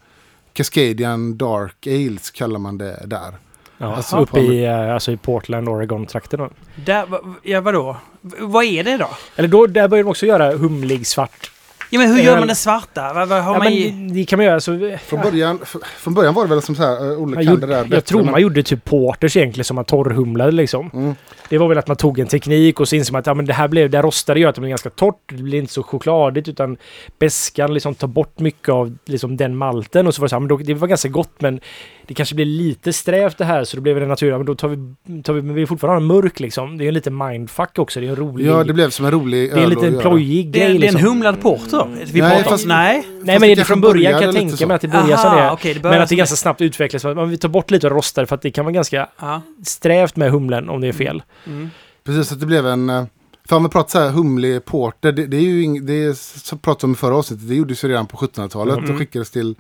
Cascadian 0.54 1.38
Dark 1.38 1.88
Ales 1.88 2.32
kallar 2.32 2.60
man 2.60 2.78
det 2.78 3.04
där. 3.06 3.34
Ja, 3.78 3.96
Alltså, 3.96 4.18
uppe 4.20 4.40
i, 4.40 4.66
eh, 4.66 4.94
alltså 4.94 5.12
i 5.12 5.18
Portland, 5.18 5.70
Oregon-trakten 5.70 6.40
då. 6.40 6.50
Där, 6.76 7.06
ja 7.44 7.62
vadå? 7.62 7.98
V- 8.22 8.38
Vad 8.40 8.64
är 8.66 8.84
det 8.84 8.98
då? 8.98 9.10
Eller 9.36 9.48
då, 9.48 9.68
där 9.68 9.88
börjar 9.88 10.04
de 10.04 10.10
också 10.10 10.26
göra 10.26 10.58
humlig 10.58 11.08
svart. 11.08 11.52
Ja 11.94 12.00
men 12.00 12.12
hur 12.16 12.22
gör 12.24 12.34
Öl. 12.34 12.40
man 12.40 12.48
det 12.48 12.56
svarta? 12.56 13.14
Vad, 13.14 13.28
vad 13.28 13.44
har 13.44 13.54
Ja, 13.54 13.60
man 13.60 13.64
men 13.68 13.74
i? 13.74 14.10
det 14.14 14.26
kan 14.26 14.38
man 14.38 14.46
göra 14.46 14.60
så... 14.60 14.98
Från 15.06 15.22
början, 15.22 15.60
från 15.98 16.14
början 16.14 16.34
var 16.34 16.44
det 16.44 16.50
väl 16.50 16.62
som 16.62 16.76
så 16.76 16.84
här, 16.84 17.06
uh, 17.12 17.22
Olle 17.24 17.36
Man 17.36 17.44
gjorde, 17.44 17.62
det 17.62 17.68
där 17.68 17.78
jag 17.78 17.88
bättre, 17.90 18.02
tror 18.02 18.24
men- 18.24 18.32
man 18.32 18.42
gjorde 18.42 18.64
typ 18.64 18.86
porters 18.86 19.38
egentligen 19.38 19.66
som 19.66 19.76
man 19.76 19.86
torrhumlade 19.86 20.52
liksom. 20.52 20.90
Mm. 20.94 21.16
Det 21.50 21.58
var 21.58 21.68
väl 21.68 21.78
att 21.78 21.88
man 21.88 21.98
tog 21.98 22.20
en 22.20 22.28
teknik 22.28 22.80
och 22.80 22.88
så 22.88 22.96
insåg 22.96 23.14
man 23.14 23.20
att 23.20 23.28
ja, 23.28 23.34
men 23.34 23.46
det 23.46 23.54
här 23.54 23.68
blev, 23.68 23.90
det 23.90 23.98
här 23.98 24.04
rostade 24.04 24.40
gör 24.40 24.50
att 24.50 24.56
det 24.56 24.62
blir 24.62 24.70
ganska 24.70 24.90
torrt. 24.90 25.20
Det 25.30 25.44
blir 25.44 25.60
inte 25.60 25.74
så 25.74 25.84
chokladigt 25.84 26.48
utan 26.48 26.78
beskan 27.20 27.74
liksom 27.74 27.96
tar 27.96 28.08
bort 28.08 28.40
mycket 28.40 28.70
av 28.70 28.98
liksom 29.06 29.38
den 29.38 29.58
malten 29.58 30.08
och 30.08 30.16
så 30.16 30.22
var 30.22 30.26
det 30.26 30.30
så 30.30 30.36
här, 30.36 30.40
men 30.40 30.48
då, 30.48 30.58
det 30.58 30.74
var 30.74 30.88
ganska 30.88 31.10
gott 31.10 31.34
men 31.42 31.60
det 32.08 32.14
kanske 32.14 32.36
blir 32.36 32.46
lite 32.46 32.94
strävt 32.94 33.38
det 33.38 33.46
här 33.46 33.64
så 33.64 33.78
då 33.78 33.82
blev 33.82 34.00
det 34.00 34.06
naturligt. 34.06 34.38
Men 34.38 34.46
då 34.46 34.56
tar 34.56 34.68
vi, 34.68 35.22
tar 35.24 35.34
vi, 35.34 35.42
men 35.42 35.56
vi 35.56 35.62
vill 35.62 35.68
fortfarande 35.68 36.08
mörk 36.08 36.40
liksom. 36.40 36.78
Det 36.78 36.84
är 36.84 36.88
en 36.88 36.94
liten 36.94 37.18
mindfuck 37.18 37.80
också. 37.80 38.00
Det 38.00 38.06
är 38.06 38.10
en 38.10 38.16
rolig... 38.16 38.46
Ja, 38.48 38.64
det 38.64 38.74
blev 38.74 38.90
som 38.90 39.06
en 39.06 39.12
rolig 39.12 39.52
det 39.54 39.60
är 39.60 39.64
en 39.64 39.70
liten 39.70 40.00
plojig 40.00 40.52
Det, 40.52 40.60
grej 40.60 40.66
är- 40.76 40.80
det 40.80 40.86
är 40.86 40.88
en 40.88 40.94
liksom. 40.94 41.02
humlad 41.10 41.42
porter? 41.42 41.88
Vi 42.14 42.22
Nej, 42.22 42.36
pratar 42.36 42.50
fast- 42.52 42.68
nej? 42.68 43.04
Nej 43.22 43.40
men 43.40 43.50
det 43.50 43.56
det 43.56 43.64
från 43.64 43.82
början 43.82 44.14
kan 44.14 44.22
jag 44.22 44.28
lite 44.34 44.40
tänka 44.40 44.58
så. 44.58 44.68
mig 44.68 44.76
att 44.76 44.82
det 44.82 44.88
börjar 44.88 45.18
som 45.18 45.30
Aha, 45.32 45.42
det. 45.46 45.52
okej, 45.52 45.74
det 45.74 45.84
men 45.90 46.02
att 46.02 46.10
det 46.10 46.16
ganska 46.16 46.36
snabbt 46.36 46.62
utvecklas. 46.62 47.04
Man 47.04 47.30
vill 47.30 47.40
ta 47.40 47.48
bort 47.48 47.72
lite 47.72 47.90
rostade 47.90 48.28
för 48.28 48.36
att 48.36 48.42
det 48.42 48.52
kan 48.52 48.66
vara 48.66 48.74
ganska 48.74 49.08
Ja. 49.20 49.42
strävt 49.66 50.16
med 50.16 50.32
humlen 50.32 50.70
om 50.70 50.82
det 50.82 50.88
är 50.88 50.94
fel. 50.94 51.24
Mm. 51.48 51.70
Precis, 52.04 52.32
att 52.32 52.40
det 52.40 52.46
blev 52.46 52.68
en... 52.68 52.90
eh, 52.90 53.04
För 53.50 53.56
om 53.56 53.64
vi 53.64 53.70
pratar 53.70 53.90
så 53.90 54.00
här 54.00 54.10
humlig 54.10 54.66
porter, 54.66 55.12
det, 55.12 55.26
det 55.28 55.38
är 55.38 55.42
ju 55.42 55.64
ing, 55.64 55.86
det 55.86 55.94
är, 55.94 56.14
som 56.48 56.60
pratade 56.60 56.86
om 56.86 56.92
i 56.92 56.96
förra 56.96 57.16
avsnittet, 57.16 57.48
det 57.50 57.56
gjordes 57.56 57.84
ju 57.84 57.88
redan 57.88 58.06
på 58.08 58.18
1700-talet 58.18 58.78
Mm. 58.78 58.92
och 58.92 58.98
skickades 58.98 59.32
till, 59.32 59.56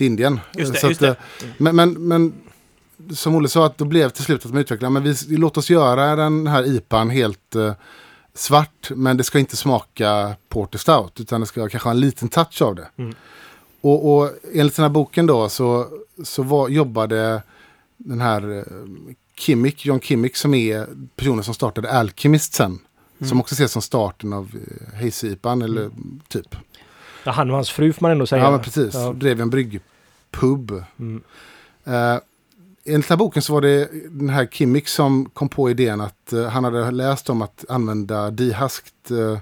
till 0.00 0.06
Indien. 0.06 0.40
Just 0.56 0.72
det, 0.72 0.78
så 0.78 0.88
just 0.88 1.02
att, 1.02 1.08
eh, 1.08 1.48
Men, 1.58 1.76
men, 1.76 1.92
men 2.08 2.32
som 3.14 3.34
Olle 3.34 3.48
sa, 3.48 3.66
att 3.66 3.78
då 3.78 3.84
blev 3.84 4.08
till 4.08 4.24
slut 4.24 4.46
att 4.46 4.52
man 4.52 4.60
utvecklade, 4.60 4.92
men 4.92 5.02
vi, 5.02 5.36
låt 5.36 5.56
oss 5.56 5.70
göra 5.70 6.16
den 6.16 6.46
här 6.46 6.66
IPAn 6.66 7.10
helt 7.10 7.56
eh, 7.56 7.72
svart, 8.34 8.90
men 8.90 9.16
det 9.16 9.24
ska 9.24 9.38
inte 9.38 9.56
smaka 9.56 10.36
Porter 10.48 10.78
Stout, 10.78 11.20
utan 11.20 11.40
det 11.40 11.46
ska 11.46 11.68
kanske 11.68 11.86
ha 11.86 11.90
en 11.90 12.00
liten 12.00 12.28
touch 12.28 12.62
av 12.62 12.74
det. 12.74 12.88
Mm. 12.96 13.14
Och, 13.80 14.16
och 14.16 14.30
enligt 14.54 14.76
den 14.76 14.82
här 14.82 14.90
boken 14.90 15.26
då 15.26 15.48
så, 15.48 15.86
så 16.24 16.42
var, 16.42 16.68
jobbade 16.68 17.42
den 17.96 18.20
här 18.20 18.58
eh, 18.58 18.64
Kimmich, 19.38 19.86
John 19.86 20.00
Kimmich 20.00 20.36
som 20.36 20.54
är 20.54 20.86
personen 21.16 21.44
som 21.44 21.54
startade 21.54 21.92
Alchemist 21.92 22.54
sen. 22.54 22.78
Som 23.22 23.40
också 23.40 23.52
ses 23.52 23.72
som 23.72 23.82
starten 23.82 24.32
av 24.32 24.50
eh, 24.54 25.02
Hazy-IPAn 25.02 25.64
eller 25.64 25.90
typ. 26.28 26.56
Ja, 27.24 27.32
han 27.32 27.50
och 27.50 27.56
hans 27.56 27.70
fru 27.70 27.92
får 27.92 28.02
man 28.02 28.10
ändå 28.10 28.26
säga. 28.26 28.42
Ja, 28.42 28.50
men 28.50 28.60
precis. 28.60 28.94
Ja. 28.94 29.12
Drev 29.12 29.40
en 29.40 29.50
bryggpub. 30.30 30.84
Mm. 30.98 31.22
Uh, 31.86 32.20
enligt 32.84 33.08
den 33.08 33.12
här 33.12 33.16
boken 33.16 33.42
så 33.42 33.52
var 33.52 33.60
det 33.60 33.88
den 34.10 34.28
här 34.28 34.46
Kimmich 34.46 34.88
som 34.88 35.30
kom 35.30 35.48
på 35.48 35.70
idén 35.70 36.00
att 36.00 36.32
eh, 36.32 36.48
han 36.48 36.64
hade 36.64 36.90
läst 36.90 37.30
om 37.30 37.42
att 37.42 37.64
använda 37.68 38.30
dihaskt 38.30 39.10
uh, 39.10 39.38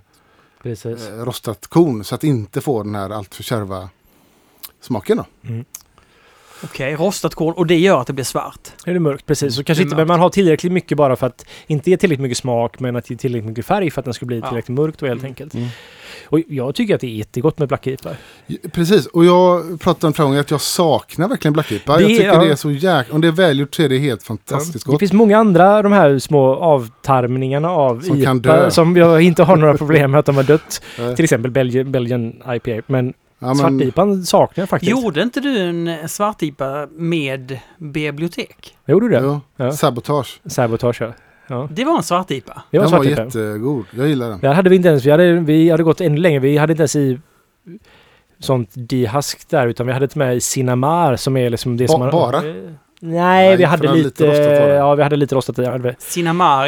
rostat 1.25 1.67
korn 1.67 2.05
så 2.05 2.15
att 2.15 2.25
inte 2.25 2.61
få 2.61 2.83
den 2.83 2.95
här 2.95 3.11
alltför 3.11 3.43
kärva 3.43 3.89
smaken 4.81 5.17
då. 5.17 5.27
Mm. 5.49 5.65
Okej, 6.65 6.95
rostat 6.97 7.35
korn 7.35 7.55
och 7.55 7.67
det 7.67 7.79
gör 7.79 8.01
att 8.01 8.07
det 8.07 8.13
blir 8.13 8.25
svart. 8.25 8.69
Nu 8.87 8.91
är 8.91 8.95
det 8.95 9.01
mörkt, 9.01 9.27
precis. 9.27 9.55
Så 9.55 9.65
kanske 9.65 9.83
Det 9.85 9.85
är 9.85 9.87
inte, 9.87 9.97
men 9.97 10.07
man 10.09 10.21
har 10.21 10.31
tillräckligt 10.31 10.73
mycket 10.73 10.99
bara 10.99 11.17
för 11.17 11.27
att 11.27 11.47
inte 11.67 11.91
ge 11.91 11.97
tillräckligt 11.97 12.23
mycket 12.23 12.39
smak, 12.39 12.81
men 12.81 12.97
att 12.97 13.11
ge 13.11 13.17
tillräckligt 13.17 13.49
mycket 13.49 13.67
färg 13.67 13.91
för 13.91 14.01
att 14.01 14.05
den 14.05 14.15
ska 14.15 14.27
bli 14.27 14.39
Ja. 14.39 14.49
tillräckligt 14.49 14.77
mörkt 14.79 15.03
och 15.03 15.09
helt 15.09 15.21
Mm. 15.21 15.31
enkelt. 15.31 15.55
Mm. 15.55 15.69
Och 16.27 16.41
jag 16.49 16.75
tycker 16.75 16.95
att 16.95 17.01
det 17.01 17.07
är 17.07 17.11
jättegott 17.17 17.59
med 17.59 17.69
Black 17.69 17.87
IPA. 17.87 18.11
Precis, 18.73 19.07
och 19.07 19.25
jag 19.25 19.81
pratade 19.81 20.07
om 20.07 20.13
förra 20.13 20.25
gången 20.27 20.41
att 20.41 20.51
jag 20.51 20.61
saknar 20.61 21.29
verkligen 21.29 21.53
Black 21.53 21.73
IPA. 21.73 21.97
Det- 21.97 22.03
jag 22.03 22.09
tycker 22.11 22.27
ja. 22.27 22.41
det 22.45 22.51
är 22.51 22.55
så 22.57 22.71
jäkla... 22.71 23.15
Om 23.15 23.21
det 23.21 23.29
är 23.29 23.33
välgjort 23.33 23.75
så 23.75 23.83
är 23.83 23.89
det 23.89 23.99
helt 23.99 24.23
fantastiskt 24.23 24.85
Det 24.87 24.91
gott. 24.91 24.99
finns 25.01 25.13
många 25.13 25.39
andra 25.39 25.83
de 25.83 25.93
här 25.93 26.19
små 26.19 26.55
avtarmningarna 26.55 27.71
av 27.71 28.01
Som 28.01 28.17
IPA 28.17 28.25
kan 28.27 28.39
dö. 28.41 28.71
som 28.71 28.97
jag 28.97 29.23
inte 29.23 29.43
har 29.43 29.57
några 29.57 29.77
problem 29.77 30.11
med 30.11 30.19
att 30.21 30.27
de 30.27 30.37
har 30.37 30.43
dött. 30.43 30.83
Till 31.17 31.25
exempel 31.25 31.51
Belgian, 31.51 31.93
Belgian 31.93 32.33
IPA. 32.55 32.83
Men, 32.87 33.13
ja, 33.39 33.55
svart-IPan 33.55 34.23
saknar 34.27 34.63
jag 34.63 34.69
faktiskt. 34.69 34.91
Gjorde 34.91 35.23
inte 35.23 35.41
du 35.41 35.59
en 35.59 36.09
svartipa 36.09 36.89
med 36.93 37.59
bibliotek? 37.79 38.77
Gjorde 38.87 39.07
du 39.09 39.11
det? 39.15 39.21
Jo, 39.23 39.41
Ja. 39.57 39.73
Sabotage. 39.73 40.41
Sabotage, 40.47 41.01
ja. 41.03 41.13
ja. 41.47 41.69
Det 41.73 41.85
var 41.85 41.97
en 41.97 42.03
svartipa. 42.03 42.63
Det 42.71 42.79
var 42.79 42.85
Den 42.85 42.93
var 42.93 42.99
svart-IPA. 43.05 43.25
jättegod. 43.25 43.85
Jag 43.97 44.09
gillar 44.09 44.29
den. 44.31 44.41
Där 44.41 44.53
hade 44.55 44.71
vi 44.71 44.77
inte 44.77 44.89
ens, 44.89 45.05
vi 45.07 45.11
hade, 45.11 45.33
vi 45.33 45.71
hade 45.71 45.83
gått 45.83 46.01
ännu 46.01 46.17
längre. 46.17 46.39
Vi 46.41 46.57
hade 46.59 46.73
inte 46.73 46.81
ens 46.81 46.97
i 46.97 47.21
sånt 48.41 48.71
dihask 48.75 49.49
där 49.51 49.67
utan 49.67 49.87
vi 49.87 49.93
hade 49.93 50.09
med 50.15 50.37
i 50.37 50.41
Sinamar 50.41 51.17
som 51.17 51.37
är 51.37 51.51
liksom 51.51 51.77
det 51.77 51.85
Ba- 51.87 51.93
som 51.93 52.01
man... 52.01 52.11
bara? 52.11 52.43
Nej, 53.01 53.49
Nej, 53.49 53.57
vi 53.57 53.65
hade 53.65 53.93
lite, 53.95 54.27
lite 54.27 54.41
ja 54.79 54.95
vi 54.95 55.03
hade 55.03 55.17
lite 55.17 55.35
rostat 55.35 55.59
i. 55.59 55.63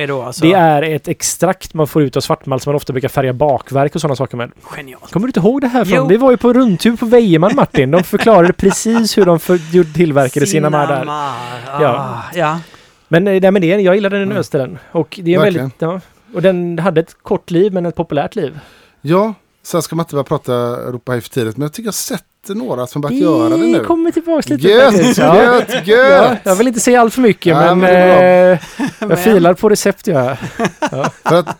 är 0.00 0.06
då 0.06 0.22
alltså... 0.22 0.44
Det 0.44 0.52
är 0.52 0.82
ett 0.82 1.08
extrakt 1.08 1.74
man 1.74 1.86
får 1.86 2.02
ut 2.02 2.16
av 2.16 2.20
svartmalt 2.20 2.62
som 2.62 2.70
man 2.70 2.76
ofta 2.76 2.92
brukar 2.92 3.08
färga 3.08 3.32
bakverk 3.32 3.94
och 3.94 4.00
sådana 4.00 4.16
saker 4.16 4.36
med. 4.36 4.50
Genialt. 4.62 5.10
Kommer 5.12 5.26
du 5.26 5.28
inte 5.28 5.40
ihåg 5.40 5.60
det 5.60 5.68
här? 5.68 5.84
Från? 5.84 6.08
Vi 6.08 6.16
var 6.16 6.30
ju 6.30 6.36
på 6.36 6.52
rundtur 6.52 6.96
på 6.96 7.06
Vejeman 7.06 7.54
Martin. 7.56 7.90
De 7.90 8.02
förklarade 8.04 8.52
precis 8.52 9.18
hur 9.18 9.24
de 9.24 9.40
för, 9.40 9.74
gjorde- 9.74 9.92
tillverkade 9.92 10.46
Sinamar 10.46 10.86
där. 10.86 11.04
Ah, 11.08 11.34
Ja. 11.82 12.22
ja. 12.34 12.60
Men, 13.08 13.26
eh, 13.28 13.40
nej, 13.40 13.50
men 13.50 13.62
det, 13.62 13.66
jag 13.68 13.94
gillade 13.94 14.16
den 14.16 14.22
Mm. 14.24 14.36
ölstilen. 14.36 14.78
Och 14.92 15.18
det 15.22 15.34
är 15.34 15.40
väldigt... 15.40 15.72
Ja, 15.78 16.00
och 16.34 16.42
den 16.42 16.78
hade 16.78 17.00
ett 17.00 17.16
kort 17.22 17.50
liv 17.50 17.72
men 17.72 17.86
ett 17.86 17.96
populärt 17.96 18.36
liv. 18.36 18.58
Ja, 19.00 19.34
sen 19.62 19.82
ska 19.82 19.96
man 19.96 20.04
inte 20.04 20.14
bara 20.14 20.24
prata 20.24 20.52
ropa 20.92 21.12
hej 21.12 21.20
för 21.20 21.28
tidigt, 21.30 21.56
men 21.56 21.62
jag 21.62 21.72
tycker 21.72 21.86
jag 21.86 21.92
har 21.92 21.92
sett 21.92 22.24
några 22.48 22.86
som 22.86 23.00
börjat 23.02 23.18
göra 23.20 23.48
det 23.48 23.56
Vi 23.56 23.72
nu. 23.72 23.84
kommer 23.84 24.10
tillbaka 24.10 24.54
lite. 24.54 24.68
Gött, 24.68 24.92
faktiskt. 24.92 25.18
gött, 25.18 25.66
Ja, 25.70 25.80
gött! 25.84 26.38
jag 26.44 26.56
vill 26.56 26.68
inte 26.68 26.80
säga 26.80 27.00
allt 27.00 27.14
för 27.14 27.20
mycket 27.20 27.46
Ja, 27.46 27.74
men, 27.74 27.78
men 27.78 28.52
eh, 28.52 28.58
jag 29.10 29.24
filar 29.24 29.54
på 29.54 29.68
recept 29.68 30.06
jag. 30.06 30.36
För 31.24 31.38
att, 31.38 31.56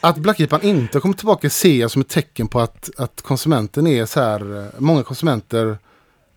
att 0.00 0.16
Black 0.16 0.40
IPA 0.40 0.60
inte 0.62 1.00
kommer 1.00 1.14
tillbaka 1.14 1.50
ser 1.50 1.74
jag 1.80 1.90
som 1.90 2.02
ett 2.02 2.08
tecken 2.08 2.48
på 2.48 2.60
att, 2.60 2.90
att 2.98 3.22
konsumenten 3.22 3.86
är 3.86 4.06
så 4.06 4.20
här, 4.20 4.58
eh, 4.58 4.64
många 4.78 5.02
konsumenter 5.02 5.78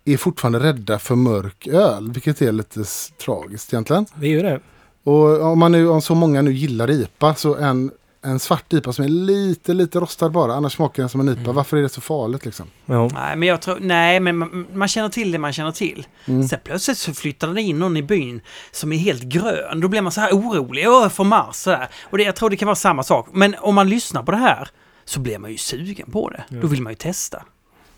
är 0.06 0.18
fortfarande 0.18 0.60
rädda 0.60 1.00
för 1.00 1.16
mörk 1.16 1.68
öl, 1.68 2.12
vilket 2.12 2.42
är 2.42 2.52
lite 2.52 2.84
tragiskt 3.26 3.74
egentligen. 3.74 4.06
Det 4.16 4.26
är 4.26 4.30
ju 4.32 4.42
det. 4.42 4.60
Och 5.04 5.42
om, 5.42 5.60
man 5.60 5.72
nu, 5.72 5.88
om 5.90 6.02
så 6.02 6.16
många 6.16 6.42
nu 6.42 6.54
gillar 6.54 6.92
IPA 6.92 7.36
så 7.36 7.56
en, 7.56 7.92
en 8.24 8.40
svart 8.40 8.74
IPA 8.74 8.94
som 8.94 9.06
är 9.06 9.10
lite, 9.10 9.74
lite 9.74 10.00
rostad 10.00 10.30
bara, 10.30 10.54
annars 10.54 10.74
smakar 10.74 11.04
den 11.04 11.10
som 11.10 11.22
en 11.22 11.30
IPA. 11.30 11.42
Mm. 11.42 11.56
Varför 11.56 11.78
är 11.78 11.82
det 11.82 11.90
så 11.90 12.02
farligt 12.02 12.46
liksom? 12.46 12.66
Ja. 12.86 13.10
Nej, 13.14 13.36
men 13.36 13.48
jag 13.48 13.62
tror... 13.62 13.78
Nej, 13.82 14.20
men 14.20 14.38
man, 14.38 14.68
man 14.74 14.88
känner 14.88 15.10
till 15.10 15.32
det 15.32 15.38
man 15.38 15.54
känner 15.54 15.72
till. 15.72 16.08
Mm. 16.26 16.48
Sen 16.48 16.60
plötsligt 16.64 16.98
så 16.98 17.14
flyttar 17.14 17.48
det 17.48 17.62
in 17.62 17.80
någon 17.80 17.98
i 17.98 18.04
byn 18.04 18.42
som 18.72 18.92
är 18.94 18.98
helt 18.98 19.24
grön. 19.24 19.80
Då 19.80 19.88
blir 19.88 20.02
man 20.02 20.12
så 20.12 20.22
här 20.22 20.32
orolig. 20.32 20.90
Åh, 20.90 21.10
från 21.10 21.28
Mars 21.28 21.56
sådär. 21.56 21.88
Och 22.04 22.18
det, 22.18 22.24
jag 22.24 22.36
tror 22.36 22.50
det 22.50 22.58
kan 22.58 22.66
vara 22.66 22.76
samma 22.76 23.04
sak. 23.04 23.28
Men 23.34 23.56
om 23.60 23.76
man 23.76 23.90
lyssnar 23.90 24.24
på 24.24 24.32
det 24.32 24.38
här 24.38 24.68
så 25.06 25.20
blir 25.20 25.38
man 25.40 25.52
ju 25.52 25.58
sugen 25.58 26.12
på 26.12 26.30
det. 26.30 26.44
Ja. 26.50 26.58
Då 26.62 26.68
vill 26.68 26.82
man 26.82 26.92
ju 26.92 26.98
testa. 26.98 27.44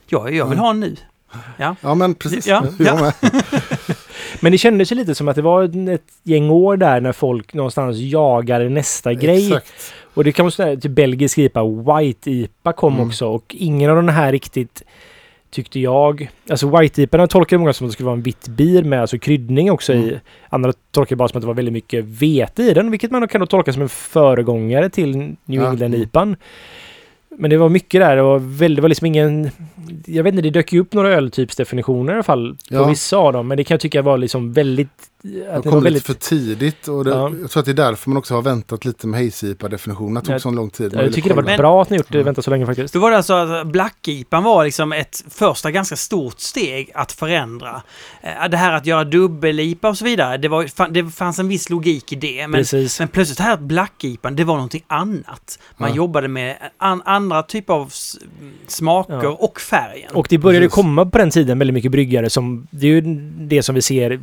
Ja, 0.08 0.30
jag 0.30 0.46
vill 0.46 0.58
Mm. 0.58 0.60
ha 0.60 0.70
en 0.70 0.80
nu. 0.80 0.96
Ja. 1.58 1.76
Ja 1.82 1.96
men 1.96 2.16
precis. 2.16 2.48
Ja, 2.48 2.64
ja. 2.80 3.12
Men 4.40 4.52
det 4.52 4.58
kändes 4.58 4.92
ju 4.92 4.96
lite 4.96 5.16
som 5.16 5.28
att 5.28 5.36
det 5.36 5.42
var 5.42 5.64
ett 5.94 6.02
gäng 6.24 6.50
år 6.50 6.78
där 6.78 7.02
när 7.02 7.12
folk 7.12 7.54
någonstans 7.54 7.98
jagade 7.98 8.70
nästa 8.70 9.14
grej. 9.14 9.60
Och 10.16 10.24
det 10.24 10.32
kan 10.32 10.44
vara 10.46 10.52
sådär, 10.52 10.76
typ 10.76 10.92
belgisk 10.92 11.38
IPA, 11.38 11.64
White 11.64 12.32
IPA 12.32 12.74
kom 12.74 12.94
Mm. 12.94 13.08
också 13.08 13.28
och 13.28 13.56
ingen 13.60 13.90
av 13.90 13.96
de 13.96 14.08
här 14.08 14.32
riktigt 14.32 14.84
tyckte 15.52 15.80
jag. 15.80 16.30
Alltså 16.50 16.78
White 16.80 17.02
IPA 17.02 17.28
tolkade 17.28 17.60
många 17.60 17.74
som 17.74 17.86
att 17.88 17.90
det 17.90 17.94
skulle 17.94 18.06
vara 18.06 18.16
en 18.18 18.22
vitt 18.24 18.48
bir 18.48 18.84
med 18.84 19.02
alltså 19.02 19.18
kryddning 19.20 19.72
också 19.72 19.94
i. 19.94 20.04
Mm. 20.04 20.16
Andra 20.50 20.74
tolkade 20.92 21.16
bara 21.18 21.28
som 21.28 21.38
att 21.38 21.42
det 21.42 21.48
var 21.48 21.54
väldigt 21.54 21.74
mycket 21.74 22.06
vete 22.06 22.64
i 22.64 22.74
den, 22.74 22.92
vilket 22.92 23.12
man 23.12 23.28
kan 23.28 23.42
då 23.42 23.48
tolka 23.48 23.74
som 23.74 23.82
en 23.82 23.90
föregångare 23.90 24.90
till 24.90 25.18
New 25.18 25.36
Ja. 25.62 25.70
England 25.72 25.96
IPAn. 25.96 26.36
Men 27.38 27.50
det 27.50 27.58
var 27.58 27.70
mycket 27.70 28.02
där 28.02 28.18
och 28.18 28.62
väldigt, 28.62 28.76
det 28.76 28.82
var 28.82 28.90
liksom 28.90 29.08
ingen... 29.08 29.50
Jag 30.06 30.24
vet 30.24 30.32
inte, 30.34 30.42
det 30.42 30.50
dök 30.50 30.74
ju 30.74 30.80
upp 30.80 30.94
några 30.94 31.10
öltypsdefinitioner 31.14 32.12
i 32.12 32.16
alla 32.16 32.24
fall 32.24 32.58
på 32.70 32.76
Ja. 32.76 32.88
vissa 32.88 33.18
av 33.18 33.34
dem. 33.34 33.48
Men 33.48 33.58
det 33.58 33.64
kan 33.64 33.76
jag 33.76 33.82
tycka 33.82 34.02
var 34.02 34.18
liksom 34.18 34.54
väldigt... 34.54 34.90
Att 35.26 35.32
De 35.32 35.56
det 35.56 35.62
kom 35.70 35.74
lite 35.74 35.84
väldigt 35.84 36.06
för 36.06 36.14
tidigt 36.14 36.88
och 36.88 37.04
det, 37.06 37.12
Ja. 37.12 37.32
jag 37.42 37.52
tror 37.52 37.60
att 37.62 37.66
det 37.66 37.72
är 37.72 37.74
därför 37.74 38.10
man 38.10 38.18
också 38.18 38.34
har 38.36 38.42
väntat 38.42 38.86
lite 38.86 39.08
med 39.08 39.20
Hazy-IPA-definitionerna. 39.20 40.20
Det 40.20 40.26
tog 40.26 40.34
Jag- 40.36 40.42
så 40.42 40.52
lång 40.52 40.70
tid. 40.70 40.94
Jag 40.94 41.00
ville 41.02 41.14
tycker 41.14 41.30
det 41.30 41.36
var 41.36 41.44
kolla. 41.44 41.58
bra 41.58 41.82
att 41.82 41.90
ni 41.90 41.98
gjort 41.98 42.06
det, 42.10 42.18
Men- 42.18 42.26
vänta 42.26 42.42
så 42.42 42.52
länge 42.52 42.66
faktiskt. 42.66 42.94
Då 42.94 43.00
var 43.00 43.12
det 43.12 43.18
alltså 43.18 43.34
att 43.34 43.68
Black-IPan 43.68 44.44
var 44.44 44.66
liksom 44.66 44.92
ett 44.92 45.24
första 45.30 45.72
ganska 45.72 45.96
stort 45.96 46.40
steg 46.40 46.92
att 46.94 47.12
förändra. 47.12 47.82
Eh, 48.22 48.50
Det 48.50 48.58
här 48.58 48.74
att 48.74 48.86
göra 48.86 49.04
dubbel-IPA 49.04 49.90
och 49.90 49.98
så 49.98 50.06
vidare, 50.06 50.38
det, 50.38 50.48
var, 50.48 50.90
det 50.90 51.12
fanns 51.12 51.40
en 51.40 51.48
viss 51.48 51.70
logik 51.70 52.12
i 52.12 52.16
det. 52.16 52.48
Men, 52.48 52.60
Precis. 52.60 53.00
men 53.00 53.08
plötsligt 53.08 53.40
här 53.40 53.54
att 53.54 53.60
Black-IPan, 53.62 54.36
det 54.36 54.44
var 54.44 54.56
någonting 54.56 54.84
annat. 54.88 55.60
Man 55.78 55.90
Ja. 55.90 55.96
jobbade 55.96 56.28
med 56.28 56.58
an, 56.78 57.02
andra 57.06 57.44
typer 57.44 57.74
av 57.74 57.92
smaker 58.68 59.20
Ja. 59.24 59.30
och 59.30 59.60
färgen. 59.62 60.12
Och 60.14 60.28
det 60.30 60.38
började 60.38 60.66
Precis. 60.66 60.76
komma 60.76 61.06
på 61.06 61.18
den 61.18 61.30
tiden 61.30 61.60
väldigt 61.60 61.74
mycket 61.74 61.92
bryggare 61.92 62.30
som... 62.30 62.68
Det 62.72 62.88
är 62.88 62.92
ju 62.92 63.02
det 63.40 63.64
som 63.64 63.76
vi 63.76 63.82
ser 63.82 64.20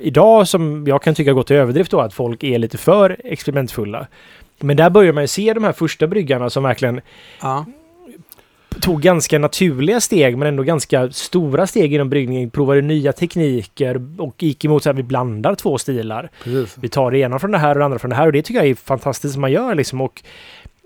idag 0.00 0.48
som 0.48 0.86
jag 0.86 1.02
kan 1.02 1.14
tycka 1.14 1.32
gått 1.32 1.46
till 1.46 1.56
överdrift 1.56 1.90
då, 1.90 2.00
att 2.00 2.14
folk 2.14 2.44
är 2.44 2.58
lite 2.58 2.78
för 2.78 3.16
experimentfulla. 3.24 4.06
Men 4.60 4.76
där 4.76 4.90
börjar 4.90 5.12
man 5.12 5.22
ju 5.22 5.28
se 5.28 5.54
de 5.54 5.64
här 5.64 5.72
första 5.72 6.06
bryggarna 6.06 6.50
som 6.50 6.62
verkligen 6.62 7.00
ja. 7.40 7.66
tog 8.80 9.00
ganska 9.02 9.38
naturliga 9.38 10.00
steg 10.00 10.38
men 10.38 10.48
ändå 10.48 10.62
ganska 10.62 11.10
stora 11.10 11.66
steg 11.66 11.94
inom 11.94 12.10
bryggning. 12.10 12.50
Provade 12.50 12.80
nya 12.80 13.12
tekniker 13.12 14.02
och 14.18 14.42
gick 14.42 14.64
emot 14.64 14.82
så 14.82 14.88
här 14.88 14.94
vi 14.94 15.02
blandar 15.02 15.54
två 15.54 15.78
stilar. 15.78 16.30
Precis. 16.44 16.76
Vi 16.80 16.88
tar 16.88 17.10
det 17.10 17.18
ena 17.18 17.38
från 17.38 17.50
det 17.50 17.58
här 17.58 17.74
och 17.74 17.78
det 17.78 17.84
andra 17.84 17.98
från 17.98 18.10
det 18.10 18.16
här 18.16 18.26
och 18.26 18.32
det 18.32 18.42
tycker 18.42 18.60
jag 18.60 18.70
är 18.70 18.74
fantastiskt 18.74 19.32
som 19.34 19.40
man 19.40 19.52
gör 19.52 19.74
liksom. 19.74 20.00
Och 20.00 20.22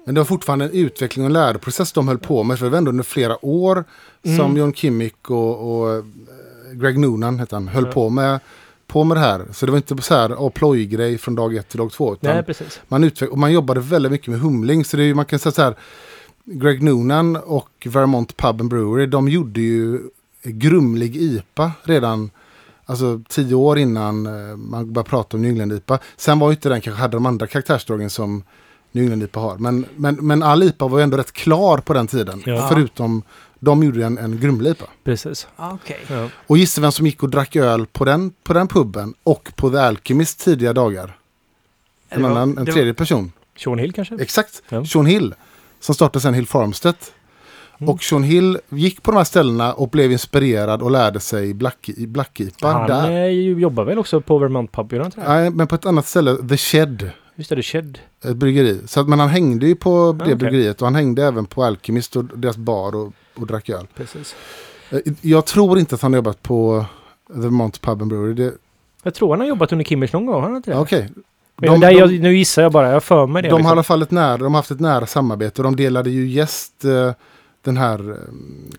Men 0.07 0.15
det 0.15 0.21
var 0.21 0.27
fortfarande 0.27 0.65
en 0.65 0.71
utveckling 0.73 1.25
och 1.25 1.31
läroprocess 1.31 1.93
de 1.93 2.09
höll 2.09 2.19
på 2.19 2.43
med. 2.43 2.59
För 2.59 2.65
det 2.67 2.71
var 2.71 2.79
ändå 2.79 2.91
under 2.91 3.05
flera 3.05 3.45
år 3.45 3.85
som 4.25 4.33
Mm. 4.41 4.57
John 4.57 4.75
Kimmick 4.75 5.31
och, 5.31 5.81
och 5.81 5.95
eh, 5.95 6.03
Greg 6.73 6.99
Noonan 6.99 7.39
heter 7.39 7.57
han, 7.57 7.69
höll 7.69 7.85
Ja. 7.85 7.93
på, 7.93 8.11
med, 8.11 8.41
på 8.87 9.05
med 9.05 9.17
det 9.17 9.21
här. 9.21 9.47
Så 9.53 9.67
det 9.67 9.73
var 9.73 9.77
inte 9.77 10.03
så 10.03 10.15
här 10.15 10.51
plojgrej 10.51 11.19
från 11.19 11.35
dag 11.35 11.57
ett 11.57 11.69
till 11.69 11.79
dag 11.79 11.93
två. 11.93 12.13
Utan 12.13 12.35
nej, 12.35 12.43
precis. 12.43 12.81
man, 12.89 13.05
utveck- 13.05 13.29
och 13.29 13.39
man 13.39 13.53
jobbade 13.53 13.81
väldigt 13.81 14.13
mycket 14.13 14.29
med 14.29 14.41
humling. 14.41 14.85
Så 14.85 14.97
det 14.97 15.03
är, 15.03 15.07
ju- 15.07 15.15
man 15.15 15.25
kan 15.25 15.39
säga 15.39 15.53
så 15.53 15.63
här. 15.63 15.75
Greg 16.45 16.83
Noonan 16.83 17.37
och 17.37 17.87
Vermont 17.91 18.37
Pub 18.37 18.61
and 18.61 18.71
Brewery, 18.71 19.07
de 19.07 19.29
gjorde 19.29 19.61
ju 19.61 20.01
grumlig 20.43 21.17
IPA 21.17 21.73
redan 21.83 22.31
Alltså 22.87 23.21
tio 23.29 23.55
år 23.55 23.79
innan 23.79 24.27
eh, 24.27 24.57
man 24.57 24.93
började 24.93 25.11
prata 25.11 25.37
om 25.37 25.43
New 25.43 25.73
IPA. 25.73 25.99
Sen 26.17 26.39
var 26.39 26.49
ju 26.49 26.55
inte 26.55 26.69
den 26.69 26.81
kanske 26.81 27.03
hade 27.03 27.17
de 27.17 27.27
andra 27.27 27.47
karaktärsdragen 27.47 28.11
som 28.11 28.43
New 28.93 29.23
IPA 29.23 29.41
har. 29.41 29.59
Men, 29.59 29.87
men, 29.97 30.15
men 30.15 30.43
all 30.43 30.63
IPA 30.63 30.89
var 30.89 30.99
ju 30.99 31.05
ändå 31.05 31.17
rätt 31.17 31.33
klar 31.33 31.79
på 31.79 31.93
den 31.95 32.07
tiden. 32.07 32.43
Ja. 32.47 32.69
Förutom 32.73 33.23
de 33.65 33.83
gjorde 33.83 34.05
en, 34.07 34.19
en 34.19 34.41
grumlig 34.41 34.71
IPA. 34.71 34.85
Precis. 35.05 35.47
Okej. 35.57 35.99
Ja. 36.11 36.29
Och 36.47 36.59
gissa 36.59 36.81
vem 36.81 36.93
som 36.93 37.07
gick 37.07 37.23
och 37.23 37.31
drack 37.31 37.57
öl 37.57 37.87
på 37.87 38.05
den, 38.05 38.33
på 38.43 38.53
den 38.53 38.69
puben 38.69 39.15
och 39.23 39.53
på 39.57 39.71
The 39.71 39.77
Alchemist 39.79 40.41
tidiga 40.45 40.73
dagar? 40.73 41.17
En 42.09 42.23
Det 42.23 42.29
var- 42.29 42.31
annan, 42.37 42.49
en 42.49 42.55
det 42.55 42.71
var- 42.71 42.73
tredje 42.77 42.95
person. 42.95 43.33
Sean 43.59 43.79
Hill 43.79 43.93
kanske? 43.93 44.15
Exakt. 44.23 44.63
Ja. 44.69 44.85
Sean 44.85 45.07
Hill. 45.07 45.35
Som 45.81 45.95
startade 45.95 46.21
sen 46.23 46.35
Hill 46.35 46.47
Farmstead. 46.47 46.95
Mm. 47.79 47.89
Och 47.91 48.03
Sean 48.03 48.23
Hill 48.23 48.59
gick 48.69 49.03
på 49.03 49.11
de 49.11 49.17
här 49.17 49.25
ställena 49.25 49.73
och 49.75 49.89
blev 49.89 50.13
inspirerad 50.13 50.83
och 50.83 50.91
lärde 50.91 51.21
sig 51.21 51.55
Black, 51.55 51.91
Black 51.97 52.41
IPA 52.41 52.73
Han 52.73 52.89
där. 52.89 53.11
eh, 53.11 53.27
jobbar 53.59 53.85
väl 53.85 53.99
också 53.99 54.21
på 54.21 54.39
Vermont 54.39 54.73
Pub? 54.73 54.93
Nej, 55.17 55.51
men 55.51 55.67
på 55.67 55.75
ett 55.75 55.87
annat 55.87 56.07
ställe, 56.07 56.37
The 56.49 56.57
Shed, 56.57 57.11
Just 57.37 57.51
det, 57.51 57.57
The 57.57 57.63
Shed. 57.63 57.99
ett 58.25 58.37
bryggeri. 58.37 58.81
Så 58.87 59.01
att, 59.01 59.09
men 59.09 59.19
han 59.21 59.29
hängde 59.29 59.67
ju 59.67 59.75
på 59.75 60.13
det 60.19 60.25
okej. 60.25 60.35
bryggeriet 60.35 60.81
och 60.83 60.87
han 60.87 60.95
hängde 60.95 61.25
även 61.25 61.47
på 61.47 61.65
Alchemist 61.65 62.17
och 62.17 62.25
deras 62.25 62.57
bar 62.57 62.95
och, 62.95 63.13
och 63.35 63.47
drack 63.47 63.69
öl. 63.69 63.87
Precis. 63.95 64.35
Eh, 64.91 64.99
Jag 65.21 65.47
tror 65.47 65.79
inte 65.79 65.95
att 65.95 66.03
han 66.03 66.13
har 66.13 66.17
jobbat 66.19 66.43
på 66.43 66.85
The 67.35 67.41
Vermont 67.41 67.81
Pub 67.81 68.03
and 68.03 68.11
Brewery. 68.11 68.35
Det- 68.35 68.55
Jag 69.03 69.15
tror 69.15 69.31
han 69.31 69.41
har 69.41 69.47
jobbat 69.47 69.73
under 69.73 69.85
Kimmich 69.85 70.13
någon 70.13 70.27
gång, 70.27 70.35
har 70.35 70.43
han 70.49 70.57
inte 70.57 70.71
det? 70.71 70.79
Okej. 70.79 71.09
Men 71.57 71.71
De- 71.71 71.81
där, 71.81 71.91
de- 71.91 71.97
jag, 71.99 72.21
nu 72.21 72.37
gissar 72.37 72.63
jag 72.63 72.73
bara, 72.73 72.91
jag 72.93 73.03
för 73.05 73.27
mig 73.27 73.43
det. 73.43 73.49
De 73.49 73.53
har 73.53 73.59
i 73.59 73.63
liksom. 73.63 73.73
alla 73.73 73.83
fall 73.83 74.03
ett 74.03 74.11
nära, 74.11 74.37
de 74.37 74.45
har 74.55 74.59
haft 74.59 74.71
ett 74.71 74.81
nära 74.81 75.07
samarbete 75.07 75.63
och 75.63 75.65
de 75.65 75.77
delade 75.77 76.11
ju 76.11 76.27
gäst. 76.29 76.85
eh, 76.85 77.13
Den 77.63 77.77
här 77.77 78.11
eh, 78.11 78.17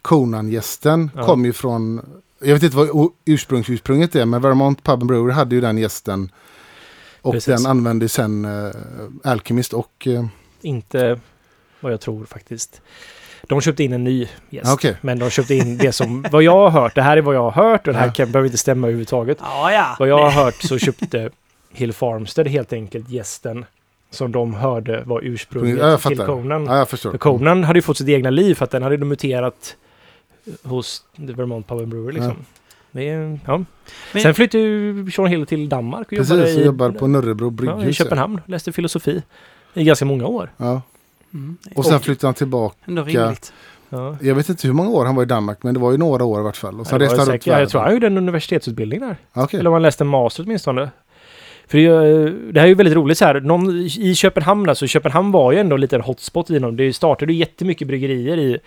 Conan-gästen 0.01 1.11
Ja. 1.15 1.23
kom 1.25 1.45
ju 1.45 1.53
från, 1.53 2.01
jag 2.41 2.53
vet 2.53 2.63
inte 2.63 2.77
vad 2.77 3.09
ursprungsursprunget 3.25 4.15
är, 4.15 4.25
men 4.25 4.41
Vermont 4.41 4.83
Pub 4.83 4.93
and 5.01 5.05
Brewery 5.07 5.31
hade 5.33 5.55
ju 5.55 5.61
den 5.61 5.77
gästen. 5.77 6.31
Och 7.25 7.33
Precis. 7.33 7.55
den 7.63 7.71
använde 7.71 8.09
sen 8.09 8.45
uh, 8.45 8.71
Alchemist 9.23 9.73
och... 9.73 10.07
eh, 10.07 10.25
Inte 10.61 11.19
vad 11.79 11.91
jag 11.93 12.01
tror 12.01 12.25
faktiskt. 12.25 12.81
De 13.43 13.61
köpte 13.61 13.83
in 13.83 13.93
en 13.93 14.03
ny 14.03 14.27
gäst. 14.49 14.73
Okej. 14.73 14.97
Men 15.01 15.19
de 15.19 15.29
köpte 15.29 15.55
in 15.55 15.77
det 15.77 15.91
som, 15.91 16.25
vad 16.31 16.43
jag 16.43 16.51
har 16.51 16.69
hört, 16.69 16.95
det 16.95 17.01
här 17.01 17.17
är 17.17 17.21
vad 17.21 17.35
jag 17.35 17.49
har 17.49 17.63
hört 17.71 17.87
och 17.87 17.93
det 17.93 17.99
här 17.99 18.07
Ja. 18.07 18.13
kan, 18.13 18.31
behöver 18.31 18.47
inte 18.47 18.57
stämma 18.57 18.87
överhuvudtaget. 18.87 19.37
Ja, 19.41 19.71
ja. 19.73 19.95
Vad 19.99 20.07
jag 20.07 20.17
har 20.17 20.31
hört 20.31 20.55
så 20.61 20.77
köpte 20.77 21.29
Hill 21.71 21.93
Farmstead 21.93 22.47
helt 22.47 22.73
enkelt 22.73 23.09
gästen 23.09 23.65
som 24.09 24.31
de 24.31 24.53
hörde 24.53 25.03
var 25.05 25.21
ursprunget 25.23 25.77
Ja, 25.79 25.97
till. 25.97 26.17
Conan. 26.17 26.65
Ja, 26.65 26.77
jag 26.77 26.89
förstår. 26.89 27.11
För 27.11 27.17
Conan 27.17 27.63
hade 27.63 27.77
ju 27.77 27.83
fått 27.83 27.97
sitt 27.97 28.09
egna 28.09 28.29
liv 28.29 28.55
för 28.55 28.63
att 28.65 28.71
den 28.71 28.83
hade 28.83 28.97
muterat 28.97 29.75
hos 30.63 31.03
The 31.15 31.33
Vermont 31.33 31.67
Pub 31.67 31.79
and 31.79 31.87
Brewery 31.87 32.11
liksom. 32.13 32.35
Det 32.95 33.09
är, 33.09 33.39
ja. 33.45 33.63
Men- 34.13 34.21
Sen 34.23 34.33
flyttade 34.33 34.63
ju 34.63 35.11
Sean 35.11 35.27
Hill 35.27 35.45
till 35.45 35.69
Danmark 35.69 36.07
och 36.07 36.13
jobbade 36.13 36.41
Precis, 36.41 36.55
i, 36.55 36.59
jag 36.59 36.65
jobbar 36.65 36.89
på 36.91 37.07
Nörrebro 37.07 37.45
ja, 37.45 37.49
brygghus. 37.51 37.85
i 37.85 37.93
Köpenhamn. 37.93 38.41
Läste 38.45 38.71
filosofi 38.71 39.21
i 39.73 39.83
ganska 39.83 40.05
många 40.05 40.27
år. 40.27 40.51
Ja. 40.57 40.81
Mm. 41.33 41.57
Och 41.75 41.85
sen 41.85 41.95
Och- 41.95 42.01
flyttade 42.03 42.27
han 42.27 42.33
tillbaka. 42.33 42.75
Ändå 42.85 43.03
rimligt. 43.03 43.53
Ja. 43.89 44.17
Jag 44.21 44.35
vet 44.35 44.49
inte 44.49 44.67
hur 44.67 44.73
många 44.73 44.89
år 44.89 45.05
han 45.05 45.15
var 45.15 45.23
i 45.23 45.25
Danmark, 45.25 45.63
men 45.63 45.73
det 45.73 45.79
var 45.79 45.91
ju 45.91 45.97
några 45.97 46.23
år 46.25 46.39
i 46.39 46.43
vart 46.43 46.57
fall. 46.57 46.79
Och 46.79 46.87
sen 46.87 46.99
Ja, 47.01 47.05
reste 47.05 47.21
han 47.21 47.27
runt 47.29 47.45
ja, 47.45 47.59
jag 47.59 47.69
tror 47.69 47.81
han 47.81 47.93
gjorde 47.93 48.07
en 48.07 48.17
universitetsutbildning 48.17 48.99
där. 48.99 49.17
Okej. 49.33 49.59
Eller 49.59 49.69
om 49.69 49.73
han 49.73 49.81
läste 49.81 50.03
en 50.03 50.07
master 50.07 50.43
åtminstone. 50.43 50.89
För 51.67 51.77
det, 51.77 51.85
är 51.85 52.03
ju- 52.05 52.51
det 52.51 52.59
här 52.59 52.65
är 52.67 52.69
ju 52.69 52.75
väldigt 52.75 52.95
roligt 52.95 53.17
så 53.17 53.25
här. 53.25 53.39
Någon, 53.39 53.69
I 53.79 54.15
Köpenhamn, 54.15 54.69
alltså 54.69 54.87
Köpenhamn 54.87 55.31
var 55.31 55.51
ju 55.51 55.59
ändå 55.59 55.77
lite 55.77 55.95
en 55.95 56.01
hotspot 56.01 56.49
inom. 56.49 56.75
Det 56.77 56.93
startade 56.93 57.33
ju 57.33 57.39
jättemycket 57.39 57.87
bryggerier 57.87 58.37
i 58.37 58.59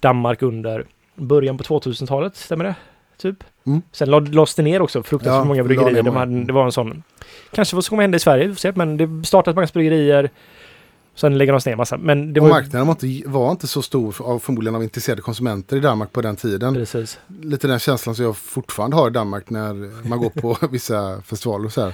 Danmark 0.00 0.42
under 0.42 0.84
början 1.14 1.58
på 1.58 1.64
2000-talet, 1.64 2.36
stämmer 2.36 2.64
det? 2.64 2.74
Typ. 3.16 3.44
Mm. 3.66 3.82
Sen 3.92 4.10
la- 4.10 4.18
lades 4.18 4.54
det 4.54 4.62
ner 4.62 4.82
också 4.82 5.02
fruktansvärt 5.02 5.40
Ja, 5.40 5.44
många 5.44 5.64
bryggerier. 5.64 6.02
De 6.02 6.16
hade, 6.16 6.44
det 6.44 6.52
var 6.52 6.64
en 6.64 6.72
sån... 6.72 7.02
Kanske 7.52 7.76
vad 7.76 7.84
som 7.84 7.90
kommer 7.90 8.02
hända 8.02 8.16
i 8.16 8.20
Sverige, 8.20 8.46
vi 8.46 8.54
får 8.54 8.60
se. 8.60 8.72
Men 8.74 8.96
det 8.96 9.26
startades 9.26 9.54
många 9.56 9.68
bryggerier. 9.72 10.30
Sen 11.14 11.38
lägger 11.38 11.52
de 11.52 11.70
ner 11.70 11.76
massa. 11.76 11.96
Men 11.96 12.32
det 12.32 12.40
var 12.40 12.48
marknaden 12.48 12.86
var 12.86 12.92
inte, 13.04 13.28
var 13.28 13.50
inte 13.50 13.66
så 13.66 13.82
stor 13.82 14.16
av, 14.18 14.38
förmodligen 14.38 14.74
av 14.74 14.82
intresserade 14.82 15.22
konsumenter 15.22 15.76
i 15.76 15.80
Danmark 15.80 16.12
på 16.12 16.22
den 16.22 16.36
tiden. 16.36 16.74
Precis. 16.74 17.18
Lite 17.42 17.66
den 17.66 17.78
känslan 17.78 18.14
som 18.14 18.24
jag 18.24 18.36
fortfarande 18.36 18.96
har 18.96 19.08
i 19.08 19.12
Danmark 19.12 19.50
när 19.50 19.74
man 20.08 20.18
går 20.18 20.30
på 20.30 20.58
vissa 20.70 21.22
festivaler 21.22 21.66
och 21.66 21.72
så 21.72 21.80
här. 21.80 21.92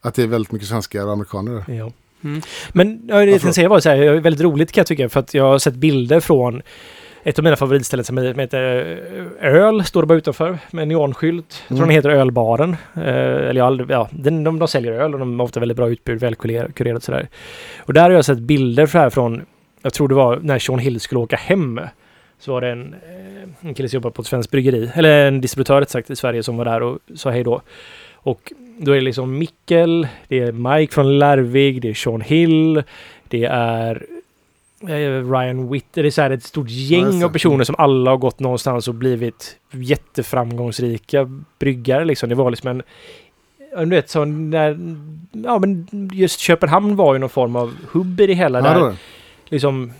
Att 0.00 0.14
det 0.14 0.22
är 0.22 0.26
väldigt 0.26 0.52
mycket 0.52 0.68
svenskar 0.68 1.06
och 1.06 1.12
amerikaner. 1.12 1.64
Ja. 1.68 1.92
Mm. 2.24 2.42
Men 2.72 3.02
ja, 3.08 3.16
det 3.16 3.24
jag 3.24 3.40
tänkte 3.40 3.52
säga 3.52 3.68
var 3.68 3.80
så 3.80 3.88
här, 3.88 3.96
det 3.96 4.06
är 4.06 4.20
väldigt 4.20 4.42
roligt 4.42 4.72
kan 4.72 4.80
jag 4.80 4.86
tycka, 4.86 5.08
för 5.08 5.20
att 5.20 5.34
jag 5.34 5.44
har 5.44 5.58
sett 5.58 5.74
bilder 5.74 6.20
från 6.20 6.62
ett 7.28 7.38
av 7.38 7.44
mina 7.44 7.56
favoritställen 7.56 8.04
som 8.04 8.18
heter 8.18 8.96
eh, 9.40 9.54
Öl, 9.54 9.84
står 9.84 10.02
det 10.02 10.06
bara 10.06 10.18
utanför, 10.18 10.58
med 10.70 10.82
en 10.82 10.88
neonskylt. 10.88 11.62
Jag 11.68 11.68
tror 11.68 11.76
Mm. 11.78 11.88
den 11.88 11.94
heter 11.96 12.10
Ölbaren. 12.10 12.76
Eh, 12.94 13.48
eller 13.48 13.54
jag 13.54 13.90
ja, 13.90 14.08
den, 14.10 14.44
de, 14.44 14.58
de 14.58 14.68
säljer 14.68 14.92
öl 14.92 15.12
och 15.14 15.18
de 15.20 15.40
har 15.40 15.44
ofta 15.44 15.60
väldigt 15.60 15.76
bra 15.76 15.88
utbud, 15.88 16.20
välkurerat 16.20 17.02
sådär. 17.02 17.28
Och 17.78 17.92
där 17.94 18.02
har 18.02 18.10
jag 18.10 18.24
sett 18.24 18.38
bilder 18.38 18.86
så 18.86 18.98
här 18.98 19.10
från, 19.10 19.42
jag 19.82 19.92
tror 19.92 20.08
det 20.08 20.14
var 20.14 20.38
när 20.42 20.58
Sean 20.58 20.78
Hill 20.78 21.00
skulle 21.00 21.18
åka 21.18 21.36
hem. 21.36 21.80
Så 22.38 22.52
var 22.52 22.60
det 22.60 22.68
en, 22.68 22.94
eh, 22.94 23.68
en 23.68 23.74
kille 23.74 23.88
som 23.88 23.96
jobbar 23.96 24.10
på 24.10 24.22
ett 24.22 24.28
svenskt 24.28 24.50
bryggeri, 24.50 24.90
eller 24.94 25.26
en 25.28 25.40
distributör 25.40 25.80
rätt 25.80 25.90
sagt 25.90 26.10
i 26.10 26.16
Sverige 26.16 26.42
som 26.42 26.56
var 26.56 26.64
där 26.64 26.82
och 26.82 26.98
sa 27.14 27.30
hej 27.30 27.44
då. 27.44 27.60
Och 28.14 28.52
då 28.78 28.92
är 28.92 28.96
det 28.96 29.00
liksom 29.02 29.38
Mikkel, 29.38 30.08
det 30.28 30.38
är 30.40 30.52
Mike 30.52 30.94
från 30.94 31.18
Larvig, 31.18 31.82
det 31.82 31.88
är 31.90 31.94
Sean 31.94 32.20
Hill, 32.20 32.82
det 33.28 33.44
är 33.44 34.06
Ryan 34.80 35.68
Witter. 35.70 36.02
Det 36.02 36.08
är 36.08 36.10
så 36.10 36.22
här 36.22 36.30
ett 36.30 36.42
stort 36.42 36.70
gäng 36.70 37.24
av 37.24 37.28
personer 37.28 37.64
som 37.64 37.74
alla 37.78 38.10
har 38.10 38.18
gått 38.18 38.40
någonstans 38.40 38.88
och 38.88 38.94
blivit 38.94 39.56
jätteframgångsrika 39.70 41.42
bryggare. 41.58 42.04
Liksom. 42.04 42.28
Det 42.28 42.34
var 42.34 42.50
liksom 42.50 42.70
en... 42.70 42.82
Du 43.78 43.96
vet, 43.96 44.10
så 44.10 44.24
när, 44.24 44.78
ja, 45.32 45.58
men 45.58 45.88
just 46.12 46.40
Köpenhamn 46.40 46.96
var 46.96 47.14
ju 47.14 47.18
någon 47.18 47.28
form 47.28 47.56
av 47.56 47.74
hubb 47.90 48.20
i 48.20 48.26
det 48.26 48.34
hela. 48.34 48.58
Ja, 48.58 48.78
där 48.78 48.96
liksom 49.48 49.92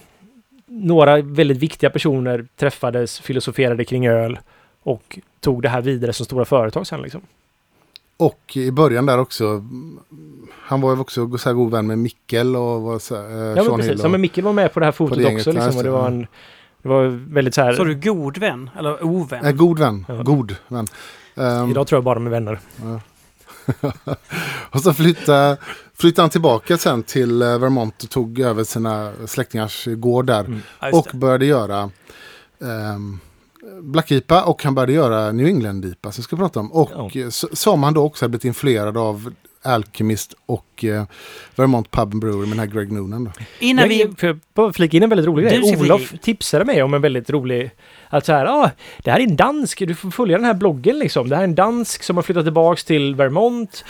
några 0.66 1.22
väldigt 1.22 1.58
viktiga 1.58 1.90
personer 1.90 2.46
träffades, 2.56 3.20
filosoferade 3.20 3.84
kring 3.84 4.06
öl 4.08 4.38
och 4.82 5.18
tog 5.40 5.62
det 5.62 5.68
här 5.68 5.80
vidare 5.80 6.12
som 6.12 6.26
stora 6.26 6.44
företag 6.44 6.86
sen 6.86 7.02
liksom. 7.02 7.20
Och 8.16 8.56
i 8.56 8.70
början 8.70 9.06
där 9.06 9.18
också. 9.18 9.64
Han 10.66 10.80
var 10.80 10.94
ju 10.94 11.00
också 11.00 11.38
så 11.38 11.48
här 11.48 11.54
god 11.54 11.70
vän 11.70 11.86
med 11.86 11.98
Mikkel 11.98 12.56
och 12.56 12.82
var 12.82 12.98
så, 12.98 13.16
här, 13.16 13.30
eh, 13.30 13.56
Ja 13.56 13.64
Sean 13.64 13.76
precis, 13.76 13.90
Hill. 13.92 13.98
ja, 14.02 14.08
men 14.08 14.14
Och, 14.14 14.20
Micke 14.20 14.38
var 14.38 14.52
med 14.52 14.72
på 14.74 14.80
det 14.80 14.86
här 14.86 14.92
fotot 14.92 15.18
det 15.18 15.34
också 15.34 15.50
ja, 15.50 15.54
liksom, 15.54 15.76
och 15.76 15.82
det 15.84 15.90
var 15.90 16.00
ja. 16.00 16.06
en... 16.06 16.26
Det 16.82 16.88
var 16.88 17.06
väldigt 17.34 17.54
så 17.54 17.62
här... 17.62 17.72
Så 17.72 17.84
du 17.84 17.94
god 17.94 18.38
vän? 18.38 18.70
Eller 18.78 19.04
ovän? 19.04 19.44
eh, 19.44 19.52
god 19.52 19.78
vän. 19.78 20.04
Ja. 20.08 20.22
God 20.22 20.54
vän. 20.68 20.86
Ehm, 21.36 21.70
Idag 21.70 21.86
tror 21.86 21.96
jag 21.96 22.04
bara 22.04 22.18
med 22.18 22.30
vänner. 22.32 22.58
och 24.70 24.80
så 24.80 24.92
flyttade, 24.94 25.56
flyttade 25.94 26.22
han 26.22 26.30
tillbaka 26.30 26.78
sen 26.78 27.02
till 27.02 27.42
eh, 27.42 27.58
Vermont 27.58 28.02
och 28.04 28.10
tog 28.10 28.38
över 28.40 28.64
sina 28.64 29.12
släktingars 29.26 29.84
gård 29.96 30.26
där. 30.26 30.44
Mm. 30.44 30.60
Ja, 30.80 30.90
Och 30.98 31.06
det. 31.12 31.18
började 31.18 31.46
göra 31.46 31.90
ehm, 32.62 33.18
Black 33.82 34.10
IPA 34.10 34.42
och 34.44 34.64
han 34.64 34.74
började 34.74 34.92
göra 34.92 35.32
New 35.32 35.46
England 35.46 35.84
IPA 35.84 36.12
som 36.12 36.22
vi 36.22 36.24
ska 36.24 36.36
prata 36.36 36.60
om. 36.60 36.72
Och 36.72 37.16
Ja. 37.16 37.30
som 37.30 37.82
han 37.82 37.94
då 37.94 38.04
också 38.04 38.24
hade 38.24 38.30
blivit 38.30 38.44
influerad 38.44 38.96
av 38.96 39.32
Alchemist 39.62 40.34
och 40.46 40.84
eh, 40.84 41.04
Vermont 41.56 41.90
Pub 41.90 42.12
and 42.12 42.20
Brewery 42.20 42.40
med 42.40 42.48
den 42.48 42.58
här 42.58 42.66
Greg 42.66 42.92
Noonan. 42.92 43.24
Då. 43.24 43.30
Innan 43.58 43.88
vi... 43.88 44.10
Jag, 44.54 44.74
flika 44.74 44.96
in 44.96 45.02
en 45.02 45.08
väldigt 45.08 45.26
rolig 45.26 45.48
grej. 45.48 45.76
Olof 45.80 46.00
flika 46.08 46.22
tipsade 46.22 46.64
mig 46.64 46.82
om 46.82 46.94
en 46.94 47.02
väldigt 47.02 47.30
rolig... 47.30 47.70
Att 48.08 48.26
så 48.26 48.32
här, 48.32 48.46
ah, 48.46 48.70
det 48.98 49.10
här 49.10 49.20
är 49.20 49.24
en 49.24 49.36
dansk, 49.36 49.78
du 49.78 49.94
får 49.94 50.10
följa 50.10 50.36
den 50.36 50.46
här 50.46 50.54
bloggen 50.54 50.98
liksom. 50.98 51.28
Det 51.28 51.36
här 51.36 51.42
är 51.42 51.48
en 51.48 51.54
dansk 51.54 52.02
som 52.02 52.16
har 52.16 52.22
flyttat 52.22 52.44
tillbaks 52.44 52.84
till 52.84 53.14
Vermont. 53.14 53.84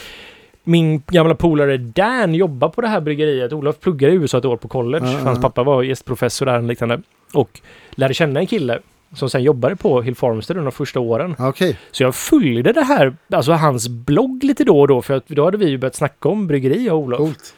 Min 0.65 1.03
gamla 1.07 1.35
polare 1.35 1.77
Dan 1.77 2.35
jobbar 2.35 2.69
på 2.69 2.81
det 2.81 2.89
här 2.89 3.01
bryggeriet. 3.01 3.53
Olof 3.53 3.81
pluggade 3.81 4.13
i 4.13 4.17
USA 4.17 4.39
ett 4.39 4.45
år 4.45 4.57
på 4.57 4.69
college. 4.69 5.13
Ja, 5.13 5.19
Hans 5.19 5.41
pappa 5.41 5.63
var 5.63 5.83
gästprofessor 5.83 6.47
där 6.47 6.59
och 6.59 6.63
liknande. 6.63 7.03
Och 7.33 7.61
lärde 7.91 8.15
känna 8.15 8.41
en 8.41 8.47
kille 8.47 8.81
som 9.15 9.31
sen 9.31 9.43
jobbade 9.43 9.77
på 9.77 10.03
Hill 10.03 10.15
Farmstead 10.17 10.57
under 10.57 10.71
de 10.71 10.77
första 10.77 11.01
åren. 11.01 11.35
Ja, 11.39 11.49
Okej, 11.49 11.79
Så 11.91 12.03
jag 12.03 12.15
följde 12.15 12.73
det 12.73 12.85
här, 12.85 13.17
alltså 13.33 13.53
hans 13.53 13.89
blogg 13.89 14.45
lite 14.45 14.65
då 14.65 14.81
och 14.81 14.89
då, 14.89 15.03
för 15.03 15.15
att 15.15 15.29
då 15.29 15.45
hade 15.45 15.57
vi 15.57 15.69
ju 15.69 15.79
börjat 15.79 15.95
snacka 15.95 16.29
om 16.29 16.47
bryggeri 16.47 16.91
och 16.91 16.99
Olof. 16.99 17.19
coolt. 17.19 17.55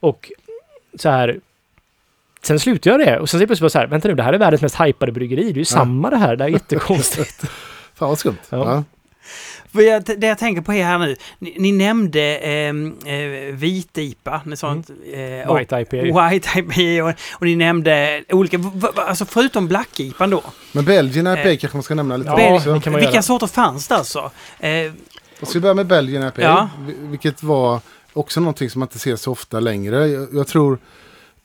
Och 0.00 0.32
så 0.94 1.08
här... 1.08 1.40
sen 2.42 2.60
slutade 2.60 2.96
jag 2.96 3.08
det 3.08 3.18
och 3.18 3.30
sen 3.30 3.38
plötsligt 3.40 3.60
bara 3.60 3.70
så 3.70 3.78
här, 3.78 3.86
vänta 3.86 4.08
nu, 4.08 4.14
det 4.14 4.22
här 4.22 4.32
är 4.32 4.38
världens 4.38 4.62
mest 4.62 4.80
hypade 4.80 5.12
bryggeri. 5.12 5.42
Det 5.42 5.50
är 5.50 5.54
ju 5.58 5.64
samma 5.64 6.10
det 6.10 6.16
här, 6.16 6.36
det 6.36 6.44
är 6.44 6.48
jättekonstigt. 6.48 7.40
Fan 7.94 8.08
vad 8.08 8.18
skumt. 8.18 8.36
Ja. 8.50 8.58
Ja. 8.58 8.84
För 9.72 9.80
jag, 9.80 10.02
det 10.04 10.26
jag 10.26 10.38
tänker 10.38 10.62
på 10.62 10.72
är 10.74 10.84
här 10.84 10.98
nu, 10.98 11.16
ni, 11.38 11.54
ni 11.58 11.72
nämnde 11.72 12.36
ehm, 12.38 12.94
eh, 13.06 13.54
vit-IPA, 13.54 14.40
ni 14.46 14.56
sa 14.56 14.72
inte, 14.72 14.92
eh, 14.92 15.48
och- 15.50 15.58
White 15.60 15.76
IPA. 15.80 16.30
White 16.30 16.48
IPA 16.58 17.04
och, 17.04 17.14
och 17.32 17.46
ni 17.46 17.56
nämnde 17.56 18.24
olika, 18.28 18.58
v- 18.58 18.70
v- 18.74 18.88
alltså 18.96 19.24
förutom 19.24 19.68
Black-IPA 19.68 20.26
då. 20.26 20.42
Men 20.72 20.84
Belgien 20.84 21.26
IPA 21.26 21.50
Eh, 21.50 21.56
kanske 21.56 21.76
man 21.76 21.82
ska 21.82 21.94
nämna 21.94 22.16
lite 22.16 22.30
ja, 22.30 22.54
också. 22.54 22.80
kan 22.80 22.92
man 22.92 23.00
Vilka 23.00 23.12
göra. 23.14 23.22
sorter 23.22 23.46
fanns 23.46 23.88
det 23.88 23.94
alltså? 23.96 24.30
Eh, 24.60 24.92
Och 25.40 25.48
ska 25.48 25.58
vi 25.58 25.60
börja 25.60 25.74
med 25.74 25.86
Belgien 25.86 26.22
IPA, 26.28 26.42
Ja. 26.42 26.68
vi- 26.86 26.96
vilket 27.00 27.42
var 27.42 27.80
också 28.12 28.40
någonting 28.40 28.70
som 28.70 28.78
man 28.78 28.86
inte 28.86 28.98
ser 28.98 29.16
så 29.16 29.32
ofta 29.32 29.60
längre. 29.60 30.06
Jag, 30.08 30.28
jag 30.32 30.46
tror 30.46 30.78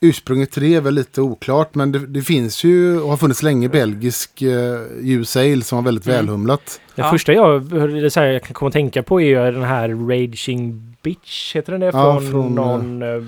ursprunget 0.01 0.51
till 0.51 0.63
det 0.63 0.75
är 0.75 0.81
väl 0.81 0.93
lite 0.93 1.21
oklart, 1.21 1.75
men 1.75 1.91
det, 1.91 1.99
det 2.07 2.21
finns 2.21 2.63
ju 2.63 2.99
och 3.01 3.09
har 3.09 3.17
funnits 3.17 3.43
länge 3.43 3.69
belgisk 3.69 4.41
eh, 4.41 4.79
US 5.01 5.37
Ale 5.37 5.61
som 5.61 5.75
var 5.77 5.83
väldigt 5.83 6.05
Mm. 6.07 6.17
välhumlat. 6.17 6.79
Det 6.95 7.01
Ja. 7.01 7.11
första 7.11 7.33
jag, 7.33 7.63
så 8.11 8.19
här, 8.19 8.27
jag 8.27 8.43
kan 8.43 8.53
komma 8.53 8.67
att 8.67 8.73
tänka 8.73 9.03
på 9.03 9.21
är 9.21 9.25
ju 9.25 9.51
den 9.51 9.63
här 9.63 9.89
Raging 9.89 10.93
Bitch, 11.01 11.55
heter 11.55 11.71
den 11.71 11.81
det? 11.81 11.85
Ja, 11.85 12.19
Från, 12.19 12.31
från, 12.31 12.55
någon... 12.55 13.01
eh, 13.01 13.23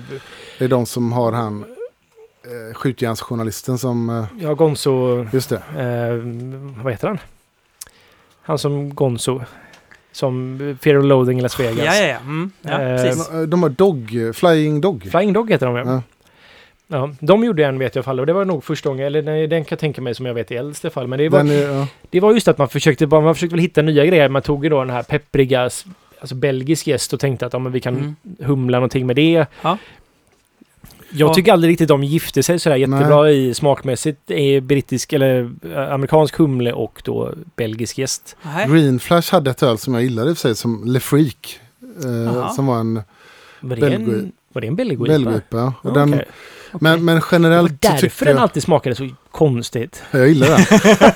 Det 0.58 0.64
är 0.64 0.68
de 0.68 0.86
som 0.86 1.12
har 1.12 1.32
han 1.32 1.64
eh, 2.44 2.74
skjutjärnsjournalisten 2.74 3.78
som, 3.78 4.10
eh, 4.10 4.24
Ja, 4.40 4.54
Gonzo... 4.54 5.26
just 5.32 5.48
det. 5.50 5.56
Eh, 5.56 6.82
vad 6.84 6.92
heter 6.92 7.08
han? 7.08 7.18
Han 8.42 8.58
som 8.58 8.94
Gonzo. 8.94 9.40
Som 10.12 10.58
Fear 10.82 10.96
of 10.98 11.04
Loathing 11.04 11.38
i 11.38 11.42
Las 11.42 11.60
Vegas. 11.60 11.84
ja, 11.84 11.94
ja, 11.96 12.06
ja. 12.06 12.16
Mm, 12.18 12.50
ja 12.62 12.80
Eh, 12.80 13.02
precis. 13.02 13.28
De, 13.28 13.46
de 13.46 13.62
har 13.62 13.70
Dog, 13.70 14.30
Flying 14.34 14.80
Dog. 14.80 15.08
Flying 15.10 15.32
Dog 15.32 15.50
heter 15.50 15.66
de 15.66 15.76
ja. 15.76 15.84
Ja. 15.86 16.02
Ja. 16.90 17.10
De 17.20 17.44
gjorde 17.44 17.64
en 17.66 17.78
vet 17.78 17.94
jag 17.94 18.00
i 18.02 18.02
alla 18.02 18.04
fall 18.04 18.20
och 18.20 18.26
det 18.26 18.32
var 18.32 18.44
nog 18.44 18.64
första 18.64 18.88
gången, 18.88 19.06
eller 19.06 19.22
nej, 19.22 19.46
den 19.46 19.64
kan 19.64 19.68
jag 19.70 19.78
tänka 19.78 20.02
mig 20.02 20.14
som 20.14 20.26
jag 20.26 20.34
vet 20.34 20.50
i 20.50 20.54
äldst 20.56 20.84
i 20.84 20.86
alla 20.86 20.92
fall. 20.92 21.06
Men 21.06 21.18
det 21.18 21.28
var, 21.28 21.40
är, 21.40 21.68
ja. 21.78 21.86
det 22.10 22.20
var 22.20 22.32
just 22.32 22.48
att 22.48 22.58
man 22.58 22.68
försökte, 22.68 23.06
bara- 23.06 23.20
man 23.20 23.34
försökte 23.34 23.54
väl 23.56 23.62
hitta 23.62 23.82
nya 23.82 24.06
grejer. 24.06 24.28
Man 24.28 24.42
tog 24.42 24.64
ju 24.64 24.70
då 24.70 24.78
den 24.80 24.90
här 24.90 25.02
peppriga, 25.02 25.60
alltså 26.20 26.34
belgisk 26.34 26.86
gäst 26.86 27.12
och 27.12 27.20
tänkte 27.20 27.46
att 27.46 27.52
ja, 27.52 27.58
men 27.58 27.72
vi 27.72 27.80
kan 27.80 27.96
Mm. 27.96 28.16
humla 28.38 28.76
någonting 28.78 29.06
med 29.06 29.16
det. 29.16 29.46
Ja. 29.62 29.78
Jag 31.12 31.30
Ja. 31.30 31.34
tycker 31.34 31.52
aldrig 31.52 31.70
riktigt 31.72 31.88
de 31.88 32.04
gifte 32.04 32.42
sig 32.42 32.58
sådär 32.58 32.76
jättebra 32.76 33.30
i 33.30 33.54
smakmässigt. 33.54 34.30
Är 34.30 34.60
brittisk 34.60 35.12
eller 35.12 35.50
eh, 35.74 35.92
amerikansk 35.92 36.36
humle 36.36 36.72
och 36.72 37.02
då 37.04 37.32
belgisk 37.56 37.98
gäst. 37.98 38.36
Nej. 38.42 38.68
Green 38.68 38.98
Flash 39.00 39.32
hade 39.32 39.50
ett 39.50 39.62
öl 39.62 39.78
som 39.78 39.94
jag 39.94 40.02
gillade 40.02 40.30
i 40.30 40.32
och 40.32 40.36
för 40.38 40.42
sig, 40.48 40.54
som 40.56 40.82
Le 40.86 41.00
Freak. 41.00 41.60
Eh, 42.04 42.52
som 42.52 42.66
var 42.66 42.80
en 42.80 42.94
Var 43.60 43.76
det 43.76 43.82
Belgo- 43.86 43.94
en, 43.94 44.32
var 44.52 44.60
det 44.60 44.66
en 44.66 44.76
belgo 44.76 45.04
belgipa. 45.04 45.64
Och 45.82 45.90
Ja, 45.90 45.90
den, 45.90 46.14
okej. 46.14 46.28
men, 46.80 47.04
men 47.04 47.22
generellt 47.32 47.70
så 47.70 47.76
Därför 47.80 48.00
tyckte 48.00 48.24
den 48.24 48.34
jag... 48.34 48.42
alltid 48.42 48.62
smakade 48.62 48.94
så 48.94 49.08
konstigt. 49.30 50.02
Jag 50.10 50.28
gillar 50.28 50.48
den. 50.48 50.60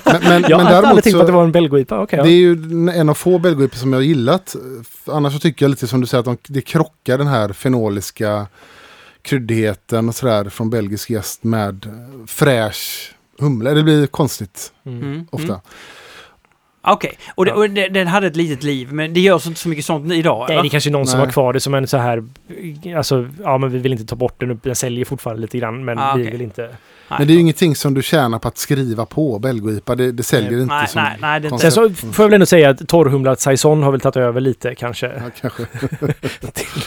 men, 0.21 0.21
men, 0.23 0.49
Jag 0.49 0.57
men 0.57 0.67
har 0.67 0.83
aldrig 0.83 1.03
tänkt 1.03 1.15
på 1.15 1.21
att 1.21 1.27
det 1.27 1.33
var 1.33 1.43
en 1.43 1.51
belgoipa. 1.51 2.01
Okej, 2.01 2.19
Det 2.23 2.29
är 2.29 2.37
ju 2.37 2.53
en 2.93 3.09
av 3.09 3.13
få 3.13 3.39
belgoipor 3.39 3.77
som 3.77 3.93
jag 3.93 3.99
har 3.99 4.03
gillat. 4.03 4.55
Annars 5.05 5.33
så 5.33 5.39
tycker 5.39 5.65
jag 5.65 5.69
lite 5.69 5.87
som 5.87 6.01
du 6.01 6.07
säger 6.07 6.19
att 6.19 6.25
de, 6.25 6.37
det 6.53 6.61
krockar 6.61 7.17
den 7.17 7.27
här 7.27 7.53
fenoliska 7.53 8.47
kryddigheten 9.21 10.09
och 10.09 10.15
sådär 10.15 10.49
från 10.49 10.69
belgisk 10.69 11.09
gäst 11.09 11.43
med 11.43 11.89
fräsch 12.27 13.13
humle. 13.39 13.73
Det 13.73 13.83
blir 13.83 14.07
konstigt 14.07 14.73
ja. 14.83 14.91
Mm. 14.91 15.03
Mm, 15.03 15.27
ofta. 15.31 15.47
mm. 15.47 15.59
Okej, 16.87 17.17
och, 17.35 17.45
det, 17.45 17.51
Ja. 17.51 17.55
och 17.57 17.69
det, 17.69 17.87
den 17.87 18.07
hade 18.07 18.27
ett 18.27 18.35
litet 18.35 18.63
liv, 18.63 18.93
men 18.93 19.13
det 19.13 19.19
görs 19.19 19.47
inte 19.47 19.59
så 19.59 19.69
mycket 19.69 19.85
sånt 19.85 20.13
idag? 20.13 20.39
Nej, 20.39 20.53
eller? 20.53 20.63
det 20.63 20.67
är 20.67 20.69
kanske 20.69 20.89
någon 20.89 21.07
som 21.07 21.17
Nej. 21.17 21.25
har 21.27 21.33
kvar 21.33 21.53
det 21.53 21.59
som 21.59 21.73
en 21.73 21.87
så 21.87 21.97
här... 21.97 22.23
Alltså, 22.97 23.29
ja 23.43 23.57
men 23.57 23.69
vi 23.69 23.77
vill 23.77 23.91
inte 23.91 24.05
ta 24.05 24.15
bort 24.15 24.39
den. 24.39 24.59
Den 24.63 24.75
säljer 24.75 25.05
fortfarande 25.05 25.41
lite 25.41 25.57
grann, 25.57 25.85
men 25.85 25.99
Ah, 25.99 26.15
vi 26.15 26.29
vill 26.29 26.41
inte... 26.41 26.69
Nej. 27.09 27.19
Men 27.19 27.27
det 27.27 27.33
är 27.33 27.35
ju 27.35 27.41
ingenting 27.41 27.75
som 27.75 27.93
du 27.93 28.01
tjänar 28.01 28.39
på 28.39 28.47
att 28.47 28.57
skriva 28.57 29.05
på 29.05 29.39
belgoipa. 29.39 29.95
Det, 29.95 30.11
det 30.11 30.23
säljer 30.23 30.51
Nej, 30.51 30.61
inte 30.61 30.75
nej, 30.75 30.87
som 30.87 31.01
nej, 31.01 31.17
nej, 31.21 31.39
det 31.39 31.47
inte- 31.47 31.71
Sen 31.71 31.71
koncept. 31.85 31.99
så 32.01 32.13
får 32.13 32.23
jag 32.23 32.29
väl 32.29 32.33
ändå 32.33 32.45
säga 32.45 32.69
att 32.69 32.87
torrhumlad 32.87 33.39
saison 33.39 33.83
har 33.83 33.91
väl 33.91 34.01
tagit 34.01 34.15
över 34.17 34.41
lite 34.41 34.75
kanske. 34.75 35.05
Ja, 35.07 35.21
kanske. 35.41 35.65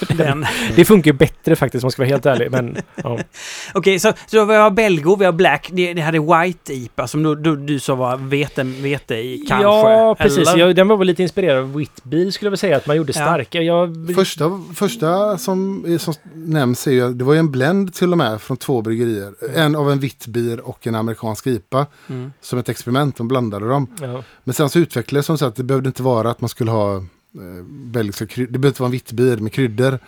Den. 0.17 0.47
Det 0.77 0.85
funkar 0.85 1.13
bättre 1.13 1.57
faktiskt 1.57 1.83
om 1.83 1.87
man 1.87 1.91
ska 1.93 2.03
vara 2.03 2.09
helt 2.09 2.27
ärlig. 2.27 2.51
Men 2.51 2.77
ja. 2.95 3.19
Okej, 3.75 3.99
så, 3.99 4.13
så 4.27 4.45
vi 4.45 4.55
har 4.55 4.71
Belgo, 4.71 5.17
vi 5.17 5.25
har 5.25 5.33
Black, 5.33 5.69
ni, 5.73 5.95
ni 5.95 6.01
hade 6.01 6.19
White 6.21 6.73
IPA 6.75 7.07
som 7.07 7.23
du, 7.23 7.35
du, 7.35 7.57
du 7.57 7.81
sa 7.81 7.95
var 7.95 8.17
vete, 8.17 8.63
vete 8.63 9.15
i 9.15 9.45
kanske? 9.49 9.65
ja, 9.65 10.15
precis. 10.19 10.57
Jag, 10.57 10.77
den 10.77 10.89
var 10.89 10.97
väl 10.97 11.07
lite 11.07 11.23
inspirerad 11.23 11.59
av 11.59 11.75
Whitbeer 11.75 12.31
skulle 12.31 12.47
jag 12.47 12.51
väl 12.51 12.59
säga. 12.59 12.77
Att 12.77 12.87
man 12.87 12.97
gjorde 12.97 13.13
Ja. 13.17 13.21
starka. 13.25 13.63
Jag, 13.63 14.13
Första, 14.15 14.61
första 14.75 15.39
som, 15.39 15.85
är- 15.89 15.99
som 15.99 16.15
nämns 16.35 16.87
är 16.87 16.91
ju, 16.93 17.13
det 17.13 17.25
var 17.25 17.33
ju 17.33 17.39
en 17.39 17.51
blend 17.51 17.95
till 17.95 18.13
och 18.13 18.19
med 18.19 18.41
från 18.41 18.57
två 18.57 18.83
bryggerier. 18.83 19.33
En 19.55 19.77
av 19.77 19.91
en 19.93 19.99
vitt 20.09 20.27
bier 20.27 20.61
och 20.61 20.87
en 20.87 20.95
amerikansk 20.95 21.47
IPA. 21.47 21.87
Mm. 22.09 22.33
Som 22.41 22.59
ett 22.59 22.69
experiment, 22.69 23.17
de 23.17 23.29
blandade 23.29 23.69
dem. 23.69 23.87
ja. 24.01 24.23
Men 24.45 24.55
sen 24.55 24.69
så 24.69 24.79
utvecklades 24.79 25.25
det 25.25 25.27
som 25.27 25.39
så 25.39 25.47
att 25.47 25.57
det 25.57 25.65
behövde 25.65 25.89
inte 25.89 26.03
vara 26.03 26.31
att 26.31 26.41
man 26.41 26.49
skulle 26.49 26.71
ha 26.71 26.97
eh, 26.97 27.65
belgiska 27.69 28.27
kryddor. 28.27 28.53
Det 28.53 28.59
behövde 28.59 28.69
inte 28.69 28.83
vara 28.83 28.89
en 28.89 28.93
vitt 28.93 29.13
bier 29.13 29.37
med 29.37 29.53
kryddor. 29.53 29.99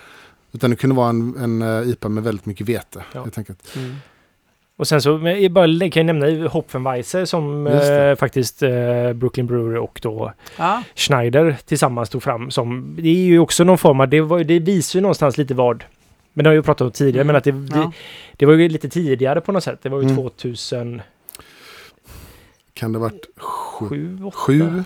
Utan 0.52 0.70
det 0.70 0.76
kunde 0.76 0.96
vara 0.96 1.08
en, 1.08 1.36
en 1.36 1.62
eh, 1.62 1.90
IPA 1.90 2.08
med 2.08 2.22
väldigt 2.22 2.46
mycket 2.46 2.68
vete. 2.68 3.04
Ja. 3.12 3.22
Helt 3.22 3.38
enkelt. 3.38 3.76
Mm. 3.76 3.96
Och 4.76 4.88
sen 4.88 5.02
så 5.02 5.20
jag 5.40 5.52
bara 5.52 5.66
kan 5.66 6.06
jag 6.06 6.06
nämna 6.06 6.48
Hopfenweisse 6.48 7.26
som 7.26 7.66
eh, 7.66 8.14
faktiskt 8.16 8.62
eh, 8.62 9.12
Brooklyn 9.12 9.46
Brewery 9.46 9.78
och 9.78 10.00
då 10.02 10.32
Ja, 10.58 10.82
Schneider 10.94 11.56
tillsammans 11.64 12.10
tog 12.10 12.22
fram. 12.22 12.50
Som, 12.50 12.96
det 13.00 13.08
är 13.08 13.24
ju 13.24 13.38
också 13.38 13.64
någon 13.64 13.78
form 13.78 14.00
av, 14.00 14.08
det, 14.08 14.20
var, 14.20 14.44
det 14.44 14.58
visar 14.58 14.98
ju 14.98 15.02
någonstans 15.02 15.38
lite 15.38 15.54
vad, 15.54 15.84
men 16.32 16.44
det 16.44 16.48
har 16.50 16.54
jag 16.54 16.58
ju 16.58 16.62
pratat 16.62 16.84
om 16.84 16.90
tidigare, 16.92 17.20
Mm. 17.22 17.26
men 17.26 17.36
att 17.36 17.44
det, 17.44 17.52
det, 17.52 17.76
ja. 17.78 17.92
det 18.36 18.46
var 18.46 18.52
ju 18.54 18.68
lite 18.68 18.88
tidigare 18.88 19.40
på 19.40 19.52
något 19.52 19.64
sätt. 19.64 19.78
Det 19.82 19.88
var 19.88 19.98
ju 20.02 20.04
Mm. 20.04 20.16
2007, 20.16 21.00
Kan 22.74 22.92
det 22.92 22.98
ha 22.98 23.08
varit 23.08 23.26
sju? 23.36 23.88
2008. 24.18 24.30
sju 24.36 24.84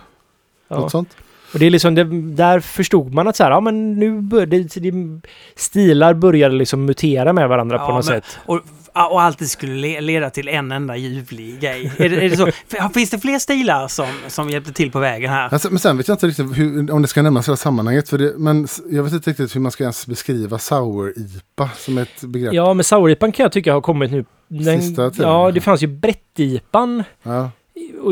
Ja. 0.67 0.79
Något 0.79 0.91
sånt? 0.91 1.17
Och 1.53 1.59
det 1.59 1.65
är 1.65 1.69
liksom, 1.69 1.95
det, 1.95 2.03
där 2.35 2.59
förstod 2.59 3.13
man 3.13 3.27
att 3.27 3.35
så 3.35 3.43
här, 3.43 3.51
ja 3.51 3.59
men 3.59 3.93
nu 3.99 4.21
började 4.21 4.57
det, 4.63 4.79
det, 4.91 5.21
stilar 5.55 6.13
började 6.13 6.55
liksom 6.55 6.85
mutera 6.85 7.33
med 7.33 7.49
varandra 7.49 7.77
Ja, 7.77 7.85
på 7.87 7.93
något 7.93 8.09
men- 8.09 8.21
sätt. 8.21 8.37
Och, 8.45 8.61
och 9.11 9.21
allt 9.21 9.39
det 9.39 9.45
skulle 9.45 9.73
le- 9.73 10.01
leda 10.01 10.29
till 10.29 10.47
en 10.47 10.71
enda 10.71 10.95
ljuvlig 10.97 11.59
grej. 11.59 11.91
Är 11.97 12.09
det, 12.09 12.25
är 12.25 12.29
det 12.29 12.37
så? 12.37 12.49
Finns 12.93 13.09
det 13.09 13.19
fler 13.19 13.39
stilar 13.39 13.87
som, 13.87 14.05
som 14.27 14.49
hjälpte 14.49 14.73
till 14.73 14.91
på 14.91 14.99
vägen 14.99 15.29
här? 15.31 15.49
Alltså, 15.53 15.69
men 15.69 15.79
sen 15.79 15.97
vet 15.97 16.07
jag 16.07 16.15
inte 16.15 16.27
riktigt 16.27 16.57
hur, 16.57 16.91
om 16.91 17.01
det 17.01 17.07
ska 17.07 17.21
nämnas 17.21 17.47
i 17.47 17.49
det 17.49 17.51
här 17.51 17.55
sammanhanget. 17.57 18.09
För 18.09 18.17
det, 18.17 18.33
men 18.37 18.67
jag 18.91 19.03
vet 19.03 19.13
inte 19.13 19.29
riktigt 19.29 19.55
hur 19.55 19.61
man 19.61 19.71
ska 19.71 19.83
ens 19.83 20.07
beskriva 20.07 20.57
sour-IPA 20.59 21.69
som 21.77 21.97
ett 21.97 22.21
begrepp. 22.21 22.53
Ja, 22.53 22.73
men 22.73 22.83
souripan 22.83 23.31
kan 23.31 23.43
jag 23.43 23.51
tycka 23.51 23.73
har 23.73 23.81
kommit 23.81 24.11
nu. 24.11 24.25
Den, 24.47 24.81
Sista 24.81 25.09
tiden. 25.09 25.29
ja, 25.29 25.51
det 25.51 25.61
fanns 25.61 25.83
ju 25.83 25.87
brättipan. 25.87 27.03
Ja, 27.23 27.51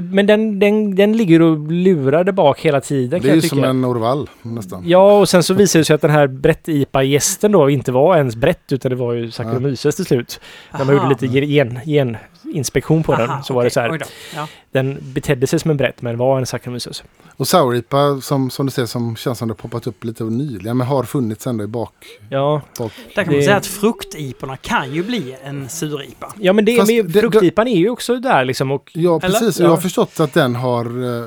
Men 0.03 0.26
den, 0.26 0.60
den, 0.60 0.95
den 0.95 1.18
ligger 1.18 1.41
och 1.41 1.72
lurar 1.72 2.23
där 2.23 2.31
bak 2.31 2.60
hela 2.60 2.81
tiden 2.81 3.22
det 3.22 3.27
kan 3.27 3.38
är 3.38 3.41
ju 3.41 3.49
som 3.49 3.64
en 3.64 3.85
Orval 3.85 4.30
nästan. 4.41 4.84
Ja, 4.85 5.19
och 5.19 5.30
sen 5.30 5.44
så 5.44 5.53
visade 5.53 5.81
det 5.81 5.85
sig 5.85 5.94
att 5.94 6.02
den 6.02 6.11
här 6.11 6.27
brett-IPA-gästen 6.27 7.52
då 7.52 7.69
inte 7.69 7.91
var 7.91 8.18
ens 8.18 8.35
brett 8.35 8.72
utan 8.72 8.90
det 8.90 8.95
var 8.95 9.14
ju 9.14 9.31
Saccharomyces 9.31 9.95
till 9.95 10.06
slut. 10.06 10.40
När 10.72 10.80
man 10.80 10.90
Aha. 10.90 11.03
gjorde 11.03 11.27
lite 11.27 11.48
gen, 11.85 12.18
geninspektion 12.44 13.03
på 13.03 13.15
den 13.15 13.30
Aha, 13.30 13.44
så 13.44 13.53
var 13.53 13.64
det 13.64 13.70
så 13.70 13.80
här. 13.80 14.02
Ja. 14.36 14.48
Den 14.72 14.98
betedde 15.02 15.48
sig 15.48 15.60
som 15.60 15.72
en 15.72 15.78
brett 15.78 16.02
men 16.02 16.18
var 16.18 16.40
en 16.40 16.45
Saccharomyces. 16.45 17.03
Och 17.38 17.48
sour-IPA 17.48 18.22
som, 18.22 18.49
som 18.49 18.65
du 18.65 18.72
ser 18.72 18.86
som 18.86 19.15
känns 19.15 19.38
som 19.40 19.48
det 19.48 19.52
har 19.52 19.57
poppat 19.57 19.88
upp 19.88 20.03
lite 20.03 20.24
nyligen. 20.24 20.78
Men 20.78 20.88
har 20.88 21.03
funnits 21.03 21.48
ändå 21.48 21.64
i 21.64 21.68
bak. 21.68 21.94
Ja, 22.30 22.61
bak. 22.80 22.91
Där 23.15 23.24
kan 23.24 23.34
man 23.34 23.40
Det- 23.40 23.45
säga 23.45 23.57
att 23.57 23.65
fruktiporna 23.65 24.57
kan 24.57 24.94
ju 24.94 25.03
bli 25.03 25.36
en 25.44 25.70
sur-IPA. 25.70 26.34
ja 26.40 26.53
men 26.53 26.65
det, 26.65 26.78
Fast 26.78 26.91
men 26.91 27.07
det- 27.11 27.20
fruktipan 27.22 27.68
är 27.68 27.78
ju 27.78 27.90
också 27.90 28.20
där 28.20 28.45
liksom 28.45 28.72
och 28.72 28.91
Ja, 28.94 29.20
precis. 29.20 29.60
Ja. 29.60 29.65
Jag 29.65 29.70
har 29.72 29.78
förstått 29.82 30.20
att 30.20 30.34
den 30.34 30.56
har... 30.56 30.86
Eh, 30.86 31.26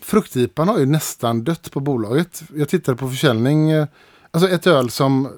fruktipan 0.00 0.68
har 0.68 0.78
ju 0.78 0.86
nästan 0.86 1.44
dött 1.44 1.70
på 1.72 1.80
bolaget. 1.80 2.42
Jag 2.54 2.68
tittade 2.68 2.96
på 2.96 3.08
försäljning. 3.08 3.70
Eh, 3.70 3.86
alltså 4.30 4.48
ett 4.50 4.66
öl 4.66 4.90
som... 4.90 5.28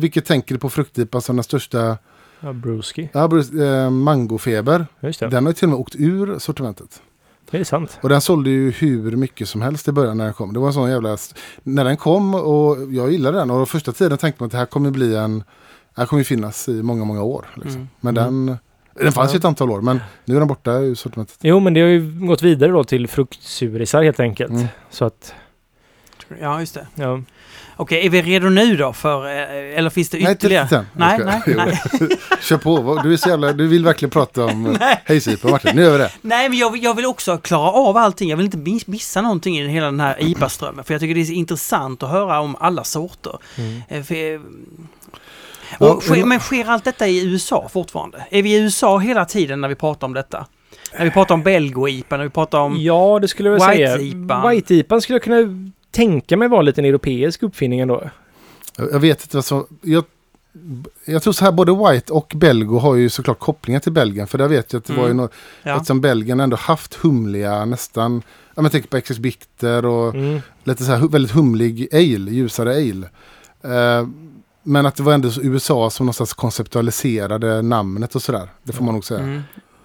Vilket 0.00 0.24
tänker 0.24 0.54
du 0.54 0.58
på 0.58 0.70
fruktipa 0.70 1.20
som 1.20 1.36
den 1.36 1.44
största... 1.44 1.98
ja, 2.40 2.52
Brewski. 2.52 3.08
Ja, 3.12 3.28
Bruce, 3.28 3.64
eh, 3.66 3.90
mangofeber. 3.90 4.86
Just 5.00 5.20
det, 5.20 5.28
Den 5.28 5.44
har 5.44 5.50
ju 5.50 5.54
till 5.54 5.64
och 5.64 5.70
med 5.70 5.78
åkt 5.78 5.94
ur 5.98 6.38
sortimentet. 6.38 7.02
det 7.50 7.58
är 7.58 7.64
sant. 7.64 7.98
Och 8.02 8.08
den 8.08 8.20
sålde 8.20 8.50
ju 8.50 8.70
hur 8.70 9.16
mycket 9.16 9.48
som 9.48 9.62
helst 9.62 9.88
i 9.88 9.92
början 9.92 10.16
när 10.16 10.24
den 10.24 10.34
kom. 10.34 10.52
Det 10.52 10.60
var 10.60 10.66
en 10.66 10.72
sån 10.72 10.90
jävla... 10.90 11.16
När 11.62 11.84
den 11.84 11.96
kom 11.96 12.34
och 12.34 12.76
jag 12.92 13.12
gillade 13.12 13.38
den 13.38 13.50
och 13.50 13.68
första 13.68 13.92
tiden 13.92 14.18
tänkte 14.18 14.42
man 14.42 14.46
att 14.46 14.52
det 14.52 14.58
här 14.58 14.66
kommer 14.66 14.90
bli 14.90 15.16
en... 15.16 15.38
Det 15.38 15.44
här 16.00 16.06
kommer 16.06 16.20
ju 16.20 16.24
finnas 16.24 16.68
i 16.68 16.82
många, 16.82 17.04
många 17.04 17.22
år. 17.22 17.46
Liksom. 17.54 17.74
Mm. 17.74 17.88
Men 18.00 18.14
den... 18.14 18.56
Den 18.94 19.12
fanns 19.12 19.34
ju 19.34 19.36
ett 19.36 19.44
antal 19.44 19.70
år 19.70 19.80
men 19.80 20.00
nu 20.24 20.34
är 20.34 20.38
den 20.38 20.48
borta 20.48 20.72
ur 20.72 20.94
sortimentet. 20.94 21.36
Jo 21.40 21.60
men 21.60 21.74
det 21.74 21.80
har 21.80 21.88
ju 21.88 22.26
gått 22.26 22.42
vidare 22.42 22.72
då 22.72 22.84
till 22.84 23.08
fruktsurisar 23.08 24.02
helt 24.02 24.20
enkelt. 24.20 24.50
Mm. 24.50 24.66
Så 24.90 25.04
att, 25.04 25.34
Ja, 26.40 26.60
just 26.60 26.74
det. 26.74 26.86
ja. 26.94 27.20
Okej, 27.80 28.06
är 28.06 28.10
vi 28.10 28.22
redo 28.22 28.48
nu 28.48 28.76
då 28.76 28.92
för... 28.92 29.26
eh, 29.26 29.78
Eller 29.78 29.90
finns 29.90 30.08
det 30.08 30.18
Nej, 30.18 30.30
inte 30.32 30.32
ytterligare? 30.46 30.76
än. 30.76 30.86
Nej, 30.92 31.18
nej, 31.24 31.40
nej. 31.46 31.80
Kör 32.40 32.56
på. 32.56 33.00
Du, 33.02 33.12
är 33.12 33.16
så 33.16 33.28
jävla, 33.28 33.52
du 33.52 33.66
vill 33.66 33.84
verkligen 33.84 34.10
prata 34.10 34.44
om 34.44 34.66
eh, 34.66 34.76
Nej. 34.80 35.02
hejsipa 35.04 35.48
Martin. 35.48 35.76
Nu 35.76 35.82
gör 35.82 35.92
vi 35.92 35.98
det. 35.98 36.10
Nej, 36.22 36.48
men 36.48 36.58
jag, 36.58 36.70
vill- 36.72 36.82
jag 36.84 36.94
vill 36.94 37.06
också 37.06 37.38
klara 37.38 37.70
av 37.70 37.96
allting. 37.96 38.28
Jag 38.30 38.36
vill 38.36 38.46
inte 38.46 38.58
miss- 38.58 38.86
missa 38.86 39.22
någonting 39.22 39.58
i 39.58 39.68
hela 39.68 39.86
den 39.86 40.00
här 40.00 40.16
IPA-strömmen. 40.20 40.84
För 40.84 40.94
jag 40.94 41.00
tycker 41.00 41.14
det 41.14 41.20
är 41.20 41.24
så 41.24 41.32
intressant 41.32 42.02
att 42.02 42.10
höra 42.10 42.40
om 42.40 42.56
alla 42.60 42.84
sorter. 42.84 43.38
Mm. 43.58 43.82
Eh, 43.88 44.02
För, 44.02 44.40
Och 45.78 46.02
sker, 46.02 46.24
men- 46.24 46.40
sker 46.40 46.68
allt 46.70 46.84
detta 46.84 47.08
i 47.08 47.24
USA 47.26 47.68
fortfarande? 47.72 48.26
Är 48.30 48.42
vi 48.42 48.52
i 48.54 48.58
USA 48.60 48.98
hela 48.98 49.24
tiden 49.24 49.60
när 49.60 49.68
vi 49.68 49.74
pratar 49.74 50.06
om 50.06 50.12
detta? 50.14 50.46
När 50.98 51.04
vi 51.04 51.10
pratar 51.10 51.34
om 51.34 51.42
Belgo-IPA, 51.42 52.16
när 52.16 52.24
vi 52.24 52.30
pratar 52.30 52.58
om... 52.58 52.76
Ja, 52.78 53.18
det 53.22 53.28
skulle 53.28 53.48
jag 53.48 53.62
säga. 53.62 53.96
White-IPan 53.96 55.00
skulle 55.00 55.14
jag 55.14 55.22
kunna 55.22 55.70
tänka 55.90 56.36
mig 56.36 56.48
vara 56.48 56.62
lite 56.62 56.80
en 56.80 56.84
europeisk 56.84 57.42
uppfinning 57.42 57.80
ändå. 57.80 58.10
Jag 58.76 58.92
jag 58.92 59.00
vet 59.00 59.22
inte 59.22 59.36
vad 59.36 59.44
som... 59.44 59.66
Jag, 59.82 60.04
jag 61.04 61.22
tror 61.22 61.32
så 61.32 61.44
här, 61.44 61.52
både 61.52 61.72
White 61.92 62.12
och 62.12 62.32
Belgo 62.36 62.78
har 62.78 62.94
ju 62.94 63.08
såklart 63.08 63.38
kopplingar 63.38 63.80
till 63.80 63.92
Belgien. 63.92 64.26
För 64.26 64.38
där 64.38 64.48
vet 64.48 64.72
jag 64.72 64.80
att 64.80 64.86
det 64.86 64.92
var 64.92 65.02
ju 65.04 65.10
Mm. 65.10 65.16
något... 65.16 65.32
Ja. 65.62 65.76
Eftersom 65.76 66.00
Belgien 66.00 66.40
ändå 66.40 66.56
haft 66.56 66.94
humliga 66.94 67.64
nästan... 67.64 68.22
Ja, 68.48 68.52
men 68.54 68.64
jag 68.64 68.72
tänker 68.72 68.88
på 68.88 69.00
XS 69.00 69.18
Bitter 69.18 69.84
och 69.84 70.14
Mm. 70.14 70.40
lite 70.64 70.84
så 70.84 70.92
här 70.92 71.08
väldigt 71.08 71.32
humlig 71.32 71.88
ale, 71.92 72.30
ljusare 72.30 72.70
ale. 72.70 73.10
Eh, 73.74 74.08
men 74.62 74.86
att 74.86 74.96
det 74.96 75.02
var 75.02 75.12
ändå 75.12 75.28
USA 75.42 75.90
som 75.90 76.06
någonstans 76.06 76.32
konceptualiserade 76.34 77.62
namnet 77.62 78.14
och 78.14 78.22
sådär. 78.22 78.48
Det 78.62 78.72
får 78.72 78.84
man 78.84 78.94
nog 78.94 79.04
säga. 79.04 79.20
Mm. 79.20 79.42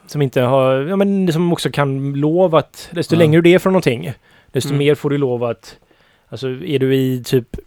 Som 0.08 0.22
inte 0.22 0.42
har, 0.42 0.76
ja 0.76 0.96
men 0.96 1.34
som 1.34 1.54
också 1.54 1.70
kan 1.72 2.14
lova 2.14 2.60
att, 2.60 2.90
desto 2.92 3.16
Ja. 3.16 3.20
längre 3.20 3.42
du 3.42 3.50
är 3.52 3.60
från 3.60 3.74
någonting, 3.74 4.14
desto 4.52 4.70
Mm. 4.70 4.78
mer 4.78 4.96
får 4.96 5.10
du 5.10 5.18
lov 5.18 5.44
att, 5.44 5.76
alltså 6.30 6.48
är 6.48 6.80
du 6.80 6.96
i 6.96 7.24
typ, 7.24 7.58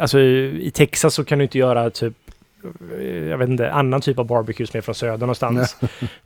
alltså 0.00 0.20
i 0.20 0.70
Texas 0.74 1.14
så 1.14 1.24
kan 1.24 1.38
du 1.38 1.44
inte 1.44 1.58
göra 1.58 1.90
typ, 1.90 2.14
jag 3.30 3.38
vet 3.38 3.48
inte, 3.48 3.72
annan 3.72 4.00
typ 4.00 4.18
av 4.18 4.26
barbecue 4.26 4.66
som 4.66 4.78
är 4.78 4.82
från 4.82 4.94
söder 4.94 5.18
någonstans. 5.18 5.76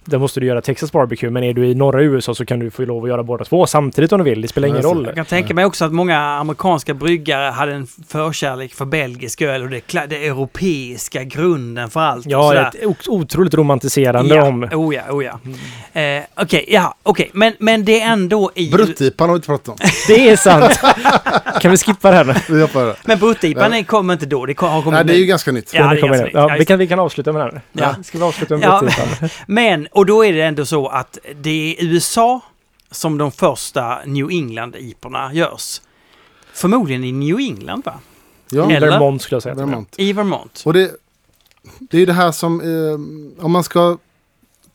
Där 0.05 0.19
måste 0.19 0.41
du 0.41 0.47
göra 0.47 0.61
Texas 0.61 0.93
barbecue, 0.93 1.31
men 1.31 1.45
är 1.45 1.53
du 1.53 1.67
i 1.67 1.75
norra 1.75 2.03
USA 2.03 2.35
så 2.35 2.45
kan 2.45 2.59
du 2.59 2.71
få 2.71 2.83
lov 2.83 3.05
att 3.05 3.09
göra 3.09 3.23
båda 3.23 3.45
två 3.45 3.67
samtidigt 3.67 4.13
om 4.13 4.19
du 4.19 4.25
vill, 4.25 4.43
det 4.43 4.49
spelar 4.49 4.69
ingen 4.69 4.83
roll. 4.83 5.07
Jag 5.07 5.15
kan 5.15 5.25
tänka 5.25 5.55
mig 5.55 5.65
också 5.65 5.85
att 5.85 5.93
många 5.93 6.19
amerikanska 6.19 6.95
bryggare 6.95 7.51
hade 7.51 7.73
en 7.73 7.87
förkärlek 8.09 8.75
för 8.75 8.85
belgisk 8.85 9.43
öl 9.43 9.63
och 9.63 9.71
det, 9.71 10.07
det 10.09 10.27
europeiska 10.27 11.25
grunden 11.25 11.91
för 11.91 12.01
allt. 12.01 12.27
Ja, 12.27 12.69
ett 12.69 13.09
otroligt 13.09 13.55
romantiserande 13.55 14.35
ja. 14.35 14.45
om... 14.45 14.65
Oh 14.65 14.95
ja, 14.95 15.03
oh 15.11 15.25
ja. 15.25 15.41
Eh, 16.01 16.23
Okej, 16.35 16.65
ja, 16.69 16.95
okej. 17.03 17.31
Men, 17.33 17.55
men 17.59 17.85
det 17.85 18.01
är 18.01 18.13
ändå 18.13 18.51
i... 18.55 18.71
Bruttipan 18.71 19.29
har 19.29 19.35
vi 19.35 19.37
inte 19.37 19.47
pratat 19.47 19.69
om. 19.69 19.77
Det 20.09 20.29
är 20.29 20.37
sant! 20.37 20.81
kan 21.61 21.71
vi 21.71 21.77
skippa 21.77 22.11
det 22.11 22.17
här 22.17 22.25
nu? 22.25 22.35
Vi 22.49 22.61
hoppar 22.63 22.85
det. 22.85 22.97
Men 23.05 23.19
Bruttipan 23.19 23.79
ja. 23.79 23.85
kommer 23.85 24.13
inte 24.13 24.27
då. 24.27 24.47
Det 24.47 24.55
kom- 24.55 24.69
har 24.69 24.83
kommit 24.83 24.97
Nej, 24.97 25.05
det 25.05 25.13
är 25.13 25.19
ju 25.19 25.27
ganska 25.27 25.53
nytt. 25.53 25.75
Ja, 25.75 25.87
det 25.87 25.97
är 25.97 26.01
kommer 26.01 26.15
ganska 26.15 26.28
det. 26.33 26.39
ja, 26.39 26.57
vi, 26.59 26.65
kan, 26.65 26.79
vi 26.79 26.89
kan 26.89 26.99
avsluta 26.99 27.33
med 27.33 27.41
det 27.41 27.45
här. 27.53 27.61
Ja. 27.73 28.03
Ska 28.03 28.19
vi 28.19 28.25
avsluta 28.25 28.57
med 28.57 28.65
Ja, 28.69 28.83
ja, 29.21 29.29
Men, 29.47 29.87
och 29.87 30.07
då 30.07 30.25
är 30.25 30.33
det 30.33 30.43
ändå 30.43 30.67
så 30.67 30.89
att 30.89 31.19
det 31.37 31.51
är 31.51 31.83
i 31.83 31.87
USA 31.87 32.41
som 32.91 33.19
de 33.19 33.33
första 33.33 33.99
New 34.07 34.31
England-iporna 34.31 35.33
görs. 35.33 35.81
Förmodligen 36.53 37.05
i 37.05 37.13
New 37.13 37.39
England 37.39 37.83
va? 37.85 37.95
Ja, 38.51 38.71
Eller- 38.71 38.91
Vermont 38.91 39.23
skulle 39.23 39.37
jag 39.37 39.43
säga. 39.43 39.55
Vermont. 39.55 39.95
I 39.99 40.13
Vermont. 40.13 40.63
Och 40.67 40.73
det, 40.73 40.91
det 41.81 41.97
är 41.97 42.01
ju 42.01 42.07
det 42.07 42.13
här 42.13 42.33
som, 42.33 42.61
eh, 42.61 43.45
om 43.45 43.53
man 43.53 43.65
ska 43.65 43.99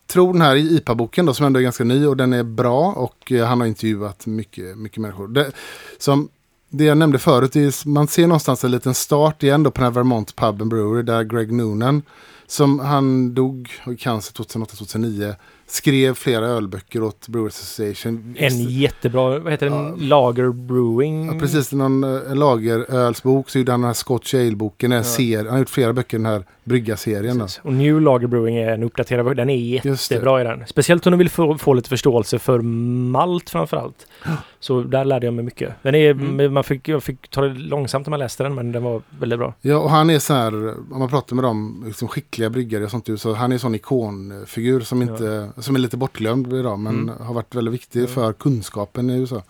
tro 0.07 0.31
den 0.33 0.41
här 0.41 0.55
IPA-boken 0.55 1.25
då, 1.25 1.33
som 1.33 1.45
ändå 1.45 1.59
är 1.59 1.63
ganska 1.63 1.83
ny 1.83 2.05
och 2.07 2.17
den 2.17 2.33
är 2.33 2.43
bra 2.43 2.91
och 2.91 3.31
eh, 3.31 3.45
han 3.45 3.59
har 3.59 3.67
intervjuat 3.67 4.25
mycket, 4.25 4.77
mycket 4.77 4.97
människor. 4.97 5.27
Det, 5.27 5.51
som 5.97 6.29
det 6.73 6.83
jag 6.83 6.97
nämnde 6.97 7.19
förut, 7.19 7.55
är, 7.55 7.87
man 7.87 8.07
ser 8.07 8.27
någonstans 8.27 8.63
en 8.63 8.71
liten 8.71 8.93
start 8.93 9.43
igen 9.43 9.63
då 9.63 9.71
på 9.71 9.81
den 9.81 9.83
här 9.85 9.91
Vermont 9.91 10.35
Pub 10.35 10.61
and 10.61 10.69
Brewery 10.71 11.01
där 11.03 11.23
Greg 11.23 11.51
Noonan, 11.51 12.01
som 12.47 12.79
han 12.79 13.33
dog 13.33 13.69
i 13.91 13.95
cancer 13.95 14.33
2008-2009, 14.43 15.35
skrev 15.67 16.13
flera 16.13 16.45
ölböcker 16.47 17.03
åt 17.03 17.27
Brewers 17.27 17.53
Association. 17.53 18.35
En 18.37 18.63
jättebra, 18.69 19.39
vad 19.39 19.51
heter 19.51 19.69
den? 19.69 19.95
Lager 20.07 20.49
Brewing. 20.49 21.25
Ja, 21.25 21.39
precis, 21.39 21.71
någon 21.71 22.03
eh, 22.03 22.35
lagerölsbok 22.35 23.49
så 23.49 23.57
gjorde 23.57 23.71
han 23.71 23.81
den 23.81 23.87
här 23.87 23.93
Scotch 23.93 24.33
Ale-boken. 24.33 25.03
ser- 25.03 25.37
Han 25.37 25.47
har 25.47 25.59
gjort 25.59 25.69
flera 25.69 25.93
böcker 25.93 26.17
den 26.17 26.25
här 26.25 26.45
Precis. 26.69 27.59
Och 27.63 27.73
New 27.73 28.01
Lager 28.01 28.27
Brewing 28.27 28.55
är 28.57 28.69
en 28.73 28.83
uppdaterad 28.83 29.25
version. 29.25 29.37
Den 29.37 29.49
är 29.49 29.55
jättebra 29.57 30.41
i 30.41 30.43
den. 30.43 30.63
Speciellt 30.67 31.07
om 31.07 31.11
du 31.11 31.17
vill 31.17 31.29
få, 31.29 31.57
få 31.57 31.73
lite 31.73 31.89
förståelse 31.89 32.39
för 32.39 32.61
malt 32.61 33.49
framförallt. 33.49 34.07
Så 34.59 34.81
där 34.83 35.05
lärde 35.05 35.27
jag 35.27 35.33
mig 35.33 35.45
mycket. 35.45 35.73
Den 35.81 35.95
är, 35.95 36.11
Mm. 36.11 36.53
man 36.53 36.63
fick, 36.63 36.87
jag 36.87 37.03
fick 37.03 37.27
ta 37.27 37.41
det 37.41 37.53
långsamt 37.53 38.07
när 38.07 38.09
man 38.09 38.19
läste 38.19 38.43
den, 38.43 38.55
men 38.55 38.71
den 38.71 38.83
var 38.83 39.01
väldigt 39.19 39.39
bra. 39.39 39.53
Ja, 39.61 39.77
och 39.77 39.89
han 39.89 40.09
är 40.09 40.19
så 40.19 40.33
här, 40.33 40.53
om 40.93 40.99
man 40.99 41.09
pratar 41.09 41.35
med 41.35 41.43
dem, 41.45 41.83
liksom 41.87 42.07
skickliga 42.07 42.49
bryggare 42.49 42.83
och 42.83 42.91
sånt, 42.91 43.09
så 43.17 43.33
han 43.33 43.51
är 43.51 43.55
en 43.55 43.59
sån 43.59 43.75
ikonfigur 43.75 44.79
som, 44.81 45.01
inte, 45.01 45.49
som 45.57 45.75
är 45.75 45.79
lite 45.79 45.97
bortglömd 45.97 46.53
idag, 46.53 46.79
men 46.79 46.93
Mm. 46.99 47.15
har 47.25 47.33
varit 47.33 47.55
väldigt 47.55 47.73
viktig 47.73 48.09
för 48.09 48.33
kunskapen 48.33 49.09
i 49.09 49.19
USA. 49.19 49.43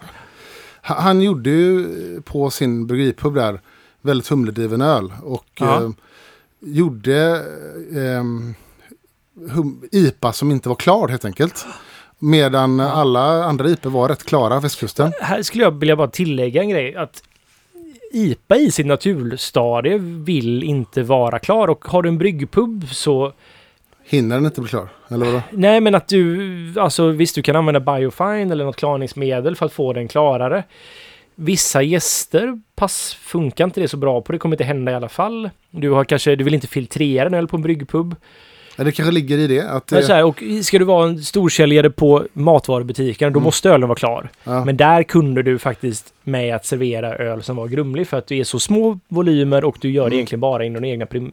Ha- 0.88 0.96
Han 1.02 1.22
gjorde 1.22 1.50
ju 1.50 1.86
på 2.22 2.50
sin 2.50 2.88
bryggeripub 2.88 3.34
där 3.36 3.62
väldigt 4.02 4.28
humledriven 4.28 4.82
öl 4.82 5.14
och 5.24 5.46
Ja. 5.60 5.84
eh, 5.84 5.90
gjorde 6.66 7.46
eh, 7.96 8.24
hum, 9.54 9.82
IPA 9.92 10.34
som 10.34 10.52
inte 10.52 10.70
var 10.70 10.76
klar 10.76 11.08
helt 11.08 11.26
enkelt. 11.26 11.66
Medan 12.20 12.80
alla 12.80 13.44
andra 13.44 13.70
IPA 13.70 13.90
var 13.90 14.10
rätt 14.10 14.24
klara, 14.24 14.60
västkusten. 14.60 15.12
Här 15.22 15.42
skulle 15.42 15.64
jag 15.64 15.80
vilja 15.80 15.96
bara 15.96 16.08
tillägga 16.08 16.62
en 16.62 16.70
grej. 16.70 16.96
Att 16.96 17.24
IPA 18.12 18.56
i 18.56 18.72
sin 18.72 18.88
naturstadie 18.88 19.98
vill 19.98 20.64
inte 20.64 21.04
vara 21.04 21.40
klar 21.40 21.68
och 21.68 21.86
har 21.86 22.02
du 22.02 22.10
en 22.10 22.18
bryggpub 22.18 22.90
så 22.90 23.34
Hinner 24.06 24.36
den 24.36 24.46
inte 24.46 24.62
bli 24.62 24.70
klar? 24.70 24.90
Eller 25.10 25.26
vadå? 25.26 25.42
Nej, 25.52 25.82
men 25.82 25.96
att 25.96 26.08
du, 26.08 26.80
alltså 26.80 27.08
visst 27.08 27.36
du 27.36 27.42
kan 27.42 27.56
använda 27.56 27.80
biofine 27.80 28.52
eller 28.52 28.66
något 28.66 28.76
klarningsmedel 28.76 29.56
för 29.56 29.66
att 29.66 29.74
få 29.74 29.94
den 29.94 30.08
klarare. 30.08 30.64
Vissa 31.36 31.82
gäster 31.82 32.60
pass 32.76 33.14
funkar 33.22 33.64
inte 33.64 33.82
det 33.82 33.88
så 33.88 33.98
bra 33.98 34.22
på, 34.22 34.32
det 34.32 34.38
kommer 34.38 34.56
inte 34.56 34.64
hända 34.64 34.92
i 34.92 34.96
alla 34.96 35.10
fall. 35.10 35.50
Du 35.72 35.90
har 35.90 36.04
kanske, 36.06 36.36
du 36.36 36.44
vill 36.44 36.54
inte 36.54 36.68
filtrera 36.68 37.28
en 37.28 37.34
öl 37.34 37.48
på 37.48 37.56
en 37.56 37.62
bryggpub. 37.62 38.16
Ja, 38.76 38.84
det 38.84 38.92
kanske 38.92 39.12
ligger 39.14 39.38
i 39.38 39.48
det. 39.48 39.62
Att 39.62 39.92
Men 39.92 40.00
det 40.02 40.06
så 40.08 40.14
här, 40.14 40.24
och 40.26 40.44
ska 40.64 40.80
du 40.80 40.86
vara 40.86 41.10
en 41.10 41.24
storsäljare 41.24 41.90
på 41.90 42.28
matvarubutiken, 42.34 43.34
då 43.34 43.40
Mm. 43.40 43.44
måste 43.46 43.70
ölen 43.70 43.90
vara 43.90 44.00
klar. 44.00 44.30
ja. 44.44 44.66
Men 44.66 44.78
där 44.78 45.04
kunde 45.04 45.44
du 45.44 45.60
faktiskt 45.60 46.14
med 46.24 46.56
att 46.56 46.66
servera 46.66 47.16
öl 47.16 47.44
som 47.44 47.56
var 47.56 47.68
grumlig 47.68 48.08
för 48.08 48.18
att 48.18 48.28
du 48.28 48.38
är 48.38 48.44
så 48.44 48.60
små 48.60 49.00
volymer 49.08 49.64
och 49.64 49.78
du 49.82 49.92
gör 49.92 50.04
det 50.04 50.08
Mm. 50.08 50.14
egentligen 50.14 50.40
bara 50.40 50.66
inom 50.66 50.82
dina 50.82 51.06
egna, 51.06 51.32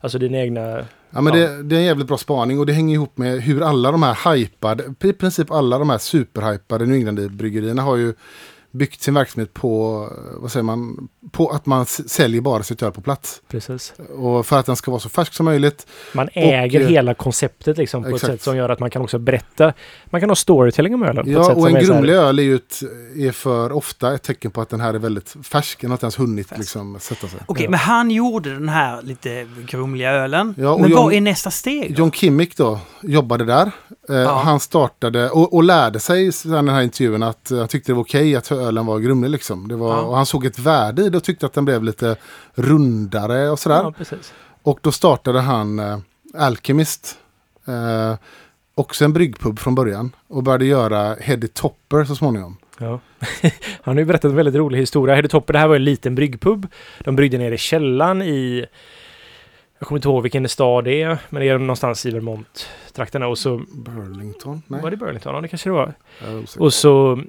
alltså 0.00 0.18
dina 0.18 0.38
egna 0.38 0.84
Ja, 1.10 1.20
men 1.20 1.38
Ja. 1.40 1.48
Det, 1.48 1.62
det 1.62 1.74
är 1.76 1.80
en 1.80 1.84
jävligt 1.86 2.06
bra 2.08 2.16
spaning 2.18 2.58
och 2.58 2.66
det 2.66 2.72
hänger 2.72 2.94
ihop 2.94 3.18
med 3.18 3.42
hur 3.42 3.62
alla 3.62 3.90
de 3.92 4.02
här 4.02 4.34
hypade, 4.34 4.84
i 5.04 5.12
princip 5.12 5.50
alla 5.50 5.78
de 5.78 5.90
här 5.90 5.98
superhypade 5.98 6.86
New 6.86 6.96
England-bryggerierna 6.96 7.82
har 7.82 7.96
ju 7.96 8.14
byggt 8.78 9.02
sin 9.02 9.14
verksamhet 9.14 9.54
på, 9.54 10.04
eh, 10.10 10.40
vad 10.40 10.52
säger 10.52 10.64
man, 10.64 11.08
på 11.32 11.48
att 11.50 11.66
man 11.66 11.86
säljer 11.86 12.40
bara 12.40 12.62
sitt 12.62 12.82
öl 12.82 12.92
på 12.92 13.00
plats. 13.00 13.40
Precis. 13.48 13.92
Och 14.18 14.46
för 14.46 14.58
att 14.58 14.66
den 14.66 14.76
ska 14.76 14.90
vara 14.90 15.00
så 15.00 15.08
färsk 15.08 15.34
som 15.34 15.44
möjligt. 15.44 15.86
Man 16.14 16.28
äger 16.32 16.80
eh, 16.80 16.86
hela 16.88 17.14
konceptet 17.14 17.78
liksom 17.78 18.02
på 18.02 18.08
exakt. 18.08 18.24
ett 18.24 18.30
sätt 18.30 18.42
som 18.42 18.56
gör 18.56 18.68
att 18.68 18.80
man 18.80 18.90
kan 18.90 19.02
också 19.02 19.18
berätta. 19.18 19.72
Man 20.04 20.20
kan 20.20 20.30
ha 20.30 20.34
storytelling 20.36 20.94
om 20.94 21.02
ölen. 21.02 21.30
Ja, 21.30 21.38
och 21.52 21.68
en 21.68 21.72
så 21.72 21.78
här- 21.78 21.80
grumlig 21.82 22.12
öl 22.14 22.38
är 22.38 22.42
ju 22.42 22.54
ett, 22.54 22.80
är 23.16 23.32
för 23.32 23.72
ofta 23.72 24.14
ett 24.14 24.22
tecken 24.22 24.50
på 24.50 24.60
att 24.60 24.68
den 24.70 24.80
här 24.80 24.94
är 24.94 24.98
väldigt 24.98 25.36
färsk. 25.42 25.80
Den 25.80 25.90
har 25.90 25.94
inte 25.94 26.04
ens 26.06 26.18
hunnit 26.18 26.48
Färsk. 26.48 26.58
liksom, 26.58 26.96
sätta 27.00 27.26
sig. 27.28 27.40
Okej, 27.46 27.64
Ja. 27.64 27.70
men 27.70 27.78
han 27.80 28.10
gjorde 28.10 28.54
den 28.54 28.68
här 28.68 29.02
lite 29.02 29.46
grumliga 29.66 30.10
ölen. 30.12 30.54
Ja, 30.58 30.70
och 30.70 30.80
men 30.80 30.90
John- 30.90 31.04
vad 31.04 31.12
är 31.12 31.20
nästa 31.20 31.50
steg? 31.50 31.94
Då? 31.94 31.98
John 31.98 32.10
Kimmick 32.12 32.56
då 32.56 32.78
jobbade 33.00 33.44
där. 33.44 33.70
Eh, 34.08 34.16
Ja. 34.16 34.34
Han 34.44 34.60
startade 34.60 35.30
och, 35.30 35.54
och 35.54 35.62
lärde 35.62 36.00
sig 36.00 36.26
i 36.28 36.30
den 36.44 36.68
här 36.68 36.82
intervjun 36.82 37.22
att 37.22 37.50
eh, 37.50 37.58
han 37.58 37.68
tyckte 37.68 37.92
det 37.92 37.96
var 37.96 38.02
okej 38.02 38.36
att 38.36 38.52
ölen 38.52 38.86
var 38.86 38.98
grumlig. 38.98 39.30
Liksom. 39.30 39.68
Det 39.68 39.76
var, 39.76 39.94
Ja. 39.96 40.00
Och 40.00 40.16
han 40.16 40.26
såg 40.26 40.44
ett 40.46 40.58
värde 40.58 41.02
i 41.02 41.08
det 41.10 41.15
och 41.16 41.24
tyckte 41.24 41.46
att 41.46 41.52
den 41.52 41.64
blev 41.64 41.82
lite 41.82 42.16
rundare 42.54 43.50
och 43.50 43.58
sådär. 43.58 43.94
Ja. 44.10 44.16
Och 44.62 44.78
då 44.82 44.92
startade 44.92 45.40
han 45.40 45.78
eh, 45.78 45.98
Alchemist. 46.34 47.18
Eh, 47.66 48.14
också 48.74 49.04
en 49.04 49.12
bryggpub 49.12 49.58
från 49.58 49.74
början. 49.74 50.12
Och 50.28 50.42
började 50.42 50.64
göra 50.64 51.14
Heady 51.20 51.48
Topper 51.48 52.04
så 52.04 52.16
småningom. 52.16 52.56
Ja. 52.78 53.00
Han 53.82 53.96
har 53.96 53.98
ju 53.98 54.04
berättat 54.04 54.30
en 54.30 54.36
väldigt 54.36 54.54
rolig 54.54 54.78
historia. 54.78 55.14
Hedde 55.14 55.28
Topper, 55.28 55.52
det 55.52 55.58
här 55.58 55.68
var 55.68 55.76
en 55.76 55.84
liten 55.84 56.14
bryggpub. 56.14 56.66
De 57.00 57.16
bryggde 57.16 57.38
nere 57.38 57.54
i 57.54 57.58
källan 57.58 58.22
i... 58.22 58.66
Jag 59.78 59.88
kommer 59.88 59.98
inte 59.98 60.08
ihåg 60.08 60.22
vilken 60.22 60.48
stad 60.48 60.84
det 60.84 61.02
är, 61.02 61.18
men 61.28 61.42
det 61.42 61.48
är 61.48 61.58
någonstans 61.58 62.06
i 62.06 62.10
Vermont-trakterna. 62.10 63.26
Och 63.26 63.38
så... 63.38 63.62
Burlington? 63.72 64.62
Nej. 64.66 64.82
Var 64.82 64.90
det 64.90 64.96
Burlington? 64.96 65.34
Ja, 65.34 65.40
det 65.40 65.48
kanske 65.48 65.68
det 65.68 65.72
var. 65.72 65.94
Och 66.58 66.74
så... 66.74 67.22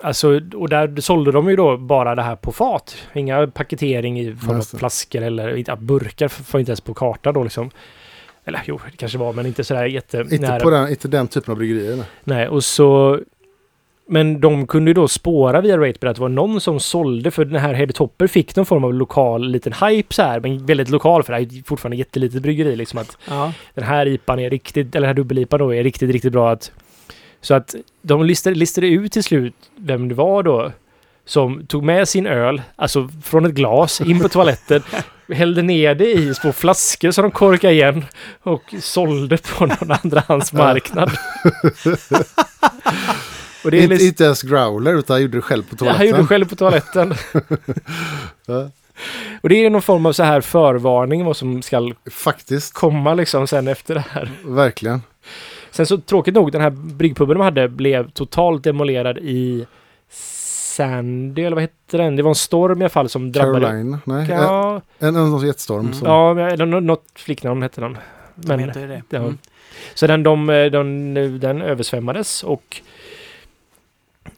Alltså, 0.00 0.40
och 0.54 0.68
där 0.68 1.00
sålde 1.00 1.32
de 1.32 1.48
ju 1.50 1.56
då 1.56 1.76
bara 1.76 2.14
det 2.14 2.22
här 2.22 2.36
på 2.36 2.52
fat. 2.52 2.96
Inga 3.14 3.46
paketering 3.46 4.20
i 4.20 4.34
form 4.36 4.56
av 4.56 4.78
flaskor 4.78 5.22
eller 5.22 5.76
burkar 5.76 6.26
f- 6.26 6.52
var 6.52 6.60
inte 6.60 6.70
ens 6.70 6.80
på 6.80 6.94
karta 6.94 7.32
då 7.32 7.42
liksom. 7.42 7.70
Eller 8.44 8.62
jo, 8.66 8.80
det 8.90 8.96
kanske 8.96 9.18
var, 9.18 9.32
men 9.32 9.46
inte 9.46 9.64
sådär 9.64 9.84
jätte... 9.86 10.24
inte, 10.30 10.58
på 10.62 10.70
den, 10.70 10.88
inte 10.88 11.08
den 11.08 11.28
typen 11.28 11.52
av 11.52 11.58
bryggerier. 11.58 11.96
nej. 11.96 12.06
Nej, 12.24 12.48
och 12.48 12.64
så... 12.64 13.20
Men 14.10 14.40
de 14.40 14.66
kunde 14.66 14.90
ju 14.90 14.94
då 14.94 15.08
spåra 15.08 15.60
via 15.60 15.76
Ratebear 15.78 16.10
att 16.10 16.16
det 16.16 16.22
var 16.22 16.28
någon 16.28 16.60
som 16.60 16.80
sålde, 16.80 17.30
för 17.30 17.44
den 17.44 17.60
här 17.60 17.74
Heady 17.74 17.92
Topper 17.92 18.26
fick 18.26 18.56
någon 18.56 18.66
form 18.66 18.84
av 18.84 18.94
lokal 18.94 19.48
liten 19.50 19.72
hype 19.72 20.14
så 20.14 20.22
här, 20.22 20.40
men 20.40 20.66
väldigt 20.66 20.88
lokal 20.90 21.22
för 21.22 21.32
det 21.32 21.38
här 21.38 21.58
är 21.58 21.62
fortfarande 21.64 21.96
jättelitet 21.96 22.42
bryggeri 22.42 22.76
liksom 22.76 22.98
att 22.98 23.18
Ja. 23.28 23.52
den 23.74 23.84
här 23.84 24.06
IPan 24.06 24.38
är 24.38 24.50
riktigt, 24.50 24.94
eller 24.94 25.06
den 25.08 25.16
här 25.16 25.22
dubbel-IPan 25.24 25.58
då 25.58 25.74
är 25.74 25.82
riktigt, 25.84 26.10
riktigt 26.10 26.32
bra 26.32 26.50
att... 26.50 26.72
Så 27.40 27.54
att 27.54 27.74
de 28.02 28.24
listade, 28.24 28.56
listade 28.56 28.86
ut 28.86 29.12
till 29.12 29.24
slut 29.24 29.54
vem 29.76 30.08
det 30.08 30.14
var 30.14 30.42
då 30.42 30.72
som 31.24 31.66
tog 31.66 31.82
med 31.82 32.08
sin 32.08 32.26
öl, 32.26 32.62
alltså 32.76 33.08
från 33.24 33.44
ett 33.46 33.52
glas, 33.52 34.00
in 34.00 34.20
på 34.20 34.28
toaletten, 34.28 34.82
hällde 35.32 35.62
ner 35.62 35.94
det 35.94 36.12
i 36.12 36.34
små 36.34 36.52
flaskor 36.52 37.10
så 37.10 37.22
de 37.22 37.30
korkade 37.30 37.72
igen 37.72 38.04
och 38.42 38.74
sålde 38.80 39.36
på 39.38 39.66
någon 39.66 39.90
andrahandsmarknad. 40.02 41.10
och 43.64 43.70
det 43.70 43.78
är 43.78 43.82
Inte, 43.82 43.88
liksom, 43.94 44.08
inte 44.08 44.24
ens 44.24 44.42
growler 44.42 44.94
utan 44.98 45.14
han 45.14 45.22
gjorde 45.22 45.38
det 45.38 45.42
själv 45.42 45.62
på 45.62 45.68
ja, 45.72 45.76
toaletten. 45.76 45.98
han 45.98 46.06
gjorde 46.06 46.22
det 46.22 46.26
själv 46.26 46.48
på 46.48 46.56
toaletten. 46.56 47.14
Ja. 48.46 48.70
och 49.40 49.48
det 49.48 49.64
är 49.64 49.70
någon 49.70 49.82
form 49.82 50.06
av 50.06 50.12
så 50.12 50.22
här 50.22 50.40
förvarning 50.40 51.24
vad 51.24 51.36
som 51.36 51.62
ska 51.62 51.92
Faktiskt, 52.10 52.74
komma 52.74 53.14
liksom 53.14 53.46
sen 53.46 53.68
efter 53.68 53.94
det 53.94 54.04
här. 54.10 54.30
verkligen. 54.44 55.02
Sen 55.78 55.86
så 55.86 55.98
tråkigt 55.98 56.34
nog, 56.34 56.52
den 56.52 56.60
här 56.60 56.70
bryggpuben 56.70 57.36
de 57.38 57.44
hade 57.44 57.68
blev 57.68 58.10
totalt 58.10 58.64
demolerad 58.64 59.18
i 59.18 59.66
Sandy, 60.08 61.42
eller 61.42 61.54
vad 61.56 61.62
hette 61.62 61.96
den? 61.96 62.16
Det 62.16 62.22
var 62.22 62.30
en 62.30 62.34
storm 62.34 62.80
i 62.80 62.84
alla 62.84 62.88
fall 62.88 63.08
som 63.08 63.32
drabbade... 63.32 63.66
Caroline, 63.66 63.98
nej. 64.04 64.26
Ja, 64.30 64.80
En, 64.98 65.16
en, 65.16 65.32
en 65.34 65.46
jättestorm. 65.46 65.80
Mm. 65.80 65.92
Som, 65.94 66.08
ja 66.08 66.34
men- 66.34 66.48
eller 66.48 66.66
nå- 66.66 66.80
något 66.80 67.04
flicknamn 67.14 67.62
hette 67.62 67.80
den. 67.80 67.98
Men, 68.34 68.60
inte 68.60 68.86
det. 68.86 69.02
ja. 69.10 69.18
Mm. 69.18 69.38
så 69.94 70.06
den, 70.06 70.22
de, 70.22 70.46
de, 70.72 71.38
den 71.40 71.62
översvämmades 71.62 72.42
och 72.42 72.80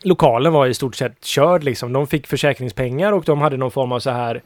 lokalen 0.03 0.53
var 0.53 0.67
i 0.67 0.75
stort 0.75 0.95
sett 0.97 1.25
körd 1.25 1.65
liksom. 1.65 1.93
De 1.93 2.07
fick 2.07 2.27
försäkringspengar 2.27 3.13
och 3.13 3.25
de 3.25 3.41
hade 3.41 3.57
någon 3.57 3.71
form 3.71 3.93
av 3.93 3.99
så 4.01 4.11
här 4.11 4.43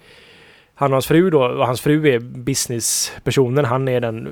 han 0.75 0.91
och 0.91 0.95
hans 0.95 1.07
fru 1.07 1.31
då, 1.31 1.45
och 1.45 1.67
hans 1.67 1.81
fru 1.81 2.09
är 2.09 2.19
businesspersonen. 2.19 3.65
Han 3.65 3.89
är 3.89 4.01
den, 4.01 4.27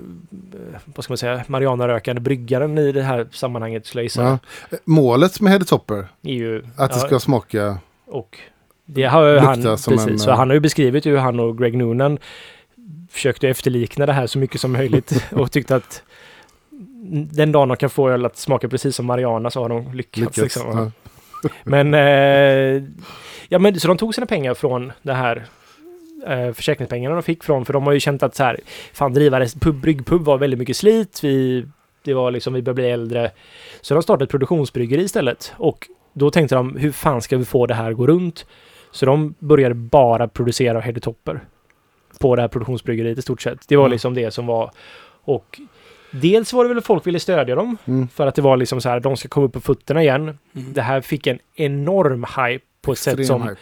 eh, 0.55 0.81
vad 0.85 1.05
ska 1.05 1.13
man 1.13 1.19
säga, 1.19 1.45
Mariana-rökande 1.47 2.21
bryggaren 2.21 2.79
i 2.79 2.93
det 2.93 3.03
här 3.03 3.27
sammanhanget 3.31 3.87
skulle 3.87 4.01
jag 4.01 4.05
gissa. 4.05 4.23
Ja. 4.23 4.39
Målet 4.85 5.41
med 5.41 5.53
Headtopper, 5.53 6.07
Är 6.23 6.33
ju, 6.33 6.65
att 6.77 6.91
det 6.91 6.99
ja, 6.99 7.07
ska 7.07 7.21
smaka... 7.21 7.79
Och 8.07 8.39
det 8.85 9.05
har 9.05 9.37
han, 9.37 9.63
precis, 9.63 10.07
en, 10.07 10.19
så 10.19 10.31
eh, 10.31 10.37
han 10.37 10.49
har 10.49 10.55
ju 10.55 10.61
beskrivit 10.61 11.07
hur 11.07 11.17
han 11.17 11.41
och 11.41 11.59
Greg 11.59 11.77
Noonan 11.77 12.19
försökte 13.11 13.49
efterlikna 13.49 14.07
det 14.07 14.13
här 14.13 14.27
så 14.27 14.39
mycket 14.39 14.61
som 14.61 14.73
möjligt 14.73 15.25
och 15.33 15.53
tyckte 15.53 15.77
att 15.77 16.03
den 17.11 17.53
dagen 17.53 17.69
de 17.69 17.77
kan 17.77 17.91
få 17.91 18.11
öl 18.11 18.27
att 18.27 18.37
smaka 18.37 18.69
precis 18.69 18.97
som 18.97 19.07
Mariana 19.07 19.51
så 19.51 19.63
har 19.63 19.69
de 19.69 19.93
lyckats. 19.95 20.19
Lyckats. 20.19 20.39
Liksom. 20.39 20.93
Ja. 21.43 21.51
Men, 21.65 21.95
eh, 21.95 22.83
ja 23.49 23.59
men 23.59 23.81
så 23.81 23.89
de 23.89 23.97
tog 23.97 24.15
sina 24.15 24.27
pengar 24.27 24.55
från 24.55 24.93
det 25.03 25.15
här 25.15 25.47
eh, 26.27 26.53
försäkringspengarna 26.53 27.15
de 27.15 27.23
fick 27.23 27.45
från, 27.45 27.65
för 27.65 27.73
de 27.73 27.83
har 27.87 27.93
ju 27.93 28.01
känt 28.01 28.23
att 28.23 28.35
så 28.35 28.43
här, 28.45 28.61
fan 28.93 29.13
driva 29.15 29.47
pub, 29.61 29.75
bryggpub 29.75 30.21
var 30.25 30.39
väldigt 30.39 30.59
mycket 30.59 30.77
slit, 30.77 31.21
vi, 31.25 31.67
det 32.05 32.15
var 32.15 32.31
liksom, 32.31 32.55
vi 32.55 32.63
började 32.63 32.75
bli 32.83 32.91
äldre. 32.91 33.31
Så 33.81 33.95
de 33.95 34.03
startade 34.03 34.25
ett 34.25 34.31
produktionsbryggeri 34.31 35.03
istället 35.03 35.53
och 35.57 35.89
då 36.13 36.31
tänkte 36.31 36.55
de, 36.55 36.77
hur 36.77 36.93
fan 36.93 37.23
ska 37.23 37.37
vi 37.37 37.45
få 37.45 37.67
det 37.67 37.75
här 37.75 37.91
att 37.91 37.97
gå 37.97 38.07
runt? 38.07 38.47
Så 38.91 39.07
de 39.07 39.35
började 39.39 39.75
bara 39.75 40.29
producera 40.29 40.81
headtopper 40.81 41.41
på 42.21 42.37
det 42.37 42.43
här 42.43 42.49
produktionsbryggeriet 42.49 43.19
i 43.19 43.23
stort 43.23 43.43
sett. 43.43 43.69
Det 43.69 43.77
var 43.77 43.85
Mm. 43.85 43.93
liksom 43.93 44.15
det 44.15 44.31
som 44.31 44.47
var, 44.47 44.71
och 45.25 45.61
dels 46.11 46.53
var 46.53 46.65
det 46.65 46.69
väl 46.69 46.79
att 46.79 46.87
folk 46.87 47.07
ville 47.07 47.21
stödja 47.21 47.55
dem, 47.55 47.77
Mm. 47.85 48.09
för 48.09 48.27
att 48.27 48.35
det 48.35 48.43
var 48.43 48.57
liksom 48.57 48.81
så 48.81 48.89
här, 48.89 49.01
de 49.01 49.17
ska 49.17 49.29
komma 49.29 49.47
upp 49.47 49.53
på 49.53 49.61
fötterna 49.61 50.03
igen. 50.03 50.23
Mm. 50.23 50.39
Det 50.73 50.83
här 50.83 51.01
fick 51.01 51.27
en 51.27 51.39
enorm 51.55 52.27
hype 52.37 52.65
på 52.83 52.93
ett 52.93 52.99
sätt 52.99 53.19
Extrem 53.19 53.27
som 53.41 53.49
hype. 53.49 53.61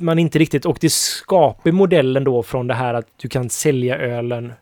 Man 0.00 0.18
inte 0.18 0.38
riktigt... 0.38 0.64
Och 0.66 0.78
det 0.80 0.92
skapar 0.92 1.72
modellen 1.72 2.24
då 2.24 2.42
från 2.42 2.66
det 2.66 2.74
här 2.74 2.94
att 2.94 3.06
du 3.16 3.28
kan 3.28 3.50
sälja 3.50 3.96
ölen. 3.98 4.52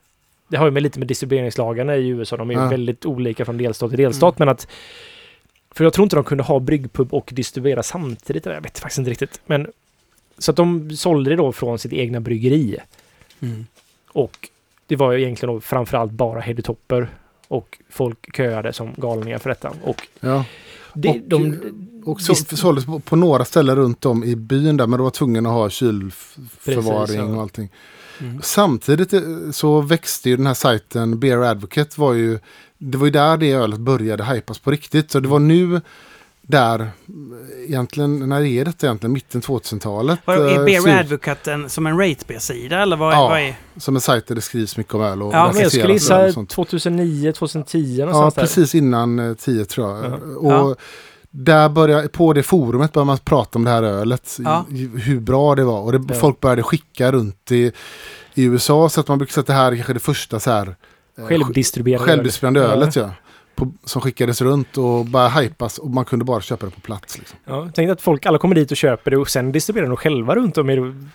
Det 0.49 0.57
har 0.57 0.65
ju 0.67 0.71
med 0.71 0.83
lite 0.83 0.99
med 0.99 1.09
distribueringslagarna 1.09 1.97
i 1.97 2.09
USA. 2.09 2.37
De 2.37 2.51
är 2.51 2.55
ju 2.55 2.61
Ja. 2.61 2.69
väldigt 2.69 3.07
olika 3.07 3.45
från 3.45 3.59
delstat 3.59 3.91
till 3.91 3.99
delstat. 3.99 4.39
Men 4.39 4.49
att... 4.49 4.69
För 5.71 5.85
jag 5.85 5.93
tror 5.93 6.03
inte 6.03 6.17
de 6.17 6.25
kunde 6.25 6.45
ha 6.45 6.61
bryggpub 6.61 7.15
och 7.15 7.31
distribuera 7.33 7.83
samtidigt. 7.83 8.47
Jag 8.47 8.61
vet 8.61 8.79
faktiskt 8.79 8.99
inte 8.99 9.11
riktigt. 9.11 9.41
Men... 9.47 9.67
Så 10.39 10.51
att 10.51 10.57
de 10.57 10.91
sålde 10.97 11.31
det 11.31 11.37
då 11.37 11.53
från 11.53 11.79
sitt 11.79 11.93
egna 11.93 12.21
bryggeri. 12.21 12.77
Mm. 13.41 13.67
Och 14.09 14.49
det 14.87 14.97
var 14.97 15.13
ju 15.13 15.23
egentligen 15.23 15.55
då 15.55 15.61
framförallt 15.61 16.13
bara 16.13 16.41
headtopper. 16.41 17.09
Och 17.49 17.79
folk 17.91 18.37
köade 18.37 18.73
som 18.73 18.95
galningar 18.97 19.39
för 19.39 19.49
detta. 19.49 19.73
Och 19.83 20.07
Ja. 20.21 20.45
det, 20.95 21.09
Och, 21.09 21.17
de... 21.25 21.61
Och 22.07 22.21
så, 22.21 22.35
såldes 22.35 22.87
på, 22.87 22.99
på 23.01 23.17
några 23.17 23.45
ställen 23.45 23.77
runt 23.77 24.07
om 24.07 24.25
i 24.25 24.37
byn 24.37 24.77
där, 24.77 24.87
men 24.87 24.99
de 24.99 25.03
var 25.05 25.11
tvungna 25.11 25.49
att 25.49 25.55
ha 25.55 25.65
Precis, 25.69 25.81
kylförvaring 26.65 27.17
ja. 27.17 27.25
och 27.37 27.43
allting. 27.43 27.71
Mm. 28.21 28.41
Samtidigt 28.43 29.13
eh, 29.13 29.21
så 29.53 29.81
växte 29.81 30.31
ju 30.31 30.37
den 30.37 30.47
här 30.47 30.55
sajten 30.55 31.21
Beer 31.21 31.39
Advocate 31.39 32.01
var 32.01 32.13
ju, 32.13 32.39
det 32.79 32.99
var 32.99 33.07
ju 33.07 33.11
där 33.11 33.37
det 33.37 33.53
ölet 33.53 33.81
började 33.81 34.25
hypas 34.25 34.59
på 34.59 34.71
riktigt. 34.71 35.11
Så 35.11 35.21
det 35.21 35.29
var 35.29 35.39
nu 35.39 35.81
där, 36.43 36.81
eh, 36.81 36.89
egentligen, 37.67 38.29
när 38.29 38.41
är 38.45 38.65
detta 38.65 38.87
egentligen? 38.87 39.13
Mitten 39.13 39.41
2000-talet? 39.41 40.19
Vadå, 40.25 40.45
eh, 40.47 40.55
är 40.55 40.65
Beer 40.65 40.81
ut 40.81 41.01
Advocate 41.01 41.53
en, 41.53 41.69
som 41.71 41.87
en 41.87 41.99
ratebeer-sida 41.99 42.83
eller 42.83 42.97
vad, 42.97 43.15
Ja. 43.15 43.29
vad 43.29 43.41
är... 43.41 43.57
Som 43.77 43.95
en 43.95 44.01
sajt 44.01 44.27
där 44.27 44.35
det 44.35 44.41
skrivs 44.41 44.77
mycket 44.77 44.95
om 44.95 45.01
öl 45.01 45.23
och 45.23 45.35
Ja, 45.35 45.53
men 45.53 45.63
jag 45.63 45.73
skulle 45.73 45.93
gissa 45.93 46.27
och 46.27 46.33
sånt. 46.33 46.51
2009, 46.51 47.33
2010 47.33 47.97
Ja, 47.99 48.07
där. 48.07 48.31
precis 48.31 48.75
innan 48.75 49.19
eh, 49.19 49.35
10 49.35 49.65
tror 49.65 49.89
jag. 49.97 50.05
Ja. 50.05 50.15
Och 50.39 50.53
Ja. 50.53 50.75
Där 51.39 51.69
började, 51.69 52.09
på 52.09 52.33
det 52.33 52.43
forumet 52.43 52.93
började 52.93 53.07
man 53.07 53.19
prata 53.19 53.59
om 53.59 53.65
det 53.65 53.71
här 53.71 53.83
ölet. 53.83 54.37
Ja. 54.45 54.65
Hur 55.05 55.21
bra 55.21 55.55
det 55.55 55.65
var. 55.65 55.81
Och 55.81 55.93
det, 55.93 56.05
Ja. 56.09 56.21
folk 56.21 56.41
började 56.41 56.63
skicka 56.63 57.13
runt 57.13 57.53
i, 57.53 57.73
i 58.35 58.45
USA. 58.45 58.89
Så 58.89 59.01
att 59.01 59.09
man 59.09 59.19
brukar 59.19 59.33
säga 59.33 59.41
att 59.41 59.47
det 59.47 59.53
här 59.53 59.73
är 59.73 59.77
kanske 59.77 59.93
det 59.93 60.01
första 60.01 60.41
så 60.41 60.51
här, 60.51 60.77
eh, 61.19 61.27
Självdistribuerade 61.27 62.61
Ja. 62.61 62.65
ölet. 62.67 62.97
Ja. 62.97 63.11
På, 63.55 63.73
som 63.85 64.03
skickades 64.03 64.41
runt 64.43 64.79
och 64.79 65.07
bara 65.07 65.29
hypas 65.29 65.79
och 65.79 65.91
man 65.91 66.05
kunde 66.05 66.25
bara 66.25 66.41
köpa 66.41 66.67
det 66.67 66.73
på 66.73 66.81
plats. 66.81 67.19
Liksom. 67.19 67.39
Ja, 67.45 67.69
tänk 67.75 67.91
att 67.91 68.01
folk 68.03 68.27
alla 68.27 68.39
kommer 68.39 68.55
dit 68.55 68.71
och 68.71 68.77
köper 68.77 69.11
det 69.11 69.17
och 69.17 69.31
sen 69.31 69.53
distribuerar 69.53 69.89
de 69.89 69.97
själva 69.97 70.35
runt 70.35 70.59
om. 70.59 70.67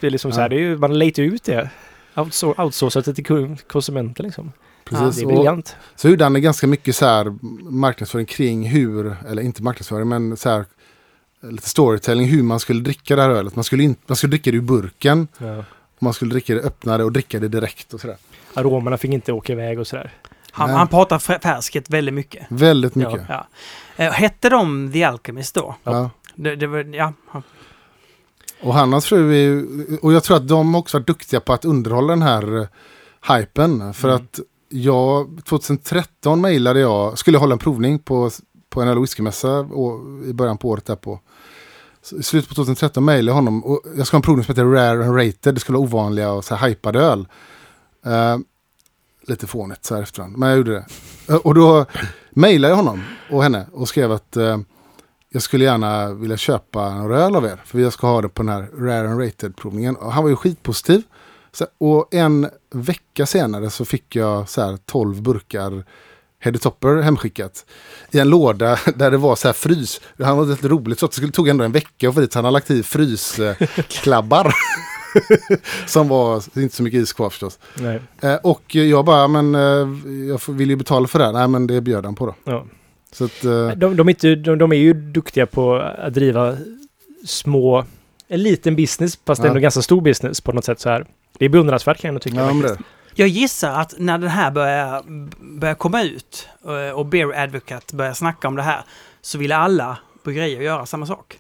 Det 0.01 0.07
är 0.07 0.11
liksom 0.11 0.31
så 0.31 0.37
här, 0.39 0.45
Ja. 0.45 0.49
det 0.49 0.55
är 0.55 0.59
ju, 0.59 0.77
man 0.77 0.99
letar 0.99 1.23
ut 1.23 1.43
det. 1.43 1.69
Outsour- 2.15 2.61
Outsourcat 2.63 3.05
det 3.05 3.13
till 3.13 3.55
konsumenter 3.67 4.23
liksom. 4.23 4.51
Precis. 4.85 5.15
Det 5.15 5.21
är 5.21 5.25
och, 5.25 5.31
briljant. 5.33 5.75
så 5.95 6.09
gjorde 6.09 6.23
han 6.25 6.41
ganska 6.41 6.67
mycket 6.67 6.95
så 6.95 7.05
här 7.05 7.35
marknadsföring 7.71 8.25
kring 8.25 8.67
hur, 8.69 9.15
eller 9.29 9.41
inte 9.41 9.63
marknadsföring, 9.63 10.07
men 10.09 10.37
så 10.37 10.49
här 10.49 10.65
lite 11.43 11.69
storytelling 11.69 12.27
hur 12.27 12.43
man 12.43 12.59
skulle 12.59 12.81
dricka 12.81 13.15
det 13.15 13.21
här 13.21 13.29
ölet. 13.29 13.55
Man 13.55 13.63
skulle, 13.63 13.83
inte, 13.83 14.01
man 14.07 14.15
skulle 14.15 14.31
dricka 14.31 14.51
det 14.51 14.57
ur 14.57 14.61
burken. 14.61 15.27
Ja. 15.37 15.63
Man 15.99 16.13
skulle 16.13 16.31
dricka 16.31 16.53
det, 16.55 16.61
öppna 16.61 16.97
det 16.97 17.03
och 17.03 17.11
dricka 17.11 17.39
det 17.39 17.47
direkt 17.47 17.93
och 17.93 18.01
sådär. 18.01 18.17
Aromerna 18.53 18.97
fick 18.97 19.11
inte 19.11 19.33
åka 19.33 19.53
iväg 19.53 19.79
och 19.79 19.87
sådär. 19.87 20.13
Han, 20.51 20.67
Nej. 20.69 20.77
han 20.77 20.87
pratar 20.87 21.19
fär- 21.19 21.39
färsket 21.41 21.89
väldigt 21.89 22.13
mycket. 22.13 22.45
Väldigt 22.49 22.95
mycket. 22.95 23.21
Ja. 23.29 23.47
Eh, 23.95 24.11
hette 24.11 24.49
de 24.49 24.91
The 24.93 25.03
Alchemist 25.03 25.55
då? 25.55 25.75
Ja. 25.83 26.09
Det, 26.35 26.55
det 26.55 26.67
var, 26.67 26.95
ja. 26.95 27.13
Och 28.61 28.73
han 28.73 28.89
och 28.89 28.91
hans 28.91 29.05
fru 29.05 29.31
är 29.33 29.37
ju, 29.37 29.65
och 30.01 30.13
jag 30.13 30.23
tror 30.23 30.37
att 30.37 30.47
de 30.47 30.75
också 30.75 30.97
varit 30.97 31.07
duktiga 31.07 31.39
på 31.39 31.53
att 31.53 31.65
underhålla 31.65 32.07
den 32.13 32.21
här 32.21 32.57
eh, 32.61 32.67
hypen. 33.37 33.93
För 33.93 34.09
Mm. 34.09 34.21
att 34.23 34.39
jag, 34.71 35.41
2013 35.45 36.41
mejlade 36.41 36.79
jag, 36.79 37.17
skulle 37.17 37.37
hålla 37.37 37.53
en 37.53 37.59
provning 37.59 37.99
på, 37.99 38.29
på 38.69 38.81
en 38.81 38.87
öl 38.87 38.97
och 38.97 39.03
whiskymässa 39.03 39.67
i 40.25 40.33
början 40.33 40.57
på 40.57 40.69
året 40.69 40.85
där 40.85 40.95
på. 40.95 41.19
Så 42.01 42.17
I 42.17 42.23
slutet 42.23 42.49
på 42.49 42.55
2013 42.55 43.05
mejlade 43.05 43.29
jag 43.29 43.35
honom 43.35 43.63
och 43.65 43.81
jag 43.97 44.07
ska 44.07 44.15
ha 44.15 44.19
en 44.19 44.23
provning 44.23 44.45
som 44.45 44.51
heter 44.51 44.65
Rare 44.65 45.05
and 45.05 45.15
Rated. 45.17 45.53
Det 45.55 45.59
skulle 45.59 45.77
vara 45.77 45.87
ovanliga 45.87 46.31
och 46.31 46.45
så 46.45 46.55
här 46.55 46.67
hypade 46.67 46.99
öl. 46.99 47.27
Uh, 48.07 48.37
lite 49.27 49.47
fånigt 49.47 49.85
så 49.85 49.95
här 49.95 50.01
efterhand, 50.01 50.37
men 50.37 50.49
jag 50.49 50.57
gjorde 50.57 50.71
det. 50.71 50.85
Uh, 51.33 51.39
Och 51.39 51.55
då 51.55 51.85
mejlade 52.31 52.71
jag 52.71 52.77
honom 52.77 53.03
och 53.31 53.43
henne 53.43 53.65
och 53.73 53.87
skrev 53.87 54.11
att 54.11 54.37
uh, 54.37 54.57
jag 55.29 55.41
skulle 55.41 55.65
gärna 55.65 56.13
vilja 56.13 56.37
köpa 56.37 56.95
några 56.95 57.19
öl 57.19 57.35
av 57.35 57.45
er. 57.45 57.61
För 57.65 57.79
jag 57.79 57.93
ska 57.93 58.07
ha 58.07 58.21
det 58.21 58.29
på 58.29 58.43
den 58.43 58.49
här 58.49 58.69
Rare 58.77 59.09
and 59.09 59.19
Rated-provningen. 59.19 59.95
Och 59.95 60.13
han 60.13 60.23
var 60.23 60.29
ju 60.29 60.35
skitpositiv. 60.35 60.97
Uh, 60.97 61.03
och 61.77 62.13
en 62.13 62.49
vecka 62.73 63.25
senare 63.25 63.69
så 63.69 63.85
fick 63.85 64.15
jag 64.15 64.49
så 64.49 64.61
här 64.61 64.77
12 64.85 65.21
burkar 65.21 65.83
Heady 66.39 66.59
Topper 66.59 67.01
hemskickat. 67.01 67.65
I 68.11 68.19
en 68.19 68.29
låda 68.29 68.79
där 68.95 69.11
det 69.11 69.17
var 69.17 69.35
så 69.35 69.47
här 69.47 69.53
frys. 69.53 70.01
Han 70.19 70.37
var 70.37 70.45
lite 70.45 70.67
roligt 70.67 70.99
så 70.99 71.07
det 71.07 71.31
tog 71.31 71.47
ändå 71.47 71.63
en 71.63 71.71
vecka 71.71 72.09
att 72.09 72.15
få 72.15 72.21
dit. 72.21 72.33
Han 72.33 72.45
hade 72.45 72.53
lagt 72.53 72.71
i 72.71 72.83
frysklabbar. 72.83 74.53
Som 75.87 76.07
var 76.07 76.43
inte 76.59 76.75
så 76.75 76.83
mycket 76.83 77.01
is 77.01 77.13
kvar 77.13 77.29
förstås. 77.29 77.59
Nej. 77.79 78.01
Eh, 78.21 78.35
och 78.35 78.75
jag 78.75 79.05
bara, 79.05 79.27
men 79.27 79.55
eh, 79.55 79.87
jag 80.29 80.53
vill 80.53 80.69
ju 80.69 80.75
betala 80.75 81.07
för 81.07 81.19
det 81.19 81.25
här. 81.25 81.33
Nej 81.33 81.47
men 81.47 81.67
det 81.67 81.81
bjöd 81.81 82.05
han 82.05 82.15
på 82.15 82.25
då. 82.25 82.35
Ja. 82.43 82.65
Så 83.11 83.25
att, 83.25 83.43
eh, 83.43 83.69
De, 83.69 83.97
de, 83.97 84.07
är 84.07 84.09
inte, 84.09 84.35
de, 84.35 84.57
de 84.57 84.71
är 84.71 84.75
ju 84.75 84.93
duktiga 84.93 85.45
på 85.45 85.75
att 85.75 86.13
driva 86.13 86.57
små... 87.25 87.85
En 88.27 88.43
liten 88.43 88.75
business, 88.75 89.19
fast 89.25 89.43
Ja. 89.43 89.47
ändå 89.47 89.59
ganska 89.59 89.81
stor 89.81 90.01
business 90.01 90.41
på 90.41 90.51
något 90.51 90.65
sätt 90.65 90.79
så 90.79 90.89
här. 90.89 91.05
Det 91.41 91.45
är 91.45 91.49
beundransvärt 91.49 92.01
kan 92.01 92.07
jag 92.07 92.13
nog 92.13 92.21
tycka. 92.21 92.37
ja, 92.37 92.47
faktiskt. 92.47 92.77
det. 92.77 92.83
Jag 93.15 93.27
gissar 93.27 93.71
att 93.71 93.93
när 93.97 94.17
den 94.17 94.29
här 94.29 94.51
börjar, 94.51 95.03
börjar 95.59 95.75
komma 95.75 96.03
ut 96.03 96.47
eh, 96.65 96.95
och 96.95 97.05
Beer 97.05 97.39
Advocate 97.43 97.95
börjar 97.95 98.13
snacka 98.13 98.47
om 98.47 98.55
det 98.55 98.61
här 98.61 98.81
så 99.21 99.37
ville 99.37 99.55
alla 99.55 99.97
bryggerier 100.23 100.61
göra 100.61 100.85
samma 100.85 101.05
sak. 101.05 101.39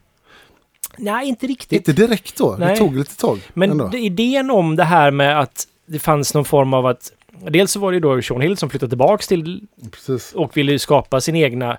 Nej, 0.97 1.27
inte 1.27 1.47
riktigt. 1.47 1.87
Inte 1.87 1.93
direkt 2.07 2.37
då. 2.37 2.55
Det 2.55 2.65
Nej. 2.65 2.77
tog 2.77 2.95
lite 2.97 3.17
tag. 3.17 3.39
Men 3.53 3.71
ändå. 3.71 3.87
det- 3.87 3.99
idén 3.99 4.51
om 4.51 4.75
det 4.75 4.83
här 4.83 5.11
med 5.11 5.39
att 5.39 5.67
det 5.85 5.99
fanns 5.99 6.33
någon 6.33 6.45
form 6.45 6.73
av 6.73 6.85
att... 6.85 7.11
Dels 7.49 7.71
så 7.71 7.79
var 7.79 7.91
det 7.91 7.95
ju 7.95 7.99
då 8.01 8.21
Sean 8.21 8.41
Hill 8.41 8.57
som 8.57 8.69
flyttade 8.69 8.89
tillbaks 8.89 9.27
till 9.27 9.67
Precis. 9.91 10.33
och 10.33 10.57
ville 10.57 10.71
ju 10.71 10.79
skapa 10.79 11.21
sin 11.21 11.35
egna 11.35 11.77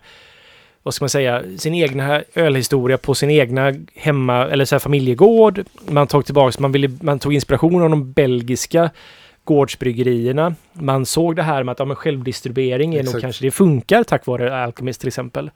vad 0.82 0.94
ska 0.94 1.02
man 1.02 1.09
säga, 1.10 1.42
sin 1.59 1.74
egna 1.74 2.22
ölhistoria 2.34 2.98
på 2.98 3.14
sin 3.14 3.30
egna 3.30 3.72
hemma 3.94 4.46
eller 4.46 4.64
så 4.64 4.74
här 4.74 4.80
familjegård. 4.80 5.64
Man 5.88 6.06
tog 6.06 6.24
tillbaks, 6.24 6.59
man, 6.59 6.72
ville, 6.72 6.90
man 7.00 7.18
tog 7.18 7.34
inspiration 7.34 7.82
av 7.82 7.90
de 7.90 8.12
belgiska 8.12 8.90
gårdsbryggerierna. 9.44 10.54
Man 10.72 11.06
såg 11.06 11.36
det 11.36 11.42
här 11.42 11.62
med 11.64 11.72
att 11.72 11.78
ja, 11.78 11.84
men 11.84 11.96
självdistribuering 11.96 12.94
är 12.94 13.02
nog 13.02 13.20
kanske 13.20 13.44
det 13.44 13.50
funkar 13.50 14.02
tack 14.04 14.26
vare 14.26 14.64
Alchemist 14.64 15.00
till 15.00 15.09
exempel. 15.09 15.50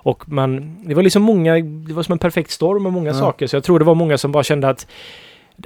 Och 0.00 0.28
man, 0.28 0.76
det 0.88 0.94
var 0.94 1.02
liksom 1.02 1.22
många, 1.22 1.54
det 1.60 1.92
var 1.94 2.02
som 2.02 2.12
en 2.12 2.18
perfekt 2.18 2.50
storm 2.50 2.86
av 2.86 2.92
många 2.92 3.08
Ja. 3.10 3.14
saker. 3.14 3.46
Så 3.46 3.56
jag 3.56 3.64
tror 3.64 3.78
det 3.78 3.84
var 3.84 3.94
många 3.94 4.18
som 4.18 4.32
bara 4.32 4.42
kände 4.42 4.68
att 4.68 4.86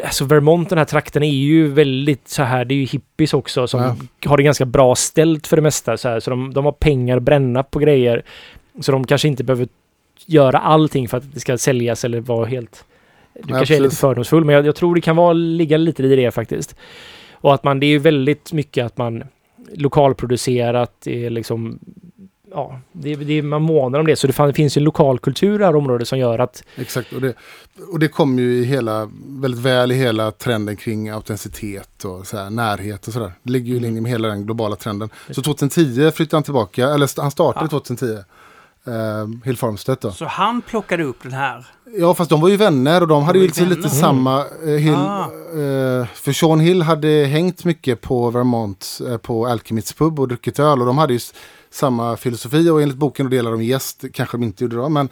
Alltså 0.04 0.24
Vermont, 0.24 0.68
den 0.68 0.78
här 0.78 0.84
trakten, 0.84 1.22
är 1.22 1.30
ju 1.30 1.68
väldigt 1.68 2.28
så 2.28 2.42
här, 2.42 2.64
det 2.64 2.74
är 2.74 2.76
ju 2.76 2.84
hippies 2.84 3.34
också 3.34 3.66
som 3.66 3.80
Ja. 3.82 3.96
har 4.30 4.36
det 4.36 4.42
ganska 4.42 4.64
bra 4.64 4.94
ställt 4.94 5.46
för 5.46 5.56
det 5.56 5.62
mesta. 5.62 5.96
Så, 5.96 6.08
här, 6.08 6.20
så 6.20 6.30
de, 6.30 6.54
de 6.54 6.64
har 6.64 6.72
pengar 6.72 7.16
att 7.16 7.22
bränna 7.22 7.62
på 7.62 7.78
grejer. 7.78 8.22
Så 8.80 8.92
de 8.92 9.06
kanske 9.06 9.28
inte 9.28 9.44
behöver 9.44 9.68
göra 10.26 10.58
allting 10.58 11.08
för 11.08 11.16
att 11.16 11.34
det 11.34 11.40
ska 11.40 11.58
säljas 11.58 12.04
eller 12.04 12.20
vara 12.20 12.46
helt... 12.46 12.84
Du 13.34 13.40
Nej, 13.44 13.58
kanske 13.58 13.74
är 13.74 13.80
lite 13.80 13.88
precis. 13.88 14.00
fördomsfull, 14.00 14.44
men 14.44 14.54
jag, 14.54 14.66
jag 14.66 14.76
tror 14.76 14.94
det 14.94 15.00
kan 15.00 15.16
vara, 15.16 15.32
ligga 15.32 15.76
lite 15.76 16.02
i 16.02 16.16
det 16.16 16.30
faktiskt. 16.30 16.76
Och 17.32 17.54
att 17.54 17.64
man, 17.64 17.80
det 17.80 17.86
är 17.86 17.90
ju 17.90 17.98
väldigt 17.98 18.52
mycket 18.52 18.86
att 18.86 18.98
man 18.98 19.24
lokalproducerat, 19.74 20.92
det 21.04 21.26
är 21.26 21.30
liksom... 21.30 21.78
Ja, 22.54 22.80
det, 22.92 23.14
det, 23.14 23.42
man 23.42 23.62
månar 23.62 24.00
om 24.00 24.06
det. 24.06 24.16
Så 24.16 24.26
det, 24.26 24.52
finns 24.54 24.76
ju 24.76 24.80
en 24.80 24.84
lokal 24.84 25.18
kultur 25.18 25.54
i 25.54 25.58
det 25.58 25.64
här 25.64 25.76
området 25.76 26.08
som 26.08 26.18
gör 26.18 26.38
att... 26.38 26.64
Exakt, 26.76 27.12
och 27.12 27.20
det, 27.20 27.34
och 27.92 27.98
det 27.98 28.08
kom 28.08 28.38
ju 28.38 28.54
i 28.54 28.64
hela, 28.64 29.10
väldigt 29.26 29.60
väl 29.60 29.92
i 29.92 29.94
hela 29.94 30.30
trenden 30.30 30.76
kring 30.76 31.08
autenticitet 31.08 32.04
och 32.04 32.26
så 32.26 32.36
här, 32.36 32.50
närhet 32.50 33.06
och 33.06 33.12
sådär. 33.12 33.32
Det 33.42 33.52
ligger 33.52 33.70
ju 33.72 33.76
i 33.76 33.80
linje 33.80 34.00
med 34.00 34.10
hela 34.10 34.28
den 34.28 34.46
globala 34.46 34.76
trenden. 34.76 35.10
Så 35.30 35.42
2010 35.42 36.10
flyttade 36.10 36.36
han 36.36 36.42
tillbaka, 36.42 36.88
eller 36.88 37.20
han 37.20 37.30
startade 37.30 37.64
Ja. 37.64 37.68
2010. 37.68 38.06
Uh, 38.88 39.28
Hill 39.44 39.56
Farmstedt 39.56 40.00
då. 40.00 40.10
Så 40.10 40.24
han 40.24 40.62
plockade 40.62 41.02
upp 41.04 41.22
den 41.22 41.32
här. 41.32 41.66
Ja, 41.98 42.14
fast 42.14 42.30
de 42.30 42.40
var 42.40 42.48
ju 42.48 42.56
vänner 42.56 43.00
och 43.00 43.08
de 43.08 43.22
hade 43.24 43.38
var 43.38 43.42
ju 43.42 43.46
liksom 43.46 43.68
lite 43.68 43.80
vänner. 43.80 43.94
samma... 43.94 44.44
eh, 44.64 44.68
Hill, 44.68 44.94
Ah. 44.94 45.24
eh, 45.52 46.06
för 46.14 46.32
Sean 46.32 46.60
Hill 46.60 46.82
hade 46.82 47.08
hängt 47.08 47.64
mycket 47.64 48.00
på 48.00 48.30
Vermont, 48.30 49.00
eh, 49.08 49.16
på 49.16 49.46
Alchemists 49.46 49.92
pub 49.92 50.20
och 50.20 50.28
druckit 50.28 50.58
öl. 50.58 50.80
Och 50.80 50.86
de 50.86 50.98
hade 50.98 51.12
ju 51.12 51.20
samma 51.70 52.16
filosofi 52.16 52.70
och 52.70 52.82
enligt 52.82 52.96
boken 52.96 53.26
och 53.26 53.30
delar 53.30 53.50
de 53.50 53.62
gäst, 53.62 54.04
kanske 54.12 54.36
de 54.36 54.42
inte 54.42 54.64
gjorde 54.64 54.76
då, 54.76 54.88
men... 54.88 55.08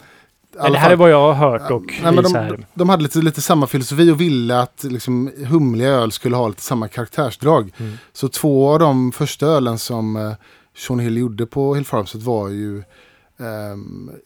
det 0.53 0.77
här 0.77 0.91
är 0.91 0.95
vad 0.95 1.09
jag 1.09 1.33
har 1.33 1.49
hört 1.49 1.71
och 1.71 1.83
Nej, 2.03 2.13
men 2.13 2.23
de, 2.23 2.33
de, 2.33 2.65
de 2.73 2.89
hade 2.89 3.03
lite, 3.03 3.19
lite 3.19 3.41
samma 3.41 3.67
filosofi 3.67 4.11
och 4.11 4.21
ville 4.21 4.59
att 4.59 4.83
liksom, 4.83 5.31
humliga 5.47 5.89
öl 5.89 6.11
skulle 6.11 6.35
ha 6.35 6.47
lite 6.47 6.61
samma 6.61 6.87
karaktärsdrag. 6.87 7.73
Mm. 7.77 7.97
Så 8.13 8.27
två 8.27 8.69
av 8.73 8.79
de 8.79 9.11
första 9.11 9.45
ölen 9.45 9.77
som 9.77 10.15
eh, 10.15 10.31
Sean 10.77 10.99
Hill 10.99 11.17
gjorde 11.17 11.45
på 11.45 11.75
Hill 11.75 11.85
Farmstead 11.85 12.23
var 12.23 12.49
ju 12.49 12.83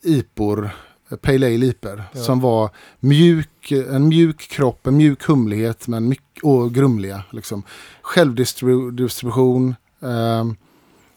IPOR, 0.04 0.70
eh, 1.12 1.18
Pale 1.18 1.46
Ale 1.48 1.66
IPor, 1.66 2.04
Ja. 2.14 2.20
som 2.20 2.40
var 2.40 2.70
mjuk, 3.00 3.72
en 3.72 4.08
mjuk 4.08 4.38
kropp, 4.50 4.88
en 4.88 4.98
mjuk 4.98 5.24
humlighet 5.24 5.88
men 5.88 6.10
mycket, 6.10 6.44
och 6.44 6.74
grumliga. 6.74 7.24
Liksom. 7.32 7.64
Självdistribution. 8.02 9.76
Um, 10.00 10.56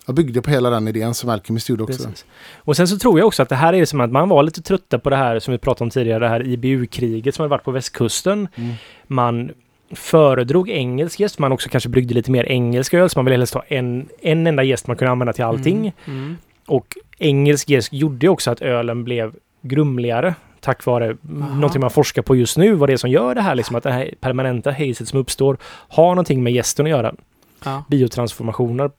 jag 0.06 0.14
byggde 0.14 0.42
på 0.42 0.50
hela 0.50 0.70
den 0.70 0.88
idén 0.88 1.14
som 1.14 1.30
Alchemist 1.30 1.68
gjorde 1.68 1.82
också. 1.82 2.04
Precis. 2.04 2.24
Och 2.56 2.76
sen 2.76 2.88
så 2.88 2.98
tror 2.98 3.18
jag 3.18 3.26
också 3.26 3.42
att 3.42 3.48
det 3.48 3.54
här 3.56 3.72
är 3.72 3.84
som 3.84 4.00
att 4.00 4.10
man 4.10 4.28
var 4.28 4.42
lite 4.42 4.62
trötta 4.62 4.98
på 4.98 5.10
det 5.10 5.16
här 5.16 5.38
som 5.38 5.52
vi 5.52 5.58
pratade 5.58 5.84
om 5.84 5.90
tidigare, 5.90 6.18
det 6.18 6.28
här 6.28 6.46
IBU-kriget 6.46 7.34
som 7.34 7.42
hade 7.42 7.50
varit 7.50 7.64
på 7.64 7.70
västkusten. 7.70 8.48
Mm. 8.54 8.74
Man 9.06 9.50
föredrog 9.90 10.70
engelsk 10.70 11.20
gäst, 11.20 11.38
man 11.38 11.52
också 11.52 11.68
kanske 11.68 11.88
bryggde 11.88 12.14
lite 12.14 12.30
mer 12.30 12.44
engelsk 12.44 12.94
öl, 12.94 13.10
så 13.10 13.18
man 13.18 13.24
ville 13.24 13.36
helst 13.36 13.54
ha 13.54 13.62
en, 13.68 14.08
en 14.20 14.46
enda 14.46 14.62
gäst 14.62 14.86
man 14.86 14.96
kunde 14.96 15.10
använda 15.12 15.32
till 15.32 15.44
allting. 15.44 15.92
Mm. 16.04 16.18
Mm. 16.18 16.36
Och 16.68 16.96
engelsk 17.18 17.68
gäst 17.68 17.92
gjorde 17.92 18.28
också 18.28 18.50
att 18.50 18.62
ölen 18.62 19.04
blev 19.04 19.34
grumligare 19.62 20.34
tack 20.60 20.84
vare 20.86 21.04
Aha. 21.40 21.54
någonting 21.54 21.80
man 21.80 21.90
forskar 21.90 22.22
på 22.22 22.36
just 22.36 22.56
nu, 22.56 22.74
vad 22.74 22.88
det 22.88 22.92
är 22.92 22.96
som 22.96 23.10
gör 23.10 23.34
det 23.34 23.40
här, 23.40 23.54
liksom 23.54 23.76
att 23.76 23.82
det 23.82 23.92
här 23.92 24.14
permanenta 24.20 24.70
hazet 24.70 25.08
som 25.08 25.18
uppstår 25.18 25.56
har 25.88 26.08
någonting 26.08 26.42
med 26.42 26.52
gästen 26.52 26.86
att 26.86 26.90
göra. 26.90 27.14
Ja. 27.64 27.84
Biotransformationer. 27.88 28.90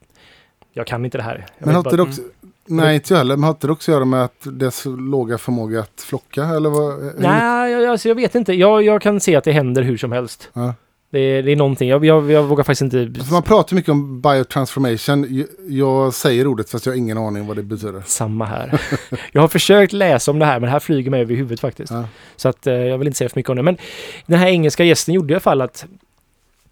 Jag 0.74 0.88
kan 0.88 1.06
inte 1.06 1.18
det 1.18 1.24
här. 1.24 1.46
Jag 1.58 1.66
Men 1.66 1.76
har 1.76 1.84
bara- 1.84 1.96
det 1.96 2.02
också, 2.02 2.22
nej 2.66 2.96
inte 2.96 3.14
jag 3.14 3.18
heller, 3.18 3.36
men 3.36 3.44
har 3.44 3.50
inte 3.52 3.68
det 3.68 3.74
också 3.74 3.92
att 3.92 3.96
göra 3.96 4.06
med 4.06 4.24
att 4.24 4.42
dess 4.44 4.84
låga 4.86 5.38
förmåga 5.38 5.80
att 5.80 6.02
flocka? 6.02 6.44
Eller 6.44 6.70
vad? 6.70 7.14
Nej, 7.18 7.72
jag, 7.72 7.86
alltså 7.86 8.08
jag 8.08 8.16
vet 8.16 8.36
inte. 8.36 8.54
Jag, 8.54 8.84
jag 8.84 9.02
kan 9.02 9.20
se 9.20 9.36
att 9.36 9.44
det 9.44 9.52
händer 9.52 9.82
hur 9.82 9.98
som 9.98 10.12
helst. 10.12 10.50
Ja. 10.54 10.74
Det, 11.12 11.20
är- 11.20 11.44
det 11.44 11.52
är 11.52 11.56
någonting. 11.56 11.90
Jag, 11.90 12.06
jag, 12.06 12.32
jag 12.32 12.44
vågar 12.44 12.64
faktiskt 12.64 12.82
inte... 12.94 13.24
För 13.24 13.34
man 13.34 13.44
pratar 13.44 13.76
mycket 13.76 13.92
om 13.92 14.22
biotransformation. 14.22 15.46
Jag, 15.68 16.14
säger 16.14 16.48
ordet 16.48 16.70
fast 16.70 16.86
jag 16.86 16.94
har 16.94 16.98
ingen 16.98 17.18
aning 17.18 17.48
vad 17.48 17.56
det 17.58 17.64
betyder. 17.64 18.04
Samma 18.06 18.46
här. 18.46 18.82
jag 19.32 19.42
har 19.42 19.48
försökt 19.48 19.94
läsa 19.94 20.32
om 20.32 20.40
det 20.40 20.46
här, 20.46 20.60
men 20.60 20.62
det 20.68 20.72
här 20.72 20.80
flyger 20.80 21.12
mig 21.12 21.22
över 21.22 21.36
huvudet 21.36 21.60
faktiskt. 21.60 21.92
Ja. 21.92 22.06
Så 22.36 22.50
att 22.50 22.68
eh, 22.68 22.74
jag 22.74 22.98
vill 22.98 23.08
inte 23.08 23.18
säga 23.18 23.30
för 23.30 23.40
mycket 23.40 23.50
om 23.50 23.56
det. 23.56 23.64
Men 23.64 23.78
den 24.26 24.40
här 24.40 24.48
engelska 24.48 24.84
gästen 24.84 25.14
gjorde 25.16 25.32
i 25.32 25.36
alla 25.36 25.40
fall 25.42 25.62
att 25.62 25.86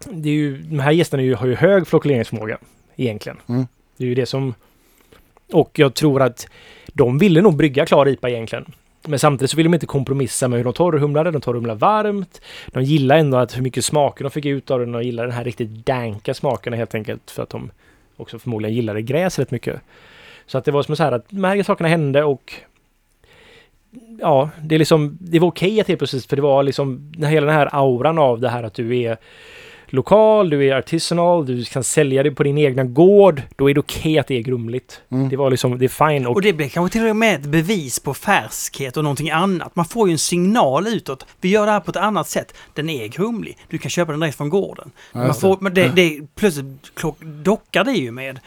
det 0.05 0.29
är 0.29 0.33
ju, 0.33 0.57
de 0.57 0.79
här 0.79 0.91
gästerna 0.91 1.23
ju, 1.23 1.35
har 1.35 1.47
ju 1.47 1.55
hög 1.55 1.87
flockuleringsförmåga 1.87 2.57
egentligen. 2.95 3.37
Mm. 3.47 3.67
Det 3.97 4.03
är 4.03 4.07
ju 4.07 4.15
det 4.15 4.25
som... 4.25 4.53
Och 5.53 5.71
jag 5.79 5.93
tror 5.93 6.21
att 6.21 6.47
de 6.93 7.17
ville 7.17 7.41
nog 7.41 7.55
brygga 7.57 7.85
klar 7.85 8.07
IPA 8.07 8.29
egentligen. 8.29 8.65
Men 9.07 9.19
samtidigt 9.19 9.51
så 9.51 9.57
vill 9.57 9.65
de 9.65 9.73
inte 9.73 9.85
kompromissa 9.85 10.47
med 10.47 10.59
hur 10.59 10.63
de 10.63 10.73
torrhumlade. 10.73 11.31
De 11.31 11.41
torrhumlar 11.41 11.75
varmt. 11.75 12.41
De 12.67 12.83
gillar 12.83 13.17
ändå 13.17 13.37
att 13.37 13.57
hur 13.57 13.61
mycket 13.61 13.85
smaker 13.85 14.23
de 14.23 14.31
fick 14.31 14.45
ut 14.45 14.71
av 14.71 14.79
den 14.79 14.91
De 14.91 15.03
gillar 15.03 15.23
den 15.23 15.35
här 15.35 15.43
riktigt 15.43 15.85
danka 15.85 16.33
smakerna 16.33 16.75
helt 16.75 16.95
enkelt. 16.95 17.31
För 17.31 17.43
att 17.43 17.49
de 17.49 17.71
också 18.17 18.39
förmodligen 18.39 18.75
gillade 18.75 19.01
gräs 19.01 19.39
rätt 19.39 19.51
mycket. 19.51 19.81
Så 20.45 20.57
att 20.57 20.65
det 20.65 20.71
var 20.71 20.83
som 20.83 20.95
så 20.95 21.03
här 21.03 21.11
att 21.11 21.25
de 21.29 21.43
här 21.43 21.63
sakerna 21.63 21.89
hände 21.89 22.23
och 22.23 22.53
ja, 24.19 24.49
det 24.61 24.75
är 24.75 24.79
liksom, 24.79 25.17
det 25.21 25.39
var 25.39 25.47
okej 25.47 25.81
att 25.81 25.87
helt 25.87 25.99
plötsligt, 25.99 26.25
för 26.25 26.35
det 26.35 26.41
var 26.41 26.63
liksom 26.63 27.13
hela 27.17 27.45
den 27.45 27.55
här 27.55 27.69
auran 27.71 28.17
av 28.17 28.39
det 28.39 28.49
här 28.49 28.63
att 28.63 28.73
du 28.73 29.01
är 29.01 29.17
lokal, 29.89 30.49
du 30.49 30.67
är 30.69 30.75
artisanal, 30.75 31.45
du 31.45 31.65
kan 31.65 31.83
sälja 31.83 32.23
det 32.23 32.31
på 32.31 32.43
din 32.43 32.57
egna 32.57 32.83
gård, 32.83 33.41
då 33.55 33.69
är 33.69 33.73
det 33.73 33.79
okej 33.79 34.19
att 34.19 34.27
det 34.27 34.37
är 34.37 34.41
grumligt. 34.41 35.01
Mm. 35.11 35.29
Det 35.29 35.37
var 35.37 35.51
liksom, 35.51 35.79
det 35.79 35.85
är 35.85 36.09
fine. 36.09 36.25
Och, 36.27 36.35
Och 36.35 36.41
det 36.41 36.53
blir 36.53 36.69
kanske 36.69 36.99
till 36.99 37.09
och 37.09 37.15
med 37.15 37.35
ett 37.35 37.45
bevis 37.45 37.99
på 37.99 38.13
färskhet 38.13 38.97
och 38.97 39.03
någonting 39.03 39.29
annat. 39.31 39.75
Man 39.75 39.85
får 39.85 40.07
ju 40.07 40.11
en 40.11 40.17
signal 40.19 40.87
utåt. 40.87 41.25
Vi 41.41 41.49
gör 41.49 41.65
det 41.65 41.71
här 41.71 41.79
på 41.79 41.91
ett 41.91 41.97
annat 41.97 42.27
sätt. 42.29 42.53
Den 42.73 42.89
är 42.89 43.07
grumlig. 43.07 43.57
Du 43.69 43.77
kan 43.77 43.89
köpa 43.89 44.11
den 44.11 44.19
direkt 44.19 44.37
från 44.37 44.49
gården. 44.49 44.91
Ja, 45.13 45.19
Man 45.19 45.35
får, 45.35 45.57
men 45.61 45.73
det, 45.73 45.87
det, 45.95 46.19
plötsligt 46.35 46.65
klock, 46.95 47.17
dockar 47.21 47.83
det 47.83 47.91
ju 47.93 48.11
med 48.11 48.39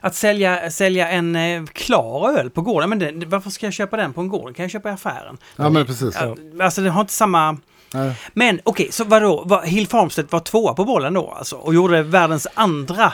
att 0.00 0.14
sälja, 0.14 0.70
sälja 0.70 1.08
en 1.08 1.36
eh, 1.36 1.64
klar 1.64 2.38
öl 2.38 2.50
på 2.50 2.60
gården. 2.62 2.88
Men 2.90 2.98
den, 2.98 3.28
varför 3.28 3.50
ska 3.50 3.66
jag 3.66 3.72
köpa 3.72 3.96
den 3.96 4.12
på 4.12 4.20
en 4.20 4.28
gård? 4.28 4.56
kan 4.56 4.62
jag 4.62 4.70
köpa 4.70 4.88
i 4.88 4.92
affären. 4.92 5.38
Ja 5.56 5.70
men 5.70 5.86
precis. 5.86 6.18
Ja, 6.20 6.36
Alltså 6.64 6.80
det 6.80 6.90
har 6.90 7.00
inte 7.00 7.12
samma... 7.12 7.56
Nej. 7.94 8.12
Men 8.34 8.60
okej, 8.64 8.88
så 8.90 9.04
vadå? 9.04 9.42
Var, 9.46 9.62
Hill 9.62 9.86
Farmstead 9.86 10.26
var 10.30 10.40
tvåa 10.40 10.74
på 10.74 10.84
bollen 10.84 11.14
då 11.14 11.34
alltså? 11.38 11.56
Och 11.56 11.74
gjorde 11.74 12.02
världens 12.02 12.46
andra? 12.54 13.12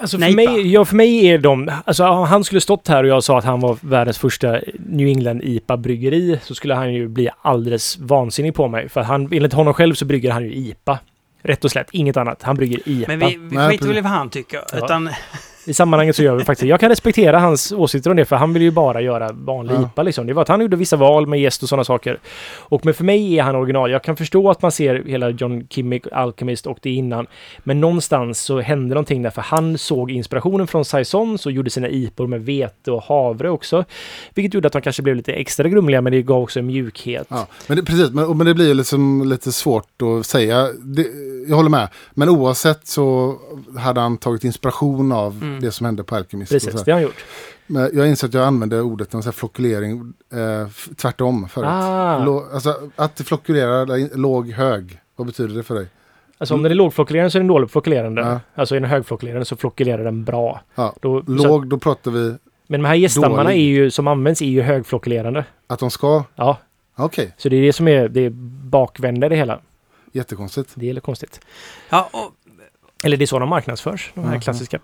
alltså 0.00 0.18
för 0.18 0.20
nejpa. 0.20 0.52
mig, 0.52 0.72
ja, 0.72 0.84
för 0.84 0.96
mig 0.96 1.26
är 1.26 1.38
de, 1.38 1.70
alltså 1.84 2.04
han 2.04 2.44
skulle 2.44 2.60
stått 2.60 2.88
här 2.88 3.02
och 3.02 3.08
jag 3.08 3.24
sa 3.24 3.38
att 3.38 3.44
han 3.44 3.60
var 3.60 3.78
världens 3.80 4.18
första 4.18 4.60
New 4.78 5.06
England 5.06 5.42
IPA-bryggeri 5.42 6.38
så 6.42 6.54
skulle 6.54 6.74
han 6.74 6.94
ju 6.94 7.08
bli 7.08 7.28
alldeles 7.42 7.98
vansinnig 7.98 8.54
på 8.54 8.68
mig. 8.68 8.88
För 8.88 9.00
han, 9.00 9.28
enligt 9.32 9.52
honom 9.52 9.74
själv 9.74 9.94
så 9.94 10.04
brygger 10.04 10.30
han 10.30 10.44
ju 10.44 10.54
IPA. 10.54 10.98
Rätt 11.42 11.64
och 11.64 11.70
slätt, 11.70 11.88
inget 11.92 12.16
annat. 12.16 12.42
Han 12.42 12.56
brygger 12.56 12.80
IPA. 12.84 13.16
Men 13.16 13.18
vi, 13.18 13.36
vi 13.50 13.56
skiter 13.56 13.86
väl 13.86 13.98
i 13.98 14.00
vad 14.00 14.12
han 14.12 14.30
tycker. 14.30 14.60
Ja. 14.72 14.84
Utan, 14.84 15.10
I 15.66 15.74
sammanhanget 15.74 16.16
så 16.16 16.22
gör 16.22 16.36
vi 16.36 16.44
faktiskt 16.44 16.68
Jag 16.68 16.80
kan 16.80 16.88
respektera 16.88 17.38
hans 17.38 17.72
åsikter 17.72 18.10
om 18.10 18.16
det 18.16 18.24
för 18.24 18.36
han 18.36 18.52
vill 18.52 18.62
ju 18.62 18.70
bara 18.70 19.00
göra 19.00 19.32
vanlig 19.32 19.74
Ja. 19.74 19.82
IPA 19.82 20.02
liksom. 20.02 20.26
Det 20.26 20.32
var 20.32 20.42
att 20.42 20.48
han 20.48 20.60
gjorde 20.60 20.76
vissa 20.76 20.96
val 20.96 21.26
med 21.26 21.40
gäst 21.40 21.62
och 21.62 21.68
sådana 21.68 21.84
saker. 21.84 22.18
Och 22.58 22.84
men 22.84 22.94
för 22.94 23.04
mig 23.04 23.38
är 23.38 23.42
han 23.42 23.56
original. 23.56 23.90
Jag 23.90 24.02
kan 24.02 24.16
förstå 24.16 24.50
att 24.50 24.62
man 24.62 24.72
ser 24.72 25.02
hela 25.06 25.30
John 25.30 25.66
Kimmick, 25.70 26.06
Alchemist 26.12 26.66
och 26.66 26.78
det 26.82 26.90
innan. 26.90 27.26
Men 27.58 27.80
någonstans 27.80 28.40
så 28.40 28.60
hände 28.60 28.94
någonting 28.94 29.22
där 29.22 29.30
för 29.30 29.42
han 29.42 29.78
såg 29.78 30.10
inspirationen 30.10 30.66
från 30.66 30.84
Saisons 30.84 31.46
och 31.46 31.52
gjorde 31.52 31.70
sina 31.70 31.88
IPor 31.88 32.26
med 32.26 32.44
vete 32.44 32.92
och 32.92 33.02
havre 33.02 33.50
också. 33.50 33.84
Vilket 34.34 34.54
gjorde 34.54 34.66
att 34.66 34.72
de 34.72 34.82
kanske 34.82 35.02
blev 35.02 35.16
lite 35.16 35.32
extra 35.32 35.68
grumliga 35.68 36.00
men 36.00 36.12
det 36.12 36.22
gav 36.22 36.42
också 36.42 36.58
en 36.58 36.66
mjukhet. 36.66 37.26
Ja, 37.28 37.46
men 37.66 37.76
det, 37.76 37.82
precis, 37.82 38.10
men, 38.10 38.36
men 38.36 38.46
det 38.46 38.54
blir 38.54 38.68
ju 38.68 38.74
liksom 38.74 39.28
lite 39.28 39.52
svårt 39.52 40.02
att 40.02 40.26
säga. 40.26 40.68
Det, 40.80 41.06
jag 41.48 41.56
håller 41.56 41.70
med. 41.70 41.88
Men 42.14 42.28
oavsett 42.28 42.86
så 42.86 43.36
hade 43.78 44.00
han 44.00 44.18
tagit 44.18 44.44
inspiration 44.44 45.12
av 45.12 45.30
Mm. 45.49 45.49
Det 45.60 45.72
som 45.72 45.86
hände 45.86 46.04
på 46.04 46.16
Alchemist. 46.16 46.50
så 46.52 46.54
Precis, 46.54 46.82
det 46.84 46.90
har 46.92 46.96
han 46.96 47.02
gjort. 47.02 47.24
Men 47.66 47.90
jag 47.92 48.08
inser 48.08 48.28
att 48.28 48.34
jag 48.34 48.44
använde 48.44 48.80
ordet 48.80 49.12
någon 49.12 49.22
sån 49.22 49.30
här 49.30 49.34
flockulering 49.34 50.12
eh, 50.32 50.68
tvärtom 50.96 51.48
förut. 51.48 51.68
Ah. 51.70 52.24
Lå, 52.24 52.46
alltså, 52.52 52.90
att 52.96 53.16
eller 53.20 54.16
låg, 54.16 54.50
hög. 54.50 55.00
Vad 55.16 55.26
betyder 55.26 55.54
det 55.54 55.62
för 55.62 55.74
dig? 55.74 55.86
Alltså 56.38 56.54
om 56.54 56.62
den 56.62 56.72
är 56.72 56.76
lågflockulerande 56.76 57.30
så 57.30 57.38
är 57.38 57.40
den 57.40 57.48
dåligflockulerande. 57.48 58.22
Ja. 58.22 58.40
Alltså 58.54 58.76
är 58.76 58.80
den 58.80 58.90
högflockulerande 58.90 59.44
så 59.44 59.56
flockulerar 59.56 60.04
den 60.04 60.24
bra. 60.24 60.60
Ja, 60.74 60.94
Då, 61.00 61.22
så, 61.26 61.32
Låg, 61.32 61.66
då 61.68 61.78
pratar 61.78 62.10
vi 62.10 62.36
men 62.66 62.82
de 62.82 62.88
här 62.88 62.94
gäststammarna 62.94 63.42
Dålig. 63.42 63.56
är 63.56 63.62
ju, 63.64 63.90
som 63.90 64.06
används 64.08 64.42
är 64.42 64.46
ju 64.46 64.62
högflockulerande. 64.62 65.44
att 65.66 65.78
de 65.78 65.90
ska... 65.90 66.24
Ja, 66.36 66.58
Okej, 66.96 67.34
så 67.36 67.48
det 67.48 67.56
är 67.56 67.62
det 67.62 67.72
som 67.72 67.88
är 67.88 68.08
det 68.08 68.30
bakvända 68.70 69.26
i 69.26 69.30
det 69.30 69.36
hela. 69.36 69.60
jättekonstigt. 70.12 70.70
Det 70.74 70.90
är 70.90 70.94
lite 70.94 71.04
konstigt. 71.04 71.40
ja, 71.90 72.08
och, 72.12 72.30
Eller 73.04 73.16
det 73.16 73.24
är 73.24 73.26
så 73.26 73.38
de 73.38 73.48
marknadsförs, 73.48 74.10
de 74.14 74.20
här 74.24 74.30
Mhm. 74.30 74.40
klassiska. 74.40 74.78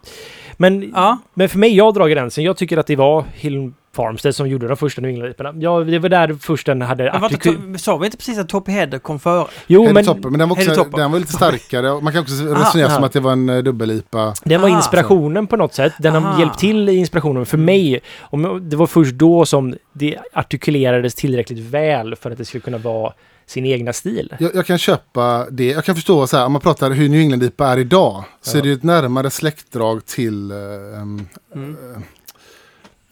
Men, 0.56 0.92
ja, 0.94 1.18
men 1.34 1.48
för 1.48 1.58
mig, 1.58 1.76
jag 1.76 1.94
drar 1.94 2.08
gränsen. 2.08 2.44
Jag 2.44 2.56
tycker 2.56 2.76
att 2.76 2.86
det 2.86 2.96
var 2.96 3.24
Hill 3.34 3.72
Farmstead 3.96 4.34
som 4.34 4.48
gjorde 4.48 4.68
de 4.68 4.76
första 4.76 5.00
New 5.00 5.10
England-IPorna. 5.10 5.54
Ja, 5.58 5.80
det 5.80 5.98
var 5.98 6.08
där 6.08 6.36
först 6.40 6.66
den 6.66 6.82
hade... 6.82 7.10
To- 7.10 7.76
sa 7.76 7.96
vi 7.96 8.04
inte 8.06 8.16
precis 8.16 8.38
att 8.38 8.48
Toppy 8.48 8.72
Header 8.72 8.98
kom 8.98 9.20
före? 9.20 9.46
jo, 9.66 9.82
Head 9.84 9.92
men 9.92 10.04
Topper, 10.04 10.28
men 10.30 10.38
den 10.38 10.48
var, 10.48 10.56
också, 10.56 10.84
den 10.96 11.12
var 11.12 11.18
lite 11.18 11.32
starkare. 11.32 12.00
Man 12.00 12.12
kan 12.12 12.22
också 12.22 12.32
resonera 12.34 12.86
Aha. 12.86 12.94
som 12.94 13.04
att 13.04 13.12
det 13.12 13.20
var 13.20 13.32
en 13.32 13.48
eh, 13.48 13.58
dubbel-IPA. 13.62 14.34
den 14.44 14.60
var 14.60 14.68
inspirationen 14.68 15.46
på 15.46 15.56
något 15.56 15.74
sätt. 15.74 15.92
Den 15.98 16.14
har 16.14 16.20
Aha. 16.30 16.40
hjälpt 16.40 16.58
till 16.58 16.88
i 16.88 16.96
inspirationen. 16.96 17.46
För 17.46 17.58
mig, 17.58 18.00
om, 18.20 18.68
det 18.70 18.76
var 18.76 18.86
först 18.86 19.14
då 19.14 19.46
som 19.46 19.74
det 19.92 20.16
artikulerades 20.32 21.14
tillräckligt 21.14 21.58
väl 21.58 22.16
för 22.16 22.30
att 22.30 22.38
det 22.38 22.44
skulle 22.44 22.60
kunna 22.62 22.78
vara 22.78 23.12
sin 23.46 23.66
egna 23.66 23.92
stil. 23.92 24.34
Jag, 24.38 24.54
jag 24.54 24.66
kan 24.66 24.78
köpa 24.78 25.46
det. 25.50 25.66
Jag 25.70 25.84
kan 25.84 25.94
förstå 25.94 26.26
så 26.26 26.36
här, 26.36 26.46
om 26.46 26.52
man 26.52 26.60
pratar 26.60 26.90
hur 26.90 27.08
New 27.08 27.20
England-IPA 27.20 27.68
är 27.72 27.78
idag. 27.78 28.24
Så 28.42 28.56
Ja. 28.56 28.58
är 28.58 28.62
det 28.62 28.68
ju 28.68 28.74
ett 28.74 28.82
närmare 28.82 29.30
släktdrag 29.30 30.06
till, 30.06 30.52
um, 30.52 31.26
Mm. 31.54 31.70
eh, 31.70 32.02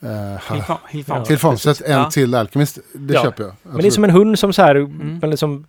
Fa- 0.05 0.77
Hill 0.89 1.05
Ja. 1.07 1.37
Farmstead 1.39 1.83
än 1.85 1.93
Ja. 1.99 2.11
till 2.11 2.35
Alchemist. 2.35 2.79
Det 2.93 3.15
Ja. 3.15 3.23
köper 3.23 3.43
jag. 3.45 3.53
Men 3.63 3.77
det 3.81 3.87
är 3.87 3.91
som 3.91 4.05
en 4.05 4.11
hund 4.11 4.39
som 4.39 4.53
så 4.53 4.63
här, 4.63 4.75
Mm. 4.75 5.19
men 5.23 5.31
liksom, 5.31 5.67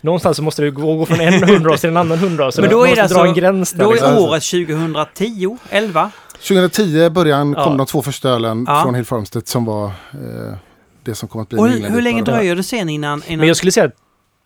någonstans 0.00 0.36
så 0.36 0.42
måste 0.42 0.62
det 0.62 0.70
gå, 0.70 0.96
gå 0.96 1.06
från 1.06 1.20
en 1.20 1.42
hundras 1.48 1.80
till 1.80 1.90
en 1.90 1.96
annan 1.96 2.18
hundras. 2.18 2.58
Men 2.58 2.70
då 2.70 2.86
är 2.86 2.96
det 2.96 3.02
alltså- 3.02 3.18
en 3.24 3.34
gräns 3.34 3.72
där. 3.72 3.84
Då 3.84 3.90
liksom. 3.92 4.12
är 4.12 4.18
året 4.20 4.42
2010, 4.42 5.58
11. 5.70 6.10
2010 6.40 7.10
början 7.10 7.54
Ja. 7.56 7.64
kom 7.64 7.76
de 7.76 7.86
två 7.86 8.02
första 8.02 8.28
ölen 8.28 8.64
Ja. 8.68 8.82
från 8.82 8.94
Hill 8.94 9.04
Farmstead 9.04 9.48
som 9.48 9.64
var 9.64 9.86
eh, 9.86 10.54
det 11.02 11.14
som 11.14 11.28
kom 11.28 11.40
att 11.40 11.48
bli 11.48 11.58
Och 11.58 11.68
hur, 11.68 11.90
hur 11.90 12.02
länge 12.02 12.22
dröjer 12.22 12.56
det 12.56 12.62
sen 12.62 12.88
innan... 12.88 13.22
innan... 13.26 13.38
Men 13.38 13.48
jag 13.48 13.56
skulle 13.56 13.72
säga 13.72 13.90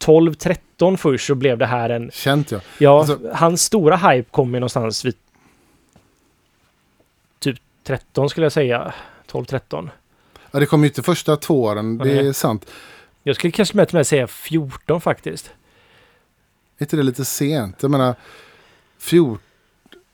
12-13 0.05 0.97
först 0.97 1.27
så 1.27 1.35
blev 1.35 1.59
det 1.59 1.67
här 1.67 1.91
en... 1.91 2.11
Känt 2.13 2.51
jag. 2.51 2.61
Ja, 2.79 2.99
Alltså- 2.99 3.19
hans 3.35 3.63
stora 3.63 3.97
hype 3.97 4.29
kom 4.31 4.55
ju 4.55 4.61
någonstans 4.61 5.05
vid 5.05 5.15
typ 7.41 7.57
13 7.87 8.29
skulle 8.31 8.45
jag 8.45 8.53
säga. 8.53 8.93
12-13. 9.31 9.89
Ja, 10.51 10.61
det 10.61 10.67
kom 10.67 10.81
ju 10.83 10.89
inte 10.89 11.03
första 11.03 11.37
två 11.37 11.63
åren, 11.63 11.99
det 11.99 12.19
är 12.19 12.33
sant. 12.33 12.71
Jag 13.23 13.37
skulle 13.37 13.51
kanske 13.51 13.77
med 13.77 13.89
till 13.89 13.97
med 13.97 14.07
säga 14.07 14.27
14 14.27 15.01
faktiskt. 15.01 15.51
Är 16.79 16.85
inte 16.85 16.97
det 16.97 17.03
lite 17.03 17.25
sent? 17.25 17.77
Jag 17.81 17.91
menar, 17.91 18.15
14... 18.99 19.39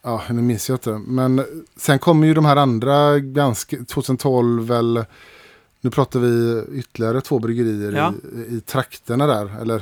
Ja, 0.03 0.23
nu 0.31 0.43
minns 0.43 0.69
jag 0.69 0.75
inte. 0.77 0.91
Men 0.91 1.45
sen 1.77 1.99
kommer 1.99 2.27
ju 2.27 2.35
de 2.35 2.45
här 2.45 2.57
andra 2.57 3.19
ganska... 3.19 3.77
2012 3.85 4.73
eller... 4.73 5.07
Nu 5.81 5.91
pratar 5.91 6.21
vi 6.21 6.65
ytterligare 6.79 7.21
två 7.21 7.39
bryggerier 7.39 7.93
Ja. 7.93 8.15
i, 8.37 8.57
i 8.57 8.61
trakterna 8.61 9.27
där. 9.27 9.61
Eller 9.61 9.77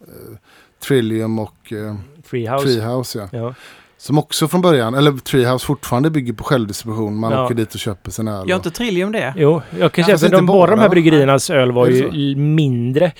eh, 0.00 0.36
Trillium 0.78 1.38
och 1.38 1.72
eh, 1.72 1.96
Freehouse. 2.24 2.64
Treehouse. 2.64 3.18
Ja. 3.32 3.38
Ja. 3.38 3.54
Som 4.00 4.18
också 4.18 4.48
från 4.48 4.60
början, 4.60 4.94
eller 4.94 5.12
Treehouse 5.12 5.66
fortfarande 5.66 6.10
bygger 6.10 6.32
på 6.32 6.44
självdistribution. 6.44 7.16
Man 7.16 7.32
Ja. 7.32 7.44
åker 7.44 7.54
dit 7.54 7.74
och 7.74 7.80
köper 7.80 8.10
sin 8.10 8.28
öl. 8.28 8.48
Gör 8.48 8.56
inte 8.56 8.70
Trillium 8.70 9.12
det? 9.12 9.34
Jo, 9.36 9.62
jag 9.78 9.92
kan 9.92 10.02
Ja, 10.02 10.06
säga 10.06 10.14
att 10.14 10.20
de, 10.20 10.26
inte 10.26 10.42
båda 10.42 10.70
de 10.70 10.80
här 10.80 10.88
bryggeriernas 10.88 11.50
öl 11.50 11.72
var 11.72 11.86
ju 11.86 12.36
mindre. 12.36 13.12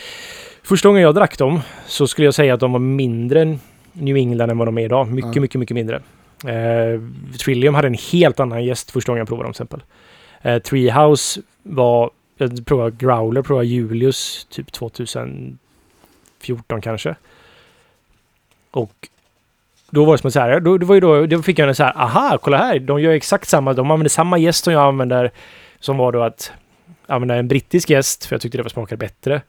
Första 0.62 0.88
gången 0.88 1.02
jag 1.02 1.14
drack 1.14 1.38
dem 1.38 1.60
så 1.86 2.06
skulle 2.06 2.24
jag 2.24 2.34
säga 2.34 2.54
att 2.54 2.60
de 2.60 2.72
var 2.72 2.78
mindre 2.80 3.42
än 3.42 3.60
New 3.92 4.16
England 4.16 4.50
än 4.50 4.58
vad 4.58 4.68
de 4.68 4.78
är 4.78 4.82
idag. 4.84 5.08
Mycket, 5.08 5.34
Ja. 5.36 5.40
mycket, 5.40 5.58
mycket 5.60 5.74
mindre. 5.74 5.96
Eh, 6.44 7.00
Trillium 7.44 7.74
hade 7.74 7.88
en 7.88 7.96
helt 8.12 8.40
annan 8.40 8.64
gäst 8.64 8.90
första 8.90 9.12
gången 9.12 9.18
jag 9.18 9.28
provade 9.28 9.46
dem 9.46 9.52
till 9.52 9.62
exempel. 9.62 9.82
Eh, 10.42 10.58
Treehouse 10.62 11.40
var, 11.62 12.10
jag 12.36 12.66
provade 12.66 12.96
Growler, 12.98 13.42
provade 13.42 13.66
Julius 13.66 14.46
typ 14.50 14.72
2014 14.72 15.58
kanske. 16.82 17.14
Och 18.70 18.92
då 19.90 20.04
var 20.04 20.12
det 20.12 20.18
som 20.18 20.30
så 20.30 20.40
här, 20.40 20.60
då, 20.60 20.78
det 20.78 20.86
var 20.86 20.94
ju 20.94 21.00
då, 21.00 21.26
då 21.26 21.42
fick 21.42 21.58
jag 21.58 21.68
en 21.68 21.74
så 21.74 21.82
här, 21.84 21.98
aha, 21.98 22.38
kolla 22.42 22.56
här, 22.56 22.78
de 22.78 23.00
gör 23.00 23.12
exakt 23.12 23.48
samma, 23.48 23.72
de 23.72 23.90
använder 23.90 24.10
samma 24.10 24.38
gäst 24.38 24.64
som 24.64 24.72
jag 24.72 24.82
använder, 24.88 25.30
som 25.80 25.96
var 25.96 26.12
då 26.12 26.22
att 26.22 26.52
använda 27.06 27.34
en 27.34 27.48
brittisk 27.48 27.90
gäst, 27.90 28.24
för 28.26 28.34
jag 28.34 28.40
tyckte 28.40 28.58
det 28.58 28.62
var 28.62 28.70
smakade 28.70 28.96
bättre. 28.98 29.42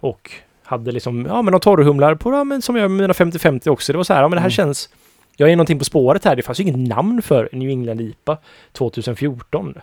Och 0.00 0.30
hade 0.62 0.92
liksom, 0.92 1.26
ja 1.28 1.42
men 1.42 1.52
de 1.52 1.60
torrhumlar 1.60 2.14
på, 2.14 2.32
ja, 2.32 2.44
men 2.44 2.62
som 2.62 2.76
jag 2.76 2.90
med 2.90 3.00
mina 3.00 3.12
50-50 3.12 3.68
också. 3.68 3.92
Det 3.92 3.96
var 3.96 4.04
så 4.04 4.14
här, 4.14 4.22
ja 4.22 4.28
men 4.28 4.36
det 4.36 4.40
här 4.40 4.46
Mm. 4.46 4.50
känns, 4.50 4.88
jag 5.36 5.50
är 5.50 5.56
någonting 5.56 5.78
på 5.78 5.84
spåret 5.84 6.24
här. 6.24 6.36
Det 6.36 6.42
fanns 6.42 6.60
ju 6.60 6.62
inget 6.62 6.88
namn 6.88 7.22
för 7.22 7.48
New 7.52 7.68
England 7.68 8.00
IPA 8.00 8.38
2014. 8.72 9.74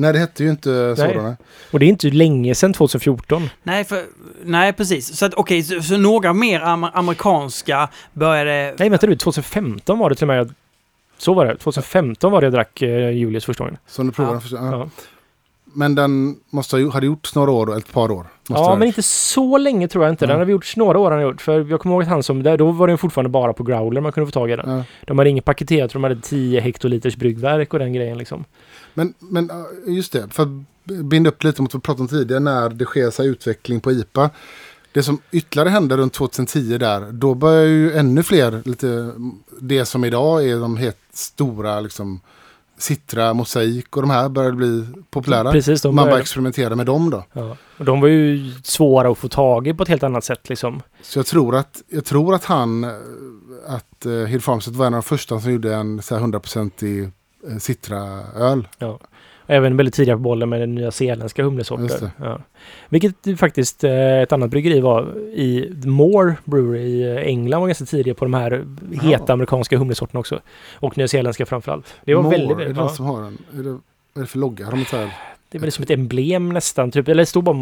Nej, 0.00 0.12
det 0.12 0.18
hette 0.18 0.44
ju 0.44 0.50
inte 0.50 0.68
Nej. 0.70 0.96
sådana. 0.96 1.36
Och 1.70 1.78
det 1.78 1.86
är 1.86 1.88
inte 1.88 2.10
länge 2.10 2.54
sedan 2.54 2.72
2014. 2.72 3.48
Nej, 3.62 3.84
för, 3.84 4.02
nej 4.44 4.72
precis. 4.72 5.16
Så 5.16 5.26
att 5.26 5.34
okej, 5.34 5.62
så, 5.62 5.82
så 5.82 5.96
några 5.96 6.32
mer 6.32 6.60
am- 6.60 6.90
amerikanska 6.94 7.88
började... 8.12 8.74
Nej, 8.78 8.88
vänta 8.90 9.06
du, 9.06 9.16
2015 9.16 9.98
var 9.98 10.08
det 10.10 10.16
till 10.16 10.24
och 10.30 10.36
med. 10.36 10.54
Så 11.18 11.34
var 11.34 11.46
det. 11.46 11.56
2015 11.56 12.32
var 12.32 12.40
det 12.40 12.44
jag 12.46 12.52
drack 12.52 12.82
eh, 12.82 13.10
Julius 13.10 13.44
första 13.44 13.64
gången. 13.64 13.78
Som 13.86 14.06
du 14.06 14.12
provade 14.12 14.36
Ja. 14.36 14.40
första. 14.40 14.56
Ja. 14.56 14.70
Ja, 14.78 14.88
Men 15.74 15.94
den 15.94 16.36
måste 16.50 16.76
ha, 16.76 16.92
hade 16.92 17.06
gjorts 17.06 17.34
några 17.34 17.50
år, 17.50 17.76
ett 17.78 17.92
par 17.92 18.10
år. 18.10 18.26
Måste 18.48 18.62
ja 18.64 18.76
men 18.76 18.88
inte 18.88 19.02
så 19.02 19.58
länge 19.58 19.88
tror 19.88 20.04
jag 20.04 20.12
inte. 20.12 20.26
Den 20.26 20.32
Ja. 20.34 20.38
har 20.38 20.44
vi 20.44 20.52
gjort 20.52 20.76
några 20.76 20.98
år. 20.98 21.10
Han 21.10 21.22
gjort. 21.22 21.40
För 21.42 21.70
jag 21.70 21.80
kommer 21.80 21.94
ihåg 21.94 22.02
att 22.02 22.08
han 22.08 22.22
som, 22.22 22.42
där, 22.42 22.56
då 22.56 22.70
var 22.70 22.88
den 22.88 22.98
fortfarande 22.98 23.28
bara 23.28 23.52
på 23.52 23.62
growler 23.62 24.00
man 24.00 24.12
kunde 24.12 24.26
få 24.26 24.32
tag 24.32 24.50
i 24.50 24.56
den. 24.56 24.70
Ja. 24.76 24.84
De 25.06 25.18
hade 25.18 25.30
inget 25.30 25.44
paketerat, 25.44 25.92
de 25.92 26.02
hade 26.02 26.16
10 26.20 26.60
hektoliters 26.60 27.16
bryggverk 27.16 27.72
och 27.72 27.78
den 27.78 27.92
grejen 27.92 28.18
liksom. 28.18 28.44
Men, 28.94 29.14
men 29.18 29.50
just 29.86 30.12
det, 30.12 30.28
för 30.30 30.42
att 30.42 30.48
binda 31.04 31.30
upp 31.30 31.44
lite 31.44 31.62
mot 31.62 31.74
vad 31.74 31.82
vi 31.82 31.84
pratade 31.84 32.02
om 32.02 32.08
tidigare, 32.08 32.40
när 32.40 32.68
det 32.68 32.84
sker 32.84 33.10
så 33.10 33.22
utveckling 33.22 33.80
på 33.80 33.92
IPA. 33.92 34.30
Det 34.92 35.02
som 35.02 35.18
ytterligare 35.30 35.68
hände 35.68 35.96
runt 35.96 36.12
2010 36.12 36.78
där, 36.78 37.12
då 37.12 37.34
börjar 37.34 37.66
ju 37.66 37.92
ännu 37.92 38.22
fler, 38.22 38.62
lite, 38.64 39.12
det 39.60 39.84
som 39.84 40.04
idag 40.04 40.48
är 40.48 40.60
de 40.60 40.76
helt 40.76 40.98
stora, 41.12 41.80
liksom, 41.80 42.20
Citra, 42.78 43.34
Mosaik 43.34 43.96
och 43.96 44.02
de 44.02 44.10
här 44.10 44.28
börjar 44.28 44.52
bli 44.52 44.86
populära. 45.10 45.52
Precis, 45.52 45.84
Man 45.84 45.94
började, 45.94 46.20
experimentera 46.20 46.76
med 46.76 46.86
dem 46.86 47.10
då. 47.10 47.24
ja. 47.32 47.56
Och 47.78 47.84
de 47.84 48.00
var 48.00 48.08
ju 48.08 48.52
svåra 48.64 49.10
att 49.10 49.18
få 49.18 49.28
tag 49.28 49.68
i 49.68 49.74
på 49.74 49.82
ett 49.82 49.88
helt 49.88 50.02
annat 50.02 50.24
sätt 50.24 50.48
liksom. 50.48 50.82
Så 51.02 51.18
jag 51.18 51.26
tror 51.26 51.56
att, 51.56 51.82
jag 51.88 52.04
tror 52.04 52.34
att 52.34 52.44
han, 52.44 52.84
att 53.66 54.06
uh, 54.06 54.24
Hill 54.24 54.40
Farmstead 54.40 54.76
var 54.76 54.86
en 54.86 54.94
av 54.94 55.02
de 55.02 55.08
första 55.08 55.40
som 55.40 55.52
gjorde 55.52 55.74
en 55.74 56.02
så 56.02 56.18
här 56.18 56.22
100% 56.22 56.84
uh, 56.84 57.08
Citra-öl. 57.58 58.68
Och 58.78 59.02
även 59.46 59.76
väldigt 59.76 59.94
tidiga 59.94 60.14
på 60.14 60.20
bollen 60.20 60.48
med 60.48 60.60
den 60.60 60.74
nya 60.74 60.90
zeeländska 60.90 61.42
humlesorter. 61.42 62.10
Ja. 62.16 62.40
Vilket 62.88 63.38
faktiskt 63.40 63.84
eh, 63.84 64.20
ett 64.22 64.32
annat 64.32 64.50
bryggeri 64.50 64.80
var 64.80 65.18
i 65.18 65.72
Moore 65.84 66.36
Brewery 66.44 66.80
i 66.80 67.02
eh, 67.16 67.16
England 67.16 67.60
var 67.60 67.68
ganska 67.68 67.84
tidiga 67.84 68.14
på 68.14 68.24
de 68.24 68.34
här 68.34 68.66
heta 69.02 69.24
Ja. 69.28 69.32
amerikanska 69.32 69.78
humlesorterna 69.78 70.20
också. 70.20 70.40
Och 70.74 70.98
nyzeeländska 70.98 71.46
framförallt. 71.46 71.94
Det 72.04 72.14
var 72.14 72.22
More, 72.22 72.36
väldigt, 72.36 72.50
är 72.50 72.58
det 72.58 72.64
väldigt 72.64 72.76
de 72.76 72.82
ja. 72.82 72.88
som 72.88 73.06
har 73.06 73.22
den? 73.22 73.38
Är 73.58 73.62
det, 73.62 73.70
vad 73.70 73.80
är 74.14 74.20
det 74.20 74.26
för 74.26 74.38
logga? 74.38 74.64
Har 74.64 74.72
de 74.72 74.84
så 74.84 74.96
här, 74.96 75.14
Det 75.48 75.58
är 75.58 75.60
väl 75.62 75.72
som 75.72 75.82
ett 75.82 75.90
emblem 75.90 76.48
nästan, 76.52 76.90
typ. 76.90 77.08
Eller 77.08 77.22
det 77.22 77.26
stod 77.26 77.44
bara... 77.44 77.56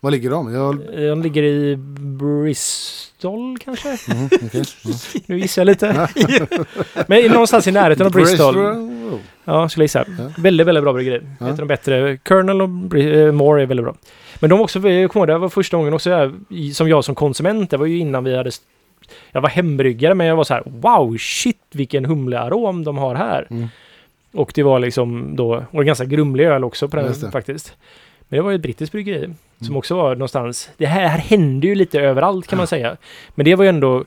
var 0.00 0.10
ligger 0.10 0.30
de? 0.30 0.54
Jag, 0.54 0.76
De 1.10 1.22
ligger 1.22 1.42
i 1.42 1.76
Bristol 2.20 3.58
kanske? 3.58 3.88
mm, 4.12 4.26
okej. 4.26 4.62
Mm. 4.84 4.96
Nu 5.26 5.38
gissar 5.38 5.62
jag 5.62 5.66
lite. 5.66 6.08
Men 7.06 7.30
någonstans 7.32 7.66
i 7.66 7.72
närheten 7.72 8.06
av 8.06 8.12
Bristol. 8.12 8.54
Bristol. 8.54 9.18
Ja, 9.44 9.68
skulle 9.68 9.82
jag 9.82 9.84
gissa. 9.84 10.04
Ja. 10.18 10.32
Väldigt, 10.38 10.66
väldigt 10.66 10.84
bra 10.84 10.92
bryggeri. 10.92 11.20
Ja. 11.40 11.46
Heter 11.46 11.58
de 11.58 11.68
bättre. 11.68 12.16
Colonel 12.16 12.62
och 12.62 12.68
Bri- 12.68 13.26
eh, 13.26 13.32
Moore 13.32 13.62
är 13.62 13.66
väldigt 13.66 13.84
bra. 13.84 13.94
Men 14.40 14.50
de 14.50 14.60
också, 14.60 14.78
jag 14.88 15.10
kommer 15.10 15.26
ihåg, 15.26 15.28
det 15.28 15.38
var 15.38 15.48
första 15.48 15.76
gången 15.76 15.94
också 15.94 16.10
jag, 16.10 16.34
som 16.74 16.88
jag 16.88 17.04
som 17.04 17.14
konsument, 17.14 17.70
det 17.70 17.76
var 17.76 17.86
ju 17.86 17.98
innan 17.98 18.24
vi 18.24 18.36
hade 18.36 18.50
jag 19.32 19.40
var 19.40 19.48
hembryggare 19.48 20.14
men 20.14 20.26
jag 20.26 20.36
var 20.36 20.44
så 20.44 20.54
här 20.54 20.62
wow 20.66 21.16
shit 21.18 21.56
vilken 21.72 22.04
humlearom 22.04 22.84
de 22.84 22.98
har 22.98 23.14
här. 23.14 23.46
Mm. 23.50 23.68
Och 24.32 24.52
det 24.54 24.62
var 24.62 24.78
liksom 24.78 25.36
då, 25.36 25.64
och 25.70 25.80
en 25.80 25.86
ganska 25.86 26.04
grumlig 26.04 26.44
öl 26.44 26.64
också 26.64 26.88
på 26.88 26.96
den 26.96 27.30
faktiskt. 27.32 27.76
Men 28.30 28.36
det 28.36 28.42
var 28.42 28.50
ju 28.50 28.54
ett 28.56 28.62
brittiskt 28.62 28.92
bryggeri 28.92 29.34
som 29.58 29.66
Mm. 29.66 29.76
också 29.76 29.96
var 29.96 30.14
någonstans, 30.14 30.70
det 30.76 30.86
här, 30.86 31.08
här 31.08 31.18
hände 31.18 31.66
ju 31.66 31.74
lite 31.74 32.00
överallt 32.00 32.46
kan 32.46 32.56
man 32.56 32.66
säga. 32.66 32.96
Men 33.34 33.44
det 33.44 33.54
var 33.54 33.64
ju 33.64 33.68
ändå, 33.68 34.04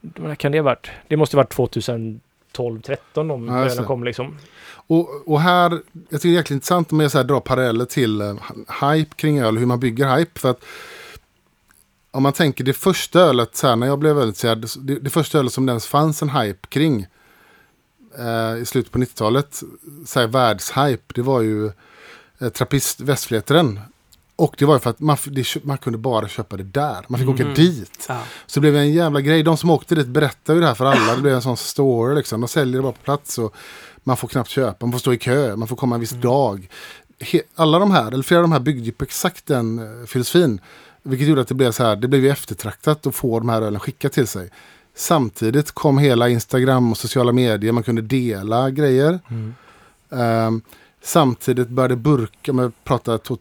vad 0.00 0.38
kan 0.38 0.52
det 0.52 0.58
ha 0.58 0.62
varit? 0.62 0.90
Det 1.08 1.16
måste 1.16 1.36
ha 1.36 1.42
varit 1.42 1.52
2012, 1.52 2.80
13 2.82 3.28
de 3.28 3.48
Ja, 3.48 3.58
ölen 3.58 3.84
kom 3.84 4.04
liksom. 4.04 4.38
Och, 4.86 5.28
och 5.28 5.40
här, 5.40 5.70
jag 5.70 6.20
tycker 6.20 6.28
det 6.28 6.34
är 6.34 6.36
jäkligt 6.36 6.50
intressant 6.50 6.90
med 6.90 7.16
att 7.16 7.28
dra 7.28 7.40
paralleller 7.40 7.84
till 7.84 8.22
uh, 8.22 8.34
hype 8.82 9.14
kring 9.16 9.40
öl, 9.40 9.58
hur 9.58 9.66
man 9.66 9.80
bygger 9.80 10.16
hype. 10.16 10.40
För 10.40 10.50
att 10.50 10.64
om 12.10 12.22
man 12.22 12.32
tänker 12.32 12.64
det 12.64 12.72
första 12.72 13.20
ölet, 13.20 13.56
så 13.56 13.66
här, 13.66 13.76
när 13.76 13.86
jag 13.86 13.98
blev 13.98 14.16
här, 14.16 14.80
det, 14.86 14.98
det 14.98 15.10
första 15.10 15.38
ölet 15.38 15.52
som 15.52 15.66
det 15.66 15.70
ens 15.70 15.86
fanns 15.86 16.22
en 16.22 16.30
hype 16.30 16.68
kring 16.68 17.06
eh, 18.18 18.62
i 18.62 18.64
slutet 18.66 18.92
på 18.92 18.98
90-talet, 18.98 19.62
så 20.06 20.20
här, 20.20 20.26
världshype, 20.26 21.14
det 21.14 21.22
var 21.22 21.40
ju 21.40 21.70
Trappist 22.54 23.00
Västfläteren. 23.00 23.80
Och 24.36 24.54
det 24.58 24.64
var 24.64 24.74
ju 24.74 24.80
för 24.80 24.90
att 24.90 25.00
man, 25.00 25.16
det, 25.26 25.64
man 25.64 25.78
kunde 25.78 25.98
bara 25.98 26.28
köpa 26.28 26.56
det 26.56 26.62
där. 26.62 27.04
Man 27.08 27.20
fick 27.20 27.28
åka 27.28 27.44
Mhm. 27.44 27.54
dit. 27.54 28.06
Ja. 28.08 28.18
Så 28.46 28.60
det 28.60 28.60
blev 28.60 28.76
en 28.76 28.92
jävla 28.92 29.20
grej. 29.20 29.42
De 29.42 29.56
som 29.56 29.70
åkte 29.70 29.94
dit 29.94 30.06
berättade 30.06 30.56
ju 30.56 30.60
det 30.60 30.66
här 30.66 30.74
för 30.74 30.84
alla. 30.84 31.14
Det 31.16 31.22
blev 31.22 31.34
en 31.34 31.42
sån 31.42 31.56
story 31.56 32.14
liksom. 32.14 32.40
De 32.40 32.48
säljer 32.48 32.76
det 32.76 32.82
bara 32.82 32.92
på 32.92 33.02
plats 33.04 33.38
och 33.38 33.54
man 34.04 34.16
får 34.16 34.28
knappt 34.28 34.50
köpa. 34.50 34.86
Man 34.86 34.92
får 34.92 34.98
stå 34.98 35.12
i 35.12 35.18
kö. 35.18 35.56
Man 35.56 35.68
får 35.68 35.76
komma 35.76 35.94
en 35.94 36.00
viss 36.00 36.10
dag. 36.10 36.68
He 37.20 37.40
alla 37.54 37.78
de 37.78 37.90
här, 37.90 38.12
eller 38.12 38.22
flera 38.22 38.38
av 38.38 38.44
de 38.44 38.52
här 38.52 38.60
byggde 38.60 38.84
ju 38.84 38.92
på 38.92 39.04
exakt 39.04 39.46
den 39.46 39.78
uh, 39.78 40.06
filosofin. 40.06 40.60
Vilket 41.02 41.28
gjorde 41.28 41.40
att 41.40 41.48
det 41.48 41.54
blev 41.54 41.72
så 41.72 41.82
här, 41.84 41.96
det 41.96 42.08
blev 42.08 42.22
ju 42.24 42.30
eftertraktat 42.30 43.06
att 43.06 43.14
få 43.14 43.38
de 43.38 43.48
här 43.48 43.62
ölen 43.62 43.80
skickat 43.80 44.12
till 44.12 44.26
sig. 44.26 44.50
Samtidigt 44.94 45.72
kom 45.72 45.98
hela 45.98 46.28
Instagram 46.28 46.90
och 46.90 46.98
sociala 46.98 47.32
medier. 47.32 47.72
Man 47.72 47.82
kunde 47.82 48.02
dela 48.02 48.70
grejer. 48.70 49.18
Ehm, 50.12 50.62
samtidigt 51.02 51.68
började 51.68 51.96
burkar, 51.96 52.52
om 52.52 52.58
jag 52.58 52.72
pratar 52.84 53.18
to, 53.18 53.36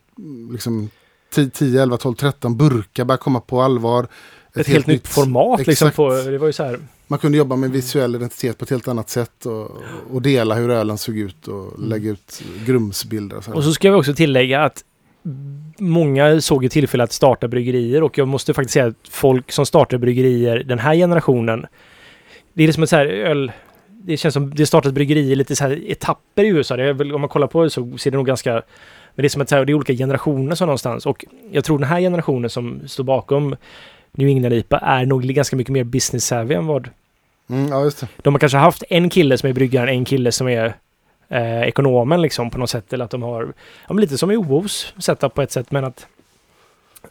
liksom 0.52 0.90
10, 1.34 1.50
10, 1.50 1.82
11, 1.82 1.98
12, 1.98 2.16
13 2.16 2.58
burkar 2.58 3.06
började 3.06 3.22
komma 3.22 3.40
på 3.40 3.62
allvar. 3.62 4.08
Ett, 4.56 4.68
helt, 4.68 4.88
nytt 4.88 5.08
format 5.08 5.68
liksom. 5.68 5.92
På, 5.92 6.10
det 6.10 6.38
var 6.38 6.48
ju 6.48 6.54
så 6.54 6.64
här. 6.64 6.80
Man 7.08 7.20
kunde 7.20 7.38
jobba 7.38 7.56
med 7.56 7.72
visuell 7.72 8.16
identitet 8.16 8.58
på 8.58 8.64
ett 8.64 8.70
helt 8.70 8.88
annat 8.88 9.10
sätt 9.10 9.46
och, 9.46 9.72
och 10.12 10.22
dela 10.22 10.56
hur 10.56 10.70
ölen 10.70 10.98
såg 10.98 11.18
ut 11.18 11.48
och 11.48 11.80
lägga 11.80 12.10
ut 12.10 12.44
grumsbilder. 12.66 13.38
Och 13.38 13.44
så. 13.44 13.54
Och 13.54 13.64
så 13.64 13.72
ska 13.74 13.92
vi 13.92 13.96
också 13.96 14.14
tillägga 14.14 14.64
att 14.64 14.84
många 15.78 16.42
såg 16.42 16.64
ju 16.64 16.70
tillfälle 16.70 17.04
att 17.04 17.12
starta 17.12 17.48
bryggerier 17.48 18.04
och 18.04 18.18
jag 18.18 18.28
måste 18.28 18.54
faktiskt 18.54 18.74
säga 18.74 18.86
att 18.86 19.08
folk 19.10 19.52
som 19.52 19.66
startar 19.66 19.98
bryggerier 19.98 20.64
den 20.64 20.80
här 20.80 20.96
generationen, 20.96 21.66
det 22.54 22.64
är 22.64 22.68
liksom 22.68 22.84
ett 22.84 22.90
så 22.90 22.96
här 22.96 23.06
öl... 23.06 23.52
Det 24.06 24.18
känns 24.18 24.34
som 24.34 24.56
det 24.56 24.66
startat 24.66 24.94
bryggerier 24.94 25.36
lite 25.36 25.56
så 25.56 25.64
här 25.64 25.92
etapper 25.92 26.44
i 26.44 26.48
USA. 26.48 26.76
Väl, 26.76 27.14
om 27.14 27.22
man 27.22 27.30
kollar 27.30 27.48
på 27.48 27.64
det 27.64 27.70
så 27.70 27.98
ser 27.98 28.12
det 28.12 28.18
nog 28.18 28.26
ganska... 28.26 28.54
Men 28.54 29.24
det 29.24 29.28
är 29.28 29.30
som 29.30 29.42
att 29.42 29.52
här, 29.52 29.66
det 29.66 29.72
är 29.72 29.74
olika 29.74 29.94
generationer 29.94 30.56
så 30.56 30.66
någonstans 30.66 31.06
och 31.06 31.26
jag 31.52 31.64
tror 31.64 31.80
den 31.80 31.88
här 31.88 32.00
generationen 32.00 32.50
som 32.50 32.82
står 32.88 33.04
bakom 33.04 33.56
New 34.12 34.28
England 34.28 34.54
IPA 34.54 34.78
är 34.78 35.06
nog 35.06 35.24
ganska 35.24 35.56
mycket 35.56 35.74
mer 35.74 35.84
business 35.84 36.26
savvy 36.26 36.56
än 36.56 36.66
vad 36.68 36.90
Mm, 37.50 37.68
ja, 37.68 37.84
just 37.84 38.00
det. 38.00 38.08
de 38.22 38.34
har 38.34 38.40
kanske 38.40 38.58
haft 38.58 38.84
en 38.90 39.10
kille 39.10 39.38
som 39.38 39.50
är 39.50 39.54
bryggaren, 39.54 39.90
en 39.90 40.06
kille 40.06 40.32
som 40.32 40.48
är 40.48 40.74
eh, 41.30 41.62
ekonomen 41.62 42.22
liksom 42.22 42.50
på 42.50 42.58
något 42.58 42.70
sätt. 42.70 42.94
Eller 42.94 43.06
att 43.06 43.12
de 43.12 43.24
har, 43.24 43.54
ja, 43.88 43.94
men 43.94 44.02
lite 44.02 44.18
som 44.18 44.32
i 44.32 44.38
OOs 44.38 44.94
setup 44.98 45.34
på 45.34 45.42
ett 45.42 45.52
sätt, 45.52 45.72
men 45.72 45.86
att 45.86 46.08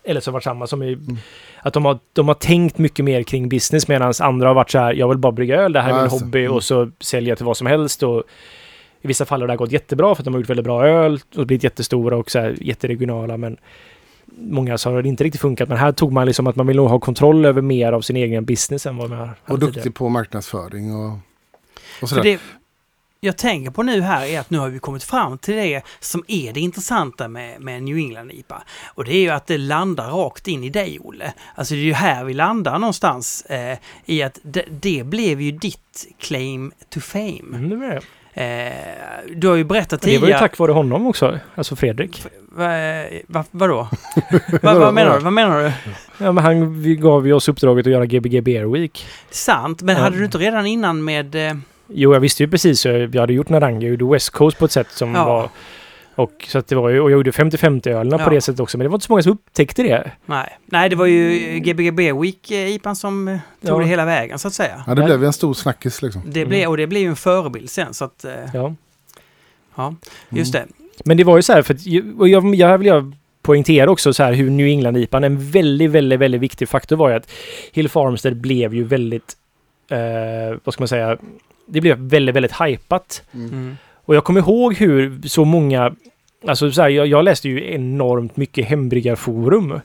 eller 0.04 0.20
så 0.20 0.30
har 0.30 0.32
varit 0.32 0.44
samma 0.44 0.66
som 0.66 0.82
i, 0.82 0.92
Mm. 0.92 1.16
att 1.62 1.72
de 1.74 1.84
har, 1.84 1.98
de 2.12 2.28
har 2.28 2.34
tänkt 2.34 2.78
mycket 2.78 3.04
mer 3.04 3.22
kring 3.22 3.48
business 3.48 3.88
medan 3.88 4.12
andra 4.20 4.48
har 4.48 4.54
varit 4.54 4.70
så 4.70 4.78
här, 4.78 4.92
jag 4.94 5.08
vill 5.08 5.18
bara 5.18 5.32
brygga 5.32 5.56
öl, 5.56 5.72
det 5.72 5.80
här 5.80 5.90
är 5.90 5.94
Ja, 5.96 6.00
min 6.02 6.10
hobby 6.10 6.40
Mm. 6.44 6.52
och 6.52 6.64
så 6.64 6.90
säljer 7.00 7.28
jag 7.28 7.38
till 7.38 7.46
vad 7.46 7.56
som 7.56 7.66
helst 7.66 8.02
och 8.02 8.22
i 9.02 9.08
vissa 9.08 9.24
fall 9.24 9.40
har 9.40 9.48
det 9.48 9.56
gått 9.56 9.72
jättebra 9.72 10.14
för 10.14 10.20
att 10.22 10.24
de 10.24 10.34
har 10.34 10.40
gjort 10.40 10.50
väldigt 10.50 10.64
bra 10.64 10.86
öl 10.86 11.20
och 11.36 11.46
blivit 11.46 11.64
jättestora 11.64 12.16
och 12.16 12.30
så 12.30 12.38
här 12.38 12.56
jätteregionala 12.60 13.36
men 13.36 13.56
många 14.38 14.78
så 14.78 14.90
har 14.90 15.02
det 15.02 15.08
inte 15.08 15.24
riktigt 15.24 15.40
funkat 15.40 15.68
men 15.68 15.78
här 15.78 15.92
tog 15.92 16.12
man 16.12 16.26
liksom 16.26 16.46
att 16.46 16.56
man 16.56 16.66
vill 16.66 16.76
nog 16.76 16.88
ha 16.88 16.98
kontroll 16.98 17.44
över 17.44 17.62
mer 17.62 17.92
av 17.92 18.00
sin 18.00 18.16
egen 18.16 18.44
business 18.44 18.86
än 18.86 18.96
vad 18.96 19.10
man 19.10 19.18
har 19.18 19.34
Och 19.46 19.58
duktig 19.58 19.94
på 19.94 20.08
marknadsföring 20.08 20.94
och, 20.96 21.18
och 22.02 22.08
sådär. 22.08 22.22
det 22.22 22.40
jag 23.20 23.36
tänker 23.36 23.70
på 23.70 23.82
nu 23.82 24.00
här 24.00 24.26
är 24.26 24.40
att 24.40 24.50
nu 24.50 24.58
har 24.58 24.68
vi 24.68 24.78
kommit 24.78 25.04
fram 25.04 25.38
till 25.38 25.56
det 25.56 25.82
som 26.00 26.24
är 26.28 26.52
det 26.52 26.60
intressanta 26.60 27.28
med, 27.28 27.60
med 27.60 27.82
New 27.82 27.96
England 27.96 28.30
IPA. 28.30 28.62
Och 28.94 29.04
det 29.04 29.14
är 29.14 29.20
ju 29.20 29.30
att 29.30 29.46
det 29.46 29.58
landar 29.58 30.10
rakt 30.10 30.48
in 30.48 30.64
i 30.64 30.70
dig, 30.70 30.98
Olle. 31.00 31.32
Alltså 31.54 31.74
det 31.74 31.80
är 31.80 31.84
ju 31.84 31.92
här 31.92 32.24
vi 32.24 32.34
landar 32.34 32.78
någonstans 32.78 33.42
eh, 33.42 33.78
i 34.04 34.22
att 34.22 34.38
det, 34.42 34.64
det 34.80 35.06
blev 35.06 35.40
ju 35.40 35.50
ditt 35.50 36.06
claim 36.20 36.72
to 36.90 37.00
fame. 37.00 37.42
Mm, 37.54 37.68
det 37.68 37.76
var 37.76 37.86
det. 37.86 38.00
Eh, 38.34 39.36
du 39.36 39.48
har 39.48 39.54
ju 39.54 39.64
berättat 39.64 40.00
Det 40.00 40.06
var 40.06 40.12
ju 40.12 40.20
tidigare... 40.20 40.38
tack 40.38 40.58
vare 40.58 40.72
honom 40.72 41.06
också, 41.06 41.38
alltså 41.54 41.76
Fredrik. 41.76 42.22
Va, 42.52 42.68
va, 43.26 43.44
vadå? 43.50 43.76
va, 44.62 44.74
vad 44.74 44.94
menar 44.94 45.18
du? 45.18 45.24
Vad 45.24 45.32
menar 45.32 45.62
du? 45.62 45.72
Ja, 46.24 46.32
men 46.32 46.44
han 46.44 46.82
gav 47.00 47.26
ju 47.26 47.32
oss 47.32 47.48
uppdraget 47.48 47.86
att 47.86 47.92
göra 47.92 48.06
Gbg 48.06 48.42
Beer 48.42 48.64
Week. 48.64 49.06
Sant, 49.30 49.82
men 49.82 49.96
hade 49.96 50.18
du 50.18 50.24
inte 50.24 50.38
redan 50.38 50.66
innan 50.66 51.04
med... 51.04 51.36
Jo, 51.88 52.12
jag 52.12 52.20
visste 52.20 52.42
ju 52.42 52.50
precis. 52.50 52.86
Jag 52.86 53.14
jag 53.14 53.20
hade 53.20 53.32
gjort 53.32 53.48
Naranga, 53.48 53.80
jag 53.86 53.90
gjorde 53.90 54.12
West 54.12 54.30
Coast 54.30 54.58
på 54.58 54.64
ett 54.64 54.72
sätt 54.72 54.90
som 54.90 55.14
Ja. 55.14 55.24
var... 55.24 55.48
Och 56.14 56.44
så 56.48 56.58
att 56.58 56.66
det 56.68 56.74
var 56.76 56.88
ju, 56.88 57.00
och 57.00 57.10
jag 57.10 57.16
gjorde 57.16 57.30
50-50-ölerna 57.30 58.16
Ja. 58.18 58.24
på 58.24 58.30
det 58.30 58.40
sättet 58.40 58.60
också, 58.60 58.78
men 58.78 58.84
det 58.84 58.88
var 58.88 58.96
inte 58.96 59.06
så 59.06 59.12
många 59.12 59.22
som 59.22 59.32
upptäckte 59.32 59.82
det. 59.82 60.10
nej. 60.26 60.58
nej, 60.66 60.88
det 60.88 60.96
var 60.96 61.06
ju 61.06 61.38
Gbgb 61.58 62.00
Week 62.22 62.50
eh, 62.50 62.68
IPAn 62.74 62.96
som 62.96 63.28
eh, 63.28 63.38
tog 63.66 63.70
Ja. 63.70 63.78
det 63.78 63.84
hela 63.84 64.04
vägen 64.04 64.38
så 64.38 64.48
att 64.48 64.54
säga. 64.54 64.84
Ja, 64.86 64.94
det 64.94 65.02
blev 65.02 65.20
ju 65.20 65.26
en 65.26 65.32
stor 65.32 65.54
snackis 65.54 66.02
liksom. 66.02 66.22
Det 66.26 66.40
Mm. 66.40 66.48
blev, 66.48 66.68
och 66.68 66.76
det 66.76 66.86
blev 66.86 67.02
ju 67.02 67.08
en 67.08 67.16
förebild 67.16 67.70
sen 67.70 67.94
så 67.94 68.04
att... 68.04 68.24
eh, 68.24 68.32
Ja. 68.54 68.74
Ja, 69.74 69.94
just 70.28 70.52
det. 70.52 70.66
Men 71.04 71.16
det 71.16 71.24
var 71.24 71.36
ju 71.36 71.42
så 71.42 71.52
här, 71.52 71.62
för 71.62 71.74
att, 71.74 71.80
och 72.18 72.28
jag, 72.28 72.54
jag 72.54 72.78
vill 72.78 72.86
jag 72.86 73.12
poängtera 73.42 73.90
också 73.90 74.12
så 74.12 74.22
här 74.22 74.32
hur 74.32 74.50
New 74.50 74.66
England 74.66 74.96
IPAn, 74.96 75.24
en 75.24 75.50
väldigt, 75.50 75.90
väldigt, 75.90 76.18
väldigt 76.20 76.40
viktig 76.40 76.68
faktor 76.68 76.96
var 76.96 77.08
ju 77.08 77.14
att 77.16 77.30
Hill 77.72 77.88
Farmstead 77.88 78.36
blev 78.36 78.74
ju 78.74 78.84
väldigt, 78.84 79.36
eh, 79.90 80.58
vad 80.64 80.74
ska 80.74 80.80
man 80.80 80.88
säga, 80.88 81.18
det 81.68 81.80
blev 81.80 81.98
väldigt, 81.98 82.36
väldigt 82.36 82.60
hypat. 82.60 83.22
Mm. 83.34 83.48
Mm. 83.48 83.76
Och 84.04 84.16
jag 84.16 84.24
kommer 84.24 84.40
ihåg 84.40 84.74
hur 84.74 85.28
så 85.28 85.44
många... 85.44 85.94
Alltså 86.46 86.70
så 86.70 86.82
här, 86.82 86.88
jag, 86.88 87.06
jag 87.06 87.24
läste 87.24 87.48
ju 87.48 87.74
enormt 87.74 88.36
mycket 88.36 88.66
hembryggarforum. 88.66 89.80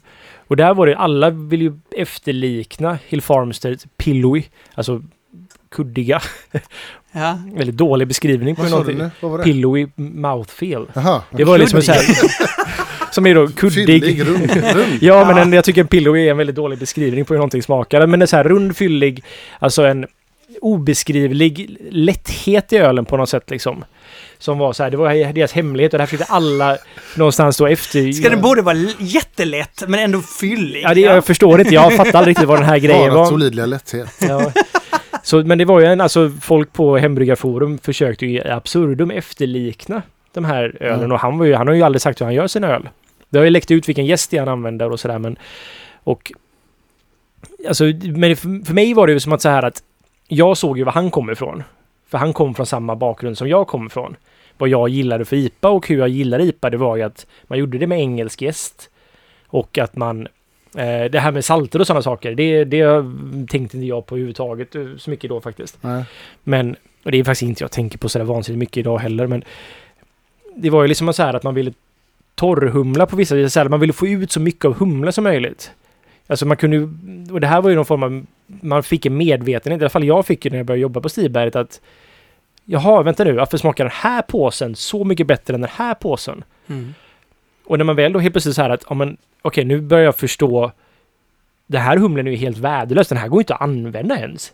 Och 0.47 0.55
där 0.55 0.73
var 0.73 0.87
det, 0.87 0.97
alla 0.97 1.29
vill 1.29 1.61
ju 1.61 1.79
efterlikna 1.97 2.97
Hill 3.07 3.21
Farmstead 3.21 3.79
Pillowy. 3.97 4.43
Alltså 4.75 5.01
kuddiga. 5.71 6.21
Ja. 7.15 7.39
Väldigt 7.53 7.77
dålig 7.77 8.07
beskrivning 8.07 8.55
på 8.55 8.63
någonting. 8.63 8.97
Vad 9.19 9.31
var 9.31 9.37
det? 9.37 9.43
Pillowy 9.43 9.87
mouthfeel. 9.95 10.85
Jaha. 10.93 11.21
Det 11.31 11.43
var 11.43 11.57
liksom 11.57 11.81
så 11.81 11.91
här... 11.91 12.01
som 13.11 13.27
är 13.27 13.35
då 13.35 13.47
kuddig. 13.47 14.03
Fyllig, 14.03 14.27
rund, 14.27 14.75
rund. 14.75 14.97
Ja, 15.01 15.25
men 15.25 15.37
en, 15.37 15.53
jag 15.53 15.63
tycker 15.63 15.81
en 15.81 15.87
pillowy 15.87 16.27
är 16.27 16.31
en 16.31 16.37
väldigt 16.37 16.55
dålig 16.55 16.79
beskrivning 16.79 17.25
på 17.25 17.33
hur 17.33 17.37
någonting 17.37 17.63
smakar. 17.63 18.07
Men 18.07 18.21
en 18.21 18.27
så 18.27 18.35
här 18.35 18.43
rund, 18.43 18.77
fyllig, 18.77 19.23
alltså 19.59 19.83
en 19.85 20.05
obeskrivlig 20.63 21.77
lätthet 21.91 22.73
i 22.73 22.77
ölen 22.77 23.05
på 23.05 23.17
något 23.17 23.29
sätt 23.29 23.49
liksom. 23.49 23.85
Som 24.37 24.57
var 24.57 24.73
så 24.73 24.83
här, 24.83 24.91
det 24.91 24.97
var 24.97 25.33
deras 25.33 25.51
hemlighet 25.51 25.93
och 25.93 25.97
det 25.97 26.01
här 26.01 26.07
försökte 26.07 26.33
alla 26.33 26.77
någonstans 27.17 27.57
då 27.57 27.67
efter... 27.67 28.11
Ska 28.11 28.29
det 28.29 28.37
både 28.37 28.61
vara 28.61 28.77
jättelätt 28.99 29.83
men 29.87 29.99
ändå 29.99 30.21
fyllig? 30.21 30.81
Ja, 30.83 30.93
det, 30.93 31.01
jag 31.01 31.25
förstår 31.25 31.59
inte. 31.61 31.73
Jag 31.73 31.93
fattar 31.95 32.17
aldrig 32.19 32.35
riktigt 32.35 32.47
vad 32.47 32.57
den 32.59 32.65
här 32.65 32.77
grejen 32.77 33.09
Bara 33.09 33.19
var. 33.19 33.25
solidliga 33.25 33.65
lätthet. 33.65 34.09
Ja. 34.21 34.51
Så, 35.23 35.43
men 35.43 35.57
det 35.57 35.65
var 35.65 35.79
ju 35.79 35.85
en, 35.85 36.01
alltså 36.01 36.31
folk 36.41 36.73
på 36.73 36.97
Hembryggarforum 36.97 37.77
försökte 37.77 38.25
ju 38.25 38.31
i 38.37 38.49
absurdum 38.49 39.11
efterlikna 39.11 40.01
de 40.33 40.45
här 40.45 40.77
ölen 40.79 40.99
Mm. 40.99 41.11
och 41.11 41.19
han, 41.19 41.37
var 41.37 41.45
ju, 41.45 41.55
han 41.55 41.67
har 41.67 41.75
ju 41.75 41.83
aldrig 41.83 42.01
sagt 42.01 42.21
hur 42.21 42.25
han 42.25 42.35
gör 42.35 42.47
sin 42.47 42.63
öl. 42.63 42.89
Det 43.29 43.37
har 43.37 43.43
ju 43.43 43.49
läckt 43.49 43.71
ut 43.71 43.89
vilken 43.89 44.05
gäst 44.05 44.33
han 44.37 44.47
använder 44.47 44.91
och 44.91 44.99
sådär 44.99 45.19
men... 45.19 45.37
Och... 46.03 46.31
Alltså, 47.67 47.83
men 48.03 48.35
för, 48.35 48.65
för 48.65 48.73
mig 48.73 48.93
var 48.93 49.07
det 49.07 49.13
ju 49.13 49.19
som 49.19 49.33
att 49.33 49.41
så 49.41 49.49
här 49.49 49.63
att 49.63 49.83
jag 50.35 50.57
såg 50.57 50.77
ju 50.77 50.83
var 50.83 50.91
han 50.91 51.11
kom 51.11 51.29
ifrån. 51.29 51.63
För 52.07 52.17
han 52.17 52.33
kom 52.33 52.55
från 52.55 52.65
samma 52.65 52.95
bakgrund 52.95 53.37
som 53.37 53.47
jag 53.47 53.67
kom 53.67 53.85
ifrån. 53.85 54.15
Vad 54.57 54.69
jag 54.69 54.89
gillade 54.89 55.25
för 55.25 55.35
IPA 55.35 55.69
och 55.69 55.87
hur 55.87 55.97
jag 55.97 56.09
gillar 56.09 56.41
IPA 56.41 56.69
det 56.69 56.77
var 56.77 56.95
ju 56.95 57.03
att 57.03 57.27
man 57.43 57.59
gjorde 57.59 57.77
det 57.77 57.87
med 57.87 57.99
engelsk 57.99 58.41
gäst. 58.41 58.89
Och 59.47 59.77
att 59.77 59.95
man 59.95 60.27
Eh, 60.77 61.11
det 61.11 61.19
här 61.19 61.31
med 61.31 61.45
salter 61.45 61.79
och 61.79 61.87
sådana 61.87 62.01
saker, 62.01 62.35
det, 62.35 62.63
det 62.63 62.85
tänkte 63.49 63.77
inte 63.77 63.87
jag 63.87 64.05
på 64.05 64.15
överhuvudtaget 64.15 64.75
eh, 64.75 64.87
så 64.97 65.09
mycket 65.09 65.29
då 65.29 65.41
faktiskt. 65.41 65.77
Nej. 65.81 66.03
Men, 66.43 66.75
och 67.03 67.11
det 67.11 67.17
är 67.17 67.23
faktiskt 67.23 67.41
inte 67.41 67.63
jag 67.63 67.71
tänker 67.71 67.97
på 67.97 68.09
sådär 68.09 68.25
vansinnigt 68.25 68.59
mycket 68.59 68.77
idag 68.77 68.97
heller, 68.97 69.27
men 69.27 69.43
det 70.55 70.69
var 70.69 70.81
ju 70.81 70.87
liksom 70.87 71.13
så 71.13 71.23
här 71.23 71.33
att 71.33 71.43
man 71.43 71.55
ville 71.55 71.73
torrhumla 72.35 73.05
på 73.05 73.15
vissa 73.15 73.35
här, 73.35 73.69
man 73.69 73.79
ville 73.79 73.93
få 73.93 74.07
ut 74.07 74.31
så 74.31 74.39
mycket 74.39 74.65
av 74.65 74.73
humla 74.73 75.11
som 75.11 75.23
möjligt. 75.23 75.71
Alltså 76.27 76.45
man 76.45 76.57
kunde 76.57 76.77
och 77.33 77.41
det 77.41 77.47
här 77.47 77.61
var 77.61 77.69
ju 77.69 77.75
någon 77.75 77.85
form 77.85 78.03
av, 78.03 78.25
man 78.61 78.83
fick 78.83 79.05
en 79.05 79.17
medvetenhet, 79.17 79.81
i 79.81 79.83
alla 79.83 79.89
fall 79.89 80.03
jag 80.03 80.25
fick 80.25 80.45
ju 80.45 80.51
när 80.51 80.57
jag 80.57 80.65
började 80.65 80.81
jobba 80.81 81.01
på 81.01 81.09
Stiberget 81.09 81.55
att 81.55 81.81
Jaha, 82.65 83.03
vänta 83.03 83.23
nu, 83.23 83.31
varför 83.31 83.57
smakar 83.57 83.83
den 83.83 83.93
här 83.95 84.21
påsen 84.21 84.75
så 84.75 85.03
mycket 85.03 85.27
bättre 85.27 85.55
än 85.55 85.61
den 85.61 85.69
här 85.73 85.93
påsen? 85.93 86.43
Mm. 86.67 86.93
Och 87.65 87.77
när 87.77 87.85
man 87.85 87.95
väl 87.95 88.13
då 88.13 88.19
helt 88.19 88.33
plötsligt 88.33 88.55
så 88.55 88.61
här 88.61 88.69
att, 88.69 88.85
ja 88.89 88.95
men 88.95 89.17
okej, 89.41 89.65
nu 89.65 89.81
börjar 89.81 90.05
jag 90.05 90.15
förstå. 90.15 90.71
Det 91.67 91.77
här 91.77 91.97
humlen 91.97 92.27
är 92.27 92.31
ju 92.31 92.37
helt 92.37 92.57
värdelös. 92.57 93.07
Den 93.07 93.17
här 93.17 93.27
går 93.27 93.41
inte 93.41 93.55
att 93.55 93.61
använda 93.61 94.17
ens. 94.17 94.53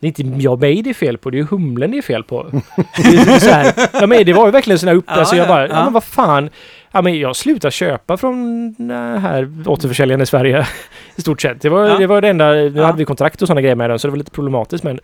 Det 0.00 0.06
är 0.06 0.24
inte 0.24 0.42
jag 0.42 0.60
mig 0.60 0.82
det 0.82 0.90
är 0.90 0.94
fel 0.94 1.18
på, 1.18 1.30
det 1.30 1.36
är 1.36 1.38
ju 1.38 1.46
humlen 1.46 1.90
det 1.90 1.98
är 1.98 2.02
fel 2.02 2.24
på. 2.24 2.50
det, 2.96 3.40
så 3.40 3.50
här, 3.50 3.72
ja, 3.92 4.06
men 4.06 4.24
det 4.24 4.32
var 4.32 4.46
ju 4.46 4.52
verkligen 4.52 4.88
här 4.88 4.94
upp... 4.94 5.04
Ja, 5.08 5.12
alltså 5.12 5.36
jag 5.36 5.44
ja, 5.44 5.48
bara, 5.48 5.68
ja. 5.68 5.74
ja. 5.74 5.84
men 5.84 5.92
vad 5.92 6.04
fan. 6.04 6.50
Ja 6.92 7.02
men 7.02 7.18
jag 7.18 7.36
slutar 7.36 7.70
köpa 7.70 8.16
från 8.16 8.72
den 8.78 9.18
här 9.18 9.52
återförsäljaren 9.66 10.22
i 10.22 10.26
Sverige. 10.26 10.66
I 11.16 11.20
stort 11.20 11.42
sett. 11.42 11.60
Det 11.60 11.68
var, 11.68 11.88
Ja. 11.88 11.98
det 11.98 12.06
var 12.06 12.20
det 12.20 12.28
enda... 12.28 12.52
Nu 12.52 12.82
hade 12.82 12.98
vi 12.98 13.04
kontrakt 13.04 13.42
och 13.42 13.48
sådana 13.48 13.60
grejer 13.60 13.76
med 13.76 13.90
den 13.90 13.98
så 13.98 14.06
det 14.06 14.10
var 14.10 14.18
lite 14.18 14.30
problematiskt 14.30 14.84
men... 14.84 15.00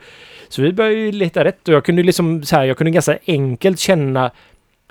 Så 0.49 0.63
vi 0.63 0.73
började 0.73 0.97
ju 0.97 1.13
leta 1.13 1.45
rätt 1.45 1.69
och 1.69 1.75
jag 1.75 1.85
kunde 1.85 2.03
liksom 2.03 2.43
så 2.43 2.57
här, 2.57 2.65
jag 2.65 2.77
kunde 2.77 2.91
ganska 2.91 3.19
enkelt 3.27 3.79
känna 3.79 4.31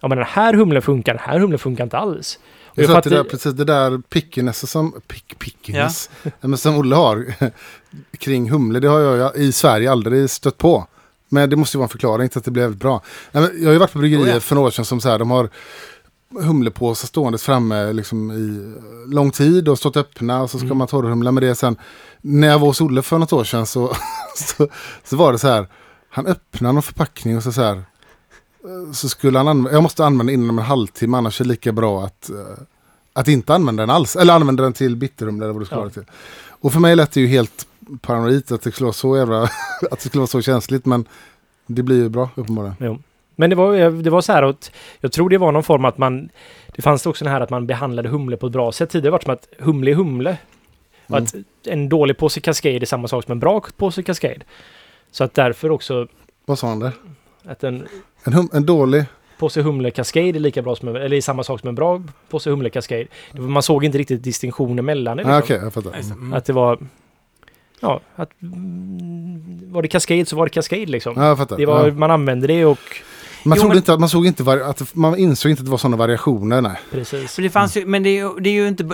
Ja 0.02 0.08
men 0.08 0.18
den 0.18 0.28
här 0.30 0.54
humlen 0.54 0.82
funkar, 0.82 1.14
den 1.14 1.24
här 1.26 1.40
humlen 1.40 1.60
funkar 1.60 1.84
inte 1.84 1.98
alls. 1.98 2.40
Jag 2.76 2.86
tror 2.86 2.98
att 2.98 3.04
det 3.04 3.10
där, 3.10 3.24
precis 3.24 3.54
det 3.54 3.64
där 3.66 3.98
pickiness 3.98 4.72
som, 4.72 4.94
pick, 5.08 5.40
pickiness, 5.40 6.10
ja. 6.42 6.58
som 6.58 6.78
Olle 6.78 6.96
har 6.96 7.34
kring 8.18 8.50
humle, 8.52 8.80
det 8.80 8.88
har 8.88 9.00
jag 9.00 9.36
i 9.36 9.52
Sverige 9.52 9.92
aldrig 9.92 10.30
stött 10.30 10.58
på. 10.58 10.88
Men 11.30 11.50
det 11.50 11.56
måste 11.56 11.78
ju 11.78 11.80
vara 11.80 11.86
en 11.86 11.90
förklaring 11.90 12.30
till 12.30 12.38
att 12.40 12.46
det 12.46 12.52
blev 12.52 12.64
väldigt 12.66 12.82
bra. 12.82 13.02
Jag 13.32 13.42
har 13.42 13.72
ju 13.72 13.78
varit 13.78 13.92
på 13.92 14.00
bryggerier 14.00 14.26
Oh 14.26 14.34
ja. 14.34 14.40
för 14.40 14.56
några 14.56 14.68
år 14.68 14.72
sedan 14.72 14.86
som 14.86 15.02
så 15.02 15.10
här, 15.10 15.20
de 15.20 15.32
har 15.32 15.50
humlepåsar 16.40 17.08
ståendes 17.08 17.44
framme 17.44 17.94
liksom 17.94 18.32
i 18.32 18.74
lång 19.14 19.32
tid 19.32 19.70
och 19.70 19.78
stått 19.78 19.98
öppna 19.98 20.42
och 20.42 20.50
så 20.50 20.58
ska 20.58 20.66
Mm. 20.66 20.78
man 20.78 20.88
torrhumla 20.88 21.32
med 21.32 21.44
det 21.44 21.56
sen. 21.56 21.76
När 22.22 22.48
jag 22.48 22.60
var 22.60 22.68
hos 22.68 22.82
Olle 22.82 23.02
för 23.02 23.18
något 23.18 23.34
år 23.34 23.44
sedan 23.44 23.66
så, 23.66 23.96
så, 24.36 24.68
så 25.04 25.16
var 25.16 25.32
det 25.32 25.40
så 25.40 25.48
här, 25.48 25.68
han 26.10 26.26
öppnade 26.28 26.74
någon 26.74 26.84
förpackning 26.84 27.38
och 27.38 27.44
så, 27.44 27.52
så 27.52 27.62
här, 27.62 27.84
så 28.94 29.10
skulle 29.10 29.38
han 29.38 29.48
använda, 29.48 29.72
jag 29.72 29.84
måste 29.84 30.06
använda 30.06 30.34
inom 30.34 30.60
en 30.60 30.66
halvtimme 30.66 31.18
annars 31.18 31.42
är 31.42 31.46
det 31.46 31.50
lika 31.50 31.72
bra 31.72 32.04
att, 32.04 32.30
eh, 32.30 32.36
att 33.14 33.28
inte 33.28 33.54
använda 33.54 33.84
den 33.84 33.90
alls. 33.90 34.16
Eller 34.16 34.34
använda 34.34 34.64
den 34.64 34.74
till 34.74 34.96
bitterhumle 34.96 35.46
eller 35.46 35.54
vad 35.54 35.62
du 35.62 35.66
ska 35.66 35.76
Ja. 35.76 35.80
ha 35.80 35.86
det 35.88 35.94
till. 35.94 36.04
Och 36.50 36.74
för 36.74 36.80
mig 36.80 36.96
lät 36.96 37.12
det 37.12 37.22
ju 37.22 37.28
helt 37.28 37.68
paranoid 38.02 38.52
att 38.52 38.62
det 38.62 38.72
skulle 38.72 38.86
vara 38.86 38.94
så 38.94 39.18
jävla, 39.18 39.44
att 39.92 40.00
det 40.00 40.10
skulle 40.10 40.20
vara 40.20 40.28
så 40.28 40.42
känsligt 40.42 40.86
men 40.86 41.06
det 41.68 41.84
blir 41.84 41.96
ju 41.98 42.10
bra 42.10 42.30
uppenbarligen. 42.36 42.76
Jo. 42.80 43.00
Men 43.36 43.50
det 43.50 43.56
var, 43.56 44.02
det 44.04 44.10
var 44.10 44.22
så 44.22 44.32
här 44.34 44.44
att 44.44 44.72
jag 45.00 45.12
tror 45.12 45.30
det 45.30 45.38
var 45.38 45.52
någon 45.52 45.64
form 45.64 45.86
att 45.86 45.98
man... 45.98 46.30
Det 46.76 46.82
fanns 46.82 47.06
också 47.06 47.26
den 47.26 47.34
här 47.34 47.42
att 47.42 47.50
man 47.50 47.68
behandlade 47.68 48.10
humle 48.10 48.38
på 48.38 48.46
ett 48.48 48.54
bra 48.54 48.72
sätt. 48.72 48.90
Tidigare 48.90 49.12
var 49.12 49.20
det 49.20 49.26
som 49.26 49.34
att 49.34 49.48
humle 49.60 49.92
är 49.92 49.96
humle. 49.96 50.38
Mm. 51.08 51.24
att 51.24 51.36
en 51.68 51.90
dålig 51.90 52.18
påse 52.18 52.40
Cascade 52.40 52.76
är 52.76 52.86
samma 52.86 53.08
sak 53.08 53.24
som 53.24 53.32
en 53.32 53.40
bra 53.40 53.62
påse 53.78 54.04
Cascade. 54.04 54.42
Så 55.12 55.24
att 55.24 55.34
därför 55.34 55.72
också 55.72 56.08
Vad 56.46 56.60
sa 56.60 56.68
han 56.68 56.80
där? 56.80 56.92
att 57.46 57.64
en 57.64 57.88
En, 58.26 58.34
hum, 58.34 58.50
en 58.54 58.66
dålig... 58.66 59.06
påse 59.38 59.62
humle 59.62 59.92
Cascade 59.92 60.28
är 60.30 60.34
lika 60.34 60.62
bra 60.62 60.76
som 60.76 60.88
en, 60.88 60.96
eller 60.96 61.18
är 61.18 61.22
samma 61.22 61.44
sak 61.44 61.60
som 61.60 61.70
en 61.70 61.76
bra 61.76 62.04
påse 62.30 62.50
humle 62.50 62.70
Cascade. 62.70 63.06
Man 63.34 63.64
såg 63.64 63.86
inte 63.86 63.98
riktigt 63.98 64.24
distinktionen 64.24 64.86
mellan 64.86 65.18
det. 65.18 65.24
Ah, 65.24 65.38
Liksom. 65.38 65.56
Okej, 65.56 65.64
jag 65.64 65.74
fattar. 65.74 66.12
Mm. 66.12 66.34
Att 66.34 66.46
det 66.46 66.54
var... 66.54 66.80
Ja, 67.80 68.00
att... 68.16 68.30
mm, 68.42 69.72
Var 69.72 69.82
det 69.82 69.88
Cascade 69.88 70.26
så 70.26 70.36
var 70.36 70.46
det 70.46 70.50
Cascade 70.50 70.86
liksom. 70.86 71.14
Ja, 71.18 71.28
jag 71.28 71.38
fattar. 71.38 71.58
Det 71.58 71.66
var, 71.66 71.88
ja. 71.88 71.94
Man 71.94 72.12
använde 72.12 72.48
det 72.48 72.66
och... 72.66 72.80
Man, 73.46 73.56
Jo, 73.58 73.62
såg 73.62 73.68
men- 73.70 73.78
inte, 73.78 73.94
att- 73.94 74.00
man 74.00 74.10
såg 74.10 74.26
inte 74.28 74.44
vari, 74.44 74.62
att 74.62 74.96
man 74.96 75.18
insåg 75.20 75.50
inte 75.50 75.60
att 75.62 75.66
det 75.66 75.72
var 75.72 75.78
sådana 75.78 75.98
variationer. 75.98 76.62
Nej. 76.62 76.72
Precis. 76.92 77.36
Det 77.36 77.50
fanns 77.50 77.78
ju, 77.78 77.86
men 77.86 78.04
det 78.04 78.10
är 78.10 78.24
ju, 78.24 78.40
det 78.40 78.50
är 78.50 78.54
ju 78.54 78.68
inte... 78.68 78.90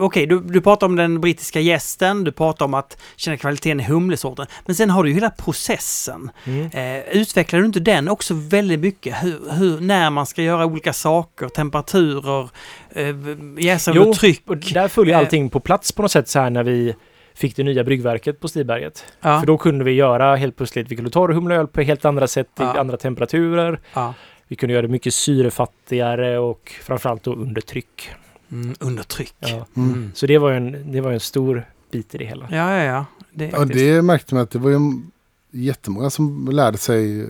Okej, 0.00 0.26
du, 0.26 0.40
du 0.40 0.60
pratar 0.60 0.86
om 0.86 0.96
den 0.96 1.20
brittiska 1.20 1.60
gästen, 1.60 2.24
du 2.24 2.32
pratar 2.32 2.64
om 2.64 2.74
att 2.74 2.96
känna 3.16 3.36
kvaliteten 3.36 3.80
i 3.80 3.84
humlesorten. 3.84 4.46
Men 4.66 4.74
sen 4.76 4.90
har 4.90 5.02
du 5.02 5.08
ju 5.08 5.14
hela 5.14 5.30
processen. 5.30 6.30
Mm. 6.44 6.66
Eh, 6.72 7.02
utvecklar 7.16 7.60
du 7.60 7.66
inte 7.66 7.80
den 7.80 8.08
också 8.08 8.34
väldigt 8.34 8.80
mycket? 8.80 9.14
Hur, 9.24 9.40
hur, 9.50 9.80
när 9.80 10.10
man 10.10 10.26
ska 10.26 10.42
göra 10.42 10.66
olika 10.66 10.92
saker, 10.92 11.48
temperaturer, 11.48 12.48
eh, 12.90 13.14
jäsa 13.58 13.92
Jo, 13.94 14.02
under 14.02 14.14
tryck. 14.14 14.42
Och 14.46 14.56
där 14.56 14.88
följer 14.88 15.14
Eh. 15.14 15.18
allting 15.18 15.50
på 15.50 15.60
plats 15.60 15.92
på 15.92 16.02
något 16.02 16.10
sätt 16.10 16.28
så 16.28 16.38
här 16.40 16.50
när 16.50 16.62
vi 16.64 16.94
fick 17.34 17.56
det 17.56 17.62
nya 17.62 17.84
bryggverket 17.84 18.40
på 18.40 18.48
Stiberget. 18.48 19.04
Ja, 19.20 19.40
För 19.40 19.46
då 19.46 19.58
kunde 19.58 19.84
vi 19.84 19.90
göra 19.92 20.36
helt 20.36 20.56
plötsligt, 20.56 20.88
vi 20.90 20.96
kunde 20.96 21.10
torrhumleöl 21.10 21.66
på 21.66 21.80
helt 21.82 22.04
andra 22.04 22.26
sätt, 22.26 22.46
i 22.48 22.62
Ja. 22.62 22.80
andra 22.80 22.96
temperaturer. 22.96 23.80
ja. 23.94 24.14
Vi 24.48 24.56
kunde 24.56 24.72
göra 24.72 24.82
det 24.82 24.88
mycket 24.88 25.14
syrefattigare 25.14 26.38
och 26.38 26.72
framförallt 26.82 27.22
då 27.22 27.34
under 27.34 27.60
tryck. 27.60 28.10
Mm, 28.52 28.74
under 28.80 29.02
tryck. 29.02 29.34
Ja. 29.38 29.66
Mm. 29.76 30.10
Så 30.14 30.26
det 30.26 30.38
var 30.38 30.52
en, 30.52 30.92
det 30.92 31.00
var 31.00 31.12
en 31.12 31.20
stor 31.20 31.64
bit 31.90 32.14
i 32.14 32.18
det 32.18 32.24
hela. 32.24 32.48
Ja, 32.50 32.76
ja, 32.76 32.82
ja. 32.84 33.06
Det, 33.32 33.46
Ja, 33.52 33.64
det 33.64 34.02
märkte 34.02 34.34
man 34.34 34.42
att 34.42 34.50
det 34.50 34.58
var 34.58 34.70
ju 34.70 34.78
jättemånga 35.50 36.10
som 36.10 36.48
lärde 36.52 36.78
sig 36.78 37.28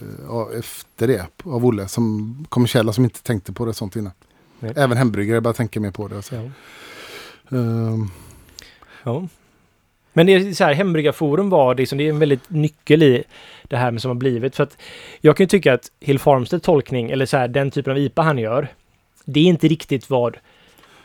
efter 0.59 1.07
det 1.07 1.27
av 1.45 1.67
Olle. 1.67 1.89
Som 1.89 2.47
kommersiella 2.49 2.93
som 2.93 3.05
inte 3.05 3.23
tänkte 3.23 3.53
på 3.53 3.65
det 3.67 3.75
sånt 3.75 3.97
innan. 3.97 4.13
Nej. 4.61 4.73
Även 4.77 4.97
hembryggare 4.97 5.41
började 5.41 5.57
tänka 5.57 5.81
mer 5.81 5.91
på 5.91 6.09
det. 6.09 6.23
Så. 6.23 6.35
Ja. 6.35 6.41
Ehm, 7.59 8.11
Ja. 9.05 9.29
Men 10.17 10.27
det 10.27 10.33
är 10.35 10.53
så 10.53 10.65
här, 10.65 10.73
Hembryggarforum 10.75 11.51
var 11.51 11.75
liksom, 11.75 11.99
det 11.99 12.05
är 12.05 12.09
en 12.11 12.19
väldigt 12.19 12.51
nyckel 12.51 13.03
i 13.03 13.25
det 13.63 13.77
här 13.77 13.91
med 13.91 14.03
som 14.03 14.09
har 14.09 14.15
blivit. 14.15 14.57
För 14.57 14.63
att 14.63 14.77
jag 15.21 15.37
kan 15.37 15.45
ju 15.45 15.49
tycka 15.49 15.75
att 15.75 15.91
Hill 16.01 16.19
Farmstead 16.19 16.63
tolkning, 16.63 17.11
eller 17.11 17.27
så 17.27 17.37
här, 17.37 17.49
den 17.49 17.71
typen 17.71 17.91
av 17.91 17.99
IPA 17.99 18.23
han 18.23 18.39
gör, 18.39 18.69
det 19.25 19.41
är 19.41 19.45
inte 19.45 19.69
riktigt 19.69 20.11
vad 20.11 20.37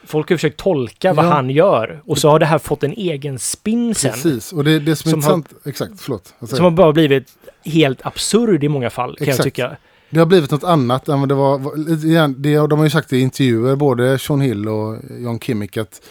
Folk 0.03 0.29
har 0.29 0.37
försökt 0.37 0.57
tolka 0.59 1.13
vad 1.13 1.25
Ja. 1.25 1.29
han 1.29 1.49
gör 1.49 2.01
och 2.05 2.17
så 2.17 2.29
har 2.29 2.39
det 2.39 2.45
här 2.45 2.57
fått 2.59 2.83
en 2.83 2.91
egen 2.93 3.39
spin 3.39 3.95
sen. 3.95 4.11
precis, 4.11 4.53
och 4.53 4.63
det, 4.63 4.79
det 4.79 4.95
som 4.95 5.09
är 5.09 5.11
Som 5.11 5.23
har- 5.23 5.37
intressant. 5.37 5.67
Exakt, 5.67 5.91
förlåt. 6.01 6.33
Jag. 6.39 6.49
Som 6.49 6.63
har 6.63 6.71
bara 6.71 6.93
blivit 6.93 7.27
helt 7.65 8.05
absurd 8.05 8.63
i 8.63 8.69
många 8.69 8.89
fall, 8.89 9.15
kan 9.17 9.27
jag 9.27 9.29
Exakt. 9.33 9.43
tycka. 9.43 9.77
Det 10.09 10.19
har 10.19 10.25
blivit 10.25 10.51
något 10.51 10.63
annat 10.63 11.07
än 11.07 11.19
vad 11.19 11.29
det 11.29 11.35
var. 11.35 11.59
Det, 12.41 12.67
de 12.67 12.79
har 12.79 12.83
ju 12.85 12.89
sagt 12.89 13.13
i 13.13 13.19
intervjuer, 13.19 13.75
både 13.75 14.19
Sean 14.19 14.41
Hill 14.41 14.67
och 14.67 14.97
John 15.19 15.39
Kimmick, 15.39 15.77
att 15.77 16.01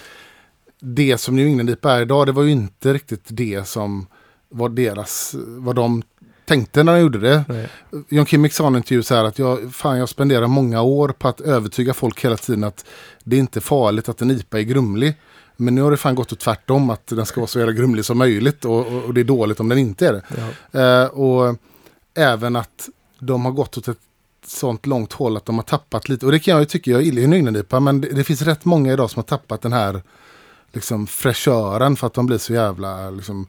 det 0.80 1.18
som 1.18 1.36
New 1.36 1.46
England-IPA 1.46 1.92
är 1.92 2.02
idag, 2.02 2.26
det 2.26 2.32
var 2.32 2.42
ju 2.42 2.50
inte 2.50 2.92
riktigt 2.92 3.24
det 3.26 3.68
som 3.68 4.06
var 4.48 4.68
deras, 4.68 5.34
vad 5.46 5.76
de 5.76 6.02
tänkte 6.44 6.82
när 6.82 6.92
de 6.92 7.00
gjorde 7.00 7.18
det. 7.18 7.44
Nej. 7.48 7.68
John 8.08 8.26
Kimmick 8.26 8.52
sa 8.52 8.64
i 8.64 8.66
en 8.66 8.76
intervju 8.76 9.02
så 9.02 9.14
här 9.14 9.24
att 9.24 9.38
jag, 9.38 9.74
fan, 9.74 9.98
jag 9.98 10.08
spenderar 10.08 10.46
många 10.46 10.82
år 10.82 11.08
på 11.08 11.28
att 11.28 11.40
övertyga 11.40 11.94
folk 11.94 12.24
hela 12.24 12.36
tiden 12.36 12.64
att 12.64 12.84
det 13.24 13.36
är 13.36 13.40
inte 13.40 13.60
farligt 13.60 14.08
att 14.08 14.22
en 14.22 14.30
IPA 14.30 14.58
är 14.58 14.62
grumlig. 14.62 15.14
Men 15.56 15.74
nu 15.74 15.82
har 15.82 15.90
det 15.90 15.96
fan 15.96 16.14
gått 16.14 16.32
åt 16.32 16.38
tvärtom 16.38 16.90
att 16.90 17.06
den 17.06 17.26
ska 17.26 17.40
vara 17.40 17.48
så 17.48 17.58
jävla 17.58 17.72
grumlig 17.72 18.04
som 18.04 18.18
möjligt 18.18 18.64
och, 18.64 18.86
och, 18.86 19.04
och 19.04 19.14
det 19.14 19.20
är 19.20 19.24
dåligt 19.24 19.60
om 19.60 19.68
den 19.68 19.78
inte 19.78 20.08
är 20.08 20.12
det. 20.12 20.22
Ja. 20.72 20.80
Eh, 20.80 21.08
och 21.08 21.56
även 22.14 22.56
att 22.56 22.88
de 23.18 23.44
har 23.44 23.52
gått 23.52 23.78
åt 23.78 23.88
ett 23.88 23.98
sånt 24.46 24.86
långt 24.86 25.12
håll 25.12 25.36
att 25.36 25.44
de 25.44 25.56
har 25.56 25.62
tappat 25.62 26.08
lite. 26.08 26.26
Och 26.26 26.32
det 26.32 26.38
kan 26.38 26.52
jag 26.52 26.60
ju 26.60 26.66
tycka, 26.66 26.90
jag 26.90 27.02
gillar 27.02 27.20
ju 27.20 27.26
Nyngnadipa, 27.26 27.80
men 27.80 28.00
det, 28.00 28.08
det 28.08 28.24
finns 28.24 28.42
rätt 28.42 28.64
många 28.64 28.92
idag 28.92 29.10
som 29.10 29.20
har 29.20 29.24
tappat 29.24 29.62
den 29.62 29.72
här 29.72 30.02
liksom 30.72 31.06
fräschören 31.06 31.96
för 31.96 32.06
att 32.06 32.14
de 32.14 32.26
blir 32.26 32.38
så 32.38 32.52
jävla 32.52 33.10
liksom 33.10 33.46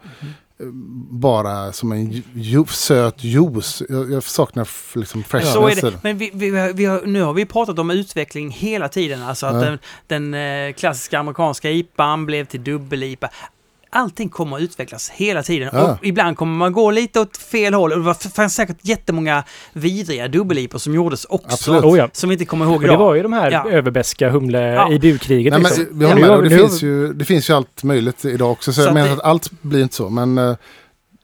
eh, 0.60 0.66
bara 1.12 1.72
som 1.74 1.92
en 1.92 2.12
ju, 2.34 2.66
söt 2.68 3.24
juice. 3.24 3.84
Jag, 3.90 4.12
jag 4.12 4.24
saknar 4.24 4.68
liksom 4.98 5.24
freshness. 5.24 5.54
Så 5.54 5.68
är 5.68 5.92
det. 5.92 6.00
Men 6.04 6.18
vi, 6.18 6.32
vi, 6.34 6.74
vi 6.74 6.86
har, 6.86 7.06
nu 7.06 7.22
har 7.22 7.34
vi 7.34 7.46
pratat 7.46 7.80
om 7.80 7.92
utveckling 7.92 8.52
hela 8.52 8.90
tiden. 8.90 9.24
Alltså 9.24 9.46
att 9.46 9.54
Ja. 9.54 9.62
den, 9.62 9.80
den 10.08 10.34
eh, 10.68 10.74
klassiska 10.74 11.20
amerikanska 11.20 11.72
IPAn 11.72 12.26
blev 12.26 12.46
till 12.46 12.64
dubbel-IPA. 12.64 13.30
Allting 13.92 14.30
kommer 14.30 14.56
att 14.58 14.62
utvecklas 14.62 15.10
hela 15.10 15.44
tiden. 15.44 15.70
Ja. 15.74 15.92
Och 16.00 16.06
ibland 16.06 16.38
kommer 16.38 16.58
man 16.58 16.74
gå 16.74 16.92
lite 16.92 17.20
åt 17.20 17.38
fel 17.38 17.74
håll. 17.74 17.92
Och 17.92 17.98
det 17.98 18.04
var- 18.04 18.30
fanns 18.30 18.56
säkert 18.56 18.78
jättemånga 18.82 19.44
vidriga 19.74 20.28
dubbel 20.28 20.70
som 20.80 20.94
gjordes 20.96 21.26
också. 21.26 21.72
Oh, 21.72 21.98
ja. 21.98 22.10
Som 22.14 22.30
vi 22.30 22.34
inte 22.34 22.46
kommer 22.46 22.66
ihåg 22.66 22.76
Och 22.76 22.82
det 22.82 22.88
idag. 22.88 22.98
var 22.98 23.16
ju 23.16 23.24
de 23.24 23.34
här 23.34 23.52
Ja. 23.52 23.70
överbäska 23.70 24.30
humle 24.30 24.60
Ja. 24.62 24.92
i 24.92 25.00
burkriget. 25.00 25.54
Nej, 25.54 25.62
liksom. 25.62 25.86
men, 25.92 26.16
vi 26.16 26.22
med, 26.22 26.44
det, 26.44 26.50
finns 26.50 26.82
ju, 26.84 27.14
det 27.14 27.26
finns 27.26 27.50
ju 27.50 27.54
allt 27.54 27.84
möjligt 27.84 28.26
idag 28.26 28.52
också. 28.52 28.74
Så, 28.74 28.82
Så 28.82 28.88
jag 28.88 28.94
menar 28.94 29.08
det- 29.08 29.14
att 29.14 29.24
allt 29.24 29.52
blir 29.62 29.82
inte 29.84 29.96
så. 29.96 30.10
Men 30.10 30.38
eh, 30.38 30.56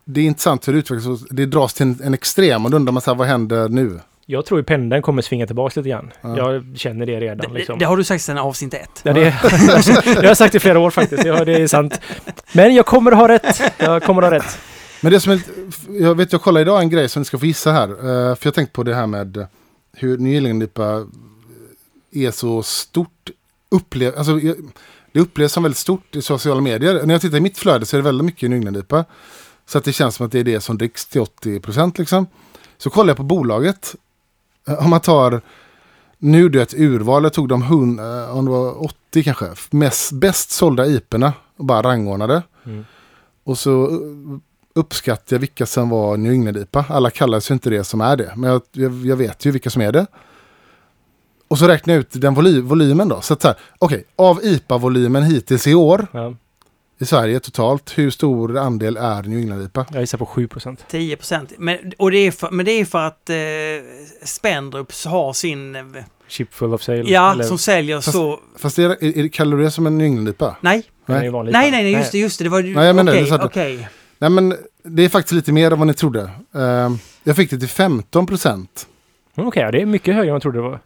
det 0.05 0.21
är 0.21 0.25
intressant 0.25 0.67
hur 0.67 0.73
det 0.73 0.79
utvecklas. 0.79 1.19
Det 1.29 1.45
dras 1.45 1.73
till 1.73 1.85
en, 1.85 1.99
en 2.03 2.13
extrem 2.13 2.65
och 2.65 2.71
då 2.71 2.77
undrar 2.77 2.91
man 2.93 3.01
så 3.01 3.11
här, 3.11 3.17
vad 3.17 3.27
händer 3.27 3.69
nu? 3.69 3.99
Jag 4.25 4.45
tror 4.45 4.59
ju 4.59 4.63
pendeln 4.63 5.01
kommer 5.01 5.21
svinga 5.21 5.45
tillbaka 5.47 5.79
lite 5.79 5.89
grann. 5.89 6.11
Ja. 6.21 6.37
Jag 6.37 6.65
känner 6.75 7.05
det 7.05 7.19
redan. 7.19 7.37
det, 7.37 7.47
Liksom. 7.53 7.79
det 7.79 7.85
har 7.85 7.97
du 7.97 8.03
sagt 8.03 8.23
sedan 8.23 8.37
avsnitt 8.37 8.73
ett. 8.73 9.01
Ja, 9.03 9.13
det, 9.13 9.21
det 10.05 10.15
har 10.15 10.23
jag 10.23 10.37
sagt 10.37 10.55
i 10.55 10.59
flera 10.59 10.79
år 10.79 10.89
faktiskt. 10.91 11.25
Ja, 11.25 11.45
det 11.45 11.53
är 11.53 11.67
sant. 11.67 11.99
Men 12.53 12.75
jag 12.75 12.85
kommer 12.85 13.11
ha 13.11 13.27
rätt. 13.27 13.61
Jag 13.77 14.03
kommer 14.03 14.21
ha 14.21 14.31
rätt. 14.31 14.57
Men 15.01 15.11
det 15.11 15.19
som 15.19 15.31
är, 15.31 15.39
jag 15.89 16.15
vet, 16.15 16.31
jag 16.31 16.41
kollade 16.41 16.61
idag 16.61 16.81
en 16.81 16.89
grej 16.89 17.09
som 17.09 17.21
ni 17.21 17.25
ska 17.25 17.37
få 17.39 17.45
gissa 17.45 17.71
här. 17.71 17.89
Eh, 17.89 18.35
för 18.35 18.47
jag 18.47 18.53
tänkte 18.53 18.73
på 18.73 18.83
det 18.83 18.95
här 18.95 19.07
med 19.07 19.37
eh, 19.37 19.45
hur 19.93 20.17
New 20.17 20.35
England-IPA 20.35 21.05
är 22.11 22.31
så 22.31 22.63
stort. 22.63 23.29
Upplev, 23.71 24.13
alltså, 24.17 24.39
det 25.11 25.19
upplevs 25.19 25.51
som 25.51 25.63
väldigt 25.63 25.77
stort 25.77 26.15
i 26.15 26.21
sociala 26.21 26.61
medier. 26.61 27.01
När 27.05 27.13
jag 27.13 27.21
tittar 27.21 27.37
i 27.37 27.41
mitt 27.41 27.57
flöde 27.57 27.85
så 27.85 27.95
är 27.95 27.99
det 28.01 28.03
väldigt 28.03 28.25
mycket 28.25 28.49
New 28.49 28.57
England-IPA. 28.57 29.05
Så 29.65 29.77
att 29.77 29.83
det 29.83 29.93
känns 29.93 30.15
som 30.15 30.25
att 30.25 30.31
det 30.31 30.39
är 30.39 30.43
det 30.43 30.61
som 30.61 30.77
dricks 30.77 31.05
till 31.05 31.21
80% 31.21 31.93
liksom. 31.99 32.27
Så 32.77 32.89
kollar 32.89 33.09
jag 33.09 33.17
på 33.17 33.23
bolaget. 33.23 33.95
Eh, 34.67 34.83
Om 34.83 34.89
man 34.89 34.99
tar 34.99 35.41
nu 36.17 36.61
ett 36.61 36.73
urval, 36.73 37.23
jag 37.23 37.33
tog 37.33 37.49
de 37.49 37.61
100, 37.61 38.31
om 38.31 38.45
det 38.45 38.51
var 38.51 38.83
80 38.83 39.23
kanske, 39.23 39.45
mest, 39.69 40.11
bäst 40.11 40.51
sålda 40.51 40.85
IPorna 40.85 41.33
och 41.57 41.65
bara 41.65 41.81
rangordnade. 41.81 42.43
Mm. 42.65 42.85
Och 43.43 43.57
så 43.57 43.89
uh, 43.89 44.39
uppskattar 44.75 45.35
jag 45.35 45.39
vilka 45.39 45.65
som 45.65 45.89
var 45.89 46.17
New 46.17 46.31
England-IPA. 46.31 46.85
Alla 46.89 47.09
kallar 47.09 47.39
sig 47.39 47.53
inte 47.53 47.69
det 47.69 47.83
som 47.83 48.01
är 48.01 48.17
det, 48.17 48.33
men 48.35 48.49
jag, 48.49 48.61
jag, 48.71 49.05
jag 49.05 49.15
vet 49.15 49.45
ju 49.45 49.51
vilka 49.51 49.69
som 49.69 49.81
är 49.81 49.91
det. 49.91 50.07
Och 51.47 51.59
så 51.59 51.67
räknar 51.67 51.93
jag 51.93 51.99
ut 51.99 52.09
den 52.11 52.33
voly, 52.33 52.61
volymen 52.61 53.09
då. 53.09 53.21
Så 53.21 53.33
att 53.33 53.41
så 53.41 53.47
här, 53.47 53.57
okej, 53.79 54.05
av 54.15 54.39
IPA-volymen 54.43 55.23
hittills 55.23 55.67
i 55.67 55.75
år 55.75 56.07
Ja, 56.11 56.33
i 56.97 57.05
Sverige 57.05 57.39
totalt, 57.39 57.97
hur 57.97 58.09
stor 58.09 58.57
andel 58.57 58.97
är 58.97 59.23
New 59.23 59.39
England-IPA? 59.39 59.85
jag 59.91 60.01
gissar 60.01 60.17
på 60.17 60.25
7 60.25 60.47
procent. 60.47 60.85
10 60.89 61.15
procent. 61.15 61.53
Men, 61.57 61.77
och 61.97 62.11
det 62.11 62.17
är 62.17 62.31
för, 62.31 62.51
men 62.51 62.65
det 62.65 62.71
är 62.71 62.85
för 62.85 62.99
att 63.07 63.29
eh, 63.29 63.35
Spendrups 64.23 65.05
har 65.05 65.33
sin... 65.33 65.75
eh, 65.75 65.81
Chip 66.27 66.53
full 66.53 66.73
of 66.73 66.83
sale. 66.83 67.03
Ja, 67.05 67.31
eller- 67.31 67.43
som 67.43 67.57
säljer 67.57 67.95
Fast- 68.01 68.11
så... 68.11 68.39
Fast 68.57 68.79
är, 68.79 68.89
är, 68.89 69.17
är, 69.17 69.27
kallar 69.27 69.57
du 69.57 69.63
det 69.63 69.71
som 69.71 69.87
en 69.87 69.97
New 69.97 70.05
England-IPA? 70.07 70.55
Nej, 70.61 70.83
nej. 71.05 71.31
nej, 71.31 71.51
nej, 71.51 71.71
nej, 71.71 71.91
just 71.91 72.11
det, 72.11 72.17
just 72.17 72.37
det. 72.37 72.43
Det 72.45 72.49
var 72.49 72.59
ju... 72.59 72.75
Nej, 72.75 72.85
jag 72.87 72.95
menar 72.95 73.13
det, 73.13 73.21
Okej, 73.23 73.33
att- 73.33 73.43
okej. 73.45 73.89
Nej 74.19 74.29
men 74.29 74.55
det 74.83 75.03
är 75.05 75.09
faktiskt 75.09 75.31
lite 75.33 75.51
mer 75.51 75.71
än 75.71 75.77
vad 75.79 75.87
ni 75.87 75.93
trodde. 75.93 76.29
Ehm, 76.55 76.97
jag 77.23 77.35
fick 77.35 77.49
det 77.49 77.59
till 77.59 77.67
15 77.69 78.25
procent. 78.27 78.87
Mm, 79.37 79.47
Okej, 79.47 79.63
ja, 79.63 79.71
det 79.71 79.81
är 79.81 79.85
mycket 79.85 80.15
högre 80.15 80.27
än 80.29 80.33
jag 80.33 80.41
trodde 80.41 80.57
det 80.57 80.61
var. 80.61 80.69
Nej, 80.71 80.79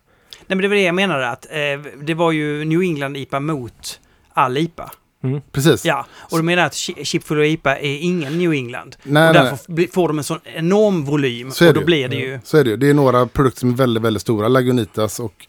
men 0.48 0.58
det 0.58 0.68
var 0.68 0.76
det 0.76 0.82
jag 0.82 0.96
menade 0.96 1.30
att 1.30 1.46
eh, 1.46 1.92
det 2.04 2.14
var 2.14 2.32
ju 2.32 2.66
New 2.66 2.82
England 2.82 3.18
IPA 3.18 3.40
mot 3.40 4.00
all 4.34 4.58
IPA. 4.58 4.92
Mm. 5.24 5.42
Precis. 5.52 5.86
Ja, 5.86 6.06
och 6.32 6.38
då 6.38 6.44
menar 6.44 6.64
att 6.66 6.74
Chi- 6.74 7.04
Chipfull 7.04 7.38
och 7.40 7.46
IPA 7.46 7.78
är 7.78 7.98
ingen 7.98 8.38
New 8.38 8.54
England. 8.54 8.96
Nej, 9.04 9.28
och 9.30 9.34
nej, 9.36 9.44
därför 9.44 9.74
bli- 9.74 9.88
får 9.88 10.08
de 10.08 10.18
en 10.18 10.24
sån 10.24 10.40
enorm 10.44 11.06
volym. 11.06 11.52
Så 11.52 11.64
är 11.64 11.68
och 11.68 11.74
det 11.74 11.78
då 11.80 11.82
ju. 11.82 11.86
blir 11.86 12.08
det 12.08 12.16
ju... 12.16 12.40
Så 12.44 12.58
är 12.58 12.64
det 12.64 12.70
ju. 12.70 12.78
Det 12.78 12.90
är 12.90 12.94
några 12.94 13.26
produkter 13.26 13.60
som 13.60 13.70
är 13.70 13.74
väldigt, 13.76 14.04
väldigt 14.04 14.22
stora. 14.22 14.48
Lagunitas 14.48 15.20
och 15.20 15.46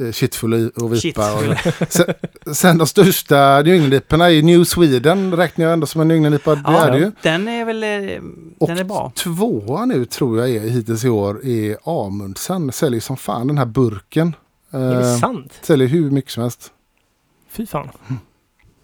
eh, 0.00 0.12
Shitfull 0.12 0.70
och. 0.74 0.96
Shitfull. 1.02 1.50
Och, 1.80 1.86
sen, 1.92 2.14
sen 2.54 2.78
de 2.78 2.86
största 2.86 3.62
New 3.62 3.74
England-IPorna 3.74 4.30
är 4.32 4.42
New 4.42 4.64
Sweden. 4.64 5.36
räknar 5.36 5.64
jag 5.64 5.72
ändå 5.72 5.86
som 5.86 6.00
en 6.00 6.08
New 6.08 6.14
England-IPA. 6.16 6.54
Det 6.54 6.62
Ja, 6.64 6.84
är 6.86 6.90
det 6.92 6.98
ju. 6.98 7.12
Den 7.22 7.48
är 7.48 7.64
väl... 7.64 7.82
eh, 7.84 8.20
Och 8.58 8.68
Den 8.68 8.78
är 8.78 8.84
bra. 8.84 9.12
tvåa 9.16 9.84
nu 9.84 10.04
tror 10.04 10.38
jag 10.38 10.50
är 10.50 10.60
hittills 10.68 11.04
i 11.04 11.08
år 11.08 11.46
är 11.46 11.76
Amundsen. 12.06 12.72
Säljer 12.72 13.00
som 13.00 13.16
fan 13.16 13.46
den 13.46 13.58
här 13.58 13.66
burken. 13.66 14.34
Är 14.70 14.94
det 14.94 15.10
Eh, 15.10 15.18
sant? 15.18 15.52
säljer 15.62 15.88
hur 15.88 16.10
mycket 16.10 16.30
som 16.30 16.42
helst. 16.42 16.72
Fy 17.50 17.66
fan. 17.66 17.88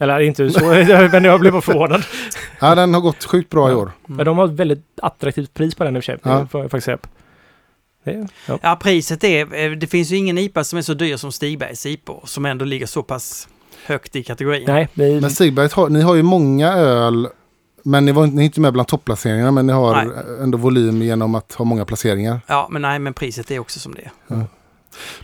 Eller 0.03 0.21
inte 0.21 0.51
så, 0.51 0.65
men 1.13 1.25
jag 1.25 1.41
blev 1.41 1.53
bara 1.53 1.63
förvånad. 1.63 2.03
Ja, 2.61 2.75
den 2.75 2.95
har 2.95 3.01
gått 3.01 3.25
sjukt 3.25 3.51
bra 3.51 3.71
i 3.71 3.75
år. 3.75 3.93
Men 4.07 4.27
de 4.27 4.39
har 4.39 4.45
ett 4.45 4.51
väldigt 4.53 4.85
attraktivt 5.03 5.55
pris 5.55 5.75
på 5.75 5.85
den 5.85 5.97
i 5.97 5.99
och 6.01 6.05
för 6.05 6.13
sig. 6.13 6.19
Ja. 6.53 6.69
Faktiskt. 6.69 6.87
Det, 8.05 8.29
ja. 8.47 8.59
Ja, 8.63 8.79
priset 8.83 9.25
är... 9.25 9.65
eh, 9.65 9.71
Det 9.71 9.87
finns 9.87 10.11
ju 10.11 10.17
ingen 10.17 10.39
IPA 10.39 10.65
som 10.65 10.79
är 10.79 10.83
så 10.83 10.95
dyr 10.95 11.17
som 11.17 11.33
Stigbergs 11.33 11.87
IPA 11.87 12.13
som 12.25 12.47
ändå 12.47 12.65
ligger 12.65 12.87
så 12.87 13.03
pass 13.03 13.49
högt 13.87 14.17
i 14.17 14.23
kategorin. 14.23 14.65
Nej, 14.67 14.89
vi, 14.95 15.21
Men 15.21 15.31
Stigberget 15.31 15.73
har, 15.73 15.89
ni 15.89 16.01
har 16.01 16.15
ju 16.15 16.23
många 16.23 16.73
öl. 16.73 17.29
Men 17.85 18.05
ni, 18.05 18.13
var, 18.13 18.27
ni 18.27 18.43
är 18.43 18.45
inte 18.45 18.61
med 18.61 18.73
bland 18.73 18.89
topplaceringarna. 18.89 19.51
Men 19.51 19.67
ni 19.67 19.73
har 19.73 19.95
Nej. 20.05 20.15
ändå 20.43 20.59
volym 20.59 21.03
genom 21.03 21.35
att 21.35 21.55
ha 21.55 21.65
många 21.65 21.85
placeringar. 21.85 22.41
Ja, 22.47 22.69
men 22.71 22.83
nej, 22.83 22.99
men 22.99 23.15
priset 23.15 23.51
är 23.51 23.59
också 23.59 23.81
som 23.81 23.95
det 23.95 24.03
är. 24.03 24.37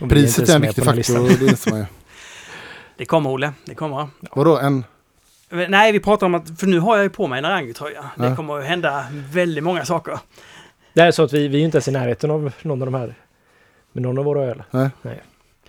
inte 0.01 0.15
Priset 0.15 0.37
ens 0.37 0.49
är 0.49 0.55
en 0.55 0.61
viktig 0.61 0.83
faktor. 0.83 1.71
Det 1.71 1.77
ju. 1.77 1.85
Det 2.99 3.05
kommer, 3.05 3.29
Olle. 3.29 3.53
Det 3.65 3.75
kommer. 3.75 4.07
Vadå, 4.31 4.57
en... 4.57 4.83
Nej, 5.49 5.91
vi 5.91 5.99
pratar 5.99 6.25
om 6.25 6.35
att... 6.35 6.59
För 6.59 6.67
nu 6.67 6.79
har 6.79 6.95
jag 6.95 7.03
ju 7.03 7.09
på 7.09 7.27
mig 7.27 7.37
en 7.37 7.43
Narangi-tröja. 7.45 8.05
Det 8.15 8.27
Ja. 8.27 8.35
kommer 8.35 8.59
att 8.59 8.65
hända 8.65 9.05
väldigt 9.11 9.63
många 9.63 9.85
saker. 9.85 10.19
Det 10.93 11.01
är 11.01 11.11
så 11.11 11.23
att 11.23 11.33
vi, 11.33 11.47
vi 11.47 11.55
är 11.55 11.59
ju 11.59 11.65
inte 11.65 11.77
ens 11.77 11.87
i 11.87 11.91
närheten 11.91 12.31
av 12.31 12.51
någon 12.61 12.81
av 12.81 12.85
de 12.91 12.93
här. 12.93 13.15
Med 13.91 14.03
någon 14.03 14.17
av 14.17 14.25
våra 14.25 14.43
öl. 14.43 14.63
Nej. 14.71 14.89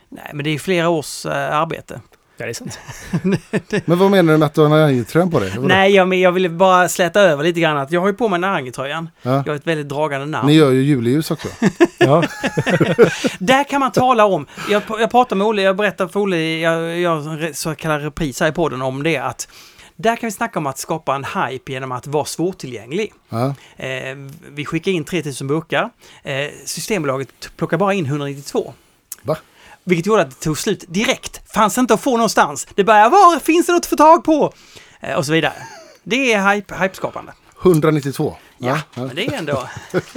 Nej, 0.09 0.31
men 0.34 0.44
det 0.44 0.50
är 0.50 0.59
flera 0.59 0.89
års 0.89 1.26
eh, 1.26 1.57
arbete. 1.57 2.00
Ja, 2.41 2.47
det 2.47 2.51
är 2.51 2.55
sant. 2.55 2.78
Men 3.86 3.99
vad 3.99 4.10
menar 4.10 4.33
du 4.33 4.39
med 4.39 4.47
att 4.47 4.55
du 4.55 4.60
har 4.60 4.69
Narangi-tröjan 4.69 5.31
på 5.31 5.41
dig? 5.41 5.52
Nej, 5.60 5.93
jag, 5.94 6.09
men 6.09 6.20
jag 6.20 6.33
ville 6.33 6.49
bara 6.49 6.89
släta 6.89 7.20
över 7.20 7.44
lite 7.44 7.60
grann 7.60 7.77
att 7.78 7.91
jag 7.93 8.01
har 8.01 8.09
ju 8.09 8.15
på 8.15 8.28
mig 8.28 8.39
Narangi-tröjan. 8.41 9.09
Ja. 9.23 9.31
Jag 9.31 9.52
har 9.52 9.55
ett 9.55 9.67
väldigt 9.67 9.89
dragande 9.89 10.27
namn. 10.27 10.47
Ni 10.47 10.55
gör 10.55 10.70
ju 10.70 10.83
juleljus 10.83 11.31
också. 11.31 11.49
Ja, 11.99 12.23
Där 13.39 13.65
kan 13.65 13.81
man 13.81 13.93
tala 13.93 14.25
om, 14.25 14.47
jag, 14.70 14.83
jag 14.89 15.10
pratar 15.10 15.36
med 15.36 15.47
Olle, 15.47 15.62
jag 15.62 15.77
berättar 15.77 16.09
för 16.09 16.20
Olle, 16.20 16.59
jag 16.59 16.99
gör 16.99 17.44
en 17.47 17.55
så 17.55 17.75
kallad 17.75 18.02
repris 18.02 18.41
här 18.41 18.49
i 18.49 18.52
podden 18.52 18.83
om 18.83 19.02
det 19.02 19.17
att 19.17 19.49
där 19.97 20.17
kan 20.17 20.27
vi 20.27 20.31
snacka 20.31 20.59
om 20.59 20.67
att 20.67 20.78
skapa 20.78 21.15
en 21.15 21.25
hype 21.25 21.73
genom 21.73 21.93
att 21.93 22.07
vara 22.07 22.25
svårtillgänglig. 22.25 23.12
Ja. 23.28 23.55
Eh, 23.77 24.17
vi 24.49 24.65
skickar 24.65 24.93
in 24.93 25.05
3000 25.05 25.47
burkar. 25.47 25.91
Eh, 26.23 26.35
Systembolaget 26.65 27.28
plockar 27.57 27.77
bara 27.77 27.94
in 27.94 28.07
192. 28.07 28.73
Va? 29.23 29.36
Vilket 29.84 30.07
gjorde 30.07 30.23
att 30.23 30.31
det 30.31 30.36
tog 30.36 30.59
slut 30.59 30.84
direkt. 30.89 31.52
Fanns 31.55 31.78
inte 31.78 31.94
att 31.94 32.00
få 32.00 32.17
någonstans. 32.17 32.67
Det 32.75 32.84
började, 32.84 33.10
var 33.10 33.39
finns 33.39 33.67
det 33.67 33.73
något 33.73 33.81
att 33.81 33.86
få 33.86 33.97
tag 33.97 34.25
på? 34.25 34.52
Eh, 35.00 35.17
och 35.17 35.26
så 35.26 35.33
vidare. 35.33 35.52
Det 36.02 36.33
är 36.33 36.55
hype, 36.55 36.75
hypeskapande. 36.75 37.33
192. 37.62 38.36
Ja, 38.59 38.78
ja. 38.94 39.05
men 39.05 39.17
det 39.17 39.26
är 39.26 39.39
ändå... 39.39 39.68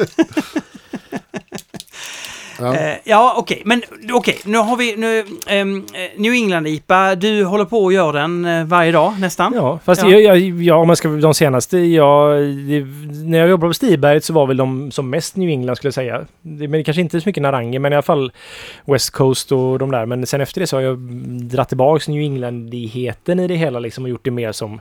Ja. 2.64 2.76
Eh, 2.76 2.98
ja, 3.04 3.36
okej, 3.38 3.62
men 3.66 3.82
okej, 4.14 4.38
nu 4.46 4.58
har 4.58 4.78
vi 4.78 4.96
nu, 4.96 5.26
ehm, 5.48 5.86
eh, 5.94 6.22
New 6.22 6.34
England-IPA. 6.34 7.16
Du 7.16 7.44
håller 7.44 7.66
på 7.66 7.84
och 7.84 7.94
gör 7.94 8.14
den 8.14 8.46
eh, 8.46 8.66
varje 8.66 8.92
dag 8.92 9.14
nästan. 9.20 9.54
ja 9.56 9.80
fast 9.86 10.04
Ja. 10.04 10.10
Jag, 10.10 10.22
jag, 10.22 10.62
ja, 10.62 10.76
om 10.76 10.88
man 10.88 10.96
ska 10.96 11.08
de 11.08 11.34
senaste, 11.34 11.78
ja, 11.78 12.30
det, 12.68 12.86
när 13.26 13.40
jag 13.40 13.50
jobbade 13.50 13.70
på 13.70 13.74
Stiberget 13.74 14.24
så 14.24 14.34
var 14.34 14.48
väl 14.48 14.58
de 14.58 14.92
som 14.92 15.10
mest 15.10 15.36
New 15.36 15.50
England 15.50 15.76
skulle 15.76 15.88
jag 15.88 15.94
säga. 15.94 16.26
Det, 16.42 16.68
men 16.68 16.84
kanske 16.84 17.02
inte 17.02 17.22
så 17.22 17.30
mycket 17.30 17.44
Narangi, 17.44 17.80
men 17.80 17.94
i 17.94 17.96
alla 17.96 18.02
fall 18.02 18.32
West 18.86 19.10
Coast 19.10 19.52
och 19.52 19.80
de 19.80 19.92
där. 19.92 20.06
Men 20.06 20.26
sen 20.26 20.42
efter 20.42 20.62
det 20.62 20.68
så 20.68 20.78
har 20.78 20.82
jag 20.82 20.98
dratt 21.42 21.68
tillbaks 21.70 22.08
New 22.08 22.22
England-igheten 22.22 23.40
i 23.40 23.48
det 23.48 23.56
hela 23.56 23.80
liksom 23.80 24.04
och 24.04 24.10
gjort 24.10 24.26
det 24.26 24.32
mer 24.32 24.52
som 24.52 24.80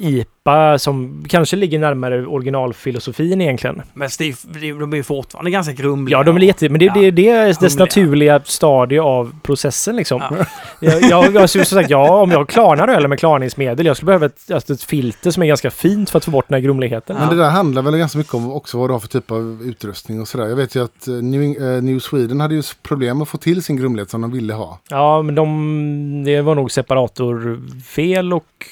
IPA 0.00 0.78
som 0.78 1.24
kanske 1.28 1.56
ligger 1.56 1.78
närmare 1.78 2.26
originalfilosofin 2.26 3.40
egentligen. 3.40 3.82
Men 3.94 4.08
det, 4.18 4.34
de 4.72 4.92
är 4.92 4.96
ju 4.96 5.02
fortfarande 5.02 5.50
ganska 5.50 5.72
grumliga. 5.72 6.18
Ja, 6.18 6.22
de 6.24 6.36
är 6.36 6.40
jätte... 6.40 6.68
Men 6.68 6.78
det, 6.78 6.84
Ja. 6.86 6.94
det, 6.94 7.10
det 7.10 7.28
är 7.28 7.60
dess 7.60 7.78
naturliga 7.78 8.40
stadie 8.44 9.00
av 9.02 9.34
processen 9.42 9.96
liksom. 9.96 10.22
Ja. 10.30 10.44
Jag, 10.80 11.02
jag, 11.02 11.34
jag, 11.34 11.50
som 11.50 11.64
sagt, 11.64 11.90
ja, 11.90 12.22
om 12.22 12.30
jag 12.30 12.48
klarnar 12.48 12.88
öl 12.88 13.08
med 13.08 13.18
klarningsmedel, 13.18 13.86
jag 13.86 13.96
skulle 13.96 14.06
behöva 14.06 14.26
ett, 14.26 14.50
alltså 14.50 14.72
ett 14.72 14.82
filter 14.82 15.30
som 15.30 15.42
är 15.42 15.46
ganska 15.46 15.70
fint 15.70 16.10
för 16.10 16.18
att 16.18 16.24
få 16.24 16.30
bort 16.30 16.48
den 16.48 16.54
här 16.54 16.60
grumligheten. 16.60 17.16
Ja. 17.16 17.26
Men 17.26 17.36
det 17.36 17.42
där 17.42 17.50
handlar 17.50 17.82
väl 17.82 17.96
ganska 17.96 18.18
mycket 18.18 18.34
om 18.34 18.52
också 18.52 18.78
vad 18.78 18.88
du 18.88 18.92
har 18.92 19.00
för 19.00 19.08
typ 19.08 19.30
av 19.30 19.62
utrustning 19.64 20.20
och 20.20 20.28
sådär. 20.28 20.46
Jag 20.48 20.56
vet 20.56 20.74
ju 20.74 20.84
att 20.84 21.08
eh, 21.08 21.14
New, 21.14 21.42
eh, 21.62 21.82
New 21.82 21.98
Sweden 21.98 22.40
hade 22.40 22.54
ju 22.54 22.62
problem 22.82 23.22
att 23.22 23.28
få 23.28 23.38
till 23.38 23.62
sin 23.62 23.76
grumlighet 23.76 24.10
som 24.10 24.20
de 24.20 24.30
ville 24.30 24.54
ha. 24.54 24.78
Ja, 24.88 25.22
men 25.22 25.34
de, 25.34 26.22
det 26.24 26.40
var 26.42 26.54
nog 26.54 26.70
separatorfel 26.70 28.32
och 28.32 28.66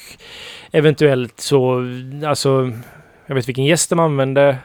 eventuellt 0.73 1.41
så, 1.41 1.85
alltså, 2.27 2.73
jag 3.27 3.35
vet 3.35 3.49
vilken 3.49 3.65
gäst 3.65 3.91
de 3.91 3.99
använde 3.99 4.59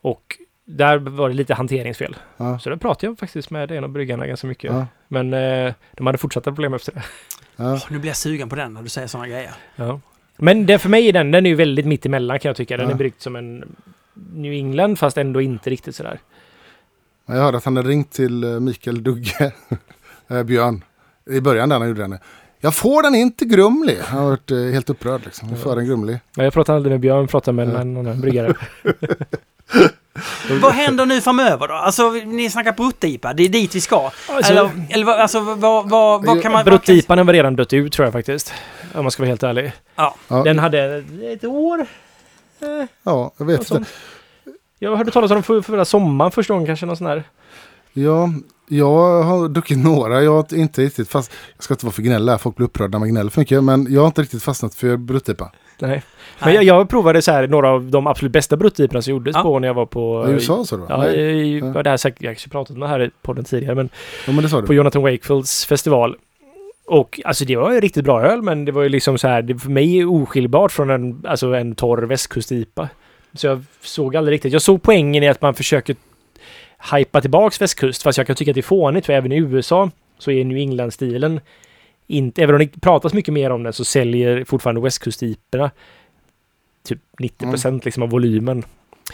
och 0.00 0.36
där 0.64 0.98
var 0.98 1.28
det 1.28 1.34
lite 1.34 1.54
hanteringsfel. 1.54 2.16
Ja. 2.36 2.58
Så 2.58 2.70
där 2.70 2.76
pratade 2.76 3.06
jag 3.06 3.18
faktiskt 3.18 3.50
med 3.50 3.70
en 3.70 3.84
av 3.84 3.90
bryggarna 3.90 4.26
ganska 4.26 4.46
mycket. 4.46 4.72
Ja. 4.72 4.86
Men 5.08 5.34
eh, 5.34 5.74
de 5.92 6.06
hade 6.06 6.18
fortsatta 6.18 6.50
problem 6.52 6.74
efter 6.74 6.92
det. 6.92 7.02
Ja. 7.56 7.72
Åh, 7.72 7.82
nu 7.90 7.98
blir 7.98 8.10
jag 8.10 8.16
sugen 8.16 8.48
på 8.48 8.56
den 8.56 8.74
när 8.74 8.82
du 8.82 8.88
säger 8.88 9.06
sådana 9.08 9.28
grejer. 9.28 9.50
Ja. 9.76 10.00
Men 10.36 10.66
det, 10.66 10.78
för 10.78 10.88
mig 10.88 11.08
är 11.08 11.12
den, 11.12 11.30
den 11.30 11.46
är 11.46 11.50
ju 11.50 11.56
väldigt 11.56 11.86
mitt 11.86 12.06
emellan 12.06 12.38
kan 12.38 12.48
jag 12.48 12.56
tycka. 12.56 12.76
Den 12.76 12.86
Ja. 12.86 12.92
är 12.92 12.96
bryggt 12.96 13.20
som 13.22 13.36
en 13.36 13.76
New 14.14 14.52
England 14.52 14.96
fast 14.98 15.18
ändå 15.18 15.40
inte 15.40 15.70
riktigt 15.70 15.96
sådär. 15.96 16.18
Jag 17.26 17.34
hörde 17.34 17.56
att 17.58 17.64
han 17.64 17.76
hade 17.76 17.88
ringt 17.88 18.12
till 18.12 18.44
eh, 18.44 18.60
Mikael 18.60 19.02
Dugge, 19.02 19.52
eh, 20.28 20.42
Björn, 20.42 20.84
i 21.30 21.40
början 21.40 21.68
där 21.68 21.78
han 21.78 21.88
gjorde 21.88 22.00
den. 22.00 22.18
Jag 22.60 22.74
får 22.74 23.02
den 23.02 23.14
inte 23.14 23.44
grumlig. 23.44 23.98
Han 24.04 24.18
har 24.22 24.30
varit 24.30 24.50
eh, 24.50 24.58
helt 24.58 24.90
upprörd 24.90 25.20
liksom. 25.24 25.48
Jag 25.48 25.58
får 25.58 25.76
den 25.76 25.86
grumlig. 25.86 26.18
Ja, 26.36 26.44
Jag 26.44 26.52
pratar 26.52 26.76
aldrig 26.76 26.90
med 26.90 27.00
Björn, 27.00 27.20
jag 27.20 27.30
pratar 27.30 27.52
med 27.52 27.68
en 27.68 27.76
annan 27.76 28.20
bryggare. 28.20 28.54
Vad 30.62 30.72
händer 30.72 31.06
nu 31.06 31.20
framöver 31.20 31.68
då? 31.68 31.74
Alltså, 31.74 32.10
ni 32.10 32.50
snackar 32.50 32.72
brutt-IPA, 32.72 33.32
det 33.32 33.42
är 33.42 33.48
dit 33.48 33.74
vi 33.74 33.80
ska. 33.80 34.10
Alltså, 34.28 34.52
eller, 34.52 34.70
eller 34.90 35.06
alltså, 35.06 35.40
vad, 35.40 35.90
vad, 35.90 36.26
vad 36.26 36.42
kan 36.42 36.52
man... 36.52 36.64
Bruttipan 36.64 37.26
var 37.26 37.32
redan 37.32 37.56
dött 37.56 37.72
ut 37.72 37.92
tror 37.92 38.06
jag 38.06 38.12
faktiskt. 38.12 38.52
Om 38.94 39.04
man 39.04 39.10
ska 39.10 39.22
vara 39.22 39.28
helt 39.28 39.42
ärlig. 39.42 39.72
Ja, 39.96 40.14
Den 40.28 40.58
hade 40.58 41.04
ett 41.32 41.44
år. 41.44 41.80
Eh, 42.60 42.86
ja 43.02 43.32
jag 43.36 43.46
vet 43.46 43.70
inte. 43.70 43.84
jag 44.78 44.96
hörde 44.96 45.10
talas 45.10 45.30
om 45.30 45.34
den 45.34 45.42
för, 45.42 45.62
förra 45.62 45.84
sommaren 45.84 46.30
första 46.32 46.52
gången 46.54 46.66
kanske. 46.66 46.86
Någon 46.86 46.96
sån 46.96 47.06
här. 47.06 47.24
Ja, 47.92 48.28
jag 48.68 49.22
har 49.22 49.48
druckit 49.48 49.78
några. 49.78 50.22
Jag 50.22 50.32
har 50.32 50.54
inte 50.54 50.82
riktigt 50.82 51.08
fast... 51.08 51.32
Jag 51.56 51.62
ska 51.64 51.74
inte 51.74 51.86
vara 51.86 51.92
för 51.92 52.02
gnäll 52.02 52.28
här. 52.28 52.38
Folk 52.38 52.56
blir 52.56 52.66
upprörda 52.66 52.90
när 52.90 52.98
man 52.98 53.08
gnäller 53.08 53.30
för 53.30 53.40
mycket. 53.40 53.64
Men 53.64 53.86
jag 53.90 54.00
har 54.00 54.06
inte 54.06 54.22
riktigt 54.22 54.42
fastnat 54.42 54.74
för 54.74 54.96
bruttipa. 54.96 55.52
Nej. 55.78 56.02
Men 56.38 56.46
Nej. 56.48 56.54
jag, 56.54 56.64
jag 56.64 56.88
provade 56.88 57.22
så 57.22 57.32
här 57.32 57.48
några 57.48 57.68
av 57.70 57.90
de 57.90 58.06
absolut 58.06 58.32
bästa 58.32 58.56
bruttiporna 58.56 59.02
som 59.02 59.10
gjordes 59.10 59.36
Ja. 59.36 59.42
på 59.42 59.58
när 59.58 59.68
jag 59.68 59.74
var 59.74 59.86
på... 59.86 60.26
I 60.28 60.32
USA 60.32 60.64
så 60.64 60.76
då? 60.76 60.86
Ja, 60.88 61.08
i, 61.08 61.58
Ja. 61.58 61.82
det 61.82 61.90
här 61.90 61.96
säkert, 61.96 62.22
jag 62.22 62.30
har 62.30 62.34
kanske 62.34 62.48
pratat 62.50 62.74
om 62.74 62.80
det 62.80 62.88
här 62.88 63.02
i 63.02 63.10
podden 63.22 63.44
tidigare, 63.44 63.74
men 63.74 63.88
ja, 64.26 64.32
men 64.32 64.42
det 64.42 64.48
sa 64.48 64.60
på 64.60 64.66
du. 64.66 64.74
Jonathan 64.74 65.02
Wakefields 65.02 65.64
festival. 65.66 66.16
Och 66.86 67.20
alltså 67.24 67.44
det 67.44 67.56
var 67.56 67.72
ju 67.72 67.80
riktigt 67.80 68.04
bra 68.04 68.22
öl, 68.22 68.42
men 68.42 68.64
det 68.64 68.72
var 68.72 68.82
ju 68.82 68.88
liksom 68.88 69.18
så 69.18 69.28
här, 69.28 69.42
det 69.42 69.58
för 69.58 69.70
mig 69.70 69.98
är 69.98 70.04
oskiljbart 70.12 70.72
från 70.72 70.90
en, 70.90 71.22
alltså 71.28 71.54
en 71.54 71.74
torr 71.74 72.02
västkustipa. 72.02 72.88
Så 73.34 73.46
jag 73.46 73.64
såg 73.80 74.16
aldrig 74.16 74.34
riktigt. 74.34 74.52
Jag 74.52 74.62
såg 74.62 74.82
poängen 74.82 75.22
i 75.22 75.28
att 75.28 75.42
man 75.42 75.54
försöker 75.54 75.96
hypa 76.92 77.20
tillbaks 77.20 77.60
västkust, 77.60 78.02
fast 78.02 78.18
jag 78.18 78.26
kan 78.26 78.36
tycka 78.36 78.50
att 78.50 78.54
det 78.54 78.60
är 78.60 78.62
fånigt, 78.62 79.06
för 79.06 79.12
även 79.12 79.32
i 79.32 79.36
USA 79.36 79.90
så 80.18 80.30
är 80.30 80.44
New 80.44 80.56
England-stilen 80.58 81.40
inte, 82.06 82.42
även 82.42 82.54
om 82.54 82.58
det 82.58 82.80
pratas 82.80 83.12
mycket 83.14 83.34
mer 83.34 83.50
om 83.50 83.62
den, 83.62 83.72
så 83.72 83.84
säljer 83.84 84.44
fortfarande 84.44 84.80
västkustiporna 84.80 85.70
typ 86.88 86.98
90 87.18 87.50
procent 87.50 87.84
liksom 87.84 88.02
av 88.02 88.10
volymen. 88.10 88.64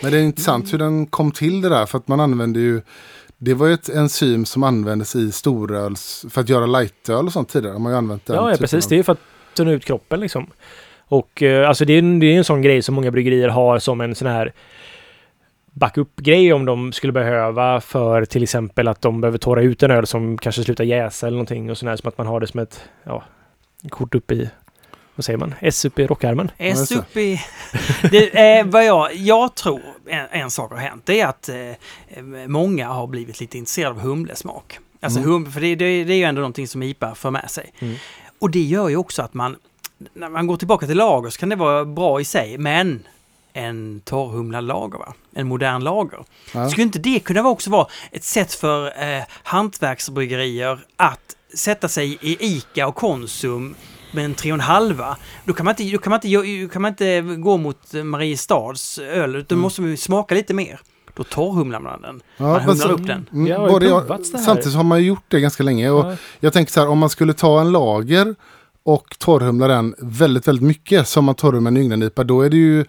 Men 0.03 0.13
det 0.13 0.19
är 0.19 0.23
intressant 0.23 0.73
hur 0.73 0.79
den 0.79 1.07
kom 1.07 1.33
till 1.33 1.61
det 1.61 1.69
där. 1.69 1.87
För 1.87 1.99
att 1.99 2.09
man 2.09 2.21
använde 2.21 2.61
ju... 2.61 2.81
Det 3.39 3.55
var 3.55 3.67
ju 3.67 3.75
ett 3.75 3.89
enzym 3.89 4.45
som 4.45 4.63
användes 4.63 5.17
i 5.17 5.33
storöls... 5.33 6.25
För 6.31 6.41
att 6.41 6.49
göra 6.49 6.67
lightöl 6.67 7.27
och 7.27 7.33
sånt 7.33 7.49
tidigare. 7.49 7.73
Man 7.75 7.83
har 7.83 7.91
ju 7.91 7.97
använt 7.97 8.27
den 8.27 8.37
Ja, 8.37 8.51
ja 8.51 8.57
precis. 8.57 8.85
av- 8.85 8.89
Det 8.89 8.95
är 8.95 8.97
ju 8.97 9.03
för 9.03 9.13
att 9.13 9.21
tunna 9.55 9.73
ut 9.73 9.85
kroppen 9.85 10.21
liksom. 10.21 10.47
Och 11.09 11.43
eh, 11.43 11.69
alltså 11.69 11.85
det 11.85 11.93
är, 11.93 12.21
det 12.21 12.27
är 12.27 12.39
en 12.39 12.45
sån 12.45 12.63
grej 12.63 12.83
som 12.83 12.95
många 12.95 13.11
bryggerier 13.11 13.49
har 13.49 13.79
som 13.79 14.01
en 14.01 14.15
sån 14.15 14.29
här 14.29 14.53
backup-grej 15.73 16.53
om 16.53 16.65
de 16.65 16.93
skulle 16.93 17.13
behöva 17.13 17.81
för 17.81 18.25
till 18.25 18.43
exempel 18.43 18.89
att 18.89 19.03
de 19.03 19.21
behöver 19.21 19.39
torra 19.39 19.63
ut 19.63 19.83
en 19.83 19.91
öl 19.91 20.07
som 20.07 20.39
kanske 20.39 20.65
slutar 20.65 20.85
jäsa 20.85 21.27
eller 21.27 21.37
någonting 21.37 21.71
och 21.71 21.79
sådär 21.79 21.97
som 21.97 22.09
att 22.09 22.19
man 22.19 22.27
har 22.27 22.41
det 22.41 22.47
som 22.47 22.61
ett 22.61 22.81
ja, 23.05 23.23
kort 23.91 24.15
upp 24.15 24.31
i 24.33 24.51
vad 25.15 25.25
säger 25.25 25.39
man? 25.39 25.55
S 25.61 25.85
upp 25.85 25.99
i 25.99 26.07
rockärmen. 26.07 26.51
S 26.59 26.93
upp 26.93 27.17
i... 27.17 27.41
Det 28.11 28.39
är 28.39 28.65
vad 28.65 28.85
jag, 28.85 29.15
jag 29.15 29.55
tror 29.55 29.81
en, 30.07 30.27
en 30.31 30.51
sak 30.51 30.71
har 30.71 30.79
hänt. 30.79 31.03
Det 31.07 31.21
är 31.21 31.27
att 31.27 31.49
eh, 31.49 31.57
många 32.47 32.89
har 32.89 33.07
blivit 33.07 33.41
lite 33.41 33.59
intresserade 33.59 33.95
av 33.95 34.01
humlesmak. 34.01 34.79
Alltså 35.01 35.19
Mm. 35.19 35.31
hum, 35.31 35.53
för 35.53 35.61
det, 35.61 35.75
det, 35.75 36.05
det 36.05 36.15
är 36.15 36.17
ju 36.17 36.25
ändå 36.25 36.41
någonting 36.41 36.69
som 36.69 36.83
IPA 36.83 37.15
för 37.15 37.31
med 37.31 37.51
sig. 37.51 37.73
Mm. 37.79 37.95
Och 38.39 38.51
det 38.51 38.61
gör 38.61 38.89
ju 38.89 38.97
också 38.97 39.23
att 39.23 39.35
man, 39.35 39.57
när 40.15 40.29
man 40.29 40.47
går 40.47 40.57
tillbaka 40.57 40.87
till 40.87 40.97
lager 40.97 41.31
så 41.31 41.39
kan 41.39 41.49
det 41.49 41.57
vara 41.57 41.85
bra 41.85 42.21
i 42.21 42.25
sig, 42.25 42.59
men 42.59 43.03
en 43.53 44.01
torrhumlad 44.05 44.65
lager, 44.65 44.99
va? 44.99 45.15
en 45.35 45.49
modern 45.49 45.83
lager. 45.85 46.19
Ja. 46.55 46.71
Skulle 46.71 46.83
inte 46.83 46.99
det 46.99 47.21
kunna 47.21 47.49
också 47.49 47.71
vara 47.71 47.87
ett 48.11 48.25
sätt 48.25 48.55
för 48.55 48.87
eh, 48.87 49.23
hantverksbryggerier 49.43 50.79
att 50.97 51.37
sätta 51.55 51.89
sig 51.89 52.19
i 52.21 52.37
ICA 52.57 52.87
och 52.87 52.95
Konsum 52.95 53.75
med 54.13 54.25
en 54.25 54.35
3,5. 54.35 55.15
Då 55.45 55.53
kan 55.53 55.65
man 55.65 55.73
inte, 55.73 55.93
då 55.97 55.99
kan 55.99 56.11
man 56.11 56.21
inte, 56.25 56.63
då 56.63 56.69
kan 56.73 56.83
man 56.83 56.89
inte 56.89 57.21
gå 57.21 57.57
mot 57.57 57.93
Mariestads 58.05 58.99
öl, 58.99 59.37
utan 59.37 59.55
Mm. 59.57 59.63
måste 59.63 59.81
man 59.81 59.91
ju 59.91 59.97
smaka 59.97 60.35
lite 60.35 60.55
mer. 60.55 60.81
Då 61.15 61.25
torrhumlar 61.25 61.81
man 61.81 62.03
den. 62.03 62.23
Ja, 62.37 62.45
Man 62.45 62.61
humlar 62.61 62.75
så- 62.87 62.93
upp 62.93 63.07
den. 63.07 63.27
Mm, 63.33 63.45
Det 63.45 63.53
har 63.53 63.67
ju 63.67 63.73
både 63.73 63.87
jag- 63.87 64.07
provats 64.07 64.33
det 64.33 64.39
här. 64.39 64.45
Samtidigt 64.45 64.75
har 64.77 64.85
man 64.85 65.05
gjort 65.05 65.25
det 65.29 65.41
ganska 65.41 65.63
länge. 65.63 65.91
Och 65.91 66.13
Ja. 66.13 66.17
Jag 66.41 66.53
tänker 66.53 66.73
så 66.73 66.81
här, 66.81 66.89
om 66.89 66.99
man 66.99 67.11
skulle 67.11 67.35
ta 67.35 67.61
en 67.61 67.73
lager 67.73 68.35
och 68.85 69.17
torrhumla 69.19 69.67
den 69.69 69.95
väldigt, 69.99 70.49
väldigt 70.49 70.65
mycket 70.65 71.09
som 71.09 71.25
man 71.25 71.35
torrhumlar 71.35 71.71
en 71.71 71.77
Ynglandnipa, 71.77 72.25
då 72.25 72.43
är 72.43 72.51
det 72.51 72.57
ju 72.57 72.85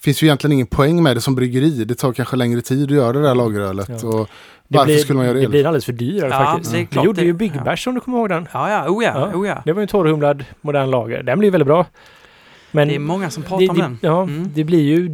finns 0.00 0.22
ju 0.22 0.26
egentligen 0.26 0.52
ingen 0.52 0.66
poäng 0.66 1.02
med 1.02 1.16
det 1.16 1.20
som 1.20 1.34
bryggeri. 1.34 1.84
Det 1.84 1.94
tar 1.94 2.12
kanske 2.12 2.36
längre 2.36 2.60
tid 2.60 2.84
att 2.84 2.90
göra 2.96 3.12
det 3.12 3.22
där 3.22 3.34
lagerölet. 3.34 3.88
Ja. 4.02 4.08
Och 4.08 4.28
Det 4.68 4.76
varför 4.78 4.84
blir, 4.92 4.98
skulle 4.98 5.16
man 5.16 5.26
göra 5.26 5.34
det? 5.36 5.40
Det 5.42 5.48
blir 5.48 5.66
alldeles 5.66 5.84
för 5.84 5.92
dyrare 5.92 6.30
Ja, 6.30 6.44
faktiskt. 6.44 6.72
det 6.72 6.78
är 6.78 6.80
Vi 6.80 6.86
klart 6.86 7.04
gjorde 7.04 7.20
det- 7.20 7.26
ju 7.26 7.32
Big 7.32 7.52
Bash 7.64 7.88
om 7.88 7.94
du 7.94 8.00
kommer 8.00 8.18
ihåg 8.18 8.28
den. 8.28 8.48
Ja, 8.52 8.70
ja, 8.70 8.88
oh 8.90 9.04
ja, 9.04 9.12
Ja. 9.32 9.38
oh 9.38 9.48
ja. 9.48 9.62
Det 9.64 9.72
var 9.72 9.80
ju 9.80 9.82
en 9.82 9.88
torrhumlad 9.88 10.44
modern 10.60 10.90
lager. 10.90 11.22
Den 11.22 11.38
blir 11.38 11.50
väldigt 11.50 11.66
bra. 11.66 11.86
Men 12.70 12.88
Det 12.88 12.94
är 12.94 12.98
många 12.98 13.30
som 13.30 13.42
pratar 13.42 13.58
det, 13.64 13.68
om 13.70 13.76
det, 13.76 13.82
den. 13.82 13.98
Ja, 14.02 14.22
Mm. 14.22 14.50
det 14.54 14.64
blir 14.64 14.82
ju 14.82 15.08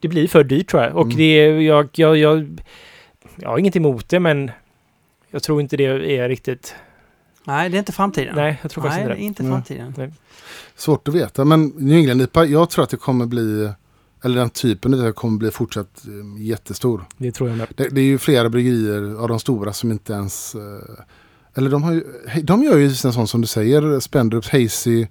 det 0.00 0.08
blir 0.08 0.28
för 0.28 0.44
dyrt 0.44 0.68
tror 0.70 0.82
jag. 0.82 0.96
Och 0.96 1.02
Mm. 1.04 1.16
det 1.16 1.22
är, 1.24 1.60
jag, 1.60 1.88
jag, 1.92 2.16
jag, 2.16 2.60
jag 3.36 3.48
har 3.48 3.58
inget 3.58 3.76
emot 3.76 4.08
det 4.08 4.20
men 4.20 4.50
jag 5.30 5.42
tror 5.42 5.60
inte 5.60 5.76
det 5.76 6.16
är 6.16 6.28
riktigt... 6.28 6.74
Nej, 7.44 7.70
det 7.70 7.76
är 7.76 7.78
inte 7.78 7.92
framtiden. 7.92 8.32
Nej, 8.36 8.58
jag 8.62 8.70
tror 8.70 8.82
Nej, 8.84 8.90
faktiskt 8.90 9.06
det 9.08 9.12
är 9.12 9.16
inte 9.16 9.42
inte 9.42 9.42
Mm. 9.42 9.52
framtiden. 9.92 10.14
Svårt 10.76 11.08
att 11.08 11.14
veta. 11.14 11.44
Men 11.44 11.66
New 11.76 11.98
England-IPA, 11.98 12.44
jag 12.44 12.70
tror 12.70 12.84
att 12.84 12.90
det 12.90 12.96
kommer 12.96 13.26
bli, 13.26 13.70
eller 14.26 14.40
den 14.40 14.50
typen 14.50 14.94
av 14.94 15.00
det 15.00 15.12
kommer 15.12 15.38
bli 15.38 15.50
fortsatt 15.50 16.04
eh, 16.06 16.42
jättestor. 16.42 16.98
det. 17.18 17.24
Det 17.26 17.32
tror 17.32 17.48
jag 17.48 17.58
med. 17.58 17.66
Det, 17.76 17.88
det 17.88 18.00
är 18.00 18.04
ju 18.04 18.18
flera 18.18 18.48
bryggerier 18.48 19.14
av 19.22 19.28
de 19.28 19.38
stora 19.40 19.72
som 19.72 19.90
inte 19.90 20.12
ens... 20.12 20.54
eh, 20.54 21.04
Eller 21.54 21.70
de 21.70 21.82
har 21.82 21.92
ju, 21.92 22.04
de 22.42 22.62
gör 22.62 22.76
ju 22.76 22.84
en 22.86 22.94
sån 22.94 23.28
som 23.28 23.40
du 23.40 23.46
säger, 23.46 24.00
Spendrups 24.00 24.48
Hazy 24.48 25.06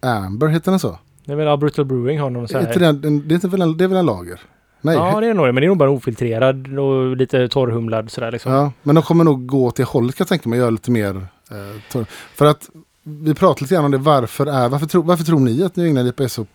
Amber, 0.00 0.46
heter 0.48 0.70
den 0.70 0.80
så? 0.80 0.98
Det 1.24 1.32
är 1.32 1.36
väl 1.36 1.58
Brutal 1.58 1.84
Brewing 1.84 2.20
har 2.20 2.30
någon 2.30 2.48
så 2.48 2.58
Är 2.58 2.62
här... 2.62 2.82
en- 2.82 3.28
det, 3.28 3.44
är 3.44 3.48
väl 3.48 3.62
en, 3.62 3.76
det 3.76 3.84
är 3.84 3.88
väl 3.88 3.98
en 3.98 4.06
lager? 4.06 4.40
Nej. 4.80 4.96
Ja, 4.96 5.20
det 5.20 5.26
är 5.26 5.34
nog 5.34 5.46
det. 5.46 5.52
Men 5.52 5.60
det 5.60 5.66
är 5.66 5.68
nog 5.68 5.76
bara 5.78 5.90
ofiltrerad 5.90 6.78
och 6.78 7.16
lite 7.16 7.48
torrhumlad 7.48 8.10
sådär 8.10 8.32
liksom. 8.32 8.52
Ja, 8.52 8.72
men 8.82 8.94
de 8.94 9.04
kommer 9.04 9.24
nog 9.24 9.46
gå 9.46 9.64
åt 9.66 9.76
det 9.76 9.84
hållet 9.84 10.14
kan 10.16 10.24
jag 10.24 10.28
tänka 10.28 10.48
mig, 10.48 10.58
göra 10.58 10.70
lite 10.70 10.90
mer. 10.90 11.14
Eh, 11.50 11.80
torr. 11.92 12.06
för 12.34 12.46
att 12.46 12.70
vi 13.04 13.34
pratade 13.34 13.64
lite 13.64 13.74
grann 13.74 13.84
om 13.84 13.90
det, 13.90 13.98
varför, 13.98 14.46
är, 14.46 14.68
varför, 14.68 14.86
tro, 14.86 15.02
varför 15.02 15.24
tror 15.24 15.40
ni 15.40 15.62
att 15.62 15.76
New 15.76 15.86
England 15.86 16.06
IPA 16.06 16.24
är 16.24 16.28
så 16.28 16.46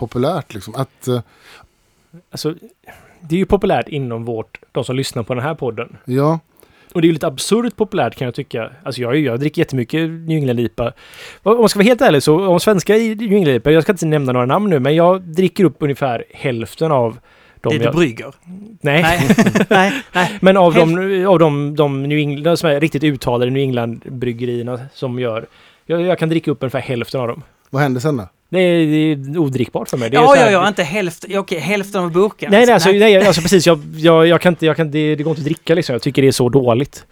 populärt? 0.00 0.54
Liksom? 0.54 0.74
Att, 0.74 1.08
eh, 1.08 1.20
Alltså, 2.30 2.54
det 3.20 3.34
är 3.34 3.38
ju 3.38 3.46
populärt 3.46 3.88
inom 3.88 4.24
vårt, 4.24 4.58
de 4.72 4.84
som 4.84 4.96
lyssnar 4.96 5.22
på 5.22 5.34
den 5.34 5.42
här 5.42 5.54
podden. 5.54 5.96
ja, 6.04 6.38
Och 6.94 7.00
det 7.02 7.06
är 7.06 7.08
ju 7.08 7.12
lite 7.12 7.26
absurt 7.26 7.76
populärt 7.76 8.14
kan 8.16 8.24
jag 8.24 8.34
tycka. 8.34 8.70
Alltså 8.82 9.00
jag, 9.00 9.16
jag 9.16 9.40
dricker 9.40 9.62
jättemycket 9.62 10.10
New 10.10 10.36
England 10.38 10.60
IPA. 10.60 10.92
Om 11.42 11.58
man 11.58 11.68
ska 11.68 11.78
vara 11.78 11.84
helt 11.84 12.00
ärlig 12.00 12.22
så, 12.22 12.46
om 12.48 12.60
svenska 12.60 12.92
New 12.92 13.32
England 13.32 13.54
IPA, 13.54 13.70
jag 13.70 13.82
ska 13.82 13.92
inte 13.92 14.06
nämna 14.06 14.32
några 14.32 14.46
namn 14.46 14.70
nu, 14.70 14.78
men 14.80 14.94
jag 14.94 15.22
dricker 15.22 15.64
upp 15.64 15.76
ungefär 15.78 16.24
hälften 16.30 16.92
av 16.92 17.18
de 17.60 17.68
Det 17.72 17.78
du 17.78 17.84
jag... 17.84 17.94
brygger. 17.94 18.34
Nej. 18.80 19.02
Nej, 19.02 19.36
nej, 19.70 20.02
nej. 20.12 20.38
Men 20.40 20.56
av 20.56 20.74
de, 20.74 21.26
av 21.26 21.38
de, 21.38 21.76
de 21.76 22.02
New 22.02 22.18
England, 22.18 22.56
som 22.56 22.70
är 22.70 22.80
riktigt 22.80 23.04
uttalade 23.04 23.50
New 23.50 23.62
England-bryggerierna 23.62 24.80
som 24.94 25.18
gör... 25.18 25.46
Jag, 25.86 26.00
jag 26.02 26.18
kan 26.18 26.28
dricka 26.28 26.50
upp 26.50 26.62
ungefär 26.62 26.80
hälften 26.80 27.20
av 27.20 27.28
dem. 27.28 27.42
vad 27.70 27.82
händer 27.82 28.00
sen 28.00 28.16
då? 28.16 28.28
Det 28.50 28.58
är, 28.58 28.86
det 29.16 29.32
är 29.32 29.38
odrickbart 29.38 29.88
för 29.88 29.96
mig. 29.96 30.10
Det 30.10 30.16
är 30.16 30.20
Ja, 30.20 30.36
ja, 30.36 30.50
ja, 30.50 30.68
inte 30.68 30.82
hälften, 30.82 31.38
okej, 31.38 31.58
hälften 31.58 32.00
av 32.04 32.12
burken. 32.12 32.50
Nej, 32.50 32.66
nej, 32.66 32.74
alltså, 32.74 32.90
nej, 32.90 33.26
alltså 33.26 33.42
precis. 33.42 33.66
Jag, 33.66 33.80
jag, 33.96 34.26
jag 34.26 34.40
kan 34.40 34.52
inte, 34.52 34.66
jag 34.66 34.76
kan, 34.76 34.90
det, 34.90 35.14
det 35.14 35.22
går 35.22 35.30
inte 35.30 35.40
att 35.40 35.44
dricka 35.44 35.74
liksom. 35.74 35.92
Jag 35.92 36.02
tycker 36.02 36.22
det 36.22 36.28
är 36.28 36.32
så 36.32 36.48
dåligt. 36.48 37.06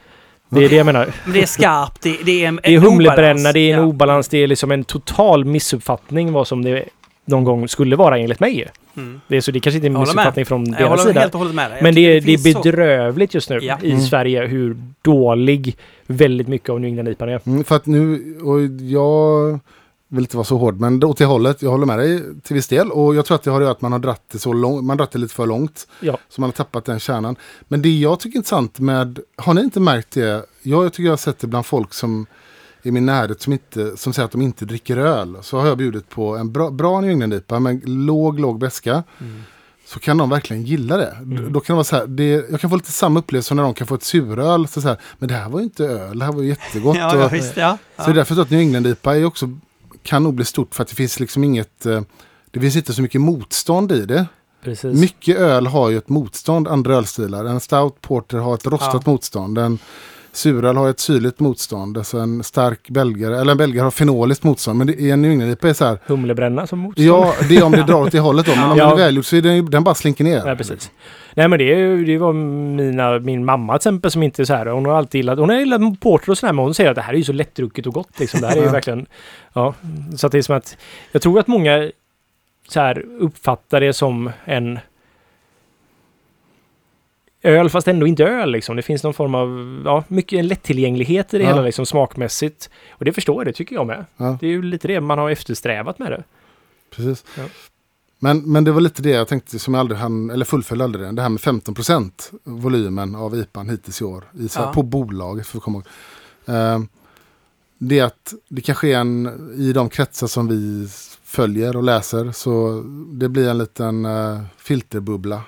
Det 0.48 0.64
är 0.64 0.68
det 0.68 0.76
jag 0.76 0.86
menar. 0.86 1.08
Men 1.24 1.32
det 1.34 1.42
är 1.42 1.46
skarpt, 1.46 2.02
det, 2.02 2.16
det 2.24 2.44
är 2.44 2.48
en 2.48 2.60
Det 2.62 2.74
är 2.74 2.78
humlebränna, 2.78 3.30
obalans. 3.32 3.52
det 3.52 3.60
är 3.60 3.74
en 3.74 3.80
ja. 3.80 3.86
obalans, 3.86 4.28
det 4.28 4.38
är 4.38 4.46
liksom 4.46 4.70
en 4.72 4.84
total 4.84 5.44
missuppfattning 5.44 6.32
vad 6.32 6.48
som 6.48 6.64
det 6.64 6.84
någon 7.24 7.44
gång 7.44 7.68
skulle 7.68 7.96
vara 7.96 8.18
enligt 8.18 8.40
mig. 8.40 8.68
Mm. 8.96 9.20
Det 9.28 9.36
är, 9.36 9.40
så 9.40 9.50
det 9.50 9.60
kanske 9.60 9.76
inte 9.76 9.86
är 9.86 9.90
en 9.94 10.00
missuppfattning 10.00 10.46
från 10.46 10.66
Jag 10.66 10.90
deras 10.90 11.02
sida. 11.04 11.20
helt 11.20 11.32
och 11.34 11.38
hållet 11.38 11.54
med 11.54 11.70
dig. 11.70 11.76
Jag 11.78 11.82
Men 11.82 11.94
det 11.94 12.00
är, 12.00 12.20
det 12.20 12.32
är 12.34 12.38
finns 12.38 12.56
så- 12.56 12.62
bedrövligt 12.62 13.34
just 13.34 13.50
nu 13.50 13.58
Ja. 13.62 13.78
i 13.82 13.90
Mm. 13.90 14.02
Sverige 14.02 14.46
hur 14.46 14.76
dålig 15.02 15.76
väldigt 16.06 16.48
mycket 16.48 16.68
av 16.70 16.80
New 16.80 16.88
England 16.88 17.08
IPA 17.08 17.24
är. 17.30 17.40
Mm, 17.46 17.64
för 17.64 17.76
att 17.76 17.86
nu, 17.86 18.34
och 18.42 18.60
jag 18.80 19.60
vill 20.08 20.24
inte 20.24 20.36
vara 20.36 20.44
så 20.44 20.58
hård, 20.58 20.80
men 20.80 21.04
åt 21.04 21.18
det 21.18 21.24
hållet, 21.24 21.62
jag 21.62 21.70
håller 21.70 21.86
med 21.86 21.98
dig 21.98 22.22
till 22.42 22.54
viss 22.54 22.68
del. 22.68 22.90
Och 22.90 23.14
jag 23.14 23.24
tror 23.26 23.34
att 23.34 23.42
det 23.42 23.50
har 23.50 23.60
att 23.60 23.62
göra 23.62 23.72
att 23.72 23.80
man 23.80 23.92
har 23.92 23.98
dratt 23.98 24.22
det 24.32 24.38
så 24.38 24.52
långt, 24.52 24.84
man 24.84 24.96
dratt 24.96 25.10
det 25.10 25.18
lite 25.18 25.34
för 25.34 25.46
långt. 25.46 25.86
Ja. 26.00 26.18
Så 26.28 26.40
man 26.40 26.48
har 26.48 26.52
tappat 26.52 26.84
den 26.84 27.00
kärnan. 27.00 27.36
Men 27.68 27.82
det 27.82 27.98
jag 27.98 28.20
tycker 28.20 28.36
är 28.36 28.38
intressant 28.38 28.78
med, 28.78 29.18
har 29.36 29.54
ni 29.54 29.60
inte 29.60 29.80
märkt 29.80 30.10
det? 30.10 30.46
Jag, 30.62 30.84
jag 30.84 30.92
tycker 30.92 31.04
jag 31.04 31.12
har 31.12 31.16
sett 31.16 31.38
det 31.38 31.46
bland 31.46 31.66
folk 31.66 31.94
som 31.94 32.26
i 32.82 32.90
min 32.90 33.06
närhet 33.06 33.42
som, 33.42 33.52
inte, 33.52 33.96
som 33.96 34.12
säger 34.12 34.24
att 34.24 34.32
de 34.32 34.42
inte 34.42 34.64
dricker 34.64 34.96
öl. 34.96 35.36
Så 35.42 35.58
har 35.58 35.66
jag 35.66 35.78
bjudit 35.78 36.08
på 36.08 36.36
en 36.36 36.52
bra, 36.52 36.70
bra 36.70 37.00
New 37.00 37.10
England-IPA 37.10 37.60
med 37.60 37.88
låg, 37.88 38.40
låg 38.40 38.58
beska. 38.58 39.02
Mm. 39.20 39.42
Så 39.86 40.00
kan 40.00 40.18
de 40.18 40.30
verkligen 40.30 40.62
gilla 40.62 40.96
det. 40.96 41.16
Mm. 41.22 41.52
Då 41.52 41.60
kan 41.60 41.74
det 41.74 41.76
vara 41.76 41.84
så 41.84 41.96
här, 41.96 42.06
det, 42.06 42.50
jag 42.50 42.60
kan 42.60 42.70
få 42.70 42.76
lite 42.76 42.92
samma 42.92 43.20
upplevelse 43.20 43.48
som 43.48 43.56
när 43.56 43.64
de 43.64 43.74
kan 43.74 43.86
få 43.86 43.94
ett 43.94 44.02
suröl. 44.02 44.68
Så 44.68 44.80
så 44.80 44.88
här, 44.88 44.96
men 45.18 45.28
det 45.28 45.34
här 45.34 45.48
var 45.48 45.58
ju 45.58 45.64
inte 45.64 45.84
öl, 45.84 46.18
det 46.18 46.24
här 46.24 46.32
var 46.32 46.42
ju 46.42 46.48
jättegott. 46.48 46.96
Ja, 46.98 47.16
ja, 47.16 47.24
och, 47.24 47.32
visst, 47.32 47.56
ja. 47.56 47.78
så 47.96 48.04
det 48.04 48.10
är 48.10 48.14
därför 48.14 48.34
så 48.34 48.40
att 48.40 48.50
New 48.50 48.60
England 48.60 48.86
IPA 48.86 49.16
är 49.16 49.24
också, 49.24 49.58
kan 50.08 50.22
nog 50.22 50.34
bli 50.34 50.44
stort 50.44 50.74
för 50.74 50.82
att 50.82 50.88
det 50.88 50.94
finns 50.94 51.20
liksom 51.20 51.44
inget, 51.44 51.86
eh, 51.86 52.00
det 52.50 52.60
finns 52.60 52.76
inte 52.76 52.92
så 52.92 53.02
mycket 53.02 53.20
motstånd 53.20 53.92
i 53.92 54.04
det. 54.06 54.26
Precis. 54.64 55.00
Mycket 55.00 55.36
öl 55.38 55.66
har 55.66 55.90
ju 55.90 55.98
ett 55.98 56.08
motstånd, 56.08 56.68
andra 56.68 56.94
ölstilar. 56.96 57.44
En 57.44 57.60
stout 57.60 58.00
porter 58.00 58.38
har 58.38 58.54
ett 58.54 58.66
rostat 58.66 59.02
Ja. 59.06 59.12
motstånd. 59.12 59.58
En 59.58 59.78
suröl 60.32 60.76
har 60.76 60.90
ett 60.90 61.00
syrligt 61.00 61.40
motstånd. 61.40 61.98
Alltså 61.98 62.18
en 62.18 62.42
stark 62.44 62.88
belgare, 62.90 63.40
eller 63.40 63.52
en 63.52 63.58
belgare 63.58 63.84
har 63.84 63.90
fenoliskt 63.90 64.44
motstånd. 64.44 64.78
Men 64.78 64.86
det 64.86 65.10
en 65.10 65.22
New 65.22 65.30
England 65.30 65.50
IPA 65.50 65.68
är 65.68 65.72
så 65.72 65.84
här, 65.84 65.98
Humlebränna 66.06 66.66
som 66.66 66.78
motstånd. 66.78 67.08
ja 67.08 67.34
det 67.48 67.56
är 67.56 67.64
om 67.64 67.72
det 67.72 67.82
drar 67.86 68.02
åt 68.02 68.12
det 68.12 68.20
hållet 68.20 68.46
då. 68.46 68.52
Men 68.56 68.70
om 68.70 68.78
Ja. 68.78 68.84
den 68.84 68.92
är 68.92 68.96
välgjord 68.96 69.24
så 69.24 69.36
är 69.36 69.42
den, 69.42 69.70
den 69.70 69.84
bara 69.84 69.94
slinker 69.94 70.24
ner. 70.24 70.42
Nej, 70.44 70.56
precis. 70.56 70.90
Nej, 71.34 71.48
men 71.48 71.58
det, 71.58 71.96
det 72.04 72.18
var 72.18 72.32
mina, 72.32 73.18
min 73.18 73.44
mamma 73.44 73.72
till 73.72 73.76
exempel 73.76 74.10
som 74.10 74.22
inte 74.22 74.42
är 74.42 74.44
så 74.44 74.54
här. 74.54 74.66
Hon 74.66 74.86
har 74.86 74.92
alltid 74.94 75.18
gillat, 75.18 75.38
hon 75.38 75.48
har 75.48 75.56
gillat 75.56 76.00
porter 76.00 76.30
och 76.30 76.38
sådär, 76.38 76.52
men 76.52 76.64
hon 76.64 76.74
säger 76.74 76.90
att 76.90 76.96
det 76.96 77.02
här 77.02 77.12
är 77.12 77.18
ju 77.18 77.24
så 77.24 77.32
lättdrucket 77.32 77.86
och 77.86 77.94
gott 77.94 78.20
liksom. 78.20 78.40
Det 78.40 78.46
här 78.46 78.56
är 78.56 78.60
ju 78.60 78.66
Ja. 78.66 78.72
verkligen, 78.72 79.06
ja. 79.52 79.74
Så 80.16 80.26
att 80.26 80.32
det 80.32 80.38
är 80.38 80.42
som 80.42 80.56
att, 80.56 80.76
jag 81.12 81.22
tror 81.22 81.38
att 81.40 81.46
många 81.46 81.90
så 82.68 82.80
här 82.80 83.04
uppfattar 83.20 83.80
det 83.80 83.92
som 83.92 84.30
en 84.44 84.78
öl 87.42 87.70
fast 87.70 87.88
ändå 87.88 88.06
inte 88.06 88.24
öl 88.24 88.50
liksom. 88.52 88.76
Det 88.76 88.82
finns 88.82 89.02
någon 89.02 89.14
form 89.14 89.34
av, 89.34 89.82
ja, 89.84 90.04
mycket 90.08 90.44
lättillgänglighet 90.44 91.34
i 91.34 91.38
det 91.38 91.44
Ja. 91.44 91.50
hela 91.50 91.62
liksom 91.62 91.86
smakmässigt. 91.86 92.70
Och 92.90 93.04
det 93.04 93.12
förstår 93.12 93.36
jag, 93.40 93.46
det 93.46 93.52
tycker 93.56 93.74
jag 93.74 93.86
med. 93.86 94.04
Ja. 94.16 94.36
Det 94.40 94.46
är 94.46 94.50
ju 94.50 94.62
lite 94.62 94.88
det 94.88 95.00
man 95.00 95.18
har 95.18 95.30
eftersträvat 95.30 95.98
med 95.98 96.10
det. 96.12 96.24
Precis. 96.96 97.24
Ja. 97.36 97.42
Men, 98.20 98.52
men 98.52 98.64
det 98.64 98.72
var 98.72 98.80
lite 98.80 99.02
det 99.02 99.10
jag 99.10 99.28
tänkte 99.28 99.58
som 99.58 99.74
jag 99.74 99.80
aldrig 99.80 99.98
hann, 100.00 100.30
eller 100.30 100.44
fullföljde 100.44 100.84
aldrig 100.84 101.04
det. 101.06 101.12
Det 101.12 101.22
här 101.22 101.28
med 101.28 101.40
15% 101.40 102.10
volymen 102.44 103.14
av 103.14 103.36
IPAn 103.36 103.68
hittills 103.68 104.00
i 104.00 104.04
år. 104.04 104.24
I, 104.38 104.48
Ja. 104.56 104.72
På 104.74 104.82
bolaget 104.82 105.46
för 105.46 105.58
att 105.58 105.64
komma 105.64 105.78
ihåg. 105.78 106.56
Eh, 106.56 106.78
det 107.78 107.98
är 107.98 108.04
att 108.04 108.34
det 108.48 108.60
kanske 108.60 108.88
är 108.88 108.98
en, 108.98 109.50
i 109.56 109.72
de 109.72 109.88
kretsar 109.88 110.26
som 110.26 110.48
vi 110.48 110.88
följer 111.24 111.76
och 111.76 111.82
läser. 111.82 112.32
Så 112.32 112.82
det 113.12 113.28
blir 113.28 113.48
en 113.48 113.58
liten 113.58 114.04
eh, 114.04 114.40
filterbubbla 114.56 115.42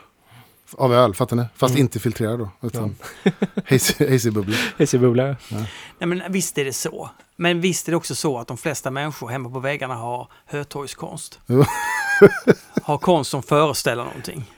av 0.78 0.94
öl, 0.94 1.14
fattar 1.14 1.36
ni? 1.36 1.44
Fast 1.56 1.70
Mm. 1.74 1.80
inte 1.80 2.00
filtrerad 2.00 2.38
då. 2.38 2.50
Utan 2.62 2.96
hazy, 3.68 4.10
hazy 4.12 4.30
bubbla. 4.30 4.56
Hessebubbla. 4.78 5.36
Nej, 5.48 6.06
men 6.06 6.22
visst 6.32 6.58
är 6.58 6.64
det 6.64 6.72
så. 6.72 7.10
Men 7.36 7.60
visst 7.60 7.88
är 7.88 7.92
det 7.92 7.96
också 7.96 8.14
så 8.14 8.38
att 8.38 8.48
de 8.48 8.56
flesta 8.56 8.90
människor 8.90 9.28
hemma 9.28 9.50
på 9.50 9.60
väggarna 9.60 9.94
har 9.94 10.28
hötorgskonst. 10.46 11.38
Har 12.82 12.98
konst 12.98 13.30
som 13.30 13.42
föreställer 13.42 14.04
någonting. 14.04 14.50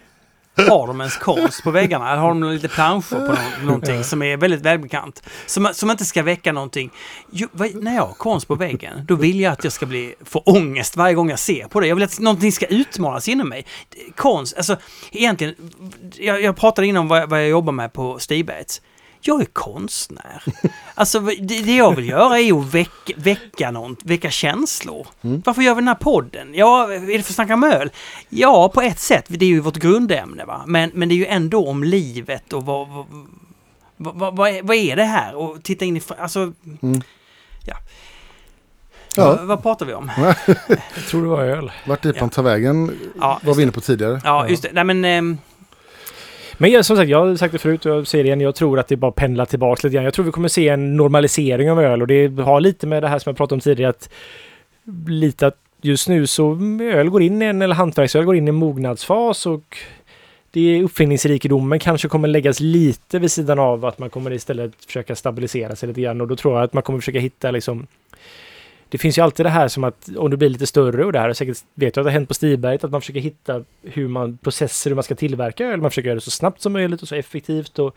Har 0.57 0.87
de 0.87 1.01
ens 1.01 1.17
konst 1.17 1.63
på 1.63 1.71
väggarna? 1.71 2.13
Eller 2.13 2.23
har 2.23 2.29
de 2.29 2.43
lite 2.43 2.69
planscher 2.69 3.27
på 3.27 3.33
no 3.33 3.67
någonting 3.67 4.05
som 4.05 4.23
är 4.23 4.37
väldigt 4.37 4.61
välbekant? 4.61 5.23
Som, 5.47 5.69
som 5.73 5.91
inte 5.91 6.05
ska 6.05 6.23
väcka 6.23 6.53
någonting. 6.53 6.91
Jo, 7.31 7.49
vad, 7.53 7.75
när 7.75 7.95
jag 7.95 8.07
har 8.07 8.15
konst 8.15 8.49
på 8.49 8.55
väggen, 8.55 9.05
då 9.09 9.15
vill 9.15 9.41
jag 9.41 9.53
att 9.53 9.65
jag 9.65 9.73
ska 9.73 9.87
bli, 9.87 10.15
få 10.25 10.39
ångest 10.39 10.97
varje 10.97 11.15
gång 11.15 11.31
jag 11.31 11.39
ser 11.39 11.69
på 11.69 11.81
det. 11.81 11.87
Jag 11.87 11.95
vill 11.95 12.05
att 12.05 12.19
någonting 12.19 12.53
ska 12.53 12.67
utmanas 12.67 13.29
inom 13.29 13.49
mig. 13.49 13.67
Konst, 14.17 14.57
alltså 14.57 14.77
egentligen, 15.13 15.55
jag, 16.17 16.43
jag 16.43 16.57
pratade 16.57 16.87
innan 16.87 17.01
om 17.01 17.09
vad, 17.09 17.29
vad 17.29 17.41
jag 17.41 17.49
jobbar 17.49 17.73
med 17.73 17.93
på 17.93 18.19
Stibergs. 18.19 18.81
Jag 19.23 19.41
är 19.41 19.45
konstnär. 19.45 20.43
Alltså 20.95 21.21
det, 21.21 21.61
det 21.61 21.77
jag 21.77 21.97
vill 21.97 22.09
göra 22.09 22.39
är 22.39 22.61
att 22.61 22.75
väcka, 22.75 23.13
väcka, 23.17 23.71
någon, 23.71 23.97
väcka 24.03 24.31
känslor. 24.31 25.07
Mm. 25.23 25.43
Varför 25.47 25.63
gör 25.63 25.75
vi 25.75 25.81
den 25.81 25.89
här 25.89 25.95
podden? 25.95 26.55
Ja, 26.55 26.93
är 26.93 27.01
det 27.01 27.23
för 27.23 27.33
att 27.33 27.35
snacka 27.35 27.55
om 27.55 27.65
öl? 27.65 27.91
Ja, 28.29 28.69
på 28.75 28.81
ett 28.81 29.01
sätt. 29.01 29.25
Det 29.29 29.45
är 29.45 29.49
ju 29.49 29.61
vårt 29.61 29.77
grundämne 29.77 30.45
va. 30.45 30.63
Men, 30.67 30.91
men 30.95 31.09
det 31.09 31.15
är 31.15 31.17
ju 31.17 31.27
ändå 31.27 31.69
om 31.69 31.85
livet 31.85 32.53
och 32.53 32.67
vad... 32.67 32.89
vad, 32.89 33.07
vad, 34.15 34.37
vad, 34.37 34.51
är, 34.51 34.63
vad 34.63 34.77
är 34.77 34.97
det 34.97 35.05
här? 35.05 35.35
Och 35.35 35.63
titta 35.63 35.85
in 35.85 35.97
i... 35.97 36.03
Alltså... 36.19 36.53
Mm. 36.83 37.03
Ja. 37.67 37.77
Ja. 39.17 39.25
Vad, 39.25 39.47
vad 39.47 39.63
pratar 39.63 39.87
vi 39.87 39.95
om? 39.95 40.11
Jag 40.95 41.05
tror 41.11 41.23
det 41.23 41.29
var 41.29 41.43
öl. 41.43 41.73
Vart 41.87 42.05
IPAn 42.05 42.31
tar 42.31 42.43
vägen 42.43 42.99
Ja, 43.21 43.41
var 43.45 43.55
vi 43.55 43.63
inne 43.63 43.73
på 43.73 43.81
tidigare. 43.81 44.21
ja 44.25 44.49
just 44.49 44.63
det. 44.63 44.71
Nej 44.73 44.85
men... 44.85 45.39
Men 46.63 46.71
jag, 46.71 46.85
som 46.85 46.97
sagt, 46.97 47.11
jag 47.11 47.27
har 47.27 47.37
sagt 47.37 47.53
det 47.53 47.59
förut 47.59 47.87
och 47.87 47.93
jag 47.93 48.07
säger 48.07 48.25
det 48.25 48.29
igen. 48.29 48.41
Jag 48.41 48.55
tror 48.55 48.79
att 48.79 48.89
det 48.89 48.97
bara 48.97 49.13
pendlar 49.13 49.45
tillbaka 49.45 49.81
lite 49.87 49.95
grann. 49.95 50.05
Jag 50.05 50.15
tror 50.15 50.25
vi 50.25 50.31
kommer 50.31 50.49
se 50.49 50.69
en 50.69 50.97
normalisering 50.97 51.71
av 51.71 51.81
öl 51.81 52.03
och 52.03 52.07
det 52.07 52.43
har 52.43 52.61
lite 52.61 52.87
med 52.87 53.03
det 53.03 53.09
här 53.09 53.19
som 53.19 53.31
jag 53.31 53.37
pratade 53.37 53.55
om 53.55 53.61
tidigare. 53.61 53.91
Att 53.91 54.09
lite 55.07 55.47
att 55.47 55.57
just 55.81 56.09
nu 56.09 56.27
så 56.27 56.59
öl 56.83 57.11
går 57.11 57.23
in 57.23 57.43
i 57.43 57.45
en, 57.45 57.63
eller 57.63 57.75
hantverksöl 57.75 58.25
går 58.25 58.37
in 58.37 58.49
i 58.49 58.49
en 58.49 58.55
mognadsfas 58.55 59.47
och 59.47 59.77
det 60.51 60.61
är 60.61 60.83
uppfinningsrikedomen 60.83 61.79
kanske 61.79 62.09
kommer 62.09 62.29
läggas 62.29 62.61
lite 62.61 63.19
vid 63.19 63.31
sidan 63.31 63.59
av 63.59 63.85
att 63.85 63.99
man 63.99 64.11
kommer 64.11 64.33
istället 64.33 64.85
försöka 64.87 65.17
stabilisera 65.17 65.77
sig 65.77 65.89
lite 65.89 66.01
grann 66.01 66.21
och 66.21 66.29
då 66.29 66.37
tror 66.37 66.55
jag 66.55 66.65
att 66.65 66.73
man 66.73 66.83
kommer 66.83 66.99
försöka 66.99 67.21
hitta 67.21 67.51
liksom 67.51 67.87
det 68.93 68.99
finns 68.99 69.19
ju 69.19 69.23
alltid 69.23 69.47
det 69.47 69.51
här 69.51 69.69
som 69.69 69.85
att 69.85 70.09
om 70.17 70.31
du 70.31 70.37
blir 70.37 70.49
lite 70.49 70.67
större 70.67 71.05
och 71.05 71.13
det 71.13 71.19
här 71.19 71.29
och 71.29 71.37
säkert 71.37 71.59
vet 71.75 71.97
jag 71.97 72.03
att 72.03 72.07
det 72.07 72.11
har 72.11 72.19
hänt 72.19 72.29
på 72.29 72.35
Stiberget 72.35 72.85
att 72.85 72.91
man 72.91 73.01
försöker 73.01 73.21
hitta 73.21 73.65
hur 73.83 74.09
man 74.09 74.39
processer 74.39 74.91
hur 74.91 74.95
man 74.95 75.05
ska 75.05 75.15
tillverka 75.15 75.67
öl. 75.67 75.81
Man 75.81 75.91
försöker 75.91 76.09
göra 76.09 76.15
det 76.15 76.21
så 76.21 76.31
snabbt 76.31 76.61
som 76.61 76.73
möjligt 76.73 77.03
och 77.03 77.09
så 77.09 77.15
effektivt 77.15 77.79
och 77.79 77.97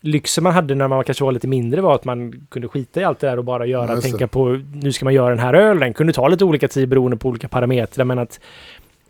lyxen 0.00 0.44
man 0.44 0.52
hade 0.52 0.74
när 0.74 0.88
man 0.88 1.04
kanske 1.04 1.24
var 1.24 1.32
lite 1.32 1.48
mindre 1.48 1.80
var 1.80 1.94
att 1.94 2.04
man 2.04 2.46
kunde 2.50 2.68
skita 2.68 3.00
i 3.00 3.04
allt 3.04 3.20
det 3.20 3.26
där 3.26 3.38
och 3.38 3.44
bara 3.44 3.66
göra, 3.66 3.94
Ja, 3.94 4.00
tänka 4.00 4.28
på 4.28 4.62
nu 4.72 4.92
ska 4.92 5.04
man 5.04 5.14
göra 5.14 5.30
den 5.30 5.38
här 5.38 5.54
ölen. 5.54 5.94
Kunde 5.94 6.12
ta 6.12 6.28
lite 6.28 6.44
olika 6.44 6.68
tid 6.68 6.88
beroende 6.88 7.16
på 7.16 7.28
olika 7.28 7.48
parametrar 7.48 8.04
men 8.04 8.18
att 8.18 8.40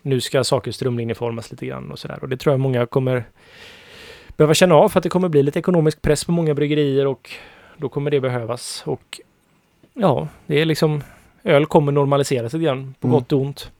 nu 0.01 0.21
ska 0.21 0.43
saker 0.43 0.71
strömlinjeformas 0.71 1.51
lite 1.51 1.65
grann 1.65 1.91
och 1.91 1.99
sådär. 1.99 2.19
Och 2.21 2.29
det 2.29 2.37
tror 2.37 2.53
jag 2.53 2.59
många 2.59 2.85
kommer 2.85 3.23
behöva 4.37 4.53
känna 4.53 4.75
av 4.75 4.89
för 4.89 4.99
att 4.99 5.03
det 5.03 5.09
kommer 5.09 5.29
bli 5.29 5.43
lite 5.43 5.59
ekonomisk 5.59 6.01
press 6.01 6.25
på 6.25 6.31
många 6.31 6.53
bryggerier 6.53 7.07
och 7.07 7.29
då 7.77 7.89
kommer 7.89 8.11
det 8.11 8.19
behövas. 8.19 8.83
Och 8.85 9.21
ja, 9.97 10.27
det 10.47 10.61
är 10.61 10.65
liksom 10.65 11.03
öl 11.43 11.65
kommer 11.65 11.91
normaliseras 11.91 12.53
lite 12.53 12.65
grann 12.65 12.95
på 12.99 13.07
Mm. 13.07 13.19
gott 13.19 13.31
och 13.31 13.41
ont. 13.41 13.71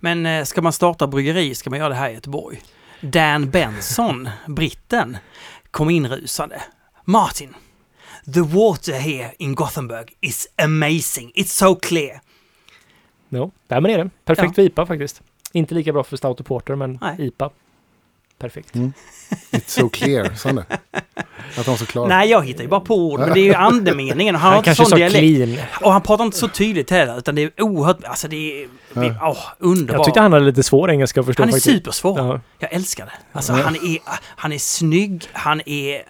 Men 0.00 0.26
eh, 0.26 0.44
ska 0.44 0.62
man 0.62 0.72
starta 0.72 1.06
bryggeri 1.06 1.54
ska 1.54 1.70
man 1.70 1.78
göra 1.78 1.88
det 1.88 1.94
här 1.94 2.10
i 2.10 2.14
Göteborg. 2.14 2.60
Dan 3.00 3.50
Benson, 3.50 4.28
britten, 4.46 5.16
kom 5.70 5.90
inrusande. 5.90 6.62
Martin, 7.04 7.54
the 8.34 8.40
water 8.40 8.92
here 8.92 9.32
in 9.38 9.54
Gothenburg 9.54 10.14
is 10.20 10.48
amazing. 10.62 11.32
It's 11.34 11.44
so 11.66 11.74
clear. 11.74 12.20
Ja, 13.28 13.50
där 13.66 13.80
men 13.80 13.90
är 13.90 13.98
det. 13.98 14.10
Perfekt 14.24 14.54
för 14.54 14.62
IPA 14.62 14.86
faktiskt. 14.86 15.22
Inte 15.52 15.74
lika 15.74 15.92
bra 15.92 16.04
för 16.04 16.16
Stout 16.16 16.40
och 16.40 16.46
Porter, 16.46 16.74
men 16.74 16.98
Nej. 17.02 17.16
IPA. 17.26 17.50
Perfekt. 18.38 18.74
Mm. 18.74 18.92
It's 19.50 19.62
so 19.80 19.88
clear, 19.88 20.34
sa 20.36 20.48
han 20.48 20.56
det? 20.56 20.64
Att 21.58 21.66
han 21.66 21.72
var 21.72 21.76
så 21.76 21.86
klar. 21.86 22.08
Nej, 22.08 22.30
jag 22.30 22.46
hittar 22.46 22.62
ju 22.62 22.68
bara 22.68 22.80
på 22.80 22.96
ord, 22.96 23.20
men 23.20 23.32
det 23.34 23.40
är 23.40 23.44
ju 23.44 23.54
andemeningen. 23.54 24.34
Och 24.34 24.40
han, 24.40 24.52
Han 24.52 24.52
har 24.52 24.58
inte 24.58 24.64
kanske 24.64 24.84
sån 24.84 24.90
sa 24.90 24.96
dialekt. 24.96 25.18
clean. 25.54 25.66
Och 25.82 25.92
han 25.92 26.02
pratar 26.02 26.24
inte 26.24 26.36
så 26.38 26.48
tydligt 26.48 26.90
heller, 26.90 27.18
utan 27.18 27.34
det 27.34 27.42
är 27.42 27.62
oerhört... 27.62 28.04
Alltså 28.04 28.28
det 28.28 28.62
är... 28.62 28.68
Ja. 28.94 29.14
åh, 29.22 29.38
underbart. 29.58 29.96
Jag 29.98 30.04
tyckte 30.04 30.20
han 30.20 30.32
hade 30.32 30.44
lite 30.44 30.62
svår 30.62 30.90
engelska 30.90 31.20
att 31.20 31.26
förstå 31.26 31.42
Han 31.42 31.48
är 31.48 31.52
faktiskt. 31.52 31.76
supersvår. 31.76 32.18
Ja. 32.18 32.40
Jag 32.58 32.72
älskar 32.72 33.06
det. 33.06 33.12
Alltså 33.32 33.52
Ja. 33.52 33.58
han 33.64 33.74
är, 33.76 33.98
han 34.36 34.52
är 34.52 34.58
snygg, 34.58 35.24
han 35.32 35.60
är... 35.66 35.94
eh, 35.94 36.00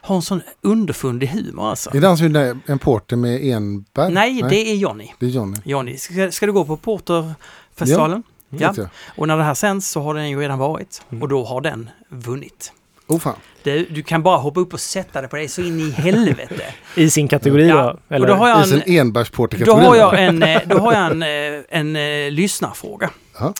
har 0.00 0.16
en 0.16 0.22
sån 0.22 0.42
underfundig 0.62 1.26
humor 1.26 1.70
alltså. 1.70 1.96
Är 1.96 2.00
det 2.00 2.06
han 2.06 2.16
som 2.16 2.26
gjorde 2.26 2.58
en 2.66 2.78
porter 2.78 3.16
med 3.16 3.44
enbär? 3.44 4.08
Nej, 4.10 4.42
det 4.50 4.70
är 4.70 4.74
Johnny. 4.74 5.10
det 5.20 5.26
är 5.26 5.30
Johnny. 5.30 5.56
Johnny, 5.64 5.96
ska, 5.96 6.30
ska 6.32 6.46
du 6.46 6.52
gå 6.52 6.64
på 6.64 6.76
Porterfestivalen? 6.76 8.22
Ja. 8.26 8.33
Vet 8.58 8.76
jag. 8.76 8.88
Och 9.16 9.28
när 9.28 9.36
det 9.36 9.42
här 9.42 9.54
sänds 9.54 9.88
så 9.88 10.02
har 10.02 10.14
den 10.14 10.30
ju 10.30 10.40
redan 10.40 10.58
varit. 10.58 11.02
Mm. 11.10 11.22
Och 11.22 11.28
då 11.28 11.44
har 11.44 11.60
den 11.60 11.90
vunnit. 12.08 12.72
Oh 13.06 13.18
fan. 13.18 13.36
Du, 13.62 13.84
du 13.84 14.02
kan 14.02 14.22
bara 14.22 14.36
hoppa 14.36 14.60
upp 14.60 14.72
och 14.72 14.80
sätta 14.80 15.20
dig 15.20 15.30
på 15.30 15.36
det 15.36 15.48
så 15.48 15.60
in 15.60 15.80
i 15.80 15.90
helvete. 15.90 16.64
I 16.94 17.10
sin 17.10 17.28
kategori 17.28 17.68
Ja, 17.68 17.82
då? 18.08 18.14
Eller? 18.14 18.26
och 18.26 18.26
då 18.26 18.34
har 18.34 18.48
jag 18.48 18.64
I 18.66 18.68
sin 18.68 18.82
en, 18.86 18.92
enbärsporter 18.92 19.64
då 19.64 19.74
har 19.74 19.96
jag 19.96 20.22
en, 20.22 20.42
eh, 20.42 20.60
då 20.66 20.78
har 20.78 20.92
jag 20.92 21.10
en, 21.10 21.22
eh, 21.22 21.62
en, 21.68 21.96
eh, 21.96 22.30
lyssnarfråga. 22.30 23.10
Ja. 23.38 23.54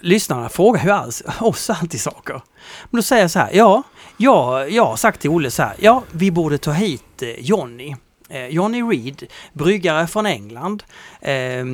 Lyssnarna 0.00 0.48
frågar 0.48 0.84
ju 0.84 0.90
alls, 0.90 1.22
oss 1.40 1.70
alltid 1.70 2.00
saker. 2.00 2.40
Men 2.90 2.98
då 2.98 3.02
säger 3.02 3.22
jag 3.22 3.30
så 3.30 3.38
här, 3.38 3.50
ja, 3.52 3.82
jag, 4.16 4.70
jag 4.70 4.86
har 4.86 4.96
sagt 4.96 5.20
till 5.20 5.30
Olle 5.30 5.50
så 5.50 5.62
här, 5.62 5.74
ja, 5.78 6.02
vi 6.10 6.30
borde 6.30 6.58
ta 6.58 6.72
hit 6.72 7.22
eh, 7.22 7.28
Johnny. 7.40 7.96
Eh, 8.28 8.46
Johnny 8.46 8.82
Reed, 8.82 9.22
bryggare 9.52 10.06
från 10.06 10.26
England. 10.26 10.82
Eh, 11.20 11.64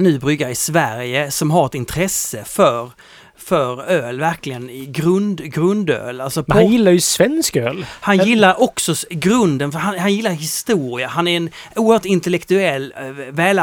nu 0.00 0.18
bryggare 0.18 0.50
i 0.50 0.54
Sverige 0.54 1.30
som 1.30 1.50
har 1.50 1.66
ett 1.66 1.74
intresse 1.74 2.44
för 2.44 2.90
för 3.36 3.84
öl, 3.84 4.20
verkligen 4.20 4.70
i 4.70 4.86
grund, 4.86 5.52
grundöl. 5.52 6.20
Alltså 6.20 6.42
på- 6.44 6.54
han 6.54 6.66
gillar 6.66 6.92
ju 6.92 7.00
svensk 7.00 7.56
öl. 7.56 7.86
han 8.00 8.18
gillar 8.18 8.62
också 8.62 8.94
grunden, 9.10 9.72
för 9.72 9.78
han, 9.78 9.98
han 9.98 10.14
gillar 10.14 10.30
historia. 10.30 11.08
Han 11.08 11.28
är 11.28 11.36
en 11.36 11.50
oerhört 11.76 12.04
intellektuell, 12.04 12.94
eh, 12.96 13.10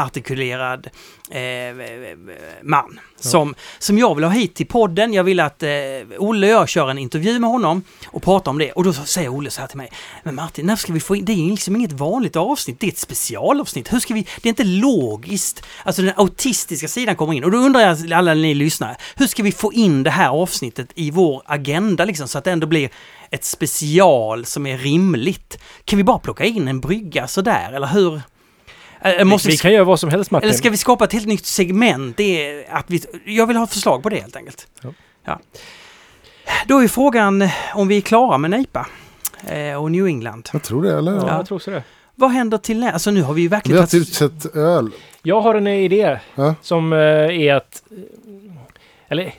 välartikulerad 0.02 0.88
eh, 1.30 1.74
man 2.62 2.88
man. 2.88 3.00
Som, 3.20 3.54
som 3.78 3.98
jag 3.98 4.14
vill 4.14 4.24
ha 4.24 4.30
hit 4.30 4.54
till 4.54 4.66
podden. 4.66 5.12
Jag 5.12 5.24
vill 5.24 5.40
att 5.40 5.62
eh, 5.62 5.70
Olle 6.18 6.46
och 6.46 6.52
jag 6.52 6.68
kör 6.68 6.90
en 6.90 6.98
intervju 6.98 7.38
med 7.38 7.50
honom 7.50 7.82
och 8.06 8.22
pratar 8.22 8.50
om 8.50 8.58
det. 8.58 8.72
Och 8.72 8.84
då 8.84 8.92
säger 8.92 9.28
Olle 9.28 9.50
så 9.50 9.60
här 9.60 9.68
till 9.68 9.76
mig. 9.76 9.90
Men 10.22 10.34
Martin, 10.34 10.66
när 10.66 10.76
ska 10.76 10.92
vi 10.92 11.00
få 11.00 11.16
in... 11.16 11.24
Det 11.24 11.32
är 11.32 11.50
liksom 11.50 11.76
inget 11.76 11.92
vanligt 11.92 12.36
avsnitt. 12.36 12.80
Det 12.80 12.86
är 12.86 12.92
ett 12.92 12.98
specialavsnitt. 12.98 13.92
Hur 13.92 14.00
ska 14.00 14.14
vi... 14.14 14.26
Det 14.42 14.48
är 14.48 14.50
inte 14.50 14.64
logiskt. 14.64 15.66
Alltså 15.84 16.02
den 16.02 16.12
autistiska 16.16 16.88
sidan 16.88 17.16
kommer 17.16 17.32
in. 17.32 17.44
Och 17.44 17.50
då 17.50 17.58
undrar 17.58 17.80
jag, 17.80 18.12
alla 18.12 18.34
ni 18.34 18.54
lyssnare, 18.54 18.96
hur 19.16 19.26
ska 19.26 19.42
vi 19.42 19.52
få 19.52 19.72
in 19.72 20.02
det 20.02 20.10
här 20.10 20.28
avsnittet 20.28 20.88
i 20.94 21.10
vår 21.10 21.42
agenda 21.46 22.04
liksom, 22.04 22.28
så 22.28 22.38
att 22.38 22.44
det 22.44 22.50
ändå 22.50 22.66
blir 22.66 22.90
ett 23.30 23.44
special 23.44 24.44
som 24.44 24.66
är 24.66 24.78
rimligt? 24.78 25.58
Kan 25.84 25.96
vi 25.96 26.04
bara 26.04 26.18
plocka 26.18 26.44
in 26.44 26.68
en 26.68 26.80
brygga 26.80 27.28
sådär, 27.28 27.72
eller 27.72 27.86
hur? 27.86 28.20
Eller 29.00 29.24
måste 29.24 29.48
vi, 29.48 29.52
vi, 29.52 29.54
vi 29.56 29.58
kan 29.58 29.72
göra 29.72 29.84
vad 29.84 30.00
som 30.00 30.10
helst 30.10 30.30
Martin. 30.30 30.48
eller 30.48 30.58
ska 30.58 30.70
vi 30.70 30.76
skapa 30.76 31.04
ett 31.04 31.12
helt 31.12 31.26
nytt 31.26 31.46
segment? 31.46 32.16
Det 32.16 32.46
är 32.50 32.64
att 32.74 32.84
vi, 32.90 33.00
jag 33.24 33.46
vill 33.46 33.56
ha 33.56 33.66
förslag 33.66 34.02
på 34.02 34.08
det 34.08 34.16
helt 34.20 34.36
enkelt. 34.36 34.66
Ja. 34.82 34.92
Ja. 35.24 35.40
Då 36.66 36.78
är 36.82 36.88
frågan 36.88 37.42
eh, 37.42 37.50
om 37.74 37.88
vi 37.88 37.96
är 37.96 38.00
klara 38.00 38.38
med 38.38 38.50
Neipa 38.50 38.86
eh, 39.46 39.82
och 39.82 39.90
New 39.90 40.06
England. 40.06 40.48
Jag 40.52 40.62
tror 40.62 40.82
det, 40.82 40.98
eller? 40.98 41.12
Ja, 41.12 41.24
Ja. 41.26 41.36
jag 41.36 41.46
tror 41.46 41.58
så 41.58 41.70
det. 41.70 41.82
Vad 42.14 42.30
händer 42.30 42.58
till 42.58 42.78
nä- 42.80 42.92
Alltså 42.92 43.10
nu 43.10 43.22
har 43.22 43.34
vi 43.34 43.40
ju 43.42 43.48
Vi 43.48 43.50
verkligen 43.50 43.78
har 43.78 43.82
inte 43.84 43.96
utsett 43.96 44.56
öl. 44.56 44.90
Jag 45.22 45.40
har 45.40 45.54
en 45.54 45.66
idé 45.66 46.18
Ja. 46.34 46.54
som 46.62 46.92
eh, 46.92 46.98
är 46.98 47.54
att... 47.54 47.82
Eller, 49.08 49.34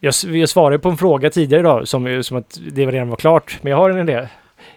jag, 0.00 0.14
jag 0.24 0.48
svarade 0.48 0.78
på 0.78 0.88
en 0.88 0.96
fråga 0.98 1.30
tidigare 1.30 1.60
idag 1.60 1.88
som, 1.88 2.22
som 2.24 2.36
att 2.36 2.58
det 2.72 2.86
redan 2.86 3.08
var 3.08 3.16
klart. 3.16 3.58
Men 3.62 3.70
jag 3.70 3.76
har 3.76 3.90
en 3.90 4.08
idé. 4.08 4.28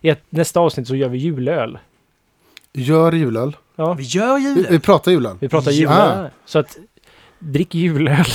I 0.02 0.10
ett, 0.10 0.24
nästa 0.30 0.60
avsnitt 0.60 0.88
så 0.88 0.96
gör 0.96 1.10
vi 1.10 1.18
julöl. 1.18 1.78
Gör 2.74 3.12
julöl. 3.12 3.56
Ja, 3.80 3.94
Vi 3.94 4.04
gör 4.04 4.36
Vi, 4.38 4.44
julen. 4.44 4.66
vi 4.72 4.80
pratar 4.80 5.12
julöl. 5.12 5.38
vi 5.40 5.50
pratar 5.50 5.72
Ja. 5.72 5.78
julöl. 5.78 6.30
Så 6.46 6.60
att 6.60 6.78
drick 7.40 7.76
julöl. 7.76 8.26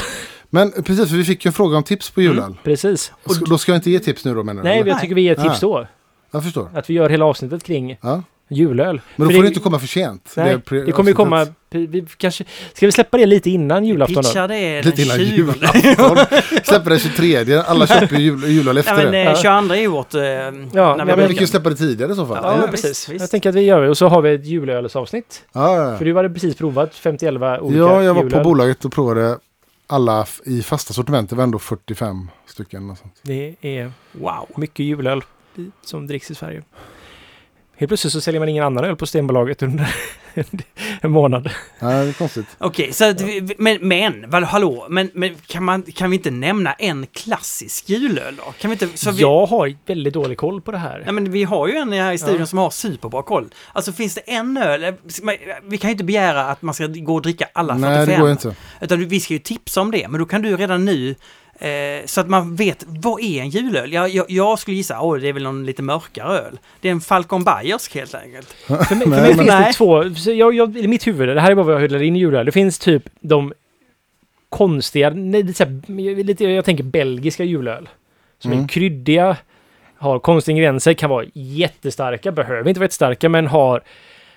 Men 0.50 0.70
precis, 0.72 1.08
för 1.10 1.16
vi 1.16 1.24
fick 1.24 1.44
ju 1.44 1.48
en 1.48 1.52
fråga 1.52 1.76
om 1.76 1.82
tips 1.82 2.10
på 2.10 2.22
julöl. 2.22 2.56
Precis. 2.64 3.12
Och 3.24 3.48
då 3.48 3.58
ska 3.58 3.72
jag 3.72 3.78
inte 3.78 3.90
ge 3.90 3.98
tips 3.98 4.24
nu 4.24 4.34
då 4.34 4.42
menar 4.42 4.62
du? 4.62 4.68
Nej, 4.68 4.78
eller? 4.80 4.90
jag 4.90 5.00
tycker 5.00 5.14
vi 5.14 5.22
ger 5.22 5.34
tips 5.34 5.60
då. 5.60 5.86
Jag 6.30 6.42
förstår. 6.44 6.68
Att 6.74 6.90
vi 6.90 6.94
gör 6.94 7.08
hela 7.08 7.24
avsnittet 7.24 7.62
kring 7.62 7.98
Ja. 8.02 8.22
Julöl. 8.48 9.00
Men 9.16 9.28
då 9.28 9.32
får 9.34 9.38
det- 9.38 9.44
det 9.44 9.48
inte 9.48 9.60
komma 9.60 9.78
för 9.78 9.86
sent. 9.86 10.32
Nej, 10.36 10.50
är 10.52 10.58
pre- 10.58 10.84
det 10.86 10.92
kommer 10.92 11.10
ju 11.10 11.14
komma... 11.14 11.46
Vi 11.70 12.06
kanske, 12.16 12.44
ska 12.74 12.86
vi 12.86 12.92
släppa 12.92 13.16
det 13.16 13.26
lite 13.26 13.50
innan 13.50 13.84
julafton 13.84 14.14
då? 14.14 14.22
Pitchar 14.22 14.48
det 14.48 14.82
Lite 14.82 15.02
innan 15.02 15.16
20. 15.18 15.24
julafton. 15.24 16.16
Släpper 16.64 16.90
den 16.90 16.98
23. 16.98 17.56
Alla 17.56 17.86
köper 17.86 18.16
ju 18.16 18.22
jul, 18.22 18.44
julöl 18.44 18.76
efter 18.78 18.94
Nej 18.94 19.04
men 19.04 19.12
det. 19.12 19.18
eh, 19.22 19.24
Ja. 19.44 19.60
22 19.62 19.74
är 19.74 19.78
ju 19.80 19.86
vårt... 19.86 20.14
Eh, 20.14 20.20
Ja, 20.22 20.50
när 20.72 21.04
vi 21.04 21.16
men 21.16 21.28
vi 21.28 21.34
kan 21.34 21.40
ju 21.42 21.46
släppa 21.46 21.70
det 21.70 21.76
tidigare 21.76 22.12
i 22.12 22.14
så 22.14 22.26
fall. 22.26 22.38
Ja, 22.42 22.56
Ja, 22.60 22.66
precis. 22.70 22.90
visst, 22.90 23.08
visst. 23.08 23.20
Jag 23.20 23.30
tänker 23.30 23.48
att 23.48 23.54
vi 23.54 23.60
gör 23.60 23.82
det. 23.82 23.88
Och 23.90 23.98
så 23.98 24.08
har 24.08 24.22
vi 24.22 24.34
ett 24.34 24.46
julölsavsnitt. 24.46 25.44
Ja, 25.52 25.76
ja, 25.76 25.98
För 25.98 26.04
ja. 26.06 26.12
du 26.12 26.16
hade 26.16 26.30
precis 26.30 26.56
provat 26.56 26.92
50-11 26.94 27.58
olika 27.60 27.78
ja, 27.80 28.02
jag 28.02 28.14
var 28.14 28.22
på 28.22 28.28
julöl. 28.28 28.44
bolaget 28.44 28.84
och 28.84 28.92
provade 28.92 29.38
alla 29.86 30.26
i 30.46 30.62
fasta 30.62 30.92
sortiment. 30.94 31.30
Det 31.30 31.36
var 31.36 31.44
ändå 31.44 31.58
45 31.58 32.30
stycken. 32.46 32.90
Och 32.90 32.98
sånt. 32.98 33.14
Det 33.22 33.54
är 33.60 33.92
Wow. 34.12 34.48
mycket 34.56 34.86
julöl 34.86 35.22
som 35.84 36.06
dricks 36.06 36.30
i 36.30 36.34
Sverige. 36.34 36.62
Helt 37.76 37.90
plötsligt 37.90 38.12
så 38.12 38.20
säljer 38.20 38.40
man 38.40 38.48
ingen 38.48 38.64
annan 38.64 38.84
öl 38.84 38.96
på 38.96 39.06
Stenbolaget 39.06 39.62
under 39.62 39.94
en 41.00 41.10
månad. 41.10 41.50
Nej, 41.80 42.04
det 42.04 42.10
är 42.10 42.12
konstigt. 42.12 42.46
Okej, 42.58 42.92
så 42.92 43.04
att 43.10 43.20
vi, 43.20 43.54
men, 43.58 43.78
men, 43.88 44.30
vad, 44.30 44.42
hallå, 44.42 44.86
men, 44.90 45.10
men 45.14 45.34
kan, 45.46 45.64
man, 45.64 45.82
kan 45.82 46.10
vi 46.10 46.16
inte 46.16 46.30
nämna 46.30 46.72
en 46.72 47.06
klassisk 47.06 47.88
julöl 47.88 48.36
då? 48.36 48.52
Kan 48.58 48.70
vi 48.70 48.72
inte, 48.72 48.98
så 48.98 49.10
vi, 49.10 49.20
Jag 49.20 49.46
har 49.46 49.74
väldigt 49.86 50.14
dålig 50.14 50.38
koll 50.38 50.60
på 50.60 50.72
det 50.72 50.78
här. 50.78 51.02
Nej 51.04 51.12
men 51.12 51.32
vi 51.32 51.44
har 51.44 51.68
ju 51.68 51.74
en 51.74 51.92
här 51.92 52.12
i 52.12 52.18
studion 52.18 52.40
Ja. 52.40 52.46
som 52.46 52.58
har 52.58 52.70
superbra 52.70 53.22
koll. 53.22 53.48
Alltså 53.72 53.92
finns 53.92 54.14
det 54.14 54.20
en 54.20 54.56
öl, 54.56 54.84
eh, 54.84 54.94
vi 55.64 55.78
kan 55.78 55.90
ju 55.90 55.92
inte 55.92 56.04
begära 56.04 56.44
att 56.44 56.62
man 56.62 56.74
ska 56.74 56.86
gå 56.86 57.14
och 57.14 57.22
dricka 57.22 57.46
alla 57.52 57.74
45. 57.74 57.94
Nej, 57.96 58.06
det 58.06 58.16
går 58.20 58.30
inte. 58.30 58.54
Utan 58.80 59.08
vi 59.08 59.20
ska 59.20 59.32
ju 59.32 59.38
tipsa 59.38 59.80
om 59.80 59.90
det, 59.90 60.08
men 60.08 60.20
då 60.20 60.26
kan 60.26 60.42
du 60.42 60.56
redan 60.56 60.84
nu 60.84 61.14
Eh, 61.58 62.04
så 62.06 62.20
att 62.20 62.28
man 62.28 62.56
vet, 62.56 62.84
vad 62.88 63.20
är 63.20 63.40
en 63.40 63.48
julöl? 63.48 63.92
Jag, 63.92 64.08
jag, 64.08 64.26
jag 64.28 64.58
skulle 64.58 64.76
gissa, 64.76 65.00
åh 65.00 65.16
det 65.18 65.28
är 65.28 65.32
väl 65.32 65.42
någon 65.42 65.66
lite 65.66 65.82
mörkare 65.82 66.38
öl. 66.38 66.58
Det 66.80 66.88
är 66.88 66.92
en 66.92 67.00
Falcon 67.00 67.44
Bayersk 67.44 67.94
helt 67.94 68.14
enkelt. 68.14 68.48
För 68.66 68.74
mig, 68.74 68.86
för 68.88 68.96
mig 69.06 69.20
men- 69.20 69.34
finns 69.34 69.46
Nej. 69.46 69.66
det 69.66 69.72
två, 69.72 70.04
jag, 70.32 70.54
jag, 70.54 70.76
i 70.76 70.88
mitt 70.88 71.06
huvud, 71.06 71.28
det 71.28 71.40
här 71.40 71.50
är 71.50 71.54
bara 71.54 71.64
vad 71.66 71.74
jag 71.74 71.80
hyllar 71.80 72.02
in 72.02 72.16
i 72.16 72.18
julöl. 72.18 72.46
Det 72.46 72.52
finns 72.52 72.78
typ 72.78 73.02
de 73.20 73.52
konstiga, 74.48 75.10
nej, 75.10 75.42
lite, 75.42 75.54
så 75.56 75.64
här, 75.64 76.24
lite, 76.24 76.44
jag 76.44 76.64
tänker 76.64 76.84
belgiska 76.84 77.44
julöl. 77.44 77.88
Som 78.38 78.50
är 78.52 78.56
Mm. 78.56 78.68
kryddiga, 78.68 79.36
har 79.98 80.18
konstiga 80.18 80.52
ingredienser, 80.52 80.94
kan 80.94 81.10
vara 81.10 81.24
jättestarka, 81.34 82.32
behöver 82.32 82.68
inte 82.68 82.80
vara 82.80 82.84
jättestarka, 82.84 83.28
men 83.28 83.46
har 83.46 83.82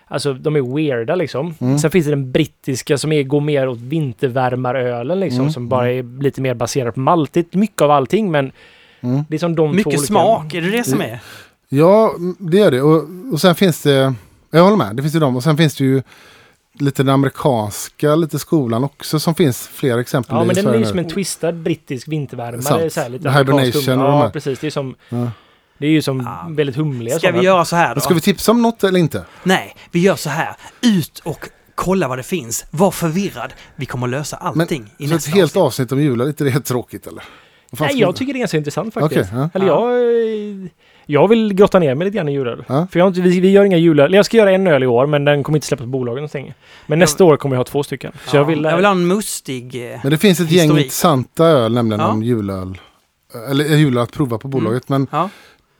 Alltså 0.08 0.34
de 0.34 0.56
är 0.56 0.76
weirda 0.76 1.16
liksom. 1.16 1.53
Mm. 1.60 1.80
Sen 1.80 1.92
finns 1.92 2.06
det 2.06 2.11
den 2.11 2.32
brittiska 2.32 2.98
som 2.98 3.11
är, 3.11 3.24
går 3.24 3.42
mer 3.42 3.68
åt 3.68 3.77
vintervärmarölen 3.80 5.19
liksom. 5.19 5.40
Mm. 5.42 5.52
Som 5.53 5.68
bara 5.69 5.92
är 5.92 6.22
lite 6.22 6.42
mer 6.42 6.53
baserad 6.53 6.94
på 6.94 7.00
maltigt. 7.00 7.53
Mycket 7.53 7.82
av 7.82 7.92
allting 7.92 8.32
men 8.32 8.52
Mm. 9.02 9.24
det 9.30 9.36
är 9.36 9.40
som 9.40 9.56
de 9.56 9.68
två 9.69 9.74
Mycket 9.76 9.88
olika- 9.88 10.02
smak, 10.03 10.53
är 10.53 10.61
det 10.61 10.69
det 10.72 10.84
som 10.84 11.02
är? 11.02 11.19
Ja, 11.69 12.14
det 12.40 12.58
gör 12.58 12.72
det. 12.72 12.82
Och, 12.82 13.03
och 13.34 13.42
sen 13.42 13.56
finns 13.56 13.82
det, 13.84 14.14
jag 14.52 14.64
håller 14.64 14.77
med, 14.77 14.95
det 14.95 15.02
finns 15.02 15.16
ju 15.16 15.19
de. 15.19 15.36
Och 15.36 15.44
sen 15.44 15.58
finns 15.58 15.76
det 15.76 15.84
ju 15.84 16.02
lite 16.80 17.03
den 17.03 17.14
amerikanska, 17.14 18.16
lite 18.16 18.40
skolan 18.40 18.84
också 18.84 19.19
som 19.19 19.36
finns 19.36 19.68
flera 19.68 20.00
exempel 20.02 20.36
Ja 20.36 20.44
i 20.44 20.45
men 20.48 20.56
den 20.56 20.68
är 20.68 20.77
ju 20.77 20.86
som 20.86 21.00
en 21.00 21.08
twistad 21.08 21.52
brittisk 21.52 22.08
vintervärmare. 22.08 22.61
Sant. 22.61 22.94
Så 22.94 23.02
här, 23.02 23.10
lite 23.10 23.32
Hibernation 23.32 24.00
och 24.00 24.06
de 24.06 24.14
Ja 24.14 24.22
här. 24.22 24.30
precis, 24.30 24.60
det 24.60 24.68
är 24.68 24.72
som... 24.72 24.95
Ja. 25.10 25.32
Det 25.77 25.85
är 25.88 25.91
ju 25.91 26.01
som 26.01 26.19
Ja. 26.19 26.45
väldigt 26.49 26.75
humliga 26.75 27.17
Ska 27.17 27.27
vi 27.27 27.31
sådana. 27.31 27.43
göra 27.43 27.65
så 27.65 27.75
här 27.75 27.88
då? 27.88 27.93
Men 27.95 28.01
ska 28.01 28.14
vi 28.14 28.22
tipsa 28.22 28.51
om 28.51 28.61
något 28.61 28.83
eller 28.83 28.99
inte? 28.99 29.25
Nej, 29.43 29.75
vi 29.91 29.99
gör 29.99 30.15
så 30.15 30.30
här. 30.30 30.56
Ut 30.81 31.19
och 31.19 31.49
kolla 31.75 32.07
vad 32.07 32.19
det 32.19 32.23
finns. 32.23 32.65
Var 32.72 32.91
förvirrad. 32.91 33.53
Vi 33.75 33.85
kommer 33.85 34.07
lösa 34.07 34.38
allting 34.38 34.83
i 34.97 35.03
så 35.03 35.06
ett 35.06 35.11
nästa 35.11 35.31
helt 35.31 35.43
avsnitt. 35.56 35.64
avsnitt 35.64 35.91
om 35.91 36.01
jular, 36.01 36.25
är 36.25 36.30
inte 36.30 36.43
det 36.43 36.49
helt 36.49 36.65
tråkigt 36.65 37.07
eller? 37.07 37.23
Nej, 37.80 37.99
jag 37.99 38.11
vi- 38.11 38.17
tycker 38.17 38.33
det 38.33 38.38
är 38.38 38.39
ganska 38.39 38.57
intressant 38.57 38.93
faktiskt. 38.93 39.31
Okej, 39.33 39.39
ja. 39.39 39.49
Eller 39.53 39.67
Ja. 39.67 39.93
jag... 39.93 40.69
Jag 41.09 41.27
vill 41.27 41.53
grotta 41.53 41.80
ner 41.80 41.95
mig 41.95 42.06
lite 42.06 42.17
grann 42.17 42.30
i 42.30 42.33
julöl. 42.33 42.64
Ja. 42.67 42.88
För 42.91 42.99
jag 42.99 43.09
vi, 43.11 43.39
vi 43.39 43.51
gör 43.51 43.64
inga 43.64 43.77
julöl. 43.77 44.14
Jag 44.14 44.25
ska 44.25 44.38
göra 44.38 44.51
en 44.51 44.67
öl 44.67 44.83
i 44.83 44.88
år, 44.88 45.06
men 45.07 45.25
den 45.25 45.43
kommer 45.43 45.57
inte 45.57 45.67
släppas 45.67 45.83
på 45.83 45.88
bolagen 45.89 46.15
någonting. 46.15 46.53
Men 46.88 46.99
nästa 46.99 47.23
år 47.23 47.38
kommer 47.38 47.56
jag 47.56 47.59
ha 47.59 47.64
två 47.65 47.83
stycken. 47.83 48.11
Så 48.25 48.35
Ja, 48.35 48.39
jag 48.41 48.45
vill... 48.45 48.64
jag 48.64 48.75
vill 48.75 48.85
ha 48.85 48.91
en 48.91 49.07
mustig... 49.07 49.91
eh, 49.93 49.99
Men 50.03 50.11
det 50.11 50.17
finns 50.17 50.39
ett 50.39 50.51
gäng 50.51 50.61
Historik. 50.64 50.85
intressanta 50.85 51.45
öl, 51.45 51.73
nämligen 51.73 51.99
Ja. 52.01 52.07
om 52.07 52.23
julöl. 52.23 52.77
Eller 53.49 53.65
eh, 53.65 53.80
julöl 53.80 54.03
att 54.03 54.11
prova 54.11 54.38
på 54.38 54.47
bolaget. 54.47 54.89
Men 54.89 55.07
Ja. 55.11 55.30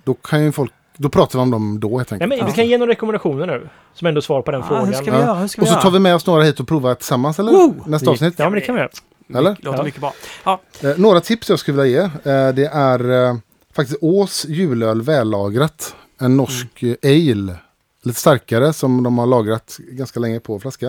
Då 0.08 0.14
kan 0.14 0.44
ju 0.44 0.52
folk... 0.52 0.72
Då 0.98 1.10
pratar 1.10 1.40
vi 1.40 1.44
om 1.44 1.52
dem 1.52 1.80
då 1.80 1.98
helt 1.98 2.12
Nej, 2.12 2.16
enkelt. 2.16 2.30
men 2.30 2.46
vi 2.46 2.52
Ja. 2.52 2.56
kan 2.56 2.68
ge 2.68 2.78
några 2.78 2.92
rekommendationer 2.92 3.46
nu. 3.48 3.70
Som 3.94 4.08
ändå 4.08 4.22
svar 4.22 4.42
på 4.42 4.52
den 4.52 4.62
Ja, 4.62 4.68
frågan. 4.68 4.86
hur 4.86 4.94
ska 4.94 5.04
vi 5.06 5.12
Ja. 5.12 5.20
göra? 5.20 5.34
Hur 5.34 5.48
ska 5.48 5.62
vi 5.62 5.68
Och 5.68 5.72
så 5.74 5.82
tar 5.82 5.92
vi 5.92 6.00
med 6.00 6.16
oss 6.16 6.26
några 6.28 6.44
hit 6.44 6.60
och 6.60 6.68
provar 6.68 6.96
tillsammans 6.96 7.40
eller? 7.40 7.52
Woo! 7.52 7.76
Nästa 7.86 8.10
avsnitt. 8.12 8.34
Ja, 8.38 8.46
men 8.46 8.54
det 8.54 8.62
kan 8.62 8.76
vi 8.76 8.82
göra. 8.82 8.90
Eller? 9.36 9.56
Låter 9.60 9.78
Ja. 9.80 9.84
mycket 9.84 10.02
bra. 10.02 10.14
Ja, 10.44 10.62
Eh, 10.82 10.98
några 10.98 11.22
tips 11.22 11.50
jag 11.50 11.60
skulle 11.60 11.84
vilja 11.84 12.02
ge. 12.24 12.32
Eh, 12.32 12.54
det 12.54 12.66
är 12.74 13.30
eh, 13.30 13.36
faktiskt 13.76 14.00
Ås 14.02 14.46
julöl 14.50 15.02
vällagrat. 15.02 15.96
En 16.20 16.38
norsk 16.38 16.84
Mm. 16.84 16.96
eh, 17.02 17.32
ale. 17.32 17.56
Lite 18.04 18.20
starkare 18.20 18.74
som 18.74 19.04
de 19.04 19.18
har 19.18 19.26
lagrat 19.26 19.78
ganska 19.92 20.20
länge 20.20 20.40
på 20.40 20.60
flaska. 20.60 20.88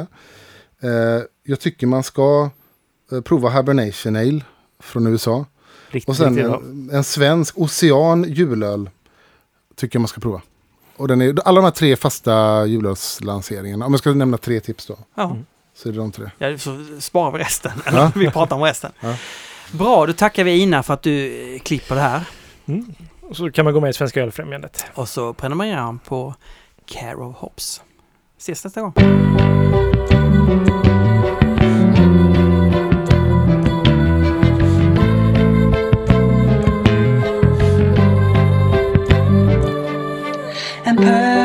Eh, 0.82 0.88
jag 1.44 1.60
tycker 1.60 1.86
man 1.86 2.02
ska 2.02 2.50
eh, 3.12 3.20
prova 3.20 3.50
Hibernation 3.50 4.16
Ale 4.16 4.40
från 4.82 5.06
USA. 5.06 5.44
Riktigt, 5.90 6.08
Och 6.08 6.16
sen 6.16 6.28
riktigt 6.36 6.50
bra. 6.50 6.60
en, 6.60 6.90
en 6.92 7.04
svensk 7.04 7.58
Ocean 7.58 8.24
julöl. 8.28 8.90
Tycker 9.78 9.96
jag 9.96 10.00
man 10.00 10.08
ska 10.08 10.20
prova. 10.20 10.42
Och 10.96 11.08
den 11.08 11.22
är, 11.22 11.34
alla 11.44 11.56
de 11.60 11.64
här 11.64 11.70
tre 11.70 11.96
fasta 11.96 12.66
julölslanseringarna. 12.66 13.86
Om 13.86 13.92
jag 13.92 14.00
ska 14.00 14.14
nämna 14.14 14.38
tre 14.38 14.60
tips 14.60 14.86
då. 14.86 14.98
ja. 15.14 15.24
Mm. 15.24 15.46
Så 15.74 15.88
är 15.88 15.92
det 15.92 15.98
de 15.98 16.12
tre. 16.12 16.30
ja 16.38 16.58
så 16.58 16.84
sparar 17.00 17.32
vi 17.32 17.38
resten. 17.38 17.72
Ja. 17.86 18.12
Vi 18.14 18.30
pratar 18.30 18.56
om 18.56 18.62
resten. 18.62 18.92
Ja. 19.00 19.14
Bra, 19.72 20.06
då 20.06 20.12
tackar 20.12 20.44
vi 20.44 20.62
Ina 20.62 20.82
för 20.82 20.94
att 20.94 21.02
du 21.02 21.26
eh, 21.54 21.60
klipper 21.60 21.94
det 21.94 22.00
här. 22.00 22.24
Mm. 22.66 22.94
Och 23.20 23.36
så 23.36 23.50
kan 23.50 23.64
man 23.64 23.74
gå 23.74 23.80
med 23.80 23.90
i 23.90 23.92
Svenska 23.92 24.22
Ölfrämjandet. 24.22 24.84
Och 24.94 25.08
så 25.08 25.32
prenumererar 25.32 25.80
han 25.80 25.98
på 25.98 26.34
Care 26.86 27.16
of 27.16 27.36
Hops. 27.36 27.82
Ses 28.38 28.64
nästa 28.64 28.80
gång. 28.80 28.92
And 41.00 41.37